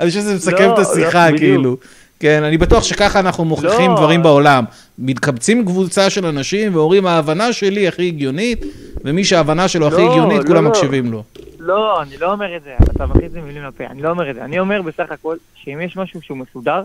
אני 0.00 0.08
חושב 0.08 0.20
שזה 0.20 0.34
מסכם 0.34 0.68
לא, 0.68 0.74
את 0.74 0.78
השיחה, 0.78 1.30
לא, 1.30 1.38
כאילו. 1.38 1.76
כן, 2.20 2.42
אני 2.42 2.58
בטוח 2.58 2.82
שככה 2.82 3.20
אנחנו 3.20 3.44
מוכיחים 3.44 3.90
לא. 3.90 3.96
דברים 3.96 4.22
בעולם. 4.22 4.64
מתקבצים 4.98 5.64
קבוצה 5.64 6.10
של 6.10 6.26
אנשים 6.26 6.74
ואומרים, 6.74 7.06
ההבנה 7.06 7.52
שלי 7.52 7.88
הכי 7.88 8.06
הגיונית, 8.06 8.64
ומי 9.04 9.24
שההבנה 9.24 9.68
שלו 9.68 9.86
הכי 9.86 10.02
לא, 10.02 10.10
הגיונית, 10.10 10.38
לא, 10.38 10.46
כולם 10.46 10.64
לא. 10.64 10.70
מקשיבים 10.70 11.12
לו. 11.12 11.22
לא, 11.64 12.02
אני 12.02 12.16
לא 12.16 12.32
אומר 12.32 12.56
את 12.56 12.62
זה, 12.62 12.74
אתה 12.96 13.06
מכניס 13.06 13.32
לי 13.34 13.40
מילים 13.40 13.62
לפה, 13.62 13.84
אני 13.86 14.02
לא 14.02 14.10
אומר 14.10 14.30
את 14.30 14.34
זה. 14.34 14.44
אני 14.44 14.58
אומר 14.58 14.82
בסך 14.82 15.10
הכל, 15.10 15.36
שאם 15.54 15.80
יש 15.80 15.96
משהו 15.96 16.22
שהוא 16.22 16.38
מסודר, 16.38 16.82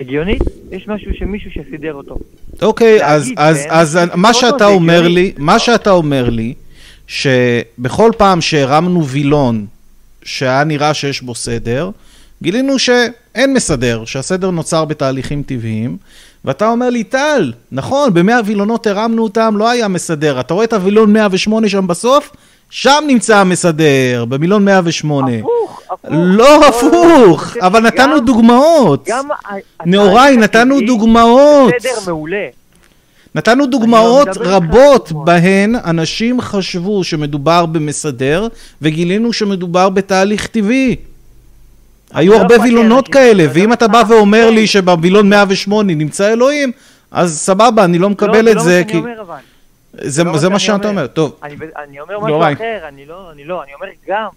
הגיוני, 0.00 0.38
יש 0.70 0.88
משהו 0.88 1.10
שמישהו 1.14 1.50
שסידר 1.50 1.94
אותו. 1.94 2.18
אוקיי, 2.62 3.04
אז, 3.04 3.30
אז, 3.36 3.66
אז 3.70 3.98
מה 4.14 4.34
שאתה 4.34 4.66
אומר. 4.66 5.08
לי, 5.08 5.32
מה 5.38 5.58
שאתה 5.58 5.90
אומר 5.90 6.30
לי, 6.30 6.54
שבכל 7.06 8.10
פעם 8.16 8.40
שהרמנו 8.40 9.06
וילון 9.06 9.66
שהיה 10.22 10.64
נראה 10.64 10.94
שיש 10.94 11.22
בו 11.22 11.34
סדר, 11.34 11.90
גילינו 12.42 12.78
שאין 12.78 13.54
מסדר, 13.54 14.04
שהסדר 14.04 14.50
נוצר 14.50 14.84
בתהליכים 14.84 15.42
טבעיים, 15.42 15.96
ואתה 16.44 16.68
אומר 16.68 16.90
לי, 16.90 17.04
טל, 17.04 17.52
נכון, 17.72 18.14
במאה 18.14 18.40
וילונות 18.44 18.86
הרמנו 18.86 19.22
אותם, 19.22 19.54
לא 19.56 19.70
היה 19.70 19.88
מסדר. 19.88 20.40
אתה 20.40 20.54
רואה 20.54 20.64
את 20.64 20.72
הווילון 20.72 21.12
108 21.12 21.68
שם 21.68 21.86
בסוף? 21.86 22.30
שם 22.70 23.04
נמצא 23.06 23.36
המסדר, 23.36 24.24
במילון 24.28 24.64
108. 24.64 25.38
הפוך, 25.38 25.82
הפוך. 25.90 26.10
לא 26.12 26.68
הפוך, 26.68 27.56
אבל 27.60 27.80
נתנו 27.80 28.20
דוגמאות. 28.20 29.08
התהליך 29.86 30.36
נתנו 30.36 30.80
דוגמאות. 30.86 31.74
בסדר 31.76 31.90
מעולה. 32.06 32.46
נתנו 33.34 33.66
דוגמאות 33.66 34.28
איתך 34.28 34.40
על 34.40 34.46
רבות 34.46 35.08
דוגמאות. 35.08 35.26
בהן 35.26 35.74
אנשים 35.84 36.40
חשבו 36.40 37.04
שמדובר 37.04 37.66
במסדר, 37.66 38.48
וגילינו 38.82 39.32
שמדובר 39.32 39.88
בתהליך 39.88 40.46
טבעי. 40.46 40.96
היו 42.12 42.32
לא 42.32 42.38
הרבה 42.38 42.60
וילונות 42.60 43.08
אנשים, 43.08 43.12
כאלה, 43.12 43.44
ואם 43.52 43.68
לא 43.68 43.74
אתה 43.74 43.88
בא 43.88 44.02
ואומר 44.08 44.50
לי. 44.50 44.66
שבווילון 44.66 45.28
108 45.28 45.94
נמצא 45.94 46.32
אלוהים, 46.32 46.72
אז 47.10 47.38
סבבה, 47.38 47.84
אני 47.84 47.98
לא 47.98 48.10
מקבל 48.10 48.44
לא, 48.44 48.50
את 48.50 48.60
זה, 48.60 48.64
זה 48.64 48.82
כי 48.88 48.96
לא 48.96 49.02
מה 49.02 49.08
שאני 49.08 49.18
אומר 49.18 49.22
אבל. 49.32 49.57
זה 49.92 50.24
לא 50.24 50.38
זה 50.38 50.48
מה 50.48 50.58
שאתה 50.58 50.74
אומר. 50.74 50.88
אומר. 50.88 51.06
טוב, 51.06 51.40
אני, 51.42 51.56
אני 51.76 52.00
אומר. 52.00 52.18
משהו 52.20 52.42
אחר, 52.52 52.88
אני 52.88 53.06
לא, 53.06 53.30
אני 53.30 53.44
לא, 53.44 53.62
אני 53.62 53.74
אומר 53.74 53.86
גם, 54.08 54.28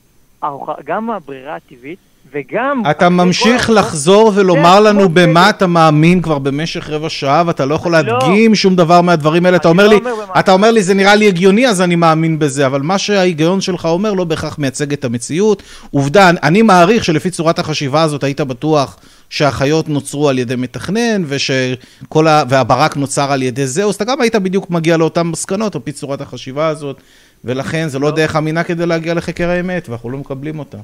גם 0.84 1.10
הברירה 1.10 1.56
הטבעית, 1.56 1.99
וגם... 2.34 2.82
אתה 2.91 3.10
ממשיך 3.10 3.68
כל 3.68 3.74
לחזור 3.74 4.32
ולומר 4.36 4.82
זה 4.84 4.90
לנו 4.90 4.99
כמו 4.99 5.10
במה 5.10 5.41
בגד. 5.41 5.53
אתה 5.58 5.68
מאמין 5.68 6.22
כבר 6.22 6.40
במשך 6.40 6.90
רבע 6.90 7.10
שעה, 7.10 7.44
ואתה 7.45 7.66
לא 7.66 7.76
יכול 7.76 7.91
לא. 7.91 7.98
להדגים 7.98 8.56
שום 8.56 8.76
דבר 8.76 9.02
מהדברים 9.02 9.45
האלה. 9.45 9.58
אתה 9.58 9.68
אומר 9.68 9.84
לא 9.84 9.90
לי, 9.90 9.95
אומר 9.95 10.16
במה. 10.16 10.40
אתה 10.40 10.52
אומר 10.52 10.72
לי, 10.72 10.84
זה 10.84 10.94
נראה 10.94 11.16
לי 11.16 11.28
הגיוני, 11.28 11.68
אז 11.68 11.82
אני 11.82 11.95
מאמין 11.95 12.40
בזה, 12.40 12.66
אבל 12.66 12.82
מה 12.82 12.98
שההיגיון 12.98 13.62
שלך 13.62 13.86
אומר 13.86 14.14
לא 14.14 14.24
בהכרח 14.24 14.60
מייצג 14.60 14.94
את 14.94 15.06
המציאות. 15.06 15.64
עובדה, 15.91 16.30
אני 16.44 16.62
מעריך 16.62 17.06
שלפי 17.06 17.30
צורת 17.30 17.60
החשיבה 17.60 18.02
הזאת 18.02 18.24
היית 18.24 18.41
בטוח 18.41 18.98
שהחיות 19.30 19.90
נוצרו 19.90 20.30
על 20.30 20.40
ידי 20.40 20.56
מתכנן, 20.56 21.24
ושכל 21.28 22.28
ה... 22.28 22.44
והברק 22.49 22.98
נוצר 22.98 23.32
על 23.32 23.44
ידי 23.44 23.68
זה, 23.68 23.86
אז 23.86 23.95
אתה 23.95 24.06
גם 24.06 24.22
היית 24.22 24.36
בדיוק 24.36 24.70
מגיע 24.70 24.98
לאותן 24.98 25.22
מסקנות, 25.22 25.76
על 25.76 25.82
פי 25.82 25.91
צורת 25.91 26.22
החשיבה 26.22 26.68
הזאת, 26.68 26.98
ולכן 27.45 27.88
זה 27.88 27.99
לא 27.99 28.12
דרך 28.12 28.36
אמינה 28.36 28.64
כדי 28.64 28.86
להגיע 28.86 29.14
לחקר 29.14 29.49
האמת, 29.49 29.90
ואנחנו 29.90 30.10
לא 30.10 30.18
מקבלים 30.18 30.60
אותה. 30.60 30.78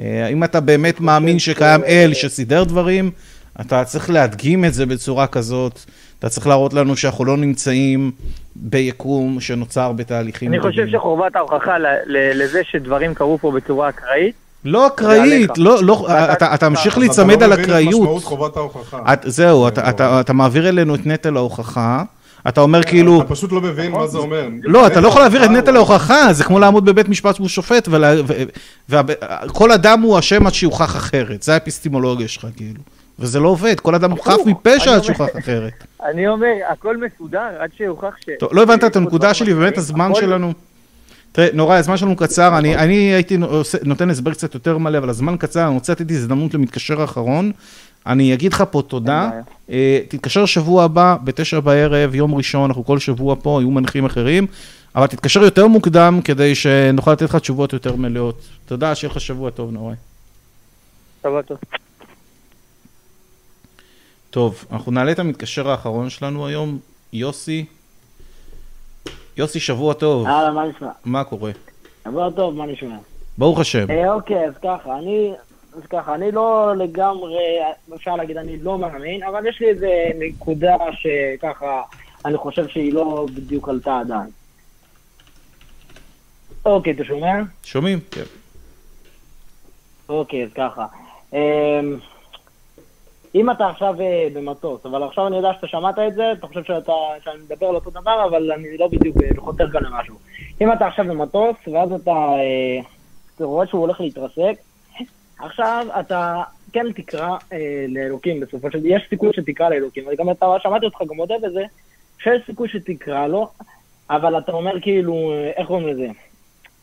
אה, 0.00 0.28
אם 0.28 0.44
אתה 0.44 0.60
באמת 0.60 1.00
מאמין 1.00 1.38
שקיים 1.38 1.84
אל 1.84 2.10
שסידר 2.14 2.64
דברים, 2.64 3.10
אתה 3.60 3.84
צריך 3.84 4.10
להדגים 4.10 4.64
את 4.64 4.74
זה 4.74 4.86
בצורה 4.86 5.26
כזאת. 5.26 5.80
אתה 6.18 6.28
צריך 6.28 6.46
להראות 6.46 6.74
לנו 6.74 6.96
שאנחנו 6.96 7.24
לא 7.24 7.36
נמצאים 7.36 8.10
ביקום 8.56 9.40
שנוצר 9.40 9.92
בתהליכים. 9.92 10.48
אני 10.48 10.60
חושב. 10.60 10.86
שחובת 10.92 11.36
ההוכחה 11.36 11.78
ל- 11.78 11.86
ל- 12.06 12.42
לזה 12.42 12.60
שדברים 12.70 13.14
קרו 13.14 13.38
פה 13.38 13.50
בצורה 13.50 13.88
אקראית, 13.88 14.34
לא 14.64 14.86
אקראית. 14.86 15.50
לא, 15.58 15.82
לא, 15.82 16.06
אתה, 16.32 16.54
אתה 16.54 16.68
ממשיך 16.68 16.98
להיצמד 16.98 17.34
אתה 17.36 17.44
על 17.44 17.50
לא 17.50 17.56
מבין 17.56 17.64
את 17.64 17.70
אקראיות. 17.70 18.00
משמעות 18.00 18.24
חובת 18.24 18.56
ההוכחה. 18.56 19.12
את, 19.12 19.20
זהו, 19.26 19.62
כן, 19.62 19.68
אתה. 19.68 19.90
אתה, 19.90 20.20
אתה 20.20 20.32
מעביר 20.32 20.68
אלינו 20.68 20.94
את 20.94 21.06
נטל 21.06 21.36
ההוכחה, 21.36 22.02
אתה 22.48 22.60
אומר 22.60 22.82
כאילו, 22.82 23.20
אתה 23.20 23.28
פשוט 23.28 23.52
לא 23.52 23.60
מבין 23.60 23.92
מה 23.92 24.06
זה 24.06 24.18
אומר. 24.18 24.48
לא, 24.62 24.86
אתה 24.86 25.00
לא 25.00 25.08
יכול 25.08 25.20
להעביר 25.20 25.44
את 25.44 25.50
נטל 25.50 25.58
נטל 25.72 25.76
ההוכחה, 25.76 26.32
זה 26.32 26.44
כמו 26.44 26.58
לעמוד 26.58 26.84
בבית 26.84 27.08
משפט 27.08 27.40
מול 27.40 27.48
שופט, 27.48 27.88
וכל 28.88 29.72
אדם 29.72 30.00
הוא 30.00 30.18
אשם 30.18 30.46
עד 30.46 30.54
שיוכח 30.54 30.96
אחרת, 30.96 31.42
זה 31.42 31.54
האפיסטימולוגיה 31.54 32.28
שלך, 32.28 32.46
כאילו. 32.56 32.80
וזה 33.18 33.40
לא 33.40 33.48
עובד, 33.48 33.80
כל 33.80 33.94
אדם 33.94 34.10
הוא 34.10 34.18
חף 34.24 34.40
מפשע 34.46 34.82
עד 34.82 34.88
אומר- 34.88 35.02
שיוכח 35.02 35.38
אחרת. 35.38 35.72
אני 36.10 36.28
אומר, 36.28 36.46
הכל 36.72 36.96
מסודר 36.96 37.48
עד 37.58 37.70
שיוכח 37.76 38.14
ש... 38.20 38.28
טוב, 38.38 38.48
לא 38.52 38.62
הבנת 38.62 38.84
את 38.84 38.96
הנקודה 38.96 39.34
שלי, 39.34 39.52
ובאמת 39.52 39.72
אחרים. 39.72 39.84
הזמן 39.84 40.14
שלנו... 40.14 40.52
תראה, 41.32 41.48
נורא, 41.52 41.76
הזמן 41.76 41.96
שלנו 41.96 42.16
קצר, 42.16 42.58
אני, 42.58 42.76
אני 42.76 42.94
הייתי 42.94 43.36
נותן 43.84 44.10
הסבר 44.10 44.32
קצת 44.32 44.54
יותר 44.54 44.78
מלא, 44.78 44.98
אבל 44.98 45.10
הזמן 45.10 45.36
קצר, 45.36 45.66
אני 45.66 45.74
רוצה 45.74 45.92
לתת 45.92 46.10
הזדמנות 46.10 46.54
למתקשר 46.54 47.00
האחרון. 47.00 47.52
אני 48.06 48.34
אגיד 48.34 48.52
לך 48.52 48.64
פה 48.70 48.82
תודה. 48.82 49.30
אה, 49.70 50.00
תתקשר 50.08 50.46
שבוע 50.46 50.84
הבא, 50.84 51.16
בתשע 51.24 51.60
בערב, 51.60 52.14
יום 52.14 52.34
ראשון, 52.34 52.64
אנחנו 52.64 52.84
כל 52.84 52.98
שבוע 52.98 53.36
פה, 53.42 53.58
יהיו 53.60 53.70
מנחים 53.70 54.04
אחרים, 54.04 54.46
אבל 54.94 55.06
תתקשר 55.06 55.42
יותר 55.42 55.66
מוקדם 55.66 56.20
כדי 56.24 56.54
שנוכל 56.54 57.12
לתת 57.12 57.22
לך 57.22 57.36
תשובות 57.36 57.72
יותר 57.72 57.96
מלאות. 57.96 58.40
תודה, 58.66 58.94
שיהיה 58.94 59.10
לך 59.10 59.20
שבוע 59.20 59.50
טוב, 59.50 59.70
נורא. 59.72 59.94
שבוע 61.22 61.42
טוב. 61.42 61.58
טוב, 64.30 64.64
אנחנו 64.72 64.92
נעלה 64.92 65.12
את 65.12 65.18
המתקשר 65.18 65.70
האחרון 65.70 66.10
שלנו 66.10 66.46
היום, 66.46 66.78
יוסי. 67.12 67.64
יוסי, 69.36 69.60
שבוע 69.60 69.94
טוב, 69.94 70.26
אהלן, 70.26 70.54
מה 70.54 70.64
נשמע? 70.68 70.88
מה 71.04 71.24
קורה? 71.24 71.50
שבוע 72.04 72.30
טוב, 72.30 72.54
מה 72.54 72.66
נשמע? 72.66 72.96
ברוך 73.38 73.60
השם. 73.60 73.90
אה, 73.90 74.14
אוקיי, 74.14 74.46
אז 74.48 74.54
ככה, 74.62 74.98
אני... 74.98 75.32
אז 75.76 75.82
ככה, 75.90 76.14
אני 76.14 76.32
לא 76.32 76.72
לגמרי, 76.76 77.58
אפשר 77.94 78.16
להגיד, 78.16 78.36
אני 78.36 78.58
לא 78.58 78.78
מאמין, 78.78 79.22
אבל 79.22 79.46
יש 79.46 79.60
לי 79.60 79.68
איזה 79.68 80.10
נקודה 80.18 80.76
שככה, 80.92 81.82
אני 82.24 82.36
חושב 82.36 82.68
שהיא 82.68 82.92
לא 82.92 83.26
בדיוק 83.34 83.68
עלתה 83.68 84.00
עדיין. 84.00 84.30
אוקיי, 86.64 86.92
אתה 86.92 87.04
שומע? 87.04 87.32
שומעים? 87.64 88.00
כן. 88.10 88.22
אוקיי, 90.08 90.44
אז 90.44 90.50
ככה. 90.54 90.86
אמ, 91.32 91.98
אם 93.34 93.50
אתה 93.50 93.68
עכשיו 93.68 94.00
אה, 94.00 94.28
במטוס, 94.32 94.86
אבל 94.86 95.02
עכשיו 95.02 95.26
אני 95.26 95.36
יודע 95.36 95.52
שאתה 95.52 95.66
שמעת 95.66 95.98
את 96.08 96.14
זה, 96.14 96.32
אתה 96.32 96.46
חושב 96.46 96.64
שאתה, 96.64 96.92
שאני 97.24 97.38
מדבר 97.38 97.66
על 97.66 97.74
אותו 97.74 97.90
דבר, 97.90 98.24
אבל 98.28 98.52
אני 98.52 98.78
לא 98.78 98.88
בדיוק 98.88 99.16
אה, 99.22 99.28
חותר 99.38 99.70
כאן 99.70 99.84
למשהו. 99.84 100.14
אם 100.60 100.72
אתה 100.72 100.86
עכשיו 100.86 101.04
במטוס, 101.04 101.56
ואז 101.72 101.92
אתה, 101.92 102.10
אה, 102.10 102.80
אתה 103.36 103.44
רואה 103.44 103.66
שהוא 103.66 103.80
הולך 103.80 104.00
להתרסק, 104.00 104.54
עכשיו 105.42 105.86
אתה 106.00 106.42
כן 106.72 106.92
תקרא 106.92 107.36
אה, 107.52 107.86
לאלוקים 107.88 108.40
בסופו 108.40 108.70
של 108.70 108.78
דבר, 108.78 108.88
יש 108.88 109.02
סיכוי 109.10 109.30
שתקרא 109.32 109.68
לאלוקים, 109.68 110.04
וגם 110.12 110.30
אתה, 110.30 110.46
שמעתי 110.62 110.86
אותך 110.86 110.98
גם 111.08 111.16
מודה 111.16 111.34
בזה, 111.42 111.64
שיש 112.22 112.42
סיכוי 112.46 112.68
שתקרא 112.68 113.26
לו, 113.26 113.48
אבל 114.10 114.38
אתה 114.38 114.52
אומר 114.52 114.80
כאילו, 114.80 115.32
אה, 115.32 115.50
איך 115.56 115.66
קוראים 115.66 115.88
לזה? 115.88 116.06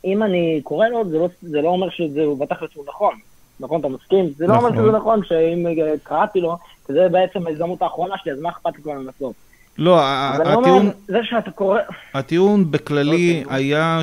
אם 0.05 0.23
אני 0.23 0.61
קורא 0.63 0.87
לו, 0.87 1.09
זה 1.09 1.17
לא, 1.17 1.29
זה 1.41 1.61
לא 1.61 1.69
אומר 1.69 1.89
שזה 1.89 2.21
בתכלס 2.39 2.69
הוא 2.73 2.85
נכון. 2.87 3.13
נכון, 3.59 3.79
אתה 3.79 3.87
מסכים? 3.87 4.29
זה 4.37 4.47
לא 4.47 4.55
אומר 4.55 4.69
נכון. 4.69 4.83
שזה 4.83 4.97
נכון, 4.97 5.23
שאם 5.23 5.67
אה, 5.67 5.93
קראתי 6.03 6.39
לו, 6.39 6.57
זה 6.87 7.09
בעצם 7.09 7.47
ההזדמנות 7.47 7.81
האחרונה 7.81 8.15
שלי, 8.17 8.31
אז 8.31 8.39
מה 8.39 8.49
אכפת 8.49 8.75
לי 8.75 8.83
כבר 8.83 8.93
לנסות? 8.93 9.33
לא, 9.77 9.99
הטיעון, 10.01 10.65
אומר, 10.65 10.91
זה 11.07 11.17
שאתה 11.23 11.51
קורא... 11.51 11.79
הטיעון 12.13 12.71
בכללי 12.71 13.41
אוקיי. 13.43 13.57
היה 13.57 13.99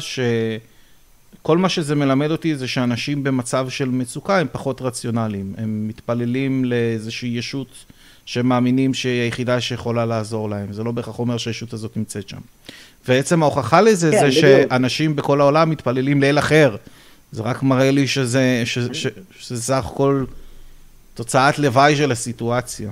שכל 1.47 1.59
מה 1.59 1.69
שזה 1.69 1.95
מלמד 1.95 2.31
אותי 2.31 2.57
זה 2.57 2.69
שאנשים 2.69 3.25
במצב 3.25 3.69
של 3.69 3.89
מצוקה 3.89 4.39
הם 4.39 4.47
פחות 4.53 4.83
רציונליים. 4.83 5.55
הם 5.59 5.89
מתפללים 5.89 6.65
לאיזושהי 6.65 7.29
ישות 7.29 7.67
שהם 8.25 8.47
מאמינים 8.49 8.95
שהיא 8.95 9.21
היחידה 9.21 9.61
שיכולה 9.61 10.07
לעזור 10.07 10.51
להם. 10.51 10.73
זה 10.73 10.85
לא 10.85 10.93
בהכרח 10.93 11.19
אומר 11.19 11.39
שהישות 11.39 11.73
הזאת 11.73 11.97
נמצאת 11.97 12.29
שם. 12.29 12.39
ועצם 13.09 13.43
ההוכחה 13.43 13.81
לזה 13.81 14.11
כן, 14.11 14.19
זה 14.19 14.27
בדיוק. 14.27 14.71
שאנשים 14.71 15.17
בכל 15.17 15.41
העולם 15.41 15.71
מתפללים 15.71 16.21
לאל 16.21 16.39
אחר. 16.39 16.77
זה 17.33 17.43
רק 17.43 17.63
מראה 17.63 17.91
לי 17.91 18.07
שזה, 18.07 18.63
ש, 18.65 18.79
ש, 18.79 19.07
שזה 19.39 19.63
סך 19.63 19.87
הכל 19.87 20.25
תוצאת 21.15 21.59
לוואי 21.59 21.97
של 21.97 22.13
הסיטואציה. 22.13 22.91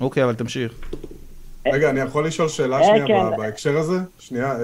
אוקיי, 0.00 0.24
אבל 0.24 0.34
תמשיך. 0.34 0.72
רגע, 1.72 1.90
אני 1.90 2.00
יכול 2.00 2.26
לשאול 2.26 2.48
שאלה 2.48 2.76
אה, 2.76 2.84
שנייה 2.84 3.06
כן. 3.06 3.36
בהקשר 3.36 3.78
הזה? 3.78 3.98
שנייה, 4.18 4.52
אה, 4.52 4.58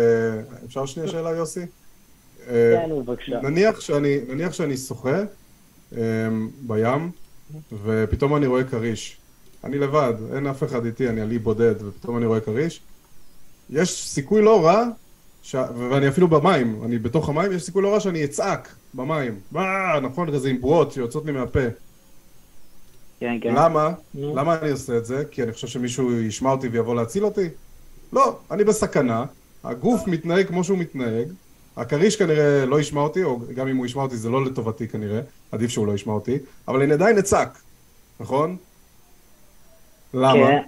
אפשר 0.66 0.86
שנייה 0.86 1.08
שאלה, 1.08 1.30
יוסי? 1.30 1.60
נניח 3.42 3.80
שאני, 3.80 4.18
נניח 4.28 4.52
שאני 4.52 4.76
שוחה 4.76 5.22
אה, 5.96 6.02
בים, 6.66 7.10
ופתאום 7.84 8.36
אני 8.36 8.46
רואה 8.46 8.64
כריש. 8.64 9.16
אני 9.64 9.78
לבד, 9.78 10.14
אין 10.34 10.46
אף 10.46 10.64
אחד 10.64 10.84
איתי, 10.84 11.08
אני 11.08 11.20
עלי 11.20 11.38
בודד, 11.38 11.74
ופתאום 11.82 12.16
אני 12.16 12.26
רואה 12.26 12.40
כריש. 12.40 12.80
יש 13.70 14.08
סיכוי 14.08 14.42
לא 14.42 14.66
רע, 14.66 14.84
ש... 15.42 15.54
ואני 15.54 16.08
אפילו 16.08 16.28
במים, 16.28 16.80
אני 16.84 16.98
בתוך 16.98 17.28
המים, 17.28 17.52
יש 17.52 17.62
סיכוי 17.62 17.82
לא 17.82 17.92
רע 17.92 18.00
שאני 18.00 18.24
אצעק 18.24 18.74
במים. 18.94 19.40
מה, 19.52 20.00
נכון, 20.02 20.32
כזה 20.32 20.48
עם 20.48 20.60
ברורות 20.60 20.92
שיוצאות 20.92 21.26
לי 21.26 21.32
מהפה. 21.32 21.60
כן, 23.20 23.38
כן. 23.40 23.54
למה? 23.54 23.92
נו. 24.14 24.36
למה 24.36 24.58
אני 24.58 24.70
עושה 24.70 24.96
את 24.96 25.04
זה? 25.04 25.24
כי 25.30 25.42
אני 25.42 25.52
חושב 25.52 25.66
שמישהו 25.66 26.12
ישמע 26.20 26.50
אותי 26.50 26.68
ויבוא 26.68 26.94
להציל 26.94 27.24
אותי? 27.24 27.48
לא, 28.12 28.38
אני 28.50 28.64
בסכנה, 28.64 29.24
הגוף 29.64 30.06
מתנהג 30.06 30.46
כמו 30.46 30.64
שהוא 30.64 30.78
מתנהג, 30.78 31.28
הכריש 31.76 32.16
כנראה 32.16 32.66
לא 32.66 32.80
ישמע 32.80 33.00
אותי, 33.00 33.24
או 33.24 33.38
גם 33.54 33.68
אם 33.68 33.76
הוא 33.76 33.86
ישמע 33.86 34.02
אותי 34.02 34.16
זה 34.16 34.30
לא 34.30 34.44
לטובתי 34.44 34.88
כנראה, 34.88 35.20
עדיף 35.52 35.70
שהוא 35.70 35.86
לא 35.86 35.92
ישמע 35.92 36.12
אותי, 36.12 36.38
אבל 36.68 36.82
אני 36.82 36.92
עדיין 36.92 37.18
אצעק, 37.18 37.58
נכון? 38.20 38.56
למה? 40.14 40.32
כן. 40.46 40.62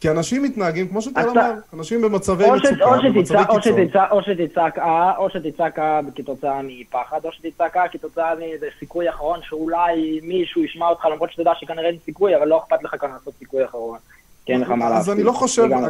כי 0.00 0.10
אנשים 0.10 0.42
מתנהגים 0.42 0.88
כמו 0.88 1.02
שאתה 1.02 1.20
אתה- 1.20 1.30
אמר, 1.30 1.52
אנשים 1.74 2.02
במצבי 2.02 2.44
מצוקה, 2.50 2.96
במצבי 3.04 3.38
קיצון. 3.52 3.86
שתצעק- 3.86 4.10
או 4.10 4.22
שתצעק 4.22 4.78
אה, 4.78 5.16
או 5.16 5.30
שתצעק 5.30 5.78
אה 5.78 6.00
כתוצאה 6.16 6.60
מפחד, 6.64 7.20
או 7.24 7.32
שתצעק 7.32 7.76
אה 7.76 7.88
כתוצאה 7.88 8.34
מאיזה 8.34 8.66
סיכוי 8.78 9.10
אחרון 9.10 9.40
שאולי 9.42 10.20
מישהו 10.22 10.64
ישמע 10.64 10.88
אותך, 10.88 11.04
למרות 11.04 11.30
שאתה 11.30 11.42
יודע 11.42 11.52
שכנראה 11.60 11.86
אין 11.88 11.96
סיכוי, 12.04 12.36
אבל 12.36 12.48
לא 12.48 12.58
אכפת 12.58 12.82
לך 12.82 12.94
כאן 13.00 13.10
לעשות 13.10 13.34
סיכוי 13.38 13.64
אחרון. 13.64 13.98
כי 14.44 14.52
אין 14.52 14.60
לך 14.60 14.68
מה 14.70 14.90
לעשות. 14.90 14.98
אז 14.98 15.10
אני 15.10 15.22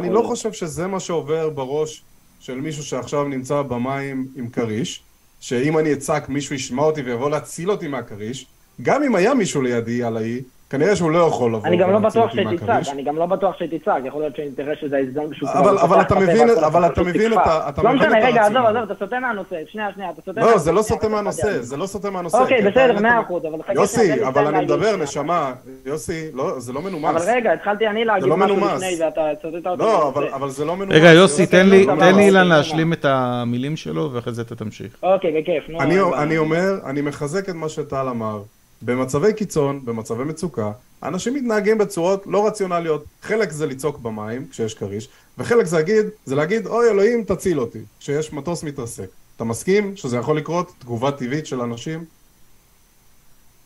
לא 0.09 0.21
לא. 0.23 0.27
חושב 0.27 0.53
שזה 0.53 0.87
מה 0.87 0.99
שעובר 0.99 1.49
בראש 1.49 2.03
של 2.39 2.61
מישהו 2.61 2.83
שעכשיו 2.83 3.23
נמצא 3.23 3.61
במים 3.61 4.27
עם 4.35 4.49
כריש. 4.49 5.03
שאם 5.39 5.77
אני 5.77 5.93
אצעק 5.93 6.29
מישהו 6.29 6.55
ישמע 6.55 6.83
אותי 6.83 7.01
ויבוא 7.01 7.29
להציל 7.29 7.71
אותי 7.71 7.87
מהכריש, 7.87 8.45
גם 8.81 9.03
אם 9.03 9.15
היה 9.15 9.33
מישהו 9.33 9.61
לידי 9.61 10.03
על 10.03 10.17
האי, 10.17 10.41
כנראה 10.69 10.95
שהוא 10.95 11.11
לא 11.11 11.19
יכול 11.19 11.53
לבוא 11.53 11.67
אני 11.67 11.77
גם 11.77 11.91
לא 11.91 11.99
בטוח 11.99 12.31
שתצעק. 12.31 12.83
אני 12.91 13.03
גם 13.03 13.15
לא 13.17 13.25
בטוח 13.25 13.55
שתצעק, 13.59 14.01
יכול 14.05 14.21
להיות 14.21 14.35
שתראה 14.35 14.73
שזה 14.81 14.95
ההזדמנות 14.97 15.35
שהוא 15.35 15.49
כבר 15.49 15.81
אבל 15.81 16.01
אתה 16.01 16.15
מבין- 16.15 16.49
אבל 16.65 16.85
אתה 16.85 17.01
מבין. 17.03 17.33
את 17.33 17.37
ה- 17.37 17.69
אתה 17.69 17.81
לא 17.83 17.93
משנה, 17.93 18.17
רגע, 18.27 18.41
עזוב. 18.45 18.57
עזוב, 18.65 18.81
אתה 18.81 18.93
סוטה 18.99 19.19
מהנושא, 19.19 19.55
שנייה, 19.71 19.87
שנייה, 19.95 20.09
אתה 20.09 20.21
סוטה 20.21 20.41
לא, 20.41 20.45
מהנושא. 20.47 20.63
זה 20.63 20.71
לא 20.71 20.81
סוטה 20.81 21.09
מהנושא. 21.09 21.61
זה 21.61 21.77
לא 21.77 21.85
סוטה 21.85 22.09
מהנושא. 22.09 22.37
אוקיי, 22.37 22.61
בסדר, 22.61 22.99
מאה 22.99 23.21
אחוז, 23.21 23.45
אבל 23.45 23.63
חכה 23.63 23.73
יוסי, 23.73 24.23
אבל 24.27 24.47
אני 24.47 24.65
מדבר. 24.65 24.95
נשמה, 24.95 25.53
יוסי, 25.85 26.25
לא, 26.33 26.59
זה 26.59 26.73
לא 26.73 26.81
מנומס. 26.81 27.21
אבל 27.21 27.31
רגע, 27.35 27.53
התחלתי 27.53 27.87
אני 27.87 28.05
להגיד 28.05 28.29
לא 28.29 28.37
משהו. 28.37 28.57
לפני 28.75 28.97
ואתה 29.05 29.21
סוטט 29.41 29.67
אותי. 29.67 29.83
לא. 29.83 30.07
אבל, 30.09 30.27
אבל 30.27 30.49
זה 30.49 30.65
לא 30.65 30.75
מנומס. 30.75 30.93
רגע, 30.95 31.13
יוסי, 31.13 31.45
תן 31.45 31.69
לי, 31.69 31.85
לא, 31.85 31.93
תן 31.99 32.05
לי 32.05 32.11
לא, 32.13 32.19
אילן 32.19 32.47
לא, 32.47 32.55
להשלים 32.55 32.93
את 32.93 33.05
המילים 33.05 33.77
שלו, 33.77 34.09
ואחרי 34.13 34.33
זה 34.33 34.41
אתה 34.41 34.55
תמשיך. 34.55 34.91
אוקיי, 35.03 35.41
בכיף, 35.41 35.69
נו. 35.69 36.13
אני 36.17 36.37
אומר, 36.37 36.73
אני 36.85 37.01
מחזק 37.01 37.49
את 37.49 37.55
מה 37.55 37.69
שטל 37.69 38.07
אמר. 38.09 38.41
במצבי 38.81 39.33
קיצון, 39.33 39.85
במצבי 39.85 40.23
מצוקה, 40.23 40.71
אנשים 41.03 41.33
מתנהגים 41.33 41.77
בצורות 41.77 42.23
לא 42.27 42.47
רציונליות. 42.47 43.03
חלק 43.21 43.51
זה 43.51 43.65
לצעוק 43.65 43.97
במים, 43.97 44.47
כשיש 44.51 44.73
כריש, 44.73 45.09
וחלק 45.37 45.65
זה 45.65 45.77
להגיד, 45.77 46.05
זה 46.25 46.35
להגיד, 46.35 46.67
אוי 46.67 46.89
אלוהים, 46.89 47.23
תציל 47.23 47.59
אותי, 47.59 47.79
כשיש 47.99 48.33
מטוס 48.33 48.63
מתרסק. 48.63 49.07
אתה 49.35 49.43
מסכים 49.43 49.95
שזה 49.95 50.17
יכול 50.17 50.37
לקרות? 50.37 50.71
תגובה 50.79 51.11
טבעית 51.11 51.47
של 51.47 51.61
אנשים? 51.61 52.05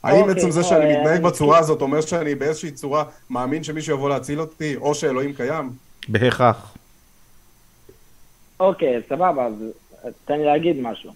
האם 0.03 0.21
אוקיי, 0.21 0.35
עצם 0.35 0.51
זה 0.51 0.63
שאני 0.63 0.95
אה, 0.95 0.99
מתנהג 0.99 1.21
בצורה. 1.21 1.59
הזאת 1.59 1.81
אומר 1.81 2.01
שאני 2.01 2.35
באיזושהי 2.35 2.71
צורה 2.71 3.03
מאמין 3.29 3.63
שמישהו 3.63 3.95
יבוא 3.95 4.09
להציל 4.09 4.41
אותי, 4.41 4.75
או 4.75 4.95
שאלוהים 4.95 5.33
קיים? 5.33 5.69
בהכרח. 6.07 6.75
אוקיי, 8.59 9.01
סבבה, 9.09 9.47
אז 10.03 10.13
תן 10.25 10.33
לי 10.33 10.45
להגיד 10.45 10.77
משהו. 10.81 11.13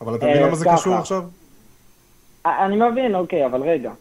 אבל 0.00 0.14
אתה 0.14 0.26
אה, 0.26 0.30
מבין 0.30 0.42
למה 0.42 0.56
זה 0.56 0.64
ככה. 0.64 0.76
קשור 0.76 0.94
עכשיו? 0.94 1.24
אני 2.46 2.76
מבין, 2.76 3.14
אוקיי, 3.14 3.46
אבל 3.46 3.62
רגע. 3.62 3.92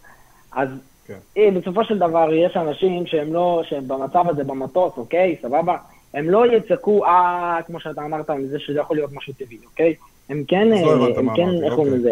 אז 0.52 0.70
כן. 1.08 1.18
אה, 1.38 1.50
בסופו 1.52 1.84
של 1.84 1.98
דבר 1.98 2.34
יש 2.34 2.58
אנשים 2.58 3.06
שהם 3.06 3.34
לא, 3.34 3.62
שהם 3.70 3.88
במצב 3.88 4.30
הזה 4.30 4.44
במטוס, 4.44 4.94
אוקיי? 4.98 5.36
סבבה? 5.42 5.78
הם 6.14 6.30
לא 6.30 6.54
יצעקו, 6.54 7.06
אה, 7.06 7.60
כמו 7.68 7.80
שאתה 7.80 8.06
אמרת, 8.06 8.30
מזה 8.30 8.60
שזה 8.60 8.80
יכול 8.80 8.98
להיות 8.98 9.12
משהו 9.14 9.34
טבעי, 9.34 9.58
אוקיי? 9.66 9.96
הם 10.30 10.44
כן, 10.48 10.68
לא 10.68 10.76
אה, 10.76 11.20
הם 11.20 11.36
כן, 11.36 11.50
איך 11.64 11.74
קוראים 11.74 11.94
אוקיי. 11.94 12.12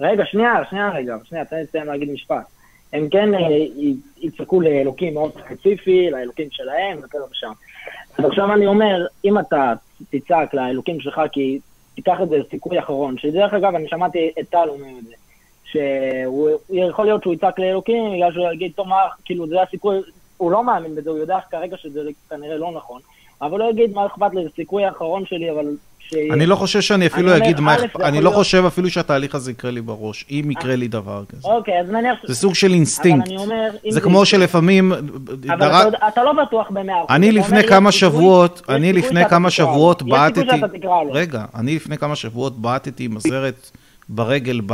רגע, 0.00 0.24
שנייה, 0.26 0.54
שנייה 0.70 0.90
רגע, 0.90 1.16
שנייה, 1.24 1.44
תן 1.44 1.56
לי 1.56 1.62
לסיים 1.62 1.86
להגיד 1.86 2.10
משפט. 2.10 2.44
הם 2.92 3.08
כן 3.08 3.34
אה, 3.34 3.40
יצעקו 4.20 4.60
לאלוקים 4.60 5.14
מאוד 5.14 5.32
ספציפי, 5.32 6.10
לאלוקים 6.10 6.48
שלהם, 6.50 6.98
ופה 7.02 7.18
ושם. 7.30 7.52
אז 8.18 8.24
עכשיו 8.24 8.52
אני 8.52 8.66
אומר, 8.66 9.06
אם 9.24 9.38
אתה 9.38 9.72
תצעק 10.10 10.54
לאלוקים 10.54 11.00
שלך, 11.00 11.20
כי 11.32 11.58
תיקח 11.94 12.20
את 12.22 12.28
זה 12.28 12.36
סיכוי 12.50 12.78
אחרון, 12.78 13.18
שדרך 13.18 13.54
אגב, 13.54 13.74
אני 13.74 13.88
שמעתי 13.88 14.30
את 14.40 14.48
טל 14.50 14.68
אומר 14.68 14.98
את 14.98 15.04
זה, 15.04 15.14
שהוא 15.72 16.50
יכול 16.72 17.04
להיות 17.04 17.22
שהוא 17.22 17.34
יצעק 17.34 17.58
לאלוקים, 17.58 18.12
בגלל 18.14 18.32
שהוא 18.32 18.52
יגיד, 18.52 18.72
טוב, 18.76 18.88
מה, 18.88 18.96
כאילו, 19.24 19.48
זה 19.48 19.62
הסיכוי, 19.62 19.96
הוא 20.36 20.50
לא 20.50 20.64
מאמין 20.64 20.94
בזה, 20.94 21.10
הוא 21.10 21.18
יודע 21.18 21.38
כרגע 21.50 21.76
שזה 21.76 22.00
כנראה 22.30 22.56
לא 22.56 22.72
נכון, 22.76 23.00
אבל 23.42 23.60
הוא 23.62 23.70
יגיד, 23.70 23.94
מה 23.94 24.06
אכפת 24.06 24.34
לי, 24.34 24.42
זה 24.44 24.48
סיכוי 24.56 24.84
האחרון 24.84 25.26
שלי, 25.26 25.50
אבל... 25.50 25.64
ש... 25.98 26.14
אני 26.32 26.46
לא 26.46 26.56
חושב 26.56 26.80
שאני 26.80 27.06
אפילו 27.06 27.32
אני 27.32 27.44
אגיד 27.44 27.60
מה... 27.60 27.74
א', 27.74 27.78
זה 27.78 27.84
אכפ- 27.84 27.88
יכול 27.90 28.04
אני 28.04 28.16
לא 28.16 28.22
להיות- 28.22 28.34
חושב 28.34 28.64
אפילו 28.66 28.90
שהתהליך 28.90 29.34
הזה 29.34 29.50
יקרה 29.50 29.70
לי 29.70 29.80
בראש, 29.80 30.24
אם 30.30 30.48
יקרה 30.50 30.76
לי 30.76 30.88
דבר 30.88 31.22
כזה. 31.28 31.48
אוקיי, 31.48 31.80
אז 31.80 31.90
נניח... 31.90 32.18
זה 32.26 32.34
סוג 32.34 32.54
של 32.54 32.72
אינסטינקט. 32.72 33.26
אבל 33.28 33.36
אני 33.36 33.44
אומר... 33.44 33.70
זה 33.90 34.00
כמו 34.00 34.26
שלפעמים... 34.26 34.92
אבל 34.92 35.06
דרג- 35.58 35.94
אתה, 35.94 36.08
אתה 36.08 36.22
לא 36.24 36.32
בטוח 36.32 36.70
במאה 36.70 36.98
אחוז. 37.04 37.16
אני 37.16 37.32
לפני 37.32 37.62
כמה 37.64 37.88
יש 37.88 38.00
שבועות, 38.00 38.58
יש 38.64 38.70
אני 38.76 38.92
לפני 38.92 39.28
כמה. 39.28 39.50
שבועות 39.50 40.02
יש 40.02 40.08
בעטתי... 40.08 40.40
סיכוי 40.40 40.58
שאתה 40.60 40.78
תקרא 40.78 41.02
לו. 41.02 41.12
רגע, 41.12 41.44
אני 41.54 41.74
לפני 41.76 41.98
כמה 41.98 42.16
שבועות 42.16 42.58
בעטתי 42.58 43.04
עם 43.04 43.16
הזרת 43.16 43.70
ברגל 44.08 44.60
ב... 44.66 44.72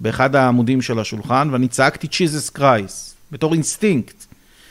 באחד 0.00 0.36
העמודים 0.36 0.82
של 0.82 0.98
השולחן, 0.98 1.48
ואני 1.52 1.68
צעקתי 1.68 2.08
Jesus 2.08 2.50
Christ, 2.50 3.14
בתור 3.32 3.52
אינסטינקט. 3.52 4.24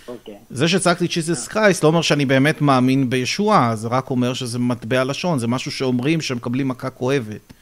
אוקיי. 0.07 0.35
זה 0.49 0.67
שצעקתי 0.67 1.07
Jesus 1.07 1.47
Christ 1.47 1.83
לא 1.83 1.87
אומר 1.87 2.01
שאני 2.01 2.25
באמת 2.25 2.61
מאמין 2.61 3.09
בישועה, 3.09 3.75
זה 3.75 3.87
רק 3.87 4.09
אומר 4.09 4.33
שזה 4.33 4.59
מטבע 4.59 5.03
לשון, 5.03 5.39
זה 5.39 5.47
משהו 5.47 5.71
שאומרים 5.71 6.21
שמקבלים 6.21 6.67
מכה 6.67 6.89
כואבת. 6.89 7.53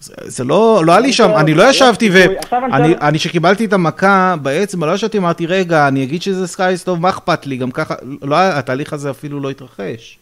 זה, 0.00 0.14
זה 0.26 0.44
לא, 0.44 0.82
לא 0.84 0.92
היה 0.92 1.00
לי 1.00 1.12
שם, 1.12 1.30
אני 1.36 1.54
לא 1.54 1.70
ישבתי 1.70 2.10
ו... 2.12 2.14
אני 2.14 2.28
אני, 2.72 2.88
שואל- 2.88 3.02
אני 3.02 3.18
שקיבלתי 3.18 3.64
את 3.64 3.72
המכה, 3.72 4.34
בעצם 4.42 4.84
לא 4.84 4.94
ישבתי, 4.94 5.18
אמרתי, 5.18 5.46
רגע, 5.46 5.88
אני 5.88 6.04
אגיד 6.04 6.22
Jesus 6.22 6.46
Christ, 6.46 7.00
מה 7.00 7.08
אכפת 7.08 7.46
לי? 7.46 7.56
גם 7.56 7.70
ככה, 7.70 7.94
לא, 8.22 8.36
התהליך 8.36 8.92
הזה 8.92 9.10
אפילו 9.10 9.40
לא 9.40 9.50
התרחש. 9.50 10.18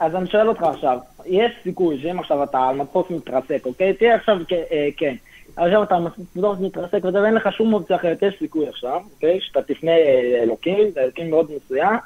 אז 0.00 0.14
אני 0.14 0.30
שואל 0.30 0.48
אותך 0.48 0.62
עכשיו, 0.62 0.98
יש 1.26 1.52
סיכוי 1.64 1.98
שאם 2.02 2.18
עכשיו 2.18 2.44
אתה 2.44 2.58
על 2.58 2.76
מטוס 2.76 3.06
מתרסק, 3.10 3.66
אוקיי? 3.66 3.94
תהיה 3.94 4.14
עכשיו, 4.14 4.36
אה, 4.52 4.88
כן. 4.96 5.14
עכשיו 5.56 5.82
אתה 5.82 5.98
מטוס 5.98 6.58
מתרסק 6.60 7.04
וזה, 7.04 7.22
ואין 7.22 7.34
לך 7.34 7.52
שום 7.52 7.74
אופציה 7.74 7.96
אחרת, 7.96 8.18
יש 8.22 8.34
סיכוי 8.38 8.68
עכשיו, 8.68 9.00
אוקיי? 9.14 9.38
שאתה 9.40 9.62
תפנה 9.62 9.90
אה, 9.90 10.36
לאלוקים, 10.40 10.90
זה 10.94 11.00
אלוקים 11.00 11.30
מאוד 11.30 11.46
מסוים, 11.56 11.96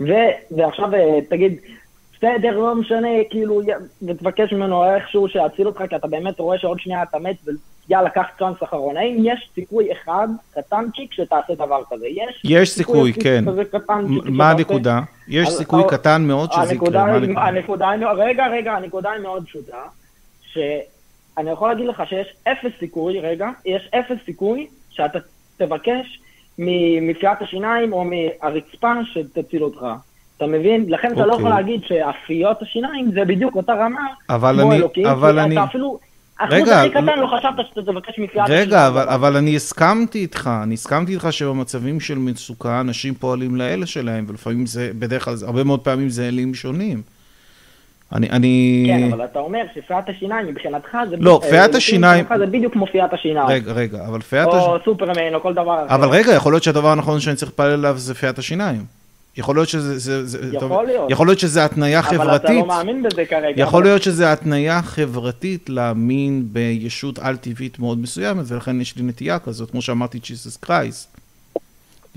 ו- 0.00 0.56
ועכשיו 0.56 0.94
אה, 0.94 1.18
תגיד, 1.30 1.56
בסדר, 2.16 2.58
לא 2.58 2.74
משנה, 2.74 3.08
כאילו, 3.30 3.60
ותבקש 4.02 4.52
ממנו 4.52 4.94
איכשהו 4.94 5.28
שיציל 5.28 5.66
אותך, 5.66 5.82
כי 5.88 5.96
אתה 5.96 6.06
באמת 6.06 6.38
רואה 6.40 6.58
שעוד 6.58 6.80
שנייה 6.80 7.02
אתה 7.02 7.18
מת, 7.18 7.36
ויאללה, 7.88 8.10
קח 8.10 8.26
צ'אנס 8.38 8.56
אחרון. 8.62 8.96
האם 8.96 9.16
יש 9.24 9.50
סיכוי 9.54 9.92
אחד, 9.92 10.28
קטנצ'יק, 10.54 11.12
שתעשה 11.12 11.54
דבר 11.54 11.82
כזה? 11.90 12.06
יש? 12.06 12.42
יש 12.44 12.70
סיכוי, 12.70 13.12
כן. 13.12 13.44
כזה 13.48 13.64
קטנצ'יק 13.64 14.24
מ- 14.24 14.36
מה 14.36 14.44
שתעשה? 14.50 14.58
הנקודה? 14.58 15.00
יש 15.28 15.48
סיכוי 15.48 15.82
אתה- 15.86 15.96
קטן 15.98 16.22
מאוד 16.22 16.52
שזה 16.52 16.74
יקרה, 16.74 17.18
מה 17.28 17.46
הנקודה? 17.46 17.90
רגע, 18.16 18.46
רגע, 18.46 18.72
הנקודה 18.72 19.10
היא 19.10 19.22
מאוד 19.22 19.44
פשוטה, 19.44 19.76
שאני 21.38 21.50
יכול 21.50 21.68
להגיד 21.68 21.86
לך 21.86 22.02
שיש 22.08 22.26
אפס 22.44 22.70
סיכוי, 22.80 23.20
רגע, 23.20 23.48
יש 23.66 23.88
אפס 23.94 24.16
סיכוי 24.26 24.66
שאתה 24.90 25.18
תבקש 25.56 26.20
ממפיית 26.58 27.42
השיניים 27.42 27.92
או 27.92 28.04
מהרצפה 28.04 28.92
שתציל 29.12 29.64
אותך. 29.64 29.86
אתה 30.36 30.46
מבין? 30.46 30.84
לכן 30.88 31.12
אתה 31.12 31.26
לא 31.26 31.32
אוקיי. 31.32 31.36
יכול 31.46 31.50
להגיד 31.50 31.80
שאפיות 31.84 32.62
השיניים 32.62 33.10
זה 33.12 33.24
בדיוק 33.24 33.54
אותה 33.56 33.72
רמה 33.74 34.00
כמו 34.26 34.48
אני- 34.50 34.76
אלוקים, 34.76 35.06
אבל 35.06 35.38
אני- 35.38 35.54
אתה 35.54 35.64
אפילו... 35.64 35.98
אחוז 36.38 36.54
רגע, 36.54 36.80
הכי 36.80 36.90
קטן 36.90 37.04
לא- 37.06 37.16
לא 37.16 37.26
חשבת 37.38 37.66
שאתה 37.68 37.82
תבקש 37.82 38.18
מפיית 38.18 38.44
רגע, 38.48 38.86
אבל. 38.86 39.08
אבל 39.08 39.36
אני 39.36 39.56
הסכמתי 39.56 40.18
איתך, 40.18 40.50
אני 40.62 40.74
הסכמתי 40.74 41.14
איתך 41.14 41.28
שבמצבים 41.30 42.00
של 42.00 42.18
מצוקה 42.18 42.80
אנשים 42.80 43.14
פועלים 43.14 43.56
לאלה 43.56 43.86
שלהם, 43.86 44.24
ולפעמים 44.28 44.66
זה, 44.66 44.90
בדרך 44.98 45.24
כלל, 45.24 45.34
הרבה 45.46 45.64
מאוד 45.64 45.80
פעמים 45.80 46.08
זה 46.08 46.28
אלים 46.28 46.54
שונים. 46.54 47.02
אני, 48.12 48.30
אני... 48.30 48.84
כן, 48.86 49.12
אבל 49.12 49.24
אתה 49.24 49.38
אומר 49.38 49.58
שפיית 49.74 50.08
השיניים 50.08 50.46
מבחינתך 50.46 50.96
זה... 51.10 51.16
לא, 51.20 51.40
פיית 51.50 51.74
השיניים- 51.74 52.24
זה 52.38 52.46
בדיוק 52.46 52.72
כמו 52.72 52.86
פיית 52.86 53.12
השיניים. 53.12 53.48
רגע, 53.48 53.72
רגע, 53.72 54.06
אבל 54.06 54.20
פיית... 54.20 54.48
הש... 54.48 54.54
או 54.54 54.76
סופרמן 54.84 55.34
או 55.34 55.40
כל 55.42 55.54
דבר 55.54 55.84
אחר. 55.86 55.94
אבל 55.94 56.08
רגע, 56.08 56.32
יכול 56.32 56.52
להיות 56.52 56.62
שהדבר 56.62 56.88
הנכון 56.88 57.20
שאני 57.20 57.36
צריך 57.36 57.50
להתפלל 57.50 57.70
עליו 57.72 57.98
זה 57.98 58.14
פיית 58.14 58.38
השיניים. 58.38 58.84
יכול 59.36 59.56
להיות 59.56 59.68
שזה... 59.68 59.98
זה, 59.98 60.26
זה, 60.26 60.38
יכול 60.56 60.68
טוב, 60.68 60.82
להיות. 60.82 61.10
יכול 61.10 61.26
להיות 61.26 61.38
שזה 61.38 61.64
התניה 61.64 62.00
אבל 62.00 62.08
אתה 62.08 62.24
חברתית. 62.24 62.60
לא 62.60 62.66
מאמין 62.66 63.02
בזה 63.02 63.24
כרגע. 63.24 63.62
יכול 63.62 63.80
אבל- 63.82 63.88
להיות 63.90 64.02
שזה 64.02 64.32
התניה 64.32 64.82
חברתית 64.82 65.70
להאמין 65.70 66.42
בישות 66.52 67.18
על-טבעית 67.18 67.78
מאוד 67.78 67.98
מסוימת, 67.98 68.44
ולכן 68.48 68.80
יש 68.80 68.96
לי 68.96 69.02
נטייה 69.02 69.38
כזאת, 69.38 69.70
כמו 69.70 69.82
שאמרתי, 69.82 70.18
ג'יסוס 70.18 70.56
קרייסט. 70.56 71.17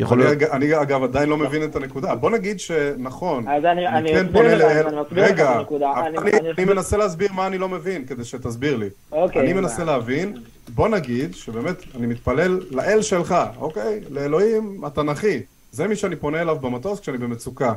יכול 0.02 0.18
אני, 0.22 0.28
להיות... 0.30 0.41
אג- 0.44 0.49
אני 0.49 0.82
אגב 0.82 1.03
עדיין 1.03 1.30
לא 1.30 1.38
מבין 1.38 1.64
את 1.64 1.76
הנקודה. 1.76 2.15
בוא 2.15 2.30
נגיד 2.32 2.60
שנכון, 2.60 3.48
אז 3.48 3.65
אני- 3.65 3.88
אני 3.88 4.10
כן 4.14 4.26
אסביר 4.26 4.32
פונה 4.41 4.56
לאל... 4.56 4.88
אני 4.88 5.22
רגע, 5.22 5.60
אני- 5.60 6.18
אני, 6.18 6.32
אני 6.40 6.49
אני 6.57 6.65
מנסה 6.65 6.98
להסביר 6.98 7.34
מה 7.34 7.48
אני 7.48 7.57
לא 7.57 7.69
מבין, 7.69 8.06
כדי 8.06 8.23
שתסביר 8.26 8.76
לי. 8.78 8.90
אוקיי, 9.11 9.41
אני 9.41 9.53
מנסה. 9.53 9.84
להבין, 9.84 10.34
בוא 10.76 10.88
נגיד 10.90 11.36
שבאמת 11.36 11.76
אני 11.95 12.07
מתפלל 12.07 12.60
לאל 12.72 13.02
שלך, 13.02 13.36
אוקיי? 13.57 13.99
לאלוהים 14.10 14.84
התנ"כי. 14.84 15.40
זה 15.72 15.88
מי 15.88 15.95
שאני 15.95 16.15
פונה 16.15 16.41
אליו 16.41 16.56
במטוס 16.56 16.99
כשאני 16.99 17.18
במצוקה. 17.18 17.73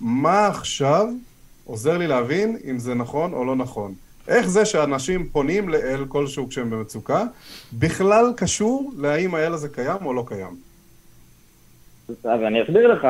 מה 0.00 0.46
עכשיו 0.46 1.06
עוזר 1.64 1.98
לי 1.98 2.06
להבין 2.06 2.56
אם 2.70 2.78
זה 2.78 2.94
נכון 2.94 3.32
או 3.32 3.44
לא 3.44 3.56
נכון? 3.56 3.94
איך 4.28 4.48
זה 4.48 4.64
שאנשים 4.64 5.28
פונים 5.32 5.68
לאל 5.68 6.04
כלשהו 6.08 6.48
כשהם 6.48 6.70
במצוקה, 6.70 7.24
בכלל 7.72 8.32
קשור 8.36 8.92
להאם 8.98 9.34
האל 9.34 9.52
הזה 9.54 9.68
קיים 9.68 9.96
או 10.04 10.12
לא 10.14 10.24
קיים? 10.28 10.71
אז 12.24 12.42
אני 12.42 12.62
אסביר 12.62 12.86
לך. 12.92 13.08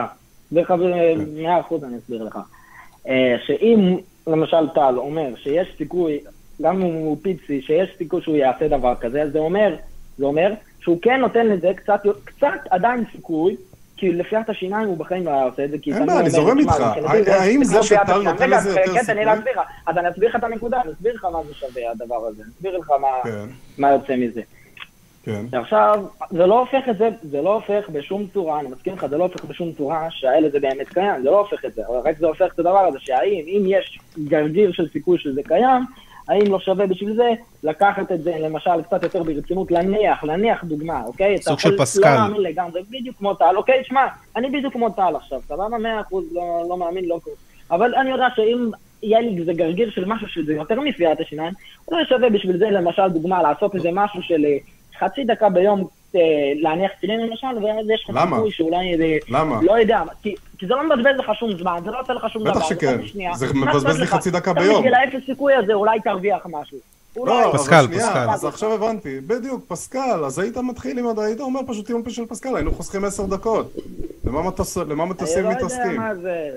אסביר 0.48 0.62
לך 0.62 0.70
במאה 0.70 1.60
אחוז 1.60 1.84
אני 1.84 1.96
אסביר 1.96 2.22
לך. 2.24 2.38
אה, 3.08 3.36
שאם 3.46 3.96
למשל 4.26 4.68
טל 4.74 4.94
אומר 4.96 5.34
שיש 5.36 5.74
סיכוי, 5.78 6.20
גם 6.62 6.76
אם 6.76 6.92
הוא 6.92 7.16
פיצי, 7.22 7.62
שיש 7.62 7.90
סיכוי 7.98 8.22
שהוא 8.22 8.36
יעשה 8.36 8.68
דבר 8.68 8.94
כזה, 9.00 9.22
אז 9.22 9.32
זה 9.32 9.38
אומר, 9.38 9.74
זה 10.18 10.24
אומר 10.24 10.52
שהוא 10.80 10.98
כן 11.02 11.20
נותן 11.20 11.46
לזה 11.46 11.70
קצת, 11.76 12.00
קצת 12.24 12.48
עדיין 12.70 13.04
סיכוי, 13.12 13.56
כי 13.96 14.12
לפיית 14.12 14.48
השיניים 14.48 14.88
הוא 14.88 14.96
בחיים 14.98 15.24
לא 15.24 15.30
היה 15.30 15.42
עושה 15.44 15.64
את 15.64 15.70
זה, 15.70 15.76
כי 15.78 15.92
אין 15.94 16.06
בעיה, 16.06 16.20
אני 16.20 16.30
זורם 16.30 16.58
"תשמע, 16.60 16.72
איתך. 16.96 17.10
האם 17.30 17.64
זה 17.64 17.82
שטל 17.82 17.96
השיניים." 18.02 18.28
נותן 18.28 18.50
לזה 18.50 18.70
יותר 18.70 18.82
כן, 18.82 18.90
תן 18.92 18.98
לי 18.98 19.04
סיכוי? 19.04 19.24
להסביר 19.24 19.52
לך. 19.52 19.60
אז 19.86 19.98
אני 19.98 20.08
אסביר 20.08 20.28
לך 20.28 20.36
את 20.36 20.44
הנקודה, 20.44 20.80
אני 20.80 20.92
אסביר 20.92 21.14
לך 21.14 21.24
מה 21.24 21.38
זה 21.48 21.54
שווה 21.54 21.90
הדבר 21.90 22.26
הזה. 22.26 22.42
אני 22.42 22.52
אסביר 22.56 22.78
לך 22.78 22.90
מה- 23.00 23.06
כן, 23.24 23.46
מה 23.78 23.90
יוצא 23.90 24.16
מזה. 24.16 24.40
כן. 25.22 25.46
עכשיו, 25.52 26.04
זה 26.30 26.46
לא 26.46 26.60
הופך 26.60 26.88
את 26.90 26.98
זה, 26.98 27.08
זה 27.22 27.42
לא 27.42 27.54
הופך 27.54 27.88
בשום 27.92 28.26
צורה, 28.34 28.60
אני 28.60 28.68
מסכים 28.68 28.94
לך, 28.94 29.06
זה 29.06 29.18
לא 29.18 29.24
הופך 29.24 29.44
בשום 29.44 29.72
צורה 29.72 30.06
שהאל 30.10 30.44
הזה 30.44 30.60
באמת 30.60 30.88
קיים, 30.88 31.22
זה 31.22 31.30
לא 31.30 31.38
הופך 31.38 31.64
את 31.64 31.74
זה, 31.74 31.82
אבל 31.88 31.98
רק 32.04 32.18
זה 32.18 32.26
הופך 32.26 32.54
את 32.54 32.58
הדבר 32.58 32.78
הזה, 32.78 32.98
שהאם, 33.00 33.44
אם 33.46 33.62
יש 33.66 33.98
גרגיר 34.24 34.72
של 34.72 34.88
סיכוי 34.88 35.18
שזה 35.18 35.42
קיים, 35.42 35.82
האם 36.28 36.52
לא 36.52 36.60
שווה 36.60 36.86
בשביל 36.86 37.14
זה 37.14 37.30
לקחת 37.62 38.12
את 38.12 38.22
זה 38.22 38.34
למשל 38.38 38.82
קצת 38.82 39.02
יותר 39.02 39.22
ברצינות, 39.22 39.70
להניח, 39.70 40.24
להניח 40.24 40.64
דוגמה, 40.64 41.02
אוקיי? 41.06 41.38
סוג 41.38 41.58
של 41.58 41.78
פסקל. 41.78 42.14
לא 42.14 42.20
מאמין 42.20 42.42
לגמרי, 42.42 42.82
בדיוק 42.90 43.16
כמו 43.18 43.34
טל, 43.34 43.56
אוקיי? 43.56 43.84
שמע, 43.84 44.06
אני 44.36 44.50
בדיוק 44.50 44.72
כמו 44.72 44.90
טל 44.90 45.16
עכשיו, 45.16 45.40
סבבה? 45.48 45.78
מאה 45.78 46.00
אחוז 46.00 46.24
לא, 46.32 46.66
לא 46.68 46.76
מאמין, 46.76 47.04
לא 47.04 47.20
קורה. 47.24 47.36
אבל 47.70 47.94
אני 47.94 48.10
יודע 48.10 48.26
שאם 48.36 48.70
יהיה 49.02 49.20
לי 49.20 49.38
איזה 49.38 49.52
גרגיר 49.52 49.90
של 49.90 50.04
משהו 50.04 50.28
שזה 50.28 50.52
יותר 50.52 50.80
מפיית 50.80 51.20
השיניים, 51.20 51.52
אולי 51.88 52.04
שווה 52.04 52.30
בשביל 52.30 52.58
זה 52.58 52.70
למשל 52.70 53.08
דוגמה, 53.08 53.42
לעשות 53.42 53.74
איזה 53.74 53.88
משהו 53.92 54.22
של 54.22 54.44
אה, 54.44 54.56
חצי 54.98 55.24
דקה 55.24 55.48
ביום 55.48 55.84
אה, 56.16 56.20
להניח 56.60 56.92
תפילין 56.92 57.20
למשל, 57.20 57.46
ואז 57.46 57.86
יש 57.94 58.04
לך 58.04 58.16
למה? 58.16 58.36
סיכוי 58.36 58.50
שאולי... 58.52 58.92
איזה- 58.92 59.04
למה? 59.28 59.58
לא 59.62 59.78
יודע, 59.78 60.02
כי, 60.22 60.34
כי 60.58 60.66
זה 60.66 60.74
לא 60.74 60.84
מבזבז 60.88 61.18
לך 61.18 61.30
שום 61.34 61.58
זמן, 61.58 61.80
זה 61.84 61.90
לא 61.90 62.00
עושה 62.00 62.12
לך 62.12 62.30
שום 62.30 62.42
דבר. 62.42 62.52
בטח 62.52 62.68
שכן. 62.68 63.00
זה 63.34 63.46
מבזבז 63.54 64.00
לי? 64.00 64.06
חצי 64.06 64.30
דקה 64.30 64.52
ביום. 64.52 64.76
בשביל 64.76 64.94
האפס 64.94 65.26
סיכוי 65.26 65.54
הזה 65.54 65.72
אולי 65.72 66.00
תרוויח 66.00 66.46
משהו. 66.50 66.78
לא, 67.16 67.50
פסקל, 67.54 67.86
פסקל. 67.96 68.30
אז 68.30 68.44
עכשיו 68.44 68.72
הבנתי, 68.72 69.20
בדיוק, 69.26 69.64
פסקל, 69.68 70.24
אז 70.26 70.38
היית 70.38 70.56
מתחיל 70.56 70.98
עם, 70.98 71.18
היית 71.18 71.40
אומר 71.40 71.60
פשוט 71.66 71.86
טיעון 71.86 72.02
של 72.10 72.26
פסקל, 72.26 72.56
היינו 72.56 72.72
חוסכים 72.74 73.04
עשר 73.04 73.26
דקות. 73.26 73.72
למה 74.24 74.42
מטוס- 74.50 74.76
למה 74.76 75.02
אני 75.04 75.10
מטוסים 75.10 75.42
לא 75.44 75.48
יודע 75.48 75.64
מתעסקים? 75.64 75.96
מה 75.96 76.14
זה... 76.14 76.50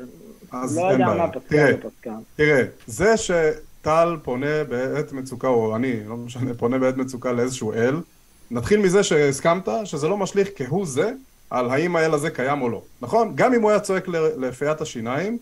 אז 0.52 0.78
לא 0.78 0.82
אין 0.84 0.92
יודע 0.92 1.06
בעיה. 1.12 1.26
מה 1.26 1.32
פסקל 1.32 1.74
ופסקל. 1.84 2.10
תראה, 2.36 2.62
זה 2.88 3.14
שטל 3.18 4.18
פונה 4.24 4.64
בעת 4.70 5.12
מצוקה, 5.12 5.48
או 5.48 5.76
אני, 5.76 5.94
לא 6.08 6.16
משנה, 6.18 6.54
פונה 6.54 6.78
בעת 6.80 6.98
מצוקה 6.98 7.32
לאיזשהו 7.32 7.74
אל, 7.74 7.96
נתחיל 8.52 8.80
מזה 8.80 9.04
שהסכמת 9.04 9.70
שזה 9.86 10.08
לא 10.08 10.18
משליך 10.18 10.50
כהוא 10.56 10.86
זה 10.86 11.12
על 11.50 11.70
האם 11.70 11.96
האל 11.96 12.14
הזה 12.14 12.30
קיים 12.30 12.62
או 12.62 12.70
לא, 12.70 12.82
נכון? 13.02 13.32
גם 13.36 13.54
אם 13.54 13.62
הוא 13.62 13.70
היה 13.70 13.80
צועק 13.80 14.08
לפיית 14.38 14.82
השיניים, 14.82 15.38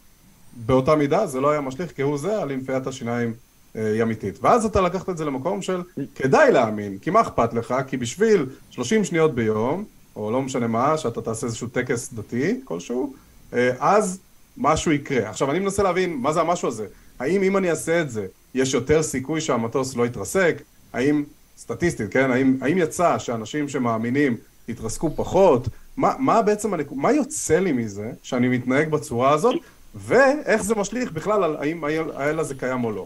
באותה 0.66 0.96
מידה 0.96 1.28
זה 1.28 1.42
לא 1.42 1.52
היה 1.52 1.62
משליך 1.62 1.92
כהוא 1.96 2.18
זה 2.18 2.42
על 2.42 2.52
אם 2.52 2.62
פיית 2.62 2.88
השיניים 2.88 3.34
אה, 3.76 3.92
היא 3.92 4.04
אמיתית. 4.04 4.40
ואז 4.42 4.66
אתה 4.66 4.82
לקחת 4.82 5.10
את 5.10 5.18
זה 5.18 5.26
למקום 5.26 5.62
של 5.62 5.82
כדאי 6.16 6.52
להאמין, 6.52 6.98
כי 6.98 7.10
מה 7.10 7.22
אכפת 7.22 7.54
לך? 7.54 7.76
כי 7.88 7.98
בשביל 7.98 8.46
30 8.70 9.04
שניות 9.04 9.36
ביום, 9.36 9.86
או 10.16 10.32
לא 10.32 10.42
משנה 10.42 10.68
מה, 10.68 10.98
שאתה 10.98 11.22
תעשה 11.22 11.48
איזשהו 11.48 11.68
טקס 11.68 12.14
דתי 12.14 12.62
כלשהו, 12.64 13.14
אה, 13.54 13.72
אז 13.80 14.20
משהו 14.58 14.92
יקרה. 14.92 15.30
עכשיו, 15.30 15.52
אני 15.52 15.60
מנסה 15.60 15.84
להבין 15.84 16.14
מה 16.14 16.34
זה 16.34 16.42
המשהו 16.42 16.68
הזה. 16.68 16.86
האם 17.20 17.44
אם 17.44 17.58
אני 17.58 17.70
אעשה 17.70 18.02
את 18.02 18.10
זה, 18.10 18.26
יש 18.54 18.74
יותר 18.74 19.04
סיכוי 19.04 19.42
שהמטוס 19.42 19.96
לא 19.96 20.06
יתרסק? 20.06 20.62
האם, 20.94 21.24
סטטיסטית, 21.58 22.14
כן? 22.14 22.32
האם, 22.32 22.58
האם 22.62 22.78
יצא 22.78 23.18
שאנשים 23.18 23.70
שמאמינים 23.70 24.38
יתרסקו 24.68 25.10
פחות? 25.16 25.68
מה, 25.98 26.14
מה 26.20 26.42
בעצם, 26.42 26.74
מה 26.92 27.12
יוצא 27.12 27.60
לי 27.60 27.72
מזה 27.72 28.12
שאני 28.24 28.48
מתנהג 28.48 28.90
בצורה 28.90 29.32
הזאת? 29.32 29.56
ואיך 29.96 30.64
זה 30.64 30.76
משליך 30.76 31.12
בכלל 31.12 31.44
על 31.44 31.56
האם 31.60 31.84
האל 32.16 32.40
הזה 32.40 32.56
קיים 32.56 32.84
או 32.84 32.92
לא. 32.92 33.06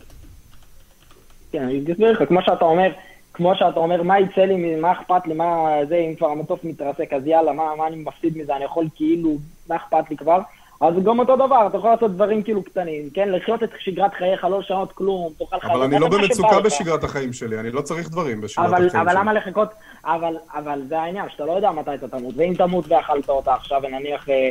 כן, 1.52 1.64
אני 1.64 1.94
אסביר 1.94 2.11
לך, 2.11 2.28
כמו 2.28 2.41
שאתה 2.41 2.65
אומר, 2.65 2.91
כמו 3.34 3.56
שאתה 3.56 3.80
אומר, 3.80 4.03
מה 4.03 4.19
יצא 4.19 4.41
לי, 4.41 4.76
מה 4.76 4.91
אכפת 4.91 5.28
לי, 5.28 5.34
מה 5.34 5.68
זה, 5.90 5.95
אם 5.95 6.15
כבר 6.15 6.28
המטוס 6.28 6.60
מתרסק, 6.64 7.14
אז 7.14 7.28
יאללה, 7.28 7.53
מה, 7.53 7.76
מה 7.78 7.88
אני 7.88 7.95
מפסיד 7.95 8.38
מזה, 8.38 8.56
אני 8.56 8.65
יכול 8.65 8.88
כאילו, 8.95 9.38
מה 9.69 9.76
אכפת 9.76 10.10
לי 10.10 10.18
כבר? 10.18 10.40
אז 10.81 10.93
גם 11.03 11.19
אותו 11.19 11.35
דבר, 11.35 11.67
אתה 11.67 11.77
יכול 11.77 11.89
לעשות 11.89 12.11
דברים 12.11 12.43
כאילו 12.43 12.63
קטנים, 12.63 13.09
כן? 13.13 13.31
לחיות 13.31 13.63
את 13.63 13.69
שגרת 13.79 14.13
חייך, 14.13 14.43
לא 14.43 14.59
לשנות 14.59 14.91
כלום, 14.91 15.33
תאכל 15.37 15.59
חיים. 15.59 15.73
אבל 15.73 15.83
אני 15.83 15.99
לא 15.99 16.07
במצוקה. 16.07 16.59
בשגרת 16.59 17.03
החיים 17.03 17.33
שלי, 17.33 17.59
אני 17.59 17.71
לא 17.71 17.81
צריך 17.81 18.09
דברים 18.09 18.41
בשגרת 18.41 18.65
אבל, 18.65 18.87
החיים 18.87 19.01
אבל 19.01 19.11
שלי. 19.11 19.19
למה 19.19 19.33
לחכות, 19.33 19.69
אבל, 20.05 20.35
אבל 20.53 20.81
זה 20.87 20.99
העניין, 20.99 21.25
שאתה 21.29 21.45
לא 21.45 21.51
יודע 21.51 21.71
מתי 21.71 21.95
אתה 21.95 22.07
תמות, 22.07 22.33
ואם 22.37 22.53
תמות 22.57 22.85
ואכלת 22.87 23.29
אותה 23.29 23.53
עכשיו, 23.53 23.81
ונניח, 23.83 24.29
אה, 24.29 24.49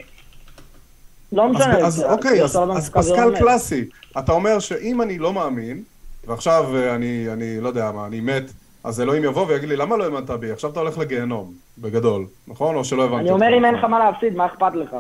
לא 1.32 1.44
אז, 1.44 1.50
משנה, 1.50 1.78
אז 1.78 2.04
אוקיי, 2.04 2.42
אז, 2.42 2.56
לא 2.56 2.62
אז 2.62 2.68
במצוקה, 2.68 3.02
זה 3.02 3.10
לא 3.10 3.16
פסקל 3.16 3.28
אומר. 3.28 3.38
קלאסי. 3.38 3.84
אתה 4.18 4.32
אומר 4.32 4.58
שאם 4.58 5.02
אני 5.02 5.18
לא 5.18 5.32
מאמין, 5.32 5.82
ועכשיו 6.26 6.76
אה, 6.76 6.94
אני, 6.94 7.26
אני 7.32 7.60
לא 7.60 7.68
יודע 7.68 7.90
מה, 7.92 8.06
אני 8.06 8.20
מת, 8.20 8.50
אז 8.84 9.00
אלוהים 9.00 9.24
יבוא 9.24 9.46
ויגיד 9.48 9.68
לי, 9.68 9.76
למה 9.76 9.96
לא 9.96 10.04
האמנת 10.04 10.30
בי? 10.30 10.50
עכשיו 10.50 10.70
אתה 10.70 10.80
הולך 10.80 10.98
לגיהנום, 10.98 11.52
בגדול, 11.78 12.26
נכון? 12.48 12.76
או 12.76 12.84
שלא 12.84 13.04
הבנתי 13.04 13.20
אני 13.20 13.30
אומר, 13.30 13.48
אם 13.48 13.64
אין 13.64 13.74
נכון. 13.74 13.78
לך 13.78 13.84
מה 13.84 13.98
להפסיד, 13.98 14.36
מה 14.36 14.46
אכפת 14.46 14.74
לך? 14.74 14.96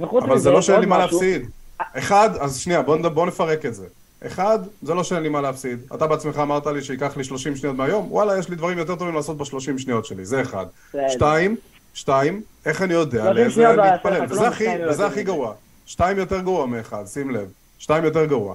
וחוץ 0.00 0.24
אבל 0.24 0.38
זה 0.38 0.40
מזה, 0.40 0.50
לא 0.50 0.62
שאין 0.62 0.80
לי 0.80 0.86
מה 0.86 0.98
להפסיד. 0.98 1.50
אחד, 1.78 2.30
אז 2.40 2.58
שנייה, 2.58 2.82
בוא, 2.82 2.96
בוא 3.08 3.26
נפרק 3.26 3.66
את 3.66 3.74
זה. 3.74 3.86
אחד, 4.26 4.58
זה 4.82 4.94
לא 4.94 5.04
שאין 5.04 5.22
לי 5.22 5.28
מה 5.28 5.40
להפסיד. 5.40 5.78
אתה 5.94 6.06
בעצמך 6.06 6.38
אמרת 6.38 6.66
לי 6.66 6.82
שייקח 6.82 7.16
לי 7.16 7.24
30 7.24 7.56
שניות 7.56 7.76
מהיום, 7.76 8.12
וואלה, 8.12 8.38
יש 8.38 8.48
לי 8.48 8.56
דברים 8.56 8.78
יותר 8.78 8.96
טובים 8.96 9.14
לעשות 9.14 9.36
ב-30 9.36 9.78
שניות 9.78 10.04
שלי, 10.04 10.24
זה 10.24 10.42
אחד. 10.42 10.66
שתיים, 11.08 11.56
שתיים, 11.94 12.42
איך 12.66 12.82
אני 12.82 12.94
יודע 12.94 13.22
30 13.22 13.34
לאיזה 13.36 13.50
שניות 13.54 13.70
אל 13.70 13.76
לא 13.76 13.84
להתפלל? 13.84 14.26
וזה 14.30 14.48
הכי, 14.48 14.64
שתיים 14.64 14.88
וזה 14.88 15.06
הכי 15.06 15.14
מזה. 15.14 15.22
גרוע. 15.22 15.54
שתיים 15.86 16.18
יותר 16.18 16.40
גרוע 16.40 16.66
מאחד, 16.66 17.04
שים 17.06 17.30
לב. 17.30 17.48
שתיים 17.78 18.04
יותר 18.04 18.24
גרוע. 18.24 18.54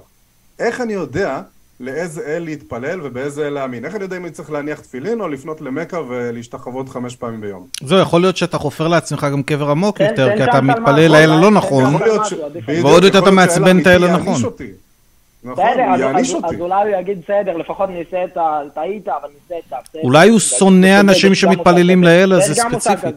איך 0.58 0.80
אני 0.80 0.92
יודע 0.92 1.40
לאיזה 1.82 2.22
אל 2.26 2.42
להתפלל 2.44 3.00
ובאיזה 3.02 3.46
אל 3.46 3.52
להאמין? 3.52 3.84
איך 3.84 3.94
אני 3.94 4.02
יודע 4.04 4.16
אם 4.16 4.24
אני 4.24 4.30
צריך 4.32 4.50
להניח 4.50 4.80
תפילין 4.80 5.20
או 5.20 5.28
לפנות 5.28 5.60
למכה 5.60 6.00
ולהשתחוות 6.08 6.88
חמש 6.88 7.16
פעמים 7.16 7.40
ביום? 7.40 7.66
זהו, 7.84 7.98
יכול 7.98 8.20
להיות 8.20 8.36
שאתה 8.36 8.58
חופר 8.58 8.88
לעצמך 8.88 9.26
גם 9.32 9.42
קבר 9.42 9.70
עמוק 9.70 9.98
תן- 9.98 10.04
יותר, 10.04 10.28
תן 10.28 10.36
כי 10.36 10.44
אתה 10.44 10.60
מתפלל 10.60 11.08
לאל 11.12 11.30
הלא 11.30 11.48
תן 11.48 11.54
נכון, 11.54 11.84
ועוד 12.82 13.04
יותר 13.04 13.18
אתה 13.18 13.30
מעצבן 13.30 13.80
את 13.80 13.86
האל 13.86 14.04
הנכון. 14.04 14.34
נכון, 15.44 15.64
הוא 15.64 15.94
אז- 15.94 16.00
יעניש 16.00 16.34
אותי. 16.34 16.46
אז 16.54 16.60
אולי 16.60 16.74
הוא 16.92 17.00
יגיד 17.00 17.18
בסדר, 17.24 17.56
לפחות 17.56 17.90
ניסה 17.90 18.24
את 18.24 18.36
ה... 18.36 18.60
טעית, 18.74 19.08
אבל 19.08 19.28
ניסה 19.42 19.54
את 19.68 19.72
ה... 19.72 19.76
אולי 20.02 20.28
הוא 20.28 20.36
יש 20.36 20.50
שונא 20.50 21.00
אנשים 21.00 21.34
שמתפללים. 21.34 22.04
לאל 22.04 22.32
הזה 22.32 22.52
יש 22.52 22.58
גם 22.58 22.70
מושג 22.72 22.96
ספציפית. 22.96 23.16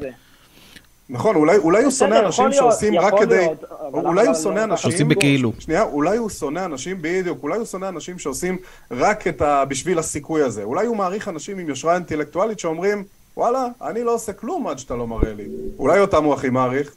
נכון, 1.10 1.36
אולי, 1.36 1.58
אולי 1.58 1.84
הוא 1.84 1.92
שונא 1.92 2.16
אנשים 2.16 2.30
יכול 2.30 2.46
להיות, 2.50 2.56
שעושים 2.56 3.00
רק 3.00 3.14
כדי... 3.20 3.36
להיות, 3.38 3.64
אבל 3.92 4.06
אולי 4.06 4.22
הוא 4.26 4.34
לא- 4.34 4.40
שונא 4.42 4.60
לא- 4.60 4.64
אנשים... 4.64 4.92
שעושים 4.92 5.08
בכאילו. 5.10 5.52
שנייה, 5.60 5.84
אולי 5.84 6.18
הוא 6.18 6.30
שונא 6.30 6.66
אנשים, 6.66 6.98
בדיוק, 7.02 7.40
אולי 7.44 7.58
הוא 7.58 7.66
שונא 7.66 7.86
אנשים 7.90 8.20
שעושים 8.20 8.58
רק 8.92 9.28
את 9.28 9.42
ה... 9.42 9.66
בשביל 9.66 10.00
הסיכוי 10.00 10.42
הזה. 10.42 10.64
אולי 10.64 10.86
הוא 10.86 10.98
מעריך 10.98 11.28
אנשים 11.28 11.60
עם 11.60 11.70
יושרה 11.70 11.96
אינטלקטואלית 11.96 12.60
שאומרים, 12.60 13.04
וואלה, 13.38 13.66
אני 13.82 14.04
לא 14.04 14.14
עושה 14.14 14.34
כלום 14.34 14.68
עד 14.68 14.80
שאתה 14.80 14.96
לא 14.96 15.08
מראה 15.08 15.34
לי. 15.34 15.46
אולי 15.80 16.00
אותם 16.00 16.24
הוא 16.24 16.34
הכי 16.34 16.50
מעריך. 16.50 16.92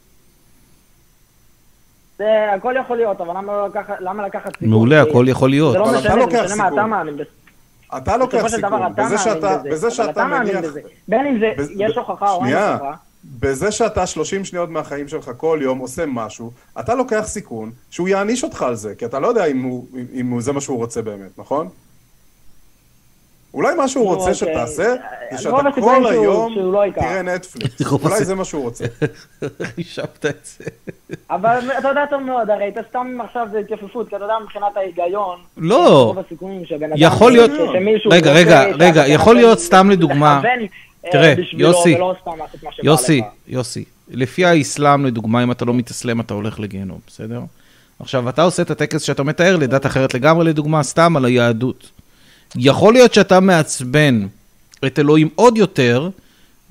זה 2.17 2.25
הכל 2.55 2.75
יכול 2.79 2.97
להיות, 2.97 3.21
אבל 3.21 3.29
למה 3.37 3.53
לא 3.53 3.67
לקחת- 3.67 3.97
למה 3.99 4.27
לקחת 4.27 4.51
סיכון? 4.53 4.69
מעולה, 4.69 5.03
כי- 5.03 5.09
הכל 5.09 5.25
יכול 5.27 5.49
להיות. 5.49 5.71
זה 5.71 5.79
לא 5.79 5.89
אבל 5.89 5.97
משנה, 5.97 6.15
זה 6.47 6.53
משנה 6.53 6.55
מה. 6.55 6.67
אתה 6.67 6.85
מאמין 6.85 7.13
בזה. 7.13 7.23
אתה 7.97 8.17
לוקח 8.17 8.47
סיכון. 8.47 8.93
בזה 8.95 9.17
שאתה, 9.91 10.23
אבל 10.23 10.39
מניח... 10.39 10.57
בזה. 10.63 10.81
בין 11.07 11.25
אם 11.25 11.39
זה, 11.39 11.73
יש 11.77 11.97
הוכחה 11.97 12.31
או 12.31 12.45
אין. 12.45 12.53
הוכחה. 12.57 12.93
בזה 13.39 13.71
שאתה 13.71 14.05
30 14.07 14.45
שניות 14.45 14.69
מהחיים 14.69 15.07
שלך 15.07 15.31
כל 15.37 15.59
יום 15.61 15.79
עושה 15.79 16.03
משהו, 16.07 16.51
אתה 16.79 16.95
לוקח 16.95 17.23
סיכון 17.25 17.71
שהוא 17.89 18.07
יעניש 18.07 18.43
אותך 18.43 18.61
על 18.61 18.75
זה, 18.75 18.95
כי 18.95 19.05
אתה 19.05 19.19
לא 19.19 19.27
יודע 19.27 19.45
אם, 19.45 19.61
הוא, 19.61 19.85
אם 20.13 20.29
הוא, 20.29 20.41
זה 20.41 20.51
מה 20.53 20.61
שהוא 20.61 20.77
רוצה 20.77 21.01
באמת, 21.01 21.29
נכון? 21.37 21.69
אולי 23.53 23.75
מה 23.75 23.87
שהוא 23.87 24.05
רוצה 24.05 24.19
אוקיי. 24.21 24.33
שתעשה, 24.35 24.95
זה 25.31 25.37
שאתה 25.37 25.55
הסיכויים 25.69 26.03
כל 26.03 26.11
שהוא- 26.13 26.23
היום 26.23 26.53
שהוא 26.53 26.73
לא. 26.73 26.83
תראה 26.95 27.21
נטפליקס. 27.21 27.81
אולי 27.91 28.25
זה 28.25 28.35
מה 28.35 28.45
שהוא 28.45 28.61
רוצה. 28.63 28.85
חישבת 29.75 30.25
את 30.25 30.35
זה. 30.57 30.63
אבל 31.29 31.59
אתה 31.79 31.87
יודע 31.87 32.05
טוב 32.09 32.21
מאוד, 32.21 32.49
הרי 32.49 32.69
אתה 32.69 32.81
סתם 32.89 33.17
עכשיו 33.23 33.47
זה 33.51 33.57
התייפפות, 33.59 34.09
כי 34.09 34.15
אתה 34.15 34.23
יודע 34.23 34.33
מבחינת 34.43 34.77
ההיגיון. 34.77 35.39
לא. 35.57 36.03
רוב 36.03 36.19
הסיכויים 36.19 36.65
שבן 36.65 36.83
אדם... 36.83 36.93
יכול 36.97 37.31
להיות- 37.31 37.51
רגע, 38.11 38.31
רגע, 38.33 38.63
שאתה 38.71 38.83
רגע, 38.83 39.07
יכול 39.07 39.35
להיות 39.35 39.59
סתם 39.59 39.89
לדוגמה- 39.89 40.41
אה, 40.45 40.51
תראה, 41.11 41.35
בשבילו, 41.35 41.69
יוסי, 41.69 41.93
שבא 41.93 42.81
יוסי. 42.83 43.21
יוסי, 43.47 43.83
לפי 44.09 44.45
האסלאם 44.45 45.05
לדוגמה, 45.05 45.43
אם 45.43 45.51
אתה 45.51 45.65
לא 45.65 45.73
מתאסלם 45.73 46.21
אתה 46.21 46.33
הולך 46.33 46.59
לגיהנום, 46.59 46.99
בסדר? 47.07 47.41
עכשיו, 47.99 48.29
אתה 48.29 48.41
עושה 48.43 48.61
את 48.61 48.71
הטקס 48.71 49.01
שאתה 49.01 49.23
מתאר 49.23 49.55
לדת 49.55 49.85
אחרת 49.85 50.13
לגמרי, 50.13 50.45
לדוגמה, 50.45 50.83
סתם 50.83 51.17
על 51.17 51.25
היהדות. 51.25 51.91
יכול 52.55 52.93
להיות 52.93 53.13
שאתה 53.13 53.39
מעצבן 53.39 54.27
את 54.85 54.99
אלוהים 54.99 55.29
עוד 55.35 55.57
יותר, 55.57 56.09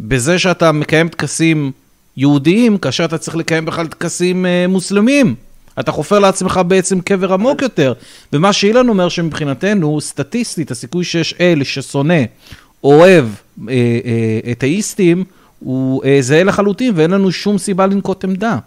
בזה 0.01 0.39
שאתה 0.39 0.73
מקיים 0.73 1.09
טקסים 1.09 1.73
יהודיים, 2.17 2.79
כאשר 2.79 3.05
אתה 3.05 3.19
צריך 3.19 3.37
לקיים 3.37 3.65
בכלל 3.65 3.87
טקסים 3.87 4.47
אה, 4.47 4.67
מוסלמים. 4.69 5.35
אתה 5.81 5.93
חופר 5.93 6.19
לעצמך 6.19 6.61
בעצם 6.67 7.01
קבר 7.01 7.33
עמוק 7.33 7.63
יותר. 7.63 7.93
ומה 8.33 8.53
שאילן 8.53 8.89
אומר 8.89 9.09
שמבחינתנו, 9.09 10.01
סטטיסטית, 10.01 10.71
הסיכוי 10.71 11.05
שיש 11.05 11.35
אל 11.41 11.65
ששונא, 11.65 12.23
אוהב 12.85 13.25
אה, 13.25 13.31
אה, 13.31 13.48
אתאיסטים, 14.53 15.25
הוא 15.59 16.05
אה, 16.05 16.19
זהה 16.21 16.45
לחלוטין, 16.45 16.93
ואין 16.97 17.11
לנו 17.11 17.33
שום 17.33 17.59
סיבה 17.59 17.87
לנקוט 17.87 18.25
עמדה. 18.25 18.59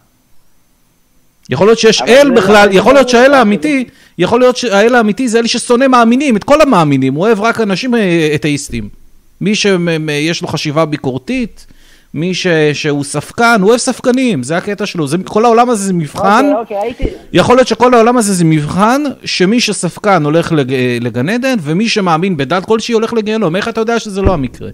יכול 1.50 1.68
להיות 1.68 1.80
שיש 1.80 2.02
אל 2.02 2.28
זה 2.28 2.34
בכלל, 2.34 2.70
לא- 2.70 2.74
יכול 2.74 2.94
להיות 2.94 3.08
זה 3.08 3.12
שהאל 3.12 3.32
לא- 3.32 3.36
האמיתי, 3.36 3.86
יכול 4.18 4.40
להיות 4.40 4.58
שהאל 4.58 4.96
האמיתי 4.96 5.28
זה 5.28 5.40
אל 5.40 5.48
ששונא 5.48 5.88
מאמינים, 5.88 6.36
את 6.38 6.44
כל 6.44 6.62
המאמינים, 6.62 7.14
הוא 7.14 7.26
אוהב 7.26 7.40
רק 7.42 7.62
אנשים 7.62 7.96
אה, 7.96 8.32
אתאיסטים. 8.36 8.90
מי 9.42 9.56
שיש 9.56 10.42
לו 10.42 10.48
חשיבה 10.48 10.86
ביקורתית, 10.86 11.66
מי 12.14 12.34
ש, 12.34 12.48
שהוא 12.74 13.04
ספקן, 13.04 13.58
הוא 13.62 13.70
אוהב 13.70 13.80
ספקנים, 13.80 14.44
זה 14.44 14.58
הקטע 14.58 14.86
שלו. 14.86 15.08
זה, 15.08 15.18
כל 15.24 15.46
העולם 15.46 15.70
הזה 15.70 15.84
זה 15.86 15.94
מבחן, 15.94 16.46
אוקיי, 16.46 16.78
אוקיי, 16.78 16.78
הייתי... 16.78 17.04
יכול 17.34 17.56
להיות 17.56 17.68
שכל 17.68 17.94
העולם 17.94 18.18
הזה 18.18 18.34
זה 18.34 18.46
מבחן, 18.46 19.04
שמי 19.26 19.60
שספקן 19.60 20.26
הולך 20.26 20.52
לג, 20.52 20.74
לגן 21.02 21.30
עדן, 21.30 21.56
ומי 21.62 21.90
שמאמין 21.90 22.38
בדת 22.38 22.66
כלשהי 22.66 22.94
הולך 22.94 23.14
לגיהנום. 23.14 23.56
איך 23.56 23.68
אתה 23.68 23.82
יודע 23.82 24.00
שזה 24.00 24.22
לא 24.22 24.34
המקרה? 24.34 24.70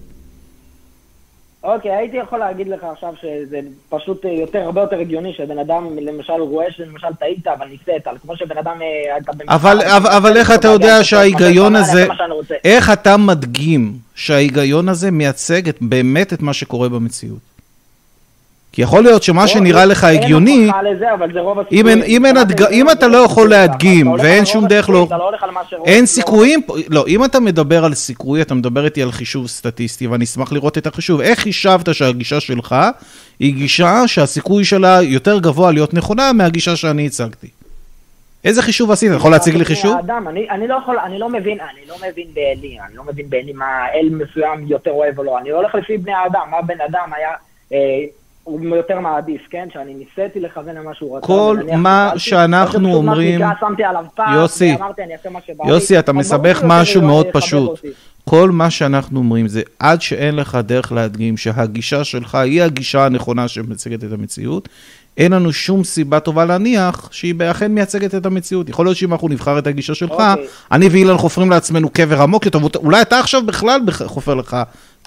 אוקיי, 1.67 1.91
הייתי 1.91 2.17
יכול 2.17 2.39
להגיד 2.39 2.67
לך 2.67 2.83
עכשיו 2.83 3.13
שזה 3.21 3.59
פשוט 3.89 4.25
אה, 4.25 4.31
יותר, 4.31 4.59
הרבה 4.59 4.81
יותר 4.81 4.99
הגיוני 4.99 5.33
שבן 5.33 5.59
אדם 5.59 5.97
למשל 5.97 6.33
רואה 6.33 6.71
שלמשל 6.71 7.07
טעית, 7.19 7.47
אבל 7.47 7.67
ניסית, 7.67 8.07
כמו 8.21 8.37
שבן 8.37 8.57
אדם... 8.57 8.81
אה, 8.81 9.17
אבל, 9.55 9.81
אבל, 9.81 10.09
אבל 10.09 10.37
איך 10.37 10.51
אתה 10.51 10.67
יודע 10.67 11.03
שההיגיון 11.03 11.75
הזה. 11.75 12.07
איך 12.63 12.93
אתה 12.93 13.17
מדגים 13.17 13.93
שההיגיון 14.15 14.89
הזה 14.89 15.11
מייצג 15.11 15.61
באמת 15.81 16.33
את 16.33 16.41
מה 16.41 16.53
שקורה 16.53 16.89
במציאות? 16.89 17.56
כי 18.77 18.81
יכול 18.81 19.03
להיות 19.03 19.23
שמה 19.23 19.47
שנראה 19.47 19.85
לך 19.85 20.03
הגיוני, 20.03 20.69
אם 22.71 22.89
אתה 22.91 23.07
לא 23.07 23.17
יכול 23.17 23.49
להדגים 23.49 24.11
ואין 24.11 24.45
שום 24.45 24.67
דרך 24.67 24.89
לא- 24.89 25.07
לא 25.11 25.31
אין 25.85 26.01
לא- 26.01 26.05
סיכויים, 26.05 26.61
לא, 26.89 27.05
אם 27.07 27.25
אתה 27.25 27.39
מדבר 27.39 27.85
על 27.85 27.93
סיכוי, 27.93 28.41
אתה 28.41 28.53
מדבר 28.55 28.85
איתי 28.85 29.01
על 29.01 29.11
חישוב 29.11 29.47
סטטיסטי, 29.47 30.07
ואני 30.07 30.25
אשמח 30.25 30.51
לראות 30.51 30.77
את 30.77 30.87
החישוב. 30.87 31.21
איך 31.21 31.39
חישבת 31.39 31.95
שהגישה 31.95 32.39
שלך 32.39 32.75
היא 33.39 33.53
גישה 33.53 34.03
שהסיכוי 34.07 34.65
שלה 34.65 35.01
יותר 35.01 35.39
גבוה 35.39 35.71
להיות 35.71 35.93
נכונה 35.93 36.33
מהגישה 36.33 36.75
שאני 36.75 37.05
הצגתי? 37.05 37.47
איזה 38.45 38.61
חישוב 38.61 38.91
עשית? 38.91 39.09
אתה 39.09 39.17
יכול 39.17 39.31
להציג 39.31 39.55
לי 39.55 39.65
חישוב? 39.65 39.95
האדם, 39.95 40.27
אני, 40.27 40.49
אני 40.49 40.67
לא 40.67 40.75
יכול, 40.75 40.99
אני 40.99 41.19
לא 41.19 41.29
מבין, 41.29 41.57
אני 41.59 41.81
לא 41.87 41.95
מבין 41.97 42.27
באלי, 42.33 42.77
אני 42.87 42.95
לא 42.95 43.03
מבין 43.03 43.29
באלי 43.29 43.53
מה 43.53 43.85
אל 43.93 44.09
מסוים 44.09 44.67
יותר 44.67 44.91
אוהב 44.91 45.19
או 45.19 45.23
לא, 45.23 45.39
אני 45.39 45.49
הולך 45.49 45.75
לפי 45.75 45.97
בני 45.97 46.13
האדם, 46.13 46.41
מה 46.51 46.61
בן 46.61 46.81
אדם 46.89 47.09
היה, 47.17 47.29
אה, 47.73 47.77
הוא 48.47 48.75
יותר 48.75 48.99
מעדיף, 48.99 49.41
כן? 49.49 49.67
שאני 49.73 49.93
ניסיתי 49.93 50.39
לכוון 50.39 50.75
למה 50.75 50.93
שהוא 50.93 51.17
רצה. 51.17 51.27
כל 51.27 51.57
מה 51.77 52.11
שאנחנו 52.17 52.93
אומרים- 52.93 53.41
יוסי. 54.35 54.75
יוסי, 55.67 55.99
אתה 55.99 56.13
מסבך 56.13 56.61
משהו 56.65 57.01
מאוד. 57.01 57.25
פשוט. 57.33 57.79
כל 58.29 58.51
מה 58.51 58.69
שאנחנו 58.69 59.19
אומרים 59.19 59.47
זה 59.47 59.61
עד 59.79 60.01
שאין 60.01 60.35
לך 60.35 60.57
דרך 60.65 60.91
להדגים 60.91 61.37
שהגישה 61.37 62.03
שלך 62.03 62.35
היא 62.35 62.63
הגישה 62.63 63.05
הנכונה 63.05 63.47
שמייצגת 63.47 64.03
את 64.03 64.11
המציאות, 64.11 64.69
אין 65.17 65.31
לנו 65.33 65.53
שום 65.53 65.83
סיבה 65.83 66.19
טובה 66.19 66.45
להניח 66.45 67.09
שהיא 67.11 67.33
אכן 67.51 67.71
מייצגת 67.71 68.15
את 68.15 68.25
המציאות. 68.25 68.69
יכול 68.69 68.85
להיות 68.85 68.97
שאם 68.97 69.11
אנחנו 69.13 69.27
נבחר 69.27 69.59
את 69.59 69.67
הגישה 69.67 69.95
שלך, 69.95 70.11
אוקיי. 70.11 70.45
אני 70.71 70.87
ואילן 70.89 71.17
חופרים 71.17 71.49
לעצמנו 71.49 71.89
קבר 71.89 72.21
עמוק 72.21 72.45
יותר, 72.45 72.59
ואולי 72.63 73.01
אתה 73.01 73.19
עכשיו 73.19 73.41
בכלל 73.45 73.81
בכ- 73.85 74.03
חופר 74.05 74.33
לך 74.33 74.57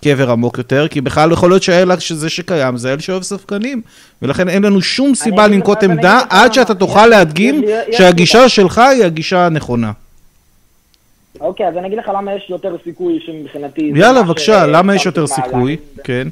קבר 0.05 0.31
עמוק 0.31 0.59
יותר, 0.59 0.89
כי 0.89 1.01
בכלל 1.01 1.33
יכול 1.33 1.51
להיות 1.51 1.63
שהאל 1.63 1.99
שזה 1.99 2.29
שקיים 2.29 2.77
זה 2.77 2.93
אל 2.93 2.99
שאוהב 2.99 3.23
ספקנים, 3.23 3.83
ולכן 4.23 4.49
אין 4.49 4.63
לנו 4.63 4.81
שום 4.83 5.15
סיבה 5.15 5.47
לנקוט 5.47 5.83
עמדה 5.83 6.21
עד. 6.31 6.53
שאתה 6.53 6.75
תוכל 6.75 7.07
להדגים 7.07 7.63
שהגישה 7.93 8.49
שלך 8.49 8.79
היא 8.79 9.05
הגישה 9.05 9.47
הנכונה. 9.47 9.93
אוקיי, 11.41 11.69
אז 11.69 11.77
אני 11.77 11.87
אגיד 11.87 11.99
לך 11.99 12.11
למה 12.15 12.35
יש 12.35 12.47
יותר 12.51 12.77
סיכוי 12.85 13.19
שמבחינתי... 13.27 13.93
יאללה, 13.95 14.23
בבקשה, 14.23 14.67
למה 14.67 14.95
יש 14.95 15.07
יותר 15.07 15.27
סיכוי? 15.27 15.77
כן. 16.05 16.29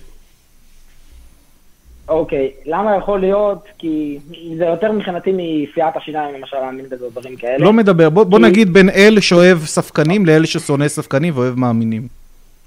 אוקיי, 2.08 2.50
למה 2.66 2.96
יכול 2.96 3.20
להיות? 3.20 3.64
כי 3.78 4.18
זה 4.58 4.64
יותר 4.64 4.92
מבחינתי 4.92 5.30
מסיעת 5.32 5.96
השיניים, 5.96 6.34
למשל, 6.34 6.56
להאמין 6.56 6.84
בזה 6.90 7.04
או 7.04 7.10
דברים 7.10 7.36
כאלה. 7.36 7.58
לא 7.58 7.72
מדבר, 7.72 8.10
בוא, 8.10 8.24
בוא 8.24 8.38
כי- 8.38 8.44
נגיד 8.44 8.72
בין 8.72 8.90
אל 8.90 9.20
שאוהב 9.20 9.58
ספקנים 9.64 10.26
לאל 10.26 10.46
ששונא 10.46 10.88
ספקנים 10.88 11.36
ואוהב 11.36 11.58
מאמינים. 11.58 12.17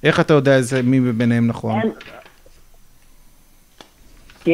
איך 0.04 0.20
אתה 0.20 0.34
יודע 0.34 0.56
איזה, 0.56 0.82
מי 0.82 1.12
ביניהם 1.12 1.48
נכון? 1.48 1.80
כי 4.44 4.52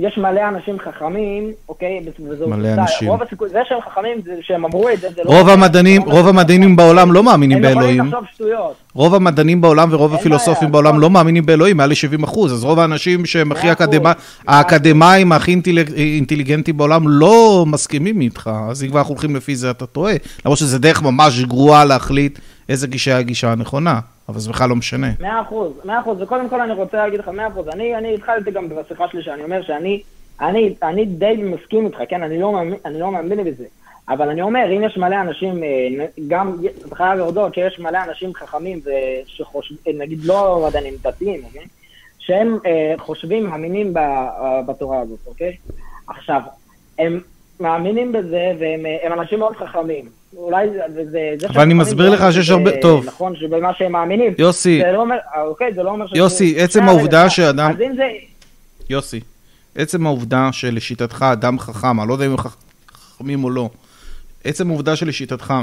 יש 0.00 0.18
מלא 0.18 0.40
אנשים 0.48 0.76
חכמים, 0.78 1.50
אוקיי? 1.68 2.00
מלא 2.18 2.44
עובדה. 2.44 2.74
אנשים. 2.82 3.08
רוב 3.08 3.22
הסיכוי, 3.22 3.48
זה 3.48 3.58
שהם 3.68 3.78
חכמים, 3.90 4.16
זה 4.24 4.32
שהם 4.42 4.64
אמרו 4.64 4.88
את 4.88 5.00
זה, 5.00 5.08
זה 5.16 5.22
לא... 5.24 5.30
רוב 5.30 5.48
המדענים, 5.48 6.02
לא 6.06 6.10
רוב 6.12 6.28
המדענים. 6.28 6.76
בעולם 6.76 7.12
לא 7.12 7.22
מאמינים 7.22 7.58
הם 7.58 7.64
יכולים 7.64 7.78
באלוהים. 7.80 8.04
לחשוב 8.12 8.24
שטויות. 8.34 8.74
רוב 8.94 9.14
המדענים 9.14 9.60
בעולם 9.60 9.88
ורוב 9.92 10.14
הפילוסופים 10.14 10.72
בעולם 10.72 10.88
נכון. 10.90 11.00
לא 11.00 11.10
מאמינים 11.10 11.46
באלוהים, 11.46 11.76
מעל 11.76 11.90
ל-70 11.90 12.24
אחוז. 12.24 12.52
אז 12.52 12.64
רוב 12.64 12.78
האנשים 12.78 13.26
שהם 13.26 13.52
הכי 13.52 13.66
האקדמאים 14.46 15.32
הכי 15.32 15.50
אינטליג- 15.52 15.92
אינטליגנטים 15.94 16.76
בעולם 16.76 17.08
לא 17.08 17.64
מסכימים 17.68 18.20
איתך. 18.20 18.50
אז 18.70 18.82
אם 18.84 18.88
כבר 18.88 18.98
אנחנו 18.98 19.14
הולכים 19.14 19.36
לפי 19.36 19.56
זה, 19.56 19.70
אתה 19.70 19.86
טועה. 19.86 20.14
למרות 20.44 20.58
שזה 20.58 20.78
דרך 20.78 21.02
ממש 21.02 21.40
גרועה 21.44 21.84
להחליט 21.84 22.38
איזה 22.68 22.86
גישה 22.86 23.10
היא 23.10 23.18
הגישה 23.18 23.52
הנכונה. 23.52 24.00
אבל 24.28 24.38
זה 24.38 24.50
בכלל 24.50 24.68
לא 24.68 24.76
משנה. 24.76 25.06
מאה 25.20 25.40
אחוז, 25.40 25.72
מאה 25.84 26.00
אחוז, 26.00 26.22
וקודם 26.22 26.48
כל 26.48 26.60
אני 26.60 26.72
רוצה 26.72 26.96
להגיד 26.96 27.20
לך 27.20 27.28
מאה 27.28 27.48
אחוז, 27.48 27.68
אני, 27.68 27.96
אני 27.96 28.14
התחלתי 28.14 28.50
גם 28.50 28.68
בשיחה 28.68 29.08
שלי 29.08 29.22
שאני 29.22 29.42
אומר 29.42 29.62
שאני, 29.62 30.02
אני, 30.40 30.74
אני 30.82 31.04
די 31.04 31.42
מסכים 31.44 31.86
איתך, 31.86 31.98
כן, 32.08 32.22
אני 32.22 32.40
לא 32.40 32.52
מאמין, 32.52 32.78
אני 32.84 33.00
לא 33.00 33.12
מאמין 33.12 33.44
בזה, 33.44 33.64
אבל 34.08 34.28
אני 34.28 34.42
אומר, 34.42 34.64
אם 34.76 34.82
יש 34.82 34.96
מלא 34.96 35.20
אנשים, 35.20 35.62
אה, 35.64 36.06
גם, 36.28 36.56
אתה 36.86 36.96
חייב 36.96 37.18
להודות 37.18 37.54
שיש 37.54 37.78
מלא 37.78 37.98
אנשים 38.08 38.34
חכמים, 38.34 38.80
שחושבים, 39.26 39.98
נגיד 39.98 40.24
לא 40.24 40.66
מדענים 40.68 40.94
דתיים, 41.02 41.44
אוקיי? 41.44 41.66
שהם 42.18 42.58
אה, 42.66 42.94
חושבים, 42.98 43.46
מאמינים 43.46 43.96
אה, 43.96 44.62
בתורה 44.66 45.00
הזאת, 45.00 45.18
אוקיי? 45.26 45.56
עכשיו, 46.08 46.40
הם 46.98 47.20
מאמינים 47.60 48.12
בזה, 48.12 48.52
והם 48.60 48.86
אה, 48.86 49.14
אנשים 49.14 49.38
מאוד 49.38 49.56
חכמים. 49.56 50.04
אולי 50.36 50.68
זה... 50.70 50.80
זה, 51.10 51.34
זה 51.40 51.46
אבל 51.48 51.60
אני 51.62 51.74
מסביר 51.74 52.10
לך 52.10 52.24
שיש 52.32 52.50
הרבה- 52.50 52.70
זה 52.70 52.76
טוב. 52.82 53.06
נכון, 53.06 53.36
שבמה 53.36 53.74
שהם 53.74 53.92
מאמינים. 53.92 54.34
יוסי, 54.38 54.80
זה 54.86 54.92
לא 54.92 55.00
אומר, 55.00 55.16
אוקיי, 55.46 55.74
זה 55.74 55.82
לא 55.82 55.90
אומר 55.90 56.06
שזה... 56.06 56.18
יוסי, 56.18 56.54
עצם 56.60 56.82
העובדה 56.82 57.30
שאדם- 57.30 57.70
אז 57.70 57.80
אם 57.80 57.96
זה... 57.96 58.08
יוסי, 58.90 59.20
עצם 59.76 60.06
העובדה 60.06 60.48
שלשיטתך 60.52 61.22
אדם 61.32 61.58
חכם, 61.58 62.00
אני 62.00 62.08
לא 62.08 62.12
יודע 62.14 62.26
אם 62.26 62.30
הם 62.30 62.38
חכ- 62.38 62.56
חכמים 62.94 63.44
או 63.44 63.50
לא, 63.50 63.68
עצם 64.44 64.70
העובדה 64.70 64.96
שלשיטתך, 64.96 65.54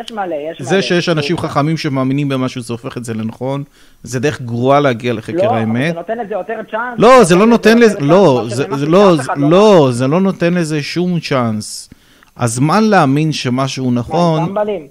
יש 0.00 0.12
מלא, 0.12 0.34
יש 0.50 0.60
מלא. 0.60 0.68
זה 0.68 0.82
שיש 0.82 1.08
אנשים 1.08 1.38
חכמים 1.38 1.76
שמאמינים 1.76 2.28
במשהו, 2.28 2.62
זה 2.62 2.72
הופך 2.72 2.96
את 2.96 3.04
זה 3.04 3.14
לנכון, 3.14 3.64
זה 4.02 4.20
דרך 4.20 4.42
גרועה 4.42 4.80
להגיע 4.80 5.12
לחקר 5.12 5.46
לא, 5.46 5.54
האמת. 5.54 5.94
זה 5.94 5.98
נותן 5.98 6.18
לזה 6.18 6.34
יותר 6.34 6.60
צ'אנס. 6.70 6.94
לא, 6.98 7.24
זה 7.24 7.36
לא 7.36 7.46
נותן 7.46 7.78
לזה, 7.78 7.92
יותר 7.92 8.04
לא, 8.04 8.44
לא, 8.88 9.16
אחד 9.20 9.34
לא, 9.38 9.88
זה 9.90 10.06
לא 10.06 10.20
נותן 10.20 10.54
לזה 10.54 10.82
שום 10.82 11.20
צ'אנס. 11.20 11.90
הזמן 12.36 12.84
להאמין 12.84 13.32
שמשהו 13.32 13.90
מה, 13.90 14.00
נכון, 14.00 14.46
טמבלים? 14.46 14.86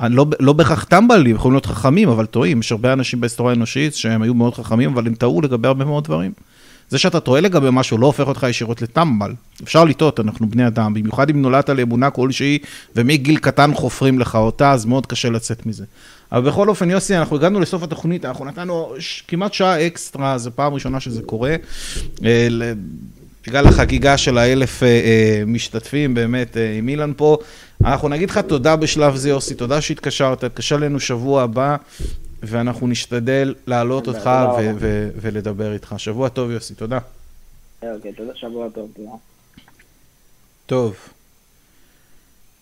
אני 0.00 0.14
לא, 0.14 0.26
לא 0.40 0.52
בהכרח 0.52 0.84
טמבלים, 0.84 1.36
יכולים 1.36 1.54
להיות 1.54 1.66
חכמים, 1.66 2.08
אבל 2.08 2.26
טועים. 2.26 2.60
יש 2.60 2.72
הרבה 2.72 2.92
אנשים 2.92 3.20
בהיסטוריה 3.20 3.52
האנושית 3.52 3.94
שהם 3.94 4.22
היו 4.22 4.34
מאוד 4.34 4.54
חכמים, 4.54 4.92
אבל 4.92 5.06
הם 5.06 5.14
טעו 5.14 5.40
לגבי 5.40 5.68
הרבה 5.68 5.84
מאוד 5.84 6.04
דברים. 6.04 6.32
זה 6.88 6.98
שאתה 6.98 7.20
טועה 7.20 7.40
לגבי 7.40 7.68
משהו 7.72 7.98
לא 7.98 8.06
הופך 8.06 8.28
אותך 8.28 8.46
ישירות 8.50 8.82
לטמבל. 8.82 9.34
אפשר 9.62 9.84
לטעות, 9.84 10.20
אנחנו 10.20 10.50
בני 10.50 10.66
אדם, 10.66 10.94
במיוחד 10.94 11.30
אם 11.30 11.42
נולדת 11.42 11.70
לאמונה 11.70 12.10
כלשהי, 12.10 12.58
ומגיל 12.96 13.38
קטן 13.38 13.74
חופרים 13.74 14.18
לך 14.18 14.34
אותה, 14.34 14.72
אז 14.72 14.84
מאוד 14.84 15.06
קשה 15.06 15.30
לצאת 15.30 15.66
מזה. 15.66 15.84
אבל 16.32 16.50
בכל 16.50 16.68
אופן, 16.68 16.90
יוסי, 16.90 17.16
אנחנו 17.16 17.36
הגענו 17.36 17.60
לסוף 17.60 17.82
התוכנית, 17.82 18.24
אנחנו 18.24 18.44
נתנו 18.44 18.94
ש... 18.98 19.22
כמעט 19.28 19.52
שעה 19.54 19.86
אקסטרה, 19.86 20.38
זו 20.38 20.50
פעם 20.54 20.74
ראשונה 20.74 21.00
שזה 21.00 21.22
קורה. 21.22 21.56
אה, 22.24 22.48
בגלל 23.48 23.66
החגיגה 23.66 24.16
של 24.16 24.38
האלף 24.38 24.82
אה, 24.82 24.88
אה, 24.88 25.42
משתתפים, 25.46 26.14
באמת, 26.14 26.56
אה, 26.56 26.74
עם 26.78 26.88
אילן 26.88 27.12
פה. 27.16 27.38
אנחנו 27.84 28.08
נגיד 28.08 28.30
לך 28.30 28.38
תודה 28.38 28.76
בשלב 28.76 29.16
זה, 29.16 29.28
יוסי, 29.28 29.54
תודה 29.54 29.80
שהתקשרת, 29.80 30.44
תתקשר 30.44 30.76
אלינו 30.76 31.00
שבוע 31.00 31.42
הבא, 31.42 31.76
ואנחנו 32.42 32.86
נשתדל 32.86 33.54
להעלות 33.66 34.08
אותך. 34.08 34.30
ו- 34.58 34.70
ו- 34.78 35.10
ולדבר 35.20 35.72
איתך. 35.72 35.94
שבוע 35.98 36.28
טוב, 36.28 36.50
יוסי, 36.50 36.74
תודה. 36.74 36.98
אוקיי, 37.82 38.12
תודה, 38.12 38.32
שבוע 38.34 38.68
טוב, 38.68 38.90
תודה. 38.96 39.10
טוב. 40.66 40.96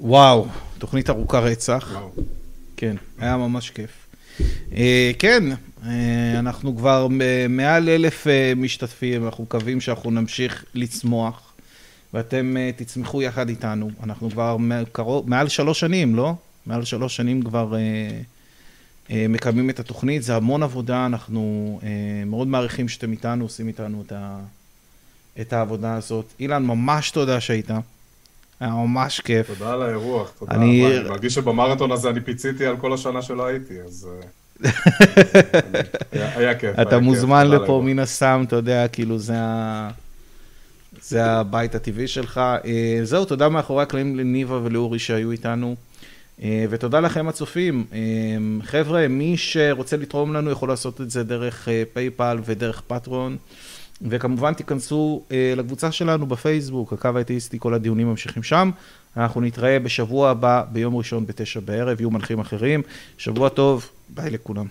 וואו, 0.01 0.47
תוכנית 0.79 1.11
ארוכה 1.11 1.39
רצח. 1.39 1.89
וואו. 1.93 2.11
כן, 2.77 2.97
היה 3.19 3.37
ממש 3.37 3.71
כיף. 3.71 3.91
אה, 4.73 5.11
כן, 5.19 5.45
אה, 5.87 6.39
אנחנו 6.39 6.77
כבר 6.77 7.07
מעל 7.49 7.89
אלף 7.89 8.27
אה, 8.27 8.53
משתתפים, 8.57 9.25
אנחנו 9.27 9.45
מקווים 9.45 9.81
שאנחנו 9.81 10.11
נמשיך 10.11 10.65
לצמוח, 10.75 11.53
ואתם 12.15 12.57
אה, 12.57 12.71
תצמחו 12.77 13.23
יחד 13.23 13.49
איתנו. 13.49 13.91
אנחנו 14.03 14.31
כבר 14.31 14.57
קרוב, 14.93 15.31
מעל 15.31 15.49
שלוש 15.49 15.81
שנים, 15.81 16.15
לא? 16.15 16.35
מעל 16.67 16.85
שלוש 16.85 17.17
שנים 17.17 17.43
כבר 17.43 17.75
אה, 17.75 18.21
אה, 19.11 19.27
מקדמים 19.29 19.71
את 19.71 19.81
התוכנית, 19.81 20.23
זה 20.23 20.37
המון 20.37 20.63
עבודה, 20.63 21.07
אנחנו 21.07 21.41
אה, 21.83 21.89
מאוד 22.27 22.49
מעריכים 22.49 22.89
שאתם 22.89 23.13
איתנו, 23.13 23.45
עושים 23.45 23.69
איתנו 23.69 24.03
את, 24.07 24.13
ה, 24.13 24.39
את 25.41 25.53
העבודה 25.53 25.95
הזאת. 25.95 26.25
אילן, 26.41 26.63
ממש 26.67 27.11
תודה 27.11 27.41
שהיית. 27.41 27.71
היה 28.61 28.71
ממש 28.71 29.21
כיף. 29.21 29.47
תודה 29.59 29.73
על 29.73 29.83
האירוח, 29.83 30.33
תודה. 30.39 30.55
אני- 30.55 30.99
מרגיש 31.09 31.35
שבמרתון 31.35 31.93
הזה 31.93 32.11
אני 32.11 32.21
פיציתי 32.21 32.67
על 32.67 32.77
כל 32.77 32.93
השנה 32.93 33.23
שלא 33.23 33.47
הייתי, 33.47 33.75
אז... 33.87 34.09
אה, 34.65 34.71
היה- 36.13 36.37
היה 36.39 36.55
כיף. 36.59 36.79
אתה 36.83 36.99
מוזמן 36.99 37.47
לפה. 37.51 37.83
מן 37.85 37.99
הסתם, 37.99 38.45
אתה 38.47 38.57
יודע, 38.57 38.89
כאילו 38.89 39.19
זה 39.19 39.35
ה... 39.37 39.91
זה 41.03 41.25
הבית 41.25 41.75
הטבעי 41.75 42.09
שלך. 42.09 42.41
זהו, 43.03 43.25
תודה 43.25 43.49
מאחורי 43.49 43.83
הקלעים 43.83 44.17
לניבה 44.17 44.61
ולאורי 44.63 44.99
שהיו 44.99 45.31
איתנו. 45.31 45.77
אה, 46.43 46.65
ותודה 46.71 47.01
לכם 47.01 47.29
הצופים. 47.29 47.85
אה, 47.93 47.99
חבר'ה, 48.63 49.09
מי 49.09 49.37
שרוצה 49.37 49.97
לתרום 49.97 50.35
לנו 50.35 50.51
יכול 50.51 50.69
לעשות 50.69 51.01
את 51.01 51.11
זה 51.11 51.25
דרך 51.25 51.69
אה, 51.69 51.83
פייפל 51.93 52.39
ודרך 52.45 52.83
פטרון. 52.87 53.37
וכמובן 54.03 54.55
תיכנסו 54.55 55.23
אה, 55.33 55.55
לקבוצה 55.57 55.93
שלנו 55.93 56.27
בפייסבוק, 56.27 56.93
הקו 56.93 57.11
האתאיסטי, 57.17 57.59
כל 57.59 57.75
הדיונים 57.75 58.07
ממשיכים 58.07 58.43
שם. 58.43 58.71
אנחנו 59.17 59.41
נתראה 59.41 59.79
בשבוע 59.79 60.31
הבא 60.31 60.65
ביום 60.73 60.97
ראשון 60.97 61.27
בתשע 61.27 61.61
בערב, 61.61 62.01
יהיו 62.01 62.11
מנחים 62.11 62.39
אחרים. 62.39 62.83
שבוע 63.19 63.49
טוב, 63.49 63.91
ביי 64.09 64.31
לכולם. 64.31 64.67